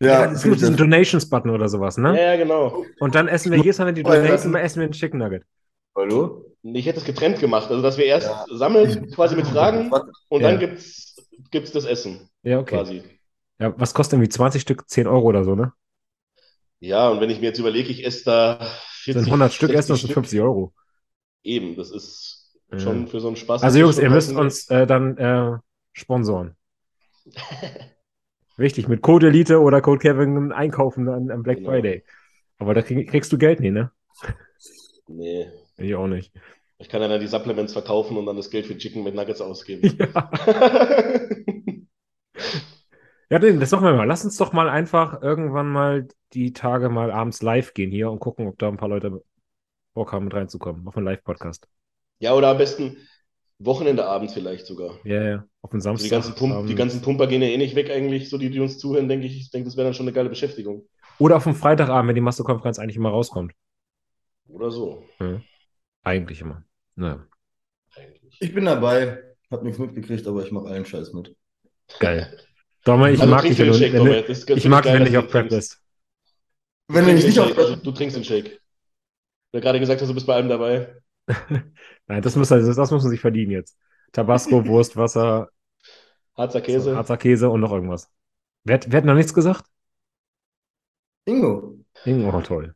Ja, 0.00 0.30
es 0.30 0.42
gibt 0.42 0.60
diesen 0.60 0.76
Donations-Button 0.76 1.50
oder 1.50 1.70
sowas, 1.70 1.96
Ja, 1.96 2.02
ne? 2.12 2.22
ja, 2.22 2.36
genau. 2.36 2.84
Und 3.00 3.14
dann 3.14 3.28
essen 3.28 3.52
wir 3.52 3.58
jedes 3.58 3.78
Mal, 3.78 3.86
wenn 3.86 3.94
die 3.94 4.04
Oh, 4.04 4.12
ja. 4.12 4.16
Donations, 4.20 4.54
essen 4.54 4.80
wir 4.80 4.84
einen 4.84 4.92
Chicken 4.92 5.18
Nugget. 5.18 5.44
Hallo? 5.96 6.44
Ich 6.62 6.84
hätte 6.84 6.98
es 6.98 7.06
getrennt 7.06 7.40
gemacht, 7.40 7.70
also 7.70 7.80
dass 7.80 7.96
wir 7.96 8.04
erst 8.04 8.28
Ja. 8.28 8.44
sammeln, 8.50 9.10
quasi 9.12 9.34
mit 9.34 9.46
Fragen 9.46 9.90
und 10.28 10.42
Ja. 10.42 10.50
dann 10.50 10.58
gibt's, 10.60 11.16
gibt's 11.50 11.72
das 11.72 11.86
Essen, 11.86 12.28
Ja, 12.42 12.58
okay. 12.58 12.76
quasi. 12.76 13.02
Ja, 13.58 13.72
was 13.78 13.94
kostet 13.94 14.18
irgendwie 14.18 14.28
20 14.28 14.60
Stück? 14.60 14.86
10 14.90 15.06
Euro 15.06 15.24
oder 15.24 15.42
so, 15.42 15.54
ne? 15.54 15.72
Ja, 16.80 17.08
und 17.08 17.22
wenn 17.22 17.30
ich 17.30 17.40
mir 17.40 17.46
jetzt 17.46 17.58
überlege, 17.60 17.88
ich 17.88 18.04
esse 18.04 18.24
da 18.26 18.56
Das 18.58 18.68
40, 19.04 19.22
sind 19.22 19.32
100 19.32 19.54
Stück 19.54 19.68
60 19.70 19.78
essen, 19.78 19.92
das 19.92 20.00
sind 20.00 20.06
Stück. 20.08 20.14
50 20.16 20.40
Euro. 20.42 20.74
Eben, 21.42 21.76
das 21.76 21.90
ist 21.90 22.45
Ja. 22.72 22.78
schon 22.78 23.06
für 23.08 23.20
so 23.20 23.28
einen 23.28 23.36
Spaß. 23.36 23.62
Also 23.62 23.78
Jungs, 23.78 23.98
ihr 23.98 24.10
müsst 24.10 24.34
uns 24.34 24.68
äh, 24.70 24.86
dann 24.86 25.16
äh, 25.18 25.58
sponsoren. 25.92 26.56
Wichtig, 28.56 28.88
mit 28.88 29.02
Code 29.02 29.28
Elite 29.28 29.60
oder 29.60 29.80
Code 29.82 29.98
Kevin 30.00 30.50
einkaufen 30.52 31.08
an, 31.08 31.30
am 31.30 31.42
Black 31.42 31.58
Genau. 31.58 31.70
Friday. 31.70 32.04
Aber 32.58 32.72
da 32.74 32.82
krieg, 32.82 33.08
kriegst 33.10 33.32
du 33.32 33.38
Geld 33.38 33.60
nie, 33.60 33.70
ne? 33.70 33.90
Nee, 35.08 35.46
Ich 35.76 35.94
auch 35.94 36.06
nicht. 36.06 36.32
ich 36.78 36.88
kann 36.88 37.02
ja 37.02 37.08
dann 37.08 37.20
die 37.20 37.26
Supplements 37.26 37.72
verkaufen 37.74 38.16
und 38.16 38.26
dann 38.26 38.36
das 38.36 38.50
Geld 38.50 38.66
für 38.66 38.76
Chicken 38.76 39.04
mit 39.04 39.14
Nuggets 39.14 39.40
ausgeben. 39.40 39.96
Ja. 39.98 40.30
Ja, 43.28 43.40
nee, 43.40 43.58
das 43.58 43.72
machen 43.72 43.84
wir 43.86 43.94
mal. 43.94 44.04
Lass 44.06 44.24
uns 44.24 44.36
doch 44.36 44.52
mal 44.52 44.68
einfach 44.68 45.20
irgendwann 45.20 45.68
mal 45.68 46.06
die 46.32 46.52
Tage 46.52 46.88
mal 46.88 47.10
abends 47.10 47.42
live 47.42 47.74
gehen 47.74 47.90
hier 47.90 48.08
und 48.10 48.20
gucken, 48.20 48.46
ob 48.46 48.56
da 48.58 48.68
ein 48.68 48.76
paar 48.76 48.88
Leute 48.88 49.20
Bock 49.94 50.12
haben, 50.12 50.26
mit 50.26 50.34
reinzukommen. 50.34 50.86
Auf 50.86 50.96
einen 50.96 51.06
Live-Podcast. 51.06 51.66
Ja, 52.18 52.34
oder 52.34 52.48
am 52.48 52.58
besten 52.58 52.96
Wochenendeabend 53.58 54.30
vielleicht 54.32 54.66
sogar. 54.66 54.98
Ja, 55.04 55.22
ja. 55.22 55.44
Auf 55.62 55.70
den 55.70 55.76
Also 55.78 55.90
Samstag. 55.90 56.04
die 56.04 56.10
ganzen, 56.10 56.34
Pump, 56.34 56.52
die 56.52 56.56
abends. 56.58 56.76
ganzen 56.76 57.02
Pumper 57.02 57.26
gehen 57.26 57.42
ja 57.42 57.48
eh 57.48 57.56
nicht 57.56 57.74
weg 57.74 57.90
eigentlich, 57.90 58.28
so 58.30 58.38
die, 58.38 58.50
die 58.50 58.60
uns 58.60 58.78
zuhören, 58.78 59.08
denke 59.08 59.26
ich. 59.26 59.36
Ich 59.36 59.50
denke, 59.50 59.66
das 59.66 59.76
wäre 59.76 59.86
dann 59.86 59.94
schon 59.94 60.04
eine 60.06 60.12
geile 60.14 60.28
Beschäftigung. 60.28 60.86
Oder 61.18 61.36
auf 61.36 61.44
dem 61.44 61.54
Freitagabend, 61.54 62.08
wenn 62.08 62.14
die 62.14 62.20
Masterkonferenz 62.20 62.78
eigentlich 62.78 62.96
immer 62.96 63.10
rauskommt. 63.10 63.52
Oder 64.48 64.70
so, 64.70 65.04
Eigentlich 66.04 66.40
immer. 66.40 66.62
Naja. 66.94 67.26
eigentlich. 67.96 68.36
Ich 68.40 68.54
bin 68.54 68.64
dabei. 68.64 69.22
Hab 69.50 69.62
nichts 69.62 69.78
mitgekriegt, 69.78 70.26
aber 70.26 70.44
ich 70.44 70.50
mache 70.52 70.66
allen 70.66 70.84
Scheiß 70.84 71.12
mit. 71.12 71.34
Geil. 72.00 72.36
Dommel, 72.84 73.14
ich 73.14 73.20
Also 73.20 73.32
mag 73.32 73.42
dich, 73.42 73.56
du 73.56 73.58
wenn 73.58 73.72
den 73.72 73.72
du, 73.72 73.78
Shake, 73.78 73.92
wenn 73.92 74.04
du, 74.04 74.22
Das 74.22 74.44
ich 74.48 74.68
mag 74.68 74.82
dich, 74.82 74.92
geil, 74.92 74.94
wenn 74.94 75.04
du 75.04 75.10
nicht 75.10 75.16
dass 75.16 75.24
auf 75.24 75.26
du 75.26 75.30
Prep 75.30 75.48
trinkst. 75.48 75.56
bist. 75.70 75.82
Du 76.88 76.94
Wenn 76.94 77.04
trinkst 77.04 77.20
ich 77.20 77.26
nicht 77.26 77.36
den 77.36 77.42
auf 77.42 77.48
Shake, 77.50 77.58
also 77.58 77.76
du 77.76 77.92
trinkst 77.92 78.16
den 78.16 78.24
Shake. 78.24 78.60
Du 79.52 79.58
hast 79.58 79.62
gerade 79.62 79.80
gesagt 79.80 80.00
hast, 80.00 80.08
du 80.08 80.14
bist 80.14 80.26
bei 80.26 80.34
allem 80.34 80.48
dabei. 80.48 80.96
Nein, 82.08 82.22
das 82.22 82.36
muss, 82.36 82.48
das, 82.48 82.64
das 82.76 82.90
muss 82.90 83.02
man 83.02 83.10
sich 83.10 83.20
verdienen 83.20 83.50
jetzt. 83.52 83.78
Tabasco, 84.12 84.64
Wurst, 84.66 84.96
Wasser, 84.96 85.48
Harzer 86.36 86.60
Käse. 86.60 86.94
Harzer 86.96 87.16
Käse 87.16 87.50
und 87.50 87.60
noch 87.60 87.72
irgendwas. 87.72 88.10
Wer, 88.64 88.76
hat- 88.76 88.90
wer 88.92 88.98
hat 88.98 89.04
noch 89.06 89.14
nichts 89.14 89.34
gesagt? 89.34 89.64
Ingo. 91.26 91.76
Oh, 92.06 92.40
toll. 92.42 92.74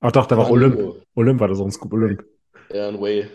Ach 0.00 0.12
doch, 0.12 0.26
da 0.26 0.36
war 0.36 0.50
Olymp. 0.50 0.76
Nico. 0.76 1.00
Olymp 1.14 1.40
war 1.40 1.48
das, 1.48 1.58
so 1.58 1.64
ein 1.64 1.70
Scoop 1.70 1.92
Olymp. 1.92 2.24
Ja, 2.70 2.88
ein 2.88 3.00
Way. 3.00 3.28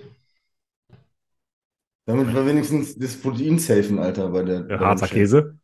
Damit 2.06 2.34
wir 2.34 2.46
wenigstens 2.46 2.98
das 2.98 3.20
Protein 3.22 3.60
safen, 3.60 4.00
Alter, 4.00 4.30
bei 4.30 4.44
der. 4.44 4.68
Ja, 4.70 4.80
Harzer. 4.80 5.08
Käse. 5.08 5.58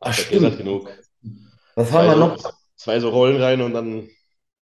Ach, 0.00 0.14
Der 0.16 0.24
Käse 0.24 0.46
hat 0.46 0.54
stimmt. 0.54 0.58
genug. 0.58 0.88
Was 1.74 1.90
Zwei 1.90 1.98
haben 1.98 2.08
wir 2.08 2.16
so, 2.16 2.18
noch? 2.18 2.52
zwei 2.76 3.00
so 3.00 3.08
Rollen 3.10 3.40
rein 3.42 3.60
und 3.62 3.74
dann. 3.74 4.08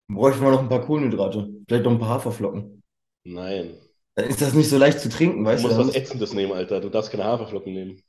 Bräuchten 0.09 0.43
wir 0.43 0.51
noch 0.51 0.61
ein 0.61 0.69
paar 0.69 0.81
Kohlenhydrate. 0.85 1.49
Vielleicht 1.67 1.85
noch 1.85 1.93
ein 1.93 1.99
paar 1.99 2.09
Haferflocken. 2.09 2.83
Nein. 3.25 3.77
Dann 4.15 4.25
ist 4.29 4.41
das 4.41 4.53
nicht 4.53 4.69
so 4.69 4.77
leicht 4.77 4.99
zu 4.99 5.07
trinken, 5.09 5.45
Du 5.45 5.45
weißt 5.45 5.63
du? 5.63 5.69
musst 5.69 5.79
Dann 5.79 5.87
was 5.87 5.95
Ätzendes 5.95 6.33
nehmen, 6.33 6.51
Alter. 6.53 6.81
Du 6.81 6.89
darfst 6.89 7.09
keine 7.11 7.23
Haferflocken 7.25 7.73
nehmen. 7.73 8.03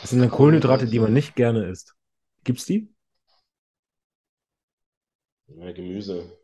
Das 0.00 0.10
sind 0.10 0.20
dann 0.20 0.30
Kohlenhydrate, 0.30 0.86
die 0.86 0.98
man 0.98 1.12
nicht 1.12 1.36
gerne 1.36 1.66
isst. 1.66 1.94
Gibt's 2.44 2.64
die? 2.64 2.92
Ja, 5.48 5.72
Gemüse. 5.72 6.38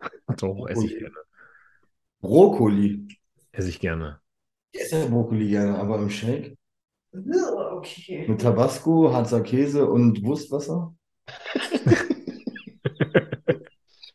Doch, 0.38 0.66
esse 0.68 0.86
ich 0.86 0.98
gerne. 0.98 1.14
Brokkoli. 2.22 3.06
Esse 3.52 3.68
ich 3.68 3.78
gerne. 3.80 4.20
Ich 4.72 4.80
esse 4.82 5.08
Brokkoli 5.08 5.48
gerne, 5.48 5.78
aber 5.78 5.98
im 5.98 6.10
Shake. 6.10 6.56
Okay. 7.14 8.26
Mit 8.28 8.40
Tabasco, 8.40 9.12
Harzer 9.12 9.42
Käse 9.42 9.86
und 9.88 10.22
Wurstwasser. 10.24 10.94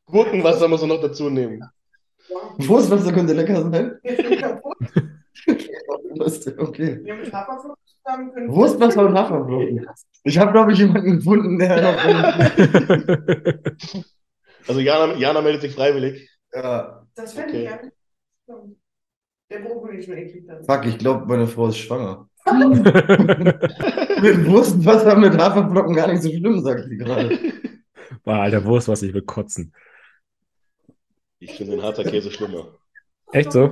Gurkenwasser 0.08 0.68
muss 0.68 0.82
man 0.82 0.90
noch 0.90 1.02
dazu 1.02 1.30
nehmen. 1.30 1.62
Wurstwasser 2.58 3.12
könnte 3.14 3.34
lecker 3.34 3.62
sein. 3.70 3.98
Wir 4.04 4.16
sind 4.16 4.40
kaputt. 4.42 4.78
Okay. 6.58 7.00
Wurstwasser 8.48 9.06
und 9.06 9.18
Haferflocken. 9.18 9.86
Ich 10.24 10.38
habe, 10.38 10.52
glaube 10.52 10.72
ich, 10.74 10.80
jemanden 10.80 11.18
gefunden, 11.18 11.60
der 11.60 11.82
noch. 11.82 11.98
Also 14.68 14.82
Jana, 14.82 15.14
Jana 15.16 15.42
meldet 15.42 15.62
sich 15.62 15.74
freiwillig. 15.74 16.30
ja. 16.54 17.02
Das 17.16 17.32
fände 17.34 17.50
Okay. 17.50 17.64
ich 17.64 17.70
eigentlich. 17.72 17.94
Der 19.50 19.60
Brokkoli 19.60 19.98
ist 20.00 20.06
schon 20.08 20.18
eklig 20.18 20.46
dann. 20.46 20.66
Fuck, 20.66 20.86
ich 20.86 20.98
glaube, 20.98 21.26
meine 21.26 21.48
Frau 21.48 21.68
ist 21.70 21.78
schwanger. 21.78 22.28
Mit 24.22 24.46
Wurstwasser 24.50 25.16
mit 25.16 25.38
Haferflocken 25.38 25.96
gar 25.96 26.08
nicht 26.12 26.22
so 26.22 26.30
schlimm, 26.30 26.60
sagt 26.62 26.84
sie 26.90 26.98
gerade. 26.98 27.40
Boah, 28.26 28.40
alter 28.42 28.66
Wurst, 28.66 28.90
was 28.90 29.04
ich 29.04 29.14
will 29.14 29.22
kotzen. 29.22 29.74
Ich 31.40 31.54
finde 31.54 31.74
den 31.76 31.84
harter 31.84 32.04
Käse 32.04 32.32
schlimmer. 32.32 32.68
Echt 33.32 33.52
so? 33.52 33.70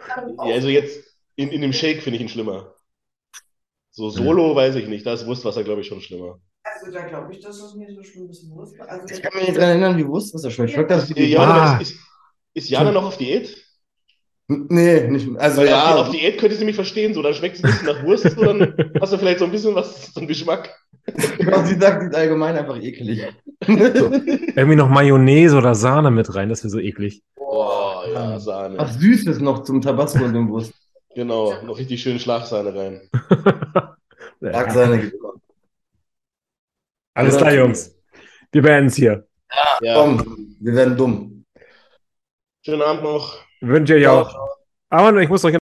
Ja, 0.00 0.54
also 0.54 0.68
jetzt 0.68 0.98
in, 1.36 1.50
in 1.50 1.60
dem 1.60 1.72
Shake 1.72 2.02
finde 2.02 2.16
ich 2.16 2.22
ihn 2.22 2.28
schlimmer. 2.28 2.74
So 3.90 4.10
solo 4.10 4.54
weiß 4.54 4.76
ich 4.76 4.88
nicht. 4.88 5.04
Da 5.06 5.14
ist 5.14 5.26
Wurstwasser, 5.26 5.64
glaube 5.64 5.80
ich, 5.80 5.86
schon 5.88 6.00
schlimmer. 6.00 6.40
Also 6.62 6.92
da 6.92 7.06
glaube 7.06 7.32
ich, 7.32 7.40
dass 7.40 7.58
das 7.60 7.74
nicht 7.74 7.94
so 7.94 8.02
schlimm 8.02 8.30
ist. 8.30 8.48
Wurst. 8.50 8.78
Also 8.80 9.14
Ich 9.14 9.22
kann 9.22 9.32
mich 9.34 9.48
nicht 9.48 9.56
daran 9.56 9.70
erinnern, 9.70 9.96
wie 9.98 10.06
Wurstwasser 10.06 10.50
schmeckt. 10.50 10.72
Schmeckt 10.72 10.90
das 10.90 11.14
wie 11.14 11.24
Jana, 11.24 11.76
Ah. 11.76 11.80
ist, 11.80 11.92
ist, 11.92 12.00
ist 12.54 12.68
Jana 12.70 12.92
noch 12.92 13.04
auf 13.04 13.16
Diät? 13.16 13.64
Nee, 14.48 15.08
nicht. 15.08 15.28
Also 15.38 15.58
Weil 15.58 15.68
ja, 15.68 15.96
auf 15.96 16.10
Diät 16.10 16.38
könnte 16.38 16.54
ich 16.54 16.58
sie 16.58 16.64
mich 16.64 16.76
verstehen. 16.76 17.12
So, 17.14 17.22
dann 17.22 17.34
schmeckt 17.34 17.56
es 17.56 17.64
ein 17.64 17.70
bisschen 17.70 17.86
nach 17.86 18.02
Wurst, 18.02 18.30
so, 18.30 18.42
dann 18.44 18.74
hast 19.00 19.12
du 19.12 19.18
vielleicht 19.18 19.40
so 19.40 19.44
ein 19.44 19.50
bisschen 19.50 19.74
was, 19.74 20.12
so 20.12 20.20
einen 20.20 20.28
Geschmack. 20.28 20.74
Genau, 21.38 21.64
sie 21.64 21.74
sagt, 21.78 22.02
sie 22.02 22.08
ist 22.08 22.14
allgemein 22.16 22.56
einfach 22.56 22.80
eklig. 22.80 23.24
Irgendwie 23.66 24.76
noch 24.76 24.88
Mayonnaise 24.88 25.56
oder 25.56 25.74
Sahne 25.74 26.10
mit 26.10 26.34
rein, 26.34 26.48
das 26.48 26.62
wäre 26.62 26.70
so 26.70 26.78
eklig. 26.78 27.22
Oh, 27.36 28.00
ja, 28.12 28.38
Sahne. 28.38 28.78
Was 28.78 28.94
Süßes 28.94 29.40
noch 29.40 29.62
zum 29.64 29.80
Tabasco 29.80 30.24
und 30.24 30.34
dem 30.34 30.48
Wurst. 30.48 30.72
Genau, 31.14 31.60
noch 31.62 31.78
richtig 31.78 32.02
schön 32.02 32.18
Schlagsahne 32.18 32.74
rein. 32.74 33.08
Immer. 34.40 35.34
Alles 37.14 37.36
klar, 37.36 37.52
Jungs. 37.52 37.94
Wir 38.52 38.62
beenden 38.62 38.86
es 38.86 38.96
hier. 38.96 39.26
Ja, 39.80 39.94
Komm, 39.94 40.56
wir 40.60 40.74
werden 40.74 40.96
dumm. 40.96 41.44
schönen 42.64 42.82
Abend 42.82 43.02
noch. 43.02 43.38
Wünsche 43.60 43.96
ich 43.96 44.06
auch. 44.06 44.32
Aber 44.90 45.16
ich 45.20 45.28
muss 45.28 45.44
euch 45.44 45.56